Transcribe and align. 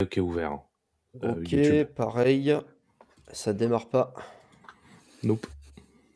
est 0.00 0.20
ouvert. 0.20 0.58
Euh, 1.22 1.34
ok, 1.40 1.94
pareil. 1.94 2.56
Ça 3.32 3.52
démarre 3.52 3.86
pas. 3.86 4.12
Nope. 5.22 5.46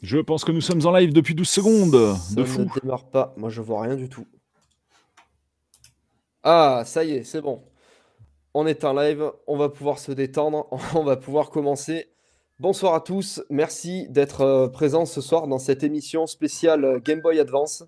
Je 0.02 0.18
pense 0.18 0.44
que 0.44 0.52
nous 0.52 0.60
sommes 0.60 0.84
en 0.86 0.92
live 0.92 1.12
depuis 1.12 1.34
12 1.34 1.48
secondes. 1.48 2.16
Ça 2.16 2.34
de 2.34 2.42
ne 2.42 2.80
démarre 2.80 3.04
pas. 3.04 3.34
Moi, 3.36 3.50
je 3.50 3.60
vois 3.60 3.82
rien 3.82 3.96
du 3.96 4.08
tout. 4.08 4.26
Ah, 6.42 6.82
ça 6.84 7.04
y 7.04 7.12
est, 7.12 7.24
c'est 7.24 7.40
bon. 7.40 7.62
On 8.54 8.66
est 8.66 8.84
en 8.84 8.92
live. 8.94 9.30
On 9.46 9.56
va 9.56 9.68
pouvoir 9.68 9.98
se 9.98 10.12
détendre. 10.12 10.68
On 10.94 11.04
va 11.04 11.16
pouvoir 11.16 11.50
commencer. 11.50 12.08
Bonsoir 12.58 12.94
à 12.94 13.00
tous. 13.00 13.42
Merci 13.50 14.08
d'être 14.08 14.40
euh, 14.40 14.68
présents 14.68 15.06
ce 15.06 15.20
soir 15.20 15.46
dans 15.46 15.58
cette 15.58 15.84
émission 15.84 16.26
spéciale 16.26 16.84
euh, 16.84 16.98
Game 16.98 17.20
Boy 17.20 17.38
Advance. 17.38 17.84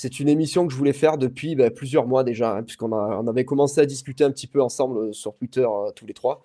C'est 0.00 0.20
une 0.20 0.28
émission 0.28 0.64
que 0.64 0.72
je 0.72 0.78
voulais 0.78 0.92
faire 0.92 1.18
depuis 1.18 1.56
bah, 1.56 1.70
plusieurs 1.70 2.06
mois 2.06 2.22
déjà, 2.22 2.54
hein, 2.54 2.62
puisqu'on 2.62 2.92
on 2.92 3.26
avait 3.26 3.44
commencé 3.44 3.80
à 3.80 3.84
discuter 3.84 4.22
un 4.22 4.30
petit 4.30 4.46
peu 4.46 4.62
ensemble 4.62 4.98
euh, 4.98 5.12
sur 5.12 5.34
Twitter 5.34 5.66
euh, 5.66 5.90
tous 5.90 6.06
les 6.06 6.14
trois, 6.14 6.44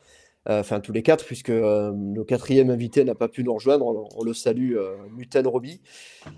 euh, 0.49 0.61
enfin 0.61 0.79
tous 0.79 0.91
les 0.91 1.03
quatre, 1.03 1.23
puisque 1.23 1.49
le 1.49 2.23
quatrième 2.23 2.71
invité 2.71 3.03
n'a 3.03 3.13
pas 3.13 3.27
pu 3.27 3.43
nous 3.43 3.53
rejoindre. 3.53 3.85
On, 4.17 4.23
le 4.23 4.33
salue, 4.33 4.75
Muten 5.15 5.45
Roby. 5.45 5.81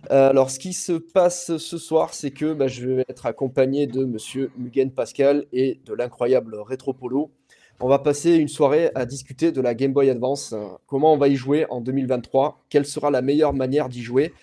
alors, 0.09 0.49
ce 0.49 0.59
qui 0.59 0.73
se 0.73 0.91
passe 0.91 1.55
ce 1.55 1.77
soir, 1.77 2.13
c'est 2.13 2.31
que 2.31 2.52
bah, 2.52 2.67
je 2.67 2.85
vais 2.85 3.05
être 3.07 3.27
accompagné 3.27 3.88
de 3.88 4.04
Monsieur 4.04 4.52
Mugen 4.57 4.91
Pascal 4.91 5.45
et 5.54 5.79
de 5.85 5.93
l'incroyable 5.93 6.57
Retropolo. 6.57 7.32
On 7.79 7.88
va 7.88 7.99
passer 7.99 8.35
une 8.35 8.49
soirée 8.49 8.91
à 8.93 9.05
discuter 9.05 9.54
de 9.54 9.62
la 9.62 9.73
Game 9.73 9.93
Boy 9.93 10.09
Advance, 10.09 10.54
comment 10.85 11.13
on 11.13 11.18
va 11.18 11.29
y 11.29 11.38
jouer 11.38 11.66
en 11.70 11.79
2023, 11.79 12.66
quelle 12.70 12.85
sera 12.85 13.09
la 13.09 13.21
meilleure 13.21 13.54
manière 13.54 13.88
d'y 13.88 14.02
jouer? 14.02 14.34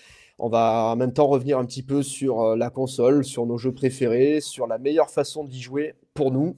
On 0.42 0.48
va 0.48 0.90
en 0.92 0.96
même 0.96 1.12
temps 1.12 1.28
revenir 1.28 1.56
un 1.56 1.64
petit 1.64 1.84
peu 1.84 2.02
sur 2.02 2.40
euh, 2.40 2.56
la 2.56 2.68
console, 2.68 3.24
sur 3.24 3.46
nos 3.46 3.58
jeux 3.58 3.72
préférés, 3.72 4.40
sur 4.40 4.66
la 4.66 4.76
meilleure 4.76 5.08
façon 5.08 5.44
d'y 5.44 5.62
jouer 5.62 5.94
pour 6.14 6.32
nous. 6.32 6.56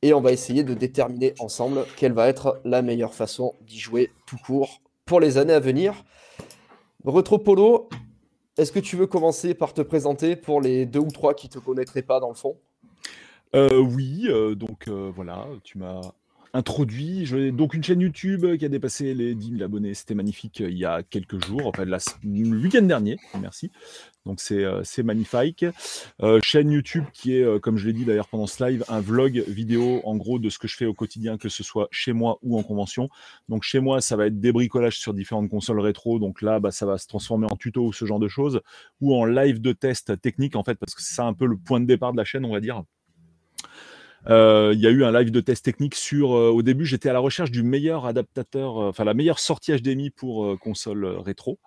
Et 0.00 0.14
on 0.14 0.22
va 0.22 0.32
essayer 0.32 0.64
de 0.64 0.72
déterminer 0.72 1.34
ensemble 1.38 1.84
quelle 1.98 2.14
va 2.14 2.28
être 2.28 2.58
la 2.64 2.80
meilleure 2.80 3.12
façon 3.12 3.52
d'y 3.60 3.78
jouer 3.78 4.10
tout 4.26 4.38
court 4.38 4.80
pour 5.04 5.20
les 5.20 5.36
années 5.36 5.52
à 5.52 5.60
venir. 5.60 6.02
Retropolo, 7.04 7.90
est-ce 8.56 8.72
que 8.72 8.80
tu 8.80 8.96
veux 8.96 9.06
commencer 9.06 9.52
par 9.52 9.74
te 9.74 9.82
présenter 9.82 10.34
pour 10.34 10.62
les 10.62 10.86
deux 10.86 11.00
ou 11.00 11.10
trois 11.10 11.34
qui 11.34 11.48
ne 11.48 11.52
te 11.52 11.58
connaîtraient 11.58 12.00
pas 12.00 12.20
dans 12.20 12.30
le 12.30 12.34
fond? 12.34 12.56
Euh, 13.54 13.80
Oui, 13.80 14.28
euh, 14.28 14.54
donc 14.54 14.88
voilà, 14.88 15.46
tu 15.62 15.76
m'as 15.76 16.00
introduit. 16.56 17.26
J'ai 17.26 17.52
donc 17.52 17.74
une 17.74 17.84
chaîne 17.84 18.00
YouTube 18.00 18.56
qui 18.56 18.64
a 18.64 18.68
dépassé 18.68 19.14
les 19.14 19.34
10 19.34 19.50
000 19.58 19.62
abonnés. 19.62 19.94
C'était 19.94 20.14
magnifique 20.14 20.62
euh, 20.62 20.70
il 20.70 20.78
y 20.78 20.84
a 20.84 21.02
quelques 21.02 21.44
jours, 21.44 21.66
enfin 21.66 21.84
la, 21.84 21.98
le 22.24 22.56
week-end 22.56 22.82
dernier. 22.82 23.18
Merci. 23.40 23.70
Donc 24.24 24.40
c'est 24.40 24.64
euh, 24.64 24.82
magnifique. 25.04 25.66
Euh, 26.22 26.40
chaîne 26.42 26.70
YouTube 26.70 27.04
qui 27.12 27.36
est, 27.36 27.60
comme 27.60 27.76
je 27.76 27.86
l'ai 27.86 27.92
dit 27.92 28.04
d'ailleurs 28.04 28.28
pendant 28.28 28.46
ce 28.46 28.64
live, 28.64 28.84
un 28.88 29.00
vlog 29.00 29.44
vidéo 29.46 30.00
en 30.04 30.16
gros 30.16 30.38
de 30.38 30.48
ce 30.48 30.58
que 30.58 30.66
je 30.66 30.76
fais 30.76 30.86
au 30.86 30.94
quotidien, 30.94 31.36
que 31.36 31.48
ce 31.48 31.62
soit 31.62 31.88
chez 31.90 32.12
moi 32.12 32.38
ou 32.42 32.58
en 32.58 32.62
convention. 32.62 33.08
Donc 33.48 33.62
chez 33.62 33.80
moi, 33.80 34.00
ça 34.00 34.16
va 34.16 34.26
être 34.26 34.40
des 34.40 34.52
bricolages 34.52 34.98
sur 34.98 35.14
différentes 35.14 35.50
consoles 35.50 35.80
rétro. 35.80 36.18
Donc 36.18 36.42
là, 36.42 36.58
bah, 36.58 36.70
ça 36.70 36.86
va 36.86 36.98
se 36.98 37.06
transformer 37.06 37.46
en 37.50 37.56
tuto 37.56 37.86
ou 37.86 37.92
ce 37.92 38.04
genre 38.06 38.18
de 38.18 38.28
choses, 38.28 38.60
ou 39.00 39.14
en 39.14 39.26
live 39.26 39.60
de 39.60 39.72
test 39.72 40.20
technique 40.20 40.56
en 40.56 40.64
fait, 40.64 40.76
parce 40.76 40.94
que 40.94 41.02
c'est 41.02 41.14
ça 41.14 41.24
un 41.24 41.34
peu 41.34 41.46
le 41.46 41.56
point 41.56 41.80
de 41.80 41.86
départ 41.86 42.12
de 42.12 42.16
la 42.16 42.24
chaîne, 42.24 42.44
on 42.44 42.52
va 42.52 42.60
dire. 42.60 42.82
Euh, 44.28 44.72
il 44.74 44.80
y 44.80 44.86
a 44.86 44.90
eu 44.90 45.04
un 45.04 45.12
live 45.12 45.30
de 45.30 45.40
test 45.40 45.64
technique 45.64 45.94
sur. 45.94 46.34
Euh, 46.36 46.50
au 46.50 46.62
début, 46.62 46.84
j'étais 46.84 47.08
à 47.08 47.12
la 47.12 47.18
recherche 47.18 47.50
du 47.50 47.62
meilleur 47.62 48.06
adaptateur, 48.06 48.78
euh, 48.78 48.88
enfin 48.88 49.04
la 49.04 49.14
meilleure 49.14 49.38
sortie 49.38 49.72
HDMI 49.72 50.10
pour 50.10 50.58
console 50.58 51.06
rétro. 51.06 51.58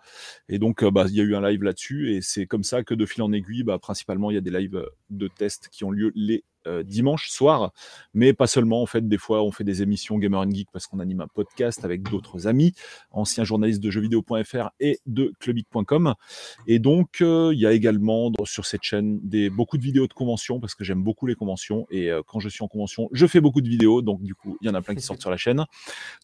Et 0.49 0.59
donc, 0.59 0.83
bah, 0.83 1.05
il 1.09 1.15
y 1.15 1.21
a 1.21 1.23
eu 1.23 1.35
un 1.35 1.47
live 1.47 1.63
là-dessus. 1.63 2.13
Et 2.13 2.21
c'est 2.21 2.45
comme 2.45 2.63
ça 2.63 2.83
que 2.83 2.93
de 2.93 3.05
fil 3.05 3.23
en 3.23 3.31
aiguille, 3.31 3.63
bah, 3.63 3.79
principalement, 3.79 4.31
il 4.31 4.35
y 4.35 4.37
a 4.37 4.41
des 4.41 4.51
lives 4.51 4.83
de 5.09 5.27
test 5.27 5.69
qui 5.71 5.83
ont 5.83 5.91
lieu 5.91 6.11
les 6.15 6.43
euh, 6.67 6.83
dimanche 6.83 7.29
soir, 7.29 7.71
mais 8.13 8.33
pas 8.33 8.47
seulement. 8.47 8.81
En 8.81 8.85
fait, 8.85 9.07
des 9.07 9.17
fois, 9.17 9.43
on 9.43 9.51
fait 9.51 9.63
des 9.63 9.81
émissions 9.81 10.17
Gamer 10.17 10.41
and 10.41 10.51
Geek 10.51 10.67
parce 10.71 10.87
qu'on 10.87 10.99
anime 10.99 11.21
un 11.21 11.27
podcast 11.27 11.85
avec 11.85 12.03
d'autres 12.03 12.47
amis, 12.47 12.73
anciens 13.11 13.43
journalistes 13.43 13.81
de 13.81 13.89
jeuxvideo.fr 13.89 14.69
et 14.79 14.99
de 15.05 15.33
clubic.com. 15.39 16.15
Et 16.67 16.79
donc, 16.79 17.21
euh, 17.21 17.51
il 17.53 17.59
y 17.59 17.65
a 17.65 17.71
également 17.71 18.31
sur 18.43 18.65
cette 18.65 18.83
chaîne 18.83 19.19
des, 19.23 19.49
beaucoup 19.49 19.77
de 19.77 19.83
vidéos 19.83 20.07
de 20.07 20.13
conventions 20.13 20.59
parce 20.59 20.75
que 20.75 20.83
j'aime 20.83 21.03
beaucoup 21.03 21.27
les 21.27 21.35
conventions. 21.35 21.87
Et 21.91 22.11
euh, 22.11 22.21
quand 22.27 22.39
je 22.39 22.49
suis 22.49 22.63
en 22.63 22.67
convention, 22.67 23.09
je 23.13 23.25
fais 23.25 23.41
beaucoup 23.41 23.61
de 23.61 23.69
vidéos. 23.69 24.01
Donc, 24.01 24.21
du 24.21 24.35
coup, 24.35 24.57
il 24.61 24.67
y 24.67 24.69
en 24.69 24.75
a 24.75 24.81
plein 24.81 24.95
qui 24.95 25.01
sortent 25.01 25.21
sur 25.21 25.31
la 25.31 25.37
chaîne. 25.37 25.65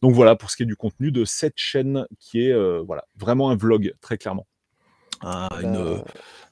Donc, 0.01 0.13
voilà 0.13 0.35
pour 0.35 0.51
ce 0.51 0.57
qui 0.57 0.63
est 0.63 0.67
du 0.67 0.75
contenu 0.75 1.11
de 1.11 1.23
cette 1.25 1.57
chaîne 1.57 2.05
qui 2.19 2.41
est 2.41 2.79
voilà, 2.83 3.05
vraiment 3.15 3.49
un 3.49 3.55
vlog, 3.55 3.93
très 4.01 4.17
clairement. 4.17 4.45
Ah, 5.21 5.49
une, 5.61 6.03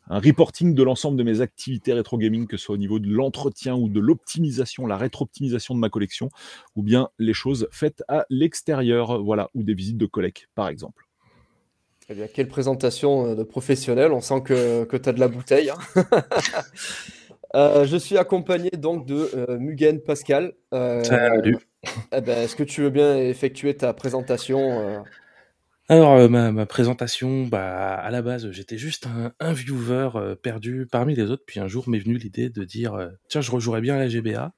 un 0.10 0.20
reporting 0.20 0.74
de 0.74 0.84
l'ensemble 0.84 1.18
de 1.18 1.24
mes 1.24 1.42
activités 1.42 1.94
rétro 1.94 2.18
gaming, 2.18 2.48
que 2.48 2.58
ce 2.58 2.66
soit 2.66 2.76
au 2.76 2.78
niveau 2.78 3.00
de 3.00 3.10
l'entretien 3.10 3.76
ou 3.76 3.90
de 3.90 4.00
l'optimisation, 4.00 4.86
la 4.86 4.98
rétro-optimisation 4.98 5.76
de 5.76 5.80
ma 5.80 5.90
collection, 5.90 6.30
ou 6.76 6.84
bien 6.84 7.10
les 7.20 7.34
choses 7.34 7.68
faites 7.72 8.04
à 8.08 8.26
l'extérieur, 8.30 9.24
voilà, 9.24 9.50
ou 9.54 9.64
des 9.64 9.74
visites 9.74 9.98
de 9.98 10.06
collègues, 10.06 10.48
par 10.56 10.68
exemple. 10.68 11.08
Eh 12.10 12.16
bien, 12.16 12.28
quelle 12.28 12.50
présentation 12.50 13.28
euh, 13.28 13.36
de 13.36 13.44
professionnel, 13.44 14.12
on 14.12 14.20
sent 14.20 14.42
que, 14.42 14.84
que 14.84 14.98
tu 14.98 15.08
as 15.08 15.14
de 15.14 15.20
la 15.20 15.28
bouteille. 15.28 15.70
Hein. 15.70 15.78
Euh, 17.56 17.86
je 17.86 17.98
suis 17.98 18.18
accompagné 18.18 18.72
donc 18.72 19.06
de 19.06 19.30
euh, 19.36 19.60
Mugen 19.60 20.02
Pascal. 20.02 20.54
Salut. 20.72 21.60
Eh 22.12 22.20
ben, 22.20 22.40
Est-ce 22.40 22.56
que 22.56 22.64
tu 22.64 22.82
veux 22.82 22.90
bien 22.90 23.16
effectuer 23.16 23.78
ta 23.78 23.94
présentation 23.94 25.04
alors, 25.90 26.14
euh, 26.14 26.30
ma, 26.30 26.66
présentation, 26.66 27.46
bah, 27.46 27.96
à 27.96 28.10
la 28.10 28.22
base, 28.22 28.50
j'étais 28.52 28.78
juste 28.78 29.08
un, 29.40 29.54
viewer 29.54 30.10
euh, 30.16 30.36
perdu 30.36 30.88
parmi 30.90 31.14
les 31.14 31.30
autres. 31.30 31.44
Puis 31.46 31.60
un 31.60 31.68
jour 31.68 31.90
m'est 31.90 32.00
venue 32.00 32.18
l'idée 32.18 32.50
de 32.50 32.64
dire 32.64 32.94
euh, 32.94 33.10
tiens, 33.28 33.42
je 33.42 33.52
rejouerais 33.52 33.82
bien 33.82 33.98
la 33.98 34.08
GBA. 34.08 34.54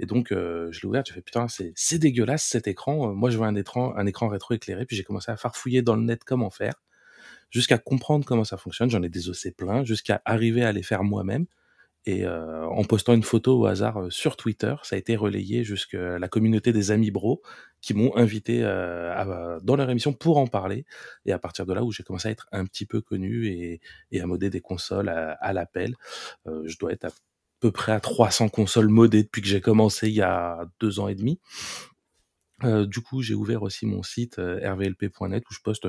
Et 0.00 0.06
donc, 0.06 0.28
je 0.30 0.80
l'ai 0.80 0.86
ouvert, 0.86 1.02
j'ai 1.06 1.12
fait 1.12 1.20
putain, 1.20 1.46
c'est 1.48 1.98
dégueulasse 1.98 2.42
cet 2.42 2.66
écran. 2.66 3.14
Moi, 3.14 3.28
je 3.28 3.36
vois 3.36 3.48
un 3.48 3.54
écran, 3.54 3.94
un 3.96 4.06
écran 4.06 4.28
rétro-éclairé. 4.28 4.86
Puis 4.86 4.96
j'ai 4.96 5.04
commencé 5.04 5.30
à 5.30 5.36
farfouiller 5.36 5.82
dans 5.82 5.94
le 5.94 6.02
net 6.02 6.24
comment 6.24 6.48
faire, 6.48 6.72
jusqu'à 7.50 7.76
comprendre 7.76 8.24
comment 8.24 8.44
ça 8.44 8.56
fonctionne. 8.56 8.88
J'en 8.88 9.02
ai 9.02 9.10
désossé 9.10 9.52
plein, 9.52 9.84
jusqu'à 9.84 10.22
arriver 10.24 10.64
à 10.64 10.72
les 10.72 10.82
faire 10.82 11.04
moi-même. 11.04 11.44
Et 12.06 12.24
euh, 12.24 12.66
en 12.66 12.82
postant 12.84 13.12
une 13.12 13.22
photo 13.22 13.60
au 13.60 13.66
hasard 13.66 13.98
euh, 13.98 14.10
sur 14.10 14.36
Twitter, 14.36 14.74
ça 14.84 14.96
a 14.96 14.98
été 14.98 15.16
relayé 15.16 15.64
jusqu'à 15.64 16.18
la 16.18 16.28
communauté 16.28 16.72
des 16.72 16.90
amis 16.92 17.10
bro 17.10 17.42
qui 17.82 17.92
m'ont 17.92 18.16
invité 18.16 18.60
euh, 18.62 19.60
dans 19.62 19.76
leur 19.76 19.90
émission 19.90 20.14
pour 20.14 20.38
en 20.38 20.46
parler. 20.46 20.86
Et 21.26 21.32
à 21.32 21.38
partir 21.38 21.66
de 21.66 21.74
là 21.74 21.84
où 21.84 21.92
j'ai 21.92 22.02
commencé 22.02 22.28
à 22.28 22.30
être 22.30 22.46
un 22.52 22.64
petit 22.64 22.86
peu 22.86 23.02
connu 23.02 23.48
et, 23.48 23.80
à 24.18 24.26
modder 24.26 24.48
des 24.48 24.60
consoles 24.60 25.08
à, 25.08 25.52
l'appel, 25.52 25.94
je 26.46 26.76
dois 26.78 26.92
être 26.92 27.06
à 27.06 27.10
peu 27.58 27.70
près 27.70 27.92
à 27.92 28.00
300 28.00 28.48
consoles 28.50 28.88
modées 28.88 29.22
depuis 29.22 29.40
que 29.40 29.48
j'ai 29.48 29.62
commencé 29.62 30.08
il 30.08 30.14
y 30.14 30.22
a 30.22 30.66
deux 30.78 31.00
ans 31.00 31.08
et 31.08 31.14
demi. 31.14 31.40
du 32.62 33.00
coup, 33.00 33.22
j'ai 33.22 33.34
ouvert 33.34 33.62
aussi 33.62 33.86
mon 33.86 34.02
site 34.02 34.36
rvlp.net 34.36 35.42
où 35.50 35.54
je 35.54 35.60
poste 35.62 35.88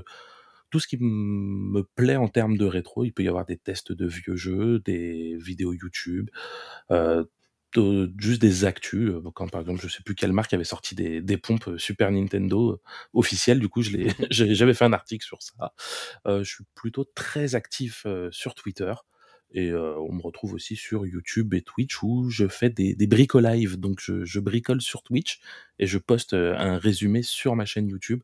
tout 0.72 0.80
ce 0.80 0.88
qui 0.88 0.98
me 1.00 1.84
plaît 1.96 2.16
en 2.16 2.28
termes 2.28 2.58
de 2.58 2.66
rétro. 2.66 3.04
Il 3.04 3.12
peut 3.12 3.24
y 3.24 3.28
avoir 3.28 3.46
des 3.46 3.58
tests 3.58 3.92
de 3.92 4.08
vieux 4.08 4.36
jeux, 4.36 4.80
des 4.80 5.38
vidéos 5.38 5.74
YouTube, 5.74 6.30
euh, 6.90 7.26
juste 8.18 8.42
des 8.42 8.66
actus. 8.66 9.12
Euh, 9.12 9.22
quand 9.36 9.50
par 9.50 9.62
exemple, 9.62 9.82
je 9.82 9.88
sais 9.88 10.04
plus 10.04 10.16
quelle 10.16 10.34
marque 10.34 10.54
avait 10.54 10.64
sorti 10.64 10.96
des, 10.96 11.22
des 11.22 11.38
pompes 11.38 11.68
euh, 11.68 11.78
Super 11.78 12.12
Nintendo 12.12 12.82
officielles, 13.14 13.60
du 13.60 13.70
coup, 13.70 13.82
j'avais 14.32 14.74
fait 14.74 14.86
un 14.86 14.94
article 14.94 15.26
sur 15.26 15.42
ça. 15.42 15.74
je 16.26 16.44
suis 16.44 16.64
plutôt 16.74 17.04
très 17.04 17.56
actif 17.56 18.08
sur 18.32 18.56
Twitter. 18.56 18.94
Et 19.54 19.74
on 19.74 20.14
me 20.14 20.22
retrouve 20.22 20.54
aussi 20.54 20.78
sur 20.78 21.06
YouTube 21.06 21.54
et 21.54 21.62
Twitch 21.62 22.02
où 22.04 22.30
je 22.30 22.48
fais 22.48 22.70
des, 22.70 22.96
bricolives. 23.08 23.78
Donc 23.78 24.00
je, 24.00 24.40
bricole 24.40 24.82
sur 24.82 25.04
Twitch 25.04 25.42
et 25.78 25.88
je 25.88 25.98
poste 25.98 26.34
un 26.34 26.78
résumé 26.78 27.22
sur 27.22 27.56
ma 27.56 27.66
chaîne 27.66 27.90
YouTube 27.90 28.22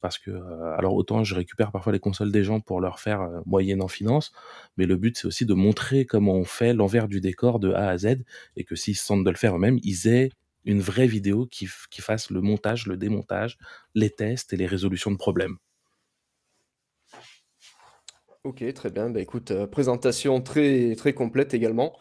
parce 0.00 0.18
que 0.18 0.30
euh, 0.30 0.76
alors 0.76 0.94
autant 0.94 1.24
je 1.24 1.34
récupère 1.34 1.72
parfois 1.72 1.92
les 1.92 1.98
consoles 1.98 2.32
des 2.32 2.44
gens 2.44 2.60
pour 2.60 2.80
leur 2.80 3.00
faire 3.00 3.22
euh, 3.22 3.40
moyenne 3.46 3.82
en 3.82 3.88
finance, 3.88 4.32
mais 4.76 4.86
le 4.86 4.96
but 4.96 5.16
c'est 5.16 5.26
aussi 5.26 5.46
de 5.46 5.54
montrer 5.54 6.06
comment 6.06 6.34
on 6.34 6.44
fait 6.44 6.74
l'envers 6.74 7.08
du 7.08 7.20
décor 7.20 7.58
de 7.58 7.72
A 7.72 7.88
à 7.88 7.98
Z 7.98 8.18
et 8.56 8.64
que 8.64 8.76
s'ils 8.76 8.96
se 8.96 9.04
sentent 9.04 9.24
de 9.24 9.30
le 9.30 9.36
faire 9.36 9.56
eux-mêmes, 9.56 9.78
ils 9.82 10.08
aient 10.08 10.30
une 10.64 10.80
vraie 10.80 11.06
vidéo 11.06 11.46
qui 11.46 11.66
fasse 11.66 12.30
le 12.30 12.40
montage, 12.40 12.86
le 12.86 12.96
démontage, 12.96 13.56
les 13.94 14.10
tests 14.10 14.52
et 14.52 14.56
les 14.56 14.66
résolutions 14.66 15.12
de 15.12 15.16
problèmes. 15.16 15.56
Ok, 18.46 18.62
très 18.74 18.90
bien. 18.90 19.10
Bah, 19.10 19.20
écoute, 19.20 19.50
euh, 19.50 19.66
présentation 19.66 20.40
très, 20.40 20.94
très 20.94 21.12
complète 21.12 21.52
également. 21.52 21.92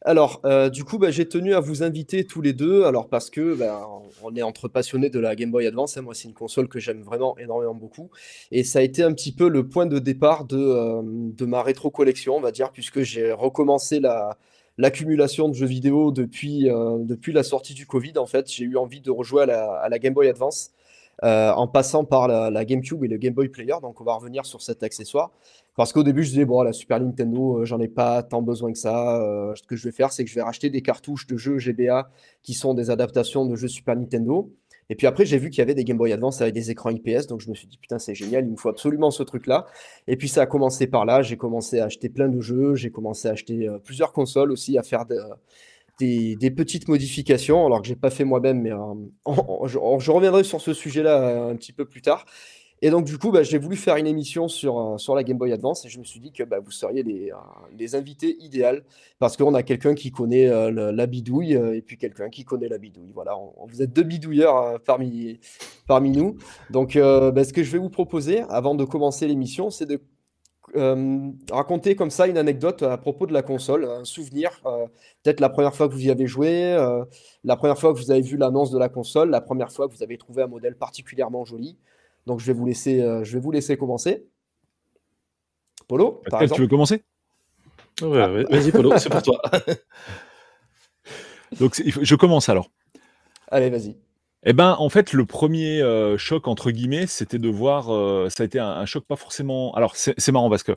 Alors, 0.00 0.40
euh, 0.46 0.70
du 0.70 0.82
coup, 0.82 0.96
bah, 0.96 1.10
j'ai 1.10 1.28
tenu 1.28 1.52
à 1.52 1.60
vous 1.60 1.82
inviter 1.82 2.24
tous 2.24 2.40
les 2.40 2.54
deux, 2.54 2.84
alors 2.84 3.10
parce 3.10 3.28
que 3.28 3.54
bah, 3.54 3.86
on 4.22 4.34
est 4.34 4.40
entre 4.40 4.66
passionnés 4.66 5.10
de 5.10 5.20
la 5.20 5.36
Game 5.36 5.50
Boy 5.50 5.66
Advance. 5.66 5.98
Hein. 5.98 6.02
moi, 6.02 6.14
c'est 6.14 6.26
une 6.26 6.32
console 6.32 6.68
que 6.68 6.78
j'aime 6.78 7.02
vraiment 7.02 7.36
énormément 7.36 7.74
beaucoup, 7.74 8.08
et 8.50 8.64
ça 8.64 8.78
a 8.78 8.82
été 8.82 9.02
un 9.02 9.12
petit 9.12 9.30
peu 9.30 9.50
le 9.50 9.68
point 9.68 9.84
de 9.84 9.98
départ 9.98 10.46
de, 10.46 10.56
euh, 10.56 11.02
de 11.04 11.44
ma 11.44 11.62
rétro 11.62 11.90
collection, 11.90 12.34
on 12.34 12.40
va 12.40 12.50
dire, 12.50 12.72
puisque 12.72 13.02
j'ai 13.02 13.30
recommencé 13.32 14.00
la, 14.00 14.38
l'accumulation 14.78 15.50
de 15.50 15.54
jeux 15.54 15.66
vidéo 15.66 16.12
depuis, 16.12 16.68
depuis 17.00 17.34
la 17.34 17.42
sortie 17.42 17.74
du 17.74 17.86
Covid. 17.86 18.16
En 18.16 18.26
fait, 18.26 18.50
j'ai 18.50 18.64
eu 18.64 18.78
envie 18.78 19.02
de 19.02 19.10
rejouer 19.10 19.42
à 19.42 19.88
la 19.90 19.98
Game 19.98 20.14
Boy 20.14 20.28
Advance. 20.28 20.70
En 21.22 21.68
passant 21.68 22.04
par 22.04 22.28
la, 22.28 22.64
GameCube 22.64 23.04
et 23.04 23.08
le 23.08 23.16
Game 23.16 23.34
Boy 23.34 23.48
Player. 23.48 23.74
Donc 23.82 24.00
on 24.00 24.04
va 24.04 24.14
revenir 24.14 24.46
sur 24.46 24.62
cet 24.62 24.82
accessoire. 24.82 25.32
Parce 25.76 25.92
qu'au 25.92 26.02
début, 26.02 26.22
je 26.22 26.30
disais, 26.30 26.44
bon, 26.44 26.62
la 26.62 26.72
Super 26.72 27.00
Nintendo, 27.00 27.64
j'en 27.64 27.80
ai 27.80 27.88
pas 27.88 28.22
tant 28.22 28.42
besoin 28.42 28.72
que 28.72 28.78
ça. 28.78 29.20
ce 29.54 29.62
que 29.62 29.76
je 29.76 29.84
vais 29.84 29.92
faire, 29.92 30.12
c'est 30.12 30.24
que 30.24 30.30
je 30.30 30.34
vais 30.34 30.42
racheter 30.42 30.70
des 30.70 30.82
cartouches 30.82 31.26
de 31.26 31.36
jeux 31.36 31.58
GBA 31.58 32.10
qui 32.42 32.54
sont 32.54 32.74
des 32.74 32.90
adaptations 32.90 33.46
de 33.46 33.54
jeux 33.56 33.68
Super 33.68 33.96
Nintendo. 33.96 34.50
Et 34.90 34.96
puis 34.96 35.06
après, 35.06 35.24
j'ai 35.24 35.38
vu 35.38 35.50
qu'il 35.50 35.58
y 35.58 35.62
avait 35.62 35.74
des 35.74 35.84
Game 35.84 35.96
Boy 35.96 36.12
Advance 36.12 36.42
avec 36.42 36.52
des 36.52 36.72
écrans 36.72 36.90
IPS, 36.90 37.28
donc 37.28 37.40
je 37.40 37.48
me 37.48 37.54
suis 37.54 37.68
dit, 37.68 37.78
putain, 37.78 38.00
c'est 38.00 38.16
génial, 38.16 38.44
il 38.44 38.50
me 38.50 38.56
faut 38.56 38.68
absolument 38.68 39.12
ce 39.12 39.22
truc-là. 39.22 39.66
Et 40.08 40.16
puis 40.16 40.28
ça 40.28 40.42
a 40.42 40.46
commencé 40.46 40.88
par 40.88 41.04
là, 41.04 41.22
j'ai 41.22 41.36
commencé 41.36 41.78
à 41.78 41.84
acheter 41.84 42.08
plein 42.08 42.28
de 42.28 42.40
jeux, 42.40 42.74
j'ai 42.74 42.90
commencé 42.90 43.28
à 43.28 43.30
acheter 43.30 43.68
euh, 43.68 43.78
plusieurs 43.78 44.12
consoles 44.12 44.50
aussi, 44.50 44.76
à 44.78 44.82
faire 44.82 45.06
des, 46.00 46.50
petites 46.50 46.88
modifications, 46.88 47.66
alors 47.66 47.82
que 47.82 47.88
j'ai 47.88 47.96
pas 47.96 48.10
fait 48.10 48.24
moi-même, 48.24 48.62
mais 48.62 48.72
euh, 48.72 49.66
je, 49.66 50.10
reviendrai 50.10 50.44
sur 50.44 50.60
ce 50.60 50.72
sujet-là 50.72 51.22
euh, 51.22 51.52
un 51.52 51.56
petit 51.56 51.72
peu 51.72 51.84
plus 51.84 52.02
tard. 52.02 52.24
Et 52.82 52.88
donc, 52.88 53.04
du 53.04 53.18
coup, 53.18 53.30
bah, 53.30 53.42
j'ai 53.42 53.58
voulu 53.58 53.76
faire 53.76 53.96
une 53.96 54.06
émission 54.06 54.48
sur, 54.48 54.78
euh, 54.78 54.96
sur 54.96 55.14
la 55.14 55.22
Game 55.22 55.36
Boy 55.36 55.52
Advance 55.52 55.84
et 55.84 55.90
je 55.90 55.98
me 55.98 56.04
suis 56.04 56.18
dit 56.18 56.32
que 56.32 56.42
bah, 56.42 56.60
vous 56.60 56.70
seriez 56.70 57.02
les, 57.02 57.94
invités 57.94 58.36
idéaux 58.40 58.80
parce 59.18 59.36
qu'on 59.36 59.52
a 59.52 59.62
quelqu'un 59.62 59.94
qui 59.94 60.10
connaît 60.10 60.48
la 60.70 61.06
bidouille 61.06 61.52
et 61.52 61.82
puis 61.82 61.98
quelqu'un 61.98 62.30
qui 62.30 62.44
connaît 62.44 62.68
la 62.68 62.78
bidouille. 62.78 63.12
Voilà, 63.12 63.36
vous 63.68 63.82
êtes 63.82 63.92
deux 63.92 64.02
bidouilleurs 64.02 64.80
parmi, 64.80 65.40
parmi 65.86 66.10
nous. 66.10 66.38
Donc, 66.70 66.96
bah, 66.96 67.44
ce 67.44 67.52
que 67.52 67.62
je 67.62 67.70
vais 67.70 67.78
vous 67.78 67.90
proposer 67.90 68.40
avant 68.48 68.74
de 68.74 68.84
commencer 68.84 69.26
l'émission, 69.26 69.68
c'est 69.68 69.86
de 69.86 70.00
raconter 71.50 71.96
comme 71.96 72.10
ça 72.10 72.26
une 72.26 72.38
anecdote 72.38 72.82
à 72.82 72.96
propos 72.96 73.26
de 73.26 73.32
la 73.32 73.42
console, 73.42 73.84
un 73.84 74.04
souvenir, 74.04 74.60
peut-être 75.22 75.40
la 75.40 75.48
première 75.48 75.74
fois 75.74 75.88
que 75.88 75.94
vous 75.94 76.06
y 76.06 76.10
avez 76.10 76.26
joué, 76.26 76.76
la 77.44 77.56
première 77.56 77.78
fois 77.78 77.92
que 77.92 77.98
vous 77.98 78.10
avez 78.10 78.20
vu 78.20 78.36
l'annonce 78.36 78.70
de 78.70 78.78
la 78.78 78.88
console, 78.88 79.30
la 79.30 79.40
première 79.40 79.72
fois 79.72 79.88
que 79.88 79.94
vous 79.94 80.02
avez 80.02 80.18
trouvé 80.18 80.42
un 80.42 80.46
modèle 80.46 80.76
particulièrement 80.76 81.44
joli. 81.44 81.76
Donc 82.26 82.40
je 82.40 82.46
vais 82.46 82.52
vous 82.52 82.66
laisser, 82.66 83.00
euh, 83.00 83.24
je 83.24 83.32
vais 83.32 83.40
vous 83.40 83.50
laisser 83.50 83.76
commencer. 83.76 84.26
Polo, 85.88 86.22
par 86.30 86.42
exemple. 86.42 86.56
Tu 86.56 86.62
veux 86.62 86.68
commencer? 86.68 87.02
Ouais, 88.02 88.44
Vas-y, 88.44 88.70
Polo, 88.70 88.96
c'est 88.98 89.10
pour 89.10 89.22
toi. 89.22 89.40
Donc 91.60 91.82
je 91.84 92.14
commence 92.14 92.48
alors. 92.48 92.70
Allez, 93.48 93.70
vas-y. 93.70 93.96
Eh 94.44 94.52
ben, 94.54 94.74
en 94.78 94.88
fait, 94.88 95.12
le 95.12 95.26
premier 95.26 95.82
euh, 95.82 96.16
choc 96.16 96.48
entre 96.48 96.70
guillemets, 96.70 97.06
c'était 97.06 97.38
de 97.38 97.48
voir. 97.48 97.92
Euh, 97.92 98.28
ça 98.30 98.42
a 98.42 98.46
été 98.46 98.58
un, 98.58 98.86
choc 98.86 99.04
pas 99.06 99.16
forcément. 99.16 99.74
Alors, 99.74 99.96
c'est 99.96 100.32
marrant 100.32 100.50
parce 100.50 100.62
que 100.62 100.72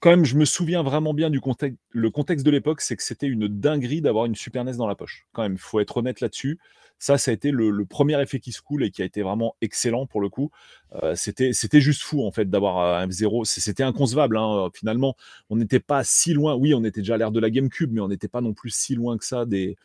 quand 0.00 0.10
même, 0.10 0.24
je 0.24 0.36
me 0.36 0.44
souviens 0.44 0.82
vraiment 0.82 1.14
bien 1.14 1.30
du 1.30 1.40
contexte. 1.40 1.78
Le 1.90 2.10
contexte 2.10 2.44
de 2.44 2.50
l'époque, 2.50 2.80
c'est 2.80 2.96
que 2.96 3.02
c'était 3.02 3.26
une 3.26 3.48
dinguerie 3.48 4.02
d'avoir 4.02 4.26
une 4.26 4.34
Super 4.34 4.64
NES 4.64 4.76
dans 4.76 4.86
la 4.86 4.94
poche. 4.94 5.26
Quand 5.32 5.42
même, 5.42 5.54
il 5.54 5.58
faut 5.58 5.80
être 5.80 5.96
honnête 5.96 6.20
là-dessus. 6.20 6.58
Ça, 6.98 7.18
ça 7.18 7.30
a 7.30 7.34
été 7.34 7.50
le, 7.50 7.84
premier 7.84 8.20
effet 8.22 8.40
qui 8.40 8.52
se 8.52 8.62
coule 8.62 8.82
et 8.82 8.90
qui 8.90 9.02
a 9.02 9.04
été 9.04 9.22
vraiment 9.22 9.56
excellent 9.60 10.06
pour 10.06 10.20
le 10.20 10.28
coup. 10.28 10.50
Euh, 11.02 11.14
c'était, 11.14 11.52
c'était 11.52 11.80
juste 11.80 12.02
fou 12.02 12.24
en 12.24 12.30
fait 12.30 12.48
d'avoir 12.48 13.00
un 13.00 13.06
F0. 13.06 13.44
C'était 13.44 13.82
inconcevable. 13.82 14.38
Hein. 14.38 14.70
Finalement, 14.72 15.14
on 15.50 15.56
n'était 15.56 15.80
pas 15.80 16.04
si 16.04 16.32
loin. 16.32 16.54
Oui, 16.54 16.74
on 16.74 16.84
était 16.84 17.00
déjà 17.00 17.14
à 17.14 17.18
l'ère 17.18 17.32
de 17.32 17.40
la 17.40 17.50
GameCube, 17.50 17.92
mais 17.92 18.00
on 18.00 18.08
n'était 18.08 18.28
pas 18.28 18.40
non 18.40 18.54
plus 18.54 18.70
si 18.70 18.94
loin 18.94 19.18
que 19.18 19.24
ça 19.24 19.44
des. 19.44 19.76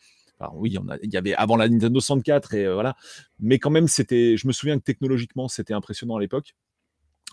Oui, 0.56 0.76
il 1.04 1.14
y 1.14 1.18
avait 1.18 1.34
avant 1.36 1.56
la 1.56 1.68
Nintendo 1.70 2.00
64 2.00 2.54
et 2.54 2.66
euh, 2.66 2.74
voilà. 2.74 2.96
Mais 3.40 3.60
quand 3.60 3.70
même, 3.70 3.88
c'était. 3.88 4.38
Je 4.38 4.48
me 4.48 4.52
souviens 4.52 4.78
que 4.78 4.84
technologiquement, 4.84 5.48
c'était 5.48 5.74
impressionnant 5.74 6.16
à 6.16 6.20
l'époque. 6.20 6.56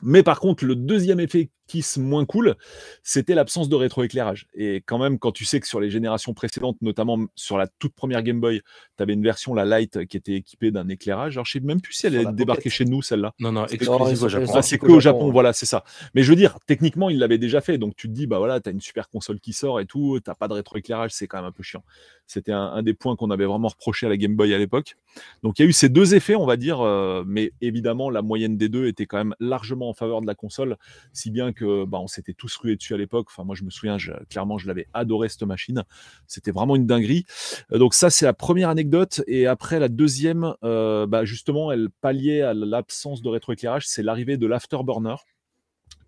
Mais 0.02 0.22
par 0.22 0.40
contre, 0.40 0.64
le 0.64 0.76
deuxième 0.76 1.20
effet 1.20 1.50
qui 1.68 1.80
est 1.80 1.96
moins 1.98 2.24
cool, 2.24 2.56
c'était 3.04 3.34
l'absence 3.34 3.68
de 3.68 3.76
rétroéclairage. 3.76 4.48
Et 4.54 4.76
quand 4.76 4.98
même, 4.98 5.18
quand 5.18 5.30
tu 5.30 5.44
sais 5.44 5.60
que 5.60 5.68
sur 5.68 5.78
les 5.78 5.90
générations 5.90 6.34
précédentes, 6.34 6.78
notamment 6.80 7.18
sur 7.36 7.58
la 7.58 7.68
toute 7.68 7.94
première 7.94 8.22
Game 8.22 8.40
Boy, 8.40 8.62
tu 8.96 9.02
avais 9.02 9.12
une 9.12 9.22
version, 9.22 9.54
la 9.54 9.78
Lite, 9.78 10.06
qui 10.06 10.16
était 10.16 10.34
équipée 10.34 10.70
d'un 10.70 10.88
éclairage. 10.88 11.36
Alors, 11.36 11.44
je 11.44 11.52
sais 11.52 11.60
même 11.60 11.80
plus 11.80 11.92
si 11.92 12.06
elle 12.06 12.16
est 12.16 12.32
débarquée 12.32 12.70
chez 12.70 12.84
nous, 12.84 13.02
celle-là. 13.02 13.34
Non, 13.38 13.52
non, 13.52 13.66
exclusive 13.66 14.24
au 14.24 14.28
Japon. 14.28 14.52
Ah, 14.54 14.62
c'est 14.62 14.78
que 14.78 14.86
au 14.86 15.00
Japon, 15.00 15.30
voilà, 15.30 15.52
c'est 15.52 15.66
ça. 15.66 15.84
Mais 16.14 16.22
je 16.22 16.30
veux 16.30 16.36
dire, 16.36 16.58
techniquement, 16.66 17.10
il 17.10 17.18
l'avait 17.18 17.38
déjà 17.38 17.60
fait. 17.60 17.78
Donc, 17.78 17.94
tu 17.94 18.08
te 18.08 18.12
dis, 18.12 18.26
bah 18.26 18.38
voilà, 18.38 18.60
tu 18.60 18.68
as 18.70 18.72
une 18.72 18.80
super 18.80 19.08
console 19.08 19.38
qui 19.38 19.52
sort 19.52 19.78
et 19.78 19.86
tout, 19.86 20.18
tu 20.24 20.30
pas 20.38 20.48
de 20.48 20.54
rétroéclairage, 20.54 21.10
c'est 21.12 21.26
quand 21.26 21.38
même 21.38 21.46
un 21.46 21.52
peu 21.52 21.62
chiant. 21.62 21.84
C'était 22.26 22.52
un, 22.52 22.82
des 22.82 22.94
points 22.94 23.16
qu'on 23.16 23.30
avait 23.30 23.46
vraiment 23.46 23.68
reproché 23.68 24.06
à 24.06 24.08
la 24.08 24.16
Game 24.16 24.36
Boy 24.36 24.52
à 24.54 24.58
l'époque. 24.58 24.96
Donc, 25.42 25.58
il 25.58 25.62
y 25.62 25.64
a 25.64 25.68
eu 25.68 25.72
ces 25.72 25.88
deux 25.88 26.14
effets, 26.14 26.34
on 26.34 26.46
va 26.46 26.56
dire, 26.56 26.80
euh, 26.80 27.24
mais 27.26 27.52
évidemment, 27.60 28.10
la 28.10 28.22
moyenne 28.22 28.56
des 28.56 28.68
deux 28.68 28.86
était 28.86 29.06
quand 29.06 29.18
même 29.18 29.34
largement 29.40 29.88
en 29.88 29.94
faveur 29.94 30.20
de 30.20 30.26
la 30.26 30.34
console, 30.34 30.76
si 31.12 31.30
bien 31.30 31.52
que 31.52 31.57
bah, 31.60 31.98
on 32.00 32.06
s'était 32.06 32.34
tous 32.34 32.56
rués 32.56 32.76
dessus 32.76 32.94
à 32.94 32.96
l'époque. 32.96 33.28
Enfin, 33.30 33.44
moi, 33.44 33.54
je 33.54 33.64
me 33.64 33.70
souviens, 33.70 33.96
clairement, 34.28 34.58
je 34.58 34.66
l'avais 34.66 34.86
adoré 34.94 35.28
cette 35.28 35.42
machine. 35.42 35.84
C'était 36.26 36.50
vraiment 36.50 36.76
une 36.76 36.86
dinguerie. 36.86 37.24
Euh, 37.72 37.78
donc 37.78 37.94
ça, 37.94 38.10
c'est 38.10 38.24
la 38.24 38.32
première 38.32 38.68
anecdote. 38.68 39.22
Et 39.26 39.46
après, 39.46 39.78
la 39.78 39.88
deuxième, 39.88 40.54
euh, 40.64 41.06
bah, 41.06 41.24
justement, 41.24 41.72
elle 41.72 41.88
palliait 42.00 42.42
à 42.42 42.54
l'absence 42.54 43.22
de 43.22 43.28
rétroéclairage. 43.28 43.86
C'est 43.86 44.02
l'arrivée 44.02 44.36
de 44.36 44.46
l'Afterburner 44.46 45.16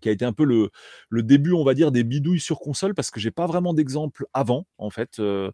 qui 0.01 0.09
a 0.09 0.11
été 0.11 0.25
un 0.25 0.33
peu 0.33 0.43
le, 0.43 0.69
début, 1.21 1.53
on 1.53 1.63
va 1.63 1.73
dire, 1.73 1.91
des 1.91 2.03
bidouilles 2.03 2.39
sur 2.39 2.59
console, 2.59 2.95
parce 2.95 3.11
que 3.11 3.19
j'ai 3.19 3.31
pas 3.31 3.45
vraiment 3.45 3.73
d'exemple 3.73 4.25
avant, 4.33 4.65
en 4.77 4.89
fait. 4.89 5.19
Euh, 5.19 5.51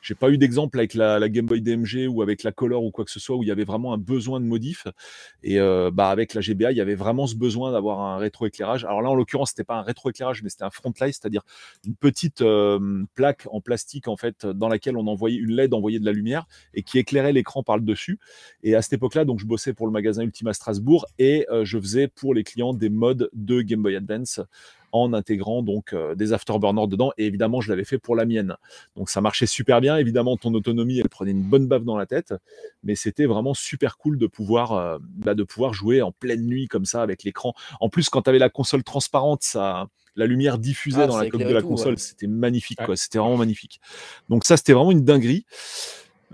j'ai 0.00 0.14
pas 0.14 0.30
eu 0.30 0.38
d'exemple 0.38 0.78
avec 0.78 0.94
la, 0.94 1.28
Game 1.28 1.46
Boy 1.46 1.60
DMG 1.60 2.08
ou 2.08 2.22
avec 2.22 2.42
la 2.42 2.52
Color 2.52 2.82
ou 2.82 2.90
quoi 2.90 3.04
que 3.04 3.10
ce 3.10 3.20
soit 3.20 3.36
où 3.36 3.42
il 3.42 3.48
y 3.48 3.52
avait 3.52 3.64
vraiment 3.64 3.92
un 3.92 3.98
besoin 3.98 4.40
de 4.40 4.46
modif. 4.46 4.86
Et 5.42 5.60
euh, 5.60 5.90
bah 5.92 6.08
avec 6.08 6.34
la 6.34 6.40
GBA, 6.40 6.72
il 6.72 6.78
y 6.78 6.80
avait 6.80 6.94
vraiment 6.94 7.26
ce 7.26 7.36
besoin 7.36 7.72
d'avoir 7.72 8.00
un 8.00 8.18
rétroéclairage. 8.18 8.84
Alors 8.84 9.02
là, 9.02 9.10
en 9.10 9.14
l'occurrence, 9.14 9.50
c'était 9.50 9.64
pas 9.64 9.76
un 9.76 9.82
rétroéclairage, 9.82 10.42
mais 10.42 10.48
c'était 10.48 10.64
un 10.64 10.70
front 10.70 10.92
light, 11.00 11.14
c'est-à-dire 11.14 11.42
une 11.86 11.94
petite 11.94 12.42
euh, 12.42 13.04
plaque 13.14 13.46
en 13.50 13.60
plastique 13.60 14.08
en 14.08 14.16
fait 14.16 14.46
dans 14.46 14.68
laquelle 14.68 14.96
on 14.96 15.06
envoyait 15.06 15.38
une 15.38 15.52
LED 15.52 15.74
envoyait 15.74 16.00
de 16.00 16.06
la 16.06 16.12
lumière 16.12 16.46
et 16.74 16.82
qui 16.82 16.98
éclairait 16.98 17.32
l'écran 17.32 17.62
par 17.62 17.76
le 17.76 17.82
dessus. 17.82 18.18
Et 18.62 18.74
à 18.74 18.82
cette 18.82 18.94
époque-là, 18.94 19.24
donc 19.24 19.38
je 19.38 19.46
bossais 19.46 19.72
pour 19.72 19.86
le 19.86 19.92
magasin 19.92 20.22
Ultima 20.22 20.52
Strasbourg 20.52 21.06
et 21.18 21.46
euh, 21.50 21.64
je 21.64 21.78
faisais 21.78 22.08
pour 22.08 22.34
les 22.34 22.44
clients 22.44 22.74
des 22.74 22.88
modes 22.88 23.30
de 23.32 23.62
Game 23.62 23.82
Boy 23.82 23.96
Advance 23.96 24.40
en 24.92 25.12
intégrant 25.12 25.62
donc 25.62 25.92
euh, 25.92 26.14
des 26.14 26.32
afterburners 26.32 26.86
dedans. 26.86 27.12
Et 27.18 27.26
évidemment, 27.26 27.60
je 27.60 27.70
l'avais 27.70 27.84
fait 27.84 27.98
pour 27.98 28.16
la 28.16 28.24
mienne. 28.24 28.56
Donc 28.96 29.10
ça 29.10 29.20
marchait 29.20 29.46
super 29.46 29.80
bien. 29.80 29.96
Évidemment, 29.96 30.36
ton 30.36 30.52
autonomie, 30.54 30.98
elle 30.98 31.08
prenait 31.08 31.30
une 31.30 31.42
bonne 31.42 31.66
baffe 31.66 31.84
dans 31.84 31.96
la 31.96 32.06
tête, 32.06 32.34
mais 32.82 32.94
c'était 32.94 33.26
vraiment 33.26 33.54
super 33.54 33.96
cool 33.98 34.18
de 34.18 34.26
pouvoir, 34.26 34.72
euh, 34.72 34.98
bah, 35.02 35.34
de 35.34 35.42
pouvoir 35.42 35.72
jouer 35.72 36.02
en 36.02 36.12
pleine 36.12 36.46
nuit 36.46 36.68
comme 36.68 36.84
ça 36.84 37.02
avec 37.02 37.24
l'écran. 37.24 37.54
En 37.80 37.88
plus, 37.88 38.08
quand 38.08 38.22
tu 38.22 38.30
avais 38.30 38.38
la 38.38 38.50
console 38.50 38.82
transparente, 38.82 39.42
ça 39.42 39.86
la 40.16 40.26
lumière 40.26 40.58
diffusait 40.58 41.02
ah, 41.02 41.06
dans 41.06 41.16
la 41.16 41.28
coque 41.28 41.44
de 41.44 41.54
la 41.54 41.62
console, 41.62 41.98
c'était 41.98 42.26
magnifique, 42.26 42.78
quoi. 42.84 42.96
C'était 42.96 43.18
vraiment 43.18 43.36
magnifique. 43.36 43.80
Donc 44.28 44.44
ça, 44.44 44.56
c'était 44.56 44.72
vraiment 44.72 44.90
une 44.90 45.04
dinguerie. 45.04 45.46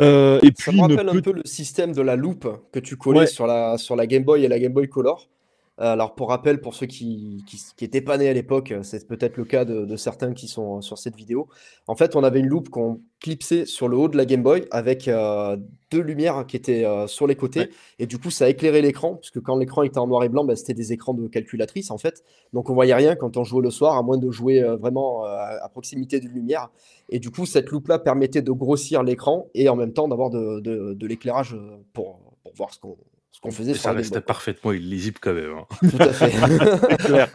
Euh, 0.00 0.38
et 0.42 0.50
puis, 0.50 0.64
ça 0.64 0.72
me 0.72 0.80
rappelle 0.80 1.08
un 1.08 1.20
peu 1.20 1.32
le 1.32 1.42
système 1.44 1.92
de 1.92 2.02
la 2.02 2.16
loupe 2.16 2.48
que 2.72 2.78
tu 2.78 2.96
collais 2.96 3.26
sur, 3.26 3.46
la, 3.46 3.78
sur 3.78 3.96
la 3.96 4.06
Game 4.06 4.24
Boy 4.24 4.44
et 4.44 4.48
la 4.48 4.58
Game 4.58 4.72
Boy 4.72 4.88
Color. 4.88 5.28
Euh, 5.78 5.92
alors 5.92 6.14
pour 6.14 6.30
rappel, 6.30 6.60
pour 6.60 6.74
ceux 6.74 6.86
qui, 6.86 7.44
qui, 7.46 8.00
pas 8.00 8.16
nés 8.16 8.28
à 8.28 8.32
l'époque, 8.32 8.72
euh, 8.72 8.82
c'est 8.82 9.06
peut-être 9.06 9.36
le 9.36 9.44
cas 9.44 9.64
de, 9.64 9.96
certains 9.96 10.32
qui 10.32 10.48
sont 10.48 10.80
sur 10.80 10.96
cette 10.96 11.16
vidéo. 11.16 11.48
En 11.86 11.94
fait, 11.96 12.16
on 12.16 12.24
avait 12.24 12.40
une 12.40 12.46
loupe 12.46 12.70
qu'on 12.70 13.00
clipsait 13.20 13.66
sur 13.66 13.88
le 13.88 13.96
haut 13.96 14.08
de 14.08 14.16
la 14.16 14.24
Game 14.24 14.42
Boy 14.42 14.66
avec 14.70 15.08
euh, 15.08 15.56
deux 15.90 16.00
lumières 16.00 16.46
qui 16.46 16.56
étaient 16.56 16.84
sur 17.06 17.26
les 17.26 17.36
côtés. 17.36 17.70
Et 17.98 18.06
du 18.06 18.18
coup, 18.18 18.30
ça 18.30 18.48
éclairait 18.48 18.82
l'écran, 18.82 19.16
puisque 19.16 19.40
quand 19.40 19.56
l'écran 19.56 19.82
était 19.82 19.98
en 19.98 20.06
noir 20.06 20.24
et 20.24 20.28
blanc, 20.28 20.44
bah, 20.44 20.56
c'était 20.56 20.74
des 20.74 20.92
écrans 20.92 21.14
de 21.14 21.28
calculatrice 21.28 21.90
en 21.90 21.98
fait. 21.98 22.22
Donc 22.52 22.70
on 22.70 22.74
voyait 22.74 22.94
rien 22.94 23.14
quand 23.14 23.36
on 23.36 23.44
jouait 23.44 23.62
le 23.62 23.70
soir, 23.70 23.96
à 23.96 24.02
moins 24.02 24.18
de 24.18 24.30
jouer 24.30 24.62
vraiment 24.80 25.24
à 25.24 25.68
proximité 25.70 26.20
d'une 26.20 26.32
lumière. 26.32 26.70
Et 27.10 27.20
du 27.20 27.30
coup, 27.30 27.46
cette 27.46 27.70
loupe-là 27.70 27.98
permettait 27.98 28.42
de 28.42 28.52
grossir 28.52 29.02
l'écran 29.02 29.46
et 29.54 29.68
en 29.68 29.76
même 29.76 29.92
temps 29.92 30.08
d'avoir 30.08 30.30
de, 30.30 30.60
de 30.60 31.06
l'éclairage 31.06 31.56
pour, 31.92 32.20
pour 32.42 32.54
voir 32.54 32.74
ce 32.74 32.80
qu'on 32.80 32.96
ce 33.36 33.40
qu'on 33.42 33.50
faisait 33.50 33.74
ça 33.74 33.92
restait 33.92 34.22
parfaitement 34.22 34.72
illisible 34.72 35.18
quand 35.20 35.34
même. 35.34 35.58
Hein. 35.58 35.88
Tout 35.90 35.98
à 36.00 36.10
fait. 36.10 36.32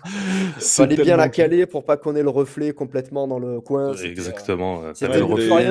Il 0.58 0.62
fallait 0.62 0.96
bien 0.96 1.16
la 1.16 1.30
caler 1.30 1.68
pour 1.68 1.86
pas 1.86 1.96
qu'on 1.96 2.16
ait 2.16 2.24
le 2.24 2.30
reflet 2.30 2.74
complètement 2.74 3.28
dans 3.28 3.38
le 3.38 3.62
coin. 3.62 3.94
Exactement. 3.94 4.82
C'était 4.96 5.20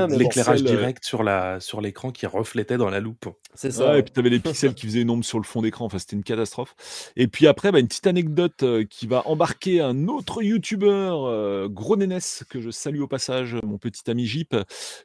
l'éclairage 0.08 0.62
direct 0.62 1.04
sur 1.04 1.24
la 1.24 1.58
sur 1.58 1.80
l'écran 1.80 2.12
qui 2.12 2.26
reflétait 2.26 2.76
dans 2.76 2.90
la 2.90 3.00
loupe. 3.00 3.26
C'est 3.54 3.72
ça. 3.72 3.98
et 3.98 4.04
puis 4.04 4.12
tu 4.12 4.20
avais 4.20 4.30
les 4.30 4.38
pixels 4.38 4.74
qui 4.74 4.86
faisaient 4.86 5.02
une 5.02 5.10
ombre 5.10 5.24
sur 5.24 5.38
le 5.38 5.44
fond 5.44 5.62
d'écran. 5.62 5.86
Enfin, 5.86 5.98
c'était 5.98 6.14
une 6.14 6.22
catastrophe. 6.22 6.76
Et 7.16 7.26
puis 7.26 7.48
après, 7.48 7.72
bah, 7.72 7.80
une 7.80 7.88
petite 7.88 8.06
anecdote 8.06 8.62
euh, 8.62 8.84
qui 8.88 9.08
va 9.08 9.26
embarquer 9.26 9.80
un 9.80 10.06
autre 10.06 10.44
youtubeur, 10.44 11.24
euh, 11.24 11.66
Gros 11.68 11.96
Nénès, 11.96 12.44
que 12.48 12.60
je 12.60 12.70
salue 12.70 13.00
au 13.00 13.08
passage, 13.08 13.56
mon 13.64 13.78
petit 13.78 14.08
ami 14.08 14.26
Jeep, 14.26 14.54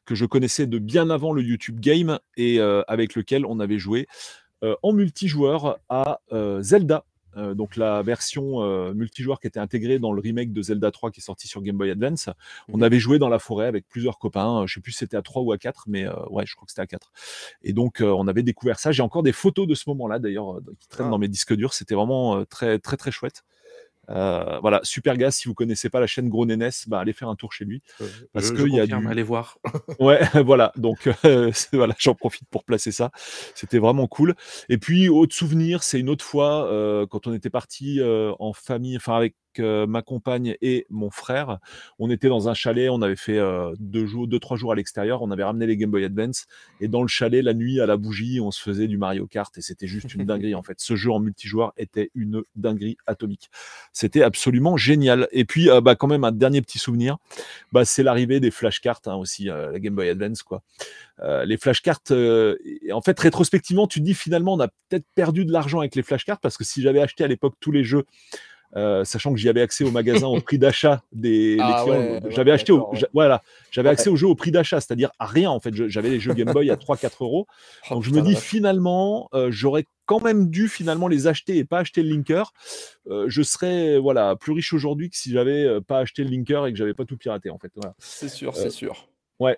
que 0.05 0.13
je 0.13 0.25
connaissais 0.25 0.67
de 0.67 0.77
bien 0.77 1.10
avant 1.10 1.34
le 1.34 1.41
YouTube 1.41 1.79
Game 1.79 2.20
et 2.38 2.60
euh, 2.60 2.84
avec 2.88 3.15
lequel 3.15 3.44
on 3.48 3.60
avait 3.60 3.79
joué 3.79 4.05
euh, 4.05 4.45
en 4.81 4.93
multijoueur 4.93 5.79
à 5.89 6.22
euh, 6.31 6.62
Zelda. 6.62 7.05
Euh, 7.38 7.53
donc 7.53 7.75
la 7.75 8.01
version 8.01 8.93
multijoueur 8.93 9.41
qui 9.41 9.48
était 9.48 9.60
intégrée 9.60 10.00
dans 10.00 10.13
le 10.13 10.22
remake 10.22 10.53
de 10.53 10.62
Zelda 10.62 10.89
3 10.89 11.12
qui 11.12 11.19
est 11.19 11.24
sorti 11.24 11.50
sur 11.50 11.62
Game 11.62 11.77
Boy 11.77 11.91
Advance. 11.91 12.29
On 12.69 12.77
mhm. 12.77 12.84
avait 12.84 13.00
joué 13.00 13.19
dans 13.19 13.27
la 13.27 13.39
forêt 13.39 13.67
avec 13.67 13.88
plusieurs 13.89 14.19
copains. 14.19 14.65
Je 14.67 14.75
sais 14.75 14.79
plus 14.79 14.93
si 14.93 15.00
c'était 15.00 15.17
à 15.17 15.22
3 15.22 15.41
ou 15.41 15.51
à 15.51 15.57
4, 15.57 15.86
mais 15.88 16.07
ouais, 16.29 16.45
je 16.45 16.55
crois 16.55 16.65
que 16.65 16.72
c'était 16.72 16.81
à 16.81 16.88
4. 16.88 17.12
Et 17.63 17.74
donc 17.74 18.01
on 18.01 18.27
avait 18.27 18.43
découvert 18.43 18.79
ça. 18.79 18.93
J'ai 18.93 19.03
encore 19.03 19.24
des 19.24 19.34
photos 19.34 19.67
de 19.67 19.75
ce 19.75 19.89
moment-là 19.89 20.19
d'ailleurs 20.19 20.60
qui 20.79 20.88
traînent 20.88 21.07
ah. 21.07 21.12
dans 21.12 21.19
mes 21.19 21.27
disques 21.27 21.53
durs. 21.53 21.74
C'était 21.74 21.95
vraiment 21.95 22.45
très 22.45 22.79
très 22.79 22.95
très 22.95 23.12
chouette. 23.12 23.43
Euh, 24.10 24.60
voilà, 24.60 24.80
super 24.84 25.18
gars, 25.18 25.32
si 25.32 25.48
vous 25.48 25.54
connaissez 25.54 25.90
pas 25.90 26.00
la 26.00 26.08
chaîne 26.08 26.30
Gros 26.30 26.46
Nénès, 26.46 26.88
bah, 26.88 27.00
allez 27.00 27.14
faire 27.14 27.30
un 27.30 27.36
tour 27.36 27.54
chez 27.54 27.66
lui. 27.66 27.82
Parce 28.34 28.52
qu'il 28.52 28.74
y 28.74 28.80
a 28.80 28.86
du... 28.86 28.94
allez 28.94 29.24
voir. 29.24 29.58
ouais, 30.00 30.20
voilà, 30.46 30.72
donc 30.76 31.10
voilà, 31.74 31.96
j'en 31.98 32.16
profite 32.16 32.48
pour 32.50 32.64
placer 32.64 32.92
ça. 32.92 33.12
C'était 33.54 33.80
vraiment 33.80 34.08
cool. 34.08 34.36
Et 34.70 34.78
puis, 34.78 35.10
autre 35.10 35.36
souvenir, 35.36 35.84
c'est 35.84 36.00
une 36.00 36.10
autre 36.10 36.26
fois, 36.26 36.70
quand 37.10 37.28
on 37.28 37.34
était 37.34 37.50
parti 37.50 38.00
en 38.04 38.54
famille, 38.54 38.98
enfin 38.98 39.16
avec 39.16 39.36
ma 39.60 40.02
compagne 40.02 40.56
et 40.62 40.86
mon 40.90 41.10
frère. 41.10 41.60
On 42.00 42.10
était 42.10 42.28
dans 42.28 42.50
un 42.50 42.54
chalet, 42.54 42.90
on 42.90 43.02
avait 43.02 43.16
fait 43.16 43.40
deux, 43.80 44.06
jours, 44.06 44.28
deux, 44.28 44.40
trois 44.40 44.58
jours 44.58 44.72
à 44.72 44.76
l'extérieur, 44.76 45.22
on 45.22 45.32
avait 45.32 45.44
ramené 45.44 45.66
les 45.68 45.78
Game 45.78 45.92
Boy 45.92 46.06
Advance 46.06 46.46
et 46.80 46.88
dans 46.88 47.02
le 47.02 47.08
chalet, 47.08 47.44
la 47.44 47.54
nuit 47.54 47.80
à 47.80 47.86
la 47.86 47.98
bougie, 47.98 48.40
on 48.42 48.52
se 48.52 48.62
faisait 48.62 48.88
du 48.88 48.98
Mario 48.98 49.28
Kart 49.28 49.56
et 49.58 49.62
c'était 49.62 49.88
juste 49.88 50.14
une 50.14 50.26
dinguerie 50.26 50.56
en 50.56 50.64
fait. 50.64 50.80
Ce 50.80 50.96
jeu 50.96 51.12
en 51.12 51.20
multijoueur 51.20 51.74
était 51.78 52.12
une 52.16 52.44
dinguerie 52.56 52.98
atomique. 53.08 53.50
C'était 53.94 54.24
absolument 54.24 54.78
génial. 54.78 55.28
Et 55.32 55.46
puis, 55.46 55.70
bah, 55.84 55.96
quand 55.96 56.08
même, 56.08 56.24
un 56.24 56.32
dernier 56.32 56.62
petit 56.62 56.80
souvenir, 56.80 57.18
bah, 57.72 57.86
c'est 57.86 58.04
l'arrivée 58.04 58.40
des 58.40 58.52
flashcards 58.52 59.02
hein, 59.06 59.16
aussi, 59.16 59.46
la 59.46 59.80
Game 59.80 59.96
Boy 59.96 60.10
Advance 60.10 60.44
quoi. 60.44 60.64
les 61.46 61.58
flashcards, 61.58 62.02
en 62.12 63.02
fait, 63.02 63.20
rétrospectivement, 63.20 63.88
tu 63.88 64.00
te 64.00 64.06
dis 64.06 64.14
finalement, 64.14 64.54
on 64.54 64.60
a 64.60 64.68
peut-être 64.68 65.06
perdu 65.16 65.46
de 65.46 65.52
l'argent 65.52 65.80
avec 65.80 65.96
les 65.96 66.04
flashcards 66.04 66.40
parce 66.40 66.58
que 66.58 66.64
si 66.64 66.82
j'avais 66.82 67.02
acheté 67.02 67.24
à 67.24 67.28
l'époque 67.28 67.56
tous 67.60 67.72
les 67.72 67.84
jeux 67.84 68.06
euh, 68.75 69.03
sachant 69.05 69.32
que 69.32 69.39
j'y 69.39 69.48
avais 69.48 69.62
accès 69.62 69.84
au 69.84 69.91
magasin 69.91 70.27
au 70.27 70.41
prix 70.41 70.58
d'achat 70.58 71.01
des 71.12 71.58
ah 71.62 71.84
clients. 71.84 72.20
j'avais 72.29 72.51
acheté, 72.51 72.72
au, 72.72 72.91
voilà, 73.13 73.41
j'avais 73.72 73.89
accès 73.89 74.10
au 74.10 74.15
jeu 74.15 74.27
au 74.27 74.36
prix 74.36 74.51
d'achat, 74.51 74.82
c'est-à-dire 74.82 75.12
à 75.20 75.25
rien 75.25 75.50
en 75.50 75.60
fait. 75.60 75.74
J'avais 75.88 76.10
les 76.10 76.20
jeux 76.20 76.34
Game 76.34 76.51
Boy 76.51 76.70
à 76.70 76.75
3-4 76.75 77.12
euros. 77.22 77.48
Oh, 77.89 77.96
Donc 77.96 78.03
je 78.03 78.12
me 78.12 78.22
dis 78.22 78.36
finalement, 78.36 79.29
euh, 79.34 79.50
j'aurais 79.51 79.86
quand 80.05 80.20
même 80.20 80.50
dû 80.50 80.67
finalement 80.67 81.08
les 81.08 81.27
acheter 81.27 81.58
et 81.58 81.65
pas 81.65 81.79
acheter 81.79 82.01
le 82.01 82.10
linker. 82.10 82.51
Euh, 83.08 83.25
je 83.27 83.44
serais 83.44 84.00
voilà 84.00 84.36
plus 84.36 84.53
riche 84.53 84.74
aujourd'hui 84.74 85.10
que 85.10 85.17
si 85.17 85.32
j'avais 85.32 85.79
pas 85.82 86.00
acheté 86.00 86.24
le 86.24 86.32
linker 86.32 86.65
et 86.65 86.72
que 86.72 86.77
j'avais 86.77 86.94
pas 86.94 87.05
tout 87.05 87.17
piraté 87.17 87.50
en 87.50 87.60
fait. 87.60 87.72
C'est 88.00 88.29
sûr, 88.29 88.55
c'est 88.55 88.72
sûr. 88.72 89.08
Ouais, 89.39 89.58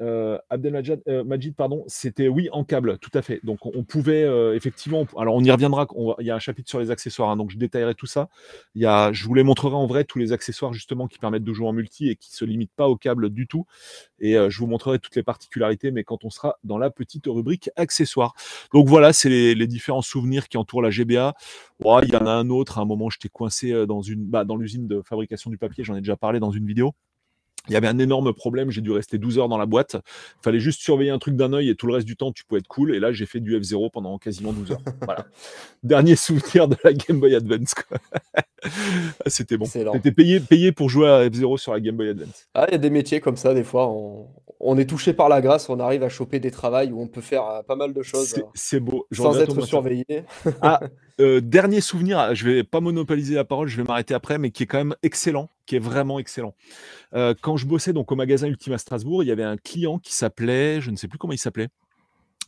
euh, 0.00 0.38
Abdelmajid, 0.50 1.02
euh, 1.06 1.22
Majid, 1.22 1.54
pardon, 1.54 1.84
c'était 1.86 2.28
oui 2.28 2.48
en 2.52 2.64
câble, 2.64 2.98
tout 2.98 3.10
à 3.14 3.22
fait. 3.22 3.40
Donc 3.44 3.66
on, 3.66 3.84
pouvait 3.84 4.24
euh, 4.24 4.54
effectivement, 4.54 5.06
alors 5.16 5.34
on 5.34 5.42
y 5.42 5.50
reviendra. 5.50 5.86
il 6.18 6.26
y 6.26 6.30
a 6.30 6.34
un 6.34 6.40
chapitre 6.40 6.68
sur 6.68 6.80
les 6.80 6.90
accessoires, 6.90 7.30
hein, 7.30 7.36
donc 7.36 7.50
je 7.50 7.58
détaillerai 7.58 7.94
tout 7.94 8.06
ça. 8.06 8.28
Y 8.74 8.86
a, 8.86 9.12
je 9.12 9.24
vous 9.24 9.34
les 9.34 9.42
montrerai 9.42 9.74
en 9.74 9.86
vrai 9.86 10.04
tous 10.04 10.18
les 10.18 10.32
accessoires 10.32 10.72
justement 10.72 11.06
qui 11.06 11.18
permettent 11.18 11.44
de 11.44 11.52
jouer 11.52 11.68
en 11.68 11.72
multi 11.72 12.08
et 12.08 12.16
qui 12.16 12.34
se 12.34 12.44
limitent 12.44 12.74
pas 12.74 12.88
au 12.88 12.96
câble 12.96 13.30
du 13.30 13.46
tout. 13.46 13.66
Et 14.18 14.34
je 14.34 14.58
vous 14.58 14.66
montrerai 14.66 14.98
toutes 14.98 15.16
les 15.16 15.22
particularités, 15.22 15.90
mais 15.90 16.04
quand 16.04 16.24
on 16.24 16.30
sera 16.30 16.56
dans 16.62 16.78
la 16.78 16.90
petite 16.90 17.26
rubrique 17.26 17.70
accessoires. 17.76 18.34
Donc 18.72 18.88
voilà, 18.88 19.12
c'est 19.12 19.28
les, 19.28 19.66
différents 19.66 20.02
souvenirs 20.02 20.48
qui 20.48 20.56
entourent 20.58 20.82
la 20.82 20.90
GBA. 20.90 21.34
il 21.80 22.08
y 22.08 22.16
en 22.16 22.26
a 22.26 22.30
un 22.30 22.48
autre. 22.50 22.78
À 22.78 22.82
un 22.82 22.84
moment, 22.84 23.10
j'étais 23.10 23.28
coincé 23.28 23.86
dans 23.86 24.02
une, 24.02 24.24
bah, 24.24 24.44
dans 24.44 24.56
l'usine 24.56 24.86
de 24.86 25.02
fabrication 25.02 25.50
du 25.50 25.58
papier. 25.58 25.82
J'en 25.82 25.96
ai 25.96 26.00
déjà 26.00 26.16
parlé 26.16 26.38
dans 26.38 26.52
une 26.52 26.66
vidéo. 26.66 26.94
Il 27.68 27.74
y 27.74 27.76
avait 27.76 27.86
un 27.86 27.98
énorme 27.98 28.32
problème, 28.32 28.72
j'ai 28.72 28.80
dû 28.80 28.90
rester 28.90 29.18
12 29.18 29.38
heures 29.38 29.48
dans 29.48 29.58
la 29.58 29.66
boîte. 29.66 29.94
Il 29.94 30.42
fallait 30.42 30.58
juste 30.58 30.80
surveiller 30.80 31.10
un 31.10 31.18
truc 31.18 31.36
d'un 31.36 31.52
œil 31.52 31.70
et 31.70 31.76
tout 31.76 31.86
le 31.86 31.94
reste 31.94 32.06
du 32.06 32.16
temps, 32.16 32.32
tu 32.32 32.44
pouvais 32.44 32.58
être 32.58 32.66
cool. 32.66 32.92
Et 32.92 32.98
là, 32.98 33.12
j'ai 33.12 33.24
fait 33.24 33.38
du 33.38 33.56
F0 33.56 33.90
pendant 33.92 34.18
quasiment 34.18 34.52
12 34.52 34.72
heures. 34.72 34.82
voilà. 35.02 35.26
Dernier 35.84 36.16
souvenir 36.16 36.66
de 36.66 36.76
la 36.82 36.92
Game 36.92 37.20
Boy 37.20 37.36
Advance. 37.36 37.74
C'était 39.26 39.56
bon. 39.56 39.66
C'était 39.66 40.10
payé, 40.10 40.40
payé 40.40 40.72
pour 40.72 40.88
jouer 40.88 41.08
à 41.08 41.28
F0 41.28 41.56
sur 41.58 41.72
la 41.72 41.78
Game 41.78 41.96
Boy 41.96 42.08
Advance. 42.08 42.48
Ah, 42.54 42.66
il 42.68 42.72
y 42.72 42.74
a 42.74 42.78
des 42.78 42.90
métiers 42.90 43.20
comme 43.20 43.36
ça, 43.36 43.54
des 43.54 43.64
fois. 43.64 43.88
On, 43.88 44.26
est 44.78 44.86
touché 44.86 45.12
par 45.12 45.28
la 45.28 45.40
grâce, 45.40 45.68
on 45.68 45.80
arrive 45.80 46.02
à 46.02 46.08
choper 46.08 46.38
des 46.40 46.50
travails 46.50 46.92
où 46.92 47.00
on 47.00 47.08
peut 47.08 47.20
faire 47.20 47.46
euh, 47.46 47.62
pas 47.62 47.76
mal 47.76 47.92
de 47.92 48.02
choses. 48.02 48.34
C'est 48.54 48.80
beau. 48.80 49.06
Sans 49.12 49.38
être 49.40 49.60
surveillé. 49.62 50.24
ah, 50.62 50.80
euh, 51.20 51.40
dernier 51.40 51.80
souvenir, 51.80 52.34
je 52.34 52.48
vais 52.48 52.64
pas 52.64 52.80
monopoliser 52.80 53.34
la 53.34 53.44
parole, 53.44 53.68
je 53.68 53.76
vais 53.76 53.84
m'arrêter 53.84 54.14
après, 54.14 54.38
mais 54.38 54.50
qui 54.50 54.62
est 54.62 54.66
quand 54.66 54.78
même 54.78 54.94
excellent, 55.02 55.50
qui 55.66 55.76
est 55.76 55.80
vraiment 55.80 56.18
excellent. 56.18 56.54
Euh, 57.14 57.34
quand 57.40 57.56
je 57.56 57.66
bossais 57.66 57.92
donc 57.92 58.10
au 58.12 58.16
magasin 58.16 58.46
Ultima 58.46 58.78
Strasbourg, 58.78 59.22
il 59.22 59.26
y 59.26 59.32
avait 59.32 59.42
un 59.42 59.56
client 59.56 59.98
qui 59.98 60.14
s'appelait, 60.14 60.80
je 60.80 60.90
ne 60.90 60.96
sais 60.96 61.08
plus 61.08 61.18
comment 61.18 61.32
il 61.32 61.38
s'appelait, 61.38 61.68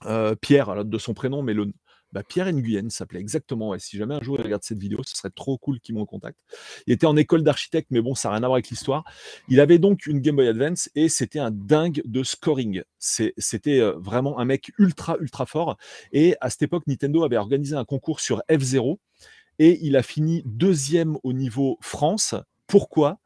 euh, 0.06 0.35
Pierre, 0.35 0.85
de 0.85 0.99
son 0.99 1.14
prénom, 1.14 1.42
mais 1.42 1.54
le, 1.54 1.73
bah, 2.14 2.23
Pierre 2.23 2.52
Nguyen 2.52 2.90
s'appelait 2.90 3.18
exactement. 3.18 3.75
Et 3.75 3.80
si 3.80 3.99
jamais 3.99 4.14
un 4.14 4.23
jour 4.23 4.37
il 4.38 4.42
regarde 4.44 4.62
cette 4.62 4.78
vidéo, 4.78 5.00
ce 5.04 5.16
serait 5.16 5.30
trop 5.35 5.59
cool 5.59 5.80
qu'il 5.80 5.97
me 5.97 6.00
recontacte. 6.00 6.38
Il 6.87 6.92
était 6.92 7.06
en 7.06 7.16
école 7.16 7.42
d'architecte, 7.42 7.88
mais 7.90 8.00
bon, 8.00 8.14
ça 8.14 8.28
n'a 8.28 8.37
rien 8.37 8.44
à 8.44 8.47
voir 8.47 8.54
avec 8.54 8.71
l'histoire. 8.71 9.02
Il 9.49 9.61
avait 9.61 9.78
donc 9.78 10.06
une 10.06 10.21
Game 10.21 10.37
Boy 10.37 10.47
Advance 10.47 10.88
et 10.94 11.09
c'était 11.09 11.40
un 11.40 11.50
dingue 11.50 12.02
de 12.04 12.23
scoring. 12.23 12.83
C'était 13.00 13.80
euh, 13.80 13.94
vraiment 13.99 14.38
un 14.38 14.44
mec 14.44 14.71
ultra, 14.78 15.16
ultra 15.21 15.44
fort. 15.44 15.76
Et 16.12 16.37
à 16.40 16.50
cette 16.50 16.62
époque, 16.62 16.87
Nintendo 16.87 17.25
avait 17.25 17.37
organisé 17.37 17.75
un 17.75 17.85
concours 17.85 18.21
sur 18.21 18.42
F0 18.49 18.99
et 19.59 19.85
il 19.85 19.97
a 19.97 20.04
fini 20.04 20.42
deuxième 20.47 21.18
au 21.25 21.33
niveau 21.33 21.78
France. 21.80 22.37
Pourquoi? 22.68 23.18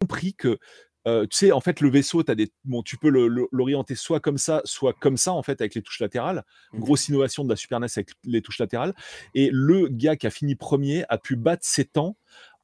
Compris 0.00 0.34
que 0.34 0.58
euh, 1.06 1.26
tu 1.26 1.38
sais, 1.38 1.52
en 1.52 1.60
fait, 1.60 1.80
le 1.80 1.90
vaisseau, 1.90 2.22
as 2.28 2.34
des... 2.34 2.50
bon, 2.64 2.82
tu 2.82 2.96
peux 2.96 3.08
l'orienter 3.52 3.94
soit 3.94 4.20
comme 4.20 4.38
ça, 4.38 4.60
soit 4.64 4.92
comme 4.92 5.16
ça, 5.16 5.32
en 5.32 5.42
fait, 5.42 5.60
avec 5.60 5.74
les 5.74 5.82
touches 5.82 6.00
latérales. 6.00 6.44
Mmh. 6.72 6.80
Grosse 6.80 7.08
innovation 7.08 7.44
de 7.44 7.48
la 7.48 7.56
Super 7.56 7.80
NES 7.80 7.86
avec 7.96 8.10
les 8.24 8.42
touches 8.42 8.58
latérales. 8.58 8.94
Et 9.34 9.50
le 9.52 9.88
gars 9.88 10.16
qui 10.16 10.26
a 10.26 10.30
fini 10.30 10.54
premier 10.54 11.04
a 11.08 11.18
pu 11.18 11.36
battre 11.36 11.64
ses 11.64 11.84
temps 11.84 12.16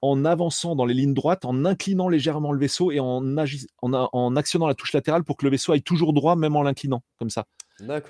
en 0.03 0.27
avançant 0.27 0.77
dans 0.77 0.85
les 0.85 0.93
lignes 0.93 1.15
droites, 1.15 1.47
en 1.47 1.65
inclinant 1.65 2.09
légèrement 2.09 2.53
le 2.53 2.59
vaisseau 2.59 2.93
et 2.93 3.01
en, 3.01 3.25
en, 3.81 4.37
actionnant 4.37 4.67
la 4.67 4.75
touche 4.75 4.93
latérale 4.93 5.25
pour 5.25 5.39
que 5.39 5.47
le 5.47 5.51
vaisseau 5.51 5.73
aille 5.73 5.83
toujours 5.83 6.13
droit, 6.13 6.37
même 6.37 6.57
en 6.57 6.63
l'inclinant, 6.63 7.03
comme 7.19 7.31
ça. 7.31 7.47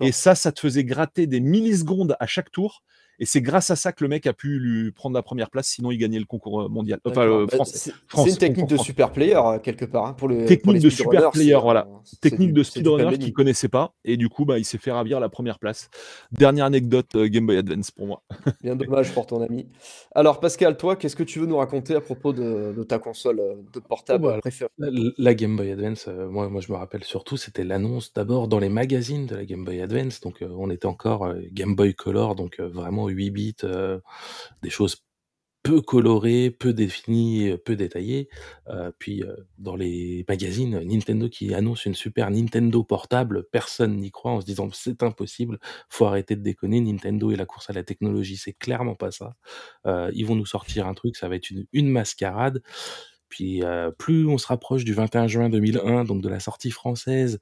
Et 0.00 0.10
ça, 0.10 0.34
ça 0.34 0.50
te 0.50 0.58
faisait 0.58 0.82
gratter 0.82 1.28
des 1.28 1.38
millisecondes 1.38 2.16
à 2.18 2.26
chaque 2.26 2.50
tour. 2.50 2.82
Et 3.18 3.26
c'est 3.26 3.40
grâce 3.40 3.70
à 3.70 3.76
ça 3.76 3.92
que 3.92 4.02
le 4.02 4.08
mec 4.08 4.26
a 4.26 4.32
pu 4.32 4.58
lui 4.58 4.92
prendre 4.92 5.14
la 5.14 5.22
première 5.22 5.50
place, 5.50 5.68
sinon 5.68 5.90
il 5.90 5.98
gagnait 5.98 6.18
le 6.18 6.24
concours 6.24 6.62
euh, 6.62 6.68
mondial. 6.68 7.00
Enfin, 7.04 7.22
euh, 7.22 7.46
bah, 7.46 7.64
c'est 7.64 7.92
une 8.16 8.36
technique 8.36 8.68
de 8.68 8.76
super 8.76 9.12
player, 9.12 9.36
euh, 9.36 9.58
quelque 9.58 9.84
part. 9.84 10.06
Hein, 10.06 10.12
pour 10.14 10.28
le, 10.28 10.46
technique 10.46 10.82
de 10.82 10.90
super 10.90 11.30
player, 11.30 11.58
voilà. 11.60 11.86
Technique 12.20 12.52
de 12.52 12.62
speedrunner 12.62 13.16
qu'il 13.18 13.28
ne 13.28 13.32
connaissait 13.32 13.68
pas. 13.68 13.94
Et 14.04 14.16
du 14.16 14.28
coup, 14.28 14.44
bah, 14.44 14.58
il 14.58 14.64
s'est 14.64 14.78
fait 14.78 14.90
ravir 14.90 15.20
la 15.20 15.28
première 15.28 15.58
place. 15.58 15.90
Dernière 16.32 16.64
anecdote 16.64 17.16
Game 17.16 17.46
Boy 17.46 17.58
Advance 17.58 17.90
pour 17.90 18.06
moi. 18.06 18.22
Bien 18.62 18.76
dommage 18.76 19.12
pour 19.12 19.26
ton 19.26 19.42
ami. 19.42 19.68
Alors, 20.14 20.40
Pascal, 20.40 20.76
toi, 20.76 20.96
qu'est-ce 20.96 21.16
que 21.16 21.22
tu 21.22 21.38
veux 21.38 21.46
nous 21.46 21.56
raconter 21.56 21.94
à 21.94 22.00
propos 22.00 22.32
de, 22.32 22.82
ta 22.88 22.98
console 22.98 23.40
de 23.72 23.80
portable 23.80 24.24
oh, 24.26 24.30
bah, 24.30 24.38
préférée? 24.40 24.70
la, 24.78 25.34
Game 25.34 25.56
Boy 25.56 25.72
Advance, 25.72 26.08
moi, 26.08 26.48
moi, 26.48 26.60
je 26.60 26.72
me 26.72 26.76
rappelle 26.76 27.04
surtout, 27.04 27.36
c'était 27.36 27.64
l'annonce 27.64 28.12
d'abord 28.12 28.48
dans 28.48 28.58
les 28.58 28.68
magazines 28.68 29.26
de 29.26 29.36
la 29.36 29.44
Game 29.44 29.64
Boy 29.64 29.80
Advance. 29.80 30.20
Donc, 30.20 30.42
on 30.42 30.70
était 30.70 30.86
encore 30.86 31.32
Game 31.52 31.74
Boy 31.74 31.94
Color, 31.94 32.34
donc 32.34 32.60
vraiment 32.60 33.03
8 33.08 33.30
bits, 33.30 33.56
euh, 33.64 34.00
des 34.62 34.70
choses 34.70 35.04
peu 35.62 35.80
colorées, 35.80 36.50
peu 36.50 36.74
définies, 36.74 37.56
peu 37.64 37.74
détaillées. 37.74 38.28
Euh, 38.68 38.92
puis 38.98 39.22
euh, 39.22 39.34
dans 39.56 39.76
les 39.76 40.24
magazines, 40.28 40.78
Nintendo 40.80 41.28
qui 41.30 41.54
annonce 41.54 41.86
une 41.86 41.94
super 41.94 42.30
Nintendo 42.30 42.84
portable, 42.84 43.44
personne 43.50 43.96
n'y 43.96 44.10
croit 44.10 44.32
en 44.32 44.40
se 44.42 44.46
disant 44.46 44.68
c'est 44.72 45.02
impossible, 45.02 45.58
faut 45.88 46.04
arrêter 46.04 46.36
de 46.36 46.42
déconner. 46.42 46.80
Nintendo 46.80 47.30
et 47.30 47.36
la 47.36 47.46
course 47.46 47.70
à 47.70 47.72
la 47.72 47.82
technologie, 47.82 48.36
c'est 48.36 48.52
clairement 48.52 48.94
pas 48.94 49.10
ça. 49.10 49.36
ils 50.12 50.26
vont 50.26 50.36
nous 50.36 50.46
sortir 50.46 50.86
un 50.86 50.92
truc, 50.92 51.16
ça 51.16 51.28
va 51.28 51.36
être 51.36 51.48
une, 51.50 51.66
une 51.72 51.88
mascarade. 51.88 52.62
Puis 53.30 53.62
plus 53.98 54.28
on 54.28 54.38
se 54.38 54.46
rapproche 54.46 54.84
du 54.84 54.92
21 54.92 55.28
juin 55.28 55.48
2001, 55.48 56.04
donc 56.04 56.20
de 56.22 56.28
la 56.28 56.40
sortie 56.40 56.70
française, 56.70 57.40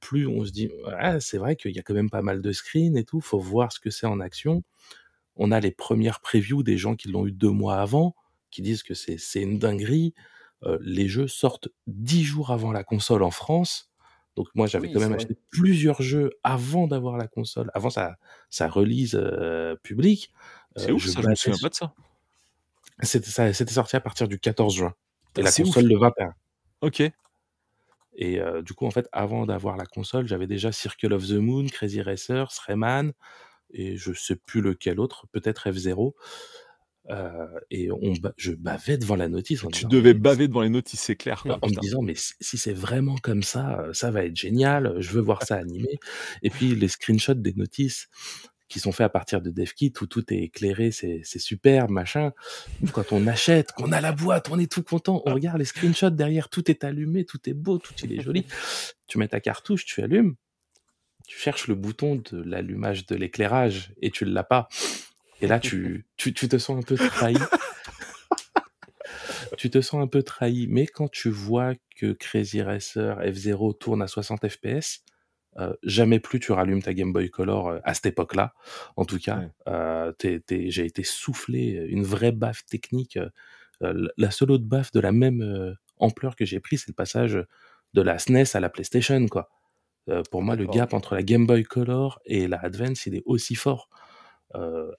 plus 0.00 0.26
on 0.26 0.44
se 0.44 0.52
dit 0.52 0.70
ah, 0.98 1.20
c'est 1.20 1.38
vrai 1.38 1.56
qu'il 1.56 1.74
y 1.74 1.78
a 1.78 1.82
quand 1.82 1.94
même 1.94 2.10
pas 2.10 2.22
mal 2.22 2.42
de 2.42 2.52
screens 2.52 2.96
et 2.96 3.04
tout, 3.04 3.20
faut 3.20 3.38
voir 3.38 3.72
ce 3.72 3.80
que 3.80 3.90
c'est 3.90 4.06
en 4.06 4.20
action 4.20 4.62
on 5.36 5.52
a 5.52 5.60
les 5.60 5.70
premières 5.70 6.20
previews 6.20 6.62
des 6.62 6.78
gens 6.78 6.96
qui 6.96 7.08
l'ont 7.08 7.26
eu 7.26 7.32
deux 7.32 7.50
mois 7.50 7.80
avant, 7.80 8.14
qui 8.50 8.62
disent 8.62 8.82
que 8.82 8.94
c'est 8.94 9.40
une 9.40 9.58
dinguerie. 9.58 10.14
Euh, 10.62 10.78
les 10.80 11.08
jeux 11.08 11.28
sortent 11.28 11.68
dix 11.86 12.24
jours 12.24 12.50
avant 12.50 12.72
la 12.72 12.82
console 12.82 13.22
en 13.22 13.30
France. 13.30 13.90
Donc 14.34 14.48
moi, 14.54 14.66
j'avais 14.66 14.92
quand 14.92 15.00
même 15.00 15.12
acheté 15.12 15.36
plusieurs 15.50 16.02
jeux 16.02 16.30
avant 16.42 16.86
d'avoir 16.86 17.16
la 17.16 17.26
console, 17.26 17.70
avant 17.74 17.90
sa, 17.90 18.16
sa 18.50 18.68
release 18.68 19.14
euh, 19.14 19.76
publique. 19.76 20.32
c'est 20.76 20.92
ouf, 20.92 21.06
ça, 21.06 21.20
je 21.22 21.28
me 21.28 21.34
souviens 21.34 21.58
pas 21.60 21.68
de 21.68 21.74
ça. 21.74 21.94
C'était 23.02 23.72
sorti 23.72 23.96
à 23.96 24.00
partir 24.00 24.28
du 24.28 24.38
14 24.38 24.74
juin. 24.74 24.94
Et 25.36 25.42
la 25.42 25.52
console 25.52 25.84
le 25.84 25.98
21. 25.98 26.34
Ok. 26.80 27.02
Et 28.18 28.40
du 28.64 28.72
coup, 28.72 28.86
en 28.86 28.90
fait, 28.90 29.08
avant 29.12 29.44
d'avoir 29.44 29.76
la 29.76 29.84
console, 29.84 30.26
j'avais 30.26 30.46
déjà 30.46 30.72
Circle 30.72 31.12
of 31.12 31.26
the 31.28 31.32
Moon, 31.32 31.66
Crazy 31.66 32.00
Racer, 32.00 32.48
Rayman, 32.66 33.12
et 33.70 33.96
je 33.96 34.12
sais 34.14 34.36
plus 34.36 34.62
lequel 34.62 35.00
autre, 35.00 35.26
peut-être 35.32 35.68
F0. 35.68 36.14
Euh, 37.10 37.46
et 37.70 37.90
on 37.92 38.14
je 38.36 38.52
bavais 38.52 38.98
devant 38.98 39.14
la 39.14 39.28
notice. 39.28 39.64
tu 39.72 39.86
devais 39.86 40.14
baver 40.14 40.48
devant 40.48 40.62
les 40.62 40.70
notices, 40.70 41.00
c'est 41.00 41.16
clair. 41.16 41.44
en 41.46 41.68
me 41.68 41.80
disant, 41.80 42.02
mais 42.02 42.14
si 42.16 42.58
c'est 42.58 42.72
vraiment 42.72 43.16
comme 43.16 43.42
ça, 43.42 43.84
ça 43.92 44.10
va 44.10 44.24
être 44.24 44.36
génial, 44.36 44.96
je 44.98 45.10
veux 45.12 45.20
voir 45.20 45.44
ça 45.44 45.56
animé. 45.56 45.98
Et 46.42 46.50
puis 46.50 46.74
les 46.74 46.88
screenshots 46.88 47.34
des 47.34 47.54
notices 47.54 48.08
qui 48.68 48.80
sont 48.80 48.92
faits 48.92 49.06
à 49.06 49.08
partir 49.08 49.40
de 49.40 49.50
DevKit 49.50 49.92
où 50.00 50.06
tout 50.06 50.32
est 50.32 50.38
éclairé, 50.38 50.90
c'est 50.90 51.22
super, 51.38 51.88
machin. 51.88 52.32
Quand 52.92 53.12
on 53.12 53.26
achète, 53.26 53.72
qu'on 53.72 53.92
a 53.92 54.00
la 54.00 54.12
boîte, 54.12 54.48
on 54.50 54.58
est 54.58 54.70
tout 54.70 54.82
content, 54.82 55.22
on 55.24 55.34
regarde 55.34 55.58
les 55.58 55.64
screenshots 55.64 56.10
derrière, 56.10 56.48
tout 56.48 56.70
est 56.70 56.82
allumé, 56.82 57.24
tout 57.24 57.48
est 57.48 57.54
beau, 57.54 57.78
tout 57.78 57.94
il 58.02 58.12
est 58.12 58.22
joli. 58.22 58.44
Tu 59.06 59.18
mets 59.18 59.28
ta 59.28 59.40
cartouche, 59.40 59.84
tu 59.84 60.02
allumes, 60.02 60.34
tu 61.26 61.38
cherches 61.38 61.68
le 61.68 61.74
bouton 61.74 62.16
de 62.16 62.42
l'allumage 62.42 63.06
de 63.06 63.14
l'éclairage 63.14 63.92
et 64.02 64.10
tu 64.10 64.24
ne 64.24 64.30
l'as 64.30 64.44
pas. 64.44 64.68
Et 65.40 65.46
là, 65.46 65.60
tu, 65.60 66.06
tu, 66.16 66.32
tu, 66.32 66.48
te 66.48 66.58
sens 66.58 66.78
un 66.78 66.82
peu 66.82 66.96
trahi. 66.96 67.36
tu 69.58 69.70
te 69.70 69.80
sens 69.80 70.02
un 70.02 70.06
peu 70.06 70.22
trahi. 70.22 70.66
Mais 70.68 70.86
quand 70.86 71.10
tu 71.10 71.28
vois 71.28 71.74
que 71.96 72.12
Crazy 72.12 72.62
Racer 72.62 73.18
F0 73.20 73.78
tourne 73.78 74.02
à 74.02 74.06
60 74.06 74.48
FPS, 74.48 75.02
euh, 75.58 75.72
jamais 75.82 76.20
plus 76.20 76.40
tu 76.40 76.52
rallumes 76.52 76.82
ta 76.82 76.92
Game 76.94 77.12
Boy 77.12 77.30
Color 77.30 77.68
euh, 77.68 77.78
à 77.84 77.94
cette 77.94 78.06
époque-là. 78.06 78.52
En 78.96 79.04
tout 79.04 79.18
cas, 79.18 79.38
Ouais. 79.38 79.48
euh, 79.68 80.12
j'ai 80.20 80.84
été 80.84 81.02
soufflé 81.02 81.86
une 81.88 82.02
vraie 82.04 82.32
baffe 82.32 82.64
technique. 82.66 83.18
La 83.80 84.30
seule 84.30 84.50
autre 84.52 84.64
baffe 84.64 84.90
de 84.92 85.00
la 85.00 85.12
même 85.12 85.76
ampleur 85.98 86.34
que 86.36 86.44
j'ai 86.46 86.60
pris, 86.60 86.78
c'est 86.78 86.88
le 86.88 86.94
passage 86.94 87.38
de 87.94 88.02
la 88.02 88.18
SNES 88.18 88.54
à 88.54 88.60
la 88.60 88.68
PlayStation, 88.70 89.26
quoi. 89.26 89.50
Pour 90.30 90.42
moi, 90.42 90.56
le 90.56 90.66
gap 90.66 90.94
entre 90.94 91.14
la 91.14 91.22
Game 91.22 91.46
Boy 91.46 91.64
Color 91.64 92.20
et 92.24 92.48
la 92.48 92.58
Advance, 92.58 93.04
il 93.06 93.16
est 93.16 93.22
aussi 93.26 93.54
fort. 93.54 93.90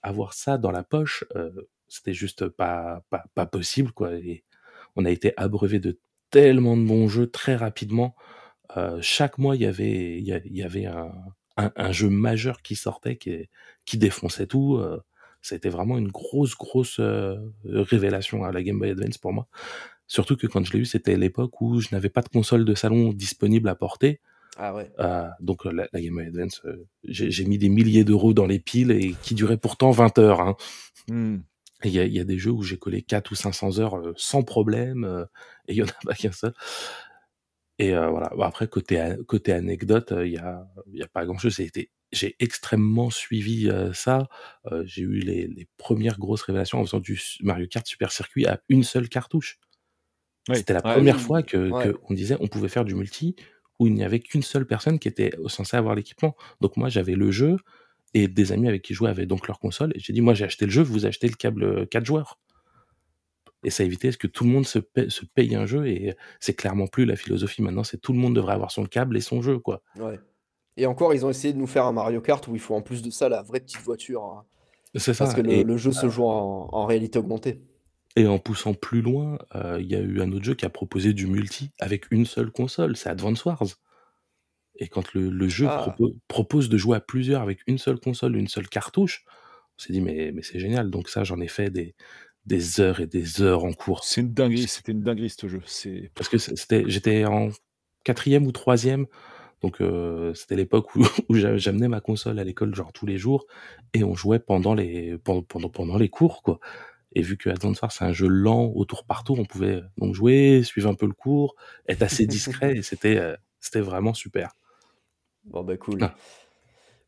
Avoir 0.04 0.34
ça 0.34 0.60
dans 0.60 0.70
la 0.72 0.84
poche, 0.84 1.24
c'était 1.88 2.14
juste 2.14 2.48
pas, 2.50 3.02
pas, 3.10 3.24
pas 3.34 3.46
possible, 3.48 3.92
quoi. 3.94 4.14
Et 4.14 4.44
on 4.96 5.06
a 5.06 5.10
été 5.10 5.34
abreuvé 5.38 5.80
de 5.80 6.00
tellement 6.30 6.78
de 6.78 6.84
bons 6.86 7.08
jeux 7.08 7.28
très 7.32 7.56
rapidement. 7.56 8.16
Euh, 8.76 9.00
chaque 9.02 9.38
mois, 9.38 9.56
il 9.56 9.62
y 9.62 9.66
avait, 9.66 10.20
il 10.20 10.26
y, 10.26 10.64
avait 10.64 10.86
un, 10.86 11.12
un, 11.56 11.72
un 11.76 11.92
jeu 11.92 12.10
majeur 12.10 12.62
qui 12.62 12.76
sortait, 12.76 13.18
qui, 13.18 13.48
qui 13.86 13.98
défonçait 13.98 14.48
tout. 14.48 14.76
Euh, 14.76 15.00
ça 15.42 15.56
a 15.56 15.58
été 15.58 15.70
vraiment 15.70 15.98
une 15.98 16.10
grosse, 16.10 16.56
grosse 16.56 17.00
euh, 17.00 17.38
révélation 17.64 18.44
à 18.44 18.52
la 18.52 18.62
Game 18.64 18.80
Boy 18.80 18.90
Advance 18.90 19.18
pour 19.18 19.32
moi. 19.32 19.48
Surtout 20.08 20.36
que 20.36 20.48
quand 20.48 20.66
je 20.66 20.74
l'ai 20.74 20.80
eu, 20.80 20.86
c'était 20.86 21.16
l'époque 21.18 21.62
où 21.62 21.80
je 21.80 21.90
n'avais 21.92 22.10
pas 22.10 22.22
de 22.22 22.30
console 22.30 22.66
de 22.66 22.76
salon 22.76 23.14
disponible 23.14 23.70
à 23.70 23.76
porter. 23.76 24.20
Ah 24.58 24.74
ouais. 24.74 24.92
Euh, 25.00 25.28
donc 25.40 25.66
euh, 25.66 25.72
la, 25.72 25.88
la 25.94 26.02
Game 26.02 26.16
Boy 26.16 26.28
Advance, 26.28 26.62
j'ai 27.04 27.30
j'ai 27.32 27.46
mis 27.46 27.58
des 27.58 27.70
milliers 27.70 28.04
d'euros 28.04 28.34
dans 28.34 28.48
les 28.48 28.60
piles 28.60 28.92
et 28.92 29.16
qui 29.22 29.36
duraient 29.36 29.58
pourtant 29.58 29.92
20 29.92 30.18
heures. 30.20 30.42
Hein. 30.42 30.56
Hmm. 31.08 31.38
Il 31.84 31.92
y, 31.92 32.00
y 32.00 32.20
a 32.20 32.24
des 32.24 32.40
jeux 32.40 32.52
où 32.52 32.64
j'ai 32.64 32.78
collé 32.78 33.04
4 33.04 33.32
ou 33.32 33.36
500 33.36 33.80
heures 33.80 33.98
euh, 33.98 34.14
sans 34.18 34.42
problème 34.42 35.04
euh, 35.04 35.26
et 35.68 35.74
il 35.74 35.78
y 35.78 35.84
en 35.84 35.86
a 35.86 36.06
pas 36.06 36.16
qu'un 36.16 36.32
seul. 36.32 36.54
Et 37.80 37.94
euh, 37.94 38.10
voilà. 38.10 38.32
Après 38.42 38.68
côté 38.68 39.16
côté 39.28 39.54
anecdote, 39.54 40.14
il 40.24 40.32
y 40.34 40.38
a 40.38 40.68
y 40.94 41.04
a 41.04 41.08
pas 41.08 41.26
grand 41.26 41.38
chose. 41.38 41.56
J'ai 41.56 41.66
été 41.66 41.92
j'ai 42.12 42.36
extrêmement 42.40 43.10
suivi 43.10 43.70
euh, 43.70 43.94
ça. 43.94 44.30
Euh, 44.72 44.84
j'ai 44.86 45.02
eu 45.04 45.20
les, 45.20 45.48
les 45.48 45.68
premières 45.78 46.18
grosses 46.20 46.42
révélations 46.44 46.80
en 46.80 46.86
faisant 46.86 47.00
du 47.00 47.20
Mario 47.42 47.68
Kart 47.68 47.86
Super 47.86 48.12
Circuit 48.12 48.46
à 48.48 48.62
une 48.70 48.84
seule 48.84 49.10
cartouche. 49.10 49.60
Oui. 50.50 50.56
C'était 50.58 50.74
la 50.74 50.82
Ouais. 50.84 50.94
première 50.94 51.18
Oui, 51.18 51.22
fois 51.22 51.44
que, 51.44 51.70
ouais. 51.70 51.84
que 51.84 51.98
on 52.10 52.14
disait 52.14 52.38
on 52.40 52.48
pouvait 52.48 52.70
faire 52.70 52.86
du 52.86 52.96
multi 52.96 53.36
où 53.80 53.88
il 53.88 53.94
n'y 53.94 54.04
avait 54.04 54.20
qu'une 54.20 54.42
seule 54.44 54.66
personne 54.66 54.98
qui 55.00 55.08
était 55.08 55.32
censée 55.48 55.78
avoir 55.78 55.94
l'équipement. 55.96 56.36
Donc 56.62 56.78
moi 56.78 56.90
j'avais 56.90 57.16
le 57.16 57.32
jeu 57.32 57.58
et 58.14 58.28
des 58.28 58.52
amis 58.54 58.68
avec 58.70 58.82
qui 58.84 58.94
je 58.94 59.00
jouais 59.00 59.10
avaient 59.10 59.26
donc 59.26 59.48
leur 59.48 59.60
console 59.60 59.92
et 59.96 60.00
j'ai 60.00 60.14
dit 60.14 60.22
moi 60.22 60.34
j'ai 60.34 60.46
acheté 60.46 60.66
le 60.66 60.72
jeu, 60.72 60.82
vous 60.84 61.06
achetez 61.06 61.28
le 61.28 61.36
câble 61.36 61.88
4 61.88 62.06
joueurs. 62.06 62.40
Et 63.64 63.70
ça 63.70 63.84
évitait 63.84 64.12
ce 64.12 64.18
que 64.18 64.28
tout 64.28 64.44
le 64.44 64.52
monde 64.52 64.66
se 64.68 64.80
paye, 64.80 65.10
se 65.10 65.26
paye 65.26 65.56
un 65.56 65.66
jeu 65.66 65.88
et 65.88 66.16
c'est 66.40 66.54
clairement 66.54 66.88
plus 66.88 67.06
la 67.06 67.16
philosophie 67.16 67.62
maintenant, 67.62 67.84
c'est 67.84 67.98
tout 68.00 68.14
le 68.14 68.20
monde 68.20 68.36
devrait 68.36 68.54
avoir 68.54 68.72
son 68.72 68.86
câble 68.86 69.18
et 69.18 69.22
son 69.22 69.42
jeu 69.42 69.58
quoi. 69.60 69.82
Ouais. 69.98 70.20
Et 70.78 70.86
encore, 70.86 71.14
ils 71.16 71.26
ont 71.26 71.30
essayé 71.32 71.54
de 71.54 71.58
nous 71.58 71.66
faire 71.68 71.86
un 71.86 71.92
Mario 71.92 72.22
Kart 72.22 72.48
où 72.48 72.54
il 72.54 72.62
faut 72.62 72.76
en 72.76 72.84
plus 72.84 73.02
de 73.02 73.10
ça 73.10 73.30
la 73.30 73.42
vraie 73.42 73.60
petite 73.60 73.82
voiture. 73.82 74.24
hein, 74.24 74.46
C'est 74.94 75.18
parce 75.18 75.32
ça. 75.32 75.36
que 75.38 75.42
le, 75.42 75.52
Et, 75.52 75.64
le 75.64 75.76
jeu 75.76 75.92
se 75.92 76.08
joue 76.08 76.26
en, 76.26 76.70
en 76.72 76.86
réalité 76.86 77.18
augmentée. 77.18 77.62
et 78.16 78.28
en 78.28 78.38
poussant 78.38 78.76
plus 78.76 79.02
loin, 79.02 79.40
euh, 79.56 79.80
il 79.82 79.88
y 79.92 79.96
a 79.96 80.00
eu 80.02 80.22
un 80.22 80.32
autre 80.32 80.46
jeu 80.46 80.54
qui 80.54 80.66
a 80.66 80.70
proposé 80.70 81.14
du 81.14 81.26
multi 81.26 81.72
avec 81.80 82.12
une 82.12 82.26
seule 82.28 82.52
console, 82.52 82.96
c'est 82.96 83.10
Advance 83.10 83.44
Wars. 83.46 83.64
Et 84.76 84.88
quand 84.88 85.14
le, 85.16 85.32
le 85.32 85.50
jeu 85.50 85.66
Ah, 85.68 85.96
propo- 85.98 86.16
propose 86.28 86.70
de 86.70 86.78
jouer 86.78 86.98
à 86.98 87.00
plusieurs 87.02 87.42
avec 87.42 87.62
une 87.66 87.80
seule 87.80 88.00
console, 88.00 88.36
une 88.36 88.48
seule 88.48 88.70
cartouche, 88.70 89.26
on 89.80 89.84
s'est 89.84 89.94
dit 89.94 90.02
mais, 90.02 90.32
mais 90.32 90.44
c'est 90.44 90.60
génial. 90.60 90.92
Donc 90.92 91.10
ça, 91.10 91.24
j'en 91.24 91.40
ai 91.42 91.48
fait 91.48 91.72
des, 91.72 91.96
des 92.48 92.82
heures 92.82 93.02
et 93.02 93.08
des 93.08 93.42
heures 93.44 93.66
en 93.66 93.74
cours. 93.74 94.04
C'est 94.06 94.22
une 94.22 94.34
dinguerie, 94.34 94.68
c'était 94.68 94.94
une 94.94 95.02
dinguerie 95.04 95.30
ce 95.30 95.48
jeu. 95.48 95.62
C'est 95.68 96.12
Parce 96.16 96.30
que 96.30 96.38
c'était, 96.40 96.86
j'étais 96.88 97.26
en 97.26 97.50
quatrième 98.04 98.48
ou 98.48 98.52
troisième, 98.54 99.06
donc 99.62 99.82
euh, 99.82 100.34
c'était 100.36 100.56
l'époque 100.58 100.96
où, 100.96 101.04
où 101.30 101.36
j'a- 101.36 101.58
j'amenais 101.58 101.88
ma 101.90 102.02
console 102.02 102.40
à 102.40 102.44
l'école 102.46 102.76
genre 102.76 102.94
tous 102.94 103.06
les 103.08 103.18
jours 103.18 103.48
et 103.94 104.04
on 104.04 104.16
jouait 104.16 104.40
pendant 104.40 104.74
les 104.76 105.18
pendant 105.20 105.44
pendant, 105.44 105.70
pendant 105.70 105.98
les 105.98 106.10
cours 106.10 106.44
quoi. 106.44 106.60
Et 107.14 107.22
vu 107.24 107.38
que 107.38 107.50
Advance 107.50 107.82
Wars 107.82 107.92
c'est 107.92 108.06
un 108.06 108.14
jeu 108.14 108.28
lent 108.28 108.66
au 108.76 108.86
tour 108.86 109.06
par 109.06 109.24
tour, 109.24 109.40
on 109.40 109.46
pouvait 109.46 109.82
donc 109.98 110.16
jouer, 110.16 110.64
suivre 110.64 110.90
un 110.90 110.96
peu 110.96 111.08
le 111.08 111.14
cours, 111.14 111.56
être 111.90 112.04
assez 112.04 112.28
discret 112.28 112.78
et 112.78 112.82
c'était 112.84 113.18
euh, 113.18 113.36
c'était 113.62 113.82
vraiment 113.82 114.14
super. 114.14 114.54
Bon, 115.46 115.64
bah 115.64 115.78
cool. 115.78 116.00
Ah. 116.04 116.16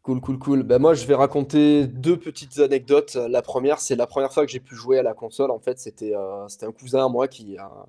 Cool, 0.02 0.22
cool, 0.22 0.40
cool. 0.40 0.64
Ben 0.64 0.80
moi, 0.80 0.94
je 0.94 1.06
vais 1.06 1.14
raconter 1.16 1.86
deux 1.86 2.18
petites 2.18 2.58
anecdotes. 2.60 3.16
La 3.16 3.42
première, 3.42 3.80
c'est 3.80 3.96
la 3.96 4.08
première 4.08 4.32
fois 4.34 4.46
que 4.46 4.52
j'ai 4.52 4.60
pu 4.62 4.74
jouer 4.76 4.98
à 4.98 5.04
la 5.04 5.14
console. 5.14 5.52
En 5.52 5.60
fait, 5.60 5.78
c'était 5.78 6.16
euh, 6.16 6.48
c'était 6.48 6.66
un 6.66 6.72
cousin 6.72 7.06
à 7.06 7.10
moi 7.10 7.28
qui, 7.28 7.58
a- 7.58 7.86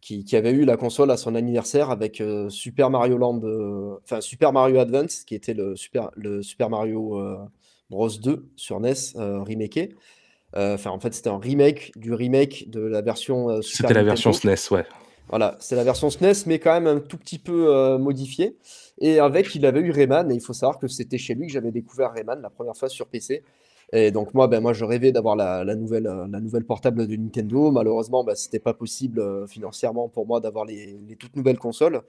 qui, 0.00 0.24
qui 0.24 0.34
avait 0.34 0.50
eu 0.50 0.64
la 0.64 0.76
console 0.76 1.10
à 1.10 1.16
son 1.16 1.34
anniversaire 1.34 1.90
avec 1.90 2.20
euh, 2.20 2.48
Super 2.48 2.88
Mario 2.90 3.18
Land, 3.18 3.42
euh, 3.44 3.96
enfin 4.02 4.20
Super 4.20 4.52
Mario 4.52 4.78
Advance, 4.80 5.24
qui 5.24 5.34
était 5.34 5.54
le 5.54 5.76
Super, 5.76 6.10
le 6.16 6.42
Super 6.42 6.70
Mario 6.70 7.20
euh, 7.20 7.36
Bros 7.90 8.08
2 8.08 8.48
sur 8.56 8.80
NES 8.80 8.94
euh, 9.16 9.42
remaké. 9.42 9.94
Euh, 10.56 10.74
Enfin, 10.74 10.90
en 10.90 10.98
fait, 11.00 11.14
c'était 11.14 11.30
un 11.30 11.38
remake 11.38 11.92
du 11.96 12.12
remake 12.14 12.68
de 12.70 12.80
la 12.80 13.02
version 13.02 13.50
euh, 13.50 13.60
Super 13.62 13.88
C'était 13.88 13.94
la 13.94 14.02
version. 14.04 14.32
SNES, 14.32 14.70
ouais. 14.72 14.84
Voilà, 15.28 15.56
c'est 15.60 15.76
la 15.76 15.84
version 15.84 16.10
SNES, 16.10 16.44
mais 16.46 16.58
quand 16.58 16.72
même 16.72 16.86
un 16.86 17.00
tout 17.00 17.16
petit 17.16 17.38
peu 17.38 17.74
euh, 17.74 17.98
modifiée. 17.98 18.56
Et 19.00 19.18
avec, 19.18 19.54
il 19.54 19.64
avait 19.64 19.80
eu 19.80 19.90
Rayman, 19.90 20.30
et 20.30 20.34
il 20.34 20.40
faut 20.40 20.52
savoir 20.52 20.78
que 20.78 20.88
c'était 20.88 21.18
chez 21.18 21.34
lui 21.34 21.46
que 21.46 21.52
j'avais 21.52 21.70
découvert 21.70 22.12
Rayman 22.12 22.40
la 22.42 22.50
première 22.50 22.76
fois 22.76 22.88
sur 22.88 23.06
PC. 23.06 23.42
Et 23.92 24.10
donc 24.10 24.32
moi, 24.32 24.48
ben, 24.48 24.60
moi 24.60 24.72
je 24.72 24.84
rêvais 24.84 25.12
d'avoir 25.12 25.36
la, 25.36 25.64
nouvelle, 25.74 26.06
euh, 26.06 26.26
la 26.30 26.40
nouvelle 26.40 26.64
portable 26.64 27.06
de 27.06 27.16
Nintendo. 27.16 27.70
Malheureusement, 27.70 28.24
ben, 28.24 28.34
c'était 28.34 28.58
pas 28.58 28.72
possible 28.72 29.20
euh, 29.20 29.46
financièrement 29.46 30.08
pour 30.08 30.26
moi 30.26 30.40
d'avoir 30.40 30.64
les, 30.64 30.98
toutes 31.18 31.36
nouvelles 31.36 31.58
consoles. 31.58 32.02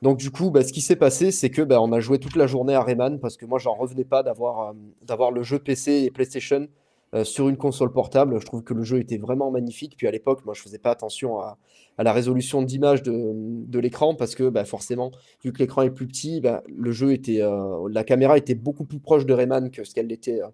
Donc 0.00 0.18
du 0.18 0.30
coup, 0.30 0.50
ben, 0.50 0.62
ce 0.62 0.72
qui 0.72 0.80
s'est 0.80 0.96
passé, 0.96 1.30
c'est 1.30 1.50
que 1.50 1.62
ben, 1.62 1.78
on 1.80 1.92
a 1.92 2.00
joué 2.00 2.18
toute 2.18 2.36
la 2.36 2.46
journée 2.46 2.74
à 2.74 2.82
Rayman 2.82 3.20
parce 3.20 3.36
que 3.36 3.44
moi, 3.44 3.58
j'en 3.58 3.74
revenais 3.74 4.04
pas 4.04 4.22
d'avoir 4.22 4.74
d'avoir 5.02 5.30
le 5.30 5.42
jeu 5.42 5.58
PC 5.58 6.04
et 6.04 6.10
PlayStation 6.10 6.66
euh, 7.14 7.24
sur 7.24 7.48
une 7.48 7.56
console 7.56 7.90
portable. 7.90 8.38
Je 8.38 8.44
trouve 8.44 8.62
que 8.62 8.74
le 8.74 8.82
jeu 8.82 8.98
était 8.98 9.16
vraiment 9.16 9.50
magnifique. 9.50 9.94
Puis 9.96 10.06
à 10.06 10.10
l'époque, 10.10 10.44
moi, 10.44 10.52
je 10.54 10.60
faisais 10.60 10.78
pas 10.78 10.90
attention 10.90 11.40
à, 11.40 11.56
la 11.96 12.12
résolution 12.12 12.62
d'image 12.62 13.02
de, 13.02 13.78
l'écran 13.78 14.14
parce 14.14 14.34
que 14.34 14.50
ben, 14.50 14.64
forcément, 14.66 15.10
vu 15.42 15.52
que 15.52 15.58
l'écran 15.58 15.82
est 15.82 15.90
plus 15.90 16.06
petit, 16.06 16.40
ben, 16.42 16.60
le 16.68 16.92
jeu 16.92 17.12
était, 17.12 17.40
euh, 17.40 17.88
la 17.90 18.04
caméra 18.04 18.36
était 18.36 18.54
beaucoup 18.54 18.84
plus 18.84 19.00
proche 19.00 19.24
de 19.24 19.32
Rayman 19.32 19.70
que 19.70 19.84
ce 19.84 19.94
qu'elle 19.94 20.06
l'était 20.06 20.42
euh, 20.42 20.48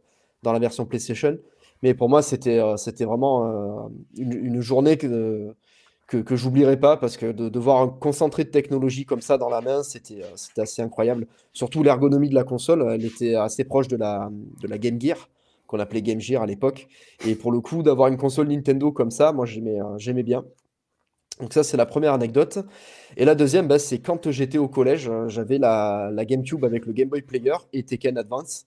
dans 0.45 0.53
la 0.53 0.61
version 0.61 0.87
PlayStation. 0.87 1.37
Mais 1.83 1.93
pour 1.93 2.09
moi, 2.09 2.23
c'était 2.23 2.61
vraiment 3.05 3.91
une, 4.17 4.61
journée 4.61 4.97
que, 4.97 5.55
que, 6.07 6.37
j'oublierai 6.37 6.79
pas 6.79 6.97
parce 6.97 7.19
que 7.19 7.31
de, 7.33 7.59
voir 7.59 7.83
un 7.83 7.89
concentré 7.89 8.45
de 8.45 8.51
technologie 8.51 9.05
comme 9.05 9.21
ça 9.21 9.37
dans 9.37 9.51
la 9.51 9.61
main, 9.61 9.83
c'était 9.83 10.23
c'était 10.37 10.63
assez 10.63 10.81
incroyable. 10.81 11.27
Surtout 11.53 11.83
l'ergonomie 11.83 12.31
de 12.31 12.35
la 12.35 12.45
console, 12.45 12.87
elle 12.91 13.05
était 13.05 13.35
assez 13.35 13.65
proche 13.65 13.89
de 13.89 13.97
la, 13.97 14.31
de 14.63 14.69
la 14.69 14.79
Game 14.79 14.99
Gear 14.99 15.29
qu'on 15.75 15.81
appelait 15.81 16.03
Game 16.03 16.21
Gear 16.21 16.41
à 16.41 16.47
l'époque. 16.47 16.87
Et 17.27 17.35
pour 17.35 17.51
le 17.51 17.61
coup, 17.61 17.83
d'avoir 17.83 18.07
une 18.07 18.17
console 18.17 18.47
Nintendo 18.47 18.93
comme 18.93 19.11
ça, 19.11 19.33
moi 19.33 19.45
j'aimais 19.45 19.81
euh, 19.81 20.23
bien. 20.23 20.45
Donc 21.41 21.53
ça, 21.53 21.65
c'est 21.65 21.77
la 21.77 21.85
première 21.85 22.13
anecdote. 22.13 22.61
Et 23.17 23.25
la 23.25 23.35
deuxième, 23.35 23.67
bah, 23.67 23.81
c'est 23.81 23.99
quand 23.99 24.31
j'étais 24.31 24.59
au 24.59 24.69
collège, 24.69 25.09
euh, 25.09 25.29
j'avais 25.29 25.59
la, 25.59 26.11
la 26.13 26.25
GameCube 26.25 26.65
avec 26.65 26.87
le 26.87 26.93
Game 26.93 27.09
Boy 27.09 27.23
Player 27.23 27.57
et 27.73 27.83
Tekken 27.83 28.17
Advance. 28.17 28.67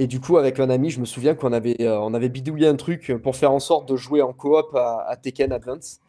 Et 0.00 0.08
du 0.08 0.18
coup, 0.18 0.38
avec 0.38 0.58
un 0.58 0.70
ami, 0.70 0.90
je 0.90 0.98
me 0.98 1.04
souviens 1.04 1.36
qu'on 1.36 1.52
avait, 1.52 1.76
euh, 1.80 1.96
on 2.00 2.14
avait 2.14 2.28
bidouillé 2.28 2.66
un 2.66 2.74
truc 2.74 3.12
pour 3.22 3.36
faire 3.36 3.52
en 3.52 3.60
sorte 3.60 3.88
de 3.88 3.94
jouer 3.94 4.20
en 4.20 4.32
coop 4.32 4.74
à, 4.74 5.16
Tekken 5.22 5.52
Advance. 5.52 6.00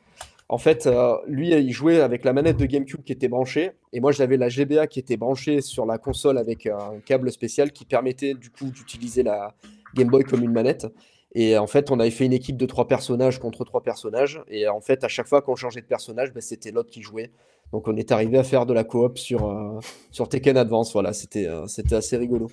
En 0.49 0.57
fait, 0.57 0.87
lui, 1.27 1.49
il 1.49 1.71
jouait 1.71 2.01
avec 2.01 2.23
la 2.23 2.31
manette 2.31 2.57
de 2.57 2.65
GameCube 2.67 3.03
qui 3.03 3.11
était 3.11 3.27
branchée, 3.27 3.71
et 3.93 3.99
moi, 3.99 4.11
j'avais 4.11 4.37
la 4.37 4.47
GBA 4.47 4.85
qui 4.85 4.99
était 4.99 5.17
branchée 5.17 5.61
sur 5.61 5.87
la 5.87 5.97
console 5.97 6.37
avec 6.37 6.67
un 6.67 6.99
câble 7.03 7.31
spécial 7.31 7.71
qui 7.71 7.83
permettait 7.83 8.35
du 8.35 8.51
coup 8.51 8.65
d'utiliser 8.65 9.23
la 9.23 9.55
Game 9.95 10.09
Boy 10.09 10.23
comme 10.23 10.43
une 10.43 10.51
manette. 10.51 10.87
Et 11.33 11.57
en 11.57 11.67
fait, 11.67 11.91
on 11.91 11.99
avait 11.99 12.11
fait 12.11 12.25
une 12.25 12.33
équipe 12.33 12.55
de 12.55 12.65
trois 12.65 12.87
personnages 12.87 13.39
contre 13.39 13.65
trois 13.65 13.83
personnages, 13.83 14.41
et 14.47 14.67
en 14.69 14.79
fait, 14.79 15.03
à 15.03 15.09
chaque 15.09 15.27
fois 15.27 15.41
qu'on 15.41 15.55
changeait 15.55 15.81
de 15.81 15.85
personnage, 15.85 16.31
bah, 16.33 16.39
c'était 16.39 16.71
l'autre 16.71 16.89
qui 16.89 17.01
jouait. 17.01 17.31
Donc, 17.73 17.87
on 17.87 17.95
est 17.97 18.11
arrivé 18.11 18.37
à 18.37 18.43
faire 18.43 18.65
de 18.65 18.73
la 18.73 18.83
coop 18.85 19.17
sur, 19.17 19.49
euh, 19.49 19.79
sur 20.11 20.29
Tekken 20.29 20.55
Advance. 20.55 20.93
Voilà, 20.93 21.11
c'était 21.11 21.47
euh, 21.47 21.67
c'était 21.67 21.95
assez 21.95 22.15
rigolo. 22.15 22.49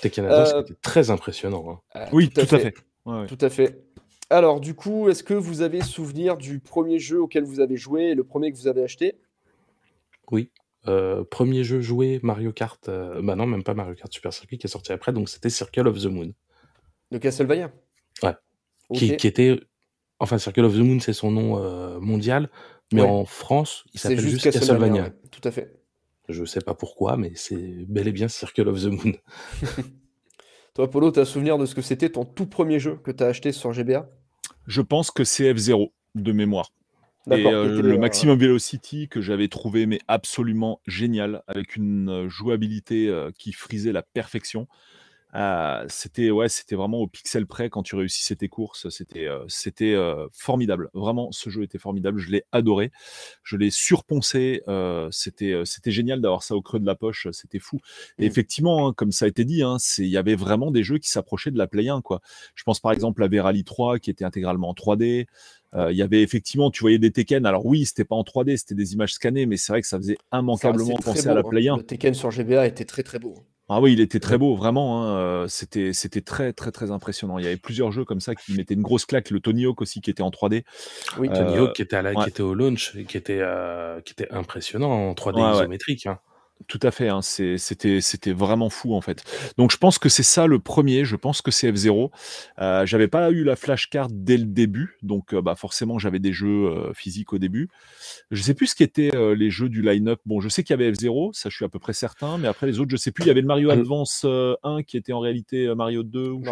Tekken 0.00 0.24
Advance, 0.24 0.52
Euh, 0.54 0.62
c'était 0.66 0.80
très 0.80 1.10
impressionnant. 1.10 1.64
hein. 1.94 2.00
Euh, 2.00 2.06
Oui, 2.12 2.30
tout 2.30 2.40
à 2.40 2.46
fait. 2.58 2.74
Ouais, 3.06 3.20
ouais. 3.20 3.26
Tout 3.26 3.38
à 3.40 3.50
fait. 3.50 3.84
Alors, 4.30 4.58
du 4.60 4.74
coup, 4.74 5.08
est-ce 5.08 5.22
que 5.22 5.34
vous 5.34 5.62
avez 5.62 5.82
souvenir 5.82 6.36
du 6.36 6.58
premier 6.58 6.98
jeu 6.98 7.20
auquel 7.20 7.44
vous 7.44 7.60
avez 7.60 7.76
joué 7.76 8.06
et 8.06 8.14
le 8.14 8.24
premier 8.24 8.50
que 8.50 8.56
vous 8.56 8.66
avez 8.68 8.82
acheté? 8.82 9.14
Oui. 10.32 10.50
Euh, 10.86 11.24
premier 11.24 11.62
jeu 11.64 11.80
joué, 11.80 12.20
Mario 12.22 12.52
Kart. 12.52 12.88
euh, 12.88 13.20
bah 13.22 13.36
non, 13.36 13.46
même 13.46 13.62
pas 13.62 13.74
Mario 13.74 13.94
Kart 13.94 14.12
Super 14.12 14.32
Circuit 14.32 14.58
qui 14.58 14.66
est 14.66 14.70
sorti 14.70 14.92
après, 14.92 15.12
donc 15.12 15.28
c'était 15.28 15.50
Circle 15.50 15.86
of 15.88 15.98
the 16.02 16.06
Moon. 16.06 16.32
De 17.10 17.18
Castlevania 17.18 17.72
Ouais. 18.22 18.34
Qui, 18.94 19.16
qui 19.16 19.26
était. 19.26 19.58
Enfin, 20.18 20.38
Circle 20.38 20.64
of 20.64 20.74
the 20.74 20.78
Moon, 20.78 20.98
c'est 21.00 21.12
son 21.12 21.30
nom 21.30 21.62
euh, 21.62 22.00
mondial, 22.00 22.50
mais 22.92 23.02
Ouais. 23.02 23.08
en 23.08 23.24
France, 23.24 23.84
il 23.94 24.00
s'appelle 24.00 24.18
juste 24.20 24.32
juste 24.32 24.44
Castlevania. 24.44 24.78
Castlevania. 24.78 25.02
ouais, 25.04 25.30
Tout 25.30 25.40
à 25.48 25.50
fait. 25.50 25.74
Je 26.28 26.44
sais 26.44 26.60
pas 26.60 26.74
pourquoi, 26.74 27.16
mais 27.16 27.32
c'est 27.36 27.56
bel 27.88 28.08
et 28.08 28.12
bien 28.12 28.28
Circle 28.28 28.68
of 28.68 28.82
the 28.82 28.86
Moon. 28.86 29.12
Toi, 30.74 30.90
Polo, 30.90 31.10
tu 31.12 31.20
as 31.20 31.24
souvenir 31.24 31.56
de 31.58 31.66
ce 31.66 31.74
que 31.74 31.82
c'était 31.82 32.10
ton 32.10 32.24
tout 32.24 32.46
premier 32.46 32.78
jeu 32.78 32.96
que 33.02 33.10
tu 33.10 33.22
as 33.24 33.26
acheté 33.28 33.52
sur 33.52 33.72
GBA 33.72 34.08
Je 34.66 34.80
pense 34.82 35.10
que 35.10 35.24
c'est 35.24 35.52
F0 35.52 35.90
de 36.14 36.32
mémoire. 36.32 36.72
Et 37.30 37.42
le 37.42 37.98
Maximum 37.98 38.38
Velocity 38.38 39.06
que 39.08 39.20
j'avais 39.20 39.48
trouvé 39.48 39.84
mais 39.86 39.98
absolument 40.08 40.80
génial 40.86 41.42
avec 41.46 41.76
une 41.76 42.26
jouabilité 42.28 43.12
qui 43.38 43.52
frisait 43.52 43.92
la 43.92 44.02
perfection. 44.02 44.66
Ah, 45.34 45.84
c'était 45.88 46.30
ouais, 46.30 46.48
c'était 46.48 46.74
vraiment 46.74 47.00
au 47.00 47.06
pixel 47.06 47.46
près 47.46 47.68
quand 47.68 47.82
tu 47.82 47.96
réussissais 47.96 48.34
tes 48.34 48.48
courses. 48.48 48.88
C'était 48.88 49.28
euh, 49.28 49.44
c'était 49.46 49.92
euh, 49.92 50.26
formidable. 50.32 50.88
Vraiment, 50.94 51.30
ce 51.32 51.50
jeu 51.50 51.62
était 51.62 51.78
formidable. 51.78 52.18
Je 52.18 52.30
l'ai 52.30 52.44
adoré. 52.50 52.90
Je 53.42 53.58
l'ai 53.58 53.70
surponcé. 53.70 54.62
Euh, 54.68 55.08
c'était 55.10 55.62
c'était 55.66 55.90
génial 55.90 56.22
d'avoir 56.22 56.42
ça 56.42 56.56
au 56.56 56.62
creux 56.62 56.80
de 56.80 56.86
la 56.86 56.94
poche. 56.94 57.28
C'était 57.32 57.58
fou. 57.58 57.78
Et 58.18 58.22
mmh. 58.22 58.26
effectivement, 58.26 58.88
hein, 58.88 58.94
comme 58.96 59.12
ça 59.12 59.26
a 59.26 59.28
été 59.28 59.44
dit, 59.44 59.62
hein, 59.62 59.76
il 59.98 60.06
y 60.06 60.16
avait 60.16 60.34
vraiment 60.34 60.70
des 60.70 60.82
jeux 60.82 60.98
qui 60.98 61.10
s'approchaient 61.10 61.50
de 61.50 61.58
la 61.58 61.66
Play 61.66 61.90
1. 61.90 62.00
Quoi. 62.00 62.22
Je 62.54 62.64
pense 62.64 62.80
par 62.80 62.92
exemple 62.92 63.22
à 63.22 63.28
Verali 63.28 63.64
3 63.64 63.98
qui 63.98 64.10
était 64.10 64.24
intégralement 64.24 64.70
en 64.70 64.74
3D. 64.74 65.26
Il 65.74 65.96
y 65.96 66.00
avait 66.00 66.22
effectivement, 66.22 66.70
tu 66.70 66.80
voyais 66.80 66.98
des 66.98 67.12
Tekken. 67.12 67.44
Alors 67.44 67.66
oui, 67.66 67.84
c'était 67.84 68.06
pas 68.06 68.16
en 68.16 68.22
3D, 68.22 68.56
c'était 68.56 68.74
des 68.74 68.94
images 68.94 69.12
scannées, 69.12 69.44
mais 69.44 69.58
c'est 69.58 69.72
vrai 69.72 69.82
que 69.82 69.86
ça 69.86 69.98
faisait 69.98 70.16
immanquablement 70.32 70.96
penser 70.96 71.28
à 71.28 71.34
la 71.34 71.42
Play 71.42 71.68
1. 71.68 71.76
Le 71.76 71.82
Tekken 71.82 72.14
sur 72.14 72.30
GBA 72.30 72.66
était 72.66 72.86
très 72.86 73.02
très 73.02 73.18
beau. 73.18 73.34
Ah 73.68 73.80
oui, 73.80 73.92
il 73.92 74.00
était 74.00 74.20
très 74.20 74.38
beau, 74.38 74.54
vraiment. 74.54 75.02
Hein, 75.02 75.46
c'était, 75.48 75.92
c'était 75.92 76.22
très, 76.22 76.52
très, 76.52 76.72
très 76.72 76.90
impressionnant. 76.90 77.38
Il 77.38 77.44
y 77.44 77.46
avait 77.46 77.56
plusieurs 77.56 77.92
jeux 77.92 78.04
comme 78.04 78.20
ça 78.20 78.34
qui 78.34 78.54
mettaient 78.54 78.74
une 78.74 78.82
grosse 78.82 79.04
claque. 79.04 79.30
Le 79.30 79.40
Tony 79.40 79.66
Hawk 79.66 79.82
aussi, 79.82 80.00
qui 80.00 80.10
était 80.10 80.22
en 80.22 80.30
3D. 80.30 80.64
Oui, 81.18 81.28
Tony 81.28 81.56
Hawk 81.58 81.74
qui 81.74 81.82
était, 81.82 81.96
à 81.96 82.02
la, 82.02 82.14
qui 82.14 82.28
était 82.28 82.42
au 82.42 82.54
launch 82.54 82.96
qui 83.06 83.16
était, 83.16 83.40
euh, 83.40 84.00
qui 84.00 84.12
était 84.12 84.30
impressionnant 84.30 84.90
en 84.90 85.12
3D 85.12 85.54
isométrique. 85.54 86.06
Hein. 86.06 86.18
Tout 86.66 86.80
à 86.82 86.90
fait, 86.90 87.08
hein, 87.08 87.20
c'était 87.22 88.32
vraiment 88.32 88.68
fou 88.68 88.94
en 88.94 89.00
fait. 89.00 89.22
Donc 89.56 89.70
je 89.70 89.76
pense 89.76 89.98
que 89.98 90.08
c'est 90.08 90.24
ça 90.24 90.46
le 90.46 90.58
premier, 90.58 91.04
je 91.04 91.14
pense 91.14 91.40
que 91.40 91.50
c'est 91.50 91.70
F0. 91.70 92.10
Euh, 92.58 92.84
j'avais 92.84 93.06
pas 93.06 93.30
eu 93.30 93.44
la 93.44 93.54
flashcard 93.54 94.08
dès 94.10 94.36
le 94.36 94.44
début, 94.44 94.98
donc 95.02 95.32
euh, 95.32 95.40
bah 95.40 95.54
forcément 95.54 95.98
j'avais 95.98 96.18
des 96.18 96.32
jeux 96.32 96.66
euh, 96.66 96.92
physiques 96.92 97.32
au 97.32 97.38
début. 97.38 97.68
Je 98.32 98.42
sais 98.42 98.54
plus 98.54 98.68
ce 98.68 98.74
qu'étaient 98.74 99.12
les 99.36 99.50
jeux 99.50 99.68
du 99.68 99.82
line-up. 99.82 100.20
Bon, 100.26 100.40
je 100.40 100.48
sais 100.48 100.64
qu'il 100.64 100.74
y 100.78 100.82
avait 100.82 100.90
F0, 100.90 101.32
ça 101.32 101.48
je 101.48 101.56
suis 101.56 101.64
à 101.64 101.68
peu 101.68 101.78
près 101.78 101.92
certain, 101.92 102.38
mais 102.38 102.48
après 102.48 102.66
les 102.66 102.80
autres 102.80 102.90
je 102.90 102.96
sais 102.96 103.12
plus. 103.12 103.24
Il 103.24 103.28
y 103.28 103.30
avait 103.30 103.40
le 103.40 103.46
Mario 103.46 103.70
Advance 103.70 104.26
1 104.62 104.82
qui 104.82 104.96
était 104.96 105.12
en 105.12 105.20
réalité 105.20 105.72
Mario 105.74 106.02
2. 106.02 106.30
Ou 106.30 106.42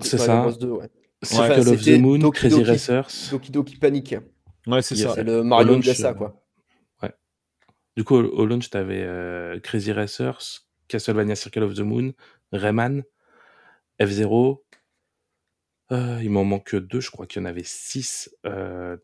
c'est 0.00 0.18
ça. 0.18 0.50
2, 0.58 0.68
ouais. 0.68 0.88
Circle 1.22 1.68
of 1.68 1.82
the 1.82 1.98
Moon, 1.98 2.30
Crazy 2.30 2.62
Racers. 2.62 3.30
Doki 3.30 3.50
Doki 3.50 3.76
Panic. 3.76 4.16
Ouais, 4.66 4.82
c'est 4.82 4.96
ça. 4.96 5.12
C'est 5.14 5.24
le 5.24 5.42
Mario 5.42 5.76
de 5.76 5.82
ça 5.92 6.14
quoi. 6.14 6.43
Du 7.96 8.02
coup, 8.02 8.16
au, 8.16 8.46
launch, 8.46 8.70
tu 8.70 8.76
avais 8.76 9.02
euh, 9.02 9.60
Crazy 9.60 9.92
Racers, 9.92 10.66
Castlevania 10.88 11.36
Circle 11.36 11.62
of 11.62 11.74
the 11.74 11.80
Moon, 11.80 12.12
Rayman, 12.52 13.04
F-Zero. 14.02 14.64
Euh, 15.92 16.18
il 16.22 16.30
m'en 16.30 16.44
manque 16.44 16.74
deux, 16.74 17.00
je 17.00 17.10
crois 17.10 17.26
qu'il 17.26 17.40
y 17.40 17.44
en 17.44 17.48
avait 17.48 17.62
six. 17.62 18.34
Euh, 18.46 18.96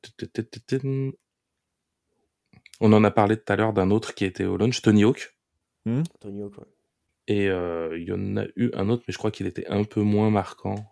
On 2.80 2.92
en 2.92 3.04
a 3.04 3.10
parlé 3.10 3.36
tout 3.36 3.52
à 3.52 3.56
l'heure 3.56 3.72
d'un 3.72 3.90
autre 3.90 4.14
qui 4.14 4.24
était 4.24 4.44
au 4.44 4.56
launch, 4.56 4.82
Tony 4.82 5.04
Hawk. 5.04 5.36
Hmm 5.84 6.02
Tony 6.20 6.42
Hawk, 6.42 6.58
ouais. 6.58 6.64
Et 7.28 7.44
il 7.44 8.08
y 8.08 8.12
en 8.12 8.36
a 8.36 8.44
eu 8.56 8.70
un 8.74 8.88
autre, 8.88 9.04
mais 9.06 9.12
je 9.12 9.18
crois 9.18 9.30
qu'il 9.30 9.46
était 9.46 9.68
un 9.68 9.84
peu 9.84 10.00
moins 10.00 10.30
marquant. 10.30 10.90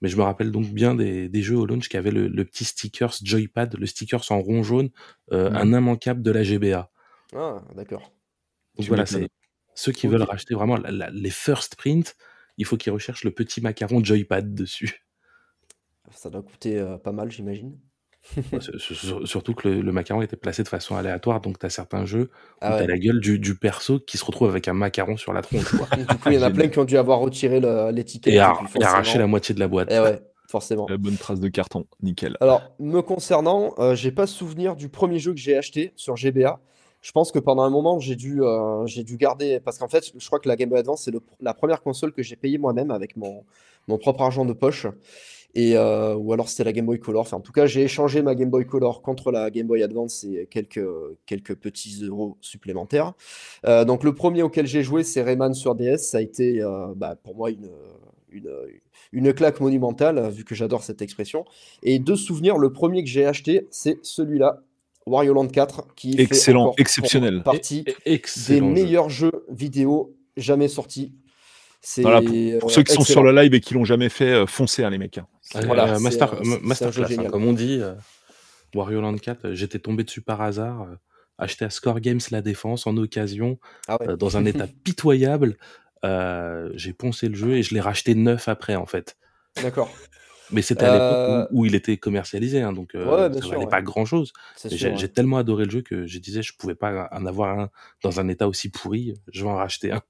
Mais 0.00 0.08
je 0.08 0.16
me 0.16 0.22
rappelle 0.22 0.50
donc 0.50 0.66
bien 0.66 0.94
des, 0.94 1.28
des 1.28 1.42
jeux 1.42 1.56
au 1.56 1.66
launch 1.66 1.88
qui 1.88 1.96
avaient 1.96 2.10
le, 2.10 2.28
le, 2.28 2.44
petit 2.44 2.64
stickers 2.64 3.14
Joypad, 3.22 3.76
le 3.76 3.86
stickers 3.86 4.30
en 4.30 4.40
rond 4.40 4.62
jaune, 4.62 4.90
euh, 5.32 5.50
un 5.52 5.72
immanquable 5.72 6.22
de 6.22 6.30
la 6.30 6.42
GBA. 6.42 6.90
Ah, 7.34 7.62
d'accord. 7.74 8.12
Donc 8.76 8.86
voilà, 8.86 9.06
c'est 9.06 9.28
ceux 9.74 9.92
qui 9.92 10.06
veulent 10.06 10.22
racheter 10.22 10.54
vraiment 10.54 10.76
les 10.76 11.30
first 11.30 11.76
print, 11.76 12.16
il 12.56 12.64
faut 12.64 12.76
qu'ils 12.76 12.92
recherchent 12.92 13.24
le 13.24 13.30
petit 13.30 13.60
macaron 13.60 14.02
Joypad 14.02 14.54
dessus. 14.54 15.04
Ça 16.10 16.30
doit 16.30 16.42
coûter 16.42 16.78
euh, 16.78 16.96
pas 16.96 17.12
mal, 17.12 17.30
j'imagine. 17.30 17.78
Surtout 19.24 19.54
que 19.54 19.68
le, 19.68 19.92
macaron 19.92 20.22
était 20.22 20.36
placé 20.36 20.62
de 20.62 20.68
façon 20.68 20.96
aléatoire, 20.96 21.40
donc 21.40 21.58
tu 21.58 21.66
as 21.66 21.70
certains 21.70 22.04
jeux 22.04 22.30
ah 22.60 22.74
où 22.74 22.78
tu 22.78 22.84
as 22.84 22.86
la 22.86 22.98
gueule 22.98 23.20
du, 23.20 23.54
perso 23.54 24.00
qui 24.00 24.18
se 24.18 24.24
retrouve 24.24 24.48
avec 24.48 24.68
un 24.68 24.74
macaron 24.74 25.16
sur 25.16 25.32
la 25.32 25.42
tronche. 25.42 25.74
du 25.96 26.06
coup, 26.06 26.28
il 26.28 26.34
y 26.34 26.38
en 26.38 26.42
a 26.42 26.50
plein 26.50 26.68
qui 26.68 26.78
ont 26.78 26.84
dû 26.84 26.96
avoir 26.96 27.20
retiré 27.20 27.60
l'étiquette. 27.92 28.34
Et, 28.34 28.38
arraché 28.38 29.18
la 29.18 29.26
moitié 29.26 29.54
de 29.54 29.60
la 29.60 29.68
boîte. 29.68 29.88
Eh 29.90 30.00
ouais, 30.00 30.20
forcément. 30.46 30.86
La 30.88 30.96
bonne 30.96 31.16
trace 31.16 31.40
de 31.40 31.48
carton, 31.48 31.86
nickel. 32.02 32.36
Alors, 32.40 32.62
me 32.78 33.00
concernant, 33.00 33.74
euh, 33.78 33.94
j'ai 33.94 34.12
pas 34.12 34.26
souvenir 34.26 34.76
du 34.76 34.88
premier 34.88 35.18
jeu 35.18 35.32
que 35.32 35.40
j'ai 35.40 35.56
acheté 35.56 35.92
sur 35.96 36.16
GBA. 36.16 36.60
Je 37.00 37.12
pense 37.12 37.30
que 37.30 37.38
pendant 37.38 37.62
un 37.62 37.70
moment, 37.70 38.00
j'ai 38.00 38.16
dû, 38.16 38.42
euh, 38.42 38.84
j'ai 38.86 39.04
dû 39.04 39.16
garder. 39.16 39.60
Parce 39.60 39.78
qu'en 39.78 39.88
fait, 39.88 40.12
je 40.16 40.26
crois 40.26 40.40
que 40.40 40.48
la 40.48 40.56
Game 40.56 40.68
Boy 40.68 40.80
Advance, 40.80 41.02
c'est 41.04 41.12
la 41.40 41.54
première 41.54 41.80
console 41.80 42.12
que 42.12 42.22
j'ai 42.22 42.36
payée 42.36 42.58
moi-même 42.58 42.90
avec 42.90 43.16
mon, 43.16 43.44
mon 43.86 43.98
propre 43.98 44.22
argent 44.22 44.44
de 44.44 44.52
poche. 44.52 44.86
Et, 45.54 45.76
euh, 45.76 46.14
ou 46.14 46.32
alors 46.32 46.48
c'était 46.48 46.64
la 46.64 46.72
Game 46.72 46.86
Boy 46.86 46.98
Color. 46.98 47.22
Enfin, 47.22 47.38
en 47.38 47.40
tout 47.40 47.52
cas, 47.52 47.66
j'ai 47.66 47.82
échangé 47.82 48.22
ma 48.22 48.34
Game 48.34 48.50
Boy 48.50 48.66
Color 48.66 49.02
contre 49.02 49.30
la 49.32 49.50
Game 49.50 49.66
Boy 49.66 49.82
Advance 49.82 50.24
et 50.24 50.46
quelques, 50.50 50.84
quelques 51.26 51.54
petits 51.54 52.04
euros 52.04 52.36
supplémentaires. 52.40 53.14
Euh, 53.66 53.84
donc 53.84 54.04
le 54.04 54.14
premier 54.14 54.42
auquel 54.42 54.66
j'ai 54.66 54.82
joué, 54.82 55.02
c'est 55.04 55.22
Rayman 55.22 55.54
sur 55.54 55.74
DS. 55.74 55.98
Ça 55.98 56.18
a 56.18 56.20
été 56.20 56.60
euh, 56.62 56.88
bah, 56.94 57.16
pour 57.22 57.34
moi 57.34 57.50
une, 57.50 57.70
une, 58.30 58.50
une, 59.12 59.32
claque 59.32 59.60
monumentale, 59.60 60.28
vu 60.30 60.44
que 60.44 60.54
j'adore 60.54 60.82
cette 60.82 61.02
expression. 61.02 61.44
Et 61.82 61.98
deux 61.98 62.16
souvenirs, 62.16 62.58
le 62.58 62.72
premier 62.72 63.02
que 63.02 63.08
j'ai 63.08 63.24
acheté, 63.24 63.66
c'est 63.70 63.98
celui-là. 64.02 64.62
Wario 65.06 65.32
Land 65.32 65.48
4 65.48 65.94
qui 65.94 66.14
excellent, 66.18 66.74
exceptionnel, 66.76 67.42
partie 67.42 67.84
des 68.46 68.60
meilleurs 68.60 69.08
jeux 69.08 69.46
vidéo 69.48 70.14
jamais 70.36 70.68
sortis 70.68 71.14
pour, 72.60 72.70
ceux 72.70 72.82
qui 72.82 72.92
sont 72.92 73.04
sur 73.04 73.22
le 73.22 73.32
live 73.32 73.54
et 73.54 73.60
qui 73.60 73.74
l'ont 73.74 73.84
jamais 73.84 74.08
fait, 74.08 74.32
euh, 74.32 74.46
foncez 74.46 74.84
hein, 74.84 74.90
les 74.90 74.98
mecs. 74.98 75.18
Hein. 75.18 75.26
Voilà, 75.64 75.94
euh, 75.94 75.98
master, 75.98 76.34
masterclass, 76.62 77.18
hein, 77.18 77.30
comme 77.30 77.44
on 77.44 77.52
dit. 77.52 77.78
Euh, 77.80 77.94
Wario 78.74 79.00
Land 79.00 79.16
4, 79.16 79.52
j'étais 79.52 79.78
tombé 79.78 80.04
dessus 80.04 80.20
par 80.20 80.42
hasard, 80.42 80.86
acheté 81.38 81.64
à 81.64 81.70
Score 81.70 82.00
Games 82.00 82.20
la 82.30 82.42
défense 82.42 82.86
en 82.86 82.98
occasion, 82.98 83.58
ah 83.88 83.96
dans 84.18 84.36
un 84.36 84.44
état 84.44 84.66
pitoyable. 84.84 85.56
j'ai 86.02 86.92
poncé 86.92 87.28
le 87.28 87.34
jeu 87.34 87.56
et 87.56 87.62
je 87.62 87.72
l'ai 87.72 87.80
racheté 87.80 88.14
neuf 88.14 88.46
après 88.46 88.76
en 88.76 88.84
fait. 88.84 89.16
D'accord. 89.62 89.90
Mais 90.50 90.60
c'était 90.60 90.84
à 90.84 90.92
l'époque 90.92 91.48
où, 91.52 91.64
il 91.64 91.74
était 91.74 91.96
commercialisé, 91.96 92.60
donc 92.74 92.90
ça 92.92 93.28
valait 93.28 93.66
pas 93.66 93.80
grand 93.80 94.04
chose. 94.04 94.34
J'ai 94.66 95.08
tellement 95.08 95.38
adoré 95.38 95.64
le 95.64 95.70
jeu 95.70 95.80
que 95.80 96.06
je 96.06 96.18
disais 96.18 96.42
je 96.42 96.52
pouvais 96.54 96.74
pas 96.74 97.08
en 97.10 97.24
avoir 97.24 97.58
un 97.58 97.70
dans 98.02 98.20
un 98.20 98.28
état 98.28 98.48
aussi 98.48 98.68
pourri, 98.68 99.14
je 99.32 99.44
vais 99.44 99.50
en 99.50 99.56
racheter 99.56 99.92
un. 99.92 100.02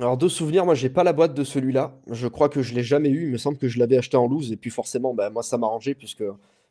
Alors, 0.00 0.16
deux 0.16 0.30
souvenirs, 0.30 0.64
moi, 0.64 0.74
j'ai 0.74 0.88
pas 0.88 1.04
la 1.04 1.12
boîte 1.12 1.34
de 1.34 1.44
celui-là. 1.44 1.94
Je 2.10 2.26
crois 2.26 2.48
que 2.48 2.62
je 2.62 2.74
l'ai 2.74 2.82
jamais 2.82 3.10
eu. 3.10 3.26
Il 3.26 3.32
me 3.32 3.36
semble 3.36 3.58
que 3.58 3.68
je 3.68 3.78
l'avais 3.78 3.98
acheté 3.98 4.16
en 4.16 4.26
loose. 4.26 4.50
Et 4.50 4.56
puis, 4.56 4.70
forcément, 4.70 5.12
bah, 5.12 5.28
moi, 5.28 5.42
ça 5.42 5.58
m'a 5.58 5.66
arrangé 5.66 5.94
puisque 5.94 6.24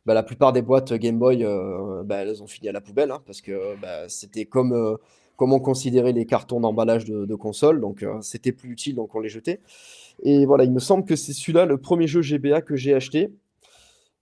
bah, 0.04 0.14
la 0.14 0.24
plupart 0.24 0.52
des 0.52 0.62
boîtes 0.62 0.92
Game 0.94 1.16
Boy, 1.16 1.44
euh, 1.44 2.02
bah, 2.02 2.16
elles 2.16 2.42
ont 2.42 2.48
fini 2.48 2.68
à 2.68 2.72
la 2.72 2.80
poubelle. 2.80 3.12
Hein, 3.12 3.22
parce 3.24 3.40
que 3.40 3.76
c'était 4.08 4.46
comme, 4.46 4.72
euh, 4.72 4.96
on 5.38 5.60
considérait 5.60 6.10
les 6.10 6.26
cartons 6.26 6.58
d'emballage 6.58 7.04
de, 7.04 7.34
console. 7.36 7.80
Donc, 7.80 8.02
euh, 8.02 8.20
c'était 8.20 8.50
plus 8.50 8.72
utile, 8.72 8.96
donc 8.96 9.14
on 9.14 9.20
les 9.20 9.28
jetait. 9.28 9.60
Et 10.24 10.44
voilà, 10.44 10.64
il 10.64 10.72
me 10.72 10.80
semble 10.80 11.04
que 11.04 11.14
c'est 11.14 11.32
celui-là, 11.32 11.66
le 11.66 11.78
premier 11.78 12.08
jeu 12.08 12.22
GBA 12.22 12.62
que 12.62 12.74
j'ai 12.74 12.94
acheté. 12.94 13.30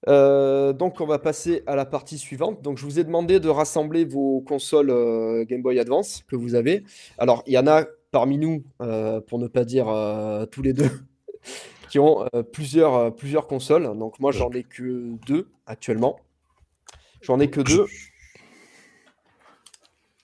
donc, 0.07 1.01
on 1.01 1.07
va 1.07 1.18
passer 1.18 1.62
à 1.66 1.77
la 1.77 1.87
partie 1.87 2.18
suivante. 2.18 2.61
Donc, 2.61 2.77
je 2.77 2.85
vous 2.85 2.99
ai 2.99 3.05
demandé 3.05 3.40
de 3.40 3.49
rassembler 3.49 4.05
vos 4.05 4.42
consoles 4.42 5.47
Game 5.47 5.62
Boy 5.62 5.79
Advance 5.79 6.25
que 6.29 6.37
vous 6.37 6.55
avez. 6.55 6.85
Alors, 7.16 7.42
il 7.47 7.55
y 7.55 7.59
en 7.59 7.66
a 7.66 7.85
parmi 8.11 8.38
nous, 8.38 8.64
euh, 8.81 9.21
pour 9.21 9.38
ne 9.38 9.47
pas 9.47 9.64
dire 9.64 9.88
euh, 9.88 10.47
tous 10.47 10.62
les 10.62 10.73
deux, 10.73 10.90
qui 11.90 11.99
ont 11.99 12.27
euh, 12.35 12.42
plusieurs, 12.42 13.14
plusieurs 13.14 13.47
consoles. 13.47 13.85
Donc 13.99 14.18
moi, 14.21 14.33
j'en 14.33 14.51
ai 14.51 14.64
que 14.64 15.14
deux 15.27 15.49
actuellement. 15.66 16.18
J'en 17.21 17.40
ai 17.40 17.51
que 17.51 17.61
deux. 17.61 17.87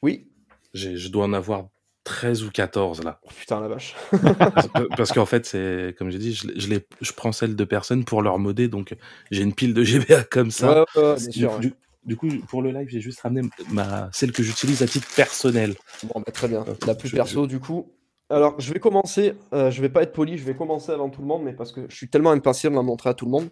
Oui. 0.02 0.28
Je 0.74 1.08
dois 1.08 1.24
en 1.24 1.32
avoir 1.32 1.68
13 2.04 2.44
ou 2.44 2.50
14 2.50 3.02
là. 3.02 3.20
Oh, 3.22 3.28
putain 3.34 3.60
la 3.60 3.68
vache. 3.68 3.94
parce 4.96 5.12
qu'en 5.12 5.26
fait, 5.26 5.46
c'est 5.46 5.94
comme 5.98 6.10
j'ai 6.10 6.18
dit, 6.18 6.34
je, 6.34 6.48
je, 6.56 6.78
je, 7.00 7.12
prends 7.12 7.32
celles 7.32 7.56
de 7.56 7.64
personnes 7.64 8.04
pour 8.04 8.22
leur 8.22 8.38
modder, 8.38 8.68
donc 8.68 8.94
j'ai 9.30 9.42
une 9.42 9.54
pile 9.54 9.72
de 9.72 9.82
GBA 9.82 10.24
comme 10.24 10.50
ça. 10.50 10.84
bien 10.94 11.16
sûr, 11.18 11.58
du 11.58 11.72
coup, 12.16 12.28
pour 12.48 12.62
le 12.62 12.70
live, 12.70 12.88
j'ai 12.88 13.00
juste 13.00 13.20
ramené 13.20 13.48
ma, 13.70 14.10
celle 14.12 14.32
que 14.32 14.42
j'utilise 14.42 14.82
à 14.82 14.86
titre 14.86 15.08
personnel. 15.14 15.74
Bon, 16.04 16.20
bah, 16.20 16.32
très 16.32 16.48
bien. 16.48 16.64
La 16.86 16.94
plus 16.94 17.10
perso, 17.10 17.46
du 17.46 17.60
coup. 17.60 17.90
Alors, 18.30 18.58
je 18.58 18.72
vais 18.72 18.80
commencer. 18.80 19.34
Euh, 19.52 19.70
je 19.70 19.80
vais 19.82 19.88
pas 19.88 20.02
être 20.02 20.12
poli, 20.12 20.38
je 20.38 20.44
vais 20.44 20.54
commencer 20.54 20.92
avant 20.92 21.10
tout 21.10 21.20
le 21.20 21.26
monde, 21.26 21.42
mais 21.44 21.52
parce 21.52 21.72
que 21.72 21.82
je 21.88 21.94
suis 21.94 22.08
tellement 22.08 22.30
impatient 22.30 22.70
de 22.70 22.76
la 22.76 22.82
montrer 22.82 23.10
à 23.10 23.14
tout 23.14 23.26
le 23.26 23.30
monde. 23.30 23.48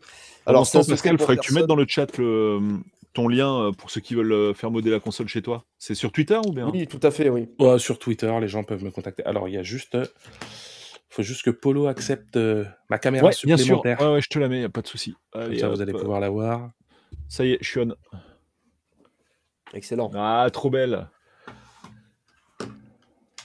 Alors, 0.47 0.69
Pascal, 0.71 1.15
il 1.15 1.19
faudrait 1.19 1.37
que 1.37 1.43
tu 1.43 1.55
mettes 1.55 1.67
dans 1.67 1.77
le 1.77 1.87
chat 1.87 2.07
ton 3.15 3.29
lien 3.29 3.67
euh, 3.67 3.73
pour 3.73 3.91
ceux 3.91 4.01
qui 4.01 4.15
veulent 4.15 4.33
euh, 4.33 4.55
faire 4.55 4.71
modder 4.71 4.91
la 4.91 4.99
console 4.99 5.29
chez 5.29 5.43
toi. 5.43 5.67
C'est 5.79 5.95
sur 5.95 6.11
Twitter 6.13 6.39
ou 6.47 6.53
bien? 6.53 6.71
Oui, 6.71 6.87
tout 6.87 7.01
à 7.03 7.11
fait, 7.11 7.29
oui. 7.29 7.49
sur 7.79 7.99
Twitter, 7.99 8.33
les 8.41 8.49
gens 8.49 8.65
peuvent 8.65 8.83
me 8.83 8.91
contacter. 8.91 9.23
Alors, 9.25 9.49
il 9.49 9.55
y 9.55 9.59
a 9.59 9.63
juste. 9.63 9.97
Il 10.01 11.15
faut 11.15 11.23
juste 11.23 11.43
que 11.43 11.51
Polo 11.51 11.89
accepte 11.89 12.39
ma 12.89 12.99
caméra 12.99 13.27
ouais, 13.27 13.33
supplémentaire. 13.33 13.67
Bien 13.67 13.97
sûr, 13.97 14.07
ouais, 14.07 14.15
ouais, 14.15 14.21
je 14.23 14.29
te 14.29 14.39
la 14.39 14.49
mets, 14.49 14.67
pas 14.71 14.81
de 14.81 14.87
souci. 14.87 15.15
ça, 15.35 15.69
vous 15.69 15.83
allez 15.83 15.93
pouvoir 15.93 16.21
la 16.21 16.31
voir. 16.31 16.71
Ça 17.29 17.45
y 17.45 17.53
est, 17.53 17.59
je 17.61 17.69
suis 17.69 17.81
on. 17.81 17.95
Excellent. 19.75 20.11
Ah, 20.15 20.49
trop 20.53 20.71
belle. 20.71 21.09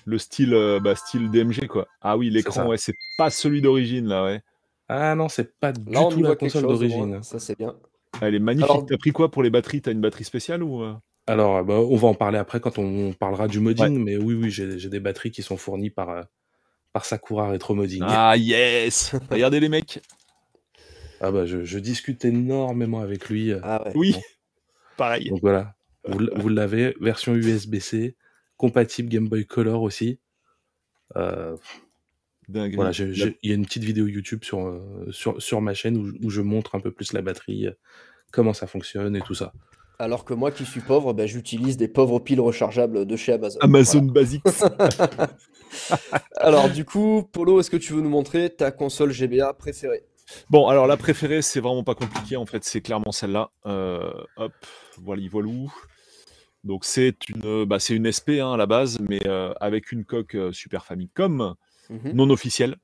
Le 0.06 0.18
style, 0.18 0.54
euh, 0.54 0.80
bah, 0.80 0.96
style 0.96 1.30
DMG, 1.30 1.68
quoi. 1.68 1.88
Ah 2.02 2.18
oui, 2.18 2.30
l'écran, 2.30 2.68
ouais, 2.68 2.78
c'est 2.78 2.96
pas 3.18 3.30
celui 3.30 3.62
d'origine, 3.62 4.08
là, 4.08 4.24
ouais. 4.24 4.42
Ah 4.88 5.16
non, 5.16 5.28
c'est 5.28 5.58
pas 5.60 5.74
du 5.74 5.84
tout 5.84 6.22
la 6.24 6.36
console 6.36 6.64
d'origine. 6.64 7.22
Ça, 7.24 7.40
c'est 7.40 7.58
bien. 7.58 7.76
Elle 8.22 8.36
est 8.36 8.40
magnifique. 8.40 8.70
Alors- 8.72 8.86
T'as 8.86 8.98
pris 8.98 9.12
quoi 9.12 9.30
pour 9.30 9.44
les 9.44 9.50
batteries? 9.50 9.82
T'as 9.82 9.92
une 9.92 10.00
batterie 10.02 10.24
spéciale 10.24 10.64
ou 10.64 10.82
euh? 10.82 10.96
Alors, 11.28 11.62
bah, 11.66 11.74
on 11.76 11.96
va 11.98 12.08
en 12.08 12.14
parler 12.14 12.38
après 12.38 12.62
quand 12.62 12.78
on 12.78 13.12
parlera 13.12 13.50
du 13.50 13.60
modding, 13.60 13.98
Ouais. 13.98 14.04
mais 14.04 14.16
oui, 14.18 14.34
oui, 14.34 14.50
j'ai 14.50 14.90
des 14.90 15.00
batteries 15.02 15.32
qui 15.32 15.44
sont 15.44 15.58
fournies 15.58 15.90
par, 15.90 16.10
euh, 16.10 16.24
par 16.94 17.04
Sakura 17.04 17.50
Retro 17.52 17.76
Modding. 17.76 18.02
Ah 18.08 18.38
yes 18.38 19.14
Regardez 19.30 19.60
les 19.60 19.68
mecs. 19.68 20.02
Ah 21.20 21.32
bah, 21.32 21.46
je, 21.46 21.66
je 21.66 21.80
discute 21.80 22.24
énormément 22.24 23.02
avec 23.02 23.28
lui. 23.28 23.52
euh, 23.52 23.60
Ah 23.62 23.84
ouais. 23.86 23.92
Oui, 23.94 24.12
Bon. 24.14 24.22
pareil. 24.96 25.30
Donc 25.30 25.42
voilà, 25.42 25.76
vous, 26.08 26.50
l'avez, 26.50 26.96
version 27.02 27.36
USB-C, 27.36 28.16
compatible 28.58 29.10
Game 29.10 29.28
Boy 29.28 29.46
Color 29.46 29.82
aussi. 29.82 30.20
Euh, 31.16 31.56
Dingue. 32.50 32.76
voilà, 32.76 32.92
La- 32.92 33.26
il 33.44 33.50
y 33.50 33.52
a 33.52 33.56
une 33.56 33.66
petite 33.66 33.84
vidéo 33.84 34.08
YouTube 34.08 34.44
sur, 34.44 34.66
euh, 34.66 35.08
sur, 35.12 35.42
sur 35.42 35.62
ma 35.62 35.74
chaîne 35.74 35.98
où, 35.98 36.12
où 36.26 36.30
je 36.30 36.42
montre 36.42 36.76
un 36.76 36.80
peu 36.80 36.92
plus 36.92 37.14
la 37.14 37.22
batterie, 37.22 37.68
euh, 37.68 37.72
comment 38.32 38.54
ça 38.54 38.68
fonctionne 38.68 39.16
et 39.16 39.22
tout 39.22 39.34
ça. 39.34 39.54
Alors 40.00 40.26
que 40.26 40.34
moi 40.34 40.52
qui 40.52 40.64
suis 40.64 40.80
pauvre, 40.82 41.14
ben, 41.14 41.26
j'utilise 41.28 41.76
des 41.76 41.88
pauvres 41.88 42.20
piles 42.20 42.40
rechargeables 42.40 43.06
de 43.06 43.16
chez 43.16 43.34
Amazon. 43.34 43.60
Amazon 43.62 44.02
Basics. 44.04 44.44
Voilà. 44.46 44.90
Alors 46.38 46.70
du 46.70 46.86
coup, 46.86 47.24
Polo, 47.32 47.60
est-ce 47.60 47.70
que 47.72 47.78
tu 47.78 47.94
veux 47.94 48.02
nous 48.02 48.10
montrer 48.10 48.50
ta 48.50 48.72
console 48.72 49.12
GBA 49.12 49.54
préférée? 49.54 50.04
Bon, 50.50 50.68
alors 50.68 50.88
la 50.88 50.98
préférée, 50.98 51.42
c'est 51.42 51.62
vraiment 51.62 51.84
pas 51.84 51.96
compliqué 51.96 52.36
en 52.36 52.46
fait, 52.46 52.64
c'est 52.64 52.82
clairement 52.82 53.12
celle-là. 53.12 53.50
Euh, 53.66 54.12
hop, 54.36 54.52
voilà, 54.98 55.24
voilà 55.32 55.48
où? 55.48 55.74
Donc 56.64 56.86
c'est 56.86 57.30
une, 57.30 57.66
bah, 57.66 57.80
c'est 57.80 57.96
une 57.96 58.12
SP 58.12 58.42
hein, 58.42 58.54
à 58.54 58.58
la 58.58 58.66
base, 58.66 59.00
mais 59.00 59.26
euh, 59.28 59.54
avec 59.62 59.92
une 59.92 60.06
coque 60.06 60.36
euh, 60.36 60.52
Super 60.52 60.86
Famicom 60.86 61.56
Mhm. 61.90 62.12
non 62.14 62.30
officielle. 62.32 62.76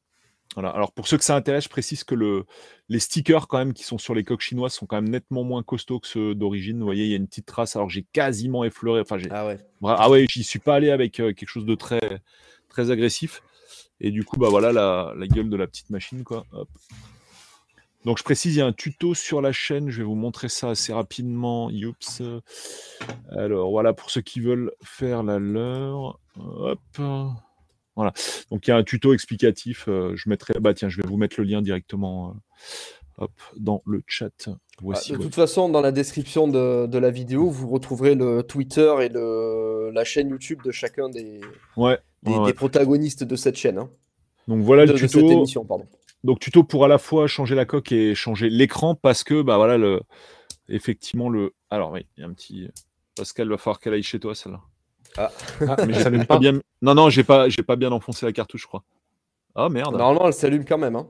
Voilà. 0.54 0.70
Alors 0.70 0.94
pour 0.94 1.08
ceux 1.08 1.18
que 1.18 1.24
ça 1.26 1.36
intéresse, 1.36 1.66
je 1.66 1.70
précise 1.70 2.04
que 2.06 2.16
le, 2.16 2.46
les 2.88 3.00
stickers 3.00 3.48
quand 3.50 3.58
même 3.58 3.74
qui 3.74 3.84
sont 3.84 3.98
sur 3.98 4.16
les 4.16 4.24
coques 4.24 4.40
chinoises 4.42 4.74
sont 4.74 4.86
quand 4.86 4.96
même 4.96 5.10
nettement 5.10 5.44
moins 5.44 5.62
costauds 5.64 6.00
que 6.00 6.08
ceux 6.08 6.36
d'origine. 6.36 6.78
Vous 6.80 6.86
voyez, 6.86 7.04
il 7.06 7.10
y 7.10 7.14
a 7.14 7.18
une 7.18 7.28
petite 7.28 7.46
trace. 7.46 7.76
Alors 7.76 7.90
j'ai 7.90 8.04
quasiment 8.14 8.64
effleuré. 8.64 9.02
Enfin, 9.02 9.18
j'ai 9.18 9.28
Ah 9.32 9.46
ouais. 9.48 9.60
Ah 9.84 10.10
ouais, 10.10 10.26
j'y 10.30 10.44
suis 10.44 10.60
pas 10.60 10.76
allé 10.76 10.90
avec 10.90 11.20
euh, 11.20 11.34
quelque 11.34 11.50
chose 11.50 11.66
de 11.66 11.76
très, 11.76 12.22
très 12.70 12.92
agressif. 12.92 13.42
Et 14.00 14.12
du 14.12 14.24
coup, 14.24 14.38
bah 14.38 14.48
voilà 14.50 14.72
la, 14.72 15.14
la 15.18 15.28
gueule 15.28 15.50
de 15.50 15.58
la 15.58 15.68
petite 15.68 15.90
machine, 15.90 16.24
quoi. 16.24 16.46
Hop. 16.54 16.70
Donc 18.06 18.18
je 18.18 18.24
précise, 18.24 18.56
il 18.56 18.60
y 18.60 18.62
a 18.62 18.66
un 18.66 18.74
tuto 18.74 19.14
sur 19.14 19.42
la 19.42 19.52
chaîne. 19.52 19.90
Je 19.90 20.00
vais 20.00 20.04
vous 20.04 20.16
montrer 20.16 20.50
ça 20.50 20.70
assez 20.72 20.92
rapidement. 20.94 21.70
Youps. 21.70 22.22
Alors 23.32 23.72
voilà, 23.72 23.94
pour 23.94 24.10
ceux 24.10 24.22
qui 24.22 24.40
veulent 24.40 24.72
faire 24.84 25.24
la 25.24 25.40
leur. 25.40 26.20
Hop. 26.38 26.80
Voilà. 27.96 28.12
Donc 28.52 28.68
il 28.68 28.72
y 28.72 28.74
a 28.74 28.78
un 28.78 28.84
tuto 28.84 29.14
explicatif. 29.14 29.86
euh, 29.88 30.14
je 30.16 30.28
mettrai. 30.30 30.54
Bah 30.60 30.74
tiens, 30.74 30.90
je 30.90 31.02
vais 31.02 31.08
vous 31.08 31.18
mettre 31.18 31.36
le 31.40 31.46
lien 31.46 31.62
directement. 31.62 32.32
euh, 32.32 32.34
hop, 33.20 33.32
dans 33.58 33.82
le 33.86 34.02
chat. 34.08 34.32
Ah, 34.48 34.52
Voici. 34.82 35.12
de 35.12 35.18
votre- 35.18 35.28
toute 35.30 35.36
façon, 35.36 35.70
dans 35.70 35.82
la 35.82 35.92
description 35.92 36.48
de, 36.48 36.88
de 36.88 36.98
la 36.98 37.12
vidéo, 37.12 37.50
vous 37.50 37.70
retrouverez 37.70 38.16
le 38.16 38.42
Twitter 38.42 38.92
et 39.02 39.10
le, 39.10 39.92
la 39.94 40.04
chaîne 40.04 40.30
YouTube 40.30 40.60
de 40.66 40.72
chacun 40.72 41.10
des, 41.10 41.40
Ouais. 41.78 42.00
des, 42.24 42.32
ouais, 42.32 42.38
ouais. 42.40 42.46
des 42.48 42.54
protagonistes 42.54 43.24
de 43.24 43.36
cette 43.36 43.56
chaîne. 43.56 43.78
hein. 43.78 43.90
Donc 44.48 44.62
voilà 44.64 44.86
de, 44.88 44.94
le 44.94 44.94
de 44.94 44.98
cette 45.08 45.12
tuto. 45.12 45.32
émission, 45.32 45.64
pardon. 45.64 45.86
Donc 46.24 46.40
tuto 46.40 46.64
pour 46.64 46.86
à 46.86 46.88
la 46.88 46.98
fois 46.98 47.28
changer 47.28 47.56
la 47.56 47.66
coque 47.66 47.92
et 47.92 48.16
changer 48.16 48.50
l'écran 48.50 48.96
parce 48.96 49.24
que 49.24 49.42
bah 49.42 49.58
voilà 49.58 49.78
le 49.78 50.02
effectivement 50.70 51.30
le 51.30 51.54
alors 51.70 51.92
oui 51.92 52.06
il 52.18 52.22
y 52.22 52.24
a 52.24 52.28
un 52.28 52.34
petit 52.34 52.70
Pascal 53.16 53.50
va 53.50 53.58
falloir 53.58 53.80
qu'elle 53.80 53.94
aille 53.94 54.04
chez 54.04 54.20
toi 54.20 54.34
celle-là. 54.34 54.62
Ah, 55.18 55.32
Mais 55.80 55.88
mais 55.88 55.94
ça 55.94 56.10
pas 56.10 56.26
pas 56.26 56.40
bien 56.40 56.60
non 56.82 56.96
non 56.96 57.10
j'ai 57.10 57.24
pas 57.24 57.50
j'ai 57.50 57.62
pas 57.62 57.76
bien 57.76 57.92
enfoncé 57.92 58.26
la 58.26 58.32
cartouche 58.32 58.62
je 58.62 58.68
crois. 58.68 58.84
Ah 59.56 59.70
merde. 59.70 59.96
Normalement, 59.96 60.26
elle 60.28 60.34
s'allume 60.34 60.66
quand 60.66 60.78
même. 60.80 60.96
hein. 60.96 61.08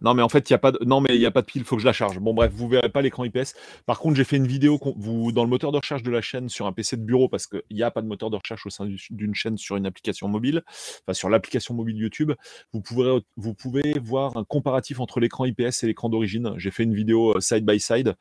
Non 0.00 0.14
mais 0.14 0.22
en 0.22 0.28
fait 0.28 0.50
il 0.50 0.52
y 0.52 0.54
a 0.54 0.58
pas 0.58 0.72
de 0.72 0.78
non 0.84 1.00
mais 1.00 1.14
il 1.14 1.20
y 1.20 1.26
a 1.26 1.30
pas 1.30 1.40
de 1.40 1.46
pile 1.46 1.64
faut 1.64 1.76
que 1.76 1.82
je 1.82 1.86
la 1.86 1.92
charge. 1.92 2.18
Bon 2.18 2.34
bref 2.34 2.52
vous 2.54 2.68
verrez 2.68 2.88
pas 2.88 3.02
l'écran 3.02 3.24
IPS. 3.24 3.54
Par 3.86 3.98
contre 3.98 4.16
j'ai 4.16 4.24
fait 4.24 4.36
une 4.36 4.46
vidéo 4.46 4.78
vous 4.96 5.32
dans 5.32 5.44
le 5.44 5.50
moteur 5.50 5.72
de 5.72 5.78
recherche 5.78 6.02
de 6.02 6.10
la 6.10 6.20
chaîne 6.20 6.48
sur 6.48 6.66
un 6.66 6.72
PC 6.72 6.96
de 6.96 7.02
bureau 7.02 7.28
parce 7.28 7.46
qu'il 7.46 7.62
n'y 7.70 7.82
a 7.82 7.90
pas 7.90 8.02
de 8.02 8.06
moteur 8.06 8.30
de 8.30 8.36
recherche 8.36 8.66
au 8.66 8.70
sein 8.70 8.86
du- 8.86 9.00
d'une 9.10 9.34
chaîne 9.34 9.56
sur 9.56 9.76
une 9.76 9.86
application 9.86 10.28
mobile. 10.28 10.62
Enfin 11.02 11.14
sur 11.14 11.28
l'application 11.28 11.74
mobile 11.74 11.96
YouTube 11.96 12.32
vous 12.72 12.80
pouvez 12.80 13.20
vous 13.36 13.54
pouvez 13.54 13.98
voir 14.02 14.36
un 14.36 14.44
comparatif 14.44 15.00
entre 15.00 15.20
l'écran 15.20 15.44
IPS 15.44 15.82
et 15.82 15.86
l'écran 15.86 16.08
d'origine. 16.08 16.54
J'ai 16.56 16.70
fait 16.70 16.82
une 16.82 16.94
vidéo 16.94 17.36
euh, 17.36 17.40
side 17.40 17.64
by 17.64 17.78
side. 17.78 18.14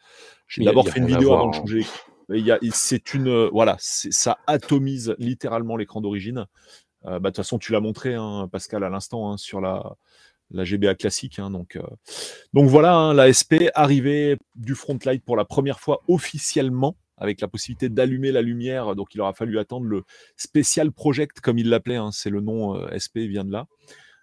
J'ai 0.47 0.63
d'abord 0.63 0.87
fait 0.87 0.99
une 0.99 1.07
vidéo 1.07 1.33
avant 1.33 1.49
de 1.49 1.55
hein. 1.55 1.59
changer 1.59 1.85
C'est 2.71 3.13
une 3.13 3.27
euh, 3.27 3.49
voilà 3.51 3.75
ça 3.79 4.37
atomise 4.47 5.15
littéralement 5.17 5.75
l'écran 5.75 6.01
d'origine. 6.01 6.45
Euh, 7.05 7.19
bah, 7.19 7.29
de 7.29 7.35
toute 7.35 7.37
façon, 7.37 7.59
tu 7.59 7.71
l'as 7.73 7.81
montré, 7.81 8.15
hein, 8.15 8.47
Pascal, 8.51 8.83
à 8.83 8.89
l'instant, 8.89 9.31
hein, 9.31 9.37
sur 9.37 9.59
la, 9.59 9.97
la 10.53 10.63
GBA 10.63 10.95
classique. 10.95 11.39
hein, 11.39 11.49
donc, 11.49 11.75
euh, 11.75 11.81
donc 12.53 12.69
voilà, 12.69 12.95
hein, 12.95 13.13
la 13.13 13.31
SP 13.31 13.69
arrivée 13.75 14.37
du 14.55 14.75
Frontlight 14.75 15.23
pour 15.23 15.35
la 15.35 15.45
première 15.45 15.79
fois 15.79 16.01
officiellement, 16.07 16.95
avec 17.17 17.41
la 17.41 17.47
possibilité 17.47 17.89
d'allumer 17.89 18.31
la 18.31 18.41
lumière. 18.41 18.95
Donc 18.95 19.13
il 19.15 19.21
aura 19.21 19.33
fallu 19.33 19.59
attendre 19.59 19.85
le 19.85 20.03
Special 20.37 20.91
Project, 20.91 21.41
comme 21.41 21.57
il 21.57 21.69
l'appelait, 21.69 21.95
hein, 21.95 22.11
c'est 22.11 22.29
le 22.29 22.41
nom 22.41 22.75
euh, 22.75 22.87
SP, 22.97 23.25
vient 23.27 23.43
de 23.43 23.51
là. 23.51 23.67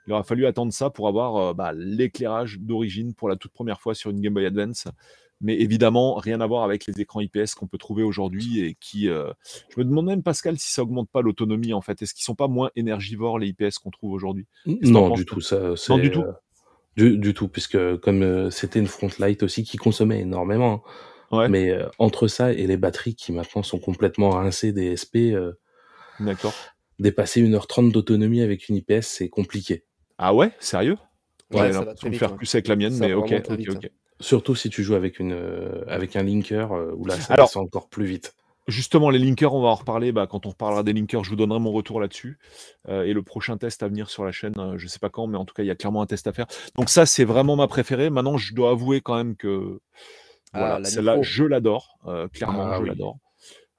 Il 0.06 0.12
aura 0.12 0.22
fallu 0.22 0.46
attendre 0.46 0.72
ça 0.72 0.90
pour 0.90 1.08
avoir 1.08 1.36
euh, 1.36 1.54
bah, 1.54 1.72
l'éclairage 1.74 2.58
d'origine 2.58 3.14
pour 3.14 3.28
la 3.28 3.36
toute 3.36 3.52
première 3.52 3.80
fois 3.80 3.94
sur 3.94 4.10
une 4.10 4.20
Game 4.20 4.34
Boy 4.34 4.46
Advance. 4.46 4.88
Mais 5.40 5.54
évidemment, 5.58 6.14
rien 6.16 6.40
à 6.40 6.46
voir 6.46 6.64
avec 6.64 6.86
les 6.86 7.00
écrans 7.00 7.20
IPS 7.20 7.54
qu'on 7.56 7.66
peut 7.66 7.78
trouver 7.78 8.02
aujourd'hui 8.02 8.60
et 8.60 8.76
qui. 8.78 9.08
euh, 9.08 9.32
Je 9.70 9.80
me 9.80 9.84
demande 9.84 10.06
même, 10.06 10.22
Pascal, 10.22 10.58
si 10.58 10.70
ça 10.70 10.82
augmente 10.82 11.08
pas 11.10 11.22
l'autonomie 11.22 11.72
en 11.72 11.80
fait. 11.80 12.02
Est-ce 12.02 12.12
qu'ils 12.14 12.24
sont 12.24 12.34
pas 12.34 12.48
moins 12.48 12.70
énergivores 12.76 13.38
les 13.38 13.48
IPS 13.48 13.78
qu'on 13.82 13.90
trouve 13.90 14.12
aujourd'hui? 14.12 14.46
Non, 14.66 15.10
du 15.10 15.24
tout. 15.24 15.40
Ça, 15.40 15.76
c'est, 15.76 15.92
Non, 15.92 15.98
du 15.98 16.10
tout. 16.10 16.20
euh, 16.22 16.32
du, 16.96 17.16
du 17.18 17.32
tout, 17.34 17.48
puisque 17.48 17.78
comme 17.98 18.22
euh, 18.22 18.50
c'était 18.50 18.80
une 18.80 18.86
Frontlight 18.86 19.42
aussi 19.42 19.64
qui 19.64 19.76
consommait 19.78 20.20
énormément. 20.20 20.82
Ouais, 21.30 21.48
mais 21.48 21.70
euh, 21.70 21.88
entre 21.98 22.26
ça 22.26 22.52
et 22.52 22.66
les 22.66 22.76
batteries 22.76 23.14
qui 23.14 23.32
maintenant 23.32 23.62
sont 23.62 23.78
complètement 23.78 24.30
rincées 24.30 24.72
des 24.72 24.96
SP, 24.98 25.32
euh, 25.32 25.52
d'accord. 26.18 26.52
dépasser 26.98 27.40
1h30 27.40 27.92
d'autonomie 27.92 28.42
avec 28.42 28.68
une 28.68 28.76
IPS, 28.76 29.02
c'est 29.06 29.28
compliqué. 29.28 29.84
Ah 30.18 30.34
ouais, 30.34 30.52
sérieux? 30.58 30.98
Ouais, 31.52 31.58
J'avais 31.58 31.72
ça 31.72 31.78
va 31.78 31.84
l'impression 31.86 31.94
très 31.94 32.08
de 32.08 32.12
vite, 32.12 32.18
faire 32.20 32.30
ouais. 32.32 32.36
plus 32.36 32.54
avec 32.54 32.68
la 32.68 32.76
mienne, 32.76 32.92
Ça 32.92 33.06
mais 33.06 33.14
ok, 33.14 33.32
ok, 33.48 33.60
ok. 33.76 33.90
Surtout 34.20 34.54
si 34.54 34.68
tu 34.70 34.82
joues 34.82 34.94
avec 34.94 35.18
une 35.18 35.32
euh, 35.32 35.82
avec 35.88 36.14
un 36.16 36.22
linker 36.22 36.72
euh, 36.72 36.92
où 36.96 37.04
là 37.06 37.16
ça 37.18 37.34
Alors- 37.34 37.46
descend 37.46 37.64
encore 37.64 37.88
plus 37.88 38.04
vite. 38.04 38.34
Justement, 38.68 39.10
les 39.10 39.18
linkers, 39.18 39.52
on 39.52 39.62
va 39.62 39.68
en 39.68 39.74
reparler. 39.74 40.12
Bah, 40.12 40.28
quand 40.30 40.46
on 40.46 40.50
reparlera 40.50 40.82
des 40.84 40.92
linkers, 40.92 41.24
je 41.24 41.30
vous 41.30 41.34
donnerai 41.36 41.58
mon 41.58 41.72
retour 41.72 41.98
là-dessus. 42.00 42.38
Euh, 42.88 43.02
et 43.02 43.14
le 43.14 43.22
prochain 43.22 43.56
test 43.56 43.82
à 43.82 43.88
venir 43.88 44.08
sur 44.10 44.24
la 44.24 44.30
chaîne, 44.30 44.54
euh, 44.58 44.74
je 44.78 44.86
sais 44.86 45.00
pas 45.00 45.08
quand, 45.08 45.26
mais 45.26 45.38
en 45.38 45.44
tout 45.44 45.54
cas, 45.54 45.64
il 45.64 45.66
y 45.66 45.70
a 45.70 45.74
clairement 45.74 46.02
un 46.02 46.06
test 46.06 46.26
à 46.28 46.32
faire. 46.32 46.46
Donc 46.76 46.88
ça, 46.88 47.04
c'est 47.04 47.24
vraiment 47.24 47.56
ma 47.56 47.66
préférée. 47.66 48.10
Maintenant, 48.10 48.36
je 48.36 48.54
dois 48.54 48.70
avouer 48.70 49.00
quand 49.00 49.16
même 49.16 49.34
que 49.34 49.80
Ah, 50.52 50.58
voilà, 50.58 50.84
celle-là, 50.84 51.20
je 51.22 51.42
l'adore. 51.44 51.98
Euh, 52.06 52.28
clairement, 52.28 52.62
Ah 52.70 52.76
je 52.76 52.82
oui. 52.82 52.88
l'adore. 52.90 53.16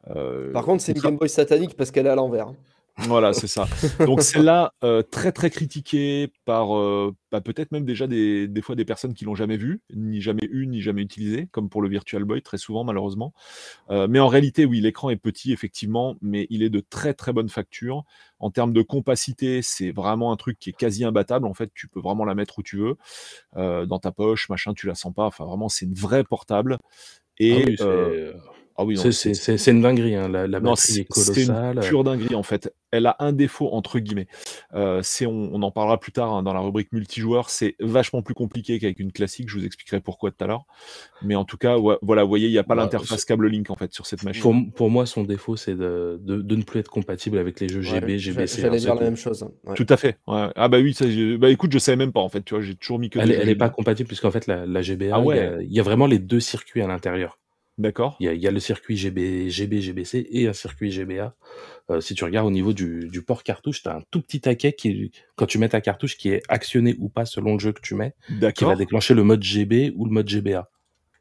Euh, 0.10 0.52
Par 0.52 0.66
contre, 0.66 0.82
c'est 0.84 0.94
une 0.94 1.02
Game 1.02 1.16
Boy 1.18 1.30
satanique 1.30 1.78
parce 1.78 1.92
qu'elle 1.92 2.08
est 2.08 2.10
à 2.10 2.16
l'envers. 2.16 2.52
Voilà, 2.98 3.34
c'est 3.34 3.48
ça. 3.48 3.68
Donc 4.06 4.22
celle-là, 4.22 4.74
euh, 4.84 5.02
très 5.02 5.32
très 5.32 5.50
critiquée 5.50 6.32
par 6.46 6.78
euh, 6.78 7.16
bah, 7.32 7.42
peut-être 7.42 7.72
même 7.72 7.86
déjà 7.86 8.06
des, 8.06 8.48
des 8.48 8.62
fois 8.62 8.76
des 8.76 8.86
personnes 8.86 9.14
qui 9.14 9.26
l'ont 9.26 9.34
jamais 9.34 9.58
vue, 9.58 9.82
ni 9.96 10.22
jamais 10.22 10.48
eu, 10.52 10.68
ni 10.68 10.82
jamais 10.82 11.02
utilisé, 11.02 11.48
comme 11.52 11.70
pour 11.70 11.82
le 11.82 11.90
Virtual 11.90 12.24
Boy 12.26 12.42
très 12.42 12.58
souvent 12.58 12.84
malheureusement. 12.84 13.34
Euh, 13.90 14.08
mais 14.10 14.20
en 14.20 14.28
réalité, 14.28 14.66
oui, 14.66 14.82
l'écran 14.82 15.10
est 15.10 15.16
petit 15.16 15.52
effectivement, 15.52 16.16
mais 16.22 16.48
il 16.50 16.64
est 16.64 16.70
de 16.70 16.80
très 16.82 17.14
très 17.14 17.34
bonne 17.34 17.50
facture. 17.50 18.04
En 18.40 18.52
termes 18.52 18.74
de 18.74 18.82
compacité, 18.82 19.62
c'est 19.62 19.92
vraiment 19.92 20.32
un 20.32 20.36
truc 20.36 20.60
qui 20.60 20.70
est 20.70 20.78
quasi 20.78 21.04
imbattable. 21.04 21.46
En 21.48 21.54
fait, 21.54 21.72
tu 21.74 21.88
peux 21.88 22.02
vraiment 22.02 22.26
la 22.26 22.36
mettre 22.36 22.60
où 22.60 22.64
tu 22.64 22.78
veux, 22.78 22.98
dans 23.56 24.00
ta 24.00 24.12
poche, 24.12 24.50
machin, 24.50 24.74
tu 24.74 24.88
la 24.88 24.96
sens 24.96 25.14
pas. 25.14 25.26
Enfin, 25.26 25.46
vraiment, 25.46 25.70
c'est 25.70 25.86
une 25.86 25.94
vraie 25.94 26.24
portable. 26.24 26.78
Et 27.38 27.54
ah 27.54 27.66
oui, 27.68 27.78
ah 28.78 28.84
oui, 28.86 28.96
non, 28.96 29.02
c'est- 29.02 29.12
c'est- 29.12 29.34
c'est- 29.34 29.58
c'est 29.58 29.72
une 29.72 29.82
dinguerie. 29.82 30.16
Hein. 30.16 30.30
La, 30.30 30.48
la 30.48 30.60
non, 30.60 30.72
batterie 30.72 30.78
c'est 30.78 30.92
est 31.02 31.08
c'est 31.14 31.42
une 31.42 31.48
colossale. 31.48 31.80
pure 31.82 32.04
dinguerie 32.04 32.36
en 32.36 32.44
fait. 32.44 32.74
Elle 32.94 33.06
a 33.06 33.16
un 33.20 33.32
défaut 33.32 33.70
entre 33.72 34.00
guillemets. 34.00 34.28
Euh, 34.74 35.00
c'est 35.02 35.26
on, 35.26 35.50
on 35.54 35.62
en 35.62 35.72
parlera 35.72 35.98
plus 36.00 36.12
tard 36.12 36.34
hein, 36.34 36.44
dans 36.44 36.54
la 36.54 36.60
rubrique 36.60 36.92
multijoueur. 36.92 37.50
C'est 37.50 37.76
vachement 37.80 38.22
plus 38.22 38.34
compliqué 38.34 38.80
qu'avec 38.80 39.00
une 39.00 39.12
classique. 39.14 39.50
Je 39.50 39.58
vous 39.58 39.66
expliquerai 39.66 40.02
pourquoi 40.02 40.32
tout 40.32 40.44
à 40.44 40.48
l'heure. 40.48 40.66
Mais 41.22 41.36
en 41.36 41.46
tout 41.46 41.58
cas, 41.58 41.78
ouais, 41.78 41.96
voilà, 42.02 42.24
vous 42.24 42.30
voyez, 42.30 42.48
il 42.48 42.52
n'y 42.52 42.58
a 42.58 42.64
pas 42.64 42.76
Bah, 42.76 42.82
l'interface 42.84 43.24
câble 43.24 43.48
Link 43.48 43.70
en 43.70 43.76
fait 43.76 43.94
sur 43.94 44.06
cette 44.06 44.24
machine. 44.24 44.42
Pour, 44.42 44.56
pour 44.76 44.90
moi, 44.90 45.06
son 45.06 45.24
défaut, 45.24 45.56
c'est 45.56 45.76
de, 45.76 46.20
de, 46.22 46.42
de 46.42 46.56
ne 46.56 46.64
plus 46.64 46.80
être 46.82 46.90
compatible 46.90 47.38
avec 47.38 47.60
les 47.62 47.70
jeux 47.70 47.82
GB, 47.82 48.06
Ouais, 48.14 48.18
GBC. 48.20 48.62
J'allais 48.62 48.78
dire 48.78 48.94
c'est 48.94 49.00
la 49.00 49.06
même 49.06 49.16
chose. 49.16 49.44
hein. 49.44 49.52
Ouais. 49.64 49.76
Tout 49.76 49.86
à 49.88 49.96
fait. 49.96 50.18
ouais. 50.28 50.48
Ah 50.56 50.68
bah 50.68 50.80
oui, 50.80 50.94
ça, 50.94 51.06
bah 51.40 51.50
écoute, 51.50 51.72
je 51.72 51.80
savais 51.80 51.96
même 51.98 52.12
pas 52.12 52.20
en 52.22 52.30
fait. 52.30 52.44
Tu 52.44 52.54
vois, 52.56 52.62
j'ai 52.64 52.76
toujours 52.76 53.00
mis 53.00 53.10
que. 53.10 53.20
Elle, 53.20 53.28
des 53.28 53.32
est- 53.34 53.36
jeux 53.38 53.42
elle 53.44 53.50
est 53.50 53.56
pas 53.56 53.70
compatible 53.70 54.08
puisqu'en 54.08 54.32
fait, 54.32 54.48
la, 54.48 54.66
la 54.66 54.82
GBA, 54.82 55.12
Ah 55.16 55.20
il 55.20 55.24
y 55.24 55.28
ouais. 55.28 55.40
a- 55.40 55.62
il 55.62 55.72
y, 55.72 55.80
a 55.80 55.84
vraiment 55.84 56.08
les 56.08 56.20
deux 56.20 56.40
circuits 56.42 56.82
à 56.82 56.88
l'intérieur. 56.88 57.38
D'accord. 57.82 58.16
Il 58.20 58.28
y, 58.28 58.30
a, 58.30 58.34
il 58.34 58.42
y 58.42 58.48
a 58.48 58.52
le 58.52 58.60
circuit 58.60 58.96
GB, 58.96 59.50
GB, 59.50 59.82
GBC 59.82 60.28
et 60.30 60.48
un 60.48 60.54
circuit 60.54 60.92
GBA. 60.92 61.36
Euh, 61.90 62.00
si 62.00 62.14
tu 62.14 62.24
regardes 62.24 62.48
au 62.48 62.52
niveau 62.52 62.74
du, 62.74 63.10
du 63.10 63.24
port 63.24 63.44
cartouche, 63.44 63.82
tu 63.82 63.90
as 63.90 63.96
un 63.96 64.04
tout 64.12 64.22
petit 64.22 64.40
taquet 64.40 64.74
qui, 64.74 65.12
quand 65.36 65.48
tu 65.48 65.58
mets 65.58 65.70
ta 65.70 65.82
cartouche, 65.82 66.16
qui 66.16 66.30
est 66.30 66.44
actionné 66.48 66.96
ou 67.00 67.10
pas 67.10 67.26
selon 67.26 67.54
le 67.54 67.60
jeu 67.60 67.72
que 67.72 67.82
tu 67.82 67.96
mets, 67.96 68.14
qui 68.56 68.64
va 68.64 68.76
déclencher 68.76 69.16
le 69.16 69.24
mode 69.24 69.42
GB 69.42 69.94
ou 69.96 70.06
le 70.06 70.12
mode 70.12 70.30
GBA. 70.30 70.70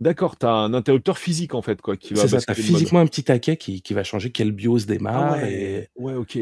D'accord. 0.01 0.37
T'as 0.37 0.53
un 0.53 0.75
interrupteur 0.75 1.19
physique 1.19 1.55
en 1.55 1.63
fait 1.63 1.81
quoi, 1.81 1.97
qui 1.97 2.13
va 2.13 2.29
ça, 2.29 2.41
tu 2.41 2.51
as 2.51 2.55
physiquement 2.55 3.01
un 3.01 3.07
petit 3.07 3.25
taquet 3.25 3.57
qui, 3.57 3.81
qui 3.81 3.95
va 3.95 4.05
changer 4.05 4.31
quel 4.31 4.53
BIOS 4.53 4.81
Ah 4.83 4.85
démarre. 4.87 5.33
ouais. 5.39 5.89
Ouais, 5.97 6.15
ok. 6.15 6.41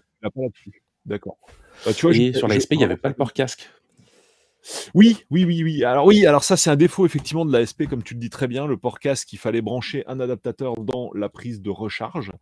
D'accord. 1.07 1.39
Bah, 1.87 1.93
tu 1.95 2.07
vois, 2.07 2.17
et, 2.17 2.33
sur 2.33 2.49
la 2.49 2.59
SP, 2.59 2.73
il 2.73 2.79
n'y 2.79 2.85
avait 2.85 2.97
pas 2.97 3.09
le 3.09 3.15
port 3.15 3.33
casque. 3.33 3.71
Oui, 4.99 5.19
oui, 5.31 5.45
oui, 5.45 5.63
oui. 5.63 5.85
Alors 5.85 6.07
oui, 6.07 6.27
alors 6.27 6.43
ça 6.43 6.57
c'est 6.57 6.71
un 6.71 6.75
défaut 6.77 7.07
effectivement 7.07 7.45
de 7.47 7.53
la 7.53 7.63
SP, 7.63 7.87
comme 7.89 8.03
tu 8.03 8.15
le 8.15 8.21
dis 8.21 8.31
très 8.31 8.49
bien, 8.49 8.67
le 8.67 8.77
port 8.77 8.99
casque, 8.99 9.33
il 9.33 9.37
fallait 9.39 9.63
brancher 9.63 10.03
un 10.09 10.19
adaptateur 10.19 10.75
dans 10.75 11.13
la 11.15 11.29
prise 11.29 11.63
de 11.63 11.71
recharge, 11.71 12.33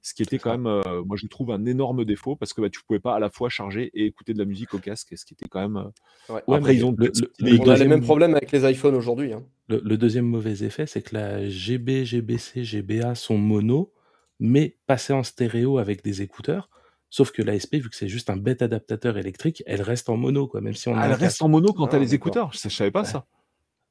ce 0.00 0.14
qui 0.14 0.22
était 0.22 0.38
quand 0.38 0.52
même, 0.52 0.68
euh, 0.68 1.02
moi 1.04 1.16
je 1.16 1.26
trouve 1.26 1.50
un 1.50 1.64
énorme 1.66 2.04
défaut 2.04 2.36
parce 2.36 2.52
que 2.52 2.60
bah, 2.60 2.70
tu 2.70 2.80
pouvais 2.86 3.00
pas 3.00 3.16
à 3.16 3.18
la 3.18 3.30
fois 3.30 3.48
charger 3.48 3.90
et 3.94 4.06
écouter 4.06 4.32
de 4.32 4.38
la 4.38 4.44
musique 4.44 4.74
au 4.74 4.78
casque, 4.78 5.08
ce 5.16 5.24
qui 5.24 5.34
était 5.34 5.48
quand 5.48 5.60
même. 5.60 5.90
Ouais. 6.28 6.40
euh, 6.48 6.54
Après 6.54 6.76
ils 6.76 6.84
ont. 6.84 6.94
le- 6.96 7.06
le- 7.06 7.12
le- 7.12 7.30
On 7.40 7.46
a 7.46 7.50
les 7.50 7.58
deuxième- 7.64 7.88
mêmes 7.88 8.02
problèmes 8.02 8.34
avec 8.36 8.52
les 8.52 8.70
iPhones 8.70 8.94
aujourd'hui. 8.94 9.32
hein. 9.32 9.42
Le, 9.66 9.80
le 9.84 9.96
deuxième 9.98 10.26
mauvais 10.26 10.62
effet, 10.62 10.86
c'est 10.86 11.02
que 11.02 11.16
la 11.16 11.48
GB, 11.48 12.04
GBC, 12.04 12.62
GBA 12.62 13.16
sont 13.16 13.38
mono, 13.38 13.92
mais 14.38 14.76
passées 14.86 15.14
en 15.14 15.24
stéréo 15.24 15.78
avec 15.78 16.04
des 16.04 16.22
écouteurs. 16.22 16.70
Sauf 17.16 17.30
que 17.30 17.42
l'ASP, 17.42 17.76
vu 17.76 17.88
que 17.90 17.94
c'est 17.94 18.08
juste 18.08 18.28
un 18.28 18.36
bête 18.36 18.60
adaptateur 18.60 19.16
électrique, 19.18 19.62
elle 19.66 19.82
reste 19.82 20.08
en 20.08 20.16
mono, 20.16 20.48
quoi, 20.48 20.60
même 20.60 20.74
si 20.74 20.88
on 20.88 20.96
a 20.96 21.02
Ah, 21.02 21.06
elle 21.06 21.12
reste 21.12 21.40
en 21.42 21.48
mono 21.48 21.72
quand 21.72 21.84
Ah, 21.84 21.90
t'as 21.92 21.98
les 22.00 22.06
d'accord. 22.06 22.14
écouteurs. 22.16 22.52
Je, 22.52 22.58
je 22.68 22.74
savais 22.74 22.90
pas 22.90 23.02
Ouais. 23.02 23.06
ça. 23.06 23.24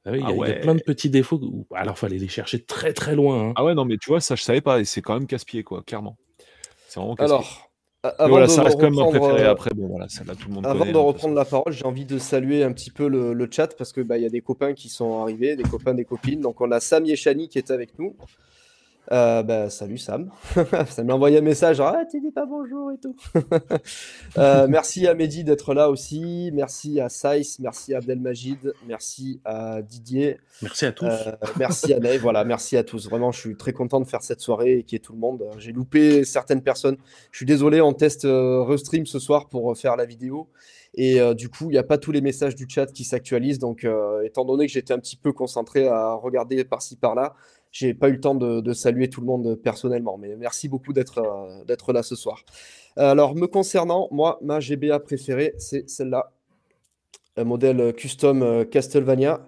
Ah 0.05 0.11
oui, 0.11 0.17
il 0.17 0.23
y, 0.23 0.25
a- 0.25 0.45
Ah 0.45 0.49
y 0.57 0.59
plein 0.61 0.75
de 0.75 0.81
petits 0.81 1.09
défauts. 1.09 1.39
où- 1.41 1.65
alors, 1.73 1.97
fallait 1.97 2.17
les 2.17 2.27
chercher 2.27 2.61
très 2.65 2.91
très 2.91 3.15
loin. 3.15 3.51
hein. 3.51 3.53
Ah 3.55 3.63
ouais, 3.63 3.75
non, 3.75 3.85
mais 3.85 3.95
tu 3.97 4.09
vois, 4.09 4.19
ça 4.19 4.35
je 4.35 4.43
savais 4.43 4.59
pas 4.59 4.81
et 4.81 4.83
c'est 4.83 5.01
quand 5.01 5.13
même 5.13 5.25
casse-pied 5.25 5.63
quoi, 5.63 5.83
clairement. 5.83 6.17
C'est 6.89 6.99
vraiment 6.99 7.15
casse-pied. 7.15 7.47
Alors, 8.03 8.15
avant 8.19 8.27
voilà, 8.29 8.47
de 8.47 8.51
ça 8.51 8.63
reste 8.63 8.77
quand 8.77 8.91
même 8.91 9.09
préféré. 9.09 9.43
euh, 9.45 9.51
Après, 9.51 9.69
bon, 9.73 9.87
voilà, 9.87 10.09
ça 10.09 10.25
là 10.25 10.35
tout 10.35 10.49
le 10.49 10.55
monde 10.55 10.65
Avant 10.67 10.79
connaît. 10.79 10.91
de 10.91 10.97
reprendre 10.97 11.33
la 11.35 11.45
parole, 11.45 11.71
j'ai 11.71 11.85
envie 11.85 12.03
de 12.03 12.17
saluer 12.17 12.65
un 12.65 12.73
petit 12.73 12.91
peu 12.91 13.07
le, 13.07 13.31
le 13.31 13.47
chat 13.49 13.73
parce 13.77 13.93
que 13.93 14.01
bah, 14.01 14.17
il 14.17 14.23
y 14.23 14.25
a 14.25 14.29
des 14.29 14.41
copains 14.41 14.73
qui 14.73 14.89
sont 14.89 15.21
arrivés, 15.21 15.55
des 15.55 15.63
copains, 15.63 15.93
des 15.93 16.03
copines. 16.03 16.41
Donc 16.41 16.59
on 16.59 16.69
a 16.71 16.81
Sam 16.81 17.05
Yeshani 17.05 17.47
qui 17.47 17.57
est 17.59 17.71
avec 17.71 17.97
nous. 17.97 18.17
Euh, 19.11 19.43
bah, 19.43 19.69
salut 19.69 19.97
Sam. 19.97 20.31
Ça 20.87 21.03
m'a 21.03 21.13
envoyé 21.13 21.39
un 21.39 21.41
message. 21.41 21.81
Ah, 21.81 22.03
tu 22.09 22.21
dis 22.21 22.31
pas 22.31 22.45
bonjour 22.45 22.91
et 22.91 22.97
tout. 22.97 23.15
Euh, 24.39 24.67
merci 24.67 25.05
à 25.07 25.13
Mehdi 25.13 25.43
d'être 25.43 25.75
là 25.75 25.89
aussi. 25.89 26.49
Merci 26.53 26.99
à 26.99 27.07
Saïs. 27.09 27.59
Merci 27.59 27.93
à 27.93 27.97
Abdelmajid. 27.97 28.73
Merci 28.87 29.41
à 29.45 29.81
Didier. 29.83 30.39
Merci 30.63 30.85
à 30.85 30.91
tous. 30.91 31.05
Euh, 31.05 31.31
merci 31.57 31.93
à 31.93 31.99
Ney, 31.99 32.17
voilà, 32.17 32.43
merci 32.43 32.75
à 32.75 32.83
tous. 32.83 33.07
Vraiment, 33.07 33.31
je 33.31 33.39
suis 33.39 33.55
très 33.55 33.73
content 33.73 33.99
de 33.99 34.07
faire 34.07 34.23
cette 34.23 34.39
soirée 34.39 34.79
et 34.79 34.83
qu'il 34.83 34.95
y 34.95 34.97
ait 34.97 34.99
tout 34.99 35.13
le 35.13 35.19
monde. 35.19 35.43
J'ai 35.59 35.71
loupé 35.71 36.23
certaines 36.23 36.63
personnes. 36.63 36.97
Je 37.31 37.37
suis 37.37 37.45
désolé, 37.45 37.79
on 37.79 37.93
teste 37.93 38.25
Restream 38.25 39.05
ce 39.05 39.19
soir 39.19 39.49
pour 39.49 39.77
faire 39.77 39.95
la 39.95 40.05
vidéo. 40.05 40.49
Et 40.95 41.19
euh, 41.19 41.33
du 41.33 41.49
coup, 41.49 41.65
il 41.65 41.73
n'y 41.73 41.77
a 41.77 41.83
pas 41.83 41.97
tous 41.97 42.11
les 42.11 42.21
messages 42.21 42.55
du 42.55 42.65
chat 42.69 42.85
qui 42.91 43.03
s'actualisent. 43.03 43.59
Donc, 43.59 43.83
euh, 43.83 44.21
étant 44.23 44.45
donné 44.45 44.67
que 44.67 44.71
j'étais 44.71 44.93
un 44.93 44.99
petit 44.99 45.15
peu 45.15 45.33
concentré 45.33 45.87
à 45.87 46.13
regarder 46.13 46.63
par-ci 46.63 46.95
par-là, 46.95 47.35
j'ai 47.73 47.95
pas 47.95 48.07
eu 48.07 48.13
le 48.13 48.21
temps 48.21 48.35
de, 48.35 48.73
saluer 48.73 49.09
tout 49.09 49.19
le 49.19 49.27
monde 49.27 49.55
personnellement. 49.55 50.17
Mais 50.17 50.35
merci 50.37 50.69
beaucoup 50.69 50.93
d'être 50.93 51.17
euh, 51.17 51.93
là 51.93 52.03
ce 52.03 52.15
soir. 52.15 52.45
Alors, 52.95 53.35
me 53.35 53.47
concernant, 53.47 54.07
moi, 54.11 54.37
ma 54.41 54.59
GBA 54.59 54.99
préférée, 54.99 55.55
c'est 55.57 55.89
celle-là. 55.89 56.31
Un 57.35 57.43
modèle 57.45 57.93
custom 57.93 58.43
euh, 58.43 58.63
Castlevania 58.63 59.41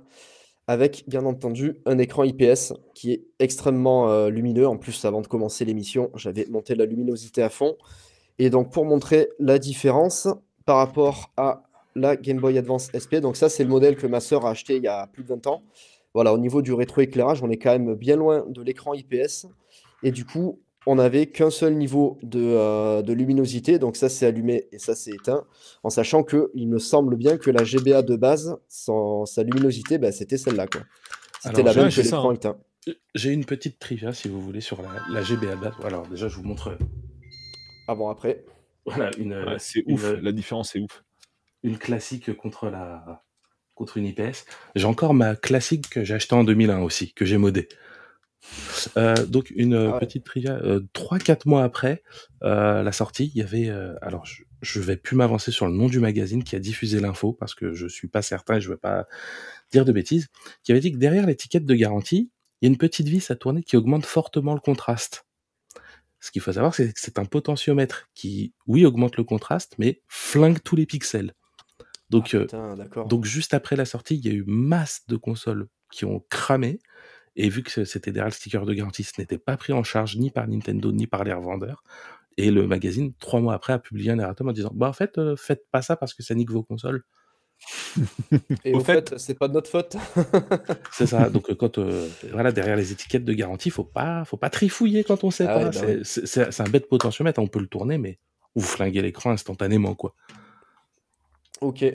avec 0.67 1.03
bien 1.07 1.23
entendu 1.25 1.75
un 1.85 1.99
écran 1.99 2.23
IPS 2.23 2.73
qui 2.95 3.11
est 3.11 3.25
extrêmement 3.37 4.09
euh, 4.09 4.29
lumineux. 4.29 4.67
En 4.67 4.77
plus, 4.77 5.05
avant 5.05 5.21
de 5.21 5.27
commencer 5.27 5.63
l'émission, 5.63 6.09
j'avais 6.15 6.47
monté 6.49 6.73
la 6.73 6.87
luminosité 6.87 7.43
à 7.43 7.49
fond. 7.49 7.77
Et 8.39 8.49
donc, 8.49 8.71
pour 8.71 8.85
montrer 8.85 9.29
la 9.37 9.59
différence 9.59 10.27
par 10.65 10.77
rapport 10.77 11.31
à 11.37 11.61
la 11.93 12.15
Game 12.15 12.39
Boy 12.39 12.57
Advance 12.57 12.89
SP, 12.91 13.21
donc 13.21 13.37
ça, 13.37 13.49
c'est 13.49 13.63
le 13.63 13.69
modèle 13.69 13.95
que 13.95 14.07
ma 14.07 14.19
sœur 14.19 14.47
a 14.47 14.49
acheté 14.49 14.77
il 14.77 14.83
y 14.83 14.87
a 14.87 15.05
plus 15.05 15.21
de 15.21 15.29
20 15.29 15.45
ans. 15.45 15.61
Voilà, 16.15 16.33
au 16.33 16.37
niveau 16.39 16.63
du 16.63 16.73
rétroéclairage, 16.73 17.43
on 17.43 17.49
est 17.51 17.57
quand 17.57 17.71
même 17.77 17.93
bien 17.93 18.15
loin 18.15 18.43
de 18.49 18.61
l'écran 18.63 18.93
IPS. 18.95 19.45
Et 20.01 20.11
du 20.11 20.25
coup, 20.25 20.61
on 20.87 20.95
n'avait 20.95 21.27
qu'un 21.27 21.49
seul 21.49 21.75
niveau 21.75 22.17
de, 22.23 22.39
euh, 22.41 23.01
de 23.01 23.11
luminosité. 23.13 23.79
Donc 23.79 23.95
ça, 23.97 24.07
c'est 24.09 24.25
allumé 24.25 24.67
et 24.71 24.79
ça, 24.79 24.95
c'est 24.95 25.11
éteint. 25.11 25.43
En 25.83 25.89
sachant 25.89 26.23
que 26.23 26.51
il 26.55 26.67
me 26.69 26.79
semble 26.79 27.15
bien 27.17 27.37
que 27.37 27.51
la 27.51 27.63
GBA 27.63 28.01
de 28.01 28.15
base, 28.15 28.57
sans, 28.67 29.25
sa 29.25 29.43
luminosité, 29.43 29.97
bah, 29.97 30.11
c'était 30.11 30.37
celle-là. 30.37 30.67
quoi. 30.67 30.81
C'était 31.41 31.63
la 31.63 31.73
même 31.73 31.89
que 31.91 32.01
l'écran 32.01 32.29
hein. 32.29 32.33
éteint. 32.33 32.57
J'ai 33.13 33.31
une 33.31 33.45
petite 33.45 33.77
trivia, 33.79 34.13
si 34.13 34.29
vous 34.29 34.39
voulez, 34.41 34.61
sur 34.61 34.81
la, 34.81 34.89
la 35.11 35.21
GBA 35.21 35.55
de 35.57 35.61
base. 35.61 35.73
Alors, 35.83 36.07
déjà, 36.07 36.27
je 36.27 36.37
vous 36.37 36.43
montre 36.43 36.77
Ah 37.87 37.95
bon, 37.95 38.09
après. 38.09 38.45
voilà, 38.85 39.09
une, 39.17 39.33
Ouais, 39.33 39.57
c'est 39.59 39.79
une- 39.81 39.95
ouf, 39.95 40.13
la 40.21 40.31
différence 40.31 40.75
est 40.75 40.79
ouf. 40.79 41.03
une 41.63 41.77
classique 41.77 42.35
contre 42.37 42.69
la 42.69 43.24
contre 43.75 43.97
une 43.97 44.05
IPS. 44.05 44.45
J'ai 44.75 44.85
encore 44.85 45.13
ma 45.13 45.35
classique 45.35 45.89
que 45.89 46.03
j'ai 46.03 46.13
achetée 46.15 46.35
en 46.35 46.43
2001 46.43 46.79
aussi, 46.79 47.13
que 47.13 47.25
j'ai 47.25 47.37
modée. 47.37 47.67
Euh, 48.97 49.25
donc 49.25 49.51
une 49.55 49.73
euh, 49.73 49.89
Ah 49.89 49.93
ouais. 49.93 49.99
petite 49.99 50.23
trivia, 50.23 50.53
euh, 50.63 50.81
trois 50.93 51.17
quatre 51.19 51.47
mois 51.47 51.63
après 51.63 52.03
euh, 52.43 52.83
la 52.83 52.91
sortie, 52.91 53.31
il 53.33 53.39
y 53.39 53.41
avait 53.41 53.69
euh, 53.69 53.95
alors 54.03 54.25
je, 54.25 54.43
je 54.61 54.79
vais 54.79 54.97
plus 54.97 55.15
m'avancer 55.15 55.51
sur 55.51 55.65
le 55.65 55.73
nom 55.73 55.87
du 55.87 55.99
magazine 55.99 56.43
qui 56.43 56.55
a 56.55 56.59
diffusé 56.59 56.99
l'info 56.99 57.33
parce 57.33 57.55
que 57.55 57.73
je 57.73 57.87
suis 57.87 58.07
pas 58.07 58.21
certain 58.21 58.57
et 58.57 58.61
je 58.61 58.69
veux 58.69 58.77
pas 58.77 59.07
dire 59.71 59.83
de 59.85 59.91
bêtises, 59.91 60.27
qui 60.63 60.71
avait 60.71 60.81
dit 60.81 60.91
que 60.91 60.97
derrière 60.97 61.25
l'étiquette 61.25 61.65
de 61.65 61.73
garantie, 61.75 62.31
il 62.61 62.65
y 62.65 62.67
a 62.67 62.71
une 62.71 62.77
petite 62.77 63.07
vis 63.07 63.31
à 63.31 63.35
tourner 63.35 63.63
qui 63.63 63.77
augmente 63.77 64.05
fortement 64.05 64.53
le 64.53 64.59
contraste. 64.59 65.25
Ce 66.19 66.31
qu'il 66.31 66.41
faut 66.41 66.53
savoir, 66.53 66.73
c'est 66.73 66.87
que 66.93 66.99
c'est 66.99 67.19
un 67.19 67.25
potentiomètre 67.25 68.09
qui, 68.15 68.53
oui, 68.65 68.85
augmente 68.85 69.17
le 69.17 69.23
contraste, 69.23 69.75
mais 69.77 70.01
flingue 70.07 70.59
tous 70.63 70.75
les 70.75 70.85
pixels. 70.85 71.33
Donc, 72.15 72.29
Ah, 72.33 72.37
euh, 72.37 72.75
putain, 72.75 73.05
donc 73.05 73.25
juste 73.25 73.53
après 73.53 73.75
la 73.75 73.85
sortie, 73.85 74.15
il 74.15 74.25
y 74.25 74.29
a 74.29 74.33
eu 74.33 74.43
masse 74.47 75.01
de 75.07 75.15
consoles 75.17 75.67
qui 75.91 76.05
ont 76.05 76.23
cramé. 76.29 76.79
Et 77.35 77.49
vu 77.49 77.63
que 77.63 77.83
c'était 77.83 78.11
derrière 78.11 78.27
le 78.29 78.33
sticker 78.33 78.65
de 78.65 78.73
garantie, 78.73 79.03
ce 79.03 79.11
n'était 79.19 79.37
pas 79.37 79.57
pris 79.57 79.73
en 79.73 79.83
charge 79.83 80.15
ni 80.17 80.31
par 80.31 80.47
Nintendo 80.47 80.91
ni 80.93 81.05
par 81.07 81.23
les 81.25 81.33
revendeurs. 81.33 81.83
Et 82.37 82.49
le 82.51 82.65
magazine, 82.67 83.13
trois 83.19 83.39
mois 83.41 83.53
après, 83.53 83.73
a 83.73 83.79
publié 83.79 84.11
un 84.11 84.19
erratum 84.19 84.47
en 84.49 84.53
disant 84.53 84.71
Bah, 84.73 84.87
en 84.87 84.93
fait, 84.93 85.17
euh, 85.17 85.35
faites 85.35 85.63
pas 85.71 85.81
ça 85.81 85.95
parce 85.97 86.13
que 86.13 86.23
ça 86.23 86.33
nique 86.35 86.51
vos 86.51 86.63
consoles. 86.63 87.03
Et 88.65 88.73
au 88.73 88.77
au 88.77 88.83
fait, 88.83 89.17
c'est 89.17 89.37
pas 89.37 89.47
de 89.47 89.53
notre 89.53 89.69
faute. 89.69 89.95
C'est 90.91 91.07
ça. 91.07 91.29
Donc, 91.29 91.49
euh, 91.49 91.55
quand, 91.55 91.77
euh, 91.77 92.07
voilà, 92.31 92.51
derrière 92.51 92.75
les 92.75 92.91
étiquettes 92.91 93.25
de 93.25 93.33
garantie, 93.33 93.69
faut 93.69 93.83
pas, 93.83 94.23
faut 94.25 94.37
pas 94.37 94.49
trifouiller 94.49 95.03
quand 95.03 95.23
on 95.23 95.31
sait 95.31 95.45
Ah 95.47 95.57
ouais, 95.57 95.63
pas. 95.65 95.69
bah 95.71 95.71
C'est- 95.73 96.03
c'est 96.03 96.25
c'est- 96.27 96.51
c'est 96.51 96.63
un 96.63 96.69
bête 96.69 96.87
potentiomètre, 96.89 97.39
on 97.41 97.47
peut 97.47 97.59
le 97.59 97.67
tourner, 97.67 97.97
mais 97.97 98.19
vous 98.55 98.61
flinguez 98.65 99.01
l'écran 99.01 99.31
instantanément, 99.31 99.95
quoi. 99.95 100.15
Ok. 101.61 101.85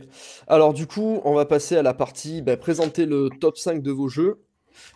Alors 0.48 0.72
du 0.72 0.86
coup, 0.86 1.20
on 1.24 1.34
va 1.34 1.44
passer 1.44 1.76
à 1.76 1.82
la 1.82 1.94
partie 1.94 2.42
bah, 2.42 2.56
présenter 2.56 3.06
le 3.06 3.28
top 3.40 3.58
5 3.58 3.82
de 3.82 3.90
vos 3.90 4.08
jeux. 4.08 4.42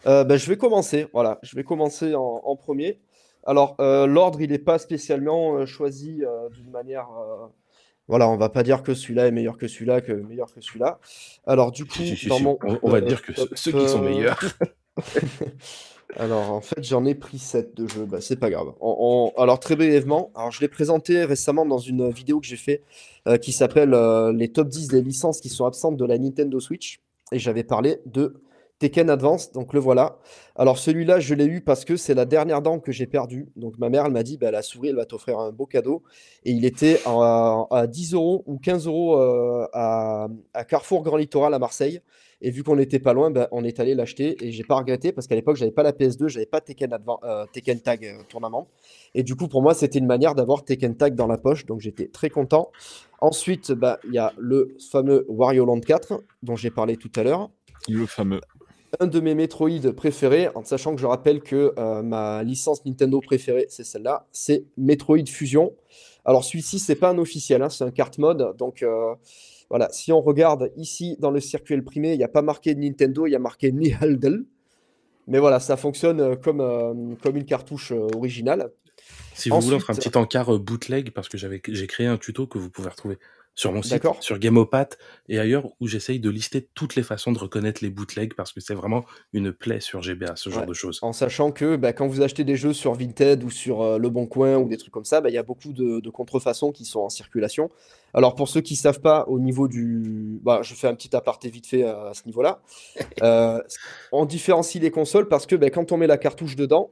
Euh, 0.07 0.25
bah, 0.25 0.37
je 0.37 0.49
vais 0.49 0.57
commencer. 0.57 1.07
Voilà, 1.13 1.39
je 1.43 1.55
vais 1.57 1.65
commencer 1.65 2.15
en, 2.15 2.41
en 2.45 2.57
premier. 2.57 3.01
Alors 3.47 3.77
euh, 3.81 4.07
l'ordre, 4.07 4.41
il 4.41 4.51
n'est 4.51 4.59
pas 4.59 4.79
spécialement 4.79 5.57
euh, 5.57 5.67
choisi 5.67 6.23
d'une 6.53 6.71
manière. 6.71 7.09
Voilà, 8.09 8.29
on 8.29 8.37
va 8.37 8.51
pas 8.51 8.63
dire 8.63 8.83
que 8.83 8.95
celui-là 8.95 9.27
est 9.29 9.31
meilleur 9.31 9.57
que 9.57 9.67
celui-là, 9.67 10.01
que 10.01 10.13
meilleur 10.13 10.53
que 10.53 10.61
celui-là. 10.61 10.99
Alors 11.47 11.73
du 11.73 11.85
coup, 11.85 11.95
Si, 11.95 12.09
si, 12.09 12.17
si, 12.17 12.29
dans 12.29 12.37
si. 12.39 12.43
mon 12.43 12.59
On, 12.63 12.79
on 12.83 12.91
va 12.91 13.01
dire 13.01 13.23
que 13.23 13.33
ceux 13.55 13.73
qui 13.73 13.89
sont 13.89 14.03
meilleurs. 14.03 14.41
Alors, 16.17 16.53
en 16.53 16.61
fait, 16.61 16.83
j'en 16.83 17.05
ai 17.05 17.15
pris 17.15 17.39
7 17.39 17.75
de 17.77 17.89
jeux. 17.89 18.05
Bah, 18.05 18.21
c'est 18.21 18.39
pas 18.39 18.51
grave. 18.51 18.73
Alors, 19.37 19.59
très 19.59 19.77
brièvement, 19.77 20.31
alors, 20.35 20.53
je 20.53 20.61
l'ai 20.61 20.69
présenté 20.69 21.25
récemment 21.25 21.67
dans 21.67 21.79
une 21.79 22.11
vidéo 22.11 22.41
que 22.41 22.47
j'ai 22.47 22.57
fait 22.57 22.83
euh, 23.27 23.37
qui 23.37 23.53
s'appelle 23.53 23.95
euh, 23.95 24.33
Les 24.33 24.49
top 24.49 24.69
10 24.69 24.89
des 24.89 25.03
licences 25.03 25.41
qui 25.41 25.49
sont 25.49 25.67
absentes 25.67 25.97
de 25.97 26.05
la 26.05 26.19
Nintendo 26.19 26.61
Switch. 26.61 27.01
Et 27.33 27.39
j'avais 27.39 27.65
parlé 27.65 27.99
de 28.07 28.35
Tekken 28.79 29.11
Advance. 29.11 29.51
Donc, 29.53 29.73
le 29.73 29.81
voilà. 29.81 30.19
Alors, 30.55 30.79
celui-là, 30.79 31.19
je 31.19 31.35
l'ai 31.35 31.47
eu 31.47 31.61
parce 31.61 31.85
que 31.85 31.97
c'est 31.97 32.15
la 32.15 32.27
dernière 32.27 32.63
dent 32.63 32.79
que 32.79 32.93
j'ai 32.93 33.07
perdue. 33.07 33.49
Donc, 33.57 33.79
ma 33.79 33.89
mère, 33.89 34.07
elle 34.07 34.13
m'a 34.13 34.23
dit 34.23 34.39
bah, 34.39 34.53
la 34.53 34.63
souris, 34.63 34.91
elle 34.91 34.97
va 34.97 35.07
t'offrir 35.07 35.41
un 35.41 35.51
beau 35.51 35.67
cadeau. 35.67 36.05
Et 36.45 36.53
il 36.53 36.65
était 36.65 37.01
à, 37.07 37.67
à 37.71 37.87
10 37.89 38.15
euros 38.15 38.45
ou 38.47 38.59
15 38.59 38.87
euros 38.87 39.19
euh, 39.21 39.67
à 39.73 40.29
Carrefour 40.69 41.03
Grand 41.03 41.17
Littoral 41.17 41.55
à 41.55 41.59
Marseille. 41.59 42.01
Et 42.47 42.51
vu 42.51 42.63
qu'on 42.63 42.77
n'était 42.77 42.99
pas 42.99 43.15
loin, 43.15 43.31
ben, 43.31 43.49
on 43.53 43.65
est 43.65 43.81
allé 43.81 43.95
l'acheter 43.95 44.37
et 44.45 44.53
j'ai 44.53 44.65
pas 44.65 44.75
regretté 44.75 45.13
parce 45.13 45.27
qu'à 45.27 45.35
l'époque, 45.35 45.57
j'avais 45.57 45.71
pas 45.71 45.83
la 45.83 45.93
PS2, 45.93 46.29
j'avais 46.29 46.45
pas 46.45 46.61
Tekken, 46.61 46.91
Advan- 46.93 47.19
euh, 47.25 47.47
Tekken 47.51 47.81
Tag 47.81 48.05
euh, 48.05 48.23
Tournament. 48.29 48.69
Et 49.15 49.23
du 49.23 49.35
coup, 49.35 49.49
pour 49.49 49.63
moi, 49.63 49.73
c'était 49.73 49.99
une 49.99 50.05
manière 50.05 50.35
d'avoir 50.35 50.63
Tekken 50.63 50.95
Tag 50.95 51.15
dans 51.15 51.27
la 51.27 51.39
poche, 51.39 51.65
donc 51.65 51.81
j'étais 51.81 52.07
très 52.07 52.29
content. 52.29 52.71
Ensuite, 53.23 53.73
bah, 53.73 53.99
il 54.05 54.13
y 54.13 54.19
a 54.19 54.35
le 54.37 54.77
fameux 54.91 55.25
Wario 55.31 55.65
Land 55.65 55.81
4 55.81 56.23
dont 56.43 56.55
j'ai 56.55 56.71
parlé 56.71 56.99
tout 56.99 57.11
à 57.17 57.23
l'heure. 57.23 57.49
Le 57.89 58.05
fameux. 58.05 58.43
Un 59.01 59.07
de 59.07 59.21
mes 59.21 59.35
Metroid 59.35 59.95
préférés, 59.97 60.49
en 60.55 60.63
sachant 60.65 60.95
que 60.95 61.01
je 61.01 61.07
rappelle 61.07 61.41
que 61.41 61.73
euh, 61.79 62.03
ma 62.03 62.43
licence 62.43 62.85
Nintendo 62.85 63.23
préférée, 63.23 63.65
c'est 63.71 63.85
celle-là, 63.85 64.27
c'est 64.33 64.67
Metroid 64.77 65.25
Fusion. 65.27 65.73
Alors 66.27 66.45
celui-ci, 66.45 66.79
c'est 66.79 66.95
pas 66.95 67.09
un 67.09 67.17
officiel, 67.17 67.63
hein, 67.63 67.71
c'est 67.71 67.85
un 67.85 67.91
carte 67.91 68.19
mode, 68.19 68.55
donc 68.59 68.85
voilà, 69.71 69.89
si 69.91 70.13
on 70.13 70.21
regarde 70.21 70.71
ici 70.77 71.17
dans 71.21 71.31
le 71.31 71.41
circuit 71.41 71.81
primé, 71.83 72.13
il 72.13 72.19
n'y 72.19 72.25
a 72.25 72.29
pas 72.29 72.43
marqué 72.43 72.75
Nintendo, 72.75 73.27
il 73.27 73.31
y 73.31 73.37
a 73.37 73.39
marqué 73.41 73.73
Niheldel. 73.73 74.45
Mais 75.27 75.39
voilà, 75.39 75.59
ça 75.59 75.77
fonctionne 75.77 76.21
euh, 76.21 76.37
comme, 76.37 76.61
euh, 76.61 76.93
comme 77.23 77.37
une 77.37 77.47
cartouche 77.47 77.93
euh, 77.93 78.09
originale. 78.15 78.71
Si 79.35 79.49
vous 79.49 79.59
voulez, 79.61 79.77
on 79.77 79.81
fera 79.81 79.93
un 79.93 79.97
Ensuite- 79.97 80.13
petit 80.13 80.19
encart 80.19 80.59
bootleg 80.59 81.11
parce 81.13 81.29
que 81.29 81.39
j'ai 81.39 81.87
créé 81.87 82.07
un 82.07 82.19
tuto 82.19 82.47
que 82.47 82.59
vous 82.59 82.71
pouvez 82.71 82.89
retrouver 82.91 83.19
sur 83.57 83.73
mon 83.73 83.83
site, 83.83 84.03
sur 84.21 84.39
Gameopat 84.39 84.89
et 85.29 85.39
ailleurs 85.39 85.69
où 85.81 85.87
j'essaye 85.87 86.19
de 86.21 86.29
lister 86.29 86.69
toutes 86.75 86.97
les 86.97 87.03
façons 87.05 87.31
de 87.33 87.39
reconnaître 87.39 87.83
les 87.85 87.91
bootlegs 87.91 88.35
parce 88.35 88.53
que 88.53 88.61
c'est 88.61 88.75
vraiment 88.75 89.05
une 89.33 89.53
plaie 89.53 89.79
sur 89.81 90.03
GBA, 90.03 90.35
ce 90.37 90.51
genre 90.51 90.63
Ouais. 90.63 90.67
de 90.69 90.75
choses. 90.75 90.99
En 91.03 91.13
sachant 91.13 91.53
que 91.53 91.77
bah, 91.77 91.93
quand 91.93 92.07
vous 92.09 92.21
achetez 92.21 92.43
des 92.45 92.57
jeux 92.57 92.73
sur 92.73 92.95
Vinted 92.95 93.45
ou 93.45 93.51
sur 93.51 93.83
euh, 93.83 93.99
Le 93.99 94.09
Bon 94.11 94.27
Coin 94.27 94.57
ou 94.59 94.69
des 94.69 94.77
trucs 94.77 94.93
comme 94.93 95.05
ça, 95.05 95.21
bah, 95.21 95.31
il 95.31 95.35
y 95.35 95.39
a 95.39 95.43
beaucoup 95.45 95.73
de, 95.73 96.01
de 96.01 96.11
contrefaçons 96.11 96.73
qui 96.73 96.85
sont 96.85 97.01
en 97.01 97.09
circulation. 97.09 97.71
Alors 98.15 98.35
pour 98.35 98.49
ceux 98.49 98.61
qui 98.61 98.77
savent 98.77 99.01
pas, 99.01 99.25
au 99.29 99.39
niveau 99.41 99.69
du... 99.69 100.39
Bah, 100.43 100.61
je 100.63 100.75
fais 100.75 100.87
un 100.87 100.95
petit 100.95 101.15
aparté 101.15 101.51
vite 101.51 101.67
fait 101.67 101.83
à, 101.85 102.07
à 102.09 102.15
ce 102.15 102.25
niveau-là. 102.27 102.61
Euh, 103.23 103.61
on 104.13 104.27
différencie 104.27 104.83
les 104.83 104.91
consoles 104.91 105.29
parce 105.29 105.47
que 105.47 105.57
bah, 105.57 105.71
quand 105.71 105.93
on 105.93 105.97
met 105.97 106.07
la 106.07 106.19
cartouche 106.19 106.57
dedans, 106.57 106.91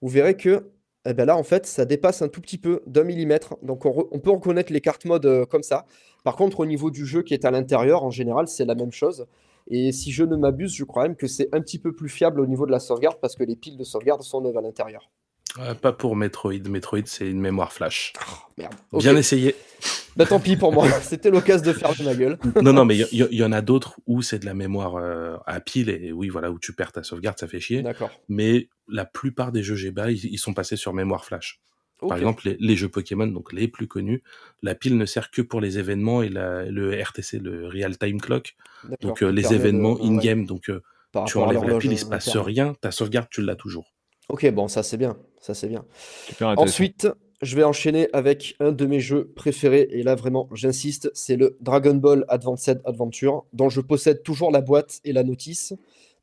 vous 0.00 0.08
verrez 0.08 0.36
que 0.36 0.70
eh 1.04 1.14
ben 1.14 1.24
là, 1.24 1.36
en 1.36 1.42
fait, 1.42 1.66
ça 1.66 1.84
dépasse 1.84 2.22
un 2.22 2.28
tout 2.28 2.40
petit 2.40 2.58
peu 2.58 2.82
d'un 2.86 3.02
millimètre. 3.04 3.56
Donc 3.62 3.86
on, 3.86 3.90
re- 3.90 4.08
on 4.12 4.20
peut 4.20 4.30
reconnaître 4.30 4.72
les 4.72 4.80
cartes 4.80 5.04
mode 5.04 5.26
euh, 5.26 5.44
comme 5.46 5.62
ça. 5.64 5.84
Par 6.22 6.36
contre, 6.36 6.60
au 6.60 6.66
niveau 6.66 6.90
du 6.90 7.06
jeu 7.06 7.22
qui 7.22 7.34
est 7.34 7.44
à 7.44 7.50
l'intérieur, 7.50 8.04
en 8.04 8.10
général, 8.10 8.46
c'est 8.46 8.64
la 8.64 8.74
même 8.76 8.92
chose. 8.92 9.26
Et 9.68 9.90
si 9.92 10.12
je 10.12 10.24
ne 10.24 10.36
m'abuse, 10.36 10.74
je 10.74 10.84
crois 10.84 11.04
même 11.04 11.16
que 11.16 11.26
c'est 11.26 11.48
un 11.52 11.60
petit 11.60 11.78
peu 11.78 11.92
plus 11.92 12.08
fiable 12.08 12.40
au 12.40 12.46
niveau 12.46 12.66
de 12.66 12.72
la 12.72 12.80
sauvegarde 12.80 13.18
parce 13.20 13.34
que 13.36 13.44
les 13.44 13.56
piles 13.56 13.76
de 13.76 13.84
sauvegarde 13.84 14.22
sont 14.22 14.40
neuves 14.40 14.56
à 14.56 14.60
l'intérieur. 14.60 15.10
Euh, 15.58 15.74
pas 15.74 15.92
pour 15.92 16.16
Metroid. 16.16 16.68
Metroid, 16.68 17.00
c'est 17.06 17.28
une 17.28 17.40
mémoire 17.40 17.72
flash. 17.72 18.12
Merde. 18.56 18.74
Ok. 18.92 19.02
Bien 19.02 19.16
essayé. 19.16 19.54
Bah 20.14 20.26
tant 20.26 20.40
pis 20.40 20.56
pour 20.58 20.74
moi. 20.74 20.86
C'était 21.02 21.30
l'occasion 21.30 21.64
de 21.64 21.72
faire 21.72 21.94
de 21.96 22.04
ma 22.04 22.14
gueule. 22.14 22.36
non, 22.62 22.74
non, 22.74 22.84
mais 22.84 22.98
il 22.98 23.26
y, 23.30 23.42
en 23.42 23.50
a 23.50 23.62
d'autres 23.62 23.98
où 24.06 24.20
c'est 24.20 24.38
de 24.40 24.44
la 24.44 24.52
mémoire 24.52 24.96
euh, 24.96 25.38
à 25.46 25.58
pile 25.60 25.88
et 25.88 26.12
oui, 26.12 26.28
voilà, 26.28 26.50
où 26.50 26.58
tu 26.58 26.74
perds 26.74 26.92
ta 26.92 27.02
sauvegarde, 27.02 27.38
ça 27.38 27.48
fait 27.48 27.60
chier. 27.60 27.80
D'accord. 27.80 28.10
Mais 28.28 28.68
la 28.88 29.06
plupart 29.06 29.52
des 29.52 29.62
jeux 29.62 29.74
GBA, 29.74 30.10
ils, 30.10 30.26
ils 30.26 30.36
sont 30.38 30.52
passés 30.52 30.76
sur 30.76 30.92
mémoire 30.92 31.24
flash. 31.24 31.60
Par 32.06 32.18
exemple, 32.18 32.42
les, 32.46 32.56
les 32.60 32.76
jeux 32.76 32.90
Pokémon, 32.90 33.26
donc 33.26 33.54
les 33.54 33.68
plus 33.68 33.86
connus, 33.88 34.22
la 34.62 34.74
pile 34.74 34.98
ne 34.98 35.06
sert 35.06 35.30
que 35.30 35.40
pour 35.40 35.62
les 35.62 35.78
événements 35.78 36.22
et 36.22 36.28
la- 36.28 36.66
le 36.66 36.94
RTC, 37.00 37.38
le 37.38 37.66
Real 37.68 37.96
Time 37.96 38.20
Clock, 38.20 38.54
donc 39.00 39.22
euh, 39.22 39.30
les 39.30 39.42
de- 39.44 39.54
événements 39.54 39.94
ouais, 39.94 40.08
in-game. 40.08 40.44
Donc 40.44 40.70
tu 41.26 41.38
enlèves 41.38 41.64
la 41.64 41.78
pile, 41.78 41.92
il 41.92 41.98
se 41.98 42.04
passe 42.04 42.36
rien, 42.36 42.74
ta 42.82 42.90
sauvegarde, 42.90 43.28
tu 43.30 43.40
l'as 43.40 43.56
toujours. 43.56 43.91
Ok, 44.32 44.50
bon, 44.50 44.66
ça 44.66 44.82
c'est 44.82 44.96
bien. 44.96 45.18
Ça 45.40 45.52
c'est 45.52 45.68
bien. 45.68 45.84
Ensuite, 46.40 47.06
je 47.42 47.54
vais 47.54 47.64
enchaîner 47.64 48.08
avec 48.14 48.56
un 48.60 48.72
de 48.72 48.86
mes 48.86 48.98
jeux 48.98 49.30
préférés, 49.36 49.86
et 49.90 50.02
là 50.02 50.14
vraiment, 50.14 50.48
j'insiste, 50.54 51.10
c'est 51.12 51.36
le 51.36 51.58
Dragon 51.60 51.94
Ball 51.94 52.24
Advanced 52.28 52.80
Adventure, 52.86 53.44
dont 53.52 53.68
je 53.68 53.82
possède 53.82 54.22
toujours 54.22 54.50
la 54.50 54.62
boîte 54.62 55.00
et 55.04 55.12
la 55.12 55.22
notice. 55.22 55.74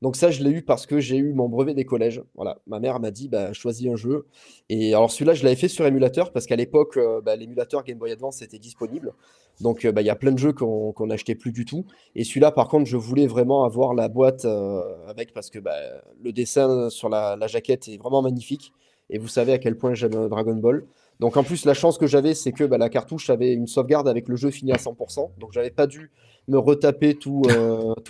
Donc 0.01 0.15
ça, 0.15 0.31
je 0.31 0.41
l'ai 0.43 0.51
eu 0.51 0.61
parce 0.61 0.85
que 0.85 0.99
j'ai 0.99 1.17
eu 1.17 1.33
mon 1.33 1.49
brevet 1.49 1.73
des 1.73 1.83
collèges. 1.83 2.23
Voilà, 2.35 2.59
ma 2.67 2.79
mère 2.79 2.99
m'a 3.01 3.11
dit, 3.11 3.27
bah, 3.27 3.51
choisis 3.51 3.87
un 3.89 3.97
jeu. 3.97 4.27
Et 4.69 4.93
alors 4.93 5.11
celui-là, 5.11 5.33
je 5.33 5.43
l'avais 5.43 5.57
fait 5.57 5.67
sur 5.67 5.85
émulateur, 5.85 6.31
parce 6.31 6.45
qu'à 6.45 6.55
l'époque, 6.55 6.95
euh, 6.95 7.19
bah, 7.21 7.35
l'émulateur 7.35 7.83
Game 7.83 7.97
Boy 7.97 8.11
Advance 8.11 8.41
était 8.41 8.59
disponible. 8.59 9.13
Donc 9.59 9.83
euh, 9.83 9.91
bah, 9.91 10.01
il 10.01 10.05
y 10.05 10.09
a 10.09 10.15
plein 10.15 10.31
de 10.31 10.37
jeux 10.37 10.53
qu'on 10.53 10.93
n'achetait 11.05 11.35
plus 11.35 11.51
du 11.51 11.65
tout. 11.65 11.85
Et 12.15 12.23
celui-là, 12.23 12.51
par 12.51 12.69
contre, 12.69 12.85
je 12.85 12.95
voulais 12.95 13.27
vraiment 13.27 13.65
avoir 13.65 13.93
la 13.93 14.07
boîte 14.07 14.45
euh, 14.45 14.81
avec, 15.07 15.33
parce 15.33 15.49
que 15.49 15.59
bah, 15.59 15.75
le 16.23 16.31
dessin 16.31 16.89
sur 16.89 17.09
la, 17.09 17.37
jaquette 17.47 17.89
est 17.89 17.97
vraiment 17.97 18.21
magnifique. 18.21 18.71
Et 19.09 19.17
vous 19.17 19.27
savez 19.27 19.51
à 19.51 19.57
quel 19.57 19.75
point 19.77 19.95
j'aime 19.95 20.29
Dragon 20.29 20.55
Ball. 20.55 20.85
Donc 21.19 21.35
en 21.35 21.43
plus, 21.43 21.65
la 21.65 21.73
chance 21.73 21.97
que 21.97 22.07
j'avais, 22.07 22.33
c'est 22.35 22.53
que 22.53 22.63
la 22.63 22.87
cartouche 22.87 23.29
avait 23.29 23.51
une 23.51 23.67
sauvegarde 23.67 24.07
avec 24.07 24.29
le 24.29 24.37
jeu 24.37 24.49
fini 24.51 24.71
à 24.71 24.77
100%. 24.77 25.31
Donc 25.39 25.51
j'avais 25.51 25.71
pas 25.71 25.87
dû 25.87 26.11
me 26.47 26.57
retaper 26.57 27.15
tous 27.15 27.43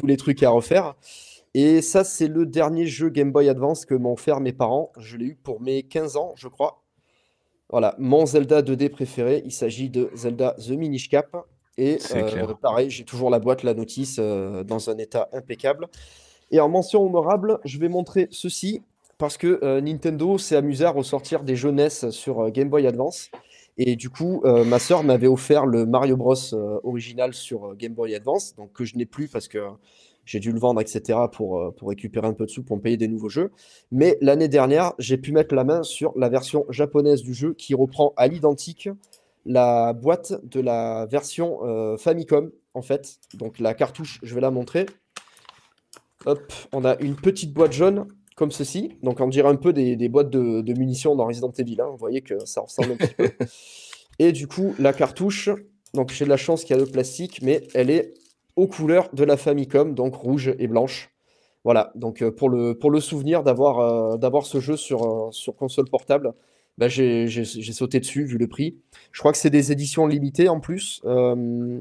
les 0.04 0.18
trucs 0.18 0.44
à 0.44 0.52
refaire. 0.52 0.94
Et 1.54 1.82
ça, 1.82 2.04
c'est 2.04 2.28
le 2.28 2.46
dernier 2.46 2.86
jeu 2.86 3.10
Game 3.10 3.32
Boy 3.32 3.50
Advance 3.50 3.86
que 3.86 3.96
m'ont 3.96 4.14
offert 4.14 4.40
mes 4.40 4.54
parents. 4.54 4.92
Je 4.98 5.18
l'ai 5.18 5.26
eu 5.26 5.36
pour 5.36 5.62
mes 5.62 5.84
15 5.84 6.16
ans, 6.18 6.34
je 6.36 6.48
crois. 6.48 6.84
Voilà, 7.70 7.96
mon 8.00 8.26
Zelda 8.26 8.62
2D 8.62 8.90
préféré. 8.90 9.42
Il 9.46 9.52
s'agit 9.52 9.90
de 9.90 10.10
Zelda 10.16 10.56
The 10.60 10.72
Minish 10.72 11.10
Cap. 11.10 11.36
Et 11.78 11.98
euh, 12.14 12.54
pareil, 12.62 12.90
j'ai 12.90 13.06
toujours 13.06 13.30
la 13.30 13.40
boîte, 13.40 13.64
la 13.64 13.74
notice 13.74 14.18
euh, 14.20 14.64
dans 14.64 14.90
un 14.90 14.98
état 14.98 15.30
impeccable. 15.34 15.88
Et 16.52 16.60
en 16.60 16.68
mention 16.68 17.06
honorable, 17.06 17.60
je 17.64 17.80
vais 17.80 17.90
montrer 17.90 18.28
ceci 18.32 18.82
parce 19.18 19.38
que 19.38 19.60
euh, 19.64 19.82
Nintendo 19.82 20.38
s'est 20.38 20.56
amusé 20.56 20.86
à 20.86 20.92
ressortir 20.92 21.44
des 21.44 21.56
jeunesses 21.56 22.10
sur 22.10 22.52
Game 22.52 22.70
Boy 22.70 22.86
Advance. 22.86 23.30
Et 23.78 23.96
du 23.96 24.10
coup, 24.10 24.44
ma 24.44 24.78
sœur 24.78 25.06
m'avait 25.06 25.28
offert 25.28 25.66
le 25.66 25.86
Mario 25.86 26.18
Bros 26.18 26.36
original 26.84 27.34
sur 27.34 27.78
Game 27.78 27.94
Boy 27.94 28.14
Advance, 28.14 28.54
donc 28.58 28.74
que 28.74 28.84
je 28.84 28.98
n'ai 28.98 29.06
plus 29.06 29.30
parce 29.30 29.48
que 29.48 29.60
j'ai 30.30 30.40
dû 30.40 30.52
le 30.52 30.60
vendre, 30.60 30.80
etc., 30.80 31.18
pour, 31.32 31.58
euh, 31.58 31.72
pour 31.72 31.90
récupérer 31.90 32.28
un 32.28 32.34
peu 32.34 32.46
de 32.46 32.52
sous 32.52 32.62
pour 32.62 32.78
me 32.78 32.82
payer 32.84 32.98
des 32.98 33.08
nouveaux 33.08 33.30
jeux. 33.30 33.52
Mais 33.92 34.16
l'année 34.22 34.48
dernière, 34.48 34.94
j'ai 35.00 35.18
pu 35.18 35.32
mettre 35.32 35.56
la 35.56 35.64
main 35.64 35.82
sur 35.82 36.14
la 36.16 36.30
version 36.30 36.68
japonaise 36.70 37.24
du 37.24 37.34
jeu 37.34 37.56
qui 37.56 37.74
reprend 37.74 38.14
à 38.16 38.28
l'identique 38.28 38.90
la 39.48 39.94
boîte 39.94 40.34
de 40.44 40.60
la 40.60 41.08
version 41.08 41.66
euh, 41.66 41.98
Famicom, 41.98 42.52
en 42.76 42.84
fait. 42.84 43.16
Donc 43.34 43.58
la 43.58 43.74
cartouche, 43.74 44.20
je 44.22 44.36
vais 44.36 44.42
la 44.42 44.52
montrer. 44.52 44.86
Hop, 46.28 46.54
on 46.74 46.86
a 46.86 46.96
une 47.00 47.16
petite 47.16 47.52
boîte 47.52 47.72
jaune 47.72 48.06
comme 48.36 48.52
ceci. 48.52 48.98
Donc 49.02 49.22
on 49.22 49.28
dirait 49.30 49.50
un 49.50 49.56
peu 49.56 49.74
des, 49.74 49.96
des 49.96 50.10
boîtes 50.10 50.30
de, 50.30 50.62
de 50.62 50.74
munitions 50.74 51.16
dans 51.16 51.26
Resident 51.26 51.52
Evil. 51.58 51.82
hein. 51.82 51.88
Vous 51.90 51.98
voyez 51.98 52.22
que 52.22 52.46
ça 52.46 52.62
ressemble 52.62 52.92
un 52.92 52.98
petit 52.98 53.16
peu. 53.16 53.32
Et 54.20 54.32
du 54.32 54.46
coup, 54.46 54.76
la 54.78 54.94
cartouche, 54.94 55.50
donc 55.96 56.12
j'ai 56.12 56.26
de 56.26 56.30
la 56.30 56.38
chance 56.38 56.64
qu'il 56.64 56.76
y 56.76 56.80
a 56.80 56.84
le 56.84 56.92
plastique, 56.92 57.42
mais 57.42 57.68
elle 57.74 57.90
est 57.90 58.14
aux 58.60 58.68
couleurs 58.68 59.10
de 59.14 59.24
la 59.24 59.38
Famicom, 59.38 59.96
donc 59.96 60.16
rouge 60.16 60.54
et 60.60 60.68
blanche. 60.68 61.12
Voilà, 61.64 61.92
donc 61.96 62.22
euh, 62.22 62.32
pour 62.32 62.50
le, 62.50 62.74
pour 62.78 62.92
le 62.92 63.00
souvenir 63.00 63.42
d'avoir 63.44 63.80
euh, 63.80 64.42
ce 64.44 64.60
jeu 64.60 64.76
sur, 64.76 65.04
euh, 65.04 65.32
sur 65.32 65.56
console 65.56 65.90
portable, 65.90 66.34
bah, 66.78 66.88
j'ai 66.90 67.28
sauté 67.74 68.00
dessus 68.00 68.26
vu 68.26 68.38
le 68.38 68.48
prix. 68.48 68.78
Je 69.12 69.20
crois 69.20 69.32
que 69.32 69.38
c'est 69.38 69.50
des 69.50 69.72
éditions 69.72 70.08
limitées 70.08 70.50
en 70.50 70.60
plus. 70.60 71.02
Euh, 71.06 71.80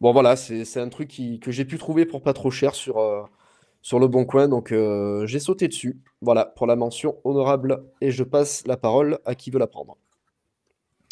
bon 0.00 0.12
voilà, 0.12 0.36
c'est 0.36 0.80
un 0.80 0.88
truc 0.88 1.08
qui- 1.08 1.40
que 1.40 1.50
j'ai 1.50 1.64
pu 1.64 1.78
trouver 1.78 2.06
pour 2.06 2.22
pas 2.22 2.32
trop 2.32 2.50
cher 2.50 2.74
sur, 2.74 3.28
sur 3.82 3.98
le 3.98 4.08
bon 4.08 4.24
coin, 4.24 4.48
donc 4.48 4.74
j'ai 5.24 5.40
sauté 5.40 5.68
dessus. 5.68 5.98
Voilà, 6.20 6.44
pour 6.44 6.66
la 6.66 6.76
mention 6.76 7.16
honorable, 7.24 7.84
et 8.00 8.10
je 8.10 8.24
passe 8.24 8.66
la 8.66 8.76
parole 8.76 9.18
à 9.24 9.34
qui 9.34 9.50
veut 9.50 9.58
la 9.58 9.66
prendre. 9.66 9.96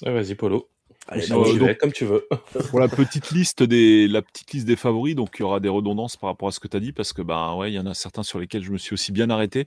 Ah, 0.05 0.13
Vas-y, 0.13 0.35
Polo. 0.35 0.69
Allez, 1.09 1.27
bah, 1.29 1.37
j'y 1.45 1.59
donc- 1.59 1.69
vais, 1.69 1.77
comme 1.77 1.93
tu 1.93 2.05
veux. 2.05 2.27
Pour 2.71 2.81
la 2.81 2.89
petite 2.89 3.31
liste 3.31 3.63
des 3.63 4.09
la 4.09 4.23
petite 4.23 4.53
liste 4.53 4.67
des 4.67 4.77
favoris, 4.77 5.15
donc 5.15 5.37
il 5.39 5.43
y 5.43 5.45
aura 5.45 5.61
des 5.61 5.69
redondances 5.69 6.17
par 6.17 6.31
rapport 6.31 6.49
à 6.49 6.53
ce 6.53 6.61
que 6.61 6.69
tu 6.69 6.77
as 6.77 6.81
dit 6.81 6.93
parce 6.93 7.13
que 7.13 7.23
ben 7.23 7.55
ouais, 7.55 7.71
il 7.71 7.75
y 7.75 7.79
en 7.79 7.87
a 7.87 7.95
certains 7.95 8.23
sur 8.23 8.39
lesquels 8.41 8.63
je 8.63 8.73
me 8.73 8.79
suis 8.79 8.95
aussi 8.95 9.13
bien 9.13 9.31
arrêté. 9.31 9.67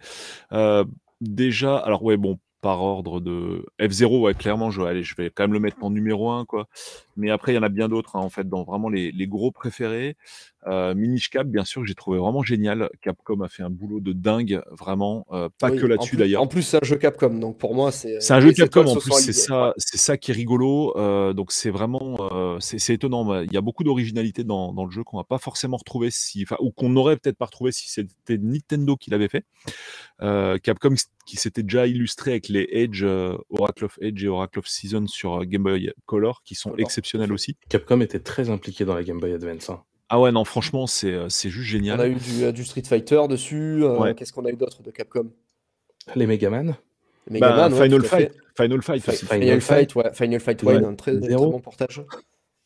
Euh, 0.51 0.83
déjà, 1.21 1.77
alors 1.77 2.03
ouais, 2.03 2.17
bon, 2.17 2.39
par 2.61 2.83
ordre 2.83 3.21
de 3.21 3.65
F0, 3.79 4.19
ouais, 4.19 4.33
clairement, 4.33 4.69
je, 4.69 4.81
allez, 4.81 5.01
je 5.03 5.15
vais 5.15 5.29
quand 5.33 5.43
même 5.43 5.53
le 5.53 5.61
mettre 5.61 5.77
en 5.81 5.89
numéro 5.89 6.29
1, 6.29 6.43
quoi. 6.43 6.67
Mais 7.19 7.29
après, 7.29 7.51
il 7.51 7.55
y 7.55 7.57
en 7.59 7.63
a 7.63 7.69
bien 7.69 7.89
d'autres, 7.89 8.15
hein, 8.15 8.21
en 8.21 8.29
fait, 8.29 8.47
dans 8.47 8.63
vraiment 8.63 8.89
les, 8.89 9.11
les 9.11 9.27
gros 9.27 9.51
préférés. 9.51 10.17
Euh, 10.67 10.93
Minish 10.93 11.29
Cap, 11.29 11.47
bien 11.47 11.63
sûr, 11.63 11.81
que 11.81 11.87
j'ai 11.87 11.95
trouvé 11.95 12.17
vraiment 12.17 12.43
génial. 12.43 12.89
Capcom 13.01 13.41
a 13.41 13.47
fait 13.49 13.63
un 13.63 13.69
boulot 13.69 13.99
de 13.99 14.11
dingue, 14.11 14.61
vraiment. 14.71 15.25
euh, 15.31 15.49
pas 15.59 15.69
Oui, 15.69 15.79
que 15.79 15.85
là-dessus, 15.85 16.17
d'ailleurs. 16.17 16.41
En 16.41 16.47
plus, 16.47 16.63
c'est 16.63 16.77
un 16.77 16.85
jeu 16.85 16.97
Capcom, 16.97 17.29
donc 17.29 17.57
pour 17.57 17.75
moi, 17.75 17.91
c'est. 17.91 18.19
C'est 18.19 18.33
un 18.33 18.39
jeu 18.41 18.49
les 18.49 18.55
Capcom 18.55 18.85
en 18.85 18.95
plus, 18.95 19.13
c'est 19.13 19.33
ça, 19.33 19.73
c'est 19.77 19.97
ça 19.97 20.17
qui 20.17 20.31
est 20.31 20.33
rigolo. 20.33 20.97
euh, 20.97 21.33
donc 21.33 21.51
c'est 21.51 21.69
vraiment, 21.69 22.17
euh, 22.31 22.57
c'est 22.59 22.93
étonnant. 22.93 23.41
Il 23.41 23.53
y 23.53 23.57
a 23.57 23.61
beaucoup 23.61 23.83
d'originalité 23.83 24.43
dans, 24.43 24.73
dans 24.73 24.85
le 24.85 24.91
jeu 24.91 25.03
qu'on 25.03 25.17
va 25.17 25.23
pas 25.23 25.37
forcément 25.37 25.77
retrouver 25.77 26.09
si, 26.11 26.43
enfin, 26.43 26.57
ou 26.59 26.71
qu'on 26.71 26.89
n'aurait 26.89 27.17
peut-être 27.17 27.37
pas 27.37 27.45
retrouvé 27.45 27.71
si 27.71 27.89
c'était 27.89 28.37
Nintendo 28.37 28.95
qui 28.97 29.11
l'avait 29.11 29.29
fait. 29.29 29.45
Euh, 30.21 30.57
Capcom 30.57 30.95
qui 31.25 31.37
s'était 31.37 31.63
déjà 31.63 31.85
illustré 31.85 32.31
avec 32.31 32.49
les 32.49 32.67
Edge, 32.71 33.03
euh, 33.03 33.37
Oracle 33.49 33.85
of 33.85 33.99
Edge 34.01 34.23
et 34.23 34.27
Oracle 34.27 34.59
of 34.59 34.67
Season 34.67 35.05
sur 35.05 35.41
euh, 35.41 35.45
Game 35.45 35.61
Boy 35.63 35.91
Color, 36.07 36.41
qui 36.43 36.55
sont 36.55 36.71
Color, 36.71 36.87
aussi. 37.31 37.55
Capcom 37.69 37.99
était 38.01 38.19
très 38.19 38.49
impliqué 38.49 38.85
dans 38.85 38.93
la 38.95 39.03
Game 39.03 39.19
Boy 39.19 39.33
Advance. 39.33 39.69
hein. 39.69 39.81
Ah 40.09 40.19
ouais, 40.19 40.31
non, 40.31 40.43
franchement, 40.43 40.87
c'est 40.87 41.13
euh, 41.13 41.29
c'est 41.29 41.49
juste 41.49 41.69
On 41.69 41.77
génial. 41.77 42.01
a 42.01 42.07
eu 42.07 42.15
du, 42.15 42.43
euh, 42.43 42.51
du 42.51 42.63
Street 42.65 42.81
Fighter 42.83 43.21
dessus. 43.29 43.83
euh, 43.83 43.97
Ouais. 43.97 44.15
Qu'est-ce 44.15 44.33
qu'on 44.33 44.45
a 44.45 44.49
eu 44.49 44.55
d'autre 44.55 44.81
de 44.81 44.89
Capcom? 44.91 45.29
Les 46.15 46.25
Megaman. 46.25 46.75
Mega 47.29 47.49
Bah, 47.49 47.69
ouais, 47.69 47.83
Final. 47.83 48.03
Fight, 48.03 48.31
Final 48.57 48.81
Fight 48.81 49.03
Fi- 49.03 49.09
aussi. 49.11 49.25
Final 49.27 49.41
Final 49.41 49.61
Fight. 49.61 49.91
Fight, 49.91 49.95
ouais. 49.95 50.13
Final 50.13 50.39
Fight 50.39 50.63
Ouais. 50.63 50.75
Un 50.83 50.95
très, 50.95 51.19
très 51.19 51.35
bon 51.35 51.59
portage. 51.59 52.01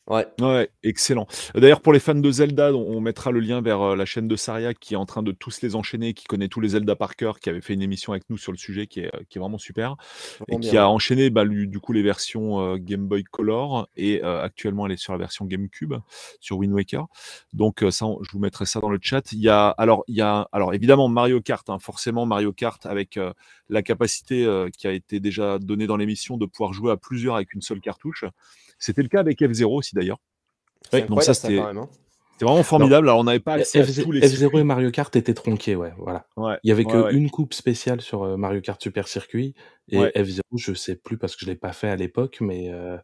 Ouais. 0.10 0.28
Ouais, 0.42 0.70
excellent. 0.84 1.28
D'ailleurs, 1.56 1.80
pour 1.80 1.94
les 1.94 2.00
fans 2.00 2.14
de 2.14 2.30
Zelda, 2.30 2.74
on 2.76 3.00
mettra 3.00 3.32
le 3.32 3.40
lien 3.40 3.62
vers 3.62 3.82
euh, 3.82 3.96
la 3.96 4.04
chaîne 4.04 4.28
de 4.28 4.36
Saria 4.36 4.74
qui 4.74 4.96
est 4.96 4.98
en 4.98 5.06
train 5.06 5.24
de 5.24 5.32
tous 5.32 5.62
les 5.62 5.76
enchaîner, 5.78 6.14
qui 6.14 6.26
connaît 6.26 6.50
tous 6.50 6.60
les 6.60 6.70
Zelda 6.70 6.98
par 6.98 7.16
cœur, 7.16 7.40
qui 7.40 7.50
avait 7.50 7.62
fait 7.62 7.74
une 7.74 7.82
émission 7.82 8.12
avec 8.12 8.30
nous 8.30 8.38
sur 8.38 8.52
le 8.52 8.58
sujet 8.58 8.86
qui 8.86 9.00
est, 9.00 9.16
euh, 9.16 9.20
qui 9.30 9.38
est 9.38 9.42
vraiment 9.42 9.58
super, 9.58 9.96
et 10.50 10.60
qui 10.60 10.72
bien. 10.72 10.84
a 10.84 10.88
enchaîné 10.88 11.30
bah, 11.30 11.46
lui, 11.46 11.70
du 11.70 11.80
coup 11.80 11.94
les 11.94 12.02
versions 12.02 12.60
euh, 12.60 12.76
Game 12.78 13.08
Boy 13.08 13.24
Color, 13.24 13.88
et 13.96 14.22
euh, 14.26 14.42
actuellement 14.44 14.88
elle 14.88 14.92
est 14.92 14.98
sur 14.98 15.14
la 15.14 15.20
version 15.20 15.46
GameCube, 15.46 15.94
sur 16.42 16.58
Wind 16.58 16.74
Waker. 16.74 17.06
Donc 17.54 17.82
euh, 17.82 17.90
ça, 17.90 18.06
on- 18.06 18.22
je 18.24 18.32
vous 18.34 18.40
mettrai 18.40 18.66
ça 18.66 18.82
dans 18.82 18.90
le 18.90 19.00
chat. 19.02 19.32
Il 19.32 19.40
y 19.40 19.48
a, 19.48 19.70
alors, 19.70 20.04
il 20.10 20.16
y 20.18 20.22
a, 20.22 20.50
alors 20.52 20.74
évidemment 20.74 21.08
Mario 21.08 21.40
Kart, 21.40 21.70
hein, 21.70 21.80
forcément 21.80 22.26
Mario 22.26 22.52
Kart 22.52 22.86
avec 22.86 23.18
la 23.70 23.82
capacité 23.82 24.46
qui 24.78 24.86
a 24.88 24.92
été 24.92 25.22
déjà 25.22 25.60
donnée 25.60 25.88
dans 25.88 25.96
l'émission 25.98 26.36
de 26.36 26.46
pouvoir 26.46 26.74
jouer 26.74 26.92
à 26.92 26.98
plusieurs 26.98 27.36
avec 27.36 27.54
une 27.54 27.62
seule 27.62 27.80
cartouche. 27.80 28.26
C'était 28.80 29.02
le 29.04 29.10
cas 29.10 29.20
avec 29.20 29.40
F0 29.40 29.66
aussi 29.78 29.96
d'ailleurs. 29.96 30.20
Donc 31.08 31.24
ça, 31.24 31.34
c'était- 31.34 31.60
hein. 31.60 31.88
C'était 32.34 32.46
vraiment 32.46 32.64
formidable. 32.64 33.08
Alors, 33.10 33.20
on 33.20 33.24
n'avait 33.26 33.40
pas 33.40 33.54
accès 33.54 33.80
à 33.80 33.84
F0 33.84 34.04
tous 34.04 34.12
les 34.12 34.22
F0 34.22 34.38
circuits. 34.38 34.60
et 34.60 34.64
Mario 34.64 34.90
Kart 34.92 35.16
étaient 35.16 35.36
tronqués, 35.36 35.76
ouais, 35.76 35.94
voilà. 35.98 36.26
Ouais, 36.36 36.58
Il 36.64 36.70
y 36.70 36.72
avait 36.72 36.84
ouais, 36.86 36.92
que 36.92 36.98
ouais. 37.06 37.14
une 37.14 37.30
coupe 37.30 37.54
spéciale 37.54 38.02
sur 38.02 38.24
euh, 38.24 38.38
Mario 38.38 38.60
Kart 38.62 38.82
Super 38.82 39.08
Circuit 39.08 39.54
et 39.90 40.00
Ouais. 40.00 40.12
F0, 40.16 40.42
je 40.58 40.74
sais 40.74 40.96
plus 40.96 41.18
parce 41.18 41.36
que 41.36 41.46
je 41.46 41.52
l'ai 41.52 41.56
pas 41.56 41.74
fait 41.74 41.90
à 41.90 41.96
l'époque, 41.96 42.38
mais 42.42 42.70
euh, 42.72 42.98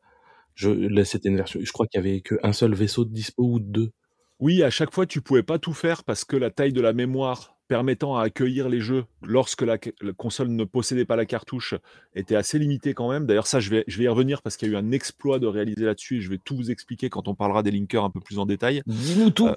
Je, 0.55 1.03
c'était 1.05 1.29
une 1.29 1.37
version. 1.37 1.59
Je 1.63 1.71
crois 1.71 1.85
qu'il 1.87 1.99
y 1.99 2.03
avait 2.05 2.19
qu'un 2.21 2.51
seul 2.53 2.73
vaisseau 2.73 3.05
de 3.05 3.13
dispo 3.13 3.43
ou 3.43 3.59
deux. 3.59 3.91
Oui, 4.39 4.61
à 4.63 4.69
chaque 4.69 4.93
fois, 4.93 5.05
tu 5.05 5.21
pouvais 5.21 5.43
pas 5.43 5.57
tout 5.59 5.73
faire 5.73 6.03
parce 6.03 6.25
que 6.25 6.35
la 6.35 6.49
taille 6.49 6.73
de 6.73 6.81
la 6.81 6.91
mémoire 6.91 7.55
permettant 7.69 8.17
à 8.17 8.23
accueillir 8.23 8.67
les 8.67 8.81
jeux 8.81 9.05
lorsque 9.21 9.61
la, 9.61 9.77
la 10.01 10.11
console 10.11 10.49
ne 10.49 10.63
possédait 10.65 11.05
pas 11.05 11.15
la 11.15 11.25
cartouche 11.25 11.75
était 12.15 12.35
assez 12.35 12.59
limitée 12.59 12.93
quand 12.93 13.09
même. 13.09 13.25
D'ailleurs, 13.25 13.47
ça, 13.47 13.61
je 13.61 13.69
vais, 13.69 13.85
je 13.87 13.97
vais 13.99 14.05
y 14.05 14.07
revenir 14.09 14.41
parce 14.41 14.57
qu'il 14.57 14.67
y 14.67 14.71
a 14.71 14.73
eu 14.73 14.77
un 14.77 14.91
exploit 14.91 15.39
de 15.39 15.47
réaliser 15.47 15.85
là-dessus 15.85 16.17
et 16.17 16.21
je 16.21 16.29
vais 16.29 16.39
tout 16.43 16.55
vous 16.55 16.71
expliquer 16.71 17.09
quand 17.09 17.27
on 17.29 17.35
parlera 17.35 17.63
des 17.63 17.71
linkers 17.71 18.03
un 18.03 18.09
peu 18.09 18.19
plus 18.19 18.39
en 18.39 18.45
détail. 18.45 18.81
Dis-nous 18.87 19.29
tout. 19.29 19.47
Euh, 19.47 19.55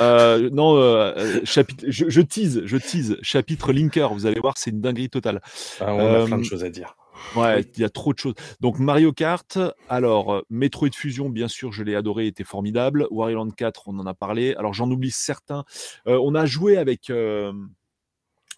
euh, 0.00 0.50
non, 0.50 0.76
euh, 0.76 1.40
chapitre, 1.44 1.84
je, 1.88 2.08
je 2.08 2.20
tease, 2.22 2.62
je 2.64 2.76
tease. 2.78 3.18
Chapitre 3.22 3.72
linker, 3.72 4.14
vous 4.14 4.24
allez 4.24 4.40
voir, 4.40 4.54
c'est 4.56 4.70
une 4.70 4.80
dinguerie 4.80 5.10
totale. 5.10 5.42
Ah, 5.80 5.94
on 5.94 6.22
a 6.22 6.24
plein 6.24 6.38
de 6.38 6.44
choses 6.44 6.64
à 6.64 6.70
dire. 6.70 6.96
Ouais, 7.36 7.62
il 7.74 7.80
y 7.80 7.84
a 7.84 7.90
trop 7.90 8.12
de 8.12 8.18
choses. 8.18 8.34
Donc 8.60 8.78
Mario 8.78 9.12
Kart, 9.12 9.58
alors 9.88 10.34
euh, 10.34 10.42
Metroid 10.50 10.92
Fusion, 10.92 11.28
bien 11.30 11.48
sûr, 11.48 11.72
je 11.72 11.82
l'ai 11.82 11.94
adoré, 11.94 12.26
était 12.26 12.44
formidable. 12.44 13.06
Wario 13.10 13.36
Land 13.36 13.50
4, 13.50 13.88
on 13.88 13.98
en 13.98 14.06
a 14.06 14.14
parlé. 14.14 14.54
Alors 14.54 14.74
j'en 14.74 14.90
oublie 14.90 15.10
certains. 15.10 15.64
Euh, 16.06 16.18
on 16.22 16.34
a 16.34 16.46
joué 16.46 16.76
avec 16.76 17.10
euh, 17.10 17.52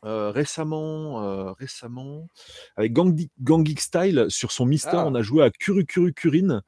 euh, 0.04 0.30
récemment, 0.30 1.54
récemment 1.54 2.28
avec 2.76 2.92
Gang, 2.92 3.18
Gang 3.40 3.66
Geek 3.66 3.80
Style 3.80 4.26
sur 4.28 4.52
son 4.52 4.66
Mister. 4.66 4.90
Ah. 4.94 5.06
On 5.06 5.14
a 5.14 5.22
joué 5.22 5.42
à 5.44 5.50
Kuru 5.50 5.84
Kuru 5.84 6.12
Kurin 6.12 6.62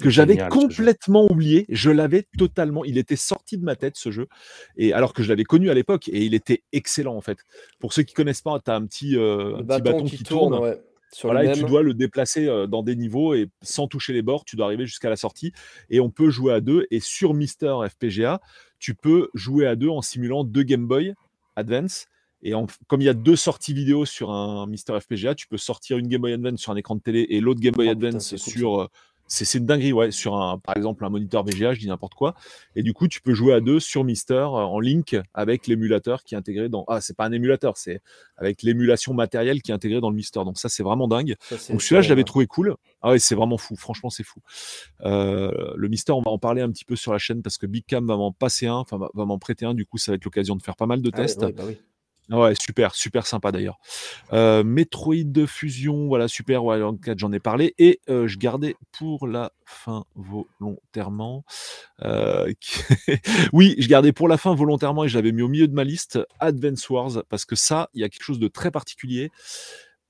que 0.00 0.10
j'avais 0.10 0.36
complètement 0.48 1.26
oublié. 1.30 1.66
Je 1.68 1.90
l'avais 1.90 2.26
totalement. 2.38 2.84
Il 2.84 2.98
était 2.98 3.16
sorti 3.16 3.58
de 3.58 3.64
ma 3.64 3.76
tête 3.76 3.96
ce 3.96 4.10
jeu, 4.10 4.28
et 4.76 4.92
alors 4.92 5.12
que 5.12 5.22
je 5.22 5.28
l'avais 5.28 5.44
connu 5.44 5.70
à 5.70 5.74
l'époque, 5.74 6.08
et 6.08 6.24
il 6.24 6.34
était 6.34 6.62
excellent 6.72 7.16
en 7.16 7.20
fait. 7.20 7.38
Pour 7.78 7.92
ceux 7.92 8.02
qui 8.02 8.14
connaissent 8.14 8.42
pas, 8.42 8.58
tu 8.60 8.70
as 8.70 8.74
un 8.74 8.86
petit, 8.86 9.16
euh, 9.16 9.36
Le 9.36 9.54
un 9.54 9.58
petit 9.58 9.66
bâton, 9.66 9.82
bâton 9.84 10.04
qui, 10.04 10.22
tourne, 10.22 10.54
ouais, 10.54 10.80
sur 11.12 11.28
voilà, 11.28 11.42
le 11.42 11.50
et 11.50 11.52
tu 11.52 11.64
dois 11.64 11.82
le 11.82 11.94
déplacer 11.94 12.46
euh, 12.46 12.66
dans 12.66 12.82
des 12.82 12.94
niveaux 12.96 13.34
et 13.34 13.48
sans 13.62 13.86
toucher 13.88 14.12
les 14.12 14.22
bords, 14.22 14.44
tu 14.44 14.56
dois 14.56 14.66
arriver 14.66 14.86
jusqu'à 14.86 15.10
la 15.10 15.16
sortie. 15.16 15.52
Et 15.90 16.00
on 16.00 16.10
peut 16.10 16.30
jouer 16.30 16.52
à 16.52 16.60
deux. 16.60 16.86
Et 16.90 17.00
sur 17.00 17.34
Mister 17.34 17.74
FPGA, 17.88 18.40
tu 18.78 18.94
peux 18.94 19.28
jouer 19.34 19.66
à 19.66 19.76
deux 19.76 19.88
en 19.88 20.02
simulant 20.02 20.44
deux 20.44 20.62
Game 20.62 20.86
Boy 20.86 21.14
Advance. 21.56 22.06
Et 22.42 22.54
en- 22.54 22.66
comme 22.86 23.02
il 23.02 23.04
y 23.04 23.08
a 23.10 23.14
deux 23.14 23.36
sorties 23.36 23.74
vidéo 23.74 24.06
sur 24.06 24.30
un 24.30 24.66
Mister 24.66 24.98
FPGA, 24.98 25.34
tu 25.34 25.46
peux 25.46 25.58
sortir 25.58 25.98
une 25.98 26.08
Game 26.08 26.22
Boy 26.22 26.32
Advance 26.32 26.60
sur 26.60 26.72
un 26.72 26.76
écran 26.76 26.94
de 26.96 27.00
télé 27.02 27.26
et 27.28 27.40
l'autre 27.40 27.60
Game 27.60 27.74
Boy 27.74 27.88
Oh, 27.90 27.94
putain, 27.94 28.06
Advance 28.08 28.36
sur. 28.36 28.80
euh, 28.82 28.86
c'est 29.32 29.58
une 29.58 29.64
dinguerie, 29.66 29.92
ouais, 29.92 30.10
sur 30.10 30.34
un, 30.36 30.58
par 30.58 30.76
exemple 30.76 31.04
un 31.04 31.08
moniteur 31.08 31.44
VGA, 31.44 31.72
je 31.72 31.78
dis 31.80 31.86
n'importe 31.86 32.14
quoi. 32.14 32.34
Et 32.74 32.82
du 32.82 32.92
coup, 32.92 33.06
tu 33.06 33.20
peux 33.20 33.32
jouer 33.32 33.54
à 33.54 33.60
deux 33.60 33.78
sur 33.78 34.02
Mister 34.02 34.34
euh, 34.34 34.48
en 34.48 34.80
link 34.80 35.16
avec 35.34 35.68
l'émulateur 35.68 36.24
qui 36.24 36.34
est 36.34 36.38
intégré 36.38 36.68
dans. 36.68 36.84
Ah, 36.88 37.00
c'est 37.00 37.16
pas 37.16 37.26
un 37.26 37.32
émulateur, 37.32 37.76
c'est 37.76 38.00
avec 38.36 38.62
l'émulation 38.62 39.14
matérielle 39.14 39.62
qui 39.62 39.70
est 39.70 39.74
intégrée 39.74 40.00
dans 40.00 40.10
le 40.10 40.16
Mister. 40.16 40.40
Donc 40.44 40.58
ça, 40.58 40.68
c'est 40.68 40.82
vraiment 40.82 41.06
dingue. 41.06 41.36
Ça, 41.48 41.72
Donc 41.72 41.80
celui-là, 41.80 42.02
je 42.02 42.08
l'avais 42.08 42.24
trouvé 42.24 42.46
cool. 42.46 42.74
Ah 43.02 43.10
ouais, 43.10 43.18
c'est 43.20 43.36
vraiment 43.36 43.56
fou. 43.56 43.76
Franchement, 43.76 44.10
c'est 44.10 44.24
fou. 44.24 44.40
Euh, 45.02 45.72
le 45.76 45.88
Mister, 45.88 46.12
on 46.12 46.22
va 46.22 46.32
en 46.32 46.38
parler 46.38 46.60
un 46.60 46.70
petit 46.70 46.84
peu 46.84 46.96
sur 46.96 47.12
la 47.12 47.18
chaîne 47.18 47.40
parce 47.42 47.56
que 47.56 47.66
Big 47.66 47.84
Cam 47.86 48.06
va 48.06 48.16
m'en 48.16 48.32
passer 48.32 48.66
un, 48.66 48.74
enfin 48.74 48.98
va, 48.98 49.24
m'en 49.24 49.38
prêter 49.38 49.64
un. 49.64 49.74
Du 49.74 49.86
coup, 49.86 49.96
ça 49.96 50.10
va 50.12 50.16
être 50.16 50.24
l'occasion 50.24 50.56
de 50.56 50.62
faire 50.62 50.76
pas 50.76 50.86
mal 50.86 51.02
de 51.02 51.10
Ah 51.14 51.16
tests. 51.18 51.40
bah 51.40 51.62
oui. 51.66 51.78
Ouais, 52.30 52.54
super, 52.60 52.94
super 52.94 53.26
sympa 53.26 53.50
d'ailleurs. 53.50 53.78
Euh, 54.32 54.62
Metroid 54.62 55.24
de 55.24 55.46
fusion, 55.46 56.06
voilà, 56.06 56.28
super. 56.28 56.62
En 56.62 56.96
4, 56.96 57.18
j'en 57.18 57.32
ai 57.32 57.40
parlé. 57.40 57.74
Et 57.78 58.00
euh, 58.08 58.28
je 58.28 58.38
gardais 58.38 58.76
pour 58.92 59.26
la 59.26 59.50
fin 59.64 60.04
volontairement. 60.14 61.44
euh, 62.04 62.52
oui, 63.52 63.74
je 63.78 63.88
gardais 63.88 64.12
pour 64.12 64.28
la 64.28 64.38
fin 64.38 64.54
volontairement 64.54 65.04
et 65.04 65.08
je 65.08 65.16
l'avais 65.16 65.32
mis 65.32 65.42
au 65.42 65.48
milieu 65.48 65.68
de 65.68 65.74
ma 65.74 65.84
liste 65.84 66.20
Advance 66.38 66.88
Wars 66.88 67.24
parce 67.28 67.44
que 67.44 67.56
ça, 67.56 67.90
il 67.94 68.00
y 68.00 68.04
a 68.04 68.08
quelque 68.08 68.24
chose 68.24 68.38
de 68.38 68.48
très 68.48 68.70
particulier. 68.70 69.32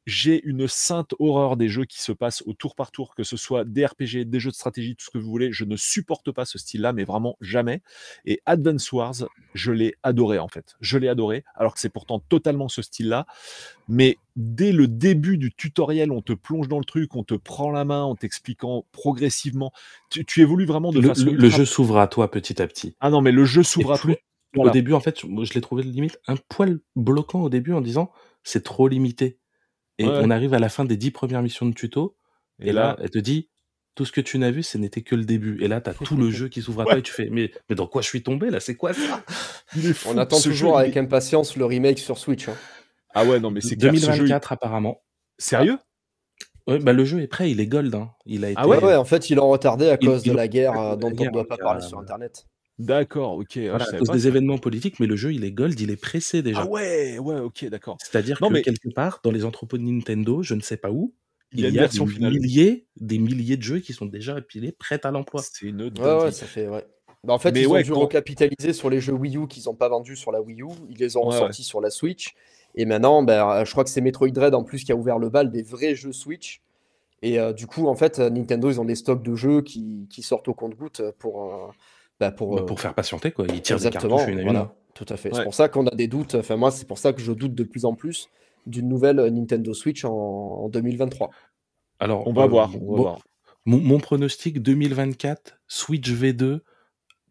J'ai 0.07 0.43
une 0.45 0.67
sainte 0.67 1.15
horreur 1.19 1.57
des 1.57 1.69
jeux 1.69 1.85
qui 1.85 2.01
se 2.03 2.11
passent 2.13 2.43
au 2.47 2.53
tour 2.55 2.75
par 2.75 2.91
tour, 2.91 3.15
que 3.15 3.23
ce 3.23 3.37
soit 3.37 3.65
des 3.65 3.85
RPG, 3.85 4.25
des 4.25 4.41
jeux 4.41 4.51
de 4.51 4.55
stratégie, 4.57 4.97
tout 4.97 5.05
ce 5.05 5.11
que 5.11 5.19
vous 5.19 5.29
voulez. 5.31 5.53
Je 5.53 5.65
ne 5.65 5.77
supporte 5.77 6.33
pas 6.33 6.45
ce 6.47 6.59
style-là, 6.59 6.93
mais 6.93 7.05
vraiment 7.05 7.37
jamais. 7.41 7.83
Et 8.25 8.41
Advance 8.47 8.91
Wars, 8.93 9.15
je 9.55 9.73
l'ai 9.73 9.95
adoré 10.03 10.39
en 10.39 10.49
fait. 10.49 10.77
Je 10.81 10.97
l'ai 10.99 11.09
adoré, 11.09 11.45
alors 11.55 11.75
que 11.75 11.81
c'est 11.81 11.91
pourtant 11.91 12.19
totalement 12.19 12.69
ce 12.69 12.83
style-là. 12.83 13.27
Mais 13.89 14.17
dès 14.37 14.73
le 14.73 14.89
début 14.89 15.37
du 15.39 15.53
tutoriel, 15.53 16.11
on 16.13 16.23
te 16.23 16.33
plonge 16.33 16.69
dans 16.69 16.79
le 16.79 16.85
truc, 16.85 17.15
on 17.15 17.23
te 17.25 17.35
prend 17.35 17.71
la 17.71 17.85
main 17.85 18.03
en 18.03 18.15
t'expliquant 18.17 18.87
progressivement. 18.93 19.71
Tu, 20.11 20.25
tu 20.25 20.41
évolues 20.41 20.65
vraiment 20.67 20.93
de 20.93 21.01
Le, 21.01 21.09
façon. 21.09 21.27
le- 21.27 21.33
le 21.33 21.45
ultra- 21.45 21.59
jeu 21.59 21.65
s'ouvre 21.67 21.99
à 21.99 22.07
toi 22.07 22.31
petit 22.31 22.61
à 22.63 22.67
petit. 22.67 22.97
Ah 23.01 23.11
non, 23.11 23.21
mais 23.21 23.33
le 23.33 23.45
jeu 23.45 23.63
s'ouvre 23.63 23.93
à 23.93 23.99
plus- 23.99 24.15
toi. 24.15 24.23
Voilà. 24.55 24.71
Au 24.71 24.73
début, 24.73 24.95
en 24.95 25.01
fait, 25.01 25.21
je 25.21 25.55
l'ai 25.55 25.61
trouvé 25.61 25.85
limite 25.85 26.19
un 26.27 26.35
poil 26.49 26.81
bloquant 26.97 27.43
au 27.43 27.49
début 27.51 27.73
en 27.73 27.81
disant 27.81 28.11
c'est 28.43 28.65
trop 28.65 28.89
limité. 28.89 29.39
Et 30.01 30.07
Ouais. 30.09 30.21
on 30.23 30.31
arrive 30.31 30.55
à 30.55 30.59
la 30.59 30.69
fin 30.69 30.85
des 30.85 30.97
dix 30.97 31.11
premières 31.11 31.43
missions 31.43 31.67
de 31.67 31.75
tuto, 31.75 32.17
et, 32.61 32.73
là, 32.73 32.97
elle 33.01 33.11
te 33.11 33.19
dit 33.19 33.49
tout 33.95 34.05
ce 34.05 34.13
que 34.13 34.21
tu 34.21 34.39
n'as 34.39 34.51
vu, 34.51 34.63
ce 34.63 34.79
n'était 34.79 35.03
que 35.03 35.15
le 35.15 35.25
début. 35.25 35.63
Et 35.63 35.69
là, 35.69 35.81
tu 35.81 35.91
as 35.91 35.95
tout 35.95 36.17
le 36.17 36.31
jeu 36.31 36.49
qui 36.49 36.63
s'ouvre 36.63 36.83
à 36.83 36.85
toi 36.85 36.95
Ouais. 36.95 36.99
et 37.01 37.03
tu 37.03 37.13
fais 37.13 37.29
mais, 37.31 37.51
mais 37.69 37.75
dans 37.77 37.87
quoi 37.87 38.03
je 38.03 38.09
suis 38.09 38.23
tombé 38.23 38.51
là? 38.51 38.61
C'est 38.61 38.77
quoi 38.77 38.93
ça 38.95 39.23
fou. 39.95 40.09
On 40.11 40.19
attend 40.19 40.41
toujours 40.41 40.75
jeu, 40.75 40.81
avec 40.85 40.97
impatience 40.97 41.57
le 41.57 41.65
remake 41.65 41.99
sur 41.99 42.19
Switch. 42.19 42.49
hein. 42.49 42.55
Ah 43.15 43.25
ouais, 43.25 43.41
non, 43.41 43.51
mais 43.51 43.61
c'est 43.61 43.77
clair. 43.77 43.93
ce 43.95 43.99
jeu, 43.99 44.07
il- 44.07 44.17
2024 44.19 44.53
apparemment. 44.53 45.03
Sérieux? 45.39 45.79
Ouais, 46.67 46.79
bah, 46.79 46.93
le 46.93 47.05
jeu 47.05 47.21
est 47.21 47.27
prêt, 47.27 47.51
il 47.51 47.59
est 47.61 47.67
gold. 47.67 47.95
hein. 47.95 48.11
Il 48.27 48.45
a 48.45 48.51
été. 48.51 48.61
Ah 48.63 48.69
ouais 48.69 48.95
en 48.95 49.05
fait, 49.05 49.29
ils 49.31 49.35
l'ont 49.37 49.49
retardé 49.49 49.89
à 49.89 49.97
cause 49.97 50.23
ils 50.25 50.29
de 50.29 50.33
l'ont- 50.33 50.37
la 50.39 50.49
guerre 50.49 50.79
euh, 50.79 50.97
dont 50.97 51.13
on 51.19 51.25
ne 51.25 51.31
doit 51.31 51.49
pas 51.49 51.57
parler 51.57 51.83
euh, 51.85 51.89
sur 51.89 51.99
Internet. 51.99 52.47
D'accord, 52.81 53.35
ok. 53.35 53.57
ah, 53.59 53.69
Voilà, 53.71 53.85
je 53.91 53.95
à 53.95 53.99
cause 53.99 54.09
pas 54.09 54.15
des 54.15 54.21
ça. 54.21 54.29
événements 54.29 54.59
politiques, 54.59 54.99
mais 55.01 55.07
le 55.07 55.17
jeu 55.17 55.33
il 55.33 55.45
est 55.45 55.53
gold, 55.53 55.79
il 55.79 55.91
est 55.91 56.01
pressé 56.01 56.43
déjà. 56.43 56.63
Ah 56.63 56.67
ouais, 56.67 57.19
ouais, 57.19 57.39
ok, 57.41 57.67
d'accord. 57.67 57.97
C'est-à-dire 58.03 58.39
que 58.41 58.47
mais- 58.53 58.63
quelque 58.63 58.89
part, 58.95 59.21
dans 59.23 59.31
les 59.31 59.45
entrepôts 59.45 59.77
de 59.79 59.83
Nintendo, 59.83 60.43
je 60.43 60.55
ne 60.55 60.61
sais 60.61 60.77
pas 60.77 60.91
où, 60.91 61.13
Il 61.53 61.61
y 61.61 61.67
a 61.67 61.71
des 61.89 61.89
finale. 62.07 62.33
milliers, 62.33 62.87
des 62.97 63.19
milliers 63.19 63.57
de 63.57 63.63
jeux 63.63 63.81
qui 63.81 63.93
sont 63.93 64.07
déjà 64.07 64.37
empilés, 64.37 64.73
prêts 64.73 65.01
à 65.05 65.11
l'emploi. 65.11 65.43
C'est 65.43 65.67
une 65.67 65.89
dinguerie. 65.91 66.25
ouais, 66.25 66.33
ça 66.33 66.47
fait. 66.47 66.69
Ouais. 66.69 66.85
Bah, 67.23 67.35
en 67.35 67.39
fait, 67.39 67.53
Mais 67.53 67.63
ils 67.63 67.67
ouais, 67.67 67.81
ont 67.81 67.83
dû 67.83 67.91
quand- 67.91 68.01
recapitaliser 68.01 68.73
sur 68.73 68.89
les 68.89 69.01
jeux 69.01 69.13
Wii 69.13 69.37
U 69.37 69.47
qu'ils 69.47 69.65
n'ont 69.67 69.75
pas 69.75 69.89
vendus 69.91 70.17
sur 70.17 70.33
la 70.33 70.41
Wii 70.41 70.63
U. 70.63 70.69
Ils 70.89 70.97
les 70.97 71.17
ont 71.19 71.21
Ouais, 71.27 71.35
ressortis 71.35 71.65
sur 71.65 71.81
la 71.83 71.91
Switch. 71.91 72.35
Et 72.77 72.87
maintenant, 72.87 73.23
bah, 73.23 73.63
je 73.65 73.71
crois 73.73 73.85
que 73.85 73.91
c'est 73.91 74.01
Metroid 74.01 74.31
Dread 74.31 74.55
en 74.55 74.65
plus 74.65 74.85
qui 74.85 74.93
a 74.93 74.97
ouvert 74.97 75.19
le 75.19 75.29
bal 75.29 75.51
des 75.51 75.63
vrais 75.63 75.95
jeux 75.95 76.13
Switch. 76.13 76.63
Et 77.21 77.39
euh, 77.39 77.53
du 77.53 77.67
coup, 77.67 77.89
en 77.89 77.95
fait, 77.95 78.19
Nintendo, 78.21 78.71
ils 78.71 78.81
ont 78.81 78.87
des 78.87 78.95
stocks 78.95 79.23
de 79.23 79.35
jeux 79.35 79.61
qui, 79.61 80.07
qui 80.09 80.23
sortent 80.23 80.49
au 80.49 80.55
compte-gouttes 80.55 81.03
pour, 81.19 81.43
euh, 81.53 81.67
bah, 82.21 82.31
pour, 82.31 82.55
Bah, 82.55 82.63
euh, 82.63 82.67
pour 82.67 82.81
faire 82.81 82.95
patienter, 82.95 83.33
quoi. 83.33 83.47
Ils 83.49 83.61
tirent 83.63 83.79
des 83.79 83.87
exactement. 83.87 84.17
cartouches 84.19 84.33
une 84.35 84.39
à 84.41 84.43
une. 84.63 84.69
tout 84.95 85.07
à 85.09 85.17
fait. 85.17 85.31
C'est 85.35 85.43
pour 85.45 85.55
ça 85.55 85.69
qu'on 85.69 85.87
a 85.87 85.95
des 85.95 86.07
doutes. 86.07 86.35
Enfin, 86.37 86.57
moi, 86.57 86.71
c'est 86.71 86.87
pour 86.87 86.99
ça 86.99 87.13
que 87.13 87.21
je 87.23 87.33
doute 87.33 87.55
de 87.55 87.65
plus 87.65 87.85
en 87.85 87.95
plus 87.95 88.29
d'une 88.67 88.89
nouvelle 88.89 89.19
euh, 89.19 89.31
Nintendo 89.31 89.73
Switch 89.75 90.05
en, 90.05 90.13
en 90.13 90.69
2023. 90.69 91.31
Alors, 91.99 92.27
On 92.27 92.33
va 92.33 92.43
euh, 92.45 92.47
voir, 92.47 92.69
on 92.75 92.79
va 92.79 92.79
bon, 92.79 92.97
voir. 92.97 93.19
Mon, 93.65 93.79
mon 93.79 93.99
pronostic 93.99 94.61
2024, 94.63 95.59
Switch 95.67 96.11
V2, 96.11 96.61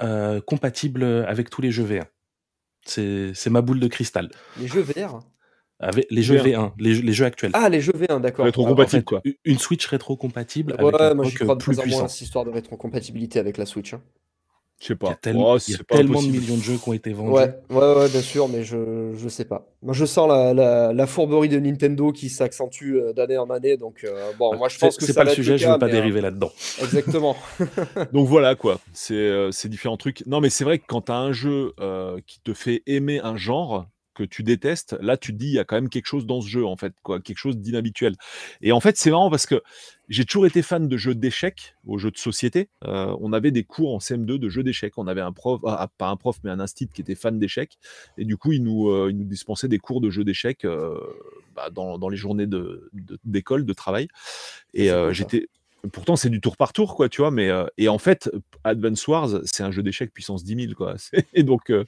euh, 0.01 0.41
compatible 0.41 1.03
avec 1.03 1.49
tous 1.49 1.61
les 1.61 1.71
jeux 1.71 1.83
V1. 1.85 2.05
C'est 2.85 3.31
c'est 3.35 3.49
ma 3.49 3.61
boule 3.61 3.79
de 3.79 3.87
cristal. 3.87 4.29
Les 4.59 4.67
jeux 4.67 4.81
VR 4.81 5.19
Avec 5.79 6.07
les 6.09 6.21
jeux 6.23 6.37
V1. 6.37 6.43
V1, 6.55 6.71
les, 6.79 6.93
jeux- 6.95 7.03
les 7.03 7.13
jeux 7.13 7.25
actuels. 7.25 7.51
Ah, 7.53 7.67
les 7.69 7.81
jeux 7.81 7.91
V1, 7.93 8.21
d'accord. 8.21 8.45
Rétro-compatible. 8.45 9.03
Ah, 9.11 9.15
En 9.17 9.21
fait, 9.21 9.31
quoi. 9.33 9.41
Une 9.45 9.57
Switch 9.59 9.85
rétro-compatible 9.85 10.73
Ouais, 10.79 10.93
avec 10.95 11.15
moi 11.15 11.25
dock 11.25 11.33
crois 11.35 11.55
de 11.55 11.63
plus 11.63 11.75
moins 11.75 11.83
puissant. 11.83 12.05
à 12.05 12.07
cette 12.07 12.21
histoire 12.21 12.45
de 12.45 12.49
rétrocompatibilité 12.51 13.37
avec 13.39 13.57
la 13.57 13.65
Switch. 13.65 13.93
hein. 13.93 14.01
Je 14.79 14.87
sais 14.87 14.93
Il 14.93 15.07
y 15.07 15.09
a, 15.09 15.15
pas. 15.15 15.31
Oh, 15.35 15.57
il 15.67 15.71
y 15.71 15.75
a 15.75 15.77
pas 15.79 15.97
tellement 15.97 16.21
de 16.21 16.27
millions 16.27 16.55
de 16.55 16.61
jeux 16.61 16.77
qui 16.77 16.89
ont 16.89 16.93
été 16.93 17.11
vendus. 17.11 17.31
Ouais, 17.31 17.53
ouais, 17.69 17.95
ouais, 17.95 18.09
bien 18.09 18.21
sûr, 18.21 18.47
mais 18.47 18.63
je, 18.63 19.13
je 19.17 19.27
sais 19.27 19.43
pas. 19.43 19.67
Moi 19.81 19.93
je 19.93 20.05
sens 20.05 20.29
la, 20.29 20.53
la, 20.53 20.93
la 20.93 21.07
fourberie 21.07 21.49
de 21.49 21.59
Nintendo 21.59 22.11
qui 22.11 22.29
s'accentue 22.29 22.95
euh, 22.95 23.13
d'année 23.13 23.37
en 23.37 23.49
année, 23.49 23.75
donc 23.77 24.03
euh, 24.03 24.31
bon, 24.39 24.55
moi 24.57 24.69
je 24.69 24.77
pense 24.77 24.97
que 24.97 25.05
c'est 25.05 25.13
pas 25.13 25.23
va 25.23 25.31
le 25.31 25.35
sujet, 25.35 25.57
je 25.57 25.65
cas, 25.65 25.73
veux 25.73 25.79
pas 25.79 25.87
mais, 25.87 25.91
euh, 25.93 25.95
dériver 25.95 26.21
là-dedans. 26.21 26.51
Exactement. 26.81 27.35
Donc 28.13 28.27
voilà 28.27 28.55
quoi, 28.55 28.79
c'est 28.93 29.13
euh, 29.13 29.51
c'est 29.51 29.69
différents 29.69 29.97
trucs. 29.97 30.25
Non 30.25 30.39
mais 30.41 30.49
c'est 30.49 30.63
vrai 30.63 30.79
que 30.79 30.85
quand 30.87 31.03
tu 31.03 31.11
as 31.11 31.17
un 31.17 31.31
jeu 31.33 31.73
euh, 31.79 32.19
qui 32.25 32.39
te 32.41 32.53
fait 32.53 32.81
aimer 32.87 33.19
un 33.21 33.35
genre 33.37 33.85
que 34.15 34.23
tu 34.23 34.43
détestes, 34.43 34.97
là 35.01 35.15
tu 35.17 35.31
te 35.33 35.37
dis 35.37 35.47
il 35.47 35.53
y 35.53 35.59
a 35.59 35.63
quand 35.63 35.75
même 35.75 35.89
quelque 35.89 36.07
chose 36.07 36.25
dans 36.25 36.41
ce 36.41 36.47
jeu 36.47 36.65
en 36.65 36.75
fait, 36.75 36.93
quoi, 37.03 37.19
quelque 37.21 37.37
chose 37.37 37.57
d'inhabituel. 37.57 38.15
Et 38.61 38.71
en 38.71 38.79
fait 38.79 38.97
c'est 38.97 39.11
marrant 39.11 39.29
parce 39.29 39.45
que 39.45 39.61
j'ai 40.09 40.25
toujours 40.25 40.47
été 40.47 40.63
fan 40.63 40.87
de 40.87 40.97
jeux 40.97 41.13
d'échecs, 41.13 41.75
aux 41.85 41.99
jeux 41.99 42.09
de 42.09 42.17
société. 42.17 42.69
Euh, 42.85 43.15
on 43.21 43.31
avait 43.31 43.51
des 43.51 43.63
cours 43.63 43.93
en 43.93 43.99
CM2 43.99 44.37
de 44.39 44.49
jeux 44.49 44.63
d'échecs. 44.63 44.97
On 44.97 45.05
avait 45.07 45.21
un 45.21 45.31
prof, 45.31 45.61
ah, 45.65 45.87
pas 45.97 46.09
un 46.09 46.15
prof 46.15 46.37
mais 46.43 46.49
un 46.49 46.59
instit 46.59 46.87
qui 46.87 47.01
était 47.01 47.15
fan 47.15 47.37
d'échecs 47.37 47.77
et 48.17 48.25
du 48.25 48.35
coup 48.35 48.51
il 48.51 48.63
nous 48.63 48.89
euh, 48.89 49.09
il 49.11 49.17
nous 49.17 49.25
dispensait 49.25 49.67
des 49.67 49.77
cours 49.77 50.01
de 50.01 50.09
jeux 50.09 50.23
d'échecs 50.23 50.65
euh, 50.65 50.97
bah, 51.55 51.69
dans, 51.69 51.99
dans 51.99 52.09
les 52.09 52.17
journées 52.17 52.47
de 52.47 52.89
de- 52.93 53.19
d'école, 53.23 53.65
de, 53.65 53.73
travail. 53.73 54.07
Et 54.73 54.89
j'étais 55.11 55.47
Pourtant, 55.93 56.15
c'est 56.17 56.29
du 56.29 56.41
tour 56.41 56.57
par 56.57 56.73
tour, 56.73 56.95
quoi, 56.95 57.07
tu 57.07 57.21
vois. 57.21 57.31
Mais 57.31 57.49
euh, 57.49 57.65
et 57.77 57.87
en 57.87 57.97
fait, 57.97 58.29
Advance 58.65 59.07
Wars, 59.07 59.29
c'est 59.45 59.63
un 59.63 59.71
jeu 59.71 59.81
d'échecs 59.81 60.13
puissance 60.13 60.43
10 60.43 60.55
000, 60.63 60.73
quoi. 60.73 60.95
C'est- 60.97 61.25
Et 61.33 61.43
donc, 61.43 61.69
euh, 61.71 61.85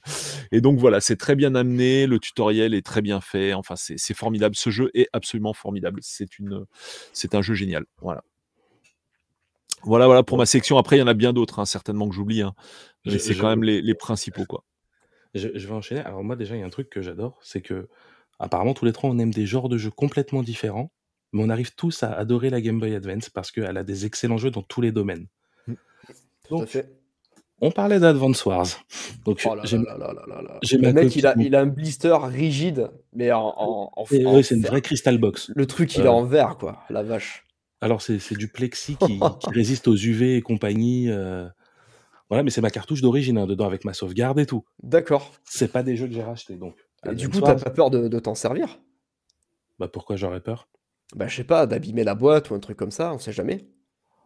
et 0.50 0.60
donc 0.62 0.78
voilà, 0.78 1.00
c'est 1.00 1.16
très 1.16 1.36
bien 1.36 1.54
amené. 1.54 2.06
Le 2.06 2.18
tutoriel 2.18 2.72
est 2.74 2.84
très 2.84 3.02
bien 3.02 3.20
fait. 3.20 3.52
Enfin, 3.52 3.74
c'est 3.76 4.14
formidable. 4.14 4.56
Ce 4.56 4.70
jeu 4.70 4.90
est 4.94 5.08
absolument 5.12 5.52
formidable. 5.52 6.00
C'est 6.02 6.38
une, 6.38 6.64
c'est 7.12 7.34
un 7.34 7.42
jeu 7.42 7.54
génial. 7.54 7.84
Voilà. 8.00 8.22
Voilà, 9.84 10.06
voilà 10.06 10.22
pour 10.22 10.38
ma 10.38 10.46
section. 10.46 10.78
Après, 10.78 10.96
il 10.96 11.00
y 11.00 11.02
en 11.02 11.06
a 11.08 11.14
bien 11.14 11.32
d'autres, 11.32 11.58
hein, 11.58 11.64
certainement 11.66 12.08
que 12.08 12.14
j'oublie. 12.14 12.42
hein. 12.42 12.54
Mais 13.04 13.18
c'est 13.18 13.34
quand 13.34 13.48
même 13.48 13.64
les, 13.64 13.82
les 13.82 13.94
principaux, 13.94 14.44
quoi. 14.46 14.64
Je, 15.34 15.48
je 15.54 15.66
vais 15.66 15.72
enchaîner. 15.74 16.00
Alors 16.02 16.22
moi 16.22 16.36
déjà, 16.36 16.54
il 16.56 16.60
y 16.60 16.62
a 16.62 16.66
un 16.66 16.70
truc 16.70 16.88
que 16.90 17.02
j'adore, 17.02 17.38
c'est 17.42 17.62
que 17.62 17.88
apparemment 18.38 18.74
tous 18.74 18.84
les 18.84 18.92
trois 18.92 19.08
on 19.10 19.18
aime 19.18 19.32
des 19.32 19.46
genres 19.46 19.68
de 19.70 19.78
jeux 19.78 19.90
complètement 19.90 20.42
différents, 20.42 20.92
mais 21.32 21.42
on 21.42 21.48
arrive 21.48 21.74
tous 21.74 22.02
à 22.02 22.12
adorer 22.12 22.50
la 22.50 22.60
Game 22.60 22.78
Boy 22.78 22.94
Advance 22.94 23.28
parce 23.30 23.50
qu'elle 23.50 23.76
a 23.76 23.84
des 23.84 24.06
excellents 24.06 24.38
jeux 24.38 24.50
dans 24.50 24.62
tous 24.62 24.80
les 24.80 24.92
domaines. 24.92 25.26
Donc, 26.50 26.66
fait. 26.66 26.92
on 27.60 27.70
parlait 27.70 28.00
d'Advance 28.00 28.44
Wars. 28.44 28.66
Donc, 29.24 29.42
Oh 29.48 29.54
là 29.54 29.62
j'ai 29.64 29.78
là 29.78 29.96
là 29.96 30.12
là 30.12 30.12
là 30.14 30.22
là 30.36 30.42
là. 30.42 30.58
j'ai 30.62 30.76
Le 30.78 30.92
mec, 30.92 31.14
il 31.16 31.26
a, 31.26 31.32
copine. 31.32 31.46
il 31.46 31.54
a 31.54 31.60
un 31.60 31.66
blister 31.66 32.16
rigide, 32.20 32.90
mais 33.14 33.32
en, 33.32 33.54
en, 33.56 33.92
en, 33.96 34.04
Et 34.10 34.26
en 34.26 34.34
ouais, 34.34 34.42
c'est 34.42 34.56
une 34.56 34.62
vraie 34.62 34.82
Crystal 34.82 35.16
Box. 35.18 35.50
Le 35.54 35.66
truc, 35.66 35.94
il 35.96 36.02
est 36.02 36.06
Euh, 36.08 36.10
en 36.12 36.24
verre, 36.24 36.58
quoi. 36.58 36.82
La 36.90 37.02
vache. 37.02 37.44
alors, 37.80 38.02
c'est 38.02 38.18
du 38.36 38.48
plexi 38.48 38.96
qui, 38.96 39.18
qui 39.40 39.50
résiste 39.50 39.88
aux 39.88 39.96
UV 39.96 40.36
et 40.36 40.42
compagnie. 40.42 41.08
euh, 41.10 41.48
Voilà, 42.28 42.42
mais 42.42 42.50
c'est 42.50 42.60
ma 42.60 42.70
cartouche 42.70 43.00
d'origine 43.00 43.38
hein, 43.38 43.46
dedans 43.46 43.66
avec 43.66 43.84
ma 43.84 43.94
sauvegarde 43.94 44.38
et 44.40 44.46
tout. 44.46 44.64
D'accord. 44.82 45.30
C'est 45.44 45.70
pas 45.72 45.82
des 45.82 45.96
jeux 45.96 46.08
que 46.08 46.12
j'ai 46.14 46.22
rachetés. 46.22 46.56
Donc, 46.56 46.74
Et 47.10 47.14
du 47.14 47.28
coup, 47.28 47.40
t'as 47.40 47.54
pas 47.54 47.70
peur 47.70 47.90
de, 47.90 48.08
de 48.08 48.18
t'en 48.18 48.34
servir? 48.34 48.78
bah 49.78 49.88
pourquoi 49.88 50.16
j'aurais 50.16 50.40
peur? 50.40 50.68
Bah, 51.14 51.28
je 51.28 51.36
sais 51.36 51.44
pas, 51.44 51.66
d'abîmer 51.66 52.04
la 52.04 52.14
boîte 52.14 52.50
ou 52.50 52.54
un 52.54 52.58
truc 52.60 52.76
comme 52.76 52.90
ça, 52.90 53.12
on 53.12 53.18
sait 53.18 53.32
jamais. 53.32 53.66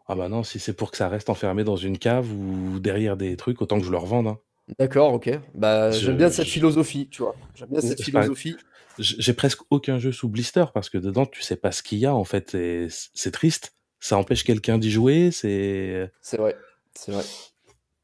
Ah 0.09 0.15
bah 0.15 0.29
non, 0.29 0.45
si 0.45 0.61
c'est 0.61 0.73
pour 0.73 0.93
que 0.93 0.97
ça 0.97 1.09
reste 1.09 1.29
enfermé 1.31 1.65
dans 1.65 1.75
une 1.77 1.99
cave 1.99 2.31
ou 2.33 2.79
derrière 2.79 3.17
des 3.17 3.37
trucs, 3.37 3.61
autant 3.61 3.79
que 3.79 3.85
je 3.85 3.91
le 3.91 3.97
revende. 3.97 4.29
hein. 4.29 4.39
D'accord, 4.79 5.13
ok. 5.13 5.31
Bah, 5.55 5.91
j'aime 5.91 6.17
bien 6.17 6.31
cette 6.31 6.47
je- 6.47 6.53
philosophie, 6.53 7.09
tu 7.09 7.23
vois. 7.23 7.35
J'aime 7.57 7.69
bien 7.71 7.81
cette 7.81 8.03
je- 8.03 8.11
par- 8.13 8.23
philosophie. 8.23 8.57
j'ai 8.99 9.33
presque 9.33 9.61
aucun 9.71 9.99
jeu 9.99 10.13
sous 10.13 10.29
blister 10.29 10.65
parce 10.73 10.91
que 10.91 10.99
dedans, 10.99 11.27
tu 11.27 11.43
sais 11.43 11.57
pas 11.57 11.73
ce 11.73 11.83
qu'il 11.83 11.99
y 11.99 12.07
a 12.07 12.15
en 12.15 12.25
fait. 12.25 12.55
et 12.55 12.89
c- 12.89 13.09
C'est 13.15 13.31
triste. 13.33 13.75
Ça 13.99 14.17
empêche 14.17 14.45
quelqu'un 14.45 14.79
d'y 14.79 14.91
jouer. 14.91 15.31
C'est 15.33 16.11
C'est 16.21 16.37
vrai, 16.37 16.57
c'est 16.95 17.11
vrai. 17.13 17.25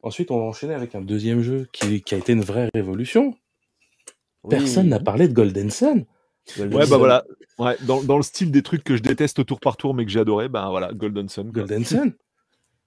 Ensuite, 0.01 0.29
on 0.31 0.37
va 0.39 0.43
enchaîner 0.45 0.73
avec 0.73 0.95
un 0.95 1.01
deuxième 1.01 1.41
jeu 1.41 1.67
qui, 1.71 2.01
qui 2.01 2.15
a 2.15 2.17
été 2.17 2.33
une 2.33 2.41
vraie 2.43 2.69
révolution. 2.75 3.33
Personne 4.49 4.83
oui, 4.85 4.89
n'a 4.89 4.99
parlé 4.99 5.27
de 5.29 5.33
Golden 5.33 5.69
Sun. 5.69 6.05
Golden 6.57 6.77
Ouais, 6.77 6.87
bah 6.87 6.97
voilà. 6.97 7.23
Ouais, 7.59 7.77
dans, 7.83 8.03
dans 8.03 8.17
le 8.17 8.23
style 8.23 8.51
des 8.51 8.63
trucs 8.63 8.83
que 8.83 8.97
je 8.97 9.01
déteste 9.01 9.39
au 9.39 9.43
tour 9.43 9.59
par 9.59 9.77
tour, 9.77 9.93
mais 9.93 10.05
que 10.05 10.11
j'ai 10.11 10.19
adoré, 10.19 10.49
ben 10.49 10.69
voilà, 10.69 10.91
Golden 10.93 11.29
Sun. 11.29 11.51
Golden 11.51 11.85
Sun. 11.85 12.13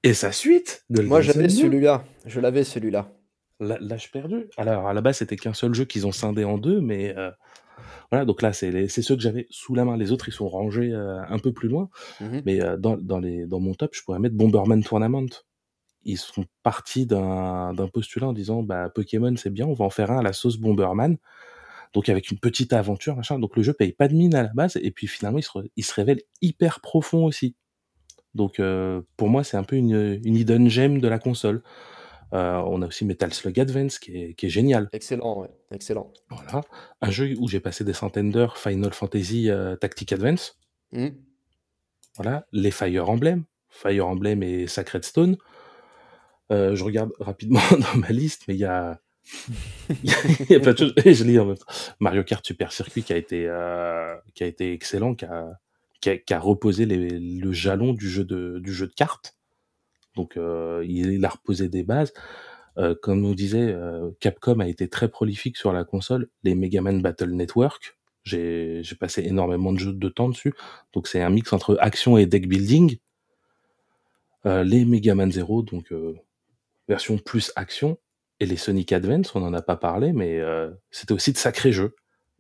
Et 0.02 0.14
sa 0.14 0.32
suite, 0.32 0.84
Golden 0.90 1.08
Moi, 1.08 1.20
j'avais 1.20 1.44
2. 1.44 1.48
celui-là. 1.48 2.04
Je 2.26 2.40
l'avais, 2.40 2.64
celui-là. 2.64 3.10
L'âge 3.58 4.12
perdu. 4.12 4.48
Alors, 4.56 4.86
à 4.86 4.92
la 4.92 5.00
base, 5.00 5.18
c'était 5.18 5.36
qu'un 5.36 5.54
seul 5.54 5.74
jeu 5.74 5.84
qu'ils 5.84 6.06
ont 6.06 6.12
scindé 6.12 6.44
en 6.44 6.58
deux, 6.58 6.80
mais 6.80 7.16
euh, 7.16 7.30
voilà, 8.10 8.24
donc 8.26 8.42
là, 8.42 8.52
c'est 8.52 8.86
ceux 8.88 9.16
que 9.16 9.22
j'avais 9.22 9.46
sous 9.50 9.74
la 9.74 9.84
main. 9.84 9.96
Les 9.96 10.12
autres, 10.12 10.28
ils 10.28 10.32
sont 10.32 10.48
rangés 10.48 10.92
euh, 10.92 11.22
un 11.26 11.38
peu 11.38 11.52
plus 11.52 11.68
loin. 11.68 11.88
Mhm. 12.20 12.42
Mais 12.44 12.60
euh, 12.60 12.76
dans, 12.76 12.96
dans, 12.96 13.18
les, 13.18 13.46
dans 13.46 13.60
mon 13.60 13.74
top, 13.74 13.94
je 13.94 14.02
pourrais 14.02 14.18
mettre 14.18 14.34
Bomberman 14.36 14.82
Tournament. 14.84 15.26
Ils 16.04 16.18
sont 16.18 16.44
partis 16.62 17.04
d'un 17.06 17.74
d'un 17.74 17.88
postulat 17.88 18.28
en 18.28 18.32
disant 18.32 18.62
bah, 18.62 18.90
Pokémon, 18.90 19.34
c'est 19.36 19.50
bien, 19.50 19.66
on 19.66 19.72
va 19.72 19.84
en 19.84 19.90
faire 19.90 20.12
un 20.12 20.18
à 20.18 20.22
la 20.22 20.32
sauce 20.32 20.56
Bomberman. 20.56 21.16
Donc, 21.96 22.10
avec 22.10 22.30
une 22.30 22.38
petite 22.38 22.74
aventure, 22.74 23.16
machin. 23.16 23.38
Donc, 23.38 23.56
le 23.56 23.62
jeu 23.62 23.72
paye 23.72 23.92
pas 23.92 24.06
de 24.06 24.12
mine 24.14 24.34
à 24.34 24.42
la 24.42 24.50
base, 24.52 24.76
et 24.76 24.90
puis 24.90 25.06
finalement, 25.06 25.38
il 25.38 25.42
se, 25.42 25.48
re- 25.48 25.70
il 25.76 25.82
se 25.82 25.94
révèle 25.94 26.20
hyper 26.42 26.80
profond 26.82 27.24
aussi. 27.24 27.56
Donc, 28.34 28.60
euh, 28.60 29.00
pour 29.16 29.30
moi, 29.30 29.42
c'est 29.44 29.56
un 29.56 29.62
peu 29.62 29.76
une, 29.76 30.20
une 30.22 30.36
hidden 30.36 30.68
gem 30.68 31.00
de 31.00 31.08
la 31.08 31.18
console. 31.18 31.62
Euh, 32.34 32.56
on 32.66 32.82
a 32.82 32.86
aussi 32.88 33.06
Metal 33.06 33.32
Slug 33.32 33.58
Advance 33.58 33.98
qui 33.98 34.14
est, 34.14 34.34
qui 34.34 34.44
est 34.44 34.48
génial. 34.50 34.90
Excellent, 34.92 35.40
ouais. 35.40 35.48
Excellent. 35.70 36.12
Voilà. 36.28 36.60
Un 37.00 37.10
jeu 37.10 37.34
où 37.38 37.48
j'ai 37.48 37.60
passé 37.60 37.82
des 37.82 37.94
centaines 37.94 38.30
d'heures, 38.30 38.58
Final 38.58 38.92
Fantasy 38.92 39.48
euh, 39.48 39.74
Tactic 39.76 40.12
Advance. 40.12 40.58
Mhm. 40.92 41.16
Voilà. 42.16 42.46
Les 42.52 42.72
Fire 42.72 43.08
Emblem, 43.08 43.44
Fire 43.70 44.06
Emblem 44.06 44.42
et 44.42 44.66
Sacred 44.66 45.02
Stone. 45.02 45.38
Je 46.50 46.84
regarde 46.84 47.12
rapidement 47.20 47.60
dans 47.70 47.98
ma 48.00 48.10
liste, 48.10 48.42
mais 48.48 48.54
il 48.54 48.60
y 48.60 48.64
a, 48.66 49.00
il 50.04 50.12
a. 50.12 51.04
Et 51.04 51.14
je 51.14 51.24
lis 51.24 51.38
en 51.38 51.46
même 51.46 51.56
temps. 51.56 51.66
Mario 52.00 52.24
Kart 52.24 52.44
Super 52.44 52.72
Circuit 52.72 53.02
qui 53.02 53.12
a 53.12 53.16
été, 53.16 53.46
euh, 53.46 54.14
qui 54.34 54.44
a 54.44 54.46
été 54.46 54.72
excellent, 54.72 55.14
qui 55.14 55.24
a, 55.24 55.58
qui 56.00 56.34
a, 56.34 56.38
reposé 56.38 56.86
le 56.86 57.52
jalon 57.52 57.92
du 57.92 58.08
jeu 58.08 58.24
de, 58.24 58.58
du 58.60 58.72
jeu 58.72 58.86
de 58.86 58.94
cartes. 58.94 59.36
Donc, 60.14 60.36
euh, 60.36 60.84
il, 60.86 61.24
a 61.24 61.28
reposé 61.28 61.68
des 61.68 61.82
bases. 61.82 62.12
Euh, 62.78 62.94
comme 63.00 63.24
on 63.24 63.32
disait, 63.32 63.74
Capcom 64.20 64.60
a 64.60 64.68
été 64.68 64.88
très 64.88 65.08
prolifique 65.08 65.56
sur 65.56 65.72
la 65.72 65.84
console. 65.84 66.28
Les 66.44 66.54
Mega 66.54 66.80
Man 66.80 67.02
Battle 67.02 67.30
Network, 67.30 67.96
j'ai 68.24 68.82
passé 69.00 69.22
énormément 69.22 69.72
de, 69.72 69.78
jeux, 69.78 69.92
de 69.92 70.08
temps 70.08 70.28
dessus. 70.28 70.54
Donc 70.92 71.08
c'est 71.08 71.22
un 71.22 71.30
mix 71.30 71.52
entre 71.52 71.76
action 71.80 72.16
et 72.16 72.26
deck 72.26 72.48
building. 72.48 72.98
Les 74.44 74.84
Mega 74.84 75.16
Man 75.16 75.32
Zero, 75.32 75.62
donc 75.62 75.92
version 76.88 77.18
plus 77.18 77.52
action. 77.56 77.98
Et 78.40 78.46
les 78.46 78.56
Sonic 78.56 78.92
Advance, 78.92 79.34
on 79.34 79.40
n'en 79.40 79.52
a 79.54 79.62
pas 79.62 79.76
parlé, 79.76 80.12
mais 80.12 80.40
euh, 80.40 80.70
c'était 80.90 81.12
aussi 81.12 81.32
de 81.32 81.38
sacrés 81.38 81.72
jeux. 81.72 81.94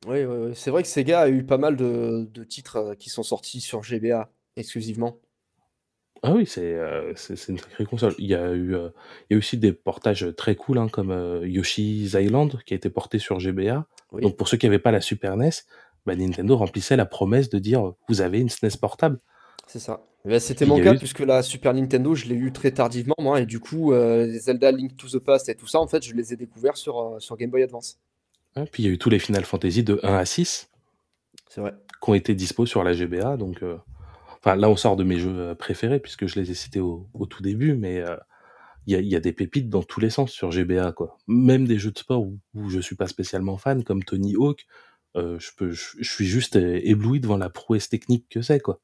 Oui, 0.06 0.24
oui, 0.24 0.36
oui. 0.48 0.52
C'est 0.54 0.70
vrai 0.70 0.82
que 0.82 0.88
Sega 0.88 1.20
a 1.20 1.28
eu 1.28 1.44
pas 1.44 1.58
mal 1.58 1.76
de, 1.76 2.28
de 2.30 2.44
titres 2.44 2.76
euh, 2.76 2.94
qui 2.94 3.08
sont 3.08 3.22
sortis 3.22 3.60
sur 3.60 3.82
GBA 3.82 4.30
exclusivement. 4.56 5.18
Ah 6.22 6.32
oui, 6.32 6.46
c'est 6.46 6.74
euh, 6.74 7.14
une 7.48 7.58
sacrée 7.58 7.84
console. 7.84 8.14
Il 8.18 8.26
y 8.26 8.34
a 8.34 8.52
eu, 8.52 8.74
euh, 8.74 8.88
il 9.28 9.34
y 9.34 9.36
a 9.36 9.38
aussi 9.38 9.58
des 9.58 9.72
portages 9.72 10.26
très 10.36 10.54
cool, 10.54 10.78
hein, 10.78 10.88
comme 10.88 11.10
euh, 11.10 11.46
Yoshi's 11.46 12.14
Island, 12.14 12.58
qui 12.64 12.74
a 12.74 12.76
été 12.76 12.90
porté 12.90 13.18
sur 13.18 13.38
GBA. 13.38 13.86
Oui. 14.12 14.22
Donc 14.22 14.36
pour 14.36 14.48
ceux 14.48 14.56
qui 14.56 14.66
n'avaient 14.66 14.78
pas 14.78 14.90
la 14.90 15.00
Super 15.00 15.36
NES, 15.36 15.50
bah, 16.04 16.16
Nintendo 16.16 16.56
remplissait 16.56 16.96
la 16.96 17.06
promesse 17.06 17.50
de 17.50 17.58
dire 17.58 17.92
vous 18.08 18.20
avez 18.20 18.40
une 18.40 18.48
SNES 18.48 18.78
portable. 18.80 19.20
C'est 19.66 19.78
ça. 19.78 20.02
C'était 20.40 20.66
mon 20.66 20.80
cas 20.80 20.94
eu- 20.94 20.98
puisque 20.98 21.20
la 21.20 21.42
Super 21.42 21.72
Nintendo, 21.74 22.14
je 22.14 22.26
l'ai 22.26 22.34
eu 22.34 22.52
très 22.52 22.72
tardivement, 22.72 23.14
moi, 23.20 23.40
et 23.40 23.46
du 23.46 23.60
coup, 23.60 23.92
euh, 23.92 24.26
les 24.26 24.40
Zelda 24.40 24.72
Link 24.72 24.96
to 24.96 25.06
the 25.08 25.18
Past 25.18 25.48
et 25.48 25.54
tout 25.54 25.66
ça, 25.68 25.78
en 25.80 25.86
fait, 25.86 26.04
je 26.04 26.14
les 26.14 26.32
ai 26.32 26.36
découverts 26.36 26.76
sur, 26.76 26.98
euh, 27.00 27.18
sur 27.20 27.36
Game 27.36 27.50
Boy 27.50 27.62
Advance. 27.62 27.98
Puis 28.72 28.82
il 28.82 28.86
y 28.86 28.88
a 28.88 28.92
eu 28.92 28.98
tous 28.98 29.10
les 29.10 29.18
Final 29.18 29.44
Fantasy 29.44 29.84
de 29.84 30.00
1 30.02 30.14
à 30.16 30.24
6 30.24 30.70
C'est 31.48 31.60
vrai. 31.60 31.74
qui 32.02 32.10
ont 32.10 32.14
été 32.14 32.34
dispo 32.34 32.64
sur 32.66 32.82
la 32.82 32.92
GBA. 32.94 33.36
Donc, 33.36 33.62
euh, 33.62 33.76
enfin, 34.38 34.56
là, 34.56 34.68
on 34.70 34.76
sort 34.76 34.96
de 34.96 35.04
mes 35.04 35.18
jeux 35.18 35.54
préférés 35.54 36.00
puisque 36.00 36.26
je 36.26 36.40
les 36.40 36.50
ai 36.50 36.54
cités 36.54 36.80
au, 36.80 37.06
au 37.14 37.26
tout 37.26 37.42
début, 37.42 37.74
mais 37.74 38.02
il 38.86 38.92
y, 38.94 38.96
a, 38.96 39.00
il 39.00 39.06
y 39.08 39.14
a 39.16 39.20
des 39.20 39.32
pépites 39.32 39.68
dans 39.68 39.82
tous 39.82 40.00
les 40.00 40.10
sens 40.10 40.32
sur 40.32 40.50
GBA, 40.52 40.92
quoi. 40.92 41.18
Même 41.28 41.66
des 41.66 41.78
jeux 41.78 41.90
de 41.92 41.98
sport 41.98 42.22
où, 42.22 42.38
où 42.54 42.68
je 42.70 42.80
suis 42.80 42.96
pas 42.96 43.06
spécialement 43.08 43.58
fan, 43.58 43.84
comme 43.84 44.02
Tony 44.02 44.34
Hawk, 44.36 44.66
je 45.14 45.50
peux, 45.56 45.70
je, 45.72 45.96
je 46.00 46.10
suis 46.10 46.26
juste 46.26 46.56
ébloui 46.56 47.20
devant 47.20 47.36
la 47.38 47.50
prouesse 47.50 47.88
technique 47.90 48.26
que 48.30 48.40
c'est, 48.42 48.60
quoi. 48.60 48.80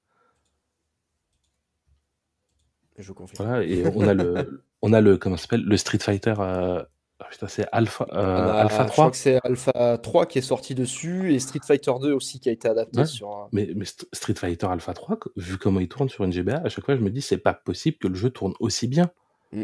Je 2.99 3.13
confirme. 3.13 3.47
Voilà, 3.47 3.65
et 3.65 3.85
on 3.95 4.07
a 4.07 4.15
le, 4.15 4.63
on 4.83 4.93
a 4.93 5.01
le, 5.01 5.17
comment 5.17 5.37
ça 5.37 5.43
s'appelle, 5.43 5.65
le 5.65 5.77
Street 5.77 5.99
Fighter. 5.99 6.35
Euh, 6.39 6.83
ah, 7.21 7.27
putain, 7.31 7.47
c'est 7.49 7.67
Alpha, 7.73 8.07
euh, 8.13 8.17
a- 8.17 8.61
Alpha 8.63 8.83
Je 8.87 8.89
crois 8.91 9.05
3. 9.05 9.11
que 9.13 9.17
c'est 9.17 9.39
Alpha 9.45 9.99
3 9.99 10.27
qui 10.27 10.39
est 10.39 10.43
sorti 10.43 10.75
dessus 10.75 11.33
et 11.33 11.39
Street 11.39 11.61
Fighter 11.65 11.93
2 12.01 12.13
aussi 12.13 12.41
qui 12.41 12.49
a 12.49 12.53
été 12.53 12.69
adapté 12.69 12.99
Ouais. 13.01 13.07
sur. 13.07 13.49
Mais, 13.53 13.71
mais 13.77 13.85
St- 13.85 14.07
Street 14.13 14.35
Fighter 14.35 14.67
Alpha 14.67 14.93
3, 14.93 15.17
qu- 15.17 15.29
vu 15.37 15.57
comment 15.57 15.79
il 15.81 15.89
tourne 15.89 16.09
sur 16.09 16.25
une 16.25 16.33
GBA, 16.33 16.57
à 16.65 16.69
chaque 16.69 16.85
fois 16.85 16.97
je 16.97 17.01
me 17.01 17.11
dis 17.11 17.23
c'est 17.23 17.39
pas 17.39 17.55
possible 17.55 17.97
que 17.99 18.09
le 18.09 18.15
jeu 18.15 18.31
tourne 18.31 18.55
aussi 18.61 18.89
bien. 18.89 19.11
Mm. 19.53 19.63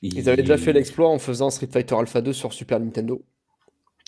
Il- 0.00 0.18
Ils 0.18 0.28
avaient 0.30 0.42
déjà 0.42 0.56
fait 0.58 0.72
l'exploit 0.72 1.08
en 1.10 1.18
faisant 1.18 1.50
Street 1.50 1.68
Fighter 1.70 1.94
Alpha 1.94 2.20
2 2.22 2.32
sur 2.32 2.52
Super 2.54 2.80
Nintendo. 2.80 3.22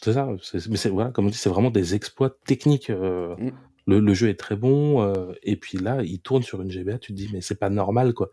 C'est 0.03 0.15
ça, 0.15 0.27
mais 0.69 0.77
c'est 0.77 0.89
voilà, 0.89 1.11
comme 1.11 1.27
on 1.27 1.31
dit, 1.31 1.37
c'est 1.39 1.49
vraiment 1.51 1.71
des 1.71 1.95
exploits 1.95 2.31
techniques. 2.47 2.91
euh, 2.91 3.37
Mm. 3.37 3.51
Le, 3.87 4.01
le 4.01 4.15
jeu 4.15 4.29
est 4.29 4.39
très 4.39 4.57
bon, 4.57 5.03
euh, 5.03 5.33
et 5.43 5.57
puis 5.57 5.79
là, 5.79 6.03
il 6.03 6.21
tourne 6.21 6.43
sur 6.43 6.63
une 6.63 6.71
GBA, 6.71 6.99
tu 6.99 7.13
te 7.13 7.17
dis 7.17 7.29
mais 7.33 7.41
c'est 7.41 7.55
pas 7.59 7.71
normal 7.71 8.15
quoi. 8.15 8.31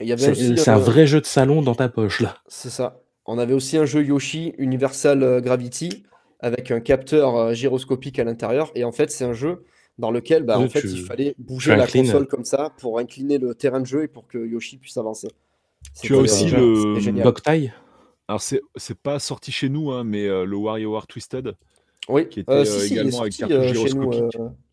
Et 0.00 0.04
il 0.04 0.08
y 0.08 0.12
avait 0.12 0.22
C'est 0.22 0.30
aussi, 0.32 0.56
c'est 0.56 0.70
un 0.70 0.76
euh, 0.78 0.82
vrai 0.82 1.06
jeu 1.06 1.20
de 1.20 1.26
salon 1.26 1.62
dans 1.62 1.74
ta 1.74 1.88
poche 1.88 2.20
là. 2.20 2.38
C'est 2.48 2.70
ça. 2.70 3.00
On 3.24 3.38
avait 3.38 3.54
aussi 3.54 3.76
un 3.78 3.84
jeu 3.84 4.04
Yoshi 4.04 4.54
Universal 4.58 5.22
euh, 5.22 5.40
Gravity 5.40 6.02
avec 6.40 6.72
un 6.72 6.80
capteur 6.80 7.36
euh, 7.36 7.52
gyroscopique 7.54 8.18
à 8.18 8.24
l'intérieur. 8.24 8.72
Et 8.74 8.82
en 8.82 8.90
fait, 8.90 9.12
c'est 9.12 9.24
un 9.24 9.32
jeu 9.32 9.62
dans 9.98 10.10
lequel 10.10 10.42
bah, 10.42 10.58
Oui, 10.58 10.64
en 10.64 10.68
fait, 10.68 10.80
tu- 10.80 10.88
il 10.88 11.04
fallait 11.04 11.34
bouger 11.38 11.76
la 11.76 11.86
console 11.86 12.26
comme 12.26 12.44
ça 12.44 12.72
pour 12.78 12.98
incliner 12.98 13.38
le 13.38 13.54
terrain 13.54 13.78
de 13.80 13.86
jeu 13.86 14.02
et 14.02 14.08
pour 14.08 14.26
que 14.26 14.38
Yoshi 14.38 14.78
puisse 14.78 14.96
avancer. 14.96 15.28
Tu 16.02 16.14
as 16.14 16.18
aussi 16.18 16.52
euh, 16.52 16.98
le-. 16.98 17.22
Boktai, 17.22 17.72
Alors, 18.26 18.40
c'est 18.40 18.60
c'est 18.76 18.98
pas 18.98 19.20
sorti 19.20 19.52
chez 19.52 19.68
nous, 19.68 19.92
hein, 19.92 20.02
mais 20.02 20.26
euh, 20.26 20.44
le 20.44 20.56
WarioWare 20.56 21.06
Twisted. 21.06 21.54
Oui, 22.08 22.28
qui 22.28 22.40
était, 22.40 22.50
euh, 22.50 22.56
euh, 22.62 22.64
si, 22.64 22.88
si, 22.88 22.94
également 22.94 23.20
avec 23.20 23.42
euh, 23.42 23.74
chez 23.74 23.94
nous. 23.94 24.10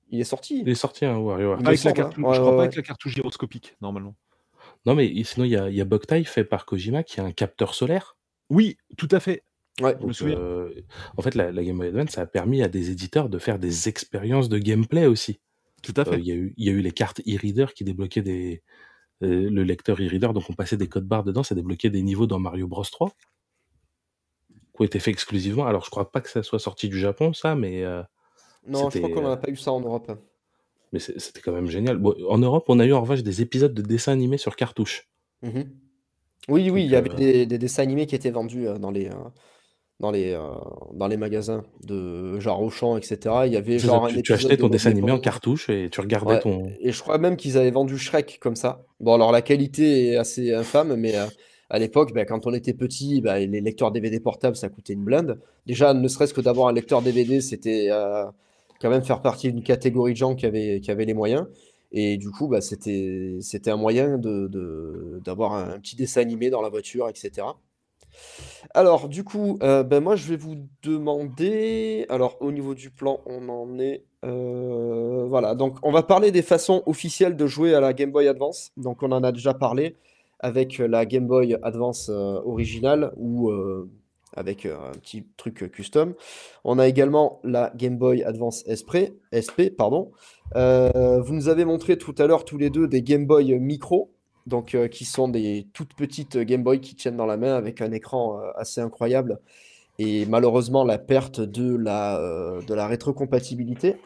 Il 0.10 0.20
est 0.20 0.24
sorti. 0.26 0.62
il 0.62 0.70
est 0.70 0.76
sorti 0.76 1.05
WarioWare. 1.05 1.62
Me 1.62 1.68
Avec 1.68 1.84
la 1.84 1.91
hein. 1.91 2.10
Ouais, 2.18 2.34
je 2.36 2.39
crois 2.39 2.51
ouais, 2.51 2.57
pas 2.57 2.64
avec 2.64 2.76
la 2.76 2.82
cartouche 2.82 3.14
gyroscopique, 3.16 3.76
normalement. 3.82 4.16
Non 4.86 4.95
mais 4.95 5.24
sinon 5.24 5.45
il 5.45 5.51
y 5.51 5.57
a, 5.57 5.70
y 5.70 5.82
a 5.82 5.86
Boktai 5.86 6.24
fait 6.24 6.43
par 6.45 6.66
Kojima 6.66 7.03
qui 7.03 7.20
a 7.20 7.24
un 7.24 7.32
capteur 7.32 7.74
solaire. 7.74 8.18
Oui, 8.49 8.78
tout 8.97 9.07
à 9.12 9.20
fait. 9.20 9.43
Ouais. 9.82 9.95
Je 10.01 10.05
me 10.05 10.14
souviens. 10.14 10.38
Euh, 10.38 10.74
en 11.18 11.22
fait, 11.22 11.36
la, 11.36 11.51
la 11.51 11.64
Game 11.64 11.78
Boy 11.78 11.88
Advance, 11.88 12.10
ça 12.12 12.22
a 12.22 12.26
permis 12.26 12.62
à 12.64 12.68
des 12.68 12.89
éditeurs 12.91 13.30
de 13.30 13.39
faire 13.39 13.60
des 13.60 13.88
expériences 13.88 14.49
de 14.49 14.57
gameplay 14.57 15.05
aussi. 15.05 15.39
Tout 15.84 15.93
à 15.95 16.01
Euh, 16.01 16.05
fait. 16.05 16.20
Il 16.20 16.26
y, 16.28 16.32
a 16.32 16.36
eu- 16.36 16.53
il 16.57 16.66
y 16.66 16.70
a 16.70 16.74
eu 16.74 16.82
les 16.82 16.91
cartes 16.91 17.22
e-reader 17.22 17.68
qui 17.74 17.84
débloquaient 17.84 18.22
des. 18.22 18.62
euh, 19.22 19.49
le 19.49 19.64
lecteur 19.64 19.97
e-reader, 20.01 20.34
donc 20.34 20.49
on 20.49 20.53
passait 20.53 20.78
des 20.78 20.88
codes 20.88 21.05
barres 21.07 21.24
dedans, 21.26 21.43
ça 21.43 21.53
débloquait 21.55 21.89
des 21.89 22.01
niveaux 22.01 22.26
dans 22.28 22.39
Mario 22.39 22.68
Bros 22.68 22.84
3. 22.84 23.12
Qui 24.76 24.82
ont 24.82 24.86
été 24.86 24.99
faits 24.99 25.14
exclusivement. 25.14 25.66
Alors, 25.68 25.84
je 25.86 25.89
crois 25.89 26.10
pas 26.12 26.22
que 26.22 26.30
ça 26.30 26.41
soit 26.43 26.60
sorti 26.60 26.88
du 26.89 26.97
Japon, 26.99 27.34
ça, 27.34 27.53
mais, 27.55 27.84
euh, 27.84 28.01
Non, 28.68 28.89
je 28.89 28.99
crois 28.99 29.10
qu'on 29.10 29.26
euh, 29.26 29.30
n'a 29.30 29.38
pas 29.38 29.49
eu 29.49 29.55
ça 29.55 29.72
en 29.72 29.82
Europe. 29.82 30.12
mais 30.91 30.99
c'était 30.99 31.41
quand 31.41 31.51
même 31.51 31.68
génial. 31.68 31.97
Bon, 31.97 32.14
en 32.28 32.38
Europe, 32.38 32.66
on 32.68 32.80
a 32.80 32.86
eu 32.86 32.93
en 32.93 33.01
revanche 33.01 33.24
des 33.24 33.41
épisodes 33.41 33.74
de 33.74 33.82
dessins 33.82 34.12
animés 34.12 34.38
sur 34.38 34.55
cartouche. 34.55 35.07
Mhm. 35.41 35.70
Oui, 36.47 36.70
oui, 36.70 36.84
il 36.84 36.89
y 36.91 36.95
avait 36.95 37.12
euh, 37.12 37.16
des, 37.16 37.45
des 37.45 37.57
dessins 37.57 37.84
animés 37.84 38.05
qui 38.05 38.16
étaient 38.16 38.32
vendus 38.32 38.68
euh, 38.68 38.78
dans 38.78 38.91
les, 38.91 39.07
euh, 39.07 39.14
dans 39.99 40.12
les, 40.12 40.32
euh, 40.34 40.41
dans 40.93 41.07
les 41.07 41.18
magasins 41.18 41.64
de 41.84 42.39
genre 42.39 42.62
Auchan, 42.62 42.97
etc. 42.97 43.18
Il 43.45 43.53
y 43.53 43.57
avait 43.57 43.78
genre 43.80 44.05
un 44.05 44.22
tu, 44.22 44.34
achetais 44.34 44.57
ton 44.57 44.70
dessin 44.70 44.91
animé 44.91 45.12
en 45.12 45.20
cartouche 45.20 45.70
et 45.70 45.89
tu 45.91 45.99
regardais 46.01 46.36
Ouais, 46.36 46.39
ton. 46.39 46.72
et 46.80 46.91
je 46.91 47.01
crois 47.01 47.18
même 47.18 47.36
qu'ils 47.36 47.57
avaient 47.57 47.72
vendu 47.72 47.97
Shrek 47.97 48.39
comme 48.41 48.55
ça. 48.55 48.86
Bon, 48.99 49.14
alors 49.14 49.32
la 49.32 49.41
qualité 49.41 50.07
est 50.07 50.16
assez 50.16 50.53
infâme, 50.53 50.95
mais 50.95 51.16
euh, 51.18 51.26
à 51.70 51.80
l'époque, 51.80 52.14
ben, 52.14 52.26
quand 52.26 52.47
on 52.47 52.53
était 52.53 52.74
petit, 52.74 53.22
ben, 53.22 53.38
les 53.49 53.62
lecteurs 53.62 53.91
DVD 53.91 54.20
portables, 54.20 54.55
ça 54.55 54.70
coûtait 54.70 54.93
une 54.93 55.03
blinde. 55.03 55.39
Déjà, 55.66 55.93
ne 55.93 56.07
serait-ce 56.07 56.34
que 56.34 56.41
d'avoir 56.41 56.70
un 56.70 56.74
lecteur 56.74 57.01
DVD, 57.01 57.41
c'était 57.41 57.89
euh, 57.91 58.26
quand 58.80 58.89
même 58.89 59.03
faire 59.03 59.21
partie 59.21 59.51
d'une 59.51 59.63
catégorie 59.63 60.13
de 60.13 60.17
gens 60.17 60.36
qui 60.36 60.45
avaient, 60.45 60.80
qui 60.82 60.91
avaient 60.91 61.05
les 61.05 61.13
moyens. 61.13 61.47
Et 61.91 62.17
du 62.17 62.30
coup, 62.32 62.47
bah, 62.47 62.61
c'était, 62.61 63.39
un 63.67 63.77
moyen 63.77 64.17
de, 64.17 64.47
de- 64.47 65.21
d'avoir 65.23 65.53
un, 65.53 65.80
petit 65.80 65.95
dessin 65.95 66.21
animé 66.21 66.49
dans 66.49 66.61
la 66.61 66.69
voiture, 66.69 67.09
etc. 67.09 67.47
Alors, 68.73 69.09
du 69.09 69.23
coup, 69.23 69.57
euh, 69.63 69.84
ben, 69.84 70.01
moi, 70.01 70.15
je 70.15 70.27
vais 70.30 70.36
vous 70.38 70.55
demander. 70.84 72.05
Alors, 72.09 72.38
au 72.41 72.51
niveau 72.51 72.75
du 72.75 72.89
plan, 72.91 73.21
on 73.25 73.49
en 73.49 73.80
est. 73.80 74.03
euh, 74.25 75.25
voilà, 75.27 75.55
donc 75.55 75.77
on 75.84 75.91
va 75.91 76.03
parler 76.03 76.32
des 76.32 76.41
façons 76.41 76.84
officielles 76.86 77.36
de 77.38 77.47
jouer 77.47 77.73
à 77.73 77.80
la 77.80 77.93
Game 77.93 78.11
Boy 78.11 78.27
Advance. 78.27 78.71
Donc, 78.77 79.03
on 79.03 79.11
en 79.11 79.23
a 79.23 79.32
déjà 79.32 79.53
parlé 79.53 79.95
avec 80.39 80.77
la 80.80 81.05
Game 81.05 81.27
Boy 81.27 81.57
Advance 81.63 82.09
euh, 82.09 82.39
originale 82.45 83.13
euh, 83.19 83.89
avec 84.39 84.65
euh, 84.65 84.75
un 84.89 84.91
petit 84.93 85.27
truc 85.37 85.61
euh, 85.63 85.67
custom. 85.67 86.15
On 86.63 86.79
a 86.79 86.87
également 86.87 87.39
la 87.43 87.71
Game 87.75 87.97
Boy 87.97 88.23
Advance 88.23 88.63
SP, 88.65 89.13
SP 89.35 89.69
pardon. 89.77 90.11
Euh, 90.55 91.19
vous 91.19 91.33
nous 91.33 91.49
avez 91.49 91.65
montré 91.65 91.97
tout 91.97 92.15
à 92.17 92.25
l'heure 92.25 92.45
tous 92.45 92.57
les 92.57 92.69
deux 92.69 92.87
des 92.87 93.03
Game 93.03 93.27
Boy 93.27 93.59
Micro, 93.59 94.15
donc 94.47 94.75
qui 94.89 95.05
sont 95.05 95.27
des 95.27 95.67
toutes 95.73 95.93
petites 95.93 96.37
Game 96.37 96.63
Boy 96.63 96.79
qui 96.79 96.95
tiennent 96.95 97.17
dans 97.17 97.27
la 97.27 97.37
main 97.37 97.53
avec 97.53 97.81
un 97.81 97.91
écran 97.91 98.39
assez 98.55 98.81
incroyable 98.81 99.39
et 99.99 100.25
malheureusement 100.25 100.85
la 100.85 100.97
perte 100.97 101.41
de 101.41 101.75
la, 101.75 102.19
de 102.65 102.73
la 102.73 102.87
rétrocompatibilité. 102.87 103.97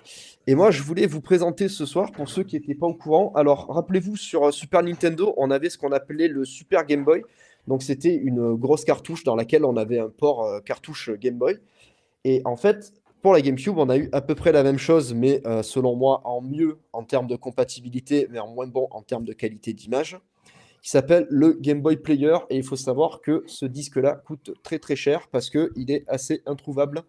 Et 0.47 0.55
moi, 0.55 0.71
je 0.71 0.81
voulais 0.81 1.05
vous 1.05 1.21
présenter 1.21 1.69
ce 1.69 1.85
soir, 1.85 2.11
pour 2.11 2.27
ceux 2.27 2.43
qui 2.43 2.57
n'étaient 2.57 2.75
pas 2.75 2.87
au 2.87 2.95
courant, 2.95 3.31
alors 3.35 3.67
rappelez-vous, 3.69 4.17
sur 4.17 4.53
Super 4.53 4.83
Nintendo, 4.83 5.33
on 5.37 5.51
avait 5.51 5.69
ce 5.69 5.77
qu'on 5.77 5.93
appelait 5.93 6.27
le 6.27 6.43
Super 6.43 6.85
Game 6.85 7.05
Boy. 7.05 7.23
Donc 7.67 7.83
c'était 7.83 8.15
une 8.15 8.55
grosse 8.55 8.83
cartouche 8.83 9.23
dans 9.23 9.35
laquelle 9.35 9.65
on 9.65 9.77
avait 9.77 9.99
un 9.99 10.09
port 10.09 10.45
euh, 10.45 10.59
cartouche 10.59 11.11
Game 11.11 11.37
Boy. 11.37 11.59
Et 12.25 12.41
en 12.45 12.55
fait, 12.55 12.93
pour 13.21 13.33
la 13.33 13.41
GameCube, 13.41 13.77
on 13.77 13.89
a 13.89 13.97
eu 13.97 14.09
à 14.11 14.21
peu 14.21 14.35
près 14.35 14.51
la 14.51 14.63
même 14.63 14.77
chose, 14.77 15.13
mais 15.13 15.41
euh, 15.47 15.63
selon 15.63 15.95
moi, 15.95 16.21
en 16.25 16.41
mieux 16.41 16.79
en 16.91 17.03
termes 17.03 17.27
de 17.27 17.35
compatibilité, 17.37 18.27
mais 18.29 18.39
en 18.39 18.49
moins 18.49 18.67
bon 18.67 18.87
en 18.91 19.01
termes 19.01 19.23
de 19.23 19.33
qualité 19.33 19.73
d'image, 19.73 20.19
qui 20.81 20.89
s'appelle 20.89 21.25
le 21.29 21.53
Game 21.53 21.81
Boy 21.81 21.97
Player. 21.97 22.37
Et 22.49 22.57
il 22.57 22.63
faut 22.63 22.75
savoir 22.75 23.21
que 23.21 23.43
ce 23.47 23.65
disque-là 23.65 24.21
coûte 24.25 24.51
très 24.61 24.77
très 24.77 24.97
cher 24.97 25.29
parce 25.31 25.49
qu'il 25.49 25.89
est 25.89 26.03
assez 26.07 26.41
introuvable. 26.45 27.03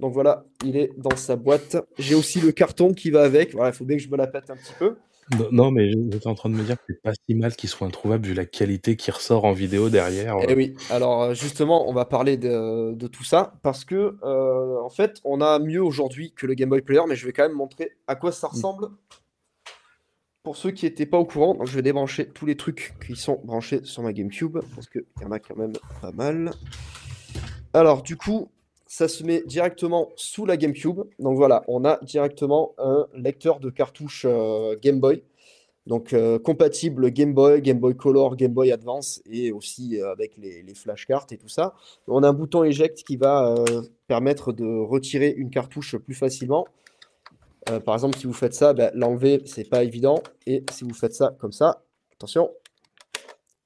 Donc 0.00 0.14
voilà, 0.14 0.44
il 0.64 0.76
est 0.76 0.90
dans 0.96 1.16
sa 1.16 1.36
boîte. 1.36 1.76
J'ai 1.98 2.14
aussi 2.14 2.40
le 2.40 2.50
carton 2.52 2.94
qui 2.94 3.10
va 3.10 3.22
avec. 3.22 3.52
Voilà, 3.52 3.70
il 3.70 3.74
faut 3.74 3.84
bien 3.84 3.98
que 3.98 4.02
je 4.02 4.08
me 4.08 4.16
la 4.16 4.26
pète 4.26 4.48
un 4.48 4.56
petit 4.56 4.72
peu. 4.78 4.96
Non, 5.38 5.48
non, 5.50 5.70
mais 5.70 5.90
j'étais 5.90 6.26
en 6.26 6.34
train 6.34 6.50
de 6.50 6.54
me 6.54 6.62
dire 6.62 6.76
que 6.76 6.82
c'est 6.88 7.02
pas 7.02 7.12
si 7.12 7.34
mal 7.34 7.54
qu'il 7.54 7.68
soit 7.68 7.86
introuvable 7.86 8.26
vu 8.26 8.34
la 8.34 8.44
qualité 8.44 8.96
qui 8.96 9.10
ressort 9.10 9.44
en 9.44 9.52
vidéo 9.52 9.88
derrière. 9.88 10.36
Eh 10.48 10.54
oui, 10.54 10.74
alors 10.90 11.22
euh, 11.22 11.34
justement, 11.34 11.88
on 11.88 11.92
va 11.92 12.04
parler 12.04 12.36
de, 12.36 12.92
de 12.94 13.06
tout 13.06 13.24
ça 13.24 13.54
parce 13.62 13.84
que 13.84 14.16
euh, 14.22 14.80
en 14.82 14.90
fait, 14.90 15.20
on 15.24 15.40
a 15.40 15.58
mieux 15.58 15.82
aujourd'hui 15.82 16.32
que 16.32 16.46
le 16.46 16.54
Game 16.54 16.68
Boy 16.68 16.82
Player, 16.82 17.02
mais 17.08 17.16
je 17.16 17.26
vais 17.26 17.32
quand 17.32 17.44
même 17.44 17.56
montrer 17.56 17.92
à 18.06 18.14
quoi 18.14 18.32
ça 18.32 18.48
ressemble 18.48 18.88
pour 20.42 20.56
ceux 20.56 20.72
qui 20.72 20.84
n'étaient 20.86 21.06
pas 21.06 21.18
au 21.18 21.24
courant. 21.24 21.54
Donc, 21.54 21.66
je 21.66 21.74
vais 21.74 21.82
débrancher 21.82 22.26
tous 22.26 22.46
les 22.46 22.56
trucs 22.56 22.94
qui 23.06 23.16
sont 23.16 23.40
branchés 23.44 23.80
sur 23.84 24.02
ma 24.02 24.12
GameCube 24.12 24.58
parce 24.74 24.88
qu'il 24.88 25.04
y 25.20 25.24
en 25.24 25.30
a 25.30 25.38
quand 25.38 25.56
même 25.56 25.72
pas 26.00 26.12
mal. 26.12 26.50
Alors, 27.72 28.02
du 28.02 28.16
coup, 28.16 28.50
ça 28.92 29.08
se 29.08 29.24
met 29.24 29.42
directement 29.46 30.10
sous 30.16 30.44
la 30.44 30.58
GameCube. 30.58 31.00
Donc 31.18 31.38
voilà, 31.38 31.64
on 31.66 31.82
a 31.86 31.98
directement 32.02 32.74
un 32.76 33.06
lecteur 33.14 33.58
de 33.58 33.70
cartouche 33.70 34.26
euh, 34.28 34.76
Game 34.82 35.00
Boy. 35.00 35.22
Donc 35.86 36.12
euh, 36.12 36.38
compatible 36.38 37.10
Game 37.10 37.32
Boy, 37.32 37.62
Game 37.62 37.78
Boy 37.78 37.96
Color, 37.96 38.36
Game 38.36 38.52
Boy 38.52 38.70
Advance 38.70 39.22
et 39.24 39.50
aussi 39.50 39.98
euh, 39.98 40.12
avec 40.12 40.36
les, 40.36 40.62
les 40.62 40.74
flashcards 40.74 41.24
et 41.30 41.38
tout 41.38 41.48
ça. 41.48 41.72
On 42.06 42.22
a 42.22 42.28
un 42.28 42.34
bouton 42.34 42.64
eject 42.64 43.02
qui 43.02 43.16
va 43.16 43.54
euh, 43.54 43.80
permettre 44.08 44.52
de 44.52 44.66
retirer 44.66 45.30
une 45.30 45.48
cartouche 45.48 45.96
plus 45.96 46.14
facilement. 46.14 46.66
Par 47.86 47.94
exemple, 47.94 48.18
si 48.18 48.26
vous 48.26 48.34
faites 48.34 48.54
ça, 48.54 48.74
ben, 48.74 48.90
l'enlever, 48.92 49.40
c'est 49.46 49.70
pas 49.70 49.84
évident. 49.84 50.20
Et 50.46 50.64
si 50.70 50.84
vous 50.84 50.92
faites 50.92 51.14
ça 51.14 51.34
comme 51.38 51.52
ça, 51.52 51.82
attention, 52.12 52.50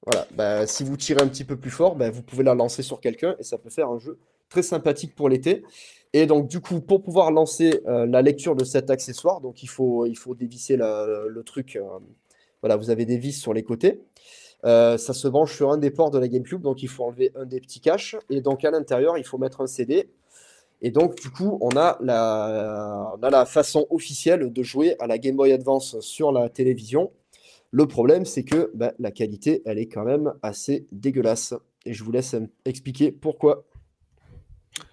voilà, 0.05 0.25
ben, 0.35 0.65
si 0.67 0.85
vous 0.85 0.95
tirez 0.95 1.21
un 1.21 1.27
petit 1.27 1.43
peu 1.43 1.57
plus 1.57 1.71
fort, 1.71 1.95
ben, 1.95 2.11
vous 2.11 2.21
pouvez 2.21 2.43
la 2.43 2.53
lancer 2.53 2.81
sur 2.81 3.01
quelqu'un 3.01 3.35
et 3.39 3.43
ça 3.43 3.57
peut 3.57 3.71
faire 3.71 3.89
un 3.89 3.97
jeu 3.99 4.19
très 4.49 4.63
sympathique 4.63 5.15
pour 5.15 5.29
l'été. 5.29 5.63
Et 6.13 6.25
donc, 6.25 6.47
du 6.47 6.61
coup, 6.61 6.81
pour 6.81 7.03
pouvoir 7.03 7.31
lancer 7.31 7.81
euh, 7.85 8.05
la 8.05 8.21
lecture 8.21 8.55
de 8.55 8.63
cet 8.63 8.89
accessoire, 8.89 9.41
donc 9.41 9.63
il 9.63 9.67
faut, 9.67 10.05
il 10.05 10.17
faut 10.17 10.35
dévisser 10.35 10.77
le 10.77 11.41
truc. 11.45 11.75
euh, 11.75 11.99
voilà, 12.61 12.75
vous 12.75 12.89
avez 12.89 13.05
des 13.05 13.17
vis 13.17 13.33
sur 13.33 13.53
les 13.53 13.63
côtés. 13.63 14.01
Euh, 14.65 14.97
ça 14.97 15.13
se 15.13 15.27
branche 15.27 15.55
sur 15.55 15.71
un 15.71 15.77
des 15.77 15.91
ports 15.91 16.09
de 16.09 16.17
la 16.17 16.27
GameCube, 16.27 16.61
donc 16.61 16.81
il 16.81 16.89
faut 16.89 17.03
enlever 17.03 17.31
un 17.35 17.45
des 17.45 17.59
petits 17.59 17.81
caches. 17.81 18.15
Et 18.29 18.41
donc, 18.41 18.65
à 18.65 18.71
l'intérieur, 18.71 19.17
il 19.17 19.23
faut 19.25 19.37
mettre 19.37 19.61
un 19.61 19.67
CD. 19.67 20.09
Et 20.81 20.91
donc, 20.91 21.15
du 21.15 21.29
coup, 21.29 21.57
on 21.61 21.75
a 21.75 21.97
la, 22.01 23.13
on 23.17 23.23
a 23.23 23.29
la 23.29 23.45
façon 23.45 23.85
officielle 23.89 24.51
de 24.51 24.63
jouer 24.63 24.95
à 24.99 25.07
la 25.07 25.17
Game 25.17 25.35
Boy 25.35 25.51
Advance 25.51 25.99
sur 25.99 26.31
la 26.31 26.49
télévision. 26.49 27.11
Le 27.71 27.85
problème, 27.87 28.25
c'est 28.25 28.43
que 28.43 28.71
bah, 28.73 28.93
la 28.99 29.11
qualité, 29.11 29.61
elle 29.65 29.77
est 29.77 29.87
quand 29.87 30.03
même 30.03 30.33
assez 30.41 30.87
dégueulasse. 30.91 31.53
Et 31.85 31.93
je 31.93 32.03
vous 32.03 32.11
laisse 32.11 32.35
expliquer 32.65 33.11
pourquoi. 33.11 33.65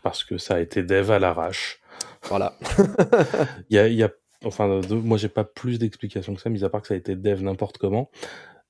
Parce 0.02 0.24
que 0.24 0.38
ça 0.38 0.56
a 0.56 0.60
été 0.60 0.82
dev 0.82 1.10
à 1.10 1.18
l'arrache. 1.18 1.80
Voilà. 2.24 2.58
Il 3.70 3.76
y 3.76 3.78
a, 3.78 3.88
il 3.88 3.94
y 3.94 4.02
a- 4.02 4.12
enfin, 4.44 4.80
de- 4.80 4.94
moi, 4.94 5.16
j'ai 5.18 5.28
pas 5.28 5.44
plus 5.44 5.78
d'explications 5.78 6.34
que 6.34 6.40
ça, 6.40 6.50
mis 6.50 6.64
à 6.64 6.68
part 6.68 6.82
que 6.82 6.88
ça 6.88 6.94
a 6.94 6.96
été 6.96 7.16
dev 7.16 7.42
n'importe 7.42 7.78
comment. 7.78 8.10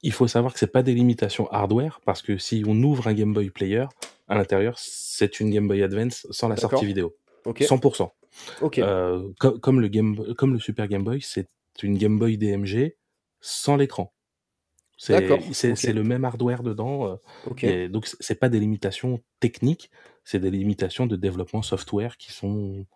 Il 0.02 0.12
faut 0.12 0.28
savoir 0.28 0.52
que 0.52 0.58
c'est 0.58 0.70
pas 0.72 0.82
des 0.82 0.92
limitations 0.94 1.48
hardware, 1.50 2.00
parce 2.04 2.20
que 2.22 2.36
si 2.36 2.62
on 2.66 2.80
ouvre 2.82 3.06
un 3.08 3.14
Game 3.14 3.32
Boy 3.32 3.50
Player, 3.50 3.86
à 4.28 4.34
l'intérieur, 4.36 4.74
c'est 4.78 5.40
une 5.40 5.50
Game 5.50 5.66
Boy 5.68 5.82
Advance 5.82 6.26
sans 6.30 6.48
la 6.48 6.56
sortie 6.56 6.84
vidéo. 6.86 7.16
Ok. 7.46 7.60
100%. 7.62 8.10
Ok. 8.60 8.78
Euh, 8.78 9.28
co- 9.40 9.58
comme, 9.58 9.80
le 9.80 9.88
Game, 9.88 10.34
comme 10.34 10.52
le 10.52 10.58
Super 10.58 10.88
Game 10.88 11.04
Boy, 11.04 11.20
c'est 11.22 11.48
une 11.82 11.96
Game 11.96 12.18
Boy 12.18 12.36
DMG 12.38 12.96
sans 13.40 13.76
l'écran. 13.76 14.12
C'est 15.52 15.92
le 15.92 16.02
même 16.02 16.24
hardware 16.24 16.62
dedans. 16.62 17.08
euh, 17.12 17.16
et 17.66 17.88
donc, 17.88 18.06
c'est 18.20 18.38
pas 18.38 18.48
des 18.48 18.60
limitations 18.60 19.20
techniques, 19.40 19.90
c'est 20.24 20.38
des 20.38 20.50
limitations 20.50 21.06
de 21.06 21.16
développement 21.16 21.62
software 21.62 22.16
qui 22.16 22.32
sont 22.32 22.86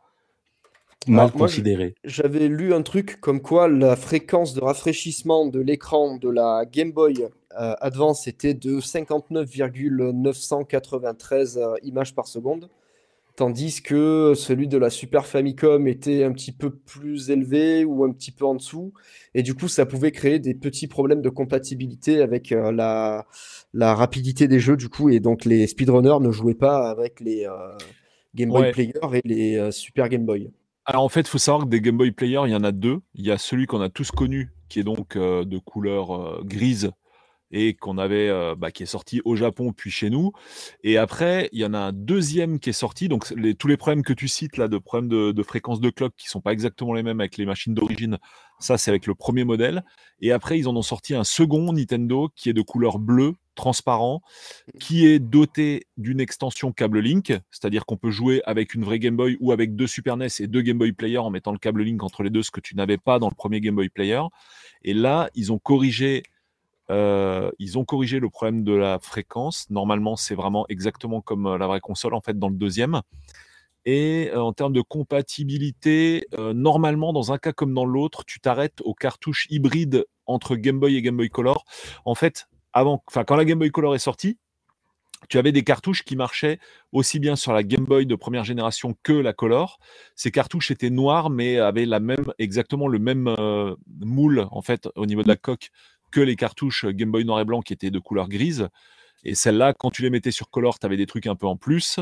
mal 1.07 1.31
considérées. 1.31 1.95
J'avais 2.05 2.49
lu 2.49 2.75
un 2.75 2.83
truc 2.83 3.21
comme 3.21 3.41
quoi 3.41 3.69
la 3.69 3.95
fréquence 3.97 4.55
de 4.55 4.61
rafraîchissement 4.61 5.47
de 5.47 5.61
l'écran 5.61 6.17
de 6.17 6.29
la 6.29 6.65
Game 6.71 6.93
Boy 6.93 7.29
euh, 7.59 7.75
Advance 7.81 8.27
était 8.27 8.53
de 8.55 8.81
59,993 8.81 11.59
euh, 11.59 11.75
images 11.83 12.15
par 12.15 12.29
seconde, 12.29 12.69
tandis 13.39 13.83
que 13.83 14.33
celui 14.35 14.67
de 14.67 14.77
la 14.79 14.91
Super 14.91 15.25
Famicom 15.25 15.87
était 15.87 16.25
un 16.25 16.33
petit 16.33 16.51
peu 16.51 16.71
plus 16.71 17.31
élevé 17.31 17.85
ou 17.85 18.03
un 18.03 18.11
petit 18.11 18.33
peu 18.33 18.45
en 18.45 18.57
dessous, 18.57 18.93
et 19.33 19.45
du 19.45 19.55
coup 19.55 19.69
ça 19.69 19.87
pouvait 19.87 20.11
créer 20.11 20.41
des 20.41 20.55
petits 20.55 20.89
problèmes 20.89 21.23
de 21.23 21.29
compatibilité 21.29 22.21
avec 22.21 22.51
euh, 22.51 22.73
la, 22.73 23.29
la 23.73 23.95
rapidité 23.95 24.49
des 24.49 24.59
jeux 24.59 24.77
du 24.77 24.89
coup, 24.89 25.09
et 25.09 25.21
donc 25.21 25.45
les 25.45 25.69
speedrunners 25.69 26.19
ne 26.21 26.33
jouaient 26.33 26.57
pas 26.57 26.91
avec 26.91 27.21
les 27.21 27.47
euh, 27.47 27.77
Game 28.35 28.49
Boy 28.49 28.63
Ouais. 28.63 28.73
Player 28.73 28.93
et 29.13 29.21
les 29.25 29.57
euh, 29.57 29.71
Super 29.71 30.09
Game 30.09 30.27
Boy. 30.27 30.51
Alors 30.85 31.05
en 31.05 31.09
fait, 31.09 31.21
il 31.21 31.29
faut 31.29 31.39
savoir 31.39 31.65
que 31.65 31.71
des 31.71 31.81
Game 31.81 31.97
Boy 31.97 32.11
Player, 32.11 32.41
il 32.45 32.51
y 32.51 32.57
en 32.57 32.65
a 32.65 32.73
deux. 32.73 32.99
Il 33.15 33.25
y 33.25 33.31
a 33.31 33.39
celui 33.39 33.67
qu'on 33.67 33.81
a 33.81 33.89
tous 33.89 34.11
connu, 34.11 34.51
qui 34.69 34.81
est 34.81 34.85
donc 34.85 35.17
de 35.17 35.59
couleur 35.59 36.43
grise 36.45 36.91
et 37.51 37.75
qu'on 37.75 37.99
avait, 37.99 38.29
euh, 38.29 38.55
bah, 38.55 38.71
qui 38.71 38.83
est 38.83 38.87
sorti 38.87 39.21
au 39.25 39.37
Japon 39.37 39.73
puis 39.73 39.91
chez 39.91 40.11
nous. 40.11 40.33
Et 40.85 40.99
après, 40.99 41.49
il 41.53 41.61
y 41.61 41.65
en 41.65 41.75
a 41.75 41.79
un 41.79 41.93
deuxième 41.93 42.59
qui 42.61 42.71
est 42.71 42.73
sorti. 42.75 43.09
Donc 43.09 43.31
les- 43.31 43.55
tous 43.55 43.69
les 43.69 43.77
problèmes 43.77 44.03
que 44.03 44.13
tu 44.13 44.29
cites 44.29 44.57
là, 44.57 44.69
de 44.69 44.79
problèmes 44.79 45.09
de, 45.09 45.33
de 45.33 45.43
fréquence 45.43 45.81
de 45.81 45.91
clock 45.91 46.13
qui 46.17 46.29
sont 46.29 46.41
pas 46.41 46.53
exactement 46.53 46.93
les 46.95 47.03
mêmes 47.03 47.21
avec 47.21 47.37
les 47.37 47.47
machines 47.47 47.75
d'origine, 47.75 48.19
ça 48.59 48.77
c'est 48.79 48.91
avec 48.91 49.07
le 49.07 49.15
premier 49.15 49.45
modèle. 49.45 49.85
Et 50.21 50.33
après, 50.33 50.59
ils 50.59 50.69
en 50.69 50.77
ont 50.77 50.83
sorti 50.83 51.15
un 51.15 51.25
second 51.25 51.73
Nintendo 51.73 52.29
qui 52.37 52.49
est 52.51 52.53
de 52.55 52.63
couleur 52.63 52.99
bleue 52.99 53.35
transparent, 53.55 54.23
qui 54.79 55.05
est 55.07 55.19
doté 55.19 55.87
d'une 55.97 56.21
extension 56.21 56.71
câble 56.73 57.01
Link, 57.01 57.33
c'est-à-dire 57.51 57.87
qu'on 57.87 57.97
peut 57.97 58.11
jouer 58.11 58.41
avec 58.45 58.75
une 58.75 58.85
vraie 58.85 59.01
Game 59.01 59.17
Boy 59.17 59.37
ou 59.41 59.51
avec 59.51 59.75
deux 59.75 59.89
Super 59.89 60.17
NES 60.17 60.29
et 60.41 60.47
deux 60.47 60.63
Game 60.63 60.79
Boy 60.79 60.93
Player 60.93 61.19
en 61.19 61.31
mettant 61.31 61.51
le 61.53 61.59
câble 61.59 61.83
Link 61.83 62.03
entre 62.05 62.23
les 62.23 62.31
deux, 62.31 62.43
ce 62.45 62.53
que 62.53 62.61
tu 62.61 62.77
n'avais 62.77 62.99
pas 62.99 63.19
dans 63.19 63.29
le 63.29 63.35
premier 63.35 63.61
Game 63.61 63.75
Boy 63.75 63.89
Player. 63.89 64.21
Et 64.85 64.95
là, 64.95 65.29
ils 65.35 65.53
ont 65.53 65.59
corrigé, 65.59 66.23
euh, 66.91 67.51
ils 67.59 67.79
ont 67.79 67.85
corrigé 67.85 68.19
le 68.19 68.31
problème 68.31 68.65
de 68.65 68.73
la 68.73 68.99
fréquence. 68.99 69.69
Normalement, 69.71 70.17
c'est 70.17 70.35
vraiment 70.35 70.67
exactement 70.69 71.21
comme 71.21 71.47
euh, 71.47 71.59
la 71.59 71.67
vraie 71.67 71.81
console 71.81 72.15
en 72.15 72.21
fait 72.21 72.39
dans 72.39 72.49
le 72.49 72.57
deuxième. 72.57 73.03
Et 73.85 74.31
euh, 74.33 74.41
en 74.41 74.53
termes 74.53 74.73
de 74.73 74.81
compatibilité, 74.81 76.27
normalement, 76.55 77.13
dans 77.13 77.33
un 77.33 77.39
cas 77.39 77.53
comme 77.53 77.75
dans 77.75 77.85
l'autre, 77.85 78.25
tu 78.25 78.41
t'arrêtes 78.41 78.81
aux 78.83 78.95
cartouches 78.95 79.47
hybrides 79.51 80.07
entre 80.27 80.57
Game 80.57 80.79
Boy 80.79 80.97
et 80.97 81.03
Game 81.03 81.17
Boy 81.17 81.29
Color. 81.29 81.65
En 82.05 82.15
fait, 82.15 82.47
avant, 82.73 83.03
quand 83.27 83.37
la 83.37 83.45
Game 83.45 83.59
Boy 83.59 83.71
Color 83.71 83.95
est 83.95 84.01
sortie, 84.01 84.39
tu 85.29 85.37
avais 85.37 85.51
des 85.51 85.65
cartouches 85.65 86.05
qui 86.05 86.15
marchaient 86.15 86.61
aussi 86.93 87.19
bien 87.19 87.35
sur 87.35 87.53
la 87.53 87.65
Game 87.65 87.85
Boy 87.85 88.07
de 88.07 88.15
première 88.15 88.45
génération 88.45 88.95
que 89.03 89.13
la 89.13 89.33
Color. 89.33 89.81
Ces 90.15 90.31
cartouches 90.31 90.71
étaient 90.71 90.91
noires, 90.91 91.29
mais 91.29 91.59
avaient 91.59 91.87
la 91.87 91.99
même, 91.99 92.33
exactement 92.39 92.89
le 92.89 92.99
même 92.99 93.35
moule 94.01 94.47
en 94.51 94.63
fait 94.63 94.89
au 94.95 95.07
niveau 95.07 95.23
de 95.23 95.29
la 95.29 95.37
coque 95.37 95.71
que 96.11 96.21
les 96.21 96.37
cartouches 96.37 96.87
Game 96.87 97.11
Boy 97.11 97.25
noir 97.25 97.41
et 97.41 97.45
blanc 97.45 97.61
qui 97.61 97.73
étaient 97.73 97.91
de 97.91 97.99
couleur 97.99 98.29
grise. 98.29 98.69
Et 99.25 99.35
celles-là, 99.35 99.75
quand 99.75 99.91
tu 99.91 100.03
les 100.03 100.11
mettais 100.11 100.31
sur 100.31 100.51
Color, 100.51 100.79
tu 100.79 100.87
avais 100.87 100.97
des 100.97 101.07
trucs 101.07 101.27
un 101.27 101.35
peu 101.35 101.47
en 101.47 101.57
plus. 101.57 101.99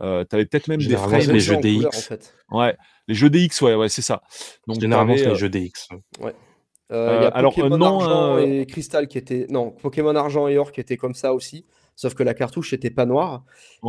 Euh, 0.00 0.24
tu 0.28 0.34
avais 0.34 0.46
peut-être 0.46 0.68
même 0.68 0.80
des 0.80 0.96
frames. 0.96 1.20
les 1.20 1.40
jeux 1.40 1.56
DX. 1.56 2.12
Ouais, 2.50 2.76
les 3.06 3.14
jeux 3.14 3.30
DX, 3.30 3.62
ouais, 3.62 3.74
ouais, 3.74 3.88
c'est 3.88 4.02
ça. 4.02 4.22
Donc, 4.66 4.80
Généralement, 4.80 5.16
c'est 5.16 5.28
les 5.28 5.36
jeux 5.36 5.50
DX. 5.50 5.88
Ouais. 6.20 6.34
Euh, 6.92 7.20
y 7.22 7.24
a 7.24 7.28
alors, 7.28 7.54
Pokémon 7.54 7.78
non, 7.78 8.00
Argent 8.00 8.38
et 8.38 8.66
Cristal 8.66 9.08
qui 9.08 9.18
étaient. 9.18 9.46
Non, 9.48 9.70
Pokémon 9.70 10.14
Argent 10.14 10.48
et 10.48 10.58
Or 10.58 10.72
qui 10.72 10.80
étaient 10.80 10.96
comme 10.96 11.14
ça 11.14 11.32
aussi. 11.32 11.64
Sauf 11.96 12.14
que 12.14 12.22
la 12.24 12.34
cartouche 12.34 12.72
n'était 12.72 12.90
pas 12.90 13.06
noire. 13.06 13.44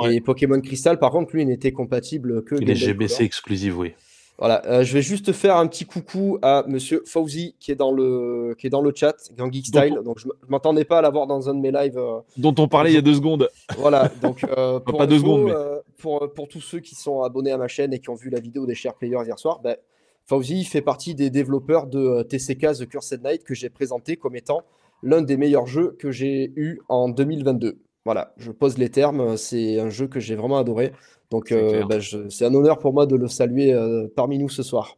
Et 0.10 0.22
Pokémon 0.22 0.62
Crystal, 0.62 1.00
par 1.00 1.12
contre, 1.12 1.36
lui, 1.36 1.46
n'était 1.46 1.72
compatible 1.72 2.44
que. 2.44 2.56
Les 2.56 2.76
GBC 2.76 3.24
exclusives, 3.24 3.78
oui. 3.78 3.94
Voilà, 4.38 4.66
euh, 4.66 4.84
je 4.84 4.94
vais 4.94 5.02
juste 5.02 5.32
faire 5.32 5.56
un 5.56 5.66
petit 5.68 5.86
coucou 5.86 6.38
à 6.42 6.66
Monsieur 6.68 7.04
Fauzi 7.06 7.56
qui 7.60 7.72
est 7.72 7.76
dans 7.76 7.92
le 7.92 8.54
qui 8.58 8.68
est 8.68 8.70
dans 8.70 8.82
le 8.82 8.92
chat, 8.94 9.16
Gang 9.38 9.54
Style. 9.54 10.00
Donc 10.04 10.20
je, 10.20 10.28
ne 10.28 10.34
m'entendais 10.50 10.84
pas 10.84 11.00
à 11.00 11.02
l'avoir 11.02 11.26
dans 11.26 11.50
un 11.50 11.54
de 11.54 11.62
mes 11.62 11.72
lives. 11.72 11.98
Euh, 11.98 12.20
dont 12.36 12.54
on 12.58 12.68
parlait 12.68 12.92
il 12.92 12.96
y 12.96 12.98
a 12.98 13.02
deux 13.02 13.14
secondes. 13.14 13.50
Voilà, 13.78 14.10
donc 14.22 14.46
pour 14.86 14.98
pas 14.98 15.08
deux 15.08 15.20
secondes, 15.20 15.56
pour, 15.98 16.34
pour 16.34 16.48
tous 16.50 16.62
ceux 16.62 16.80
qui 16.80 16.96
sont 16.96 17.22
abonnés 17.22 17.52
à 17.52 17.58
ma 17.58 17.70
chaîne 17.70 17.94
et 17.94 18.00
qui 18.00 18.10
ont 18.10 18.16
vu 18.16 18.30
la 18.30 18.42
vidéo 18.42 18.66
des 18.66 18.76
chers 18.76 18.96
players 18.96 19.24
hier 19.26 19.40
soir, 19.40 19.62
ben, 19.64 19.78
Fauzi 20.26 20.66
fait 20.66 20.82
partie 20.82 21.16
des 21.16 21.30
développeurs 21.30 21.88
de 21.88 22.24
TCK 22.24 22.80
The 22.80 22.90
Cursed 22.90 23.24
Night 23.24 23.44
que 23.44 23.54
j'ai 23.54 23.70
présenté 23.70 24.18
comme 24.18 24.36
étant 24.36 24.64
l'un 25.02 25.22
des 25.22 25.38
meilleurs 25.38 25.68
jeux 25.68 25.96
que 26.00 26.12
j'ai 26.12 26.52
eu 26.56 26.80
en 26.90 27.10
2022. 27.10 27.78
Voilà, 28.06 28.34
je 28.38 28.52
pose 28.52 28.78
les 28.78 28.90
termes. 28.90 29.38
C'est 29.38 29.80
un 29.80 29.90
jeu 29.90 30.08
que 30.08 30.20
j'ai 30.20 30.36
vraiment 30.36 30.58
adoré. 30.58 30.94
Donc, 31.32 31.48
c'est 31.50 31.82
euh, 31.82 31.86
bah, 31.86 31.98
un 32.42 32.54
honneur 32.54 32.80
pour 32.80 32.94
moi 32.94 33.06
de 33.06 33.16
le 33.16 33.28
saluer 33.28 33.74
euh, 33.74 34.08
parmi 34.16 34.38
nous 34.38 34.50
ce 34.50 34.64
soir. 34.64 34.98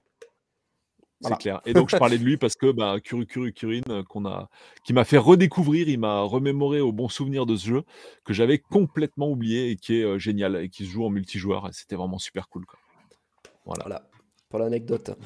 C'est 1.22 1.38
clair. 1.38 1.62
Et 1.66 1.74
donc, 1.74 1.90
je 1.90 1.98
parlais 1.98 2.20
de 2.20 2.24
lui 2.24 2.38
parce 2.38 2.56
que 2.56 2.72
bah, 2.72 2.98
Kuru 3.04 3.26
Kuru 3.26 3.52
Kurin, 3.52 3.82
euh, 3.90 4.04
qu'on 4.04 4.26
a, 4.26 4.50
qui 4.84 4.94
m'a 4.94 5.04
fait 5.04 5.18
redécouvrir, 5.18 5.90
il 5.90 6.00
m'a 6.00 6.22
remémoré 6.22 6.80
au 6.80 6.92
bon 6.92 7.10
souvenir 7.10 7.48
de 7.48 7.56
ce 7.56 7.68
jeu 7.68 7.84
que 8.24 8.34
j'avais 8.34 8.60
complètement 8.60 9.30
oublié 9.30 9.72
et 9.72 9.76
qui 9.78 10.02
est 10.02 10.20
génial 10.20 10.58
et 10.58 10.70
qui 10.70 10.86
se 10.86 10.92
joue 10.92 11.06
en 11.06 11.10
multijoueur. 11.10 11.70
C'était 11.72 11.96
vraiment 11.96 12.20
super 12.20 12.50
cool. 12.50 12.66
Voilà. 13.66 14.04
pour 14.48 14.60
l'anecdote. 14.60 15.18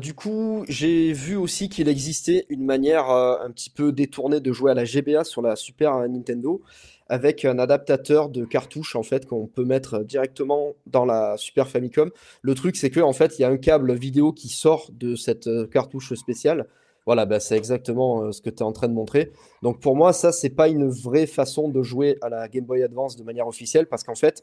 du 0.00 0.14
coup, 0.14 0.64
j'ai 0.68 1.12
vu 1.12 1.34
aussi 1.36 1.68
qu'il 1.68 1.88
existait 1.88 2.46
une 2.48 2.64
manière 2.64 3.10
un 3.10 3.50
petit 3.50 3.70
peu 3.70 3.90
détournée 3.90 4.40
de 4.40 4.52
jouer 4.52 4.70
à 4.70 4.74
la 4.74 4.84
GBA 4.84 5.24
sur 5.24 5.42
la 5.42 5.56
Super 5.56 6.08
Nintendo 6.08 6.62
avec 7.08 7.44
un 7.44 7.58
adaptateur 7.58 8.28
de 8.28 8.44
cartouche 8.44 8.96
en 8.96 9.02
fait 9.02 9.26
qu'on 9.26 9.46
peut 9.46 9.64
mettre 9.64 10.00
directement 10.00 10.74
dans 10.86 11.04
la 11.04 11.36
Super 11.36 11.68
Famicom. 11.68 12.10
Le 12.42 12.54
truc 12.54 12.76
c'est 12.76 12.90
que 12.90 13.00
en 13.00 13.12
fait 13.12 13.38
il 13.38 13.42
y 13.42 13.44
a 13.44 13.48
un 13.48 13.56
câble 13.56 13.94
vidéo 13.94 14.32
qui 14.32 14.48
sort 14.48 14.90
de 14.92 15.16
cette 15.16 15.46
euh, 15.46 15.66
cartouche 15.66 16.14
spéciale. 16.14 16.66
Voilà, 17.08 17.24
bah, 17.24 17.40
c'est 17.40 17.56
exactement 17.56 18.20
euh, 18.20 18.32
ce 18.32 18.42
que 18.42 18.50
tu 18.50 18.58
es 18.58 18.62
en 18.62 18.72
train 18.72 18.86
de 18.86 18.92
montrer. 18.92 19.32
Donc 19.62 19.80
pour 19.80 19.96
moi, 19.96 20.12
ça, 20.12 20.30
c'est 20.30 20.50
pas 20.50 20.68
une 20.68 20.90
vraie 20.90 21.26
façon 21.26 21.70
de 21.70 21.82
jouer 21.82 22.18
à 22.20 22.28
la 22.28 22.48
Game 22.48 22.66
Boy 22.66 22.82
Advance 22.82 23.16
de 23.16 23.24
manière 23.24 23.48
officielle 23.48 23.86
parce 23.86 24.04
qu'en 24.04 24.14
fait, 24.14 24.42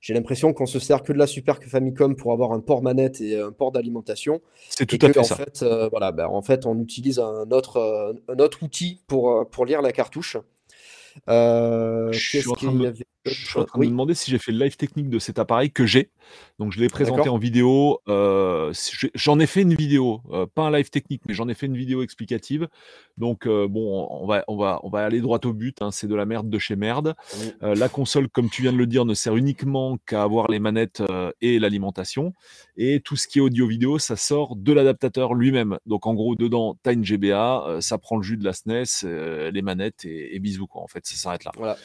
j'ai 0.00 0.12
l'impression 0.12 0.52
qu'on 0.52 0.66
se 0.66 0.80
sert 0.80 1.04
que 1.04 1.12
de 1.12 1.18
la 1.18 1.28
Super 1.28 1.62
Famicom 1.62 2.16
pour 2.16 2.32
avoir 2.32 2.50
un 2.50 2.58
port 2.58 2.82
manette 2.82 3.20
et 3.20 3.38
un 3.38 3.52
port 3.52 3.70
d'alimentation. 3.70 4.40
C'est 4.68 4.84
tout 4.84 4.98
à 5.00 5.12
fait 5.12 5.18
en 5.20 5.22
ça. 5.22 5.36
Fait, 5.36 5.62
euh, 5.62 5.88
voilà, 5.88 6.10
bah, 6.10 6.28
en 6.28 6.42
fait, 6.42 6.66
on 6.66 6.76
utilise 6.80 7.20
un 7.20 7.48
autre, 7.52 8.16
un 8.28 8.38
autre 8.40 8.64
outil 8.64 9.00
pour, 9.06 9.48
pour 9.48 9.64
lire 9.64 9.80
la 9.80 9.92
cartouche. 9.92 10.38
Euh, 11.28 12.12
je 12.12 12.18
suis 12.18 12.48
en 12.48 12.54
train, 12.54 12.72
de, 12.72 12.78
me 12.78 13.86
demander 13.86 14.14
si 14.14 14.30
j'ai 14.30 14.38
fait 14.38 14.52
le 14.52 14.62
live 14.64 14.76
technique 14.76 15.08
de 15.08 15.18
cet 15.18 15.38
appareil 15.38 15.70
que 15.70 15.86
j'ai. 15.86 16.10
Donc 16.58 16.72
je 16.72 16.80
l'ai 16.80 16.88
présenté 16.88 17.28
en 17.28 17.38
vidéo. 17.38 18.00
Euh, 18.08 18.72
j'en 19.14 19.38
ai 19.38 19.46
fait 19.46 19.62
une 19.62 19.74
vidéo, 19.74 20.20
euh, 20.30 20.46
pas 20.46 20.62
un 20.62 20.70
live 20.70 20.90
technique, 20.90 21.22
mais 21.26 21.34
j'en 21.34 21.48
ai 21.48 21.54
fait 21.54 21.66
une 21.66 21.76
vidéo 21.76 22.02
explicative. 22.02 22.68
Donc 23.16 23.48
bon, 23.48 24.08
on 24.10 24.26
va, 24.26 24.44
on, 24.46 24.56
va, 24.56 24.80
on 24.82 24.90
va 24.90 25.04
aller 25.04 25.20
droit 25.20 25.40
au 25.44 25.52
but. 25.52 25.80
Hein, 25.80 25.90
c'est 25.90 26.06
de 26.06 26.14
la 26.14 26.26
merde 26.26 26.48
de 26.48 26.58
chez 26.58 26.76
merde. 26.76 27.14
la 27.62 27.88
console, 27.88 28.28
comme 28.28 28.50
tu 28.50 28.62
viens 28.62 28.72
de 28.72 28.78
le 28.78 28.86
dire, 28.86 29.04
ne 29.04 29.14
sert 29.14 29.36
uniquement 29.36 29.98
qu'à 30.06 30.22
avoir 30.22 30.48
les 30.48 30.58
manettes 30.58 31.02
et 31.40 31.58
l'alimentation. 31.58 32.34
Et 32.76 33.00
tout 33.00 33.16
ce 33.16 33.26
qui 33.26 33.38
est 33.38 33.42
audio-vidéo, 33.42 33.98
ça 33.98 34.16
sort 34.16 34.54
de 34.56 34.72
l'adaptateur 34.72 35.34
lui-même. 35.34 35.78
Donc 35.86 36.06
en 36.06 36.14
gros, 36.14 36.36
dedans, 36.36 36.76
tu 36.82 36.90
as 36.90 36.92
une 36.92 37.04
GBA, 37.04 37.78
ça 37.80 37.98
prend 37.98 38.16
le 38.16 38.22
jus 38.22 38.36
de 38.36 38.44
la 38.44 38.52
SNES, 38.52 39.50
les 39.52 39.62
manettes 39.62 40.04
et, 40.04 40.36
et 40.36 40.38
bisous 40.38 40.66
quoi. 40.66 40.82
En 40.82 40.88
fait, 40.88 41.05
ça 41.06 41.16
s'arrête 41.16 41.44
là. 41.44 41.52
Voilà. 41.56 41.76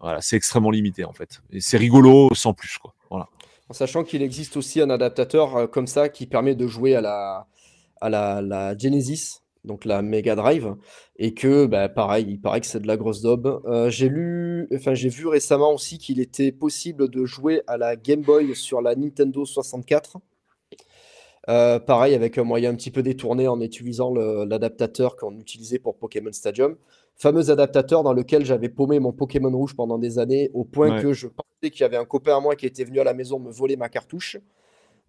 Voilà, 0.00 0.20
c'est 0.22 0.36
extrêmement 0.36 0.70
limité 0.70 1.04
en 1.04 1.12
fait. 1.12 1.42
Et 1.50 1.60
c'est 1.60 1.76
rigolo 1.76 2.30
sans 2.34 2.54
plus 2.54 2.78
quoi. 2.78 2.94
Voilà. 3.10 3.28
En 3.68 3.74
sachant 3.74 4.02
qu'il 4.02 4.22
existe 4.22 4.56
aussi 4.56 4.80
un 4.80 4.90
adaptateur 4.90 5.56
euh, 5.56 5.66
comme 5.66 5.86
ça 5.86 6.08
qui 6.08 6.26
permet 6.26 6.54
de 6.54 6.66
jouer 6.66 6.96
à 6.96 7.00
la, 7.00 7.46
à 8.00 8.08
la, 8.08 8.76
Genesis, 8.76 9.42
donc 9.64 9.84
la 9.84 10.02
Mega 10.02 10.34
Drive, 10.34 10.74
et 11.16 11.34
que 11.34 11.66
bah, 11.66 11.88
pareil, 11.88 12.26
il 12.28 12.40
paraît 12.40 12.60
que 12.60 12.66
c'est 12.66 12.80
de 12.80 12.86
la 12.86 12.96
grosse 12.96 13.20
daube. 13.20 13.62
Euh, 13.66 13.90
j'ai 13.90 14.08
lu, 14.08 14.66
enfin 14.74 14.94
j'ai 14.94 15.10
vu 15.10 15.26
récemment 15.26 15.72
aussi 15.72 15.98
qu'il 15.98 16.18
était 16.18 16.50
possible 16.50 17.08
de 17.08 17.24
jouer 17.26 17.62
à 17.66 17.76
la 17.76 17.94
Game 17.94 18.22
Boy 18.22 18.56
sur 18.56 18.80
la 18.80 18.96
Nintendo 18.96 19.44
64. 19.44 20.16
Euh, 21.48 21.78
pareil, 21.78 22.14
avec 22.14 22.38
un 22.38 22.44
moyen 22.44 22.70
un 22.70 22.74
petit 22.74 22.90
peu 22.90 23.02
détourné 23.02 23.48
en 23.48 23.60
utilisant 23.60 24.12
l'adaptateur 24.12 25.16
qu'on 25.16 25.38
utilisait 25.38 25.78
pour 25.78 25.96
Pokémon 25.96 26.32
Stadium 26.32 26.76
fameux 27.16 27.50
adaptateur 27.50 28.02
dans 28.02 28.12
lequel 28.12 28.44
j'avais 28.44 28.68
paumé 28.68 28.98
mon 28.98 29.12
Pokémon 29.12 29.50
rouge 29.50 29.74
pendant 29.74 29.98
des 29.98 30.18
années, 30.18 30.50
au 30.54 30.64
point 30.64 31.00
que 31.00 31.12
je 31.12 31.28
pensais 31.28 31.70
qu'il 31.70 31.80
y 31.80 31.84
avait 31.84 31.96
un 31.96 32.04
copain 32.04 32.36
à 32.36 32.40
moi 32.40 32.56
qui 32.56 32.66
était 32.66 32.84
venu 32.84 33.00
à 33.00 33.04
la 33.04 33.14
maison 33.14 33.38
me 33.38 33.50
voler 33.50 33.76
ma 33.76 33.88
cartouche. 33.88 34.38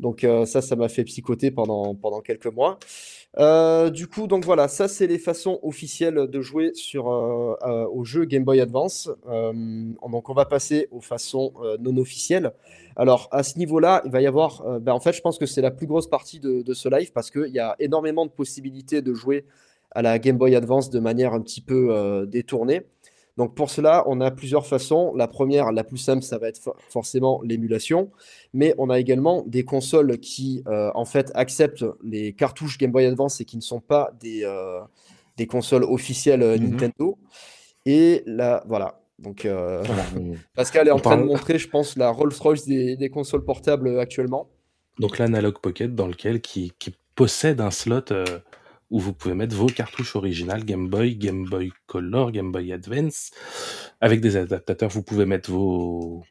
Donc 0.01 0.23
euh, 0.23 0.45
ça, 0.45 0.61
ça 0.61 0.75
m'a 0.75 0.89
fait 0.89 1.03
psychoter 1.03 1.51
pendant, 1.51 1.93
pendant 1.95 2.21
quelques 2.21 2.47
mois. 2.47 2.79
Euh, 3.37 3.89
du 3.89 4.07
coup, 4.07 4.27
donc 4.27 4.43
voilà, 4.43 4.67
ça 4.67 4.87
c'est 4.87 5.07
les 5.07 5.19
façons 5.19 5.59
officielles 5.61 6.27
de 6.27 6.41
jouer 6.41 6.71
sur, 6.73 7.09
euh, 7.09 7.85
au 7.85 8.03
jeu 8.03 8.25
Game 8.25 8.43
Boy 8.43 8.59
Advance. 8.59 9.09
donc 9.25 10.29
on 10.29 10.33
va 10.33 10.45
passer 10.45 10.87
aux 10.91 11.01
façons 11.01 11.53
non 11.79 11.95
officielles. 11.97 12.51
Alors 12.97 13.29
à 13.31 13.43
ce 13.43 13.57
niveau-là, 13.57 14.01
il 14.05 14.11
va 14.11 14.21
y 14.21 14.27
avoir, 14.27 14.79
ben, 14.81 14.91
en 14.91 14.99
fait, 14.99 15.13
je 15.13 15.21
pense 15.21 15.37
que 15.37 15.45
c'est 15.45 15.61
la 15.61 15.71
plus 15.71 15.87
grosse 15.87 16.09
partie 16.09 16.39
de, 16.39 16.61
de 16.61 16.73
ce 16.73 16.89
live 16.89 17.13
parce 17.13 17.31
qu'il 17.31 17.51
y 17.53 17.59
a 17.59 17.75
énormément 17.79 18.25
de 18.25 18.31
possibilités 18.31 19.01
de 19.01 19.13
jouer 19.13 19.45
à 19.91 20.01
la 20.01 20.19
Game 20.19 20.37
Boy 20.37 20.55
Advance 20.55 20.89
de 20.89 20.99
manière 20.99 21.33
un 21.33 21.41
petit 21.41 21.61
peu 21.61 21.89
euh, 21.91 22.25
détournée. 22.25 22.81
Donc 23.37 23.55
pour 23.55 23.69
cela, 23.69 24.03
on 24.07 24.19
a 24.21 24.29
plusieurs 24.29 24.67
façons. 24.67 25.13
La 25.15 25.27
première, 25.27 25.71
la 25.71 25.83
plus 25.83 25.97
simple, 25.97 26.21
ça 26.21 26.37
va 26.37 26.47
être 26.49 26.59
forcément 26.89 27.41
l'émulation, 27.43 28.11
mais 28.53 28.75
on 28.77 28.89
a 28.89 28.99
également 28.99 29.43
des 29.47 29.63
consoles 29.63 30.19
qui 30.19 30.63
euh, 30.67 30.91
en 30.95 31.05
fait 31.05 31.31
acceptent 31.33 31.85
les 32.03 32.33
cartouches 32.33 32.77
Game 32.77 32.91
Boy 32.91 33.05
Advance 33.05 33.39
et 33.41 33.45
qui 33.45 33.57
ne 33.57 33.61
sont 33.61 33.79
pas 33.79 34.11
des, 34.19 34.43
euh, 34.43 34.81
des 35.37 35.47
consoles 35.47 35.83
officielles 35.83 36.59
mhm. 36.59 36.71
Nintendo. 36.71 37.17
Et 37.85 38.23
là, 38.25 38.63
voilà. 38.67 38.99
Donc 39.17 39.47
Pascal 40.55 40.87
est 40.87 40.91
en 40.91 40.99
train 40.99 41.17
de 41.17 41.23
montrer, 41.23 41.57
je 41.57 41.69
pense, 41.69 41.95
la 41.95 42.09
Rolls-Royce 42.09 42.65
des, 42.65 42.97
des, 42.97 43.09
consoles 43.09 43.45
portables 43.45 43.99
actuellement. 43.99 44.49
Donc 44.99 45.19
l'Analog 45.19 45.59
Pocket 45.59 45.93
dans 45.93 46.07
lequel 46.07 46.41
qui, 46.41 46.73
qui 46.79 46.95
possède 47.15 47.61
un 47.61 47.71
slot 47.71 48.05
où 48.91 48.99
vous 48.99 49.13
pouvez 49.13 49.33
mettre 49.33 49.55
vos 49.55 49.67
cartouches 49.67 50.15
originales 50.15 50.65
Game 50.65 50.89
Boy, 50.89 51.15
Game 51.15 51.45
Boy 51.45 51.71
Color, 51.87 52.31
Game 52.31 52.51
Boy 52.51 52.73
Advance. 52.73 53.31
Avec 54.01 54.21
des 54.21 54.37
adaptateurs, 54.37 54.89
vous 54.89 55.01
pouvez 55.01 55.25
mettre 55.25 55.49
vos, 55.49 56.23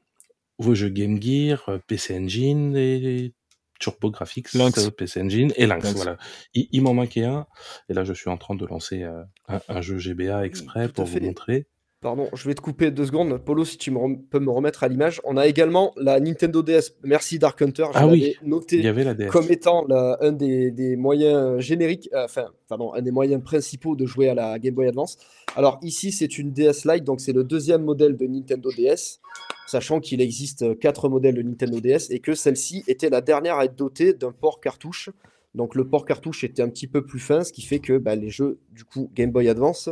vos 0.58 0.74
jeux 0.74 0.90
Game 0.90 1.20
Gear, 1.20 1.64
euh, 1.68 1.78
PC 1.86 2.16
Engine 2.16 2.76
et 2.76 3.32
TurboGrafx, 3.80 4.54
Lynx. 4.54 4.78
Euh, 4.78 4.90
PC 4.90 5.22
Engine 5.22 5.52
et 5.56 5.66
Lynx. 5.66 5.92
Voilà. 5.94 6.18
Il, 6.54 6.82
m'en 6.82 6.94
manquait 6.94 7.24
un. 7.24 7.46
Et 7.88 7.94
là, 7.94 8.04
je 8.04 8.12
suis 8.12 8.28
en 8.28 8.36
train 8.36 8.54
de 8.54 8.66
lancer 8.66 9.02
euh, 9.02 9.24
un, 9.68 9.80
jeu 9.80 9.98
GBA 9.98 10.44
exprès 10.44 10.88
pour 10.88 11.06
vous 11.06 11.20
montrer. 11.20 11.66
Pardon, 12.02 12.30
je 12.32 12.48
vais 12.48 12.54
te 12.54 12.62
couper 12.62 12.90
deux 12.90 13.04
secondes. 13.04 13.36
Polo, 13.44 13.62
si 13.62 13.76
tu 13.76 13.92
peux 14.30 14.38
me 14.38 14.50
remettre 14.50 14.84
à 14.84 14.88
l'image. 14.88 15.20
On 15.22 15.36
a 15.36 15.46
également 15.46 15.92
la 15.98 16.18
Nintendo 16.18 16.62
DS. 16.62 16.94
Merci 17.04 17.38
Dark 17.38 17.60
Hunter. 17.60 17.84
Je 17.92 17.98
ah 17.98 18.06
oui, 18.06 18.36
noté 18.42 18.76
il 18.76 18.84
y 18.84 18.88
avait 18.88 19.04
la 19.04 19.12
DS. 19.12 19.26
comme 19.26 19.50
étant 19.50 19.86
un 19.90 20.32
des, 20.32 20.96
moyens 20.96 21.60
génériques, 21.60 22.08
euh, 22.14 22.24
enfin, 22.24 22.46
pardon, 22.68 22.94
un 22.94 23.02
des 23.02 23.10
moyens 23.10 23.42
principaux 23.42 23.96
de 23.96 24.06
jouer 24.06 24.30
à 24.30 24.34
la 24.34 24.58
Game 24.58 24.74
Boy 24.74 24.88
Advance. 24.88 25.18
Alors 25.56 25.78
ici, 25.82 26.10
c'est 26.10 26.38
une 26.38 26.52
DS 26.52 26.86
Lite, 26.86 27.04
donc 27.04 27.20
c'est 27.20 27.34
le 27.34 27.44
deuxième 27.44 27.82
modèle 27.82 28.16
de 28.16 28.26
Nintendo 28.26 28.70
DS, 28.74 29.20
sachant 29.66 30.00
qu'il 30.00 30.22
existe 30.22 30.78
quatre 30.78 31.10
modèles 31.10 31.34
de 31.34 31.42
Nintendo 31.42 31.80
DS 31.80 32.08
et 32.08 32.20
que 32.20 32.32
celle-ci 32.32 32.82
était 32.88 33.10
la 33.10 33.20
dernière 33.20 33.56
à 33.56 33.66
être 33.66 33.76
dotée 33.76 34.14
d'un 34.14 34.32
port 34.32 34.60
cartouche. 34.60 35.10
Donc 35.54 35.74
le 35.74 35.86
port 35.86 36.06
cartouche 36.06 36.44
était 36.44 36.62
un 36.62 36.70
petit 36.70 36.86
peu 36.86 37.04
plus 37.04 37.20
fin, 37.20 37.44
ce 37.44 37.52
qui 37.52 37.60
fait 37.60 37.80
que 37.80 37.98
bah, 37.98 38.14
les 38.14 38.30
jeux 38.30 38.58
du 38.72 38.84
coup 38.84 39.10
Game 39.14 39.32
Boy 39.32 39.50
Advance 39.50 39.90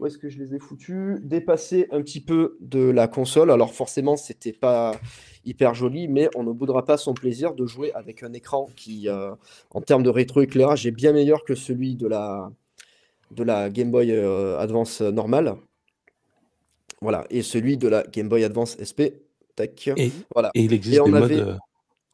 où 0.00 0.06
est-ce 0.06 0.16
que 0.18 0.28
je 0.30 0.38
les 0.38 0.54
ai 0.54 0.58
foutus? 0.58 1.20
Dépasser 1.20 1.86
un 1.90 2.00
petit 2.02 2.20
peu 2.20 2.56
de 2.60 2.80
la 2.80 3.06
console. 3.06 3.50
Alors 3.50 3.74
forcément, 3.74 4.16
c'était 4.16 4.52
pas 4.54 4.92
hyper 5.44 5.74
joli, 5.74 6.08
mais 6.08 6.28
on 6.34 6.42
ne 6.42 6.52
boudra 6.52 6.84
pas 6.84 6.96
son 6.96 7.12
plaisir 7.12 7.54
de 7.54 7.66
jouer 7.66 7.92
avec 7.92 8.22
un 8.22 8.32
écran 8.32 8.68
qui, 8.76 9.08
euh, 9.08 9.32
en 9.70 9.82
termes 9.82 10.02
de 10.02 10.08
rétroéclairage, 10.10 10.86
est 10.86 10.90
bien 10.90 11.12
meilleur 11.12 11.44
que 11.44 11.54
celui 11.54 11.96
de 11.96 12.08
la, 12.08 12.50
de 13.30 13.42
la 13.44 13.68
Game 13.68 13.90
Boy 13.90 14.10
euh, 14.10 14.58
Advance 14.58 15.02
normale. 15.02 15.54
Voilà, 17.02 17.26
et 17.30 17.42
celui 17.42 17.76
de 17.76 17.88
la 17.88 18.02
Game 18.04 18.28
Boy 18.28 18.44
Advance 18.44 18.76
SP. 18.80 19.12
Tac. 19.56 19.88
Et, 19.96 20.12
Voilà. 20.34 20.50
et 20.54 20.62
il 20.62 20.72
existe 20.72 21.00
on 21.00 21.04
des 21.04 21.10
modes. 21.10 21.22
avait 21.24 21.40
euh, 21.40 21.54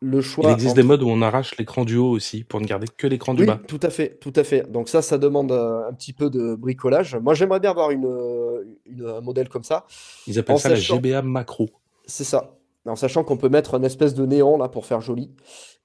Le 0.03 0.19
Il 0.19 0.23
choix 0.23 0.53
existe 0.53 0.77
des 0.77 0.83
modes 0.83 1.03
où 1.03 1.09
on 1.09 1.23
arrache 1.23 1.57
l'écran 1.57 1.85
du 1.87 1.97
haut 1.97 2.11
aussi 2.11 2.45
pour 2.45 2.61
ne 2.61 2.67
garder 2.67 2.87
que 2.87 3.07
l'écran 3.07 3.33
du 3.33 3.41
Oui, 3.43 3.47
bas. 3.47 3.59
tout 3.67 3.81
à 3.83 3.89
fait, 3.89 4.19
tout 4.21 4.33
à 4.37 4.45
fait. 4.45 4.71
Donc 4.71 4.89
ça, 4.91 5.01
ça 5.01 5.17
demande 5.17 5.53
euh, 5.53 5.89
un 5.89 5.93
petit 5.95 6.13
peu 6.13 6.29
de 6.29 6.55
bricolage. 6.55 7.17
Moi, 7.17 7.33
j'aimerais 7.33 7.61
bien 7.61 7.71
avoir 7.71 7.91
une, 7.91 8.05
euh, 8.05 8.65
une- 8.85 9.07
un 9.07 9.21
modèle 9.23 9.49
comme 9.49 9.65
ça. 9.65 9.87
Ils 10.27 10.39
appellent 10.39 10.57
En 10.57 10.59
ça 10.59 10.69
la 10.69 10.75
GBA 10.75 11.23
macro. 11.23 11.71
C'est 12.05 12.25
ça. 12.25 12.53
En 12.85 12.95
sachant 12.95 13.25
qu'on 13.25 13.37
peut 13.39 13.49
mettre 13.49 13.75
une 13.75 13.85
espèce 13.85 14.15
de 14.15 14.25
néon 14.27 14.59
là 14.59 14.69
pour 14.69 14.85
faire 14.87 15.01
joli. 15.01 15.31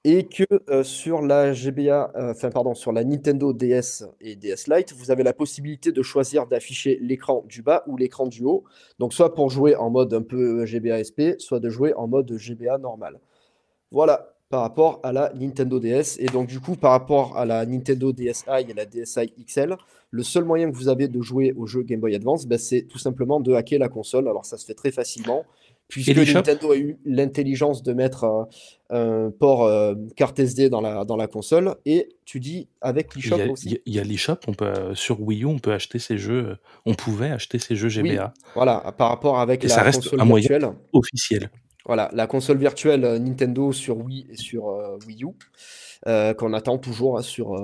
Et 0.04 0.26
que 0.28 0.44
euh, 0.68 0.84
sur 0.84 1.22
la 1.22 1.52
GBA, 1.52 2.12
euh, 2.16 2.50
pardon, 2.52 2.74
sur 2.74 2.92
la 2.92 3.02
Nintendo 3.04 3.52
DS 3.52 4.04
et 4.20 4.36
DS 4.36 4.66
Lite, 4.68 4.92
vous 4.94 5.10
avez 5.10 5.22
la 5.22 5.32
possibilité 5.32 5.90
de 5.90 6.02
choisir 6.02 6.46
d'afficher 6.46 6.98
l'écran 7.00 7.44
du 7.48 7.62
bas 7.62 7.82
ou 7.86 7.96
l'écran 7.96 8.26
du 8.26 8.44
haut. 8.44 8.64
Donc 8.98 9.14
soit 9.14 9.34
pour 9.34 9.48
jouer 9.50 9.74
en 9.74 9.90
mode 9.90 10.12
un 10.12 10.22
peu 10.22 10.64
GBA 10.66 11.02
SP, 11.02 11.38
soit 11.38 11.60
de 11.60 11.70
jouer 11.70 11.94
en 11.94 12.06
mode 12.08 12.30
GBA 12.36 12.78
normal. 12.78 13.18
Voilà, 13.92 14.28
par 14.48 14.62
rapport 14.62 15.00
à 15.02 15.12
la 15.12 15.32
Nintendo 15.34 15.78
DS. 15.78 16.18
Et 16.18 16.26
donc 16.26 16.48
du 16.48 16.60
coup, 16.60 16.74
par 16.76 16.90
rapport 16.92 17.36
à 17.38 17.44
la 17.46 17.64
Nintendo 17.66 18.12
DSi 18.12 18.44
et 18.68 18.74
la 18.74 18.84
DSi 18.84 19.32
XL, 19.46 19.76
le 20.10 20.22
seul 20.22 20.44
moyen 20.44 20.70
que 20.70 20.76
vous 20.76 20.88
avez 20.88 21.08
de 21.08 21.22
jouer 21.22 21.52
au 21.56 21.66
jeu 21.66 21.82
Game 21.82 22.00
Boy 22.00 22.14
Advance, 22.14 22.46
ben, 22.46 22.58
c'est 22.58 22.82
tout 22.82 22.98
simplement 22.98 23.40
de 23.40 23.54
hacker 23.54 23.78
la 23.78 23.88
console. 23.88 24.28
Alors 24.28 24.44
ça 24.44 24.58
se 24.58 24.66
fait 24.66 24.74
très 24.74 24.90
facilement, 24.92 25.44
puisque 25.88 26.10
Nintendo 26.34 26.72
a 26.72 26.76
eu 26.76 26.98
l'intelligence 27.06 27.82
de 27.82 27.94
mettre 27.94 28.24
euh, 28.92 29.28
un 29.28 29.30
port 29.30 29.64
euh, 29.64 29.94
carte 30.16 30.38
SD 30.38 30.68
dans 30.68 30.82
la, 30.82 31.06
dans 31.06 31.16
la 31.16 31.28
console. 31.28 31.76
Et 31.86 32.10
tu 32.26 32.40
dis 32.40 32.68
avec 32.82 33.14
l'eShop 33.14 33.36
aussi 33.52 33.80
il 33.86 33.94
y 33.94 33.98
a- 33.98 34.04
l'eShop, 34.04 34.36
on 34.48 34.52
peut, 34.52 34.66
euh, 34.66 34.94
sur 34.94 35.18
Wii 35.22 35.42
U, 35.42 35.46
on 35.46 35.58
peut 35.58 35.72
acheter 35.72 35.98
ces 35.98 36.18
jeux, 36.18 36.46
euh, 36.50 36.54
on 36.84 36.92
pouvait 36.94 37.30
acheter 37.30 37.58
ces 37.58 37.74
jeux 37.74 37.88
Oui. 38.02 38.10
GBA 38.10 38.34
Voilà, 38.54 38.92
par 38.98 39.08
rapport 39.08 39.40
avec 39.40 39.64
Et 39.64 39.68
la 39.68 39.74
ça 39.74 39.82
reste 39.82 40.02
console 40.04 40.20
un 40.20 40.24
moyen. 40.26 40.46
virtuelle. 40.46 40.72
officiels. 40.92 41.50
Voilà, 41.86 42.10
la 42.12 42.26
console 42.26 42.58
virtuelle 42.58 43.04
euh, 43.04 43.18
Nintendo 43.18 43.72
sur 43.72 43.98
Wii 43.98 44.26
et 44.30 44.36
sur 44.36 44.68
euh, 44.68 44.98
Wii 45.06 45.24
U, 45.24 45.28
euh, 46.06 46.32
qu'on 46.34 46.52
attend 46.52 46.78
toujours 46.78 47.18
hein, 47.18 47.22
sur, 47.22 47.54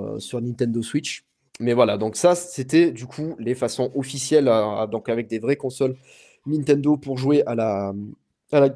Nintendo 0.41 0.81
Switch. 0.81 1.23
Mais 1.61 1.73
voilà, 1.73 1.97
donc 1.97 2.15
ça, 2.15 2.35
c'était 2.35 2.91
du 2.91 3.05
coup 3.05 3.35
les 3.39 3.55
façons 3.55 3.91
officielles, 3.95 4.49
donc 4.91 5.09
avec 5.09 5.27
des 5.27 5.39
vraies 5.39 5.57
consoles 5.57 5.97
Nintendo 6.45 6.95
pour 6.95 7.17
jouer 7.17 7.43
à 7.45 7.53
la, 7.53 7.93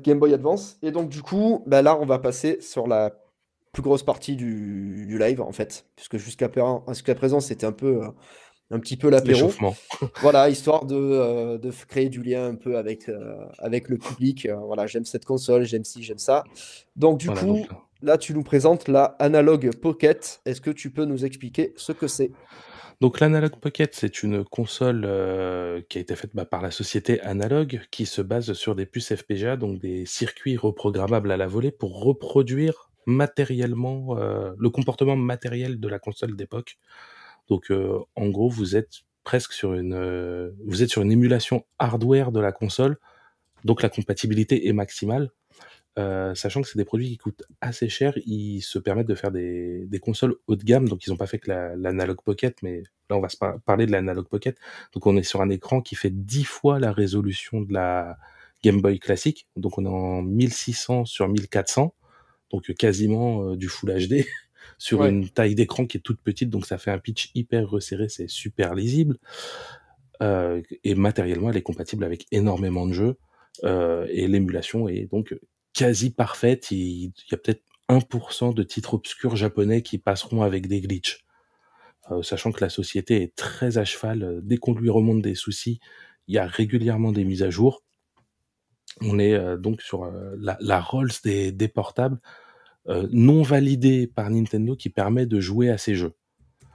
Game 0.04 0.20
Boy 0.20 0.34
Advance. 0.34 0.78
Et 0.82 0.92
donc 0.92 1.08
du 1.08 1.22
coup, 1.22 1.64
bah 1.66 1.82
là, 1.82 1.98
on 1.98 2.06
va 2.06 2.20
passer 2.20 2.60
sur 2.60 2.88
la 2.88 3.12
plus 3.72 3.82
grosse 3.82 4.04
partie 4.04 4.36
du, 4.36 5.18
live, 5.18 5.42
en 5.42 5.54
fait, 5.54 5.86
puisque 5.96 6.18
jusqu'à 6.18 6.50
présent, 6.50 7.40
c'était 7.40 7.66
un 7.66 7.72
peu... 7.72 8.02
un 8.74 8.80
petit 8.80 8.98
peu 8.98 9.10
l'apéro. 9.10 9.52
Voilà, 10.22 10.50
histoire 10.50 10.86
de, 10.86 10.96
euh, 10.96 11.58
de 11.58 11.72
créer 11.88 12.10
du 12.10 12.22
lien 12.22 12.48
un 12.48 12.56
peu 12.56 12.78
avec, 12.78 13.08
euh, 13.10 13.36
avec 13.60 13.90
le 13.90 13.98
public. 13.98 14.46
Euh, 14.46 14.56
voilà, 14.56 14.88
j'aime 14.88 15.06
cette 15.06 15.26
console, 15.26 15.64
j'aime 15.64 15.84
ci, 15.84 16.04
j'aime 16.04 16.18
ça. 16.18 16.44
Donc, 16.96 17.20
du 17.20 17.28
Voilà, 17.28 17.42
coup, 17.42 17.58
donc, 17.58 17.68
là, 18.02 18.18
tu 18.18 18.34
nous 18.34 18.44
présentes 18.44 18.88
la 18.88 19.16
Analog 19.20 19.76
Pocket. 19.76 20.42
Est-ce 20.46 20.62
que 20.62 20.72
tu 20.72 20.90
peux 20.90 21.06
nous 21.06 21.26
expliquer 21.26 21.74
ce 21.78 21.92
que 21.92 22.08
c'est? 22.08 22.32
Donc 23.02 23.20
l'Analog 23.20 23.58
Pocket, 23.60 23.94
c'est 23.94 24.24
une 24.24 24.46
console 24.46 25.04
euh, 25.06 25.82
qui 25.90 25.98
a 25.98 26.02
été 26.02 26.16
faite 26.16 26.32
bah, 26.34 26.46
par 26.46 26.62
la 26.62 26.72
société 26.72 27.20
Analog, 27.20 27.82
qui 27.92 28.06
se 28.06 28.22
base 28.22 28.54
sur 28.54 28.76
des 28.76 28.86
puces 28.86 29.14
FPGA, 29.14 29.58
donc 29.58 29.80
des 29.80 30.06
circuits 30.06 30.56
reprogrammables 30.56 31.30
à 31.30 31.36
la 31.36 31.48
volée 31.48 31.72
pour 31.72 32.02
reproduire 32.02 32.90
matériellement 33.06 34.18
euh, 34.18 34.52
le 34.58 34.70
comportement 34.70 35.18
matériel 35.18 35.82
de 35.82 35.88
la 35.90 36.00
console 36.00 36.38
d'époque. 36.38 36.78
Donc 37.50 37.72
euh, 37.72 38.00
en 38.16 38.30
gros, 38.30 38.50
vous 38.50 38.76
êtes 38.76 39.02
presque 39.24 39.54
sur 39.54 39.74
une, 39.74 39.94
euh, 39.94 40.52
vous 40.66 40.84
êtes 40.84 40.90
sur 40.90 41.02
une 41.02 41.12
émulation 41.12 41.66
hardware 41.80 42.32
de 42.32 42.40
la 42.40 42.52
console, 42.52 42.98
donc 43.64 43.82
la 43.82 43.90
compatibilité 43.90 44.68
est 44.68 44.74
maximale. 44.74 45.30
Euh, 46.00 46.34
sachant 46.34 46.64
que 46.64 46.68
c'est 46.68 46.78
des 46.80 46.86
produits 46.86 47.08
qui 47.10 47.18
coûtent 47.18 47.44
assez 47.62 47.88
cher, 47.88 48.18
ils 48.26 48.62
se 48.62 48.80
permettent 48.80 49.08
de 49.08 49.14
faire 49.14 49.32
des, 49.32 49.86
des 49.86 50.00
consoles 50.00 50.36
haut 50.48 50.56
de 50.56 50.64
gamme, 50.64 50.90
donc 50.90 51.06
ils 51.06 51.12
n'ont 51.12 51.18
pas 51.18 51.28
fait 51.28 51.38
que 51.38 51.52
la- 51.52 51.76
l'Analog 51.76 52.18
Pocket, 52.26 52.58
mais 52.64 52.82
là 53.12 53.16
on 53.18 53.20
va 53.22 53.30
se 53.30 53.38
par- 53.38 53.60
parler 53.62 53.86
de 53.86 53.92
l'Analog 53.92 54.28
Pocket. 54.28 54.58
Donc 54.94 55.06
on 55.06 55.16
est 55.18 55.24
sur 55.24 55.42
un 55.42 55.50
écran 55.50 55.82
qui 55.82 55.94
fait 55.96 56.10
10 56.10 56.46
fois 56.46 56.80
la 56.80 56.92
résolution 56.92 57.62
de 57.62 57.72
la 57.74 58.18
Game 58.64 58.82
Boy 58.82 58.98
classique, 58.98 59.48
donc 59.56 59.78
on 59.78 59.86
est 59.86 59.90
en 59.90 60.24
1600 60.24 61.06
sur 61.06 61.28
1400, 61.30 61.94
donc 62.52 62.74
quasiment 62.74 63.52
euh, 63.52 63.56
du 63.56 63.68
Full 63.70 63.92
HD, 64.08 64.26
sur 64.78 65.02
Ouais. 65.02 65.10
une 65.10 65.30
taille 65.30 65.56
d'écran 65.56 65.86
qui 65.86 65.98
est 65.98 66.02
toute 66.02 66.22
petite, 66.22 66.50
donc 66.50 66.66
ça 66.66 66.78
fait 66.78 66.92
un 66.92 67.00
pitch 67.00 67.32
hyper 67.36 67.70
resserré, 67.70 68.10
c'est 68.10 68.30
super 68.30 68.76
lisible. 68.76 69.18
Euh, 70.22 70.62
et 70.84 70.96
matériellement, 70.96 71.50
elle 71.50 71.58
est 71.58 71.62
compatible 71.64 72.04
avec 72.04 72.28
énormément 72.32 72.86
de 72.88 72.94
jeux. 72.94 73.18
Euh, 73.64 74.08
et 74.10 74.28
l'émulation 74.28 74.88
est 74.88 75.06
donc 75.12 75.36
quasi 75.74 76.12
parfaite. 76.12 76.72
Il, 76.72 77.06
il 77.06 77.32
y 77.32 77.34
a 77.36 77.38
peut-être 77.38 77.64
1% 77.90 78.54
de 78.54 78.64
titres 78.64 78.94
obscurs 78.94 79.36
japonais 79.36 79.82
qui 79.82 79.98
passeront 79.98 80.42
avec 80.44 80.68
des 80.68 80.82
glitches. 80.82 81.26
Euh, 82.12 82.22
sachant 82.22 82.52
que 82.52 82.64
la 82.64 82.70
société 82.70 83.22
est 83.24 83.36
très 83.36 83.78
à 83.78 83.86
cheval, 83.86 84.24
euh, 84.24 84.40
dès 84.44 84.58
qu'on 84.58 84.74
lui 84.74 84.90
remonte 84.90 85.22
des 85.22 85.36
soucis, 85.36 85.80
il 86.28 86.36
y 86.36 86.38
a 86.38 86.46
régulièrement 86.46 87.12
des 87.12 87.24
mises 87.24 87.44
à 87.44 87.50
jour. 87.50 87.84
On 89.02 89.20
est 89.20 89.34
euh, 89.34 89.58
donc 89.58 89.82
sur 89.82 90.04
euh, 90.04 90.36
la, 90.38 90.58
la 90.62 90.80
Rolls 90.80 91.12
des, 91.24 91.52
des 91.52 91.68
portables 91.68 92.20
euh, 92.90 93.08
non 93.12 93.42
validée 93.42 94.08
par 94.08 94.30
Nintendo 94.30 94.76
qui 94.76 94.90
permet 94.90 95.26
de 95.26 95.40
jouer 95.40 95.70
à 95.70 95.78
ces 95.78 95.96
jeux. 95.96 96.14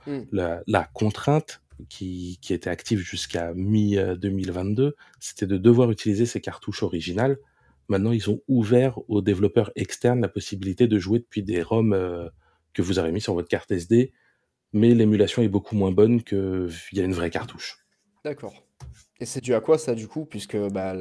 Hmm. 0.07 0.23
La, 0.33 0.63
la 0.67 0.85
contrainte 0.85 1.63
qui, 1.89 2.39
qui 2.41 2.55
était 2.55 2.71
active 2.71 3.01
jusqu'à 3.01 3.53
mi-2022, 3.55 4.93
c'était 5.21 5.47
de 5.47 5.59
devoir 5.59 5.91
utiliser 5.91 6.27
ces 6.27 6.41
cartouches 6.41 6.83
originales. 6.83 7.39
Maintenant, 7.89 8.13
ils 8.13 8.31
ont 8.31 8.41
ouvert 8.49 8.99
aux 9.09 9.23
développeurs 9.23 9.71
externes 9.77 10.21
la 10.21 10.29
possibilité 10.29 10.87
de 10.87 10.99
jouer 10.99 11.21
depuis 11.21 11.43
des 11.43 11.63
ROM 11.63 11.93
euh, 11.93 12.29
que 12.73 12.83
vous 12.83 12.99
avez 12.99 13.13
mis 13.13 13.21
sur 13.21 13.35
votre 13.35 13.49
carte 13.49 13.71
SD, 13.71 14.13
mais 14.73 14.95
l'émulation 14.95 15.43
est 15.43 15.49
beaucoup 15.49 15.75
moins 15.75 15.93
bonne 15.93 16.23
que 16.23 16.67
via 16.93 17.05
une 17.05 17.15
vraie 17.15 17.31
cartouche. 17.31 17.79
D'accord. 18.25 18.68
Et 19.21 19.27
c'est 19.27 19.41
dû 19.41 19.55
à 19.55 19.61
quoi 19.61 19.79
ça, 19.79 19.95
du 19.95 20.07
coup? 20.07 20.25
Puisque 20.27 20.57
bah, 20.57 20.95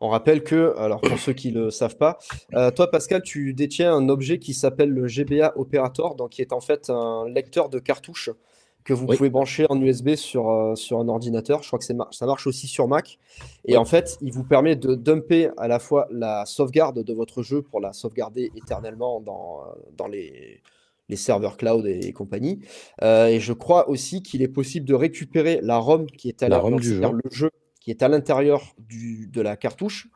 on 0.00 0.08
rappelle 0.08 0.42
que, 0.42 0.74
alors 0.76 1.00
pour 1.00 1.18
ceux 1.18 1.32
qui 1.32 1.52
ne 1.52 1.64
le 1.64 1.70
savent 1.70 1.96
pas, 1.96 2.18
euh, 2.54 2.70
toi, 2.72 2.90
Pascal, 2.90 3.22
tu 3.22 3.54
détiens 3.54 3.94
un 3.94 4.08
objet 4.08 4.38
qui 4.38 4.54
s'appelle 4.54 4.90
le 4.90 5.06
GBA 5.06 5.52
Operator, 5.56 6.16
donc 6.16 6.30
qui 6.30 6.42
est 6.42 6.52
en 6.52 6.60
fait 6.60 6.90
un 6.90 7.28
lecteur 7.28 7.68
de 7.68 7.78
cartouches 7.78 8.30
que 8.82 8.92
vous 8.92 9.06
Oui. 9.06 9.16
pouvez 9.16 9.30
brancher 9.30 9.66
en 9.68 9.80
USB 9.80 10.16
sur, 10.16 10.50
euh, 10.50 10.74
sur 10.74 10.98
un 10.98 11.06
ordinateur. 11.08 11.62
Je 11.62 11.68
crois 11.68 11.78
que 11.78 11.92
mar- 11.92 12.12
ça 12.12 12.26
marche 12.26 12.46
aussi 12.46 12.66
sur 12.66 12.88
Mac. 12.88 13.18
Et 13.66 13.72
Oui. 13.72 13.76
en 13.76 13.84
fait, 13.84 14.16
il 14.20 14.32
vous 14.32 14.42
permet 14.42 14.74
de 14.74 14.94
dumper 14.96 15.50
à 15.56 15.68
la 15.68 15.78
fois 15.78 16.08
la 16.10 16.46
sauvegarde 16.46 17.04
de 17.04 17.12
votre 17.12 17.42
jeu 17.42 17.62
pour 17.62 17.80
la 17.80 17.92
sauvegarder 17.92 18.50
éternellement 18.56 19.20
dans, 19.20 19.60
euh, 19.60 19.72
dans 19.96 20.08
les, 20.08 20.60
les 21.10 21.16
serveurs 21.16 21.56
cloud 21.58 21.84
et, 21.86 22.06
et 22.06 22.12
compagnie. 22.12 22.60
Euh, 23.02 23.26
et 23.26 23.40
je 23.40 23.52
crois 23.52 23.88
aussi 23.90 24.22
qu'il 24.22 24.40
est 24.40 24.48
possible 24.48 24.86
de 24.86 24.94
récupérer 24.94 25.60
la 25.62 25.76
ROM 25.76 26.06
qui 26.06 26.28
est 26.28 26.42
à 26.42 26.48
La 26.48 26.56
la- 26.56 26.62
ROM 26.62 26.70
donc, 26.72 26.80
du 26.80 26.88
jeu. 26.88 27.00
le 27.02 27.30
jeu 27.30 27.50
qui 27.80 27.90
est 27.90 28.02
à 28.02 28.08
l'intérieur 28.08 28.62
du- 28.78 29.26
de 29.26 29.40
la 29.42 29.56
cartouche. 29.56 30.08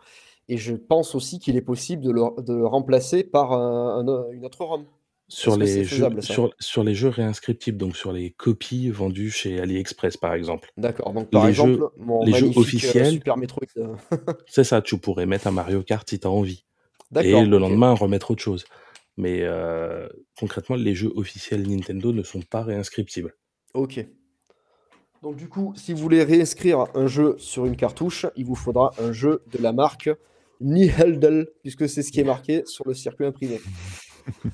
Et 0.48 0.56
je 0.58 0.74
pense 0.74 1.14
aussi 1.14 1.38
qu'il 1.38 1.56
est 1.56 1.62
possible 1.62 2.02
de 2.02 2.10
le, 2.10 2.22
de 2.42 2.54
le 2.54 2.66
remplacer 2.66 3.24
par 3.24 3.52
un- 3.52 4.06
un- 4.06 4.30
une 4.32 4.44
autre 4.46 4.64
ROM. 4.64 4.84
Sur 5.26 5.56
les, 5.56 5.84
jeux, 5.84 5.96
faisable, 5.96 6.22
ça? 6.22 6.34
sur, 6.34 6.50
sur 6.60 6.84
les 6.84 6.94
jeux 6.94 7.08
réinscriptibles, 7.08 7.78
donc 7.78 7.96
sur 7.96 8.12
les 8.12 8.30
copies 8.32 8.90
vendues 8.90 9.30
chez 9.30 9.58
AliExpress 9.58 10.18
par 10.18 10.34
exemple. 10.34 10.70
D'accord. 10.76 11.14
Donc, 11.14 11.30
par 11.30 11.44
Les 11.44 11.48
exemple, 11.50 11.72
jeux- 11.78 11.88
mon 11.96 12.22
les 12.26 12.34
jeux 12.34 12.48
euh, 12.48 12.60
officiels. 12.60 13.12
Super 13.12 13.38
Metroid. 13.38 13.64
euh, 13.78 13.94
C'est 14.46 14.64
ça, 14.64 14.82
tu 14.82 14.98
pourrais 14.98 15.24
mettre 15.24 15.46
un 15.46 15.50
Mario 15.50 15.82
Kart 15.82 16.06
si 16.08 16.20
tu 16.20 16.26
as 16.26 16.30
envie. 16.30 16.66
D'accord. 17.10 17.40
Et 17.40 17.46
le 17.46 17.56
lendemain, 17.58 17.92
remettre 17.94 18.32
autre 18.32 18.42
chose. 18.42 18.66
Mais 19.16 19.40
euh, 19.42 20.08
concrètement, 20.38 20.76
les 20.76 20.94
jeux 20.94 21.12
officiels 21.14 21.68
Nintendo 21.68 22.12
ne 22.12 22.22
sont 22.22 22.40
pas 22.42 22.62
réinscriptibles. 22.62 23.34
Ok. 23.74 24.04
Donc, 25.22 25.36
du 25.36 25.48
coup, 25.48 25.72
si 25.76 25.92
vous 25.92 25.98
voulez 26.00 26.22
réinscrire 26.22 26.86
un 26.94 27.06
jeu 27.06 27.36
sur 27.38 27.64
une 27.66 27.76
cartouche, 27.76 28.26
il 28.36 28.44
vous 28.44 28.54
faudra 28.56 28.90
un 28.98 29.12
jeu 29.12 29.42
de 29.52 29.62
la 29.62 29.72
marque 29.72 30.10
Niheldel, 30.60 31.48
puisque 31.62 31.88
c'est 31.88 32.02
ce 32.02 32.12
qui 32.12 32.20
est 32.20 32.24
marqué 32.24 32.62
sur 32.66 32.86
le 32.86 32.94
circuit 32.94 33.24
imprimé. 33.26 33.60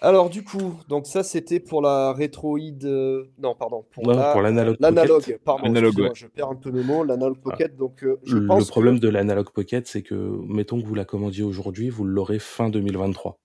Alors, 0.00 0.28
du 0.28 0.42
coup, 0.44 0.74
donc 0.88 1.06
ça, 1.06 1.22
c'était 1.22 1.60
pour 1.60 1.80
la 1.80 2.12
rétroïde. 2.12 2.84
euh, 2.84 3.24
Non, 3.38 3.54
pardon. 3.54 3.86
Pour 3.92 4.06
Non, 4.06 4.14
la- 4.16 4.32
pour 4.32 4.42
l'Analog 4.42 4.76
L'analogue, 4.80 5.20
Pocket. 5.22 5.42
pardon. 5.42 5.64
Analogue, 5.64 5.86
excusez-moi, 5.92 6.08
ouais. 6.10 6.14
Je 6.14 6.26
perds 6.26 6.48
un 6.50 6.54
peu 6.56 6.70
mes 6.72 6.82
mots. 6.82 7.04
L'analogue 7.04 7.40
pocket. 7.40 7.74
Donc, 7.76 8.04
euh, 8.04 8.18
je 8.24 8.36
Le 8.36 8.46
pense 8.46 8.68
problème 8.68 8.96
que... 8.96 9.06
de 9.06 9.08
l'Analog 9.08 9.50
Pocket, 9.50 9.86
c'est 9.86 10.02
que, 10.02 10.14
mettons 10.46 10.80
que 10.82 10.86
vous 10.86 10.94
la 10.94 11.06
commandiez 11.06 11.42
aujourd'hui, 11.44 11.88
vous 11.88 12.04
l'aurez 12.04 12.38
fin 12.38 12.68
2023. 12.68 13.38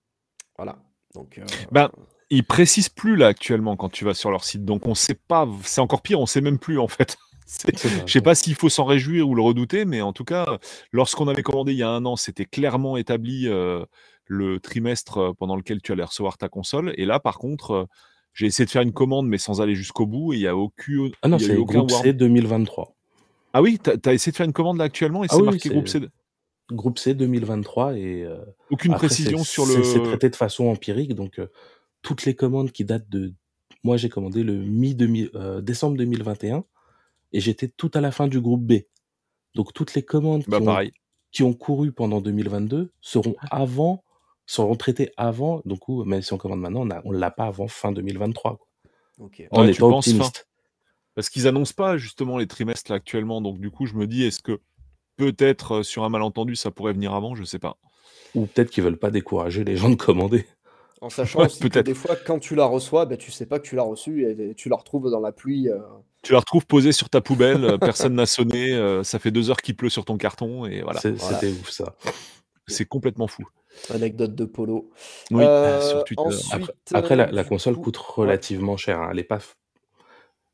Voilà. 0.60 0.76
Donc, 1.16 1.38
euh, 1.38 1.46
Ben, 1.72 1.90
Ils 2.30 2.44
précisent 2.44 2.90
plus 2.90 3.16
là 3.16 3.28
actuellement 3.28 3.78
quand 3.78 3.88
tu 3.88 4.04
vas 4.04 4.14
sur 4.14 4.30
leur 4.30 4.44
site, 4.44 4.66
donc 4.66 4.88
on 4.88 4.94
sait 4.94 5.16
pas. 5.16 5.48
C'est 5.64 5.80
encore 5.80 6.02
pire, 6.02 6.20
on 6.20 6.26
sait 6.26 6.42
même 6.42 6.60
plus 6.60 6.78
en 6.80 6.90
fait. 6.90 7.18
Je 8.06 8.12
sais 8.12 8.22
pas 8.22 8.36
s'il 8.36 8.56
faut 8.56 8.68
s'en 8.68 8.84
réjouir 8.84 9.28
ou 9.30 9.36
le 9.36 9.42
redouter, 9.42 9.86
mais 9.86 10.02
en 10.02 10.12
tout 10.12 10.26
cas, 10.26 10.60
lorsqu'on 10.92 11.30
avait 11.30 11.44
commandé 11.44 11.72
il 11.72 11.78
y 11.78 11.84
a 11.84 11.90
un 11.90 12.04
an, 12.06 12.18
c'était 12.18 12.44
clairement 12.44 12.98
établi 12.98 13.48
euh, 13.48 13.86
le 14.26 14.60
trimestre 14.60 15.18
euh, 15.18 15.32
pendant 15.34 15.56
lequel 15.56 15.82
tu 15.82 15.94
allais 15.94 16.04
recevoir 16.04 16.38
ta 16.38 16.50
console. 16.50 16.94
Et 16.98 17.06
là, 17.06 17.22
par 17.22 17.40
contre, 17.40 17.72
euh, 17.72 17.86
j'ai 18.34 18.48
essayé 18.48 18.66
de 18.66 18.70
faire 18.70 18.82
une 18.82 18.92
commande, 18.92 19.30
mais 19.30 19.38
sans 19.38 19.62
aller 19.62 19.76
jusqu'au 19.76 20.06
bout, 20.06 20.34
et 20.34 20.36
il 20.36 20.42
y 20.42 20.48
a 20.48 20.58
aucun, 20.58 21.10
Ah 21.22 21.30
non, 21.30 21.40
c'est 21.40 21.56
groupe 21.56 21.90
C 21.90 22.12
2023. 22.12 22.94
Ah 23.54 23.62
oui, 23.62 23.80
tu 23.82 23.90
as, 23.90 24.14
essayé 24.14 24.32
de 24.32 24.38
faire 24.38 24.46
une 24.46 24.54
commande 24.54 24.78
là 24.78 24.84
actuellement 24.84 25.24
et 25.24 25.28
ah 25.32 25.36
c'est 25.38 25.42
marqué 25.42 25.70
groupe 25.70 25.88
C. 25.88 26.02
Groupe 26.72 27.00
C 27.00 27.14
2023 27.14 27.98
et 27.98 28.28
aucune 28.70 28.94
précision 28.94 29.44
sur 29.44 29.66
le. 29.66 29.84
C'est 29.84 30.02
traité 30.02 30.30
de 30.30 30.36
façon 30.36 30.68
empirique, 30.68 31.16
donc 31.16 31.42
toutes 32.02 32.26
les 32.26 32.36
commandes 32.36 32.72
qui 32.72 32.86
datent 32.86 33.10
de. 33.10 33.34
Moi, 33.84 33.98
j'ai 33.98 34.10
commandé 34.10 34.44
le 34.44 34.54
mi 34.54 34.96
décembre 35.62 35.98
2021 35.98 36.64
et 37.32 37.40
j'étais 37.40 37.68
tout 37.68 37.92
à 37.94 38.02
la 38.02 38.12
fin 38.12 38.28
du 38.28 38.40
groupe 38.40 38.64
B. 38.64 38.82
Donc 39.56 39.74
toutes 39.74 39.94
les 39.94 40.04
commandes 40.04 40.44
bah, 40.48 40.60
qui, 40.60 40.68
ont, 40.68 40.92
qui, 41.32 41.44
ont, 41.44 41.54
couru 41.54 41.92
pendant 41.92 42.22
2022 42.22 42.92
seront 43.02 43.36
avant, 43.52 44.04
seront 44.46 44.76
traitées 44.76 45.12
avant. 45.18 45.62
Donc, 45.66 45.88
même 46.06 46.22
si 46.22 46.34
on 46.34 46.38
commande 46.38 46.62
maintenant, 46.62 46.88
on 47.06 47.12
ne 47.12 47.18
l'a 47.18 47.32
pas 47.32 47.46
avant 47.46 47.68
fin 47.68 47.92
2023. 47.92 48.58
Quoi. 48.58 48.68
On 49.52 49.68
est 49.68 49.82
optimiste. 49.82 50.48
Parce 51.16 51.30
qu'ils 51.30 51.48
annoncent 51.48 51.74
pas 51.76 51.98
justement 51.98 52.38
les 52.38 52.48
trimestres 52.48 52.92
là, 52.92 52.98
actuellement. 52.98 53.42
Donc 53.42 53.60
du 53.60 53.72
coup, 53.72 53.86
je 53.86 53.96
me 53.96 54.08
dis, 54.08 54.24
est-ce 54.24 54.42
que 54.42 54.62
peut-être 55.20 55.84
sur 55.84 56.04
un 56.04 56.10
malentendu, 56.10 56.56
ça 56.56 56.72
pourrait 56.72 56.94
venir 56.94 57.14
avant 57.14 57.36
Je 57.36 57.44
sais 57.44 57.60
pas. 57.60 57.78
Ou 58.34 58.46
peut-être 58.46 58.72
qu'ils 58.72 58.84
veulent 58.84 58.98
pas 58.98 59.12
décourager 59.12 59.64
les 59.64 59.76
gens 59.76 59.90
de 59.90 59.96
commander. 59.96 60.46
En 61.02 61.10
sachant 61.10 61.48
que 61.48 61.82
des 61.82 61.94
fois, 61.94 62.16
quand 62.16 62.40
tu 62.40 62.56
la 62.56 62.66
reçois, 62.66 63.06
ben, 63.06 63.18
tu 63.18 63.32
sais 63.32 63.46
pas 63.46 63.60
que 63.60 63.68
tu 63.68 63.76
l'as 63.76 63.84
reçue 63.84 64.26
et 64.26 64.54
tu 64.56 64.70
la 64.70 64.76
retrouves 64.76 65.10
dans 65.10 65.22
la 65.22 65.32
pluie. 65.32 65.70
Tu 66.22 66.34
la 66.34 66.40
retrouves 66.40 66.66
posée 66.66 66.92
sur 66.92 67.10
ta 67.10 67.22
poubelle, 67.22 67.64
euh, 67.64 67.78
personne 67.78 68.16
n'a 68.16 68.26
sonné, 68.26 68.74
euh, 68.74 69.04
ça 69.04 69.20
fait 69.20 69.32
deux 69.32 69.50
heures 69.50 69.62
qu'il 69.62 69.76
pleut 69.76 69.90
sur 69.90 70.04
ton 70.04 70.18
carton 70.18 70.66
et 70.66 70.82
voilà. 70.82 71.00
C'était 71.00 71.52
ouf 71.52 71.70
ça. 71.70 71.96
C'est 72.68 72.86
complètement 72.86 73.28
fou. 73.28 73.44
Anecdote 73.90 74.36
de 74.36 74.46
Polo. 74.46 74.90
Oui, 75.32 75.44
euh, 75.44 75.82
sur 75.82 76.04
Twitter. 76.04 76.24
après, 76.94 77.16
la, 77.16 77.44
console 77.44 77.78
coûte 77.78 77.98
relativement 77.98 78.76
cher. 78.76 79.00
Hein. 79.00 79.08
Elle 79.12 79.18
n'est 79.18 79.24
pas, 79.24 79.40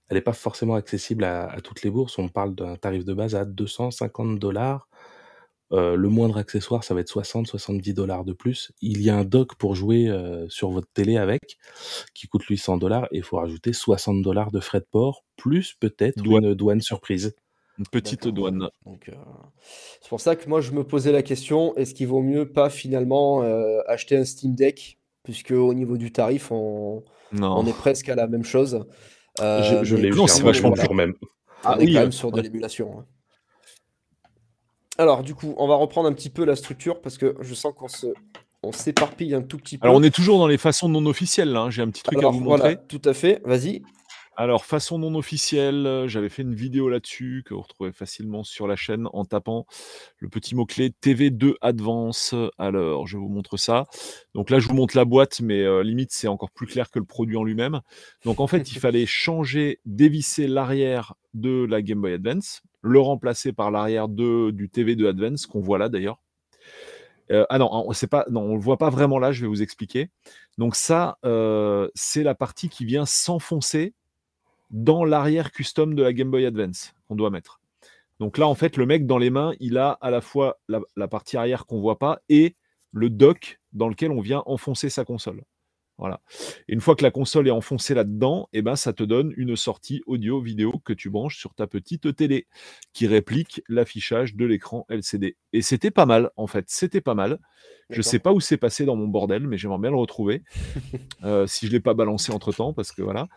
elle 0.09 0.17
est 0.17 0.21
pas 0.21 0.33
forcément 0.33 0.75
accessible 0.75 1.23
à, 1.23 1.49
à, 1.49 1.61
toutes 1.61 1.81
les 1.83 1.89
bourses. 1.89 2.19
On 2.19 2.29
parle 2.29 2.55
d'un 2.55 2.75
tarif 2.75 3.05
de 3.05 3.13
base 3.13 3.35
à 3.35 3.45
250 3.45 4.39
dollars 4.39 4.87
euh, 5.71 5.95
le 5.95 6.09
moindre 6.09 6.37
accessoire, 6.37 6.83
ça 6.83 6.93
va 6.93 7.01
être 7.01 7.11
60-70 7.11 7.93
dollars 7.93 8.23
de 8.23 8.33
plus. 8.33 8.71
Il 8.81 9.01
y 9.01 9.09
a 9.09 9.17
un 9.17 9.23
dock 9.23 9.55
pour 9.55 9.75
jouer 9.75 10.07
euh, 10.07 10.47
sur 10.47 10.69
votre 10.69 10.87
télé 10.93 11.17
avec, 11.17 11.57
qui 12.13 12.27
coûte 12.27 12.43
800 12.43 12.77
dollars, 12.77 13.05
et 13.11 13.17
il 13.17 13.23
faut 13.23 13.37
rajouter 13.37 13.73
60 13.73 14.21
dollars 14.21 14.51
de 14.51 14.59
frais 14.59 14.79
de 14.79 14.87
port, 14.89 15.23
plus 15.37 15.73
peut-être 15.79 16.23
une 16.23 16.53
douane 16.53 16.81
surprise. 16.81 17.35
Une 17.79 17.87
petite 17.87 18.27
douane. 18.27 18.69
Donc, 18.85 19.09
euh, 19.09 19.15
c'est 20.01 20.09
pour 20.09 20.21
ça 20.21 20.35
que 20.35 20.47
moi 20.47 20.61
je 20.61 20.71
me 20.71 20.85
posais 20.85 21.11
la 21.11 21.23
question 21.23 21.75
est-ce 21.75 21.93
qu'il 21.93 22.07
vaut 22.07 22.21
mieux 22.21 22.49
pas 22.49 22.69
finalement 22.69 23.41
acheter 23.87 24.15
un 24.15 24.23
Steam 24.23 24.55
Deck, 24.55 24.99
puisque 25.23 25.51
au 25.51 25.73
niveau 25.73 25.97
du 25.97 26.11
tarif, 26.11 26.51
on, 26.51 27.03
on 27.33 27.65
est 27.65 27.77
presque 27.77 28.07
à 28.07 28.15
la 28.15 28.27
même 28.27 28.45
chose? 28.45 28.85
Je, 29.39 29.95
l'ai 29.95 30.11
vu, 30.11 30.19
c'est 30.27 30.43
vachement 30.43 30.71
plus 30.71 30.93
même. 30.93 31.13
on 31.63 31.77
est 31.77 31.87
quand 31.87 31.99
même 31.99 32.11
sur 32.11 32.31
de 32.31 32.41
l'émulation. 32.41 32.99
Hein. 32.99 33.05
Alors, 34.97 35.23
du 35.23 35.35
coup, 35.35 35.53
on 35.57 35.67
va 35.67 35.75
reprendre 35.75 36.07
un 36.07 36.13
petit 36.13 36.29
peu 36.29 36.45
la 36.45 36.55
structure 36.55 37.01
parce 37.01 37.17
que 37.17 37.35
je 37.41 37.53
sens 37.53 37.73
qu'on 37.75 37.89
se, 37.89 38.07
on 38.63 38.71
s'éparpille 38.71 39.33
un 39.33 39.41
tout 39.41 39.57
petit 39.57 39.77
peu. 39.77 39.87
Alors, 39.87 39.97
on 39.97 40.03
est 40.03 40.13
toujours 40.13 40.39
dans 40.39 40.47
les 40.47 40.57
façons 40.57 40.87
non 40.87 41.05
officielles. 41.05 41.51
Là. 41.51 41.61
Hein. 41.61 41.69
J'ai 41.69 41.81
un 41.81 41.89
petit 41.89 42.03
truc 42.03 42.23
à 42.23 42.29
vous 42.29 42.39
montrer. 42.39 42.77
tout 42.87 43.01
à 43.03 43.13
fait. 43.13 43.41
Vas-y. 43.43 43.83
Alors, 44.37 44.65
façon 44.65 44.99
non 44.99 45.15
officielle, 45.15 45.87
euh, 45.87 46.09
j'avais 46.09 46.27
fait 46.27 46.41
une 46.41 46.55
vidéo 46.55 46.89
là-dessus 46.89 47.43
que 47.45 47.53
vous 47.53 47.61
retrouvez 47.61 47.93
facilement 47.93 48.43
sur 48.43 48.67
la 48.67 48.75
chaîne 48.75 49.07
en 49.13 49.23
tapant 49.23 49.65
le 50.19 50.27
petit 50.27 50.55
mot-clé 50.55 50.91
TV2 51.01 51.53
Advance. 51.61 52.35
Alors, 52.57 53.07
je 53.07 53.15
vous 53.15 53.29
montre 53.29 53.55
ça. 53.55 53.85
Donc 54.33 54.49
là, 54.49 54.59
je 54.59 54.67
vous 54.67 54.73
montre 54.73 54.97
la 54.97 55.05
boîte, 55.05 55.39
mais 55.39 55.61
euh, 55.61 55.83
limite, 55.83 56.11
c'est 56.11 56.27
encore 56.27 56.51
plus 56.51 56.67
clair 56.67 56.91
que 56.91 56.99
le 56.99 57.05
produit 57.05 57.37
en 57.37 57.45
lui-même. 57.45 57.79
Donc 58.25 58.41
en 58.41 58.47
fait, 58.47 58.73
il 58.73 58.79
fallait 58.79 59.05
changer, 59.05 59.79
dévisser 59.85 60.47
l'arrière 60.47 61.13
de 61.33 61.65
la 61.65 61.81
Game 61.81 62.01
Boy 62.01 62.13
Advance, 62.13 62.61
le 62.81 62.99
remplacer 62.99 63.53
par 63.53 63.71
l'arrière 63.71 64.09
du 64.09 64.67
TV2 64.67 65.07
Advance, 65.07 65.45
qu'on 65.45 65.61
voit 65.61 65.77
là 65.77 65.87
d'ailleurs. 65.87 66.19
Euh, 67.31 67.45
ah 67.49 67.57
non, 67.57 67.69
on 67.71 67.93
on 68.35 68.53
le 68.53 68.61
voit 68.61 68.77
pas 68.77 68.89
vraiment 68.89 69.17
là. 69.17 69.31
Je 69.31 69.41
vais 69.43 69.47
vous 69.47 69.61
expliquer. 69.61 70.09
Donc 70.57 70.75
ça, 70.75 71.19
c'est 71.95 72.23
la 72.23 72.35
partie 72.35 72.67
qui 72.67 72.83
vient 72.83 73.05
s'enfoncer 73.05 73.93
dans 74.69 75.05
l'arrière 75.05 75.51
custom 75.51 75.95
de 75.95 76.03
la 76.03 76.13
Game 76.13 76.31
Boy 76.31 76.45
Advance 76.45 76.93
qu'on 77.07 77.15
doit 77.15 77.29
mettre. 77.29 77.59
Donc 78.19 78.37
là, 78.37 78.47
en 78.47 78.55
fait, 78.55 78.77
le 78.77 78.85
mec 78.85 79.05
dans 79.05 79.17
les 79.17 79.29
mains, 79.29 79.53
il 79.59 79.77
a 79.77 79.91
à 80.01 80.09
la 80.09 80.21
fois 80.21 80.57
la, 80.67 81.07
partie 81.07 81.37
arrière 81.37 81.65
qu'on 81.65 81.79
voit 81.79 81.99
pas 81.99 82.21
et 82.29 82.55
le 82.91 83.09
dock 83.09 83.59
dans 83.73 83.89
lequel 83.89 84.11
on 84.11 84.21
vient 84.21 84.41
enfoncer 84.45 84.89
sa 84.89 85.03
console. 85.03 85.43
Voilà. 85.97 86.19
une 86.67 86.81
fois 86.81 86.95
que 86.95 87.03
la 87.03 87.11
console 87.11 87.47
est 87.47 87.51
enfoncée 87.51 87.93
là-dedans, 87.93 88.49
et 88.51 88.57
eh 88.57 88.61
ben, 88.61 88.75
ça 88.75 88.91
te 88.91 89.03
donne 89.03 89.33
une 89.37 89.55
sortie 89.55 90.01
audio-vidéo 90.07 90.81
que 90.83 90.91
tu 90.91 91.09
branches 91.09 91.37
sur 91.37 91.53
ta 91.53 91.67
petite 91.67 92.13
télé 92.15 92.47
qui 92.91 93.07
réplique 93.07 93.61
l'affichage 93.69 94.35
de 94.35 94.45
l'écran 94.45 94.85
LCD. 94.89 95.37
Et 95.53 95.61
c'était 95.61 95.91
pas 95.91 96.05
mal, 96.05 96.31
en 96.35 96.47
fait. 96.47 96.65
C'était 96.67 96.99
pas 96.99 97.15
mal. 97.15 97.39
Je 97.89 98.01
sais 98.01 98.19
pas 98.19 98.33
où 98.33 98.41
c'est 98.41 98.57
passé 98.57 98.83
dans 98.83 98.95
mon 98.95 99.07
bordel, 99.07 99.47
mais 99.47 99.57
j'aimerais 99.57 99.79
bien 99.79 99.91
le 99.91 99.97
retrouver. 99.97 100.43
Euh, 101.23 101.47
si 101.47 101.65
je 101.65 101.71
l'ai 101.71 101.79
pas 101.79 101.95
balancé 101.95 102.31
entre 102.31 102.51
temps, 102.51 102.73
parce 102.73 102.91
que 102.91 103.01
voilà. 103.01 103.27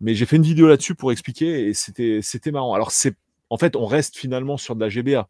Mais 0.00 0.14
j'ai 0.14 0.26
fait 0.26 0.36
une 0.36 0.42
vidéo 0.42 0.66
là-dessus 0.66 0.94
pour 0.94 1.12
expliquer 1.12 1.68
et 1.68 1.72
c'était, 1.72 2.20
c'était 2.20 2.50
marrant. 2.50 2.74
Alors, 2.74 2.90
c'est, 2.90 3.14
en 3.48 3.56
fait, 3.56 3.74
on 3.74 3.86
reste 3.86 4.18
finalement 4.18 4.58
sur 4.58 4.76
de 4.76 4.80
la 4.80 4.90
GBA 4.90 5.28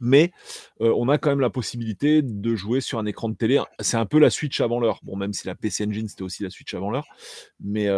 mais 0.00 0.32
on 0.80 1.08
a 1.08 1.18
quand 1.18 1.30
même 1.30 1.40
la 1.40 1.50
possibilité 1.50 2.22
de 2.22 2.54
jouer 2.54 2.80
sur 2.80 2.98
un 2.98 3.06
écran 3.06 3.28
de 3.28 3.36
télé. 3.36 3.62
C'est 3.80 3.96
un 3.96 4.06
peu 4.06 4.18
la 4.18 4.30
Switch 4.30 4.60
avant 4.60 4.80
l'heure. 4.80 5.00
Bon, 5.02 5.16
même 5.16 5.32
si 5.32 5.46
la 5.46 5.54
PC 5.54 5.86
Engine 5.86 6.08
c'était 6.08 6.22
aussi 6.22 6.42
la 6.42 6.50
Switch 6.50 6.74
avant 6.74 6.90
l'heure, 6.90 7.06
mais, 7.60 7.88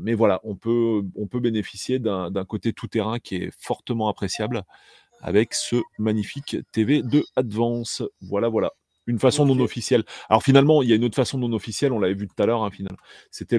mais 0.00 0.14
voilà, 0.14 0.40
on 0.44 0.56
peut, 0.56 1.02
on 1.16 1.26
peut 1.26 1.40
bénéficier 1.40 1.98
d'un 1.98 2.44
côté 2.44 2.72
tout-terrain 2.72 3.18
qui 3.18 3.36
est 3.36 3.50
fortement 3.58 4.08
appréciable 4.08 4.62
avec 5.20 5.54
ce 5.54 5.76
magnifique 5.98 6.56
TV 6.72 7.02
de 7.02 7.24
Advance. 7.36 8.02
Voilà, 8.20 8.48
voilà. 8.48 8.72
Une 9.06 9.18
façon 9.18 9.46
non 9.46 9.58
officielle. 9.60 10.04
Alors 10.28 10.42
finalement, 10.42 10.82
il 10.82 10.90
y 10.90 10.92
a 10.92 10.96
une 10.96 11.04
autre 11.04 11.16
façon 11.16 11.38
non 11.38 11.52
officielle, 11.54 11.92
on 11.92 11.98
l'avait 11.98 12.14
vu 12.14 12.28
tout 12.28 12.42
à 12.42 12.46
l'heure, 12.46 12.62
hein, 12.62 12.70
finalement. 12.70 12.98
C'était 13.30 13.58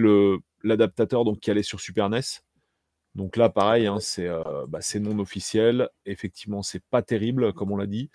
l'adaptateur 0.64 1.24
qui 1.42 1.50
allait 1.50 1.64
sur 1.64 1.80
Super 1.80 2.08
NES. 2.10 2.22
Donc 3.20 3.36
là, 3.36 3.50
pareil, 3.50 3.86
hein, 3.86 3.98
euh, 4.20 4.66
bah, 4.70 4.80
c'est 4.80 5.02
non 5.02 5.20
officiel. 5.20 5.90
Effectivement, 6.06 6.64
c'est 6.64 6.82
pas 6.90 7.02
terrible, 7.02 7.52
comme 7.52 7.70
on 7.70 7.76
l'a 7.76 7.86
dit. 7.86 8.10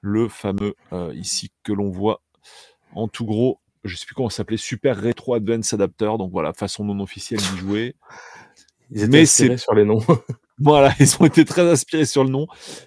Le 0.00 0.28
fameux 0.28 0.76
euh, 0.92 1.12
ici 1.12 1.50
que 1.64 1.72
l'on 1.72 1.90
voit 1.90 2.22
en 2.94 3.08
tout 3.08 3.26
gros, 3.26 3.58
je 3.82 3.96
sais 3.96 4.06
plus 4.06 4.14
comment 4.14 4.30
s'appelait, 4.30 4.56
Super 4.56 5.02
Retro 5.02 5.34
Advance 5.34 5.72
Adapter. 5.72 6.12
Donc 6.18 6.30
voilà, 6.30 6.52
façon 6.52 6.84
non 6.84 7.00
officielle 7.00 7.40
d'y 7.40 7.58
jouer. 7.58 7.96
Ils 8.92 8.98
étaient 8.98 9.08
Mais 9.08 9.26
c'est 9.26 9.56
sur 9.56 9.74
les 9.74 9.84
noms. 9.84 9.98
voilà, 10.58 10.94
ils 11.00 11.20
ont 11.20 11.26
été 11.26 11.44
très 11.44 11.68
inspirés 11.68 12.04
sur 12.04 12.22
le 12.22 12.30
nom. 12.30 12.46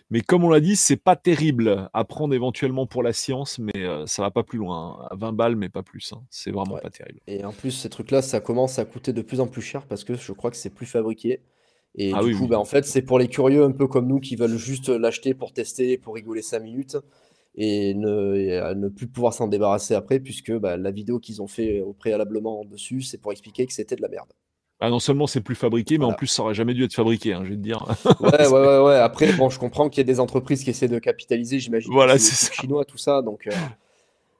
Mais 0.09 0.21
comme 0.21 0.45
on 0.45 0.49
l'a 0.49 0.61
dit, 0.61 0.77
c'est 0.77 0.95
pas 0.95 1.17
terrible 1.17 1.89
à 1.93 2.05
prendre 2.05 2.33
éventuellement 2.33 2.87
pour 2.87 3.03
la 3.03 3.11
science, 3.11 3.59
mais 3.59 3.83
euh, 3.83 4.05
ça 4.05 4.21
va 4.21 4.31
pas 4.31 4.43
plus 4.43 4.57
loin. 4.57 5.01
Hein. 5.01 5.07
À 5.11 5.15
20 5.17 5.33
balles, 5.33 5.57
mais 5.57 5.67
pas 5.67 5.83
plus. 5.83 6.13
Hein. 6.13 6.21
C'est 6.29 6.51
vraiment 6.51 6.77
pas 6.77 6.91
terrible. 6.91 7.19
Et 7.27 7.43
en 7.43 7.51
plus, 7.51 7.71
ces 7.71 7.89
trucs-là, 7.89 8.21
ça 8.21 8.39
commence 8.39 8.79
à 8.79 8.85
coûter 8.85 9.11
de 9.11 9.21
plus 9.21 9.41
en 9.41 9.47
plus 9.47 9.61
cher 9.61 9.85
parce 9.85 10.05
que 10.05 10.15
je 10.15 10.31
crois 10.31 10.49
que 10.49 10.55
c'est 10.55 10.73
plus 10.73 10.85
fabriqué. 10.85 11.41
Et 11.97 12.11
ah 12.13 12.23
du 12.23 12.35
coup, 12.35 12.47
bah, 12.47 12.59
en 12.59 12.65
fait, 12.65 12.85
c'est 12.85 13.01
pour 13.01 13.17
les 13.19 13.27
curieux 13.27 13.63
un 13.63 13.71
peu 13.71 13.87
comme 13.87 14.07
nous 14.07 14.19
qui 14.19 14.35
veulent 14.35 14.57
juste 14.57 14.89
l'acheter 14.89 15.33
pour 15.33 15.51
tester, 15.51 15.97
pour 15.97 16.15
rigoler 16.15 16.41
5 16.41 16.59
minutes 16.59 16.97
et 17.55 17.95
ne, 17.95 18.73
ne 18.75 18.87
plus 18.87 19.07
pouvoir 19.07 19.33
s'en 19.33 19.47
débarrasser 19.47 19.95
après, 19.95 20.19
puisque 20.19 20.51
bah, 20.53 20.77
la 20.77 20.91
vidéo 20.91 21.19
qu'ils 21.19 21.41
ont 21.41 21.47
fait 21.47 21.81
au 21.81 21.93
préalablement 21.93 22.63
dessus, 22.65 23.01
c'est 23.01 23.17
pour 23.17 23.31
expliquer 23.31 23.65
que 23.65 23.73
c'était 23.73 23.95
de 23.95 24.01
la 24.03 24.09
merde. 24.09 24.31
Ah, 24.79 24.91
non 24.91 24.99
seulement 24.99 25.25
c'est 25.25 25.41
plus 25.41 25.55
fabriqué, 25.55 25.97
mais 25.97 26.05
en 26.05 26.13
plus 26.13 26.27
ça 26.27 26.43
aurait 26.43 26.53
jamais 26.53 26.75
dû 26.75 26.83
être 26.83 26.93
fabriqué, 26.93 27.33
hein, 27.33 27.41
je 27.43 27.49
vais 27.49 27.55
te 27.55 27.61
dire. 27.61 27.83
ouais, 28.19 28.29
ouais, 28.29 28.47
ouais, 28.47 28.79
ouais. 28.79 28.95
Après, 28.95 29.33
bon, 29.33 29.49
je 29.49 29.57
comprends 29.57 29.89
qu'il 29.89 29.97
y 29.97 30.05
a 30.07 30.13
des 30.13 30.19
entreprises 30.19 30.63
qui 30.63 30.69
essaient 30.69 30.87
de 30.87 30.99
capitaliser, 30.99 31.57
j'imagine. 31.57 31.91
Voilà, 31.91 32.19
c'est 32.19 32.53
chinois, 32.53 32.85
tout 32.85 32.99
ça, 32.99 33.23
donc. 33.23 33.47
Euh, 33.47 33.51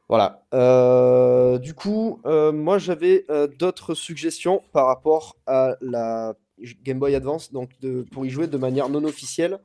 voilà. 0.10 0.44
Euh, 0.54 1.58
du 1.58 1.74
coup, 1.74 2.22
euh, 2.28 2.52
moi 2.52 2.78
j'avais 2.78 3.26
d'autres 3.58 3.96
suggestions 3.96 4.62
par 4.74 4.86
rapport 4.86 5.38
à 5.48 5.76
la 5.82 6.36
Game 6.84 7.00
Boy 7.00 7.16
Advance, 7.16 7.52
donc 7.52 7.70
pour 8.12 8.26
y 8.26 8.30
jouer 8.30 8.48
de 8.48 8.58
manière 8.58 8.90
non 8.90 9.04
officielle. 9.04 9.60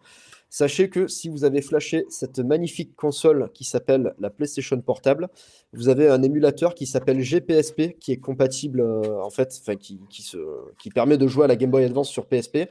Sachez 0.54 0.90
que 0.90 1.08
si 1.08 1.30
vous 1.30 1.44
avez 1.44 1.62
flashé 1.62 2.04
cette 2.10 2.38
magnifique 2.38 2.94
console 2.94 3.48
qui 3.54 3.64
s'appelle 3.64 4.12
la 4.18 4.28
PlayStation 4.28 4.78
Portable, 4.82 5.30
vous 5.72 5.88
avez 5.88 6.08
un 6.08 6.22
émulateur 6.22 6.74
qui 6.74 6.84
s'appelle 6.84 7.20
GPSP 7.20 7.98
qui 7.98 8.12
est 8.12 8.18
compatible 8.18 8.82
euh, 8.82 9.22
en 9.22 9.30
fait, 9.30 9.58
qui, 9.80 10.90
permet 10.94 11.16
de 11.16 11.26
jouer 11.26 11.44
à 11.44 11.46
la 11.46 11.56
Game 11.56 11.70
Boy 11.70 11.84
Advance 11.84 12.10
sur 12.10 12.26
PSP, 12.26 12.68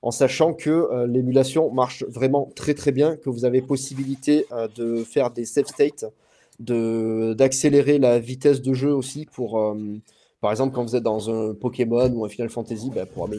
en 0.00 0.12
sachant 0.12 0.54
que 0.54 0.70
euh, 0.70 1.08
l'émulation 1.08 1.72
marche 1.72 2.04
vraiment 2.04 2.52
très 2.54 2.74
très 2.74 2.92
bien, 2.92 3.16
que 3.16 3.30
vous 3.30 3.44
avez 3.44 3.62
possibilité 3.62 4.46
euh, 4.52 4.68
de 4.76 5.02
faire 5.02 5.32
des 5.32 5.44
save 5.44 5.66
states, 5.66 6.04
d'accélérer 6.60 7.98
la 7.98 8.20
vitesse 8.20 8.62
de 8.62 8.74
jeu 8.74 8.94
aussi 8.94 9.26
pour 9.26 9.74
par 10.44 10.50
exemple, 10.50 10.74
quand 10.74 10.82
vous 10.84 10.94
êtes 10.94 11.02
dans 11.02 11.30
un 11.30 11.54
Pokémon 11.54 12.12
ou 12.12 12.26
un 12.26 12.28
Final 12.28 12.50
Fantasy, 12.50 12.90
bah, 12.94 13.06
pour, 13.06 13.30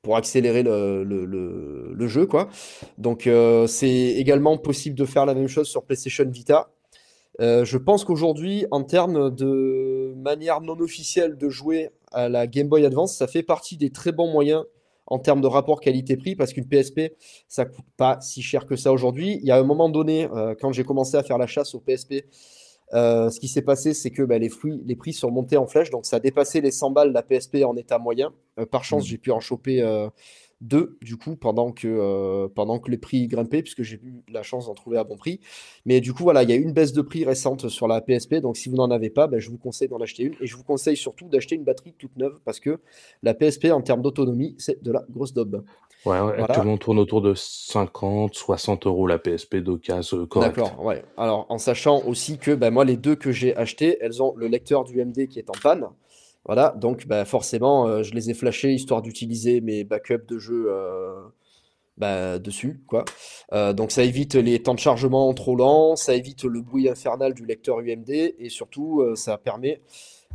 pour, 0.00 0.16
accélérer 0.16 0.62
le, 0.62 2.06
jeu. 2.06 2.24
Quoi. 2.24 2.48
Donc, 2.98 3.26
euh, 3.26 3.66
c'est 3.66 3.88
également 3.88 4.56
possible 4.58 4.94
de 4.94 5.04
faire 5.04 5.26
la 5.26 5.34
même 5.34 5.48
chose 5.48 5.66
sur 5.66 5.82
PlayStation 5.82 6.24
Vita. 6.30 6.70
Euh, 7.40 7.64
je 7.64 7.78
pense 7.78 8.04
qu'aujourd'hui, 8.04 8.64
en 8.70 8.84
termes 8.84 9.34
de 9.34 10.14
manière 10.18 10.60
non 10.60 10.78
officielle 10.78 11.36
de 11.36 11.48
jouer 11.48 11.90
à 12.12 12.28
la 12.28 12.46
Game 12.46 12.68
Boy 12.68 12.86
Advance, 12.86 13.16
ça 13.16 13.26
fait 13.26 13.42
partie 13.42 13.76
des 13.76 13.90
très 13.90 14.12
bons 14.12 14.30
moyens, 14.30 14.66
en 15.08 15.18
termes 15.18 15.40
de 15.40 15.48
rapport 15.48 15.80
qualité-prix 15.80 16.36
parce 16.36 16.52
qu'une 16.52 16.68
PSP, 16.68 17.14
ça 17.48 17.64
coûte 17.64 17.86
pas 17.96 18.20
si 18.20 18.40
cher 18.40 18.66
que 18.66 18.76
ça 18.76 18.92
aujourd'hui. 18.92 19.40
Il 19.42 19.48
y 19.48 19.50
a 19.50 19.56
un 19.56 19.64
moment 19.64 19.88
donné, 19.88 20.28
euh, 20.32 20.54
quand 20.60 20.70
j'ai 20.70 20.84
commencé 20.84 21.16
à 21.16 21.24
faire 21.24 21.38
la 21.38 21.46
chasse 21.46 21.74
aux 21.74 21.80
PSP, 21.80 22.24
euh, 22.94 23.28
ce 23.30 23.38
qui 23.38 23.48
s'est 23.48 23.62
passé, 23.62 23.94
c'est 23.94 24.10
que 24.10 24.22
bah, 24.22 24.38
les, 24.38 24.48
fruits, 24.48 24.82
les 24.84 24.96
prix 24.96 25.12
sont 25.12 25.30
montés 25.30 25.56
en 25.56 25.66
flèche, 25.66 25.90
donc 25.90 26.06
ça 26.06 26.16
a 26.16 26.20
dépassé 26.20 26.60
les 26.60 26.70
100 26.70 26.90
balles 26.90 27.12
la 27.12 27.22
PSP 27.22 27.58
en 27.64 27.76
état 27.76 27.98
moyen. 27.98 28.32
Euh, 28.58 28.66
par 28.66 28.84
chance, 28.84 29.04
mmh. 29.04 29.06
j'ai 29.06 29.18
pu 29.18 29.30
en 29.30 29.40
choper 29.40 29.82
deux 30.60 30.98
du 31.02 31.16
coup 31.16 31.36
pendant 31.36 31.72
que, 31.72 31.86
euh, 31.86 32.48
pendant 32.48 32.78
que 32.78 32.90
les 32.90 32.98
prix 32.98 33.26
grimpaient 33.28 33.62
puisque 33.62 33.82
j'ai 33.82 33.96
eu 33.96 34.22
la 34.28 34.42
chance 34.42 34.66
d'en 34.66 34.74
trouver 34.74 34.98
à 34.98 35.04
bon 35.04 35.16
prix. 35.16 35.40
Mais 35.84 36.00
du 36.00 36.12
coup 36.12 36.24
voilà, 36.24 36.42
il 36.42 36.50
y 36.50 36.52
a 36.52 36.56
une 36.56 36.72
baisse 36.72 36.92
de 36.92 37.02
prix 37.02 37.24
récente 37.24 37.68
sur 37.68 37.86
la 37.86 38.00
PSP, 38.00 38.36
donc 38.36 38.56
si 38.56 38.68
vous 38.68 38.76
n'en 38.76 38.90
avez 38.90 39.10
pas, 39.10 39.26
ben, 39.26 39.38
je 39.38 39.50
vous 39.50 39.58
conseille 39.58 39.88
d'en 39.88 40.00
acheter 40.00 40.24
une 40.24 40.34
et 40.40 40.46
je 40.46 40.56
vous 40.56 40.64
conseille 40.64 40.96
surtout 40.96 41.28
d'acheter 41.28 41.54
une 41.54 41.64
batterie 41.64 41.94
toute 41.96 42.16
neuve 42.16 42.40
parce 42.44 42.60
que 42.60 42.80
la 43.22 43.34
PSP 43.34 43.66
en 43.66 43.82
termes 43.82 44.02
d'autonomie 44.02 44.54
c'est 44.58 44.82
de 44.82 44.92
la 44.92 45.04
grosse 45.10 45.32
daube. 45.32 45.64
Ouais, 46.06 46.20
ouais 46.20 46.40
actuellement 46.40 46.74
on 46.74 46.78
tourne 46.78 46.98
autour 46.98 47.20
de 47.20 47.34
50, 47.34 48.34
60 48.34 48.86
euros 48.86 49.06
la 49.06 49.18
PSP 49.18 49.56
d'occasion 49.56 50.26
correct. 50.26 50.56
D'accord, 50.56 50.84
ouais. 50.84 51.04
Alors 51.16 51.46
en 51.48 51.58
sachant 51.58 52.04
aussi 52.04 52.38
que 52.38 52.52
ben, 52.52 52.70
moi 52.70 52.84
les 52.84 52.96
deux 52.96 53.16
que 53.16 53.32
j'ai 53.32 53.56
achetées, 53.56 53.98
elles 54.00 54.22
ont 54.22 54.34
le 54.36 54.48
lecteur 54.48 54.84
du 54.84 55.04
MD 55.04 55.28
qui 55.28 55.38
est 55.38 55.50
en 55.50 55.58
panne. 55.60 55.88
Voilà, 56.44 56.74
donc 56.78 57.06
bah, 57.06 57.24
forcément, 57.24 57.86
euh, 57.86 58.02
je 58.02 58.14
les 58.14 58.30
ai 58.30 58.34
flashés 58.34 58.72
histoire 58.72 59.02
d'utiliser 59.02 59.60
mes 59.60 59.84
backups 59.84 60.26
de 60.26 60.38
jeu 60.38 60.66
euh, 60.70 61.20
bah, 61.98 62.38
dessus. 62.38 62.80
Quoi. 62.86 63.04
Euh, 63.52 63.74
donc 63.74 63.90
ça 63.90 64.02
évite 64.02 64.34
les 64.34 64.62
temps 64.62 64.74
de 64.74 64.78
chargement 64.78 65.32
trop 65.34 65.56
lents, 65.56 65.94
ça 65.94 66.14
évite 66.14 66.44
le 66.44 66.62
bruit 66.62 66.88
infernal 66.88 67.34
du 67.34 67.44
lecteur 67.44 67.80
UMD 67.80 68.10
et 68.10 68.48
surtout 68.48 69.04
ça 69.14 69.36
permet, 69.36 69.82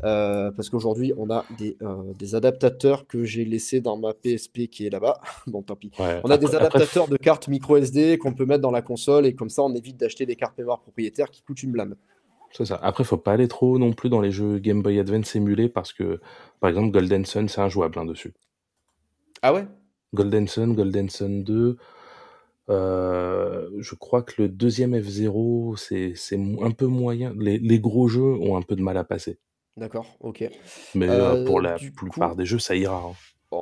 parce 0.01 0.69
qu'aujourd'hui 0.69 1.13
on 1.17 1.31
a 1.31 1.45
des, 1.57 1.77
des, 2.19 2.35
adaptateurs 2.35 3.07
que 3.07 3.23
j'ai 3.23 3.43
laissés 3.43 3.81
dans 3.81 3.97
ma 3.97 4.13
PSP 4.13 4.67
qui 4.69 4.85
est 4.85 4.91
là-bas. 4.91 5.19
bon, 5.47 5.63
tant 5.63 5.75
pis. 5.75 5.89
on 5.97 6.29
a 6.29 6.37
des 6.37 6.53
adaptateurs 6.53 7.07
de 7.07 7.17
cartes 7.17 7.47
micro 7.47 7.77
SD 7.77 8.19
qu'on 8.19 8.33
peut 8.33 8.45
mettre 8.45 8.61
dans 8.61 8.71
la 8.71 8.83
console 8.83 9.25
et 9.25 9.33
comme 9.33 9.49
ça 9.49 9.63
on 9.63 9.73
évite 9.73 9.97
d'acheter 9.97 10.27
des 10.27 10.35
cartes 10.35 10.57
mémoire 10.59 10.81
propriétaires 10.81 11.31
qui 11.31 11.41
coûtent 11.41 11.63
une 11.63 11.71
blâme. 11.71 11.95
C'est 12.55 12.65
ça. 12.65 12.79
Après, 12.81 13.03
faut 13.03 13.17
pas 13.17 13.33
aller 13.33 13.47
trop 13.47 13.79
non 13.79 13.93
plus 13.93 14.09
dans 14.09 14.21
les 14.21 14.31
jeux 14.31 14.59
Game 14.59 14.81
Boy 14.81 14.99
Advance 14.99 15.35
émulés 15.35 15.69
parce 15.69 15.91
que, 15.91 16.21
par 16.59 16.69
exemple, 16.69 16.91
Golden 16.91 17.25
Sun, 17.25 17.47
c'est 17.49 17.61
injouable 17.61 17.97
hein, 17.97 18.05
dessus. 18.05 18.33
Ah 19.41 19.53
ouais? 19.53 19.65
Golden 20.13 20.47
Sun, 20.47 20.75
Golden 20.75 21.09
Sun 21.09 21.43
2. 21.43 21.77
Euh, 22.69 23.69
je 23.79 23.95
crois 23.95 24.21
que 24.21 24.41
le 24.43 24.49
deuxième 24.49 24.95
F0, 24.95 25.75
c'est 26.15 26.37
un 26.61 26.71
peu 26.71 26.85
moyen. 26.85 27.33
Les, 27.37 27.79
gros 27.79 28.07
jeux 28.07 28.21
ont 28.21 28.55
un 28.55 28.61
peu 28.61 28.75
de 28.75 28.83
mal 28.83 28.97
à 28.97 29.03
passer. 29.03 29.39
D'accord, 29.75 30.15
ok. 30.19 30.47
Mais 30.93 31.09
euh, 31.09 31.45
pour 31.45 31.59
la 31.59 31.77
plupart 31.95 32.35
des 32.35 32.45
jeux, 32.45 32.59
ça 32.59 32.75
ira. 32.75 33.03
Hein. 33.03 33.13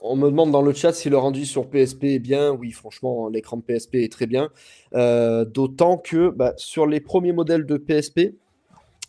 On 0.03 0.15
me 0.15 0.29
demande 0.29 0.51
dans 0.51 0.61
le 0.61 0.73
chat 0.73 0.93
si 0.93 1.09
le 1.09 1.17
rendu 1.17 1.45
sur 1.45 1.69
PSP 1.69 2.05
est 2.05 2.19
bien. 2.19 2.51
Oui, 2.51 2.71
franchement, 2.71 3.27
l'écran 3.27 3.57
de 3.57 3.63
PSP 3.63 3.95
est 3.95 4.11
très 4.11 4.27
bien. 4.27 4.49
Euh, 4.93 5.45
d'autant 5.45 5.97
que 5.97 6.29
bah, 6.29 6.53
sur 6.57 6.85
les 6.85 6.99
premiers 6.99 7.33
modèles 7.33 7.65
de 7.65 7.77
PSP, 7.77 8.35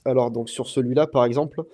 alors, 0.05 0.31
donc 0.31 0.49
sur 0.49 0.69
celui-là, 0.69 1.07
par 1.07 1.25
exemple, 1.25 1.65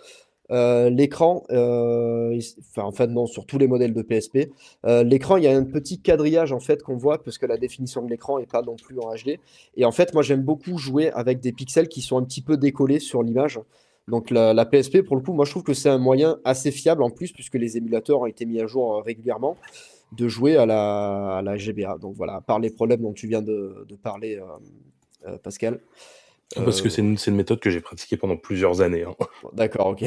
euh, 0.50 0.88
l'écran, 0.88 1.44
euh, 1.50 2.40
enfin 2.78 3.06
non, 3.06 3.26
sur 3.26 3.44
tous 3.44 3.58
les 3.58 3.68
modèles 3.68 3.92
de 3.92 4.02
PSP, 4.02 4.50
euh, 4.86 5.02
l'écran, 5.02 5.36
il 5.36 5.44
y 5.44 5.46
a 5.46 5.54
un 5.54 5.64
petit 5.64 6.00
quadrillage 6.00 6.52
en 6.52 6.60
fait 6.60 6.82
qu'on 6.82 6.96
voit 6.96 7.22
parce 7.22 7.36
que 7.36 7.44
la 7.44 7.58
définition 7.58 8.02
de 8.02 8.08
l'écran 8.08 8.38
n'est 8.38 8.46
pas 8.46 8.62
non 8.62 8.76
plus 8.76 8.98
en 8.98 9.14
HD. 9.14 9.38
Et 9.76 9.84
en 9.84 9.92
fait, 9.92 10.14
moi 10.14 10.22
j'aime 10.22 10.42
beaucoup 10.42 10.78
jouer 10.78 11.10
avec 11.10 11.40
des 11.40 11.52
pixels 11.52 11.88
qui 11.88 12.00
sont 12.00 12.16
un 12.16 12.24
petit 12.24 12.40
peu 12.40 12.56
décollés 12.56 12.98
sur 12.98 13.22
l'image. 13.22 13.60
Donc 14.08 14.30
la, 14.30 14.64
PSP, 14.64 15.02
pour 15.02 15.16
le 15.16 15.22
coup, 15.22 15.34
moi 15.34 15.44
je 15.44 15.50
trouve 15.50 15.64
que 15.64 15.74
c'est 15.74 15.90
un 15.90 15.98
moyen 15.98 16.38
assez 16.44 16.70
fiable 16.70 17.02
en 17.02 17.10
plus 17.10 17.30
puisque 17.32 17.56
les 17.56 17.76
émulateurs 17.76 18.20
ont 18.20 18.26
été 18.26 18.46
mis 18.46 18.58
à 18.58 18.66
jour 18.66 19.02
régulièrement 19.04 19.58
de 20.12 20.28
jouer 20.28 20.56
à 20.56 20.64
la, 20.64 21.42
la 21.44 21.56
GBA. 21.58 21.98
Donc 21.98 22.14
voilà, 22.16 22.40
par 22.40 22.58
les 22.58 22.70
problèmes 22.70 23.02
dont 23.02 23.12
tu 23.12 23.26
viens 23.26 23.42
de 23.42 23.84
parler, 24.02 24.40
Pascal. 25.42 25.80
Parce 26.54 26.80
que 26.80 26.88
euh, 26.88 26.90
c'est 26.90 27.30
une, 27.30 27.36
méthode 27.36 27.60
que 27.60 27.70
j'ai 27.70 27.80
pratiquée 27.80 28.16
pendant 28.16 28.36
plusieurs 28.36 28.80
années. 28.80 29.04
Hein. 29.04 29.14
D'accord, 29.52 29.88
ok. 29.88 30.04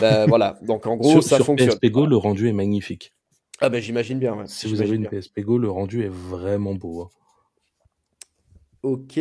ben, 0.00 0.26
voilà, 0.28 0.58
donc 0.62 0.86
en 0.86 0.96
gros, 0.96 1.10
sur, 1.10 1.22
ça 1.22 1.36
sur 1.36 1.54
PSP 1.54 1.86
Go, 1.86 2.06
le 2.06 2.16
rendu 2.16 2.48
est 2.48 2.52
magnifique. 2.52 3.12
Ah 3.60 3.68
ben 3.68 3.80
j'imagine 3.80 4.18
bien. 4.18 4.46
Si 4.46 4.68
vous 4.68 4.80
avez 4.80 4.96
une 4.96 5.08
PSP 5.08 5.40
Go, 5.40 5.58
le 5.58 5.70
rendu 5.70 6.02
est 6.04 6.10
vraiment 6.10 6.74
beau. 6.74 7.02
Hein. 7.02 7.08
Ok. 8.82 9.20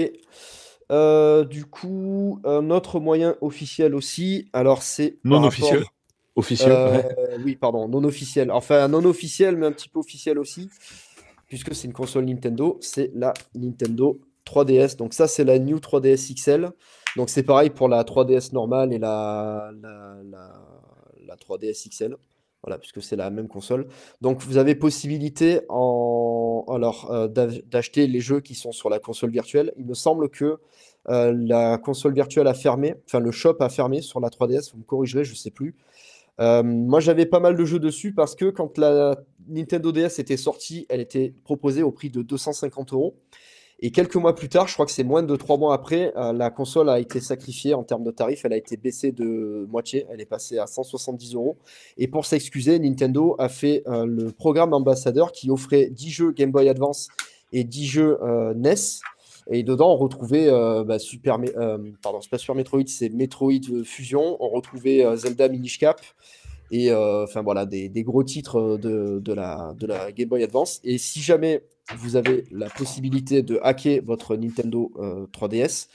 Euh, 0.91 1.45
du 1.45 1.65
coup, 1.65 2.39
un 2.43 2.69
autre 2.69 2.99
moyen 2.99 3.35
officiel 3.41 3.95
aussi, 3.95 4.49
alors 4.53 4.83
c'est... 4.83 5.17
Non 5.23 5.43
officiel 5.43 5.83
Officiel 6.35 6.71
euh, 6.71 7.01
Oui, 7.43 7.55
pardon, 7.55 7.87
non 7.87 8.03
officiel. 8.03 8.51
Enfin, 8.51 8.87
non 8.87 9.05
officiel, 9.05 9.55
mais 9.55 9.67
un 9.67 9.71
petit 9.71 9.87
peu 9.87 9.99
officiel 9.99 10.39
aussi, 10.39 10.69
puisque 11.47 11.73
c'est 11.73 11.87
une 11.87 11.93
console 11.93 12.25
Nintendo, 12.25 12.77
c'est 12.81 13.11
la 13.13 13.33
Nintendo 13.55 14.19
3DS. 14.45 14.97
Donc 14.97 15.13
ça, 15.13 15.27
c'est 15.27 15.43
la 15.43 15.59
New 15.59 15.77
3DS 15.77 16.33
XL. 16.33 16.71
Donc 17.15 17.29
c'est 17.29 17.43
pareil 17.43 17.69
pour 17.69 17.87
la 17.87 18.03
3DS 18.03 18.53
normale 18.53 18.93
et 18.93 18.99
la, 18.99 19.71
la, 19.81 21.35
3DS 21.35 21.89
XL. 21.89 22.15
Voilà, 22.63 22.77
puisque 22.77 23.01
c'est 23.01 23.17
la 23.17 23.29
même 23.29 23.47
console. 23.47 23.87
Donc 24.21 24.41
vous 24.41 24.57
avez 24.57 24.75
possibilité 24.75 25.61
en, 25.67 26.63
alors, 26.69 27.11
euh, 27.11 27.27
d'acheter 27.27 28.07
les 28.07 28.21
jeux 28.21 28.39
qui 28.39 28.55
sont 28.55 28.71
sur 28.71 28.89
la 28.89 28.99
console 28.99 29.31
virtuelle. 29.31 29.73
Il 29.77 29.85
me 29.85 29.93
semble 29.93 30.29
que 30.29 30.59
euh, 31.09 31.33
la 31.35 31.77
console 31.77 32.13
virtuelle 32.13 32.47
a 32.47 32.53
fermé, 32.53 32.95
enfin 33.05 33.19
le 33.19 33.31
shop 33.31 33.57
a 33.59 33.67
fermé 33.67 34.01
sur 34.01 34.21
la 34.21 34.29
3DS, 34.29 34.71
vous 34.71 34.79
me 34.79 34.83
corrigerez, 34.83 35.25
je 35.25 35.31
ne 35.31 35.35
sais 35.35 35.51
plus. 35.51 35.75
Euh, 36.39 36.63
moi 36.63 36.99
j'avais 36.99 37.25
pas 37.25 37.39
mal 37.39 37.55
de 37.55 37.65
jeux 37.65 37.79
dessus 37.79 38.13
parce 38.13 38.33
que 38.35 38.49
quand 38.49 38.77
la 38.77 39.17
Nintendo 39.47 39.91
DS 39.91 40.19
était 40.19 40.37
sortie, 40.37 40.85
elle 40.89 41.01
était 41.01 41.33
proposée 41.43 41.83
au 41.83 41.91
prix 41.91 42.09
de 42.09 42.21
250 42.21 42.93
euros. 42.93 43.15
Et 43.85 43.91
quelques 43.91 44.15
mois 44.15 44.33
plus 44.33 44.47
tard, 44.47 44.69
je 44.69 44.73
crois 44.75 44.85
que 44.85 44.93
c'est 44.93 45.03
moins 45.03 45.23
de 45.23 45.35
trois 45.35 45.57
mois 45.57 45.73
après, 45.73 46.13
euh, 46.15 46.31
la 46.31 46.49
console 46.49 46.89
a 46.89 47.01
été 47.01 47.19
sacrifiée 47.19 47.73
en 47.73 47.83
termes 47.83 48.05
de 48.05 48.11
tarifs. 48.11 48.45
Elle 48.45 48.53
a 48.53 48.57
été 48.57 48.77
baissée 48.77 49.11
de 49.11 49.67
moitié. 49.69 50.05
Elle 50.09 50.21
est 50.21 50.25
passée 50.25 50.57
à 50.57 50.67
170 50.67 51.35
euros. 51.35 51.57
Et 51.97 52.07
pour 52.07 52.25
s'excuser, 52.25 52.79
Nintendo 52.79 53.35
a 53.39 53.49
fait 53.49 53.83
euh, 53.87 54.05
le 54.05 54.31
programme 54.31 54.73
ambassadeur 54.73 55.33
qui 55.33 55.51
offrait 55.51 55.89
10 55.91 56.09
jeux 56.09 56.31
Game 56.31 56.49
Boy 56.49 56.69
Advance 56.69 57.09
et 57.51 57.65
10 57.65 57.85
jeux 57.85 58.17
euh, 58.23 58.53
NES. 58.53 59.01
Et 59.51 59.63
dedans, 59.63 59.91
on 59.91 59.97
retrouvait 59.97 60.49
bah, 60.49 60.85
pas 60.85 60.99
Super 60.99 61.37
Metroid, 61.37 62.87
c'est 62.87 63.09
Metroid 63.09 63.83
Fusion. 63.83 64.37
On 64.39 64.47
retrouvait 64.47 65.03
Zelda 65.17 65.49
Minish 65.49 65.79
Cap 65.79 65.99
et 66.73 66.93
enfin 66.93 67.41
voilà 67.43 67.65
des, 67.65 67.89
gros 68.03 68.23
titres 68.23 68.77
de, 68.77 69.19
de, 69.19 69.33
la, 69.33 70.11
Game 70.11 70.29
Boy 70.29 70.43
Advance. 70.43 70.81
Et 70.83 70.97
si 70.97 71.21
jamais 71.21 71.63
vous 71.95 72.15
avez 72.15 72.45
la 72.51 72.69
possibilité 72.69 73.41
de 73.41 73.59
hacker 73.61 74.01
votre 74.03 74.35
Nintendo 74.35 74.91
3DS. 75.33 75.87
Euh, 75.87 75.93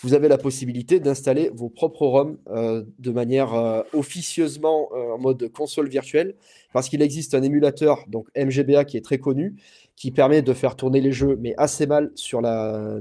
vous 0.00 0.14
avez 0.14 0.28
la 0.28 0.38
possibilité 0.38 1.00
d'installer 1.00 1.50
vos 1.52 1.68
propres 1.68 2.06
ROM 2.06 2.38
euh, 2.50 2.84
de 3.00 3.10
manière 3.10 3.52
euh, 3.54 3.82
officieusement 3.92 4.90
en 4.92 5.18
mode 5.18 5.50
console 5.50 5.88
virtuelle, 5.88 6.36
parce 6.72 6.88
qu'il 6.88 7.02
existe 7.02 7.34
un 7.34 7.42
émulateur, 7.42 8.04
donc 8.06 8.28
MGBA, 8.36 8.84
qui 8.84 8.96
est 8.96 9.04
très 9.04 9.18
connu, 9.18 9.56
qui 9.96 10.12
permet 10.12 10.40
de 10.40 10.52
faire 10.52 10.76
tourner 10.76 11.00
les 11.00 11.10
jeux, 11.10 11.36
mais 11.40 11.54
assez 11.56 11.88
mal 11.88 12.12
sur 12.14 12.40
la, 12.40 13.00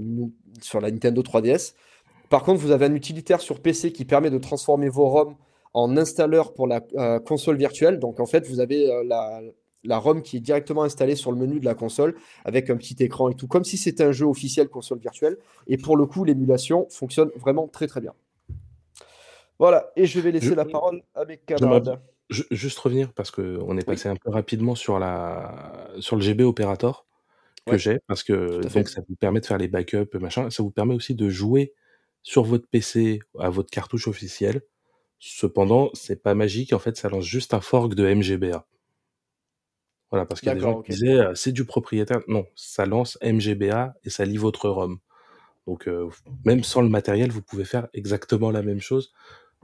sur 0.61 0.81
la 0.81 0.89
Nintendo 0.89 1.21
3DS. 1.21 1.73
Par 2.29 2.43
contre, 2.43 2.61
vous 2.61 2.71
avez 2.71 2.85
un 2.87 2.95
utilitaire 2.95 3.41
sur 3.41 3.61
PC 3.61 3.91
qui 3.91 4.03
permet 4.03 4.31
de 4.31 4.39
transformer 4.39 4.89
vos 4.89 5.07
ROM 5.07 5.35
en 5.77 5.95
installeur 5.97 6.53
pour 6.53 6.67
la 6.67 6.81
console 7.19 7.57
virtuelle. 7.57 7.99
Donc 7.99 8.19
en 8.19 8.25
fait, 8.25 8.47
vous 8.47 8.59
avez 8.59 8.87
la, 9.05 9.41
la 9.83 9.97
ROM 9.97 10.21
qui 10.21 10.37
est 10.37 10.39
directement 10.39 10.83
installée 10.83 11.15
sur 11.15 11.31
le 11.31 11.37
menu 11.37 11.59
de 11.59 11.65
la 11.65 11.75
console 11.75 12.15
avec 12.45 12.69
un 12.69 12.77
petit 12.77 12.95
écran 12.99 13.29
et 13.29 13.35
tout, 13.35 13.47
comme 13.47 13.63
si 13.63 13.77
c'était 13.77 14.03
un 14.03 14.11
jeu 14.11 14.25
officiel 14.25 14.69
console 14.69 14.99
virtuelle. 14.99 15.37
Et 15.67 15.77
pour 15.77 15.97
le 15.97 16.05
coup, 16.05 16.23
l'émulation 16.23 16.87
fonctionne 16.89 17.29
vraiment 17.37 17.67
très 17.67 17.87
très 17.87 18.01
bien. 18.01 18.13
Voilà, 19.59 19.91
et 19.95 20.05
je 20.05 20.19
vais 20.19 20.31
laisser 20.31 20.53
la 20.53 20.65
parole 20.65 21.01
à 21.15 21.25
mes 21.25 21.37
camarades. 21.37 21.99
juste 22.29 22.77
revenir 22.79 23.11
parce 23.13 23.31
qu'on 23.31 23.77
est 23.77 23.85
passé 23.85 24.07
un 24.09 24.15
peu 24.15 24.29
rapidement 24.29 24.75
sur, 24.75 24.99
la, 24.99 25.89
sur 25.99 26.15
le 26.15 26.21
GB 26.21 26.43
Operator 26.43 27.05
que 27.65 27.77
j'ai, 27.77 27.99
parce 28.07 28.23
que 28.23 28.61
donc, 28.61 28.87
ça 28.87 29.01
vous 29.09 29.15
permet 29.15 29.41
de 29.41 29.45
faire 29.45 29.57
les 29.57 29.67
backups, 29.67 30.13
machin. 30.19 30.49
Ça 30.49 30.63
vous 30.63 30.71
permet 30.71 30.93
aussi 30.93 31.15
de 31.15 31.27
jouer 31.29 31.73
sur 32.23 32.43
votre 32.43 32.67
PC 32.67 33.19
à 33.39 33.49
votre 33.49 33.69
cartouche 33.69 34.07
officielle. 34.07 34.61
Cependant, 35.19 35.89
c'est 35.93 36.21
pas 36.21 36.35
magique, 36.35 36.73
en 36.73 36.79
fait, 36.79 36.95
ça 36.97 37.09
lance 37.09 37.25
juste 37.25 37.53
un 37.53 37.61
fork 37.61 37.95
de 37.95 38.13
MGBA. 38.13 38.65
Voilà, 40.11 40.25
parce 40.25 40.39
qu'il 40.39 40.47
y 40.47 40.51
a 40.51 40.55
des 40.55 40.61
gens 40.61 40.81
qui 40.81 40.91
disaient 40.91 41.21
c'est 41.35 41.51
du 41.51 41.65
propriétaire. 41.65 42.21
Non, 42.27 42.45
ça 42.55 42.85
lance 42.85 43.17
MGBA 43.21 43.95
et 44.05 44.09
ça 44.09 44.23
lit 44.23 44.37
votre 44.37 44.69
ROM. 44.69 44.99
Donc 45.65 45.89
même 46.45 46.63
sans 46.63 46.81
le 46.81 46.87
matériel, 46.87 47.29
vous 47.29 47.41
pouvez 47.41 47.65
faire 47.65 47.89
exactement 47.93 48.49
la 48.49 48.61
même 48.61 48.79
chose, 48.79 49.11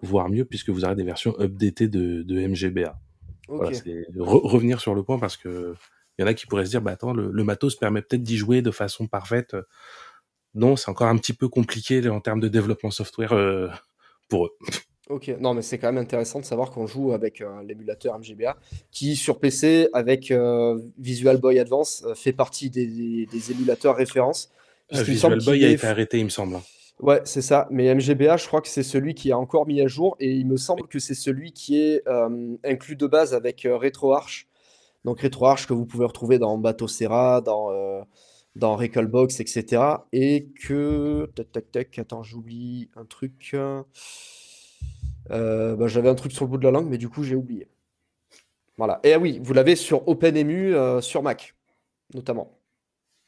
voire 0.02 0.28
mieux, 0.30 0.44
puisque 0.44 0.70
vous 0.70 0.84
aurez 0.84 0.96
des 0.96 1.04
versions 1.04 1.34
updatées 1.40 1.88
de, 1.88 2.24
de 2.24 2.46
MGBA. 2.46 3.00
Voilà, 3.48 3.74
c'est 3.74 4.06
revenir 4.18 4.82
sur 4.82 4.96
le 4.96 5.04
point 5.04 5.18
parce 5.18 5.38
que 5.38 5.76
il 6.18 6.22
y 6.22 6.26
en 6.26 6.28
a 6.28 6.34
qui 6.34 6.46
pourraient 6.46 6.66
se 6.66 6.72
dire 6.72 6.82
bah 6.82 6.92
attends, 6.92 7.14
le, 7.14 7.32
le 7.32 7.44
matos 7.44 7.76
permet 7.76 8.02
peut-être 8.02 8.24
d'y 8.24 8.36
jouer 8.36 8.62
de 8.62 8.72
façon 8.72 9.08
parfaite. 9.08 9.56
Non, 10.56 10.76
c'est 10.76 10.90
encore 10.90 11.08
un 11.08 11.18
petit 11.18 11.34
peu 11.34 11.48
compliqué 11.48 12.08
en 12.10 12.20
termes 12.20 12.42
de 12.42 12.50
développement 12.50 12.92
software 12.92 13.30
pour 14.28 14.48
eux. 14.48 14.52
Ok, 15.10 15.28
non, 15.40 15.54
mais 15.54 15.62
c'est 15.62 15.78
quand 15.78 15.92
même 15.92 16.02
intéressant 16.02 16.40
de 16.40 16.46
savoir 16.46 16.72
qu'on 16.72 16.88
joue 16.88 17.12
avec 17.12 17.42
euh, 17.42 17.62
l'émulateur 17.64 18.18
MGBA, 18.18 18.56
qui 18.90 19.18
sur 19.18 19.38
PC, 19.40 19.90
avec 19.92 20.32
euh, 20.32 20.80
Visual 20.98 21.38
Boy 21.38 21.60
Advance, 21.60 22.04
euh, 22.08 22.16
fait 22.16 22.32
partie 22.32 22.70
des, 22.70 22.88
des- 22.88 23.26
des 23.26 23.52
émulateurs 23.52 23.98
références. 23.98 24.50
Ah, 24.90 24.98
Visual 25.14 25.34
Boy 25.46 25.66
a 25.66 25.68
été 25.76 25.88
arrêté, 25.88 26.20
il 26.20 26.24
me 26.26 26.30
semble. 26.30 26.56
hein. 26.56 26.62
Ouais, 27.00 27.20
c'est 27.26 27.42
ça. 27.42 27.68
Mais 27.70 27.94
MGBA, 27.94 28.38
je 28.38 28.48
crois 28.48 28.62
que 28.62 28.70
c'est 28.70 28.84
celui 28.84 29.14
qui 29.14 29.32
a 29.34 29.38
encore 29.38 29.68
mis 29.68 29.82
à 29.82 29.88
jour, 29.88 30.16
et 30.22 30.32
il 30.32 30.48
me 30.48 30.56
semble 30.56 30.88
que 30.88 31.00
c'est 31.00 31.16
celui 31.16 31.52
qui 31.52 31.78
est 31.82 32.08
euh, 32.08 32.56
inclus 32.64 32.96
de 32.96 33.06
base 33.08 33.34
avec 33.34 33.68
RetroArch. 33.70 34.48
Donc 35.04 35.20
RetroArch 35.20 35.68
que 35.68 35.74
vous 35.74 35.86
pouvez 35.86 36.06
retrouver 36.06 36.40
dans 36.40 36.58
Bateau 36.58 36.88
Serra, 36.88 37.42
dans, 37.42 38.06
dans 38.56 38.78
Recalbox, 38.78 39.42
etc. 39.42 39.82
Et 40.14 40.48
que... 40.66 41.30
Tac, 41.36 41.52
tac, 41.52 41.72
tac, 41.74 42.00
attends, 42.00 42.24
j'oublie 42.24 42.90
un 42.96 43.04
truc. 43.04 43.54
Euh, 45.32 45.76
bah, 45.76 45.88
j'avais 45.88 46.10
un 46.10 46.16
truc 46.16 46.32
sur 46.32 46.46
le 46.46 46.52
bout 46.52 46.58
de 46.58 46.64
la 46.64 46.72
langue, 46.72 46.90
mais 46.90 46.98
du 46.98 47.10
coup, 47.10 47.24
j'ai 47.24 47.36
oublié. 47.36 47.68
Voilà. 48.78 49.00
Et 49.04 49.14
ah 49.14 49.20
oui, 49.20 49.40
vous 49.44 49.54
l'avez 49.54 49.76
sur 49.76 50.08
OpenEmu 50.08 50.76
euh, 50.76 51.02
sur 51.02 51.22
Mac, 51.24 51.56
notamment. 52.14 52.60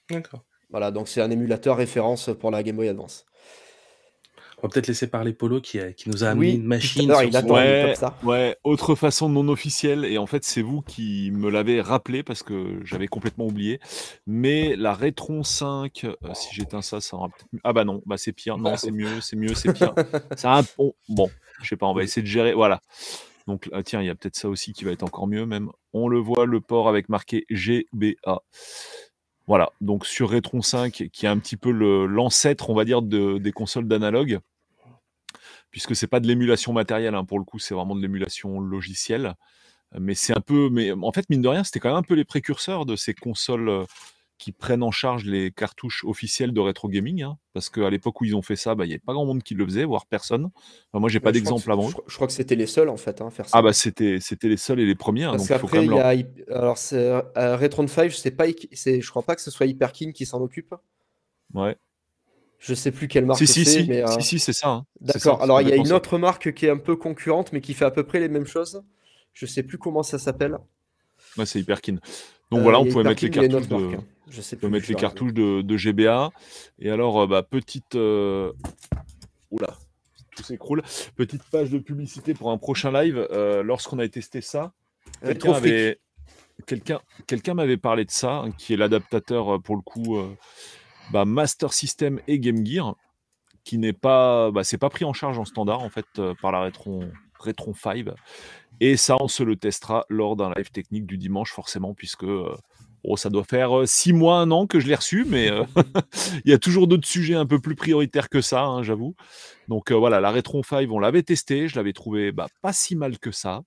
D'accord. 0.09 0.43
Voilà, 0.69 0.91
donc 0.91 1.07
c'est 1.07 1.21
un 1.21 1.29
émulateur 1.29 1.77
référence 1.77 2.29
pour 2.39 2.51
la 2.51 2.63
Game 2.63 2.75
Boy 2.75 2.89
Advance. 2.89 3.25
On 4.57 4.67
va 4.67 4.69
peut-être 4.69 4.87
laisser 4.87 5.07
parler 5.07 5.33
Polo 5.33 5.59
qui, 5.61 5.79
a- 5.79 5.91
qui 5.93 6.09
nous 6.09 6.23
a 6.23 6.27
Oui, 6.27 6.31
amené 6.49 6.51
une 6.53 6.63
machine. 6.65 7.11
sur 7.13 7.23
il 7.23 7.35
attend, 7.35 7.53
Ouais, 7.55 7.83
comme 7.87 7.95
ça. 7.95 8.17
ouais, 8.23 8.57
autre 8.63 8.95
façon 8.95 9.29
non 9.29 9.47
officielle, 9.49 10.05
et 10.05 10.17
en 10.17 10.25
fait 10.25 10.43
c'est 10.43 10.61
vous 10.61 10.81
qui 10.81 11.29
me 11.31 11.49
l'avez 11.49 11.81
rappelé 11.81 12.23
parce 12.23 12.41
que 12.41 12.79
j'avais 12.83 13.07
complètement 13.07 13.45
oublié. 13.47 13.79
Mais 14.25 14.75
la 14.75 14.93
Retron 14.93 15.43
5, 15.43 16.05
euh, 16.05 16.15
si 16.33 16.55
j'éteins 16.55 16.81
ça, 16.81 17.01
ça 17.01 17.17
aura 17.17 17.27
peut-être 17.29 17.47
mieux. 17.53 17.59
Ah 17.63 17.73
bah 17.73 17.83
non, 17.83 18.01
bah 18.05 18.17
c'est 18.17 18.33
pire, 18.33 18.57
non 18.57 18.77
c'est 18.77 18.91
mieux, 18.91 19.21
c'est 19.21 19.35
mieux, 19.35 19.53
c'est 19.53 19.73
pire. 19.73 19.93
C'est 20.37 20.47
un 20.47 20.63
bon, 20.77 20.93
bon, 21.09 21.29
je 21.61 21.67
sais 21.69 21.77
pas, 21.77 21.85
on 21.87 21.93
va 21.93 22.03
essayer 22.03 22.21
de 22.21 22.27
gérer. 22.27 22.53
Voilà. 22.53 22.81
Donc 23.47 23.69
ah, 23.73 23.83
tiens, 23.83 24.01
il 24.01 24.07
y 24.07 24.09
a 24.09 24.15
peut-être 24.15 24.35
ça 24.35 24.49
aussi 24.49 24.73
qui 24.73 24.85
va 24.85 24.91
être 24.91 25.03
encore 25.03 25.27
mieux 25.27 25.45
même. 25.45 25.69
On 25.93 26.07
le 26.07 26.17
voit, 26.19 26.45
le 26.47 26.61
port 26.61 26.89
avec 26.89 27.09
marqué 27.09 27.45
GBA. 27.51 28.41
Voilà, 29.47 29.71
donc 29.81 30.05
sur 30.05 30.31
Retron 30.31 30.61
5, 30.61 31.09
qui 31.11 31.25
est 31.25 31.29
un 31.29 31.37
petit 31.39 31.57
peu 31.57 31.71
l'ancêtre, 31.71 32.69
on 32.69 32.73
va 32.75 32.85
dire, 32.85 33.01
de- 33.01 33.37
des 33.37 33.51
consoles 33.51 33.87
d'analogue, 33.87 34.39
puisque 35.71 35.95
c'est 35.95 36.07
pas 36.07 36.19
de 36.19 36.27
l'émulation 36.27 36.73
matérielle, 36.73 37.15
hein, 37.15 37.25
pour 37.25 37.39
le 37.39 37.45
coup, 37.45 37.59
c'est 37.59 37.73
vraiment 37.73 37.95
de 37.95 38.01
l'émulation 38.01 38.59
logicielle. 38.59 39.33
Mais 39.99 40.15
c'est 40.15 40.37
un 40.37 40.41
peu, 40.41 40.69
mais 40.71 40.91
en 40.93 41.11
fait, 41.13 41.29
mine 41.29 41.41
de 41.41 41.49
rien, 41.49 41.63
c'était 41.63 41.79
quand 41.79 41.89
même 41.89 41.97
un 41.97 42.03
peu 42.03 42.15
les 42.15 42.25
précurseurs 42.25 42.85
de 42.85 42.95
ces 42.95 43.13
consoles 43.15 43.69
euh, 43.69 43.85
qui 44.37 44.51
prennent 44.51 44.83
en 44.83 44.91
charge 44.91 45.23
les 45.25 45.49
cartouches 45.51 46.03
officielles 46.03 46.51
de 46.51 46.59
rétro 46.59 46.89
gaming, 46.89 47.23
hein, 47.23 47.37
parce 47.53 47.69
qu'à 47.69 47.89
l'époque 47.89 48.19
où 48.19 48.25
ils 48.25 48.35
ont 48.35 48.41
fait 48.41 48.57
ça, 48.57 48.75
bah, 48.75 48.83
il 48.85 48.89
n'y 48.89 48.93
avait 48.93 48.99
pas 48.99 49.13
grand 49.13 49.25
monde 49.25 49.41
qui 49.43 49.53
le 49.53 49.65
faisait, 49.65 49.85
voire 49.85 50.05
personne. 50.07 50.45
Enfin, 50.91 50.99
moi, 50.99 51.07
j'ai 51.09 51.19
pas 51.21 51.29
Ouais, 51.29 51.39
crois 51.41 51.51
d'exemple 51.53 51.71
avant. 51.71 51.87
Je, 51.89 51.95
je 52.07 52.15
crois 52.15 52.27
que 52.27 52.33
c'était 52.33 52.55
les 52.55 52.67
seuls 52.67 52.89
en 52.89 52.97
fait 52.97 53.21
hein, 53.21 53.27
à 53.27 53.29
faire 53.31 53.47
ça. 53.47 53.57
Ah 53.57 53.61
bah 53.61 53.71
c'était 53.71 54.17
c'était 54.19 54.49
les 54.49 54.57
seuls 54.57 54.79
et 54.81 54.85
les 54.85 54.95
premiers, 54.95 55.23
hein, 55.23 55.31
Parce 55.31 55.47
quand 55.47 55.59
qu'après, 55.59 55.85
leur- 55.85 55.99
Alors, 56.49 56.77
euh, 56.93 57.21
Retron 57.57 57.87
5, 57.87 58.11
je 58.11 58.15
sais 58.17 58.31
pas, 58.31 58.45
je 58.47 59.09
crois 59.09 59.23
pas 59.23 59.35
que 59.35 59.41
ce 59.41 59.51
soit 59.51 59.65
Hyperkin 59.67 60.11
qui 60.11 60.25
s'en 60.25 60.41
occupe. 60.41 60.75
Ouais. 61.53 61.77
Je 62.59 62.73
sais 62.73 62.91
plus 62.91 63.07
quelle 63.07 63.25
marque 63.25 63.39
Si 63.39 63.47
c'est, 63.47 63.63
si, 63.63 63.87
mais. 63.87 64.01
euh, 64.03 64.19
si 64.19 64.23
si 64.23 64.39
c'est 64.39 64.53
ça. 64.53 64.69
hein. 64.69 64.85
D'accord. 64.99 65.41
Alors, 65.41 65.61
il 65.61 65.69
y 65.69 65.71
a 65.71 65.75
une 65.75 65.85
ça. 65.85 65.95
autre 65.95 66.17
marque 66.17 66.53
qui 66.53 66.65
est 66.65 66.69
un 66.69 66.77
peu 66.77 66.95
concurrente, 66.95 67.53
mais 67.53 67.61
qui 67.61 67.73
fait 67.73 67.85
à 67.85 67.91
peu 67.91 68.03
près 68.03 68.19
les 68.19 68.29
mêmes 68.29 68.47
choses. 68.47 68.83
Je 69.33 69.45
sais 69.45 69.63
plus 69.63 69.77
comment 69.77 70.03
ça 70.03 70.17
s'appelle. 70.17 70.57
Ouais, 71.37 71.45
c'est 71.45 71.59
Hyperkin. 71.59 71.95
Donc 72.51 72.59
Euh, 72.59 72.63
voilà, 72.63 72.79
il 72.79 72.87
on 72.87 72.91
pouvait 72.91 73.03
mettre 73.03 73.23
les 73.23 73.29
cartouches 73.29 73.53
autre 73.55 73.67
de, 73.67 73.73
marque, 73.85 73.93
hein. 73.95 74.03
Je 74.29 74.41
sais 74.41 74.55
on 74.55 74.59
peut 74.59 74.67
plus, 74.67 74.73
mettre 74.73 74.89
les 74.89 74.95
cartouches 74.95 75.33
de, 75.33 75.61
de 75.61 75.77
GBA. 75.77 76.31
Et 76.79 76.89
alors, 76.89 77.21
euh, 77.21 77.27
bah, 77.27 77.43
petite. 77.43 77.95
euh, 77.95 78.51
Oula, 79.51 79.77
tout 80.35 80.43
s'écroule. 80.43 80.81
Petite 81.15 81.43
page 81.43 81.69
de 81.69 81.79
publicité 81.79 82.33
pour 82.33 82.51
un 82.51 82.57
prochain 82.57 82.91
live. 82.91 83.27
Euh, 83.31 83.63
Lorsqu'on 83.63 83.99
avait 83.99 84.09
testé 84.09 84.41
ça, 84.41 84.73
quelqu'un 85.23 85.53
avait. 85.53 85.99
Quelqu'un 86.65 87.01
quelqu'un 87.27 87.53
m'avait 87.53 87.75
parlé 87.75 88.05
de 88.05 88.11
ça, 88.11 88.37
hein, 88.37 88.51
qui 88.51 88.73
est 88.73 88.77
l'adaptateur 88.77 89.61
pour 89.61 89.75
le 89.75 89.81
coup 89.81 90.17
bah, 91.11 91.25
Master 91.25 91.73
System 91.73 92.21
et 92.27 92.39
Game 92.39 92.65
Gear, 92.65 92.95
qui 93.65 93.77
n'est 93.77 93.91
pas, 93.91 94.51
bah, 94.51 94.63
c'est 94.63 94.77
pas 94.77 94.89
pris 94.89 95.03
en 95.03 95.11
charge 95.11 95.37
en 95.37 95.43
standard 95.43 95.81
en 95.81 95.89
fait 95.89 96.05
par 96.41 96.53
la 96.53 96.61
Retron, 96.61 97.11
Retron 97.39 97.73
5. 97.73 98.05
Et 98.79 98.97
ça, 98.97 99.15
on 99.21 99.27
se 99.27 99.43
le 99.43 99.55
testera 99.55 100.05
lors 100.09 100.35
d'un 100.35 100.51
live 100.55 100.71
technique 100.71 101.05
du 101.05 101.17
dimanche, 101.17 101.51
forcément, 101.51 101.93
puisque 101.93 102.23
euh, 102.23 102.55
oh, 103.07 103.17
ça 103.17 103.29
doit 103.29 103.43
faire 103.43 103.77
euh, 103.77 103.85
six 103.85 104.13
mois, 104.13 104.39
un 104.39 104.51
an 104.51 104.67
que 104.67 104.79
je 104.79 104.87
l'ai 104.87 104.95
reçu, 104.95 105.25
mais 105.27 105.51
euh, 105.51 105.63
il 106.45 106.51
y 106.51 106.53
a 106.53 106.57
toujours 106.57 106.87
d'autres 106.87 107.07
sujets 107.07 107.35
un 107.35 107.45
peu 107.45 107.59
plus 107.59 107.75
prioritaires 107.75 108.29
que 108.29 108.41
ça, 108.41 108.63
hein, 108.63 108.83
j'avoue. 108.83 109.15
Donc 109.67 109.91
euh, 109.91 109.95
voilà, 109.95 110.19
la 110.19 110.31
Retron 110.31 110.63
5, 110.63 110.89
on 110.91 110.99
l'avait 110.99 111.23
testé, 111.23 111.67
je 111.67 111.75
l'avais 111.75 111.93
trouvé 111.93 112.31
bah, 112.31 112.47
pas 112.61 112.73
si 112.73 112.95
mal 112.95 113.19
que 113.19 113.31
ça. 113.31 113.63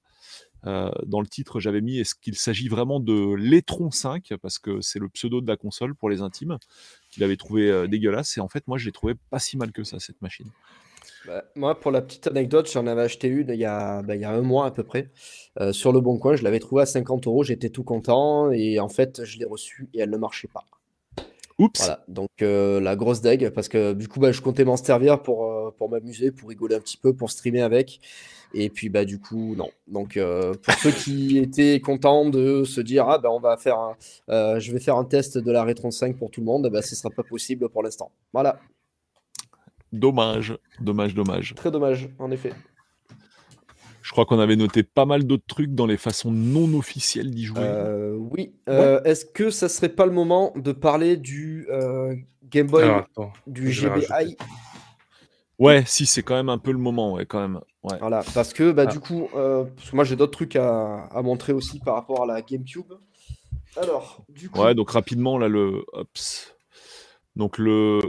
Dans 1.07 1.21
le 1.21 1.27
titre, 1.27 1.61
j'avais 1.61 1.81
mis 1.81 1.99
est-ce 1.99 2.15
qu'il 2.15 2.35
s'agit 2.35 2.69
vraiment 2.69 3.01
de 3.01 3.35
l'Etron 3.37 3.91
5 3.91 4.35
parce 4.43 4.59
que 4.59 4.83
c'est 4.83 4.99
le 4.99 5.09
pseudo 5.09 5.41
de 5.41 5.47
la 5.47 5.57
console 5.57 5.95
pour 5.95 6.11
les 6.11 6.21
intimes 6.21 6.59
qu'il 7.11 7.25
avait 7.25 7.37
trouvé 7.37 7.89
dégueulasse 7.89 8.37
et 8.37 8.41
en 8.41 8.49
fait 8.49 8.67
moi 8.67 8.77
je 8.77 8.85
l'ai 8.85 8.93
trouvé 8.93 9.15
pas 9.31 9.39
si 9.39 9.57
mal 9.57 9.73
que 9.73 9.83
ça 9.83 9.99
cette 9.99 10.21
machine. 10.21 10.51
Bah, 11.29 11.45
moi, 11.57 11.79
pour 11.79 11.91
la 11.91 12.01
petite 12.01 12.27
anecdote, 12.27 12.71
j'en 12.73 12.87
avais 12.87 13.03
acheté 13.03 13.29
une 13.29 13.51
il 13.51 13.57
y 13.61 13.65
a, 13.67 14.01
bah, 14.03 14.15
il 14.17 14.23
y 14.23 14.25
a 14.25 14.31
un 14.31 14.41
mois 14.41 14.65
à 14.67 14.71
peu 14.71 14.83
près. 14.83 15.11
euh, 15.61 15.73
sur 15.75 15.93
le 15.93 16.01
Bon 16.01 16.17
Coin, 16.19 16.37
je 16.37 16.43
l'avais 16.43 16.59
trouvée 16.59 16.83
à 16.83 16.87
50 16.87 17.27
euros. 17.27 17.43
J'étais 17.45 17.69
tout 17.69 17.85
content. 17.85 18.51
Et 18.51 18.81
en 18.81 18.89
fait, 18.89 19.25
je 19.25 19.39
l'ai 19.39 19.45
reçue 19.45 19.89
et 19.93 20.01
elle 20.01 20.11
ne 20.11 20.17
marchait 20.17 20.49
pas. 20.49 20.65
Oups. 21.59 21.79
Voilà, 21.81 22.05
donc 22.09 22.31
euh, 22.41 22.81
la 22.81 22.95
grosse 22.97 23.21
deg, 23.21 23.51
parce 23.51 23.69
que 23.69 23.93
du 23.93 24.09
coup, 24.09 24.21
bah, 24.21 24.33
je 24.33 24.41
comptais 24.41 24.65
m'en 24.65 24.77
servir 24.77 25.21
pour, 25.23 25.45
euh, 25.53 25.71
pour 25.77 25.91
m'amuser, 25.91 26.31
pour 26.31 26.49
rigoler 26.49 26.77
un 26.77 26.81
petit 26.81 26.97
peu, 26.97 27.13
pour 27.15 27.31
streamer 27.31 27.63
avec. 27.63 28.01
Et 28.55 28.71
puis, 28.71 28.89
bah, 28.89 29.05
du 29.05 29.19
coup, 29.21 29.55
non. 29.57 29.69
Donc, 29.89 30.17
euh, 30.17 30.55
pour 30.55 30.73
ceux 30.75 30.93
qui 30.93 31.37
étaient 31.43 31.81
contents 31.81 32.31
de 32.31 32.65
se 32.65 32.81
dire, 32.81 33.07
ah, 33.09 33.19
bah, 33.19 33.31
on 33.31 33.41
va 33.41 33.57
faire 33.59 33.79
un- 33.79 34.59
je 34.61 34.73
vais 34.73 34.79
faire 34.81 34.97
un 34.97 35.05
test 35.05 35.37
de 35.37 35.53
la 35.53 35.65
Retron 35.65 35.91
5 35.91 36.17
pour 36.17 36.31
tout 36.31 36.41
le 36.41 36.47
monde, 36.47 36.69
bah, 36.73 36.81
ce 36.81 36.93
ne 36.95 36.97
sera 36.97 37.11
pas 37.11 37.25
possible 37.25 37.69
pour 37.69 37.83
l'instant. 37.83 38.13
Voilà, 38.33 38.61
Dommage, 39.93 40.57
dommage, 40.81 41.15
dommage. 41.15 41.55
très 41.55 41.71
dommage, 41.71 42.09
en 42.19 42.31
effet. 42.31 42.53
Je 44.03 44.13
crois 44.13 44.25
qu'on 44.25 44.39
avait 44.39 44.57
noté 44.57 44.83
pas 44.83 45.05
mal 45.05 45.25
d'autres 45.25 45.45
trucs 45.47 45.75
dans 45.75 45.85
les 45.87 45.99
façons 45.99 46.31
non 46.31 46.73
officielles 46.79 47.31
d'y 47.31 47.45
jouer. 47.45 47.59
Euh, 47.61 48.17
oui, 48.17 48.55
euh, 48.69 49.03
est-ce 49.05 49.25
que 49.27 49.51
ça 49.51 49.69
serait 49.69 49.91
pas 49.91 50.07
le 50.07 50.13
moment 50.13 50.53
de 50.57 50.73
parler 50.73 51.17
du 51.19 51.67
euh, 51.71 52.15
Game 52.45 52.67
Boy, 52.69 52.85
Alors, 52.85 52.99
attends, 53.01 53.33
du 53.47 53.71
GBI. 53.71 54.37
Ouais, 55.59 55.83
si 55.87 56.07
c'est 56.07 56.23
quand 56.23 56.37
même 56.37 56.49
un 56.49 56.57
peu 56.59 56.71
le 56.73 56.79
moment, 56.79 57.15
ouais, 57.15 57.27
quand 57.27 57.41
même. 57.41 57.61
Ouais. 57.83 57.99
Voilà, 58.01 58.23
parce 58.35 58.53
que 58.55 58.71
bah, 58.73 58.85
Ah. 58.87 58.93
du 58.93 59.01
coup, 59.01 59.29
euh, 59.35 59.65
parce 59.77 59.91
que 59.91 59.97
moi 59.97 60.05
j'ai 60.05 60.17
d'autres 60.17 60.33
trucs 60.33 60.57
à, 60.57 61.05
à 61.07 61.21
montrer 61.23 61.53
aussi 61.53 61.79
par 61.81 61.95
rapport 61.95 62.23
à 62.23 62.27
la 62.27 62.41
GameCube. 62.43 62.93
Alors, 63.77 64.25
du 64.29 64.49
coup, 64.49 64.61
Ouais, 64.61 64.75
donc 64.75 64.91
rapidement 64.91 65.37
là 65.37 65.49
le 65.49 65.85
Ops. 65.93 66.55
Donc 67.37 67.59
le 67.59 68.01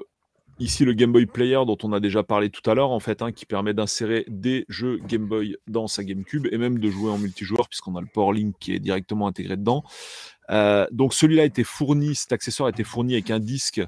ici 0.59 0.85
le 0.85 0.93
Game 0.93 1.11
Boy 1.11 1.25
Player 1.25 1.59
dont 1.65 1.77
on 1.83 1.93
a 1.93 1.99
déjà 1.99 2.23
parlé 2.23 2.49
tout 2.49 2.67
à 2.69 2.75
l'heure 2.75 2.91
en 2.91 2.99
fait, 2.99 3.21
hein, 3.21 3.31
qui 3.31 3.45
permet 3.45 3.73
d'insérer 3.73 4.25
des 4.27 4.65
jeux 4.69 4.99
Game 5.07 5.25
Boy 5.25 5.57
dans 5.67 5.87
sa 5.87 6.03
GameCube 6.03 6.47
et 6.51 6.57
même 6.57 6.79
de 6.79 6.89
jouer 6.89 7.11
en 7.11 7.17
multijoueur 7.17 7.67
puisqu'on 7.69 7.95
a 7.95 8.01
le 8.01 8.07
Power 8.07 8.35
Link 8.35 8.55
qui 8.59 8.73
est 8.73 8.79
directement 8.79 9.27
intégré 9.27 9.57
dedans. 9.57 9.83
Euh, 10.49 10.85
donc 10.91 11.13
celui-là 11.13 11.43
a 11.43 11.45
été 11.45 11.63
fourni, 11.63 12.15
cet 12.15 12.33
accessoire 12.33 12.67
a 12.67 12.69
été 12.71 12.83
fourni 12.83 13.13
avec 13.13 13.31
un 13.31 13.39
disque. 13.39 13.81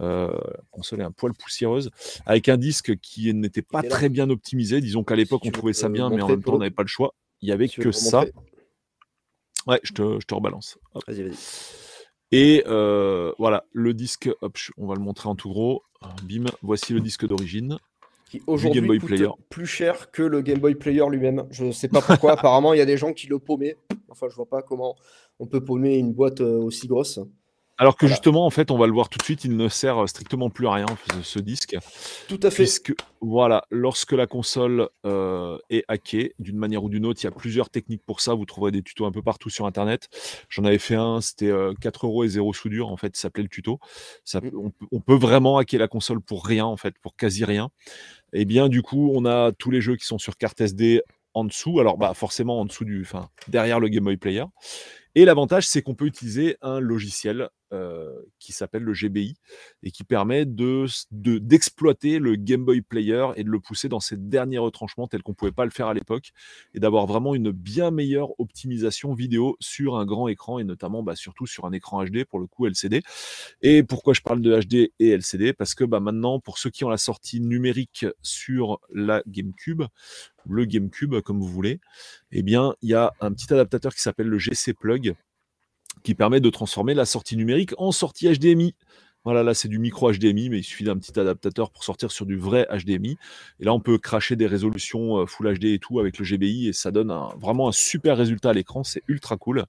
Euh, 0.00 0.28
la 0.28 0.62
console 0.70 1.00
est 1.00 1.04
un 1.04 1.12
poil 1.12 1.32
poussiéreuse, 1.34 1.90
avec 2.26 2.48
un 2.48 2.56
disque 2.56 2.96
qui 3.00 3.32
n'était 3.32 3.62
pas 3.62 3.82
très 3.82 4.08
bien 4.08 4.28
optimisé. 4.30 4.80
Disons 4.80 5.04
qu'à 5.04 5.16
l'époque 5.16 5.42
Si 5.44 5.48
on 5.48 5.52
trouvait 5.52 5.72
ça 5.72 5.88
bien, 5.88 6.10
mais 6.10 6.22
en 6.22 6.28
même 6.28 6.42
temps 6.42 6.54
on 6.54 6.58
n'avait 6.58 6.70
pas 6.70 6.82
le 6.82 6.88
choix. 6.88 7.14
Il 7.40 7.48
y 7.48 7.52
avait 7.52 7.68
que 7.68 7.92
ça. 7.92 8.24
Ouais, 9.66 9.80
je 9.82 9.92
te, 9.92 10.20
je 10.20 10.26
te 10.26 10.34
rebalance. 10.34 10.78
Vas-y, 11.06 11.22
vas-y. 11.22 11.36
Et 12.32 12.64
euh, 12.66 13.32
voilà, 13.38 13.64
le 13.72 13.94
disque, 13.94 14.28
hop, 14.40 14.58
on 14.76 14.86
va 14.86 14.94
le 14.94 15.00
montrer 15.00 15.28
en 15.28 15.36
tout 15.36 15.48
gros. 15.48 15.82
Bim, 16.22 16.44
voici 16.62 16.92
le 16.92 17.00
disque 17.00 17.26
d'origine. 17.26 17.78
Qui 18.30 18.38
Game 18.38 18.44
aujourd'hui 18.46 18.80
Boy 18.80 18.98
coûte 18.98 19.08
Player. 19.08 19.28
plus 19.50 19.66
cher 19.66 20.10
que 20.10 20.22
le 20.22 20.40
Game 20.40 20.58
Boy 20.58 20.74
Player 20.74 21.04
lui-même. 21.10 21.46
Je 21.50 21.70
sais 21.70 21.88
pas 21.88 22.00
pourquoi. 22.00 22.32
Apparemment, 22.38 22.72
il 22.72 22.78
y 22.78 22.82
a 22.82 22.86
des 22.86 22.96
gens 22.96 23.12
qui 23.12 23.26
le 23.26 23.38
paumaient. 23.38 23.76
Enfin, 24.08 24.26
je 24.30 24.34
vois 24.34 24.48
pas 24.48 24.62
comment 24.62 24.96
on 25.38 25.46
peut 25.46 25.62
paumer 25.62 25.96
une 25.96 26.12
boîte 26.12 26.40
euh, 26.40 26.58
aussi 26.58 26.86
grosse. 26.86 27.20
Alors 27.76 27.96
que 27.96 28.06
Voilà. 28.06 28.14
justement, 28.14 28.46
en 28.46 28.50
fait, 28.50 28.70
on 28.70 28.78
va 28.78 28.86
le 28.86 28.92
voir 28.92 29.08
tout 29.08 29.18
de 29.18 29.24
suite, 29.24 29.44
il 29.44 29.56
ne 29.56 29.68
sert 29.68 30.08
strictement 30.08 30.48
plus 30.48 30.66
à 30.68 30.72
rien, 30.74 30.86
ce, 31.12 31.22
ce 31.22 31.38
disque. 31.40 31.76
Tout 32.28 32.38
à 32.44 32.50
fait. 32.50 32.62
Puisque, 32.62 32.94
voilà, 33.20 33.64
lorsque 33.70 34.12
la 34.12 34.26
console 34.28 34.88
euh, 35.04 35.58
est 35.70 35.82
hackée, 35.88 36.34
d'une 36.38 36.56
manière 36.56 36.84
ou 36.84 36.88
d'une 36.88 37.04
autre, 37.04 37.20
il 37.22 37.24
y 37.24 37.26
a 37.26 37.32
plusieurs 37.32 37.70
techniques 37.70 38.02
pour 38.06 38.20
ça. 38.20 38.34
Vous 38.34 38.44
trouverez 38.44 38.70
des 38.70 38.82
tutos 38.82 39.06
un 39.06 39.10
peu 39.12 39.22
partout 39.22 39.50
sur 39.50 39.66
Internet. 39.66 40.08
J'en 40.48 40.64
avais 40.64 40.78
fait 40.78 40.94
un, 40.94 41.20
c'était 41.20 41.50
euh, 41.50 41.74
4 41.80 42.06
euros 42.06 42.22
et 42.22 42.28
0 42.28 42.52
soudure, 42.52 42.90
en 42.90 42.96
fait, 42.96 43.16
ça 43.16 43.22
s'appelait 43.22 43.42
le 43.42 43.48
tuto. 43.48 43.80
Ça, 44.24 44.40
Mm. 44.40 44.50
on, 44.56 44.70
peut- 44.70 44.86
on 44.92 45.00
peut 45.00 45.16
vraiment 45.16 45.58
hacker 45.58 45.80
la 45.80 45.88
console 45.88 46.20
pour 46.20 46.46
rien, 46.46 46.66
en 46.66 46.76
fait, 46.76 46.94
pour 47.02 47.16
quasi 47.16 47.44
rien. 47.44 47.70
Et 48.32 48.44
bien, 48.44 48.68
du 48.68 48.82
coup, 48.82 49.10
on 49.14 49.24
a 49.24 49.50
tous 49.52 49.70
les 49.72 49.80
jeux 49.80 49.96
qui 49.96 50.06
sont 50.06 50.18
sur 50.18 50.36
carte 50.36 50.60
SD 50.60 51.02
en 51.34 51.44
dessous. 51.44 51.80
Alors, 51.80 51.98
bah, 51.98 52.14
forcément, 52.14 52.60
en 52.60 52.64
dessous 52.66 52.84
du, 52.84 53.02
enfin, 53.02 53.28
derrière 53.48 53.80
le 53.80 53.88
Game 53.88 54.04
Boy 54.04 54.16
Player. 54.16 54.44
Et 55.16 55.24
l'avantage, 55.24 55.66
c'est 55.68 55.80
qu'on 55.82 55.94
peut 55.94 56.06
utiliser 56.06 56.56
un 56.60 56.80
logiciel 56.80 57.48
qui 58.38 58.52
s'appelle 58.52 58.82
le 58.82 58.92
GBI 58.92 59.36
et 59.82 59.90
qui 59.90 60.04
permet 60.04 60.44
de, 60.44 60.86
d'exploiter 61.10 62.18
le 62.18 62.36
Game 62.36 62.64
Boy 62.64 62.80
Player 62.80 63.26
et 63.36 63.44
de 63.44 63.50
le 63.50 63.60
pousser 63.60 63.88
dans 63.88 64.00
ses 64.00 64.16
derniers 64.16 64.58
retranchements 64.58 65.06
tels 65.06 65.22
qu'on 65.22 65.32
ne 65.32 65.36
pouvait 65.36 65.52
pas 65.52 65.64
le 65.64 65.70
faire 65.70 65.88
à 65.88 65.94
l'époque 65.94 66.32
et 66.74 66.80
d'avoir 66.80 67.06
vraiment 67.06 67.34
une 67.34 67.50
bien 67.50 67.90
meilleure 67.90 68.38
optimisation 68.40 69.14
vidéo 69.14 69.56
sur 69.60 69.96
un 69.96 70.06
grand 70.06 70.28
écran 70.28 70.58
et 70.58 70.64
notamment 70.64 71.02
bah, 71.02 71.16
surtout 71.16 71.46
sur 71.46 71.64
un 71.66 71.72
écran 71.72 72.04
HD 72.04 72.24
pour 72.24 72.40
le 72.40 72.46
coup 72.46 72.66
LCD. 72.66 73.02
Et 73.62 73.82
pourquoi 73.82 74.14
je 74.14 74.20
parle 74.20 74.40
de 74.40 74.60
HD 74.60 74.92
et 74.98 75.10
LCD 75.10 75.52
Parce 75.52 75.74
que 75.74 75.84
bah, 75.84 76.00
maintenant, 76.00 76.40
pour 76.40 76.58
ceux 76.58 76.70
qui 76.70 76.84
ont 76.84 76.90
la 76.90 76.98
sortie 76.98 77.40
numérique 77.40 78.06
sur 78.22 78.80
la 78.92 79.22
GameCube, 79.26 79.82
le 80.48 80.64
GameCube 80.64 81.20
comme 81.20 81.40
vous 81.40 81.48
voulez, 81.48 81.80
eh 82.32 82.42
bien 82.42 82.74
il 82.82 82.90
y 82.90 82.94
a 82.94 83.12
un 83.20 83.32
petit 83.32 83.52
adaptateur 83.52 83.94
qui 83.94 84.00
s'appelle 84.00 84.28
le 84.28 84.38
GC 84.38 84.74
Plug 84.74 85.14
qui 86.02 86.14
permet 86.14 86.40
de 86.40 86.50
transformer 86.50 86.94
la 86.94 87.04
sortie 87.04 87.36
numérique 87.36 87.72
en 87.78 87.92
sortie 87.92 88.28
HDMI. 88.28 88.74
Voilà, 89.24 89.42
là 89.42 89.54
c'est 89.54 89.68
du 89.68 89.78
micro 89.78 90.12
HDMI, 90.12 90.50
mais 90.50 90.58
il 90.58 90.62
suffit 90.62 90.84
d'un 90.84 90.98
petit 90.98 91.18
adaptateur 91.18 91.70
pour 91.70 91.82
sortir 91.82 92.12
sur 92.12 92.26
du 92.26 92.36
vrai 92.36 92.68
HDMI. 92.70 93.16
Et 93.58 93.64
là, 93.64 93.72
on 93.72 93.80
peut 93.80 93.96
cracher 93.96 94.36
des 94.36 94.46
résolutions 94.46 95.18
euh, 95.18 95.26
Full 95.26 95.58
HD 95.58 95.64
et 95.66 95.78
tout 95.78 95.98
avec 95.98 96.18
le 96.18 96.26
GBI, 96.26 96.68
et 96.68 96.72
ça 96.74 96.90
donne 96.90 97.12
vraiment 97.40 97.68
un 97.68 97.72
super 97.72 98.18
résultat 98.18 98.50
à 98.50 98.52
l'écran. 98.52 98.84
C'est 98.84 99.02
ultra 99.08 99.38
cool. 99.38 99.64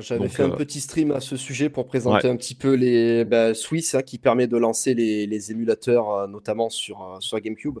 J'avais 0.00 0.28
fait 0.28 0.42
un 0.42 0.50
euh, 0.50 0.56
petit 0.56 0.80
stream 0.80 1.10
à 1.10 1.20
ce 1.20 1.38
sujet 1.38 1.70
pour 1.70 1.86
présenter 1.86 2.28
un 2.28 2.36
petit 2.36 2.54
peu 2.54 2.74
les 2.74 3.24
bah, 3.24 3.54
Swiss, 3.54 3.94
hein, 3.94 4.02
qui 4.02 4.18
permet 4.18 4.46
de 4.46 4.58
lancer 4.58 4.92
les, 4.92 5.50
émulateurs, 5.50 6.10
euh, 6.10 6.26
notamment 6.26 6.68
sur, 6.68 7.16
sur 7.20 7.40
GameCube. 7.40 7.78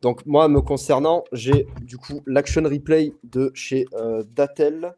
Donc 0.00 0.24
moi, 0.26 0.46
me 0.46 0.60
concernant, 0.60 1.24
j'ai 1.32 1.66
du 1.82 1.96
coup 1.96 2.22
l'Action 2.24 2.62
Replay 2.62 3.14
de 3.24 3.50
chez 3.52 3.86
Datel. 4.36 4.94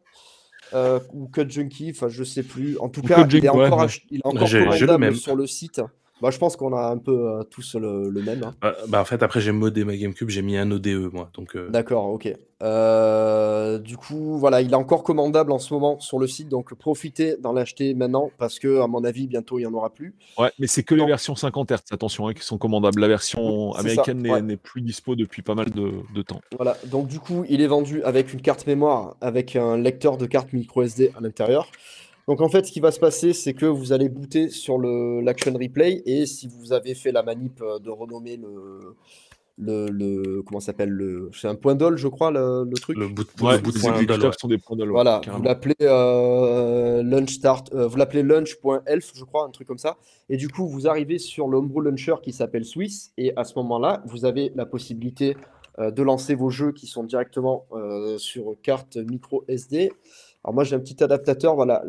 Euh, 0.73 0.99
ou 1.13 1.27
Cut 1.27 1.49
Junkie, 1.49 1.91
enfin 1.91 2.07
je 2.07 2.23
sais 2.23 2.43
plus. 2.43 2.77
En 2.79 2.89
tout 2.89 3.01
cas, 3.01 3.27
il 3.29 3.45
est 3.45 3.49
encore, 3.49 3.87
il 4.09 4.19
est 4.19 4.25
encore 4.25 4.49
commandable 4.49 5.15
sur 5.15 5.35
le 5.35 5.47
site. 5.47 5.81
Bah, 6.21 6.29
je 6.29 6.37
pense 6.37 6.55
qu'on 6.55 6.75
a 6.75 6.87
un 6.87 6.97
peu 6.97 7.29
euh, 7.29 7.43
tous 7.43 7.75
le, 7.75 8.11
même. 8.11 8.43
Hein. 8.43 8.53
Bah, 8.61 8.75
bah, 8.87 9.01
en 9.01 9.05
fait, 9.05 9.23
après, 9.23 9.41
j'ai 9.41 9.51
modé 9.51 9.83
ma 9.83 9.97
GameCube, 9.97 10.29
j'ai 10.29 10.43
mis 10.43 10.55
un 10.55 10.69
ODE, 10.69 11.11
moi. 11.11 11.29
Donc, 11.33 11.55
euh. 11.55 11.69
D'accord, 11.69 12.09
ok. 12.09 12.31
Euh, 12.61 13.79
du 13.79 13.97
coup, 13.97 14.37
voilà, 14.37 14.61
il 14.61 14.71
est 14.71 14.75
encore 14.75 15.03
commandable 15.03 15.51
en 15.51 15.57
ce 15.57 15.73
moment 15.73 15.99
sur 15.99 16.19
le 16.19 16.27
site, 16.27 16.47
donc 16.47 16.75
profitez 16.75 17.35
d'en 17.37 17.53
l'acheter 17.53 17.95
maintenant 17.95 18.29
parce 18.37 18.59
que, 18.59 18.81
à 18.81 18.87
mon 18.87 19.03
avis, 19.03 19.25
bientôt 19.25 19.57
il 19.57 19.63
n'y 19.63 19.67
en 19.67 19.73
aura 19.73 19.89
plus. 19.89 20.13
Ouais, 20.37 20.51
mais 20.59 20.67
c'est 20.67 20.83
que 20.83 20.93
les 20.93 21.05
versions 21.05 21.35
50 21.35 21.71
Hz, 21.71 21.77
attention, 21.91 22.27
hein, 22.27 22.33
qui 22.33 22.43
sont 22.43 22.59
commandables. 22.59 23.01
La 23.01 23.07
version 23.07 23.73
américaine 23.73 24.21
n'est 24.21 24.57
plus 24.57 24.81
dispo 24.81 25.15
depuis 25.15 25.41
pas 25.41 25.55
mal 25.55 25.71
de, 25.71 26.21
temps. 26.21 26.41
Voilà, 26.55 26.77
donc 26.85 27.07
du 27.07 27.19
coup, 27.19 27.45
il 27.49 27.61
est 27.61 27.67
vendu 27.67 28.03
avec 28.03 28.31
une 28.31 28.41
carte 28.41 28.67
mémoire, 28.67 29.15
avec 29.21 29.55
un 29.55 29.77
lecteur 29.77 30.17
de 30.17 30.27
carte 30.27 30.53
micro 30.53 30.83
SD 30.83 31.11
à 31.17 31.21
l'intérieur. 31.21 31.67
Donc 32.31 32.39
en 32.39 32.47
fait, 32.47 32.65
ce 32.65 32.71
qui 32.71 32.79
va 32.79 32.91
se 32.91 32.99
passer, 33.01 33.33
c'est 33.33 33.53
que 33.53 33.65
vous 33.65 33.91
allez 33.91 34.07
booter 34.07 34.47
sur 34.47 34.77
l'action 34.77 35.51
replay. 35.51 36.01
Et 36.05 36.25
si 36.25 36.47
vous 36.47 36.71
avez 36.71 36.95
fait 36.95 37.11
la 37.11 37.23
manip 37.23 37.61
euh, 37.61 37.77
de 37.77 37.89
renommer 37.89 38.37
le, 38.37 38.95
le, 39.57 39.87
le 39.89 40.41
comment 40.41 40.61
s'appelle 40.61 40.91
le 40.91 41.29
c'est 41.33 41.49
un 41.49 41.55
point 41.55 41.75
d'ol 41.75 41.97
je 41.97 42.07
crois 42.07 42.31
le, 42.31 42.65
truc. 42.79 42.97
Le 42.97 43.09
boot, 43.09 43.27
ouais, 43.41 43.57
le 43.57 43.61
boot 43.61 43.75
les 43.75 44.31
sont 44.39 44.47
des 44.47 44.57
points 44.57 44.77
d'ol 44.77 44.91
voilà 44.91 45.19
vous 45.27 45.43
l'appelez 45.43 45.75
euh, 45.81 47.03
launch 47.03 47.31
start 47.31 47.73
euh, 47.73 47.85
vous 47.85 47.97
l'appelez 47.97 48.23
launch.elf 48.23 49.11
je 49.13 49.23
crois 49.25 49.43
un 49.43 49.49
truc 49.49 49.67
comme 49.67 49.77
ça. 49.77 49.97
Et 50.29 50.37
du 50.37 50.47
coup 50.47 50.69
vous 50.69 50.87
arrivez 50.87 51.19
sur 51.19 51.49
l'homebrew 51.49 51.81
launcher 51.81 52.15
qui 52.23 52.31
s'appelle 52.31 52.63
Swiss. 52.63 53.11
Et 53.17 53.33
à 53.35 53.43
ce 53.43 53.55
moment 53.55 53.77
là 53.77 54.03
vous 54.05 54.23
avez 54.23 54.53
la 54.55 54.65
possibilité 54.65 55.35
de 55.77 56.01
lancer 56.01 56.35
vos 56.35 56.49
jeux 56.49 56.71
qui 56.71 56.87
sont 56.87 57.03
directement 57.03 57.65
sur 58.17 58.55
carte 58.63 58.95
micro 58.95 59.43
SD 59.49 59.91
alors 60.43 60.53
moi 60.53 60.63
j'ai 60.63 60.75
un 60.75 60.79
petit 60.79 61.03
adaptateur, 61.03 61.55
voilà, 61.55 61.83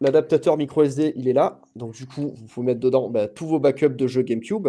l'adaptateur 0.00 0.56
micro 0.56 0.82
SD 0.82 1.12
il 1.16 1.28
est 1.28 1.32
là, 1.32 1.60
donc 1.76 1.94
du 1.94 2.06
coup 2.06 2.34
vous 2.36 2.46
pouvez 2.46 2.66
mettre 2.66 2.80
dedans 2.80 3.08
bah, 3.08 3.28
tous 3.28 3.46
vos 3.46 3.60
backups 3.60 3.96
de 3.96 4.06
jeux 4.06 4.22
GameCube, 4.22 4.68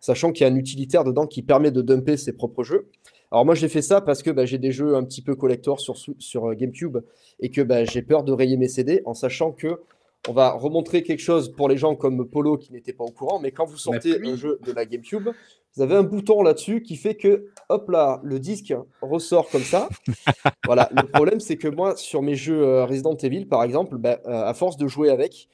sachant 0.00 0.32
qu'il 0.32 0.46
y 0.46 0.50
a 0.50 0.52
un 0.52 0.56
utilitaire 0.56 1.04
dedans 1.04 1.26
qui 1.26 1.42
permet 1.42 1.70
de 1.70 1.82
dumper 1.82 2.16
ses 2.16 2.32
propres 2.32 2.62
jeux. 2.62 2.88
Alors 3.30 3.44
moi 3.44 3.54
j'ai 3.54 3.68
fait 3.68 3.82
ça 3.82 4.00
parce 4.00 4.22
que 4.22 4.30
bah, 4.30 4.46
j'ai 4.46 4.58
des 4.58 4.72
jeux 4.72 4.94
un 4.94 5.04
petit 5.04 5.22
peu 5.22 5.34
collector 5.34 5.80
sur, 5.80 5.96
sur 6.18 6.50
euh, 6.50 6.54
GameCube 6.54 6.98
et 7.40 7.50
que 7.50 7.60
bah, 7.60 7.84
j'ai 7.84 8.02
peur 8.02 8.22
de 8.22 8.32
rayer 8.32 8.56
mes 8.56 8.68
CD 8.68 9.02
en 9.06 9.14
sachant 9.14 9.52
que 9.52 9.80
on 10.28 10.32
va 10.32 10.52
remontrer 10.52 11.02
quelque 11.02 11.20
chose 11.20 11.52
pour 11.52 11.68
les 11.68 11.76
gens 11.76 11.96
comme 11.96 12.26
Polo 12.26 12.56
qui 12.56 12.72
n'étaient 12.72 12.94
pas 12.94 13.04
au 13.04 13.10
courant, 13.10 13.40
mais 13.40 13.50
quand 13.50 13.66
vous 13.66 13.76
sortez 13.76 14.18
un 14.26 14.36
jeu 14.36 14.58
de 14.64 14.72
la 14.72 14.86
GameCube, 14.86 15.28
vous 15.76 15.82
avez 15.82 15.96
un 15.96 16.02
bouton 16.02 16.42
là-dessus 16.42 16.82
qui 16.82 16.96
fait 16.96 17.16
que, 17.16 17.46
hop 17.68 17.88
là, 17.88 18.20
le 18.22 18.38
disque 18.38 18.74
ressort 19.02 19.48
comme 19.50 19.62
ça. 19.62 19.88
voilà, 20.66 20.88
le 20.92 21.06
problème 21.06 21.40
c'est 21.40 21.56
que 21.56 21.68
moi, 21.68 21.96
sur 21.96 22.22
mes 22.22 22.36
jeux 22.36 22.62
euh, 22.62 22.84
Resident 22.84 23.16
Evil, 23.16 23.46
par 23.46 23.64
exemple, 23.64 23.96
bah, 23.98 24.20
euh, 24.26 24.44
à 24.44 24.54
force 24.54 24.76
de 24.76 24.86
jouer 24.86 25.10
avec, 25.10 25.48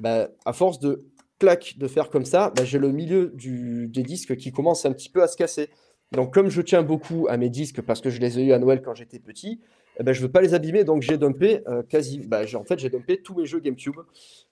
bah, 0.00 0.28
à 0.44 0.52
force 0.52 0.78
de 0.78 1.04
clac, 1.38 1.74
de 1.76 1.88
faire 1.88 2.10
comme 2.10 2.24
ça, 2.24 2.52
bah, 2.56 2.64
j'ai 2.64 2.78
le 2.78 2.92
milieu 2.92 3.32
du, 3.34 3.88
des 3.88 4.02
disques 4.02 4.36
qui 4.36 4.52
commence 4.52 4.86
un 4.86 4.92
petit 4.92 5.08
peu 5.08 5.22
à 5.22 5.26
se 5.26 5.36
casser. 5.36 5.70
Donc 6.12 6.32
comme 6.32 6.48
je 6.48 6.62
tiens 6.62 6.82
beaucoup 6.82 7.26
à 7.28 7.36
mes 7.36 7.50
disques 7.50 7.82
parce 7.82 8.00
que 8.00 8.10
je 8.10 8.20
les 8.20 8.38
ai 8.38 8.44
eu 8.44 8.52
à 8.52 8.58
Noël 8.58 8.82
quand 8.82 8.94
j'étais 8.94 9.18
petit, 9.18 9.60
eh 9.98 10.02
ben, 10.02 10.12
je 10.12 10.20
veux 10.20 10.30
pas 10.30 10.40
les 10.40 10.54
abîmer, 10.54 10.84
donc 10.84 11.02
j'ai 11.02 11.18
dumpé 11.18 11.60
euh, 11.68 11.82
quasi. 11.82 12.18
Bah, 12.18 12.42
en 12.54 12.64
fait, 12.64 12.78
j'ai 12.78 12.90
dumpé 12.90 13.20
tous 13.22 13.34
mes 13.34 13.46
jeux 13.46 13.60
GameCube. 13.60 13.96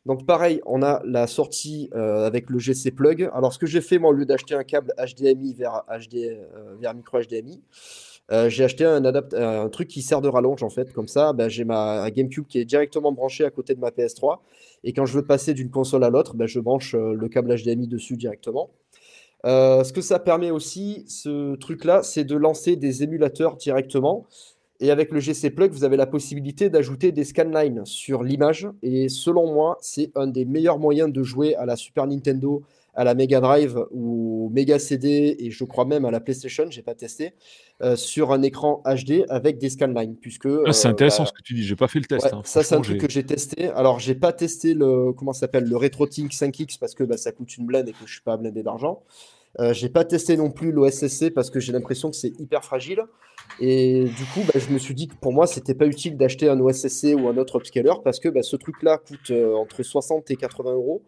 Donc 0.07 0.25
pareil, 0.25 0.61
on 0.67 0.83
a 0.83 1.03
la 1.05 1.27
sortie 1.27 1.91
euh, 1.95 2.27
avec 2.27 2.49
le 2.49 2.59
GC 2.59 2.93
plug. 2.93 3.29
Alors 3.35 3.53
ce 3.53 3.59
que 3.59 3.67
j'ai 3.67 3.81
fait, 3.81 3.99
moi, 3.99 4.11
au 4.11 4.13
lieu 4.13 4.25
d'acheter 4.25 4.55
un 4.55 4.63
câble 4.63 4.93
HDMI 4.99 5.57
euh, 5.61 6.77
vers 6.81 6.95
micro 6.95 7.19
HDMI, 7.21 7.61
j'ai 8.49 8.65
acheté 8.65 8.85
un, 8.87 9.69
truc 9.69 9.89
qui 9.89 10.01
sert 10.01 10.23
de 10.23 10.29
rallonge 10.29 10.63
en 10.63 10.71
fait. 10.71 10.93
Comme 10.93 11.09
ça, 11.09 11.33
bah, 11.33 11.49
j'ai 11.49 11.65
ma 11.65 12.11
GameCube 12.11 12.47
qui 12.47 12.59
est 12.59 12.65
directement 12.65 13.13
branchée 13.13 13.45
à 13.45 13.51
côté 13.51 13.75
de 13.75 13.81
ma 13.81 13.91
PS3. 13.91 14.39
Et 14.85 14.93
quand 14.93 15.05
je 15.07 15.15
veux 15.15 15.27
passer 15.27 15.55
d'une 15.55 15.71
console 15.71 16.03
à 16.05 16.11
l'autre, 16.11 16.35
bah, 16.35 16.47
je 16.47 16.59
branche 16.59 16.95
le 16.95 17.29
câble 17.29 17.55
HDMI 17.55 17.89
dessus 17.89 18.17
directement. 18.17 18.71
ce 19.45 19.93
que 19.93 20.01
ça 20.01 20.19
permet 20.19 20.51
aussi, 20.51 21.05
ce 21.09 21.57
truc-là, 21.57 22.03
c'est 22.03 22.25
de 22.25 22.37
lancer 22.37 22.77
des 22.77 23.03
émulateurs 23.03 23.57
directement. 23.57 24.27
Et 24.83 24.91
avec 24.91 25.13
le 25.13 25.21
GC 25.21 25.51
Plug, 25.51 25.71
vous 25.71 25.85
avez 25.85 25.97
la 25.97 26.07
possibilité 26.07 26.69
d'ajouter 26.69 27.13
des 27.13 27.23
scanlines 27.23 27.87
sur 27.87 28.25
l'image. 28.25 28.69
Et 28.83 29.09
selon 29.09 29.55
moi, 29.55 29.79
c'est 29.81 30.11
un 30.17 30.27
des 30.27 30.45
meilleurs 30.45 30.81
moyens 30.81 31.13
de 31.13 31.23
jouer 31.23 31.55
à 31.55 31.65
la 31.67 31.77
Super 31.77 32.09
Nintendo, 32.09 32.65
à 32.93 33.05
la 33.05 33.15
Mega 33.15 33.41
Drive 33.41 33.79
ou 33.93 34.51
Mega 34.53 34.81
CD 34.81 35.37
et 35.39 35.53
je 35.53 35.63
crois 35.63 35.85
même 35.85 36.05
à 36.05 36.11
la 36.11 36.19
PlayStation, 36.19 36.67
j'ai 36.69 36.83
pas 36.83 36.97
testé, 36.97 37.35
euh, 37.81 37.95
sur 37.95 38.33
un 38.33 38.43
écran 38.43 38.83
HD 38.85 39.25
avec 39.29 39.59
des 39.59 39.71
scanlines. 39.71 40.17
Puisque, 40.17 40.49
ah, 40.67 40.73
c'est 40.73 40.89
euh, 40.89 40.91
intéressant 40.91 41.23
bah, 41.23 41.29
ce 41.29 41.33
que 41.33 41.43
tu 41.45 41.55
dis, 41.55 41.63
j'ai 41.63 41.77
pas 41.77 41.87
fait 41.87 42.01
le 42.01 42.07
test. 42.07 42.33
Hein. 42.33 42.43
ça, 42.45 42.65
c'est 42.65 42.75
un 42.75 42.81
truc 42.81 43.01
que 43.01 43.09
j'ai 43.09 43.25
testé. 43.25 43.69
Alors, 43.69 44.01
j'ai 44.01 44.17
pas 44.17 44.33
testé 44.33 44.75
le, 44.75 45.13
comment 45.13 45.33
s'appelle, 45.33 45.63
le 45.65 45.77
RetroTink 45.77 46.33
5X 46.33 46.81
parce 46.81 46.97
que 46.97 47.05
bah, 47.05 47.17
ça 47.17 47.31
coûte 47.31 47.57
une 47.57 47.67
blinde 47.67 47.89
et 47.89 47.93
que 47.93 48.05
je 48.05 48.15
suis 48.15 48.23
pas 48.23 48.37
blindé 48.37 48.65
d'argent. 48.65 49.05
Euh, 49.61 49.73
j'ai 49.73 49.89
pas 49.89 50.05
testé 50.05 50.37
non 50.37 50.51
plus 50.51 50.73
l'OSSC 50.73 51.31
parce 51.31 51.51
que 51.51 51.61
j'ai 51.61 51.73
l'impression 51.73 52.11
que 52.11 52.17
c'est 52.17 52.33
hyper 52.41 52.65
fragile. 52.65 53.03
Et 53.61 54.05
du 54.05 54.25
coup, 54.33 54.41
bah, 54.47 54.59
je 54.59 54.73
me 54.73 54.79
suis 54.79 54.95
dit 54.95 55.09
que 55.09 55.15
pour 55.17 55.33
moi, 55.33 55.47
c'était 55.47 55.75
pas 55.75 55.87
utile 55.87 56.17
d'acheter 56.17 56.49
un 56.49 56.59
OSSC 56.59 57.15
ou 57.19 57.29
un 57.29 57.37
autre 57.37 57.57
upscaler 57.57 57.93
parce 58.03 58.19
que 58.19 58.29
bah, 58.29 58.43
ce 58.43 58.57
truc-là 58.57 58.99
coûte 58.99 59.31
euh, 59.31 59.55
entre 59.55 59.83
60 59.83 60.31
et 60.31 60.37
80 60.37 60.73
euros 60.73 61.03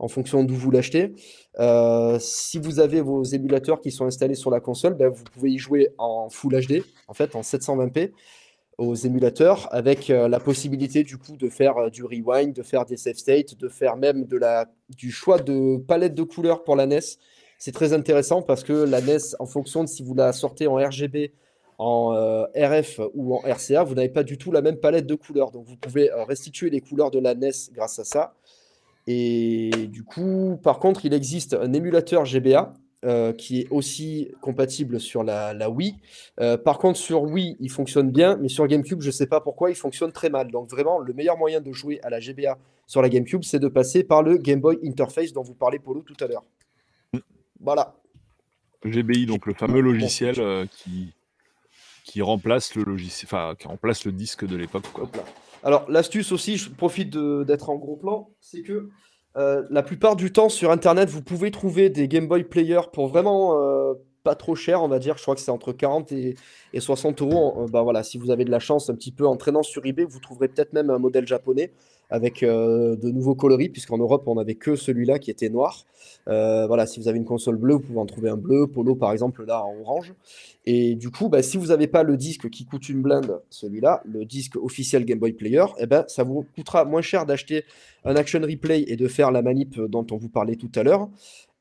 en 0.00 0.06
fonction 0.06 0.44
d'où 0.44 0.54
vous 0.54 0.70
l'achetez. 0.70 1.12
Euh, 1.58 2.18
si 2.20 2.58
vous 2.58 2.78
avez 2.78 3.00
vos 3.00 3.24
émulateurs 3.24 3.80
qui 3.80 3.90
sont 3.90 4.06
installés 4.06 4.36
sur 4.36 4.50
la 4.50 4.60
console, 4.60 4.94
bah, 4.94 5.08
vous 5.08 5.24
pouvez 5.24 5.50
y 5.50 5.58
jouer 5.58 5.88
en 5.98 6.28
Full 6.28 6.60
HD, 6.60 6.84
en 7.08 7.14
fait 7.14 7.34
en 7.34 7.40
720p 7.40 8.12
aux 8.76 8.94
émulateurs, 8.94 9.66
avec 9.72 10.06
la 10.06 10.38
possibilité 10.38 11.02
du 11.02 11.18
coup 11.18 11.36
de 11.36 11.48
faire 11.48 11.90
du 11.90 12.04
rewind, 12.04 12.52
de 12.52 12.62
faire 12.62 12.84
des 12.84 12.96
save 12.96 13.16
states, 13.16 13.56
de 13.56 13.68
faire 13.68 13.96
même 13.96 14.24
du 14.88 15.10
choix 15.10 15.40
de 15.40 15.78
palette 15.78 16.14
de 16.14 16.22
couleurs 16.22 16.62
pour 16.62 16.76
la 16.76 16.86
NES 16.86 17.00
c'est 17.58 17.72
très 17.72 17.92
intéressant 17.92 18.40
parce 18.40 18.62
que 18.62 18.72
la 18.72 19.00
NES, 19.00 19.18
en 19.40 19.46
fonction 19.46 19.82
de 19.82 19.88
si 19.88 20.02
vous 20.04 20.14
la 20.14 20.32
sortez 20.32 20.68
en 20.68 20.76
RGB, 20.76 21.32
en 21.78 22.12
euh, 22.14 22.44
RF 22.54 23.00
ou 23.14 23.34
en 23.34 23.38
RCA, 23.40 23.84
vous 23.84 23.94
n'avez 23.94 24.08
pas 24.08 24.22
du 24.22 24.38
tout 24.38 24.52
la 24.52 24.62
même 24.62 24.76
palette 24.76 25.06
de 25.06 25.14
couleurs. 25.14 25.50
Donc 25.50 25.66
vous 25.66 25.76
pouvez 25.76 26.10
euh, 26.10 26.24
restituer 26.24 26.70
les 26.70 26.80
couleurs 26.80 27.10
de 27.10 27.18
la 27.18 27.34
NES 27.34 27.50
grâce 27.72 27.98
à 27.98 28.04
ça. 28.04 28.34
Et 29.06 29.70
du 29.88 30.04
coup, 30.04 30.58
par 30.62 30.78
contre, 30.78 31.04
il 31.04 31.14
existe 31.14 31.54
un 31.54 31.72
émulateur 31.72 32.24
GBA 32.24 32.74
euh, 33.04 33.32
qui 33.32 33.60
est 33.60 33.68
aussi 33.70 34.30
compatible 34.40 35.00
sur 35.00 35.24
la, 35.24 35.54
la 35.54 35.70
Wii. 35.70 35.96
par 36.64 36.78
contre, 36.78 36.98
sur 36.98 37.22
Wii, 37.22 37.56
il 37.58 37.70
fonctionne 37.70 38.10
bien, 38.10 38.36
mais 38.36 38.48
sur 38.48 38.66
GameCube, 38.66 39.00
je 39.00 39.06
ne 39.06 39.12
sais 39.12 39.26
pas 39.26 39.40
pourquoi, 39.40 39.70
il 39.70 39.76
fonctionne 39.76 40.12
très 40.12 40.30
mal. 40.30 40.50
Donc 40.50 40.68
vraiment, 40.70 40.98
le 40.98 41.12
meilleur 41.12 41.38
moyen 41.38 41.60
de 41.60 41.72
jouer 41.72 42.00
à 42.02 42.10
la 42.10 42.20
GBA 42.20 42.58
sur 42.86 43.02
la 43.02 43.08
GameCube, 43.08 43.42
c'est 43.44 43.60
de 43.60 43.68
passer 43.68 44.04
par 44.04 44.22
le 44.22 44.36
Game 44.36 44.60
Boy 44.60 44.78
Interface 44.84 45.32
dont 45.32 45.42
vous 45.42 45.54
parlez, 45.54 45.78
Polo, 45.78 46.02
tout 46.02 46.16
à 46.22 46.26
l'heure. 46.26 46.44
Voilà. 47.60 47.94
GBI, 48.84 49.26
donc 49.26 49.46
le 49.46 49.54
fameux 49.54 49.80
logiciel 49.80 50.36
euh, 50.38 50.66
qui, 50.70 51.12
qui 52.04 52.22
remplace 52.22 52.74
le 52.74 52.84
logiciel, 52.84 53.28
enfin 53.30 53.54
qui 53.58 53.66
remplace 53.66 54.04
le 54.04 54.12
disque 54.12 54.46
de 54.46 54.56
l'époque. 54.56 54.84
Alors 55.64 55.90
l'astuce 55.90 56.32
aussi, 56.32 56.56
je 56.56 56.70
profite 56.70 57.16
d'être 57.16 57.70
en 57.70 57.76
gros 57.76 57.96
plan, 57.96 58.30
c'est 58.40 58.62
que 58.62 58.90
euh, 59.36 59.64
la 59.70 59.82
plupart 59.82 60.16
du 60.16 60.32
temps 60.32 60.48
sur 60.48 60.70
internet, 60.70 61.08
vous 61.08 61.22
pouvez 61.22 61.50
trouver 61.50 61.90
des 61.90 62.08
Game 62.08 62.28
Boy 62.28 62.44
Player 62.44 62.80
pour 62.92 63.08
vraiment 63.08 63.60
euh, 63.60 63.94
pas 64.22 64.34
trop 64.34 64.54
cher, 64.54 64.82
on 64.82 64.88
va 64.88 64.98
dire. 64.98 65.16
Je 65.16 65.22
crois 65.22 65.34
que 65.34 65.40
c'est 65.40 65.50
entre 65.50 65.72
40 65.72 66.12
et, 66.12 66.36
60 66.78 67.22
euros. 67.22 67.66
Bah 67.70 67.82
voilà, 67.82 68.02
si 68.02 68.18
vous 68.18 68.30
avez 68.30 68.44
de 68.44 68.50
la 68.50 68.60
chance, 68.60 68.90
un 68.90 68.94
petit 68.94 69.12
peu 69.12 69.26
en 69.26 69.36
traînant 69.36 69.62
sur 69.62 69.84
eBay, 69.84 70.04
vous 70.04 70.20
trouverez 70.20 70.48
peut-être 70.48 70.72
même 70.72 70.90
un 70.90 70.98
modèle 70.98 71.26
japonais 71.26 71.72
avec 72.10 72.42
euh, 72.42 72.96
de 72.96 73.10
nouveaux 73.10 73.34
coloris, 73.34 73.68
puisqu'en 73.68 73.98
Europe, 73.98 74.24
on 74.26 74.36
n'avait 74.36 74.54
que 74.54 74.76
celui-là 74.76 75.18
qui 75.18 75.30
était 75.30 75.48
noir. 75.48 75.84
Euh, 76.28 76.66
voilà, 76.66 76.86
si 76.86 77.00
vous 77.00 77.08
avez 77.08 77.18
une 77.18 77.24
console 77.24 77.56
bleue, 77.56 77.74
vous 77.74 77.80
pouvez 77.80 77.98
en 77.98 78.06
trouver 78.06 78.30
un 78.30 78.36
bleu, 78.36 78.66
polo 78.66 78.94
par 78.94 79.12
exemple, 79.12 79.44
là 79.44 79.64
en 79.64 79.78
orange. 79.80 80.14
Et 80.66 80.94
du 80.94 81.10
coup, 81.10 81.28
bah, 81.28 81.42
si 81.42 81.56
vous 81.56 81.66
n'avez 81.66 81.86
pas 81.86 82.02
le 82.02 82.16
disque 82.16 82.50
qui 82.50 82.64
coûte 82.64 82.88
une 82.88 83.02
blinde, 83.02 83.40
celui-là, 83.50 84.02
le 84.04 84.24
disque 84.24 84.56
officiel 84.56 85.04
Game 85.04 85.18
Boy 85.18 85.32
Player, 85.32 85.64
eh 85.78 85.86
ben, 85.86 86.04
ça 86.08 86.24
vous 86.24 86.46
coûtera 86.54 86.84
moins 86.84 87.02
cher 87.02 87.26
d'acheter 87.26 87.64
un 88.04 88.16
Action 88.16 88.40
Replay 88.40 88.84
et 88.86 88.96
de 88.96 89.08
faire 89.08 89.30
la 89.30 89.42
manip 89.42 89.80
dont 89.80 90.06
on 90.10 90.16
vous 90.16 90.28
parlait 90.28 90.56
tout 90.56 90.70
à 90.74 90.82
l'heure, 90.82 91.08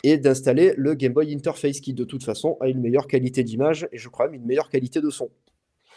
et 0.03 0.18
d'installer 0.18 0.74
le 0.78 0.94
Game 0.94 1.14
Boy 1.14 1.34
Interface 1.34 1.80
qui 1.80 1.94
de 1.94 2.03
toute 2.03 2.24
façon 2.24 2.57
a 2.61 2.68
une 2.68 2.82
meilleure 2.82 3.07
qualité 3.07 3.44
d'image 3.44 3.88
et 3.91 3.98
je 3.98 4.10
crois 4.10 4.28
même 4.28 4.36
une 4.36 4.45
meilleure 4.45 4.69
qualité 4.69 5.02
de 5.02 5.10
son. 5.10 5.30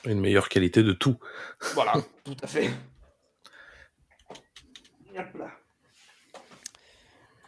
Une 0.06 0.20
meilleure 0.20 0.48
qualité 0.48 0.82
de 0.82 0.92
tout. 0.92 1.16
Voilà, 1.74 1.92
tout 2.24 2.36
à 2.42 2.46
fait. 2.46 2.70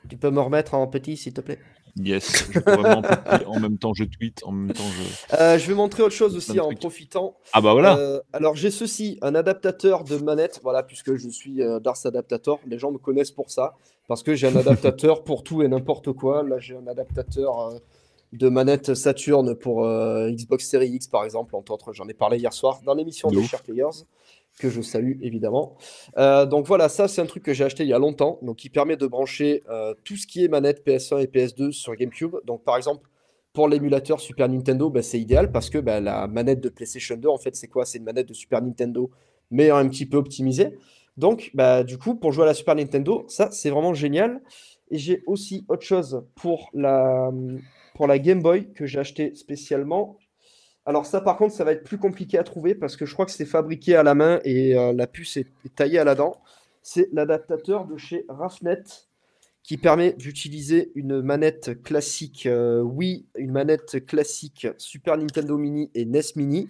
Tu 0.09 0.17
peux 0.17 0.31
me 0.31 0.41
remettre 0.41 0.75
en 0.75 0.87
petit, 0.87 1.17
s'il 1.17 1.33
te 1.33 1.41
plaît? 1.41 1.59
Yes, 1.97 2.51
je 2.51 2.59
peux 2.59 2.73
vraiment 2.73 3.03
en 3.47 3.61
même 3.61 3.77
temps 3.77 3.93
je 3.93 4.05
tweet, 4.05 4.43
en 4.45 4.53
même 4.53 4.75
temps 4.75 4.83
je. 4.83 5.37
Euh, 5.37 5.59
je 5.59 5.69
vais 5.69 5.75
montrer 5.75 6.03
autre 6.03 6.15
chose 6.15 6.35
aussi 6.35 6.59
en 6.59 6.71
profitant. 6.73 7.37
Ah 7.53 7.61
bah 7.61 7.73
voilà. 7.73 7.99
Euh, 7.99 8.19
alors 8.33 8.57
j'ai 8.57 8.71
ceci, 8.71 9.19
un 9.21 9.35
adaptateur 9.35 10.03
de 10.05 10.17
manette, 10.17 10.61
voilà, 10.63 10.83
puisque 10.83 11.17
je 11.17 11.29
suis 11.29 11.61
euh, 11.61 11.81
Dars 11.81 11.99
Adaptator, 12.07 12.61
les 12.67 12.79
gens 12.79 12.93
me 12.93 12.99
connaissent 12.99 13.31
pour 13.31 13.51
ça, 13.51 13.75
parce 14.09 14.23
que 14.23 14.35
j'ai 14.35 14.47
un 14.47 14.57
adaptateur 14.57 15.23
pour 15.23 15.45
tout 15.45 15.63
et 15.63 15.69
n'importe 15.69 16.13
quoi. 16.13 16.43
Là 16.43 16.59
j'ai 16.59 16.77
un 16.77 16.87
adaptateur 16.87 17.75
de 18.33 18.49
manette 18.49 18.95
Saturn 18.95 19.55
pour 19.55 19.87
Xbox 19.87 20.67
Series 20.67 20.91
X 20.91 21.07
par 21.07 21.25
exemple, 21.25 21.55
entre 21.55 21.73
autres, 21.73 21.93
j'en 21.93 22.09
ai 22.09 22.15
parlé 22.15 22.39
hier 22.39 22.53
soir 22.53 22.81
dans 22.85 22.95
l'émission 22.95 23.31
de 23.31 23.41
Share 23.43 23.63
Players 23.63 24.05
que 24.59 24.71
je 24.71 24.81
salue 24.81 25.19
évidemment. 25.23 25.77
Euh, 26.19 26.47
donc 26.47 26.67
voilà, 26.67 26.89
ça 26.89 27.09
c'est 27.09 27.21
un 27.21 27.27
truc 27.27 27.43
que 27.43 27.55
j'ai 27.55 27.65
acheté 27.65 27.85
il 27.85 27.89
y 27.89 27.93
a 27.93 27.99
longtemps, 27.99 28.39
donc 28.43 28.57
qui 28.57 28.71
permet 28.71 28.97
de 28.97 29.07
brancher 29.07 29.63
euh, 29.69 29.95
tout 30.05 30.17
ce 30.17 30.27
qui 30.27 30.45
est 30.45 30.49
manette 30.49 30.87
PS1 30.87 31.23
et 31.23 31.27
PS2 31.27 31.73
sur 31.73 31.95
GameCube. 31.95 32.37
Donc 32.45 32.65
par 32.65 32.77
exemple, 32.77 33.09
pour 33.53 33.69
l'émulateur 33.69 34.21
Super 34.21 34.49
Nintendo, 34.49 34.89
bah, 34.89 35.03
c'est 35.03 35.21
idéal 35.21 35.53
parce 35.53 35.69
que 35.69 35.79
bah, 35.79 36.01
la 36.01 36.27
manette 36.27 36.61
de 36.61 36.69
PlayStation 36.69 37.17
2, 37.17 37.29
en 37.29 37.39
fait, 37.39 37.55
c'est 37.55 37.69
quoi? 37.69 37.85
C'est 37.85 37.99
une 37.99 38.05
manette 38.05 38.29
de 38.29 38.35
Super 38.35 38.63
Nintendo, 38.63 39.11
mais 39.51 39.71
un 39.71 39.87
petit 39.89 40.07
peu 40.07 40.17
optimisée. 40.17 40.79
Donc 41.17 41.51
bah, 41.55 41.83
du 41.83 41.99
coup, 41.99 42.15
pour 42.15 42.33
jouer 42.33 42.45
à 42.45 42.47
la 42.47 42.55
Super 42.55 42.75
Nintendo, 42.75 43.25
ça 43.29 43.51
c'est 43.51 43.71
vraiment 43.71 43.95
génial. 43.95 44.41
Et 44.91 44.99
j'ai 44.99 45.23
aussi 45.27 45.65
autre 45.69 45.83
chose 45.83 46.23
pour 46.35 46.69
la, 46.75 47.31
pour 47.94 48.06
la 48.06 48.19
Game 48.19 48.43
Boy 48.43 48.73
que 48.73 48.86
j'ai 48.86 48.98
acheté 48.98 49.35
spécialement. 49.35 50.19
Alors 50.85 51.06
ça, 51.06 51.20
par 51.20 51.36
contre, 51.36 51.55
ça 51.55 51.64
va 51.64 51.73
être 51.73 51.85
plus 51.85 51.98
compliqué 51.98 52.39
à 52.39 52.43
trouver 52.43 52.74
parce 52.74 52.97
que 52.97 53.06
je 53.06 53.12
crois 53.12 53.27
que 53.27 53.32
c'est 53.32 53.44
fabriqué 53.44 53.94
à 53.94 54.02
la 54.02 54.14
main 54.14 54.40
et 54.44 54.77
euh, 54.77 54.93
la 54.93 55.06
puce 55.06 55.36
est, 55.36 55.47
taillée 55.77 55.98
à 55.98 56.05
la 56.05 56.14
dent. 56.14 56.40
C'est 56.82 57.09
l'adaptateur 57.12 57.86
de 57.86 57.97
chez 57.97 58.24
Rafnet 58.28 58.82
qui 59.62 59.77
permet 59.77 60.12
d'utiliser 60.14 60.90
une 60.97 61.23
manette 61.23 61.81
classique 61.85 62.47
euh, 62.47 62.82
Wii, 62.82 63.27
une 63.36 63.52
manette 63.52 64.05
classique 64.05 64.66
Super 64.77 65.16
Nintendo 65.16 65.56
Mini 65.56 65.90
et 65.94 66.05
NES 66.05 66.20
Mini. 66.35 66.69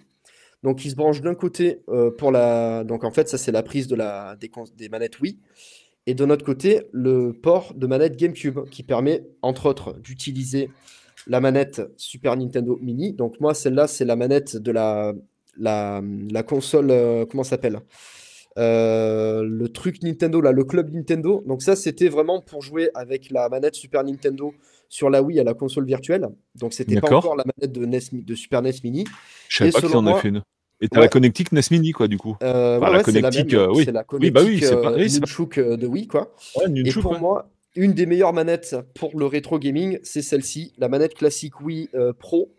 Donc 0.61 0.85
il 0.85 0.91
se 0.91 0.95
branche 0.95 1.21
d'un 1.21 1.33
côté 1.33 1.81
euh, 1.89 2.11
pour 2.11 2.31
la... 2.31 2.83
Donc 2.83 3.03
en 3.03 3.11
fait, 3.11 3.27
ça 3.27 3.39
c'est 3.39 3.51
la 3.51 3.63
prise 3.63 3.87
de 3.87 3.95
la... 3.95 4.35
des, 4.35 4.51
des 4.77 4.89
manettes 4.89 5.19
Wii. 5.19 5.39
Et 6.05 6.13
de 6.13 6.25
notre 6.25 6.45
côté, 6.45 6.83
le 6.91 7.31
port 7.31 7.73
de 7.73 7.87
manette 7.87 8.17
GameCube 8.17 8.69
qui 8.69 8.83
permet, 8.83 9.25
entre 9.41 9.67
autres, 9.67 9.93
d'utiliser 9.93 10.69
la 11.27 11.39
manette 11.39 11.81
Super 11.97 12.35
Nintendo 12.35 12.77
Mini. 12.81 13.13
Donc 13.13 13.39
moi, 13.39 13.53
celle-là, 13.53 13.87
c'est 13.87 14.05
la 14.05 14.15
manette 14.15 14.57
de 14.57 14.71
la, 14.71 15.13
la, 15.57 16.43
console, 16.43 16.91
euh, 16.91 17.25
comment 17.25 17.43
ça 17.43 17.51
s'appelle 17.51 17.79
euh, 18.57 19.43
Le 19.43 19.69
truc 19.69 20.01
Nintendo, 20.03 20.41
là, 20.41 20.51
le 20.51 20.63
club 20.63 20.93
Nintendo. 20.93 21.43
Donc 21.47 21.61
ça, 21.61 21.75
c'était 21.75 22.09
vraiment 22.09 22.41
pour 22.41 22.61
jouer 22.61 22.89
avec 22.93 23.31
la 23.31 23.49
manette 23.49 23.75
Super 23.75 24.03
Nintendo 24.03 24.53
sur 24.89 25.09
la 25.09 25.21
Wii 25.23 25.39
à 25.39 25.43
la 25.43 25.53
console 25.53 25.85
virtuelle. 25.85 26.27
Donc 26.55 26.73
c'était 26.73 26.99
pas 26.99 27.15
encore 27.15 27.35
la 27.35 27.45
manette 27.57 27.71
de, 27.71 27.85
NES, 27.85 27.99
de 28.11 28.35
Super 28.35 28.61
NES 28.61 28.73
Mini. 28.83 29.05
Je 29.49 29.57
savais 29.57 29.71
pas 29.71 29.81
qu'il 29.81 29.95
en 29.95 30.05
a 30.07 30.15
fait 30.19 30.29
une. 30.29 30.43
Et 30.81 30.89
t'as 30.89 30.99
la 30.99 31.07
connectique 31.07 31.51
NES 31.53 31.61
Mini, 31.71 31.91
quoi, 31.93 32.09
du 32.09 32.17
coup. 32.17 32.35
Euh, 32.43 32.79
la 32.79 33.03
connectique, 33.03 33.55
oui. 33.73 33.85
La 33.85 34.03
oui, 34.11 34.31
bah 34.31 34.41
oui, 34.43 34.59
c'est 34.61 34.81
pas... 34.81 34.91
de 34.91 35.87
Wii, 35.87 36.07
quoi. 36.07 36.35
et 36.67 36.91
pour 36.91 37.17
moi, 37.19 37.49
une 37.75 37.93
des 37.93 38.05
meilleures 38.05 38.33
manettes 38.33 38.75
pour 38.93 39.17
le 39.17 39.25
rétro 39.25 39.59
gaming, 39.59 39.99
c'est 40.03 40.21
celle-ci, 40.21 40.73
la 40.77 40.89
manette 40.89 41.13
classique 41.15 41.61
Wii 41.61 41.89
euh, 41.95 42.13
Pro. 42.13 42.53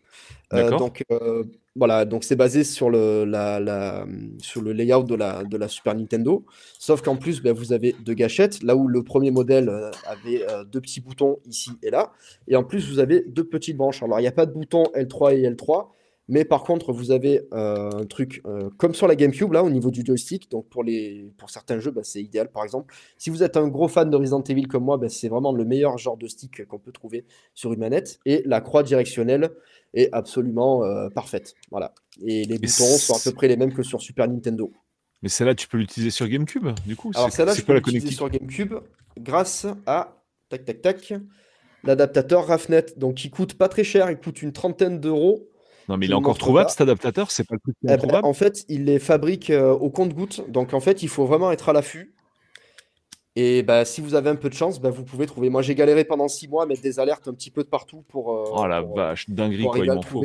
Euh, 0.52 0.70
donc 0.70 1.02
euh, 1.10 1.44
voilà, 1.74 2.04
donc 2.04 2.22
c'est 2.22 2.36
basé 2.36 2.62
sur 2.62 2.88
le, 2.88 3.24
la, 3.24 4.06
sur 4.38 4.62
le 4.62 4.72
layout 4.72 5.02
de 5.02 5.16
la, 5.16 5.42
de 5.42 5.56
la 5.56 5.68
Super 5.68 5.94
Nintendo. 5.94 6.44
Sauf 6.78 7.02
qu'en 7.02 7.16
plus, 7.16 7.42
ben, 7.42 7.52
vous 7.52 7.72
avez 7.72 7.94
deux 8.04 8.14
gâchettes, 8.14 8.62
là 8.62 8.76
où 8.76 8.86
le 8.86 9.02
premier 9.02 9.32
modèle 9.32 9.70
avait 10.06 10.46
deux 10.70 10.80
petits 10.80 11.00
boutons 11.00 11.38
ici 11.46 11.72
et 11.82 11.90
là. 11.90 12.12
Et 12.46 12.54
en 12.54 12.62
plus, 12.62 12.88
vous 12.88 13.00
avez 13.00 13.24
deux 13.26 13.44
petites 13.44 13.76
branches. 13.76 14.02
Alors, 14.02 14.20
il 14.20 14.22
n'y 14.22 14.28
a 14.28 14.32
pas 14.32 14.46
de 14.46 14.52
bouton 14.52 14.84
L3 14.94 15.34
et 15.34 15.50
L3. 15.50 15.88
Mais 16.28 16.44
par 16.44 16.62
contre, 16.62 16.92
vous 16.92 17.10
avez 17.10 17.42
euh, 17.52 17.90
un 17.92 18.06
truc 18.06 18.40
euh, 18.46 18.70
comme 18.78 18.94
sur 18.94 19.06
la 19.06 19.14
GameCube, 19.14 19.52
là, 19.52 19.62
au 19.62 19.68
niveau 19.68 19.90
du 19.90 20.04
joystick. 20.04 20.50
Donc, 20.50 20.68
pour, 20.68 20.82
les, 20.82 21.30
pour 21.36 21.50
certains 21.50 21.78
jeux, 21.80 21.90
bah, 21.90 22.00
c'est 22.02 22.22
idéal. 22.22 22.50
Par 22.50 22.64
exemple, 22.64 22.94
si 23.18 23.28
vous 23.28 23.42
êtes 23.42 23.56
un 23.56 23.68
gros 23.68 23.88
fan 23.88 24.08
de 24.08 24.16
Resident 24.16 24.42
Evil 24.42 24.66
comme 24.66 24.84
moi, 24.84 24.96
bah, 24.96 25.10
c'est 25.10 25.28
vraiment 25.28 25.52
le 25.52 25.64
meilleur 25.64 25.98
genre 25.98 26.16
de 26.16 26.26
stick 26.26 26.66
qu'on 26.66 26.78
peut 26.78 26.92
trouver 26.92 27.26
sur 27.52 27.72
une 27.74 27.80
manette. 27.80 28.18
Et 28.24 28.42
la 28.46 28.62
croix 28.62 28.82
directionnelle 28.82 29.50
est 29.92 30.08
absolument 30.12 30.82
euh, 30.84 31.10
parfaite. 31.10 31.54
Voilà. 31.70 31.92
Et 32.22 32.44
les 32.44 32.58
boutons 32.58 32.96
sont 32.96 33.14
à 33.14 33.20
peu 33.22 33.32
près 33.32 33.48
les 33.48 33.56
mêmes 33.56 33.74
que 33.74 33.82
sur 33.82 34.00
Super 34.00 34.26
Nintendo. 34.26 34.72
Mais 35.22 35.28
celle-là, 35.28 35.54
tu 35.54 35.68
peux 35.68 35.78
l'utiliser 35.78 36.10
sur 36.10 36.26
GameCube, 36.28 36.68
du 36.86 36.96
coup 36.96 37.10
Alors, 37.14 37.30
celle-là, 37.30 37.54
je 37.54 37.62
peux 37.62 37.74
l'utiliser 37.74 38.10
sur 38.10 38.28
GameCube 38.30 38.74
grâce 39.18 39.66
à. 39.86 40.20
Tac, 40.50 40.64
tac, 40.64 40.82
tac. 40.82 41.14
L'adaptateur 41.82 42.46
Rafnet, 42.46 42.86
donc 42.96 43.16
qui 43.16 43.30
coûte 43.30 43.54
pas 43.54 43.68
très 43.68 43.84
cher, 43.84 44.10
il 44.10 44.16
coûte 44.16 44.40
une 44.40 44.52
trentaine 44.52 45.00
d'euros. 45.00 45.48
Non, 45.88 45.96
mais 45.96 46.06
il 46.06 46.12
est 46.12 46.14
encore 46.14 46.38
trouvable 46.38 46.70
cet 46.70 46.80
adaptateur 46.80 47.30
C'est 47.30 47.46
pas 47.46 47.54
le 47.54 47.60
plus 47.60 47.74
eh 47.82 47.96
ben, 47.96 48.20
En 48.22 48.32
fait, 48.32 48.64
il 48.68 48.84
les 48.84 48.98
fabrique 48.98 49.50
euh, 49.50 49.72
au 49.72 49.90
compte-goutte. 49.90 50.50
Donc 50.50 50.74
en 50.74 50.80
fait, 50.80 51.02
il 51.02 51.08
faut 51.08 51.26
vraiment 51.26 51.52
être 51.52 51.68
à 51.68 51.72
l'affût. 51.72 52.14
Et 53.36 53.62
bah, 53.62 53.84
si 53.84 54.00
vous 54.00 54.14
avez 54.14 54.30
un 54.30 54.36
peu 54.36 54.48
de 54.48 54.54
chance, 54.54 54.80
bah, 54.80 54.90
vous 54.90 55.04
pouvez 55.04 55.26
trouver. 55.26 55.50
Moi, 55.50 55.62
j'ai 55.62 55.74
galéré 55.74 56.04
pendant 56.04 56.28
six 56.28 56.48
mois 56.48 56.62
à 56.62 56.66
mettre 56.66 56.82
des 56.82 57.00
alertes 57.00 57.26
un 57.28 57.34
petit 57.34 57.50
peu 57.50 57.64
de 57.64 57.68
partout 57.68 58.04
pour. 58.08 58.36
Euh, 58.36 58.44
oh 58.52 58.66
la 58.66 58.80
vache, 58.80 59.28
dinguerie, 59.28 59.64
quoi, 59.64 59.78
il 59.78 59.92
m'en 59.92 60.02
faut. 60.02 60.24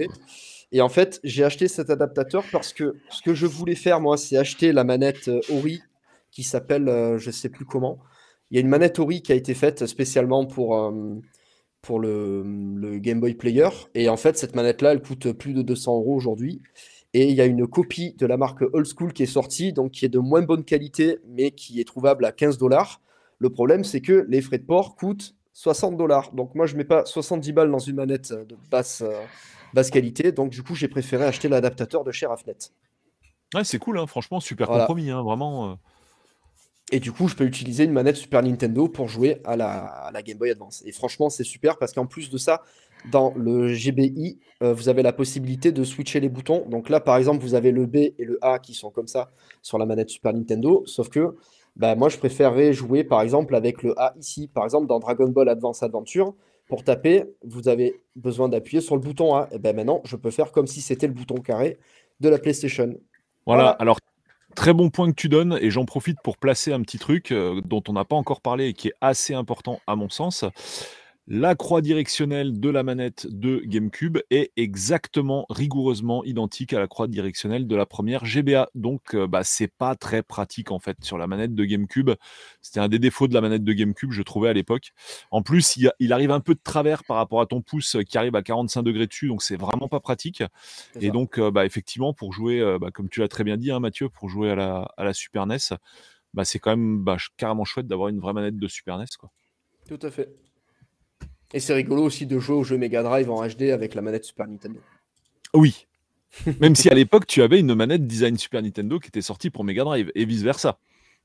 Et 0.72 0.82
en 0.82 0.90
fait, 0.90 1.20
j'ai 1.24 1.44
acheté 1.44 1.68
cet 1.68 1.90
adaptateur 1.90 2.44
parce 2.52 2.74
que 2.74 2.96
ce 3.10 3.24
que 3.24 3.34
je 3.34 3.48
voulais 3.48 3.76
faire, 3.76 4.00
moi, 4.00 4.18
c'est 4.18 4.38
acheter 4.38 4.72
la 4.72 4.84
manette 4.84 5.28
euh, 5.28 5.42
Ori 5.50 5.82
qui 6.32 6.44
s'appelle, 6.44 7.16
je 7.18 7.32
sais 7.32 7.50
plus 7.50 7.66
comment. 7.66 7.98
Il 8.52 8.56
y 8.56 8.58
a 8.60 8.62
une 8.62 8.68
manette 8.68 9.00
Ori 9.00 9.24
qui 9.24 9.32
a 9.32 9.36
été 9.36 9.56
faite 9.56 9.88
spécialement 9.88 10.46
pour 10.46 10.76
pour 11.82 12.00
le, 12.00 12.98
Game 13.00 13.20
Boy 13.20 13.36
Player. 13.36 13.70
Et 13.96 14.10
en 14.10 14.18
fait, 14.18 14.38
cette 14.38 14.56
manette-là, 14.56 14.92
elle 14.92 15.02
coûte 15.02 15.32
plus 15.34 15.54
de 15.54 15.62
200 15.62 15.98
euros 15.98 16.16
aujourd'hui. 16.16 16.62
Et 17.14 17.30
il 17.30 17.36
y 17.36 17.42
a 17.42 17.46
une 17.46 17.68
copie 17.68 18.14
de 18.14 18.26
la 18.26 18.38
marque 18.38 18.62
Old 18.74 18.86
School 18.86 19.14
qui 19.14 19.24
est 19.24 19.28
sortie, 19.28 19.74
donc 19.74 19.92
qui 19.92 20.06
est 20.06 20.10
de 20.10 20.20
moins 20.20 20.42
bonne 20.42 20.64
qualité, 20.64 21.20
mais 21.28 21.52
qui 21.52 21.80
est 21.80 21.86
trouvable 21.86 22.26
à 22.26 22.32
15 22.32 22.58
dollars. 22.58 23.02
Le 23.40 23.50
problème, 23.50 23.84
c'est 23.84 24.02
que 24.02 24.26
les 24.30 24.42
frais 24.42 24.60
de 24.60 24.66
port 24.66 24.96
coûtent 24.96 25.36
60 25.54 25.98
dollars. 25.98 26.32
Donc 26.34 26.54
moi, 26.56 26.68
je 26.68 26.76
mets 26.76 26.84
pas 26.84 27.06
70 27.06 27.52
balles 27.54 27.72
dans 27.72 27.80
une 27.80 27.96
manette 27.96 28.32
de 28.32 28.56
basse, 28.70 29.02
euh, 29.02 29.22
basse 29.74 29.90
qualité. 29.90 30.32
Donc 30.32 30.52
du 30.52 30.62
coup, 30.62 30.76
j'ai 30.76 30.88
préféré 30.88 31.26
acheter 31.26 31.50
l'adaptateur 31.50 32.04
de 32.04 32.12
chez 32.12 32.28
Rafnet. 32.28 32.58
Ouais, 33.56 33.64
c'est 33.64 33.80
cool, 33.80 33.98
hein. 33.98 34.06
franchement, 34.06 34.40
super 34.40 34.68
compromis, 34.68 35.10
hein, 35.10 35.24
vraiment. 35.24 35.72
Euh. 35.72 35.76
Et 36.92 37.00
du 37.00 37.12
coup, 37.12 37.28
je 37.28 37.36
peux 37.36 37.44
utiliser 37.44 37.84
une 37.84 37.92
manette 37.92 38.16
Super 38.16 38.42
Nintendo 38.42 38.88
pour 38.88 39.08
jouer 39.08 39.42
à 39.44 39.56
la, 39.56 40.22
Game 40.24 40.38
Boy 40.38 40.52
Advance. 40.52 40.82
Et 40.86 40.92
franchement, 40.92 41.30
c'est 41.30 41.44
super 41.44 41.78
parce 41.78 41.94
qu'en 41.94 42.08
plus 42.08 42.30
de 42.30 42.38
ça, 42.38 42.64
dans 43.12 43.34
le 43.36 43.74
GBI, 43.74 44.40
euh, 44.64 44.74
vous 44.74 44.90
avez 44.90 45.04
la 45.04 45.14
possibilité 45.14 45.72
de 45.72 45.84
switcher 45.84 46.20
les 46.20 46.30
boutons. 46.30 46.66
Donc 46.68 46.90
là, 46.90 47.00
par 47.00 47.18
exemple, 47.18 47.42
vous 47.42 47.54
avez 47.54 47.72
le 47.72 47.86
B 47.86 47.96
et 47.96 48.16
le 48.20 48.40
A 48.42 48.60
qui 48.60 48.74
sont 48.74 48.90
comme 48.90 49.08
ça 49.08 49.30
sur 49.62 49.78
la 49.78 49.86
manette 49.86 50.10
Super 50.10 50.34
Nintendo. 50.34 50.84
Sauf 50.86 51.10
que 51.10 51.36
bah, 51.76 51.96
moi, 51.96 52.10
je 52.10 52.18
préférerais 52.18 52.74
jouer 52.74 53.04
par 53.04 53.22
exemple 53.22 53.56
avec 53.56 53.84
le 53.84 53.98
A 54.00 54.14
ici. 54.20 54.48
Par 54.48 54.64
exemple, 54.64 54.88
dans 54.88 55.00
Dragon 55.00 55.30
Ball 55.30 55.48
Advance 55.48 55.84
Adventure, 55.84 56.34
pour 56.68 56.84
taper, 56.84 57.24
vous 57.44 57.68
avez 57.68 58.02
besoin 58.16 58.50
d'appuyer 58.50 58.82
sur 58.82 58.96
le 58.96 59.02
bouton 59.02 59.36
A. 59.36 59.48
Et 59.52 59.60
ben 59.60 59.76
maintenant, 59.76 60.02
je 60.06 60.16
peux 60.16 60.32
faire 60.32 60.52
comme 60.52 60.68
si 60.68 60.82
c'était 60.82 61.08
le 61.08 61.14
bouton 61.14 61.36
carré 61.36 61.78
de 62.20 62.30
la 62.30 62.40
PlayStation. 62.40 62.96
Voilà, 63.46 63.64
voilà. 63.64 63.70
alors 63.72 64.00
Très 64.60 64.74
bon 64.74 64.90
point 64.90 65.10
que 65.10 65.16
tu 65.16 65.30
donnes, 65.30 65.58
et 65.62 65.72
j'en 65.72 65.86
profite 65.86 66.18
pour 66.22 66.38
placer 66.38 66.74
un 66.74 66.82
petit 66.82 67.00
truc 67.00 67.32
euh, 67.32 67.62
dont 67.64 67.82
on 67.88 67.94
n'a 67.94 68.04
pas 68.04 68.18
encore 68.18 68.42
parlé 68.42 68.68
et 68.68 68.74
qui 68.74 68.90
est 68.90 68.94
assez 69.00 69.34
important 69.34 69.80
à 69.88 69.96
mon 69.96 70.10
sens. 70.10 70.44
La 71.32 71.54
croix 71.54 71.82
directionnelle 71.82 72.60
de 72.60 72.72
la 72.72 72.82
manette 72.82 73.28
de 73.30 73.62
GameCube 73.64 74.18
est 74.32 74.52
exactement, 74.58 75.46
rigoureusement 75.52 76.24
identique 76.24 76.74
à 76.74 76.80
la 76.80 76.88
croix 76.88 77.08
directionnelle 77.08 77.68
de 77.68 77.76
la 77.76 77.86
première 77.86 78.26
GBA. 78.26 78.72
Donc, 78.74 79.14
euh, 79.14 79.28
bah, 79.28 79.44
c'est 79.44 79.68
pas 79.68 79.94
très 79.94 80.24
pratique 80.24 80.72
en 80.72 80.80
fait 80.80 80.98
sur 81.04 81.20
la 81.20 81.28
manette 81.28 81.54
de 81.54 81.66
GameCube. 81.66 82.10
C'était 82.64 82.80
un 82.80 82.88
des 82.88 82.98
défauts 82.98 83.28
de 83.28 83.36
la 83.36 83.42
manette 83.42 83.64
de 83.64 83.74
GameCube, 83.74 84.12
je 84.12 84.24
trouvais 84.24 84.50
à 84.50 84.54
l'époque. 84.54 84.90
En 85.30 85.44
plus, 85.44 85.78
il, 86.00 86.14
arrive 86.14 86.32
un 86.32 86.40
peu 86.40 86.56
de 86.56 86.62
travers 86.64 87.04
par 87.04 87.18
rapport 87.18 87.42
à 87.42 87.46
ton 87.46 87.62
pouce 87.62 87.98
qui 88.08 88.18
arrive 88.18 88.36
à 88.36 88.42
45 88.42 88.82
degrés 88.82 89.06
dessus, 89.06 89.28
donc 89.28 89.44
c'est 89.44 89.56
vraiment 89.56 89.88
pas 89.88 90.00
pratique. 90.00 90.42
Et 91.00 91.12
donc, 91.12 91.38
euh, 91.38 91.52
bah, 91.52 91.64
effectivement, 91.64 92.12
pour 92.12 92.34
jouer, 92.34 92.60
euh, 92.60 92.80
bah, 92.80 92.90
comme 92.90 93.08
tu 93.08 93.20
l'as 93.20 93.28
très 93.28 93.44
bien 93.44 93.58
dit, 93.58 93.70
hein, 93.70 93.80
Mathieu, 93.80 94.10
pour 94.10 94.30
jouer 94.30 94.50
à 94.50 94.56
la, 94.56 94.92
à 94.98 95.04
la 95.04 95.14
Super 95.14 95.46
NES, 95.46 95.58
bah, 96.34 96.44
c'est 96.44 96.58
quand 96.58 96.76
même 96.76 97.06
carrément 97.38 97.66
chouette 97.66 97.86
d'avoir 97.86 98.10
une 98.10 98.20
vraie 98.20 98.34
manette 98.34 98.58
de 98.58 98.68
Super 98.68 98.98
NES. 98.98 99.06
Quoi. 99.20 99.30
Tout 99.88 100.00
à 100.02 100.10
fait. 100.10 100.49
Et 101.54 101.60
c'est 101.60 101.74
rigolo 101.74 102.04
aussi 102.04 102.26
de 102.26 102.40
jouer 102.40 102.56
au 102.56 102.64
jeu 102.64 102.78
Mega 102.78 103.04
Drive 103.04 103.30
en 103.30 103.46
HD 103.48 103.64
avec 103.72 103.96
la 103.96 104.02
manette 104.02 104.26
Super 104.26 104.48
Nintendo. 104.48 104.80
Oui. 105.54 105.88
Même 106.60 106.76
si 106.76 106.90
à 106.90 106.94
l'époque, 106.94 107.26
tu 107.26 107.42
avais 107.42 107.60
une 107.60 107.74
manette 107.74 108.06
design 108.06 108.38
Super 108.38 108.62
Nintendo 108.62 109.00
qui 109.00 109.08
était 109.08 109.22
sortie 109.22 109.50
pour 109.50 109.64
Mega 109.64 109.84
Drive 109.84 110.12
et 110.14 110.26
vice-versa. 110.26 110.78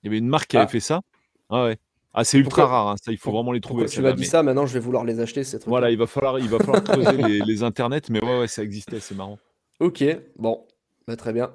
Il 0.03 0.07
y 0.07 0.09
avait 0.09 0.19
une 0.19 0.29
marque 0.29 0.49
qui 0.49 0.57
avait 0.57 0.67
ah. 0.67 0.69
fait 0.69 0.81
ça. 0.81 1.03
Ah 1.51 1.65
ouais. 1.65 1.79
Ah, 2.17 2.23
c'est 2.23 2.39
ultra 2.39 2.67
rare, 2.67 2.89
hein, 2.91 2.95
ça, 3.05 3.11
il 3.11 3.19
faut 3.19 3.33
vraiment 3.33 3.51
les 3.51 3.61
trouver. 3.61 3.87
tu 3.87 4.01
m'as 4.01 4.13
dit 4.13 4.25
ça, 4.25 4.45
maintenant 4.45 4.67
je 4.67 4.75
vais 4.75 4.79
vouloir 4.79 5.05
les 5.05 5.19
acheter. 5.19 5.43
Ces 5.43 5.59
voilà, 5.67 5.91
il 5.91 5.99
va 5.99 6.07
falloir, 6.07 6.39
il 6.39 6.49
va 6.49 6.59
falloir 6.61 6.85
creuser 6.85 7.17
les, 7.17 7.41
les, 7.41 7.63
internets, 7.65 8.09
mais 8.09 8.23
ouais, 8.23 8.39
ouais, 8.39 8.47
ça 8.47 8.63
existait, 8.63 9.01
c'est 9.01 9.17
marrant. 9.17 9.37
Ok, 9.81 10.05
bon, 10.39 10.65
bah, 11.09 11.17
très 11.17 11.33
bien. 11.33 11.51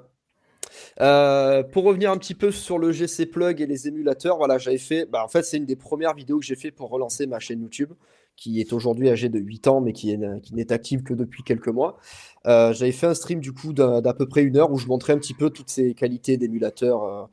Euh, 1.00 1.62
pour 1.62 1.84
revenir 1.84 2.10
un 2.10 2.18
petit 2.18 2.34
peu 2.34 2.50
sur 2.50 2.78
le 2.78 2.92
GC 2.92 3.26
Plug 3.26 3.60
et 3.62 3.66
les 3.66 3.88
émulateurs, 3.88 4.36
voilà, 4.36 4.58
j'avais 4.58 4.78
fait. 4.78 5.06
Bah, 5.06 5.24
en 5.24 5.28
fait, 5.28 5.42
c'est 5.42 5.56
une 5.56 5.64
des 5.64 5.76
premières 5.76 6.14
vidéos 6.14 6.38
que 6.38 6.44
j'ai 6.44 6.56
fait 6.56 6.70
pour 6.70 6.90
relancer 6.90 7.26
ma 7.26 7.38
chaîne 7.38 7.62
YouTube, 7.62 7.92
qui 8.36 8.60
est 8.60 8.72
aujourd'hui 8.72 9.10
âgée 9.10 9.28
de 9.28 9.38
8 9.38 9.68
ans, 9.68 9.80
mais 9.80 9.92
qui, 9.92 10.16
n'est 10.16 10.72
active 10.72 11.02
que 11.02 11.14
depuis 11.14 11.42
quelques 11.42 11.68
mois. 11.68 11.98
Euh, 12.46 12.72
j'avais 12.72 12.92
fait 12.92 13.06
un 13.06 13.14
stream 13.14 13.40
du 13.40 13.52
coup 13.52 13.72
d'à 13.72 14.14
peu 14.14 14.26
près 14.26 14.42
une 14.42 14.56
heure 14.56 14.72
où 14.72 14.78
je 14.78 14.86
montrais 14.86 15.12
un 15.12 15.18
petit 15.18 15.34
peu 15.34 15.50
toutes 15.50 15.70
ces 15.70 15.94
qualités 15.94 16.36
d'émulateur 16.36 17.04
euh, 17.04 17.24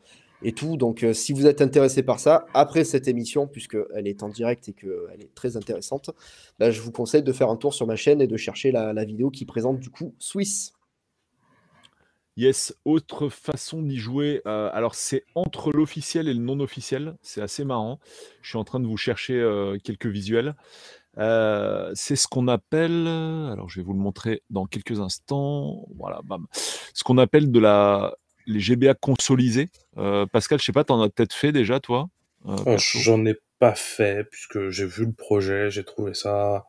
et 0.44 0.52
tout. 0.52 0.78
Donc, 0.78 1.06
si 1.14 1.34
vous 1.34 1.46
êtes 1.46 1.62
intéressé 1.62 2.04
par 2.04 2.20
ça, 2.20 2.46
après 2.54 2.84
cette 2.84 3.08
émission, 3.08 3.48
puisqu'elle 3.48 4.08
est 4.08 4.22
en 4.22 4.30
direct 4.30 4.70
et 4.70 4.74
qu'elle 4.74 5.22
est 5.22 5.34
très 5.34 5.58
intéressante, 5.58 6.12
bah, 6.60 6.72
je 6.72 6.82
vous 6.82 6.92
conseille 6.92 7.24
de 7.24 7.34
faire 7.34 7.50
un 7.50 7.56
tour 7.56 7.74
sur 7.74 7.88
ma 7.88 7.96
chaîne 7.96 8.22
et 8.22 8.28
de 8.28 8.38
chercher 8.38 8.72
la, 8.72 8.94
la 8.94 9.06
vidéo 9.06 9.30
qui 9.30 9.46
présente 9.46 9.80
du 9.80 9.90
coup 9.90 10.14
Swiss. 10.20 10.77
Yes, 12.38 12.76
autre 12.86 13.30
façon 13.30 13.82
d'y 13.82 13.98
jouer. 13.98 14.42
Euh, 14.46 14.70
alors, 14.72 14.94
c'est 14.94 15.26
entre 15.34 15.72
l'officiel 15.72 16.28
et 16.28 16.34
le 16.36 16.40
non 16.40 16.60
officiel. 16.60 17.16
C'est 17.24 17.42
assez 17.42 17.66
marrant. 17.66 18.00
Je 18.44 18.50
suis 18.50 18.60
en 18.60 18.64
train 18.64 18.80
de 18.80 18.86
vous 18.86 18.96
chercher 18.96 19.34
euh, 19.34 19.80
quelques 19.84 20.06
visuels. 20.06 20.56
Euh, 21.18 21.92
c'est 21.96 22.16
ce 22.16 22.28
qu'on 22.28 22.48
appelle. 22.48 23.08
Alors, 23.08 23.68
je 23.70 23.80
vais 23.80 23.84
vous 23.84 23.94
le 23.94 24.00
montrer 24.00 24.44
dans 24.52 24.68
quelques 24.68 25.00
instants. 25.00 25.88
Voilà, 25.98 26.22
bam. 26.24 26.46
Ce 26.94 27.04
qu'on 27.04 27.18
appelle 27.18 27.52
de 27.52 27.60
la 27.60 28.14
les 28.46 28.60
GBA 28.60 28.94
consolisés. 28.94 29.70
Pascal, 30.32 30.60
je 30.60 30.64
sais 30.64 30.72
pas, 30.72 30.84
tu 30.84 30.94
en 30.94 31.02
as 31.02 31.10
peut-être 31.10 31.34
fait 31.34 31.52
déjà, 31.52 31.82
toi 31.82 32.08
oh, 32.46 32.78
J'en 32.78 33.26
ai 33.26 33.36
pas 33.60 33.76
fait 33.76 34.24
puisque 34.30 34.70
j'ai 34.70 34.86
vu 34.86 35.06
le 35.06 35.12
projet, 35.12 35.70
j'ai 35.70 35.84
trouvé 35.84 36.14
ça 36.14 36.66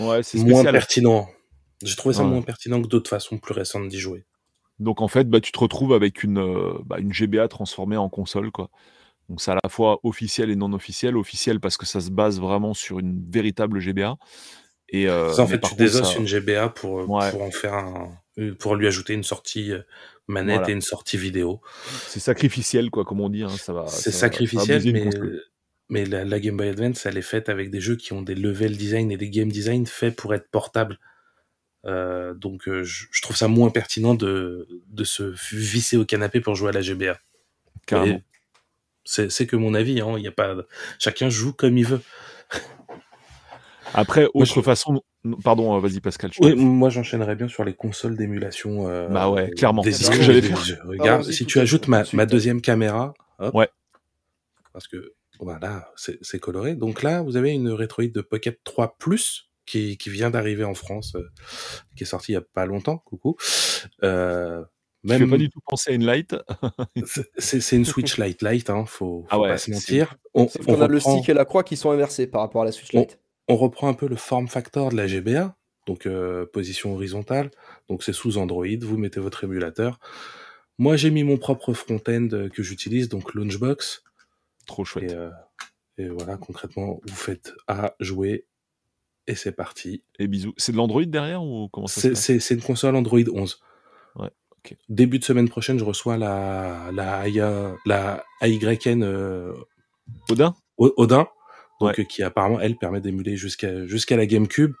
ouais, 0.00 0.20
moins 0.34 0.64
pertinent. 0.64 1.28
J'ai 1.82 1.96
trouvé 1.96 2.14
ça 2.14 2.22
moins 2.22 2.42
pertinent 2.42 2.82
que 2.82 2.88
d'autres 2.88 3.08
façons 3.08 3.38
plus 3.38 3.54
récentes 3.54 3.88
d'y 3.88 3.98
jouer. 3.98 4.26
Donc 4.82 5.00
en 5.00 5.08
fait, 5.08 5.28
bah, 5.28 5.40
tu 5.40 5.52
te 5.52 5.58
retrouves 5.58 5.94
avec 5.94 6.22
une, 6.22 6.38
euh, 6.38 6.74
bah, 6.84 6.98
une 6.98 7.12
GBA 7.12 7.48
transformée 7.48 7.96
en 7.96 8.08
console. 8.08 8.50
Quoi. 8.50 8.68
Donc 9.28 9.40
c'est 9.40 9.52
à 9.52 9.58
la 9.62 9.70
fois 9.70 10.00
officiel 10.02 10.50
et 10.50 10.56
non 10.56 10.72
officiel. 10.72 11.16
Officiel 11.16 11.60
parce 11.60 11.76
que 11.76 11.86
ça 11.86 12.00
se 12.00 12.10
base 12.10 12.40
vraiment 12.40 12.74
sur 12.74 12.98
une 12.98 13.24
véritable 13.30 13.80
GBA. 13.80 14.16
Et, 14.88 15.08
euh, 15.08 15.32
en 15.38 15.46
fait, 15.46 15.60
tu 15.60 15.74
désosses 15.74 16.16
une 16.16 16.26
GBA 16.26 16.68
pour, 16.70 17.00
euh, 17.00 17.06
pour 17.30 17.42
en 17.42 17.50
faire 17.50 17.72
un, 17.72 18.10
pour 18.58 18.76
lui 18.76 18.86
ajouter 18.86 19.14
une 19.14 19.22
sortie 19.22 19.72
manette 20.28 20.68
et 20.68 20.72
une 20.72 20.82
sortie 20.82 21.16
vidéo. 21.16 21.62
C'est 22.08 22.20
sacrificiel, 22.20 22.90
quoi, 22.90 23.04
comme 23.04 23.20
on 23.20 23.30
dit. 23.30 23.42
Hein, 23.42 23.48
ça 23.48 23.72
va. 23.72 23.86
C'est 23.86 24.10
sacrificiel, 24.10 24.82
mais, 24.92 25.08
mais 25.88 26.04
la, 26.04 26.24
la, 26.24 26.40
Game 26.40 26.58
Boy 26.58 26.68
Advance, 26.68 27.06
elle 27.06 27.16
est 27.16 27.22
faite 27.22 27.48
avec 27.48 27.70
des 27.70 27.80
jeux 27.80 27.96
qui 27.96 28.12
ont 28.12 28.20
des 28.20 28.34
level 28.34 28.76
design 28.76 29.10
et 29.10 29.16
des 29.16 29.30
game 29.30 29.50
design 29.50 29.86
faits 29.86 30.14
pour 30.14 30.34
être 30.34 30.50
portables. 30.50 30.98
Euh, 31.84 32.32
donc 32.34 32.68
euh, 32.68 32.84
je, 32.84 33.22
trouve 33.22 33.36
ça 33.36 33.48
moins 33.48 33.70
pertinent 33.70 34.14
de, 34.14 34.68
de 34.88 35.04
se 35.04 35.34
visser 35.52 35.96
au 35.96 36.04
canapé 36.04 36.40
pour 36.40 36.54
jouer 36.54 36.68
à 36.68 36.72
la 36.72 36.80
GBA. 36.80 37.18
C'est 39.04 39.46
que 39.46 39.56
mon 39.56 39.74
avis, 39.74 40.00
hein, 40.00 40.16
y 40.18 40.28
a 40.28 40.32
pas... 40.32 40.54
chacun 40.98 41.28
joue 41.28 41.52
comme 41.52 41.76
il 41.76 41.86
veut. 41.86 42.00
Après, 43.94 44.28
autre 44.32 44.62
façon. 44.62 45.02
Pardon, 45.44 45.76
euh, 45.76 45.80
vas-y 45.80 46.00
Pascal. 46.00 46.30
Oui, 46.40 46.54
moi 46.54 46.88
j'enchaînerais 46.88 47.36
bien 47.36 47.48
sur 47.48 47.64
les 47.64 47.74
consoles 47.74 48.16
d'émulation. 48.16 48.84
bah 49.08 49.28
ouais, 49.28 49.50
clairement. 49.50 49.82
C'est 49.82 49.92
ce 49.92 50.10
que 50.10 50.22
j'allais 50.22 50.42
faire. 50.42 50.84
Regarde, 50.84 51.24
si 51.24 51.46
tu 51.46 51.58
ajoutes 51.58 51.88
ma, 51.88 52.04
ma 52.12 52.26
deuxième 52.26 52.60
caméra, 52.60 53.14
ouais. 53.54 53.68
Parce 54.72 54.88
que 54.88 55.14
voilà, 55.38 55.92
c'est 55.96 56.38
coloré. 56.38 56.74
Donc 56.74 57.02
là, 57.02 57.22
vous 57.22 57.36
avez 57.36 57.50
une 57.50 57.70
Retroid 57.70 58.06
de 58.06 58.20
Pocket 58.20 58.58
3 58.64 58.96
Plus 58.98 59.51
qui, 59.66 59.96
qui 59.96 60.10
vient 60.10 60.30
d'arriver 60.30 60.64
en 60.64 60.74
France, 60.74 61.14
euh, 61.14 61.30
qui 61.96 62.04
est 62.04 62.06
sorti 62.06 62.32
il 62.32 62.34
y 62.34 62.38
a 62.38 62.42
pas 62.42 62.66
longtemps. 62.66 62.98
Coucou. 62.98 63.36
Euh, 64.02 64.64
même... 65.04 65.28
pas 65.28 65.36
du 65.36 65.50
tout 65.50 65.60
penser 65.66 65.90
à 65.90 65.94
une 65.94 66.04
light. 66.04 66.36
c'est 67.38 67.76
une 67.76 67.84
Switch 67.84 68.18
Lite 68.18 68.42
Lite, 68.42 68.70
hein, 68.70 68.84
faut, 68.86 69.26
faut 69.28 69.44
ah 69.44 69.48
pas 69.48 69.58
se 69.58 69.70
mentir. 69.70 70.16
On, 70.34 70.46
on, 70.66 70.80
a 70.80 70.88
le 70.88 71.00
stick 71.00 71.28
et 71.28 71.34
la 71.34 71.44
croix 71.44 71.64
qui 71.64 71.76
sont 71.76 71.90
inversés 71.90 72.26
par 72.26 72.40
rapport 72.40 72.62
à 72.62 72.64
la 72.64 72.72
Switch 72.72 72.92
Lite. 72.92 73.18
On, 73.48 73.56
reprend 73.56 73.88
un 73.88 73.94
peu 73.94 74.06
le 74.06 74.16
form 74.16 74.48
factor 74.48 74.90
de 74.90 74.96
la 74.96 75.06
GBA, 75.06 75.56
donc 75.86 76.06
euh, 76.06 76.46
position 76.46 76.94
horizontale. 76.94 77.50
Donc 77.88 78.02
c'est 78.02 78.12
sous 78.12 78.38
Android, 78.38 78.66
vous 78.80 78.96
mettez 78.96 79.20
votre 79.20 79.44
émulateur. 79.44 79.98
Moi 80.78 80.96
j'ai 80.96 81.10
mis 81.10 81.24
mon 81.24 81.36
propre 81.36 81.74
front-end 81.74 82.28
que 82.52 82.62
j'utilise, 82.62 83.08
donc 83.08 83.34
Launchbox. 83.34 84.04
Trop 84.66 84.84
chouette. 84.84 85.10
Et, 85.10 85.14
euh, 85.14 85.30
et, 85.98 86.08
voilà, 86.08 86.36
concrètement, 86.36 87.00
vous 87.04 87.14
faites 87.14 87.52
à 87.66 87.94
jouer 87.98 88.46
et 89.26 89.34
c'est 89.34 89.52
parti. 89.52 90.02
Et 90.18 90.26
bisous. 90.26 90.54
C'est 90.56 90.72
de 90.72 90.76
l'Android 90.76 91.04
derrière 91.04 91.42
ou 91.42 91.68
comment 91.68 91.86
ça 91.86 92.14
C'est 92.14 92.50
une 92.50 92.62
console 92.62 92.96
Android 92.96 93.20
11. 93.32 93.60
Ouais. 94.16 94.30
Début 94.88 95.18
de 95.18 95.24
semaine 95.24 95.48
prochaine, 95.48 95.78
je 95.78 95.84
reçois 95.84 96.16
la 96.16 96.90
la 96.92 97.24
la 97.86 98.24
AYN 98.40 99.02
euh, 99.02 99.52
Odin. 100.30 100.54
Odin. 100.78 101.26
Donc 101.80 101.98
euh, 101.98 102.04
qui 102.04 102.22
apparemment 102.22 102.60
elle 102.60 102.76
permet 102.76 103.00
d'émuler 103.00 103.36
jusqu'à 103.36 103.86
jusqu'à 103.86 104.16
la 104.16 104.26
GameCube. 104.26 104.74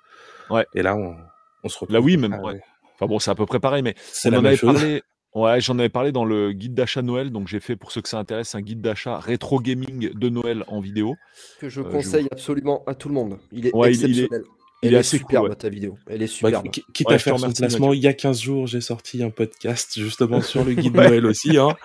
Ouais. 0.50 0.66
Et 0.74 0.82
là 0.82 0.96
on, 0.96 1.16
on 1.64 1.68
se 1.68 1.78
retrouve. 1.78 1.94
Là 1.94 2.00
oui 2.00 2.16
même. 2.16 2.34
Ouais. 2.40 2.60
Enfin 2.94 3.06
bon, 3.06 3.18
c'est 3.18 3.30
à 3.30 3.34
peu 3.34 3.46
près 3.46 3.58
pareil, 3.58 3.82
mais 3.82 3.94
on 4.24 4.34
en 4.34 4.44
avait 4.44 4.56
parlé. 4.56 5.02
Ouais, 5.34 5.60
j'en 5.62 5.78
avais 5.78 5.88
parlé 5.88 6.12
dans 6.12 6.26
le 6.26 6.52
guide 6.52 6.74
d'achat 6.74 7.00
Noël, 7.00 7.30
donc 7.30 7.48
j'ai 7.48 7.60
fait 7.60 7.74
pour 7.74 7.90
ceux 7.90 8.02
que 8.02 8.08
ça 8.08 8.18
intéresse 8.18 8.54
un 8.54 8.60
guide 8.60 8.82
d'achat 8.82 9.18
rétro 9.18 9.60
gaming 9.60 10.12
de 10.12 10.28
Noël 10.28 10.62
en 10.68 10.80
vidéo. 10.80 11.16
Que 11.58 11.70
je 11.70 11.80
euh, 11.80 11.84
conseille 11.84 12.28
absolument 12.30 12.82
à 12.86 12.94
tout 12.94 13.08
le 13.08 13.14
monde. 13.14 13.38
Il 13.50 13.66
est 13.66 13.72
exceptionnel. 13.74 14.28
Il 14.32 14.38
est, 14.44 14.61
assez 14.82 15.18
superbe 15.18 15.56
ta 15.56 15.68
vidéo. 15.68 15.96
Elle 16.06 16.22
est 16.22 16.42
bah, 16.42 16.48
superbe. 16.50 16.68
quitte 16.70 17.10
à 17.10 17.18
faire 17.18 17.38
son 17.38 17.52
placement, 17.52 17.92
il 17.92 18.00
y 18.00 18.06
a 18.06 18.12
15 18.12 18.40
jours, 18.40 18.66
j'ai 18.66 18.80
sorti 18.80 19.22
un 19.22 19.30
podcast 19.30 19.92
justement 19.98 20.40
sur 20.40 20.64
le 20.64 20.74
guide 20.74 20.94
Noël 20.96 21.26
aussi. 21.26 21.56
Hein. 21.56 21.76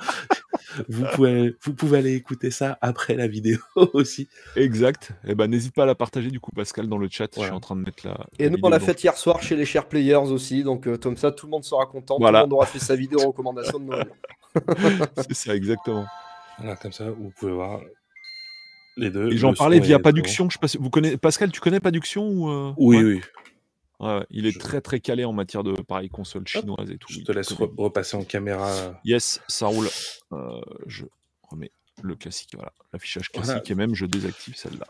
vous, 0.89 1.05
pouvez, 1.13 1.55
vous 1.63 1.73
pouvez 1.73 1.99
aller 1.99 2.13
écouter 2.15 2.51
ça 2.51 2.77
après 2.81 3.15
la 3.15 3.27
vidéo 3.27 3.59
aussi. 3.93 4.27
Exact. 4.55 5.11
Et 5.23 5.31
eh 5.31 5.35
ben 5.35 5.47
n'hésite 5.47 5.73
pas 5.73 5.83
à 5.83 5.85
la 5.85 5.95
partager 5.95 6.29
du 6.29 6.39
coup, 6.39 6.51
Pascal, 6.51 6.87
dans 6.87 6.97
le 6.97 7.07
chat. 7.09 7.29
Je 7.35 7.41
suis 7.41 7.51
en 7.51 7.59
train 7.59 7.75
de 7.75 7.81
mettre 7.81 8.07
la. 8.07 8.17
Et 8.39 8.49
nous, 8.49 8.57
on 8.61 8.69
l'a 8.69 8.79
fait 8.79 9.01
hier 9.01 9.17
soir 9.17 9.41
chez 9.41 9.55
les 9.55 9.65
chers 9.65 9.87
players 9.87 10.15
aussi. 10.15 10.63
Donc, 10.63 10.87
euh, 10.87 10.97
comme 10.97 11.17
ça, 11.17 11.31
tout 11.31 11.45
le 11.45 11.51
monde 11.51 11.63
sera 11.63 11.85
content. 11.85 12.17
Tout 12.17 12.25
le 12.25 12.31
monde 12.31 12.53
aura 12.53 12.65
fait 12.65 12.79
sa 12.79 12.95
vidéo 12.95 13.19
recommandation 13.19 13.79
de 13.79 13.85
Noël. 13.85 14.07
C'est 15.17 15.33
ça, 15.33 15.55
exactement. 15.55 16.05
Voilà, 16.57 16.75
comme 16.75 16.91
ça, 16.91 17.09
vous 17.11 17.31
pouvez 17.37 17.51
voir 17.51 17.81
les 18.97 19.09
deux. 19.09 19.35
J'en 19.37 19.53
parlais 19.53 19.79
via 19.79 19.99
Paduction. 19.99 20.49
Je 20.49 20.57
sais 20.67 20.77
vous 20.77 20.89
connaissez 20.89 21.17
Pascal, 21.17 21.51
tu 21.51 21.59
connais 21.59 21.79
Paduction 21.79 22.27
ou 22.27 22.49
euh, 22.49 22.73
Oui, 22.77 23.03
oui. 23.03 23.21
Ouais, 23.99 24.23
il 24.29 24.45
est 24.45 24.59
très 24.59 24.79
très 24.79 24.99
calé 24.99 25.25
en 25.25 25.33
matière 25.33 25.63
de 25.63 25.73
pareil 25.81 26.09
console 26.09 26.47
chinoise 26.47 26.91
et 26.91 26.97
tout. 26.97 27.11
Je 27.11 27.21
te 27.21 27.31
laisse 27.31 27.51
repasser 27.51 28.15
en 28.15 28.23
caméra. 28.23 28.99
Yes, 29.03 29.41
ça 29.47 29.67
roule. 29.67 29.87
Euh, 30.33 30.61
je 30.85 31.05
remets 31.49 31.71
le 32.03 32.15
classique, 32.15 32.51
voilà, 32.53 32.73
l'affichage 32.93 33.29
classique 33.31 33.71
et 33.71 33.75
même 33.75 33.95
je 33.95 34.05
désactive 34.05 34.55
celle-là. 34.55 34.85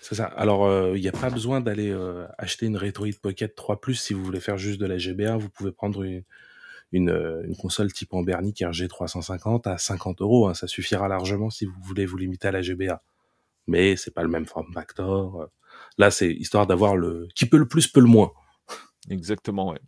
C'est 0.00 0.16
ça. 0.16 0.24
Alors, 0.24 0.64
euh, 0.64 0.96
il 0.96 1.02
n'y 1.02 1.08
a 1.08 1.12
pas 1.12 1.30
besoin 1.30 1.60
d'aller 1.60 1.94
acheter 2.38 2.66
une 2.66 2.76
Retroid 2.76 3.12
Pocket 3.22 3.54
3 3.54 3.80
Plus 3.80 3.94
si 3.94 4.12
vous 4.12 4.24
voulez 4.24 4.40
faire 4.40 4.58
juste 4.58 4.80
de 4.80 4.86
la 4.86 4.98
GBA. 4.98 5.36
Vous 5.36 5.50
pouvez 5.50 5.70
prendre 5.70 6.02
une, 6.02 6.24
une, 6.90 7.56
console 7.60 7.92
type 7.92 8.12
Ambernic 8.12 8.60
RG350 8.60 9.68
à 9.68 9.78
50 9.78 10.20
euros. 10.20 10.48
Hein. 10.48 10.54
Ça 10.54 10.66
suffira 10.66 11.06
largement 11.06 11.50
si 11.50 11.64
vous 11.64 11.80
voulez 11.82 12.06
vous 12.06 12.16
limiter 12.16 12.48
à 12.48 12.52
la 12.52 12.62
GBA 12.62 13.02
mais 13.68 13.94
c'est 13.96 14.12
pas 14.12 14.22
le 14.24 14.28
même 14.28 14.46
form 14.46 14.72
factor. 14.72 15.48
Là, 15.98 16.10
c'est 16.10 16.32
histoire 16.32 16.66
d'avoir 16.66 16.96
le 16.96 17.28
qui 17.36 17.46
peut 17.46 17.58
le 17.58 17.68
plus 17.68 17.86
peut 17.86 18.00
le 18.00 18.06
moins. 18.06 18.32
Exactement, 19.10 19.70
ouais. 19.70 19.78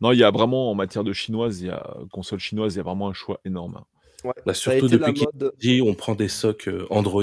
Non, 0.00 0.12
il 0.12 0.18
y 0.18 0.24
a 0.24 0.30
vraiment 0.30 0.70
en 0.70 0.74
matière 0.74 1.04
de 1.04 1.12
chinoise, 1.12 1.60
il 1.60 1.68
y 1.68 1.70
a 1.70 1.96
console 2.12 2.40
chinoise, 2.40 2.74
il 2.74 2.78
y 2.78 2.80
a 2.80 2.82
vraiment 2.84 3.08
un 3.08 3.12
choix 3.14 3.40
énorme. 3.44 3.82
Ouais, 4.24 4.32
bah, 4.44 4.52
surtout 4.54 4.88
depuis 4.88 5.14
qu'il 5.14 5.28
dit 5.58 5.82
on 5.82 5.94
prend 5.94 6.14
des 6.14 6.28
socs 6.28 6.68
euh, 6.68 6.86
Android. 6.90 7.22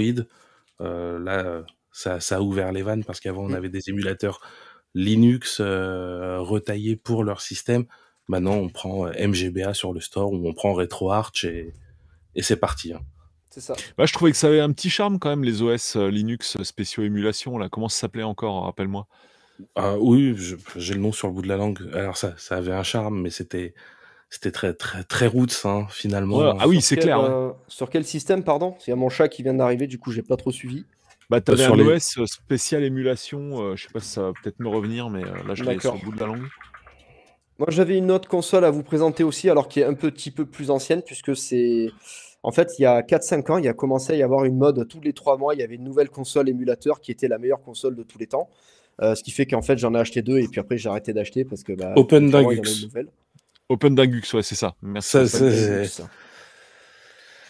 Euh, 0.81 1.19
là, 1.19 1.65
Ça, 1.91 2.19
ça 2.19 2.38
a 2.38 2.41
ouvert 2.41 2.72
les 2.72 2.81
vannes 2.81 3.03
parce 3.03 3.19
qu'avant, 3.19 3.44
on 3.44 3.49
Mm. 3.49 3.53
avait 3.56 3.69
des 3.69 3.90
émulateurs 3.90 4.41
Linux 4.95 5.57
euh, 5.60 6.40
retaillés 6.40 6.95
pour 6.95 7.23
leur 7.23 7.41
système. 7.41 7.85
Maintenant, 8.27 8.56
on 8.56 8.69
prend 8.69 9.06
MGBA 9.07 9.73
sur 9.76 9.94
le 9.94 9.99
store 9.99 10.31
ou 10.34 10.48
on 10.48 10.53
prend 10.53 10.73
RetroArch 10.73 11.44
et, 11.45 11.73
et 12.35 12.41
c'est 12.41 12.57
parti. 12.57 12.94
hein. 12.94 13.02
C'est 13.53 13.61
ça. 13.61 13.75
Bah, 13.99 14.05
je 14.07 14.13
trouvais 14.13 14.31
que 14.31 14.38
ça 14.38 14.47
avait 14.47 14.61
un 14.61 14.71
petit 14.71 14.89
charme 14.89 15.19
quand 15.19 15.30
même, 15.30 15.43
les 15.43 15.61
OS 15.61 15.95
euh, 15.95 16.07
Linux 16.09 16.57
spéciaux 16.63 17.03
émulation. 17.03 17.59
Là. 17.59 17.69
Comment 17.69 17.88
ça 17.88 17.99
s'appelait 17.99 18.23
encore 18.23 18.63
Rappelle-moi? 18.63 19.05
Ah, 19.75 19.95
oui, 19.99 20.35
j'ai 20.75 20.95
le 20.95 20.99
nom 20.99 21.11
sur 21.11 21.27
le 21.27 21.34
bout 21.34 21.43
de 21.43 21.47
la 21.47 21.57
langue. 21.57 21.80
Alors 21.93 22.17
ça, 22.17 22.34
ça 22.38 22.57
avait 22.57 22.71
un 22.71 22.81
charme, 22.81 23.21
mais 23.21 23.30
c'était 23.30 23.75
c'était 24.31 24.49
très 24.49 24.73
très 24.73 25.03
très 25.03 25.27
roots 25.27 25.65
hein, 25.65 25.85
finalement. 25.91 26.38
Ouais, 26.39 26.51
ah 26.59 26.67
oui, 26.67 26.77
Sur 26.81 26.84
c'est 26.89 26.95
quel, 26.95 27.03
clair. 27.03 27.21
ouais. 27.21 27.30
euh, 27.30 27.51
sur 27.67 27.91
quel 27.91 28.03
système, 28.05 28.43
pardon? 28.43 28.75
Il 28.88 28.89
y 28.89 28.93
a 28.93 28.95
mon 28.95 29.09
chat 29.09 29.27
qui 29.27 29.43
vient 29.43 29.53
d'arriver, 29.53 29.85
du 29.85 29.99
coup, 29.99 30.11
j'ai 30.11 30.23
pas 30.23 30.35
trop 30.35 30.51
suivi. 30.51 30.84
Bah, 31.30 31.39
t'avais 31.39 31.63
sur 31.63 31.75
un 31.75 31.77
les- 31.77 31.84
OS 31.84 32.25
spécial 32.25 32.84
émulation. 32.84 33.61
euh, 33.61 33.75
je 33.75 33.84
sais 33.84 33.93
pas 33.93 33.99
si 33.99 34.09
ça 34.09 34.23
va 34.23 34.31
peut-être 34.41 34.59
me 34.59 34.67
revenir, 34.67 35.11
mais 35.11 35.23
euh, 35.23 35.43
là, 35.47 35.53
je 35.53 35.63
l'ai 35.63 35.80
sur 35.80 35.91
D'accord. 35.91 35.95
le 35.99 36.05
bout 36.05 36.15
de 36.15 36.19
la 36.19 36.25
langue. 36.25 36.47
Moi, 37.59 37.67
j'avais 37.69 37.99
une 37.99 38.09
autre 38.09 38.27
console 38.27 38.65
à 38.65 38.71
vous 38.71 38.81
présenter 38.81 39.23
aussi, 39.23 39.47
alors 39.51 39.67
qui 39.67 39.80
est 39.81 39.85
un 39.85 39.93
petit 39.93 40.31
peu 40.31 40.47
plus 40.47 40.71
ancienne, 40.71 41.03
puisque 41.03 41.35
c'est. 41.38 41.91
En 42.44 42.52
fait, 42.52 42.74
il 42.78 42.82
y 42.82 42.86
a 42.86 43.02
4-5 43.02 43.52
ans, 43.52 43.57
il 43.57 43.65
y 43.65 43.70
a 43.70 43.74
commencé 43.74 44.14
à 44.14 44.15
y 44.18 44.22
avoir 44.24 44.44
une 44.44 44.57
mode 44.57 44.86
tous 44.88 44.99
les 45.02 45.14
3 45.14 45.38
mois. 45.38 45.53
Il 45.56 45.61
y 45.61 45.64
avait 45.64 45.76
une 45.76 45.84
nouvelle 45.84 46.10
console 46.10 46.49
émulateur 46.49 46.99
qui 46.99 47.11
était 47.11 47.28
la 47.30 47.38
meilleure 47.38 47.61
console 47.61 47.95
de 47.95 48.03
tous 48.03 48.18
les 48.20 48.28
temps. 48.28 48.49
Euh, 49.02 49.15
ce 49.15 49.24
qui 49.24 49.32
fait 49.32 49.45
qu'en 49.45 49.61
fait, 49.61 49.78
j'en 49.78 49.95
ai 49.95 49.99
acheté 49.99 50.22
deux 50.22 50.38
et 50.40 50.48
puis 50.48 50.60
après, 50.60 50.78
j'ai 50.78 50.90
arrêté 50.90 51.14
d'acheter 51.14 51.45
parce 51.45 51.64
que. 51.64 51.74
Bah, 51.74 51.94
Open 51.95 52.30
nouvelle. 52.84 53.07
Open 53.70 53.95
Dingus, 53.95 54.34
ouais, 54.34 54.44
c'est 54.44 54.56
ça. 54.56 54.76
Merci. 54.82 55.10
Ça, 55.10 55.20
pour 55.22 55.30
ça, 55.30 55.40
ça. 55.40 55.86
c'est- 55.86 56.03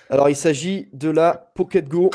Alors, 0.10 0.30
il 0.30 0.36
s'agit 0.36 0.90
de 0.94 1.10
la 1.10 1.52
Pocket 1.56 1.88
Go. 1.88 2.11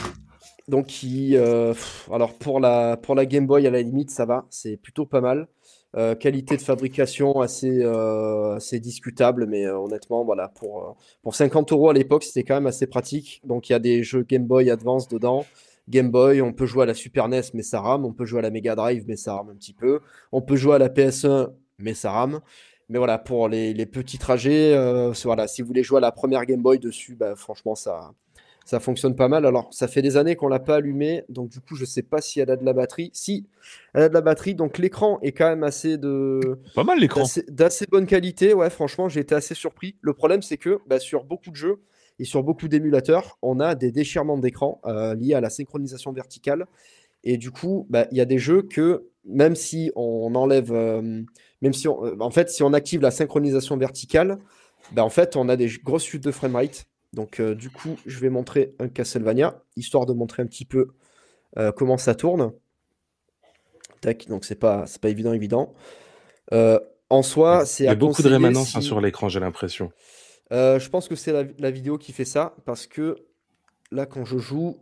Donc, 0.68 0.86
qui, 0.86 1.34
euh, 1.36 1.72
alors 2.12 2.34
pour 2.34 2.60
la, 2.60 2.98
pour 2.98 3.14
la 3.14 3.24
Game 3.24 3.46
Boy, 3.46 3.66
à 3.66 3.70
la 3.70 3.80
limite, 3.80 4.10
ça 4.10 4.26
va, 4.26 4.44
c'est 4.50 4.76
plutôt 4.76 5.06
pas 5.06 5.22
mal. 5.22 5.48
Euh, 5.96 6.14
qualité 6.14 6.56
de 6.56 6.62
fabrication 6.62 7.40
assez, 7.40 7.80
euh, 7.82 8.58
discutable, 8.74 9.46
mais 9.46 9.66
euh, 9.66 9.78
honnêtement, 9.78 10.22
voilà, 10.22 10.48
pour, 10.48 10.96
pour 11.22 11.34
50 11.34 11.72
euros 11.72 11.88
à 11.88 11.94
l'époque, 11.94 12.24
c'était 12.24 12.44
quand 12.44 12.54
même 12.54 12.66
assez 12.66 12.86
pratique. 12.86 13.40
Donc, 13.44 13.70
il 13.70 13.72
y 13.72 13.74
a 13.74 13.78
des 13.78 14.02
jeux 14.02 14.22
Game 14.22 14.44
Boy 14.46 14.70
Advance 14.70 15.08
dedans. 15.08 15.46
Game 15.88 16.10
Boy, 16.10 16.42
on 16.42 16.52
peut 16.52 16.66
jouer 16.66 16.82
à 16.82 16.86
la 16.86 16.92
Super 16.94 17.28
NES, 17.28 17.40
mais 17.54 17.62
ça 17.62 17.80
rame. 17.80 18.04
On 18.04 18.12
peut 18.12 18.26
jouer 18.26 18.40
à 18.40 18.42
la 18.42 18.50
Mega 18.50 18.74
Drive, 18.74 19.04
mais 19.08 19.16
ça 19.16 19.34
rame 19.34 19.48
un 19.50 19.54
petit 19.54 19.72
peu. 19.72 20.00
On 20.30 20.42
peut 20.42 20.56
jouer 20.56 20.74
à 20.74 20.78
la 20.78 20.90
PS1, 20.90 21.48
mais 21.78 21.94
ça 21.94 22.10
rame. 22.12 22.40
Mais 22.90 22.98
voilà, 22.98 23.16
pour 23.18 23.48
les, 23.48 23.86
petits 23.86 24.18
trajets, 24.18 24.74
voilà, 25.24 25.46
si 25.48 25.62
vous 25.62 25.68
voulez 25.68 25.82
jouer 25.82 25.98
à 25.98 26.00
la 26.00 26.12
première 26.12 26.44
Game 26.44 26.60
Boy 26.60 26.78
dessus, 26.78 27.14
bah, 27.14 27.34
franchement, 27.34 27.74
ça, 27.74 28.12
ça 28.68 28.80
fonctionne 28.80 29.16
pas 29.16 29.28
mal. 29.28 29.46
Alors, 29.46 29.72
ça 29.72 29.88
fait 29.88 30.02
des 30.02 30.18
années 30.18 30.36
qu'on 30.36 30.48
l'a 30.48 30.58
pas 30.58 30.76
allumé, 30.76 31.24
donc 31.30 31.48
du 31.48 31.58
coup, 31.58 31.74
je 31.74 31.86
sais 31.86 32.02
pas 32.02 32.20
si 32.20 32.38
elle 32.38 32.50
a 32.50 32.56
de 32.56 32.66
la 32.66 32.74
batterie. 32.74 33.10
Si, 33.14 33.46
elle 33.94 34.02
a 34.02 34.08
de 34.10 34.14
la 34.14 34.20
batterie, 34.20 34.54
donc 34.54 34.76
l'écran 34.76 35.18
est 35.22 35.32
quand 35.32 35.48
même 35.48 35.62
assez 35.62 35.96
de 35.96 36.60
Pas 36.74 36.84
mal 36.84 37.00
l'écran. 37.00 37.22
d'assez 37.22 37.44
d'assez 37.48 37.86
bonne 37.90 38.04
qualité. 38.04 38.52
Ouais, 38.52 38.68
franchement, 38.68 39.08
j'ai 39.08 39.20
été 39.20 39.34
assez 39.34 39.54
surpris. 39.54 39.96
Le 40.02 40.12
problème, 40.12 40.42
c'est 40.42 40.58
que 40.58 40.80
bah, 40.86 40.98
sur 41.00 41.24
beaucoup 41.24 41.48
de 41.48 41.56
jeux 41.56 41.80
et 42.18 42.24
sur 42.24 42.42
beaucoup 42.42 42.68
d'émulateurs, 42.68 43.38
on 43.40 43.58
a 43.58 43.74
des 43.74 43.90
déchirements 43.90 44.36
d'écran 44.36 44.82
euh, 44.84 45.14
liés 45.14 45.32
à 45.32 45.40
la 45.40 45.48
synchronisation 45.48 46.12
verticale. 46.12 46.66
Et 47.24 47.38
du 47.38 47.50
coup, 47.50 47.86
bah, 47.88 48.06
il 48.10 48.18
y 48.18 48.20
a 48.20 48.26
des 48.26 48.38
jeux 48.38 48.60
que 48.60 49.06
même 49.24 49.56
si 49.56 49.90
on 49.96 50.34
enlève, 50.34 50.74
euh, 50.74 51.22
même 51.62 51.72
si 51.72 51.88
on, 51.88 52.04
euh, 52.04 52.16
en 52.20 52.30
fait, 52.30 52.50
si 52.50 52.62
on 52.62 52.74
active 52.74 53.00
la 53.00 53.12
synchronisation 53.12 53.78
verticale, 53.78 54.36
bah, 54.92 55.04
en 55.04 55.10
fait, 55.10 55.36
on 55.36 55.48
a 55.48 55.56
des 55.56 55.70
grosses 55.82 56.04
chutes 56.04 56.24
de 56.24 56.32
framerate. 56.32 56.84
Donc, 57.12 57.40
euh, 57.40 57.54
du 57.54 57.70
coup, 57.70 57.96
je 58.06 58.18
vais 58.20 58.28
montrer 58.30 58.74
un 58.78 58.88
Castlevania, 58.88 59.62
histoire 59.76 60.06
de 60.06 60.12
montrer 60.12 60.42
un 60.42 60.46
petit 60.46 60.64
peu 60.64 60.88
euh, 61.56 61.72
comment 61.72 61.96
ça 61.98 62.14
tourne. 62.14 62.52
Tac, 64.00 64.28
donc 64.28 64.44
c'est 64.44 64.54
pas, 64.54 64.86
c'est 64.86 65.00
pas 65.00 65.08
évident, 65.08 65.32
évident. 65.32 65.74
Euh, 66.52 66.78
en 67.10 67.22
soi, 67.22 67.64
c'est 67.66 67.84
Il 67.84 67.86
y 67.86 67.88
a 67.88 67.92
à 67.92 67.94
beaucoup 67.94 68.22
de 68.22 68.28
rémanence 68.28 68.76
hein, 68.76 68.80
sur 68.80 69.00
l'écran, 69.00 69.28
j'ai 69.28 69.40
l'impression. 69.40 69.90
euh, 70.52 70.78
je 70.78 70.88
pense 70.90 71.08
que 71.08 71.16
c'est 71.16 71.32
la, 71.32 71.44
la 71.58 71.70
vidéo 71.70 71.98
qui 71.98 72.12
fait 72.12 72.24
ça, 72.26 72.54
parce 72.64 72.86
que 72.86 73.16
là, 73.90 74.06
quand 74.06 74.24
je 74.24 74.38
joue... 74.38 74.76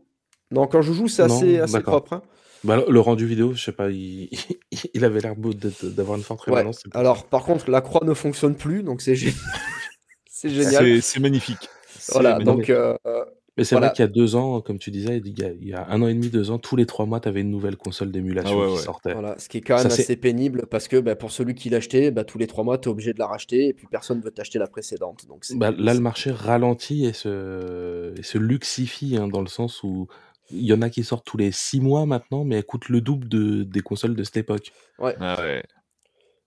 Non, 0.50 0.66
quand 0.66 0.82
je 0.82 0.92
joue, 0.92 1.08
c'est 1.08 1.26
Non, 1.26 1.36
assez, 1.36 1.58
assez 1.60 1.80
propre. 1.80 2.12
hein. 2.14 2.22
Bah, 2.64 2.82
le 2.88 3.00
rendu 3.00 3.26
vidéo, 3.26 3.52
je 3.52 3.62
sais 3.62 3.72
pas, 3.72 3.90
il, 3.90 4.28
il 4.94 5.04
avait 5.04 5.20
l'air 5.20 5.36
beau 5.36 5.52
d'avoir 5.54 6.18
une 6.18 6.24
forte 6.24 6.40
rémanence. 6.42 6.82
Alors, 6.92 7.26
par 7.26 7.44
contre, 7.44 7.70
la 7.70 7.80
croix 7.80 8.04
ne 8.04 8.14
fonctionne 8.14 8.56
plus, 8.56 8.82
donc 8.82 9.00
c'est 9.02 9.14
gé- 9.14 9.34
c'est 10.30 10.50
génial. 10.50 11.00
C'est 11.02 11.20
magnifique. 11.20 11.68
Voilà, 12.12 12.38
magnifique. 12.38 12.46
donc 12.56 12.70
euh, 12.70 12.96
euh, 13.06 13.24
Mais 13.56 13.64
c'est 13.64 13.74
Voilà. 13.74 13.88
vrai 13.88 13.96
qu'il 13.96 14.02
y 14.04 14.08
a 14.08 14.10
deux 14.10 14.36
ans, 14.36 14.60
comme 14.60 14.78
tu 14.78 14.90
disais, 14.90 15.20
il 15.24 15.38
y 15.38 15.42
a, 15.44 15.50
il 15.50 15.66
y 15.68 15.72
a 15.72 15.86
un 15.88 16.02
an 16.02 16.08
et 16.08 16.14
demi, 16.14 16.28
deux 16.28 16.50
ans, 16.50 16.58
tous 16.58 16.76
les 16.76 16.84
trois 16.86 17.06
mois, 17.06 17.20
tu 17.20 17.28
avais 17.28 17.40
une 17.40 17.50
nouvelle 17.50 17.76
console 17.76 18.10
d'émulation 18.12 18.54
Ah 18.54 18.60
ouais, 18.60 18.68
qui 18.68 18.76
ouais. 18.76 18.82
sortait. 18.82 19.12
voilà, 19.14 19.38
ce 19.38 19.48
qui 19.48 19.58
est 19.58 19.60
quand 19.62 19.76
même 19.78 19.86
assez 19.86 20.16
pénible, 20.16 20.66
parce 20.70 20.88
que 20.88 20.98
bah, 20.98 21.16
pour 21.16 21.30
celui 21.32 21.54
qui 21.54 21.70
l'achetait, 21.70 22.10
bah, 22.10 22.24
tous 22.24 22.36
les 22.38 22.46
trois 22.46 22.64
mois, 22.64 22.76
tu 22.78 22.88
es 22.88 22.92
obligé 22.92 23.12
de 23.14 23.18
la 23.18 23.26
racheter, 23.26 23.68
et 23.68 23.72
puis 23.72 23.86
personne 23.90 24.18
ne 24.18 24.22
veut 24.22 24.30
t'acheter 24.30 24.58
la 24.58 24.66
précédente. 24.66 25.26
Donc 25.26 25.44
Bah, 25.54 25.70
là, 25.76 25.94
le 25.94 26.00
marché 26.00 26.30
ralentit 26.30 27.06
et 27.06 27.12
se, 27.14 28.12
et 28.18 28.22
se 28.22 28.36
luxifie, 28.38 29.16
hein, 29.16 29.28
dans 29.28 29.40
le 29.40 29.48
sens 29.48 29.82
où 29.82 30.06
il 30.50 30.62
y 30.64 30.72
en 30.72 30.82
a 30.82 30.90
qui 30.90 31.02
sortent 31.02 31.26
tous 31.26 31.38
les 31.38 31.50
six 31.50 31.80
mois 31.80 32.06
maintenant, 32.06 32.44
mais 32.44 32.56
elles 32.56 32.64
coûtent 32.64 32.88
le 32.88 33.00
double 33.00 33.26
de, 33.28 33.64
des 33.64 33.80
consoles 33.80 34.14
de 34.14 34.22
cette 34.22 34.36
époque. 34.36 34.70
Ah 35.00 35.36
ouais. 35.40 35.62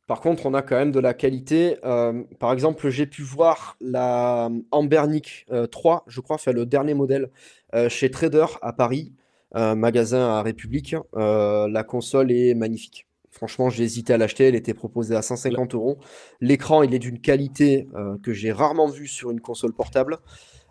Par 0.10 0.22
contre, 0.22 0.48
on 0.48 0.56
a 0.56 0.64
quand 0.64 0.76
même 0.76 0.92
de 0.92 1.00
la 1.00 1.14
qualité. 1.14 1.78
Euh, 1.86 2.24
par 2.40 2.52
exemple, 2.52 2.90
j'ai 2.90 3.06
pu 3.06 3.22
voir 3.22 3.78
la 3.80 4.50
Ambernic 4.72 5.46
euh, 5.52 5.68
3, 5.68 6.04
je 6.08 6.20
crois, 6.20 6.40
fait 6.40 6.52
le 6.52 6.66
dernier 6.66 6.96
modèle 6.96 7.30
euh, 7.76 7.90
chez 7.90 8.10
Trader 8.10 8.48
à 8.64 8.74
Paris, 8.74 9.14
magasin 9.54 10.30
à 10.30 10.42
République. 10.42 10.96
Euh, 11.16 11.68
la 11.70 11.84
console 11.84 12.32
est 12.32 12.56
magnifique. 12.56 13.06
Franchement, 13.30 13.70
j'ai 13.70 13.84
hésité 13.84 14.12
à 14.14 14.18
l'acheter. 14.18 14.48
Elle 14.48 14.56
était 14.56 14.74
proposée 14.74 15.16
à 15.16 15.22
150 15.22 15.76
euros. 15.76 16.00
L'écran, 16.42 16.82
il 16.82 16.96
est 16.96 17.00
d'une 17.00 17.20
qualité 17.20 17.88
euh, 17.94 18.18
que 18.24 18.34
j'ai 18.34 18.52
rarement 18.52 18.88
vue 18.88 19.08
sur 19.08 19.30
une 19.30 19.42
console 19.42 19.74
portable. 19.74 20.18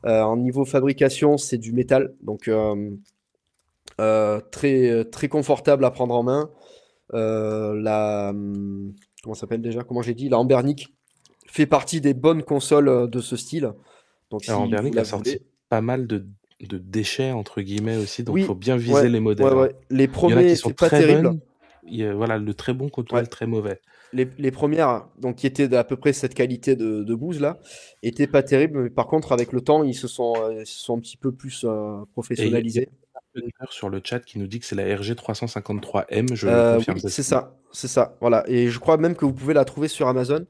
Euh, 0.04 0.20
en 0.20 0.36
niveau 0.36 0.64
fabrication, 0.64 1.38
c'est 1.38 1.58
du 1.58 1.72
métal, 1.72 2.12
donc 2.22 2.48
euh, 2.48 2.90
euh, 4.00 4.40
très, 4.50 5.28
confortable 5.28 5.84
à 5.84 5.92
prendre 5.92 6.16
en 6.16 6.24
main. 6.24 6.50
Euh, 7.14 8.30
hum, 8.30 8.94
comment 9.22 9.34
ça 9.34 9.42
s'appelle 9.42 9.62
déjà? 9.62 9.82
Comment 9.84 10.02
j'ai 10.02 10.14
dit? 10.14 10.28
La 10.28 10.38
Ambernic 10.38 10.94
fait 11.46 11.66
partie 11.66 12.00
des 12.00 12.14
bonnes 12.14 12.42
consoles 12.42 12.88
euh, 12.88 13.06
de 13.06 13.20
ce 13.20 13.36
style. 13.36 13.72
Donc, 14.30 14.44
si 14.44 14.50
Alors, 14.50 14.64
a 14.72 15.04
sorti 15.04 15.30
voulez- 15.30 15.42
pas 15.68 15.80
mal 15.80 16.06
de, 16.06 16.26
de 16.60 16.78
déchets, 16.78 17.32
entre 17.32 17.60
guillemets, 17.62 17.96
aussi, 17.96 18.22
donc 18.22 18.36
il 18.36 18.40
Oui, 18.42 18.46
faut 18.46 18.54
bien 18.54 18.76
viser 18.76 18.92
ouais, 18.94 19.08
les 19.08 19.20
modèles. 19.20 19.46
ouais, 19.46 19.52
ouais. 19.54 19.74
Les 19.90 20.08
premiers 20.08 20.48
qui 20.48 20.56
sont 20.56 20.68
étaient 20.70 20.76
pas 20.76 20.88
très 20.88 21.00
terribles. 21.00 21.22
bonnes. 21.22 21.40
Il 21.90 21.96
y 21.96 22.04
a- 22.04 22.14
voilà, 22.14 22.36
le 22.38 22.52
très 22.54 22.74
bon 22.74 22.88
contre 22.90 23.14
Ouais. 23.14 23.22
le 23.22 23.26
très 23.26 23.46
mauvais. 23.46 23.80
Les, 24.12 24.26
les 24.38 24.50
premières, 24.50 25.06
donc 25.18 25.36
qui 25.36 25.46
étaient 25.46 25.68
d'à 25.68 25.84
peu 25.84 25.96
près 25.96 26.12
cette 26.14 26.32
qualité 26.34 26.76
de, 26.76 27.02
de 27.02 27.14
bouse 27.14 27.40
là, 27.40 27.58
étaient 28.02 28.26
pas 28.26 28.42
terribles. 28.42 28.82
Mais 28.84 28.90
par 28.90 29.06
contre, 29.06 29.32
avec 29.32 29.52
le 29.52 29.60
temps, 29.60 29.82
ils 29.84 29.94
se 29.94 30.08
sont, 30.08 30.34
euh, 30.36 30.60
ils 30.62 30.66
se 30.66 30.78
sont 30.82 30.96
un 30.96 31.00
petit 31.00 31.16
peu 31.18 31.32
plus 31.32 31.64
euh, 31.66 32.04
professionnalisés. 32.12 32.88
Sur 33.70 33.88
le 33.88 34.00
chat 34.04 34.20
qui 34.20 34.38
nous 34.38 34.46
dit 34.46 34.60
que 34.60 34.66
c'est 34.66 34.74
la 34.76 34.84
RG 34.96 35.14
353M, 35.14 36.34
je 36.34 36.46
Euh, 36.46 36.72
le 36.72 36.76
confirme. 36.78 36.98
oui, 37.02 37.10
c'est 37.10 37.22
ça, 37.22 37.56
c'est 37.72 37.88
ça. 37.88 38.16
Voilà. 38.20 38.44
Et 38.48 38.68
je 38.68 38.78
crois 38.78 38.96
même 38.96 39.14
que 39.14 39.24
vous 39.24 39.32
pouvez 39.32 39.54
la 39.54 39.64
trouver 39.64 39.88
sur 39.88 40.08
Amazon. 40.08 40.46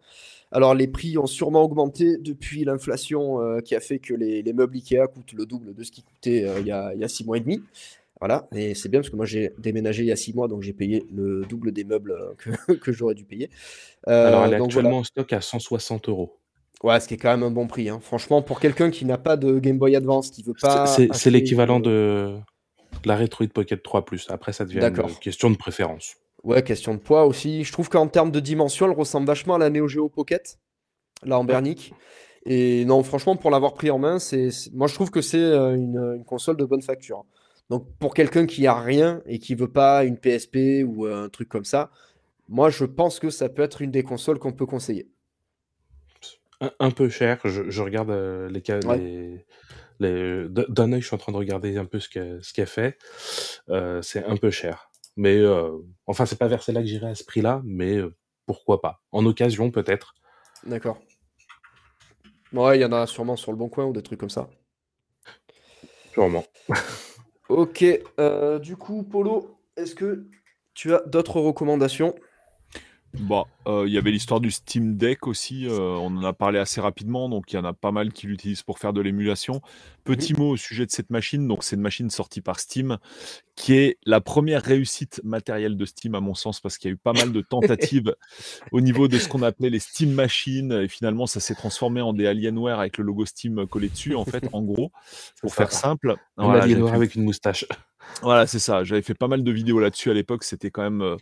Alors, 0.50 0.74
les 0.74 0.88
prix 0.88 1.18
ont 1.18 1.26
sûrement 1.26 1.62
augmenté 1.62 2.16
depuis 2.16 2.64
l'inflation 2.64 3.40
euh, 3.42 3.60
qui 3.60 3.74
a 3.74 3.80
fait 3.80 3.98
que 3.98 4.14
les, 4.14 4.42
les 4.42 4.52
meubles 4.54 4.76
Ikea 4.76 5.06
coûtent 5.12 5.34
le 5.34 5.44
double 5.44 5.74
de 5.74 5.82
ce 5.84 5.90
qu'ils 5.92 6.04
coûtaient 6.04 6.44
euh, 6.44 6.60
il 6.60 6.66
y 6.66 6.70
a, 6.72 6.92
il 6.94 7.00
y 7.00 7.04
a 7.04 7.08
six 7.08 7.24
mois 7.26 7.36
et 7.36 7.40
demi. 7.40 7.62
Voilà. 8.20 8.48
Et 8.54 8.74
c'est 8.74 8.88
bien 8.88 9.00
parce 9.00 9.10
que 9.10 9.16
moi, 9.16 9.26
j'ai 9.26 9.52
déménagé 9.58 10.02
il 10.04 10.06
y 10.06 10.12
a 10.12 10.16
six 10.16 10.32
mois, 10.34 10.48
donc 10.48 10.62
j'ai 10.62 10.72
payé 10.72 11.04
le 11.14 11.44
double 11.48 11.70
des 11.72 11.84
meubles 11.84 12.12
euh, 12.12 12.32
que, 12.66 12.72
que 12.72 12.92
j'aurais 12.92 13.14
dû 13.14 13.24
payer. 13.24 13.50
Euh, 14.08 14.26
Alors, 14.28 14.44
elle 14.46 14.54
est 14.54 14.58
donc 14.58 14.68
actuellement 14.68 14.88
voilà. 14.90 15.00
en 15.00 15.04
stock 15.04 15.32
à 15.34 15.40
160 15.42 16.08
euros. 16.08 16.34
Ouais, 16.82 16.98
ce 17.00 17.08
qui 17.08 17.14
est 17.14 17.18
quand 17.18 17.30
même 17.30 17.42
un 17.42 17.50
bon 17.50 17.66
prix. 17.66 17.88
hein. 17.90 17.98
Franchement, 18.00 18.40
pour 18.40 18.58
quelqu'un 18.60 18.90
qui 18.90 19.04
n'a 19.04 19.18
pas 19.18 19.36
de 19.36 19.58
Game 19.58 19.78
Boy 19.78 19.96
Advance, 19.96 20.30
qui 20.30 20.42
veut 20.44 20.54
pas. 20.58 20.86
C'est- 20.86 21.30
l'équivalent 21.30 21.78
de 21.80 22.36
la 23.04 23.16
Retroid 23.16 23.48
Pocket 23.48 23.82
3 23.82 24.04
Après, 24.28 24.52
ça 24.52 24.64
devient 24.64 24.80
une 24.80 25.14
question 25.20 25.50
de 25.50 25.56
préférence. 25.56 26.16
Ouais, 26.44 26.62
question 26.62 26.94
de 26.94 26.98
poids 26.98 27.26
aussi. 27.26 27.64
Je 27.64 27.72
trouve 27.72 27.88
qu'en 27.88 28.06
termes 28.06 28.30
de 28.30 28.40
dimension, 28.40 28.86
elle 28.86 28.96
ressemble 28.96 29.26
vachement 29.26 29.56
à 29.56 29.58
la 29.58 29.70
Neo 29.70 29.88
Geo 29.88 30.08
Pocket, 30.08 30.58
là 31.24 31.38
en 31.38 31.44
Bernic. 31.44 31.92
Et 32.44 32.84
non, 32.84 33.02
franchement, 33.02 33.36
pour 33.36 33.50
l'avoir 33.50 33.74
pris 33.74 33.90
en 33.90 33.98
main, 33.98 34.18
c'est, 34.18 34.48
moi 34.72 34.86
je 34.86 34.94
trouve 34.94 35.10
que 35.10 35.20
c'est 35.20 35.38
euh, 35.38 35.74
une, 35.74 36.14
une 36.16 36.24
console 36.24 36.56
de 36.56 36.64
bonne 36.64 36.80
facture. 36.82 37.24
Donc 37.68 37.86
pour 37.98 38.14
quelqu'un 38.14 38.46
qui 38.46 38.66
a 38.66 38.80
rien 38.80 39.20
et 39.26 39.38
qui 39.38 39.54
veut 39.54 39.70
pas 39.70 40.04
une 40.04 40.16
PSP 40.16 40.82
ou 40.86 41.06
euh, 41.06 41.24
un 41.24 41.28
truc 41.28 41.48
comme 41.48 41.64
ça, 41.64 41.90
moi 42.48 42.70
je 42.70 42.84
pense 42.84 43.18
que 43.18 43.28
ça 43.30 43.48
peut 43.48 43.62
être 43.62 43.82
une 43.82 43.90
des 43.90 44.02
consoles 44.02 44.38
qu'on 44.38 44.52
peut 44.52 44.64
conseiller. 44.64 45.10
Un, 46.60 46.70
un 46.80 46.90
peu 46.90 47.08
cher. 47.08 47.40
Je, 47.44 47.68
je 47.68 47.82
regarde 47.82 48.10
euh, 48.10 48.48
les 48.48 48.62
cas. 48.62 48.80
Ouais. 48.86 48.98
Les, 48.98 49.46
D'un 50.00 50.92
œil, 50.92 51.00
je 51.00 51.06
suis 51.06 51.14
en 51.14 51.18
train 51.18 51.32
de 51.32 51.36
regarder 51.36 51.76
un 51.76 51.84
peu 51.84 51.98
ce 52.00 52.08
qu'elle 52.08 52.40
ce 52.42 52.64
fait. 52.64 52.98
Euh, 53.68 54.00
c'est 54.02 54.24
un 54.24 54.36
peu 54.36 54.50
cher. 54.50 54.90
Mais 55.16 55.36
euh, 55.36 55.76
enfin, 56.06 56.26
c'est 56.26 56.38
pas 56.38 56.46
vers 56.46 56.62
celle-là 56.62 56.80
que 56.82 56.86
j'irai 56.86 57.08
à 57.08 57.14
ce 57.14 57.24
prix-là, 57.24 57.60
mais 57.64 57.96
euh, 57.96 58.14
pourquoi 58.46 58.80
pas. 58.80 59.02
En 59.10 59.26
occasion, 59.26 59.70
peut-être. 59.70 60.14
D'accord. 60.64 60.98
Ouais, 62.52 62.78
il 62.78 62.82
y 62.82 62.84
en 62.84 62.92
a 62.92 63.06
sûrement 63.06 63.36
sur 63.36 63.50
le 63.50 63.58
bon 63.58 63.68
coin 63.68 63.84
ou 63.84 63.92
des 63.92 64.02
trucs 64.02 64.20
comme 64.20 64.30
ça. 64.30 64.48
Sûrement. 66.12 66.44
Ok, 67.48 67.84
euh, 68.20 68.58
du 68.58 68.76
coup, 68.76 69.02
Polo, 69.02 69.58
Est-ce 69.76 69.94
que 69.94 70.26
tu 70.74 70.94
as 70.94 71.02
d'autres 71.06 71.40
recommandations? 71.40 72.14
Bon, 73.14 73.46
euh, 73.66 73.84
il 73.86 73.92
y 73.92 73.98
avait 73.98 74.10
l'histoire 74.10 74.38
du 74.38 74.50
Steam 74.50 74.96
Deck 74.96 75.26
aussi, 75.26 75.66
euh, 75.66 75.78
on 75.78 76.16
en 76.18 76.24
a 76.24 76.32
parlé 76.34 76.58
assez 76.58 76.80
rapidement, 76.80 77.28
donc 77.28 77.52
il 77.52 77.56
y 77.56 77.58
en 77.58 77.64
a 77.64 77.72
pas 77.72 77.90
mal 77.90 78.12
qui 78.12 78.26
l'utilisent 78.26 78.62
pour 78.62 78.78
faire 78.78 78.92
de 78.92 79.00
l'émulation. 79.00 79.60
Petit 80.04 80.34
mot 80.34 80.50
au 80.50 80.56
sujet 80.56 80.84
de 80.86 80.90
cette 80.90 81.10
machine, 81.10 81.48
donc 81.48 81.64
c'est 81.64 81.76
une 81.76 81.82
machine 81.82 82.10
sortie 82.10 82.42
par 82.42 82.60
Steam, 82.60 82.98
qui 83.56 83.74
est 83.74 83.96
la 84.04 84.20
première 84.20 84.62
réussite 84.62 85.20
matérielle 85.24 85.76
de 85.76 85.84
Steam 85.86 86.14
à 86.14 86.20
mon 86.20 86.34
sens, 86.34 86.60
parce 86.60 86.76
qu'il 86.78 86.90
y 86.90 86.92
a 86.92 86.94
eu 86.94 86.98
pas 86.98 87.12
mal 87.14 87.32
de 87.32 87.40
tentatives 87.50 88.14
au 88.72 88.80
niveau 88.82 89.08
de 89.08 89.18
ce 89.18 89.26
qu'on 89.26 89.42
appelait 89.42 89.70
les 89.70 89.80
Steam 89.80 90.12
Machines, 90.12 90.72
et 90.72 90.88
finalement 90.88 91.26
ça 91.26 91.40
s'est 91.40 91.54
transformé 91.54 92.00
en 92.02 92.12
des 92.12 92.26
Alienware 92.26 92.78
avec 92.78 92.98
le 92.98 93.04
logo 93.04 93.24
Steam 93.26 93.66
collé 93.66 93.88
dessus, 93.88 94.14
en 94.14 94.26
fait, 94.26 94.48
en 94.52 94.62
gros, 94.62 94.92
pour 95.40 95.54
faire 95.54 95.72
simple. 95.72 96.16
Un 96.36 96.44
Voilà, 96.44 96.60
j'avais 96.60 96.72
Alienware 96.74 96.90
fait- 96.92 96.96
avec 96.96 97.14
une 97.14 97.24
moustache. 97.24 97.64
voilà, 98.22 98.46
c'est 98.46 98.58
ça. 98.60 98.84
J'avais 98.84 99.02
fait 99.02 99.14
pas 99.14 99.28
mal 99.28 99.42
de 99.42 99.50
vidéos 99.50 99.80
là-dessus 99.80 100.10
à 100.10 100.14
l'époque. 100.14 100.44
C'était 100.44 100.70
quand 100.70 100.82
même. 100.82 101.00
euh, 101.02 101.16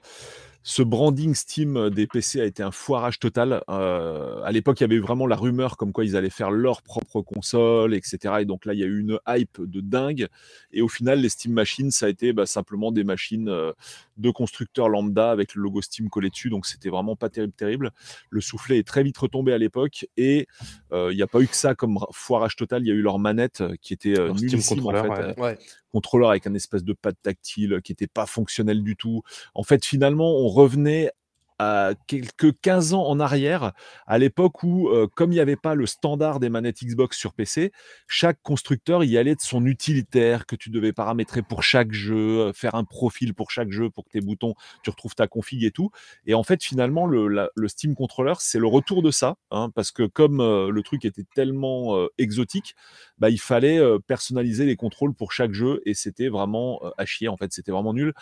ce 0.68 0.82
branding 0.82 1.32
Steam 1.36 1.76
euh, 1.76 1.90
des 1.90 2.08
PC 2.08 2.40
a 2.40 2.44
été 2.44 2.60
un 2.60 2.72
foirage 2.72 3.20
total. 3.20 3.62
Euh, 3.70 4.42
à 4.42 4.50
l'époque, 4.50 4.80
il 4.80 4.82
y 4.82 4.84
avait 4.84 4.96
eu 4.96 5.00
vraiment 5.00 5.28
la 5.28 5.36
rumeur 5.36 5.76
comme 5.76 5.92
quoi 5.92 6.04
ils 6.04 6.16
allaient 6.16 6.28
faire 6.28 6.50
leur 6.50 6.82
propre 6.82 7.20
console, 7.20 7.94
etc. 7.94 8.34
Et 8.40 8.44
donc 8.46 8.64
là, 8.64 8.74
il 8.74 8.80
y 8.80 8.82
a 8.82 8.86
eu 8.86 8.98
une 8.98 9.20
hype 9.28 9.60
de 9.62 9.80
dingue. 9.80 10.26
Et 10.72 10.82
au 10.82 10.88
final, 10.88 11.20
les 11.20 11.28
Steam 11.28 11.52
Machines, 11.52 11.92
ça 11.92 12.06
a 12.06 12.08
été 12.08 12.32
bah, 12.32 12.46
simplement 12.46 12.90
des 12.90 13.04
machines 13.04 13.48
euh, 13.48 13.70
de 14.16 14.28
constructeurs 14.30 14.88
lambda 14.88 15.30
avec 15.30 15.54
le 15.54 15.62
logo 15.62 15.82
Steam 15.82 16.08
collé 16.10 16.30
dessus. 16.30 16.50
Donc 16.50 16.66
c'était 16.66 16.90
vraiment 16.90 17.14
pas 17.14 17.28
terrible, 17.28 17.52
terrible. 17.52 17.92
Le 18.30 18.40
soufflet 18.40 18.78
est 18.78 18.86
très 18.86 19.04
vite 19.04 19.18
retombé 19.18 19.52
à 19.52 19.58
l'époque. 19.58 20.08
Et 20.16 20.48
euh, 20.90 21.12
il 21.12 21.16
n'y 21.16 21.22
a 21.22 21.28
pas 21.28 21.40
eu 21.42 21.46
que 21.46 21.54
ça 21.54 21.76
comme 21.76 21.96
ra- 21.96 22.08
foirage 22.10 22.56
total. 22.56 22.82
Il 22.82 22.88
y 22.88 22.90
a 22.90 22.94
eu 22.94 23.02
leur 23.02 23.20
manette 23.20 23.62
qui 23.80 23.92
était 23.92 24.18
euh, 24.18 24.34
Steam 24.34 24.50
nullissime, 24.50 24.80
en 24.80 24.90
controller, 24.90 25.14
fait. 25.14 25.40
ouais. 25.40 25.44
Ouais. 25.46 25.58
Contrôleur 25.96 26.28
avec 26.28 26.46
un 26.46 26.52
espèce 26.52 26.84
de 26.84 26.92
pad 26.92 27.14
tactile 27.22 27.80
qui 27.82 27.92
n'était 27.92 28.06
pas 28.06 28.26
fonctionnel 28.26 28.82
du 28.82 28.96
tout. 28.96 29.22
En 29.54 29.62
fait, 29.62 29.82
finalement, 29.82 30.36
on 30.40 30.48
revenait 30.48 31.10
à 31.58 31.92
quelques 32.06 32.58
15 32.60 32.94
ans 32.94 33.06
en 33.06 33.18
arrière, 33.18 33.72
à 34.06 34.18
l'époque 34.18 34.62
où, 34.62 34.88
euh, 34.88 35.06
comme 35.14 35.32
il 35.32 35.36
n'y 35.36 35.40
avait 35.40 35.56
pas 35.56 35.74
le 35.74 35.86
standard 35.86 36.38
des 36.38 36.50
manettes 36.50 36.82
Xbox 36.84 37.16
sur 37.16 37.32
PC, 37.32 37.72
chaque 38.06 38.40
constructeur 38.42 39.04
y 39.04 39.16
allait 39.16 39.34
de 39.34 39.40
son 39.40 39.64
utilitaire 39.64 40.46
que 40.46 40.54
tu 40.54 40.70
devais 40.70 40.92
paramétrer 40.92 41.42
pour 41.42 41.62
chaque 41.62 41.92
jeu, 41.92 42.40
euh, 42.40 42.52
faire 42.52 42.74
un 42.74 42.84
profil 42.84 43.32
pour 43.32 43.50
chaque 43.50 43.70
jeu 43.70 43.88
pour 43.88 44.04
que 44.04 44.10
tes 44.10 44.20
boutons, 44.20 44.54
tu 44.82 44.90
retrouves 44.90 45.14
ta 45.14 45.26
config 45.28 45.64
et 45.64 45.70
tout. 45.70 45.90
Et 46.26 46.34
en 46.34 46.42
fait, 46.42 46.62
finalement, 46.62 47.06
le, 47.06 47.50
Steam 47.68 47.94
Controller, 47.94 48.34
c'est 48.38 48.58
le 48.58 48.66
retour 48.66 49.02
de 49.02 49.10
ça, 49.10 49.36
hein, 49.50 49.70
parce 49.74 49.90
que 49.90 50.04
comme 50.04 50.40
euh, 50.40 50.70
le 50.70 50.82
truc 50.82 51.04
était 51.04 51.24
tellement 51.34 52.06
exotique, 52.18 52.74
bah, 53.18 53.30
il 53.30 53.40
fallait 53.40 53.80
personnaliser 54.06 54.66
les 54.66 54.76
contrôles 54.76 55.14
pour 55.14 55.32
chaque 55.32 55.52
jeu 55.52 55.80
et 55.86 55.94
c'était 55.94 56.28
vraiment 56.28 56.80
à 56.98 57.04
chier 57.04 57.28
en 57.28 57.36
fait, 57.36 57.52
c'était 57.52 57.72
vraiment 57.72 57.94
nul. 57.94 58.12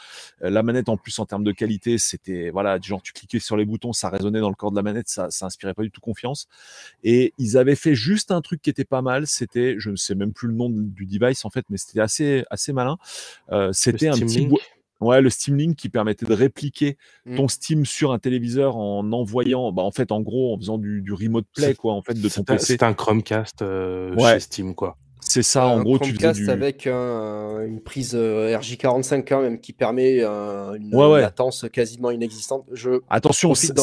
La 0.40 0.62
manette 0.62 0.88
en 0.88 0.96
plus 0.96 1.18
en 1.18 1.26
termes 1.26 1.44
de 1.44 1.52
qualité, 1.52 1.98
c'était 1.98 2.50
voilà, 2.50 2.78
genre 2.80 3.02
tu 3.02 3.12
sur 3.38 3.56
les 3.56 3.64
boutons, 3.64 3.92
ça 3.92 4.08
résonnait 4.08 4.40
dans 4.40 4.48
le 4.50 4.54
corps 4.54 4.70
de 4.70 4.76
la 4.76 4.82
manette, 4.82 5.08
ça, 5.08 5.28
ça 5.30 5.46
inspirait 5.46 5.74
pas 5.74 5.82
du 5.82 5.90
tout 5.90 6.00
confiance. 6.00 6.46
Et 7.02 7.32
ils 7.38 7.56
avaient 7.56 7.74
fait 7.76 7.94
juste 7.94 8.30
un 8.30 8.40
truc 8.40 8.62
qui 8.62 8.70
était 8.70 8.84
pas 8.84 9.02
mal, 9.02 9.26
c'était, 9.26 9.76
je 9.78 9.90
ne 9.90 9.96
sais 9.96 10.14
même 10.14 10.32
plus 10.32 10.48
le 10.48 10.54
nom 10.54 10.70
du 10.70 11.06
device 11.06 11.44
en 11.44 11.50
fait, 11.50 11.64
mais 11.70 11.76
c'était 11.76 12.00
assez 12.00 12.44
assez 12.50 12.72
malin. 12.72 12.96
Euh, 13.52 13.70
c'était 13.72 14.08
un 14.08 14.16
petit 14.18 14.48
Ouais, 15.00 15.20
le 15.20 15.28
Steam 15.28 15.56
Link 15.56 15.76
qui 15.76 15.88
permettait 15.88 16.24
de 16.24 16.32
répliquer 16.32 16.96
Mm. 17.26 17.36
ton 17.36 17.48
Steam 17.48 17.84
sur 17.84 18.12
un 18.12 18.18
téléviseur 18.18 18.76
en 18.76 19.10
envoyant, 19.12 19.72
bah, 19.72 19.82
en 19.82 19.90
fait, 19.90 20.12
en 20.12 20.20
gros, 20.20 20.54
en 20.54 20.58
faisant 20.58 20.78
du, 20.78 21.02
du 21.02 21.12
remote 21.12 21.46
play, 21.54 21.74
quoi, 21.74 21.94
en 21.94 22.00
fait, 22.02 22.14
de 22.14 22.28
ton 22.28 22.44
PC. 22.44 22.64
c'était 22.66 22.84
un 22.84 22.94
Chromecast 22.94 23.60
euh, 23.62 24.14
Ouais. 24.14 24.34
chez 24.34 24.40
Steam, 24.40 24.74
quoi. 24.74 24.96
C'est 25.34 25.42
ça, 25.42 25.66
en 25.66 25.82
gros, 25.82 25.98
tu 25.98 26.10
faisais 26.12 26.18
Chromecast 26.18 26.40
du. 26.42 26.50
avec 26.50 26.86
un- 26.86 27.66
une 27.66 27.80
prise 27.80 28.12
euh, 28.14 28.56
RJ45 28.56 29.24
quand 29.26 29.42
même 29.42 29.58
qui 29.58 29.72
permet 29.72 30.18
euh, 30.20 30.74
une 30.74 30.94
Ouais, 30.94 31.10
ouais. 31.10 31.20
latence 31.22 31.66
quasiment 31.72 32.12
inexistante. 32.12 32.64
Je... 32.72 33.00
Attention, 33.10 33.52
ça 33.54 33.74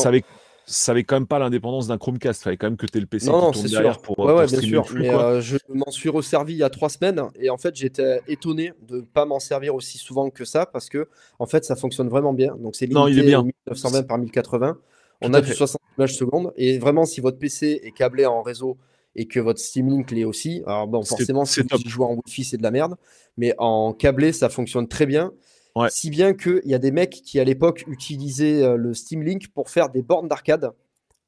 ça 0.68 0.92
avait, 0.94 1.04
quand 1.04 1.16
même 1.18 1.28
pas 1.28 1.40
l'indépendance 1.40 1.88
d'un 1.88 1.98
Chromecast. 1.98 2.40
Il 2.40 2.44
fallait 2.46 2.56
quand 2.58 2.68
même 2.68 2.78
que 2.78 2.86
tu 2.86 2.98
aies 2.98 3.02
le 3.02 3.08
PC 3.08 3.28
Non, 3.28 3.48
qui 3.52 3.60
tourne 3.60 3.68
c'est 3.68 3.72
derrière 3.74 3.94
sûr. 3.96 4.02
pour, 4.04 4.20
ouais, 4.20 4.28
pour 4.28 4.36
ouais, 4.38 4.48
bien 4.48 4.62
sûr. 4.62 4.86
Mais 4.96 5.10
euh, 5.10 5.42
je 5.42 5.58
m'en 5.68 5.92
suis 5.92 6.08
resservi 6.08 6.54
il 6.54 6.58
y 6.60 6.64
a 6.64 6.70
trois 6.70 6.88
semaines 6.88 7.22
et 7.38 7.50
en 7.50 7.58
fait 7.58 7.76
j'étais 7.76 8.22
étonné 8.30 8.72
de 8.88 8.98
ne 8.98 9.02
pas 9.02 9.26
m'en 9.26 9.40
servir 9.40 9.76
aussi 9.76 9.98
souvent 9.98 10.30
que 10.30 10.46
ça 10.46 10.66
parce 10.66 10.88
que 10.88 11.10
en 11.40 11.48
fait 11.48 11.66
ça 11.66 11.76
fonctionne 11.76 12.08
vraiment 12.08 12.32
bien. 12.32 12.56
Donc 12.58 12.76
c'est 12.78 12.88
Non, 12.88 13.08
il 13.10 13.20
est 13.20 13.24
bien. 13.24 13.40
au 13.42 13.44
1920 13.44 14.04
par 14.04 14.18
1080. 14.20 14.78
On 15.24 15.30
Tout 15.30 15.36
a 15.36 15.42
du 15.42 15.48
fait. 15.50 15.56
60 15.56 15.82
images 15.98 16.16
secondes 16.16 16.54
et 16.56 16.78
vraiment 16.78 17.04
si 17.06 17.20
votre 17.20 17.38
PC 17.40 17.82
est 17.84 17.92
câblé 17.92 18.26
en 18.26 18.42
réseau 18.42 18.78
et 19.16 19.28
que 19.28 19.40
votre 19.40 19.60
Steam 19.60 19.90
Link 19.90 20.12
l'est 20.12 20.26
aussi, 20.26 20.64
alors 20.66 20.88
bon 20.88 21.04
forcément 21.04 21.46
si 21.46 21.62
vous 21.62 21.90
jouez 21.90 22.06
en 22.06 22.14
Wi-Fi 22.14 22.44
c'est 22.44 22.58
de 22.58 22.64
la 22.64 22.72
merde, 22.72 22.96
mais 23.38 23.54
en 23.58 23.94
câblé 23.94 24.32
ça 24.34 24.50
fonctionne 24.50 24.88
très 24.88 25.06
bien. 25.06 25.32
Ouais. 25.76 25.88
Si 25.90 26.10
bien 26.10 26.34
qu'il 26.34 26.62
y 26.66 26.74
a 26.74 26.80
des 26.80 26.92
mecs 26.92 27.22
qui 27.24 27.40
à 27.40 27.44
l'époque 27.44 27.86
utilisaient 27.88 28.62
euh, 28.62 28.76
le 28.76 28.94
Steam 28.94 29.24
Link 29.24 29.48
pour 29.54 29.70
faire 29.70 29.90
des 29.90 30.02
bornes 30.02 30.28
d'arcade 30.28 30.74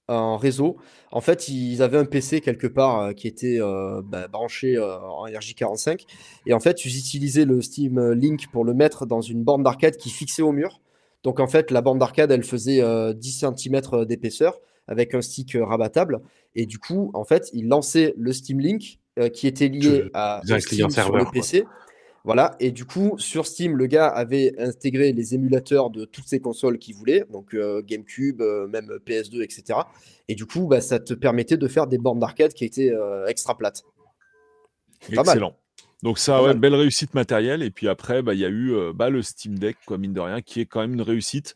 en 0.07 0.37
réseau. 0.37 0.77
En 1.11 1.21
fait, 1.21 1.47
ils 1.47 1.81
avaient 1.81 1.97
un 1.97 2.05
PC 2.05 2.41
quelque 2.41 2.67
part 2.67 2.99
euh, 2.99 3.13
qui 3.13 3.27
était 3.27 3.59
euh, 3.59 4.01
bah, 4.03 4.27
branché 4.27 4.75
euh, 4.75 4.99
en 4.99 5.25
RJ45. 5.27 6.05
Et 6.45 6.53
en 6.53 6.59
fait, 6.59 6.85
ils 6.85 6.97
utilisaient 6.97 7.45
le 7.45 7.61
Steam 7.61 7.97
euh, 7.97 8.13
Link 8.13 8.47
pour 8.51 8.65
le 8.65 8.73
mettre 8.73 9.05
dans 9.05 9.21
une 9.21 9.43
borne 9.43 9.63
d'arcade 9.63 9.97
qui 9.97 10.09
fixait 10.09 10.41
au 10.41 10.51
mur. 10.51 10.81
Donc 11.23 11.39
en 11.39 11.47
fait, 11.47 11.71
la 11.71 11.81
borne 11.81 11.99
d'arcade, 11.99 12.31
elle 12.31 12.43
faisait 12.43 12.81
euh, 12.81 13.13
10 13.13 13.45
cm 13.57 14.05
d'épaisseur 14.05 14.59
avec 14.87 15.13
un 15.13 15.21
stick 15.21 15.55
euh, 15.55 15.65
rabattable. 15.65 16.21
Et 16.55 16.65
du 16.65 16.79
coup, 16.79 17.11
en 17.13 17.23
fait, 17.23 17.49
ils 17.53 17.67
lançaient 17.67 18.13
le 18.17 18.33
Steam 18.33 18.59
Link 18.59 18.99
euh, 19.19 19.29
qui 19.29 19.47
était 19.47 19.67
lié 19.67 20.09
à 20.13 20.41
un 20.47 20.59
client 20.59 20.89
sur 20.89 21.15
le 21.15 21.23
quoi. 21.23 21.31
PC. 21.31 21.65
Voilà, 22.25 22.55
et 22.61 22.71
du 22.71 22.85
coup, 22.85 23.17
sur 23.17 23.45
Steam, 23.45 23.75
le 23.75 23.85
gars 23.85 24.07
avait 24.07 24.53
intégré 24.57 25.11
les 25.11 25.35
émulateurs 25.35 25.89
de 25.89 26.05
toutes 26.05 26.25
ces 26.25 26.39
consoles 26.39 26.77
qu'il 26.77 26.95
voulait, 26.95 27.25
donc 27.29 27.53
euh, 27.53 27.81
GameCube, 27.85 28.41
euh, 28.41 28.65
même 28.67 28.87
PS2, 29.05 29.43
etc. 29.43 29.79
Et 30.29 30.35
du 30.35 30.45
coup, 30.45 30.67
bah, 30.67 30.79
ça 30.79 30.99
te 30.99 31.13
permettait 31.13 31.57
de 31.57 31.67
faire 31.67 31.85
des 31.85 31.97
bornes 31.97 32.19
d'arcade 32.19 32.53
qui 32.53 32.63
étaient 32.63 32.91
euh, 32.91 33.27
extra 33.27 33.57
plates. 33.57 33.83
Pas 35.13 35.23
mal. 35.23 35.27
Excellent. 35.27 35.57
Donc 36.03 36.19
ça, 36.19 36.43
ouais, 36.43 36.53
belle 36.53 36.75
réussite 36.75 37.13
matérielle. 37.15 37.63
Et 37.63 37.71
puis 37.71 37.87
après, 37.87 38.21
bah, 38.21 38.33
il 38.33 38.39
y 38.41 38.45
a 38.45 38.49
eu 38.49 38.73
euh, 38.73 38.91
bah, 38.93 39.09
le 39.09 39.21
Steam 39.23 39.57
Deck, 39.57 39.77
quoi, 39.85 39.97
mine 39.97 40.13
de 40.13 40.19
rien, 40.19 40.41
qui 40.41 40.59
est 40.59 40.65
quand 40.65 40.81
même 40.81 40.93
une 40.93 41.01
réussite. 41.01 41.55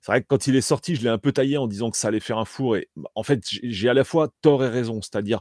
C'est 0.00 0.10
vrai 0.10 0.22
que 0.22 0.26
quand 0.26 0.46
il 0.46 0.56
est 0.56 0.60
sorti, 0.62 0.96
je 0.96 1.02
l'ai 1.02 1.10
un 1.10 1.18
peu 1.18 1.30
taillé 1.32 1.56
en 1.58 1.66
disant 1.66 1.90
que 1.90 1.96
ça 1.96 2.08
allait 2.08 2.18
faire 2.20 2.38
un 2.38 2.44
four. 2.46 2.76
Et 2.76 2.88
bah, 2.96 3.10
en 3.14 3.22
fait, 3.22 3.40
j'ai 3.62 3.88
à 3.88 3.94
la 3.94 4.02
fois 4.04 4.28
tort 4.42 4.64
et 4.64 4.68
raison. 4.68 5.00
C'est-à-dire, 5.02 5.40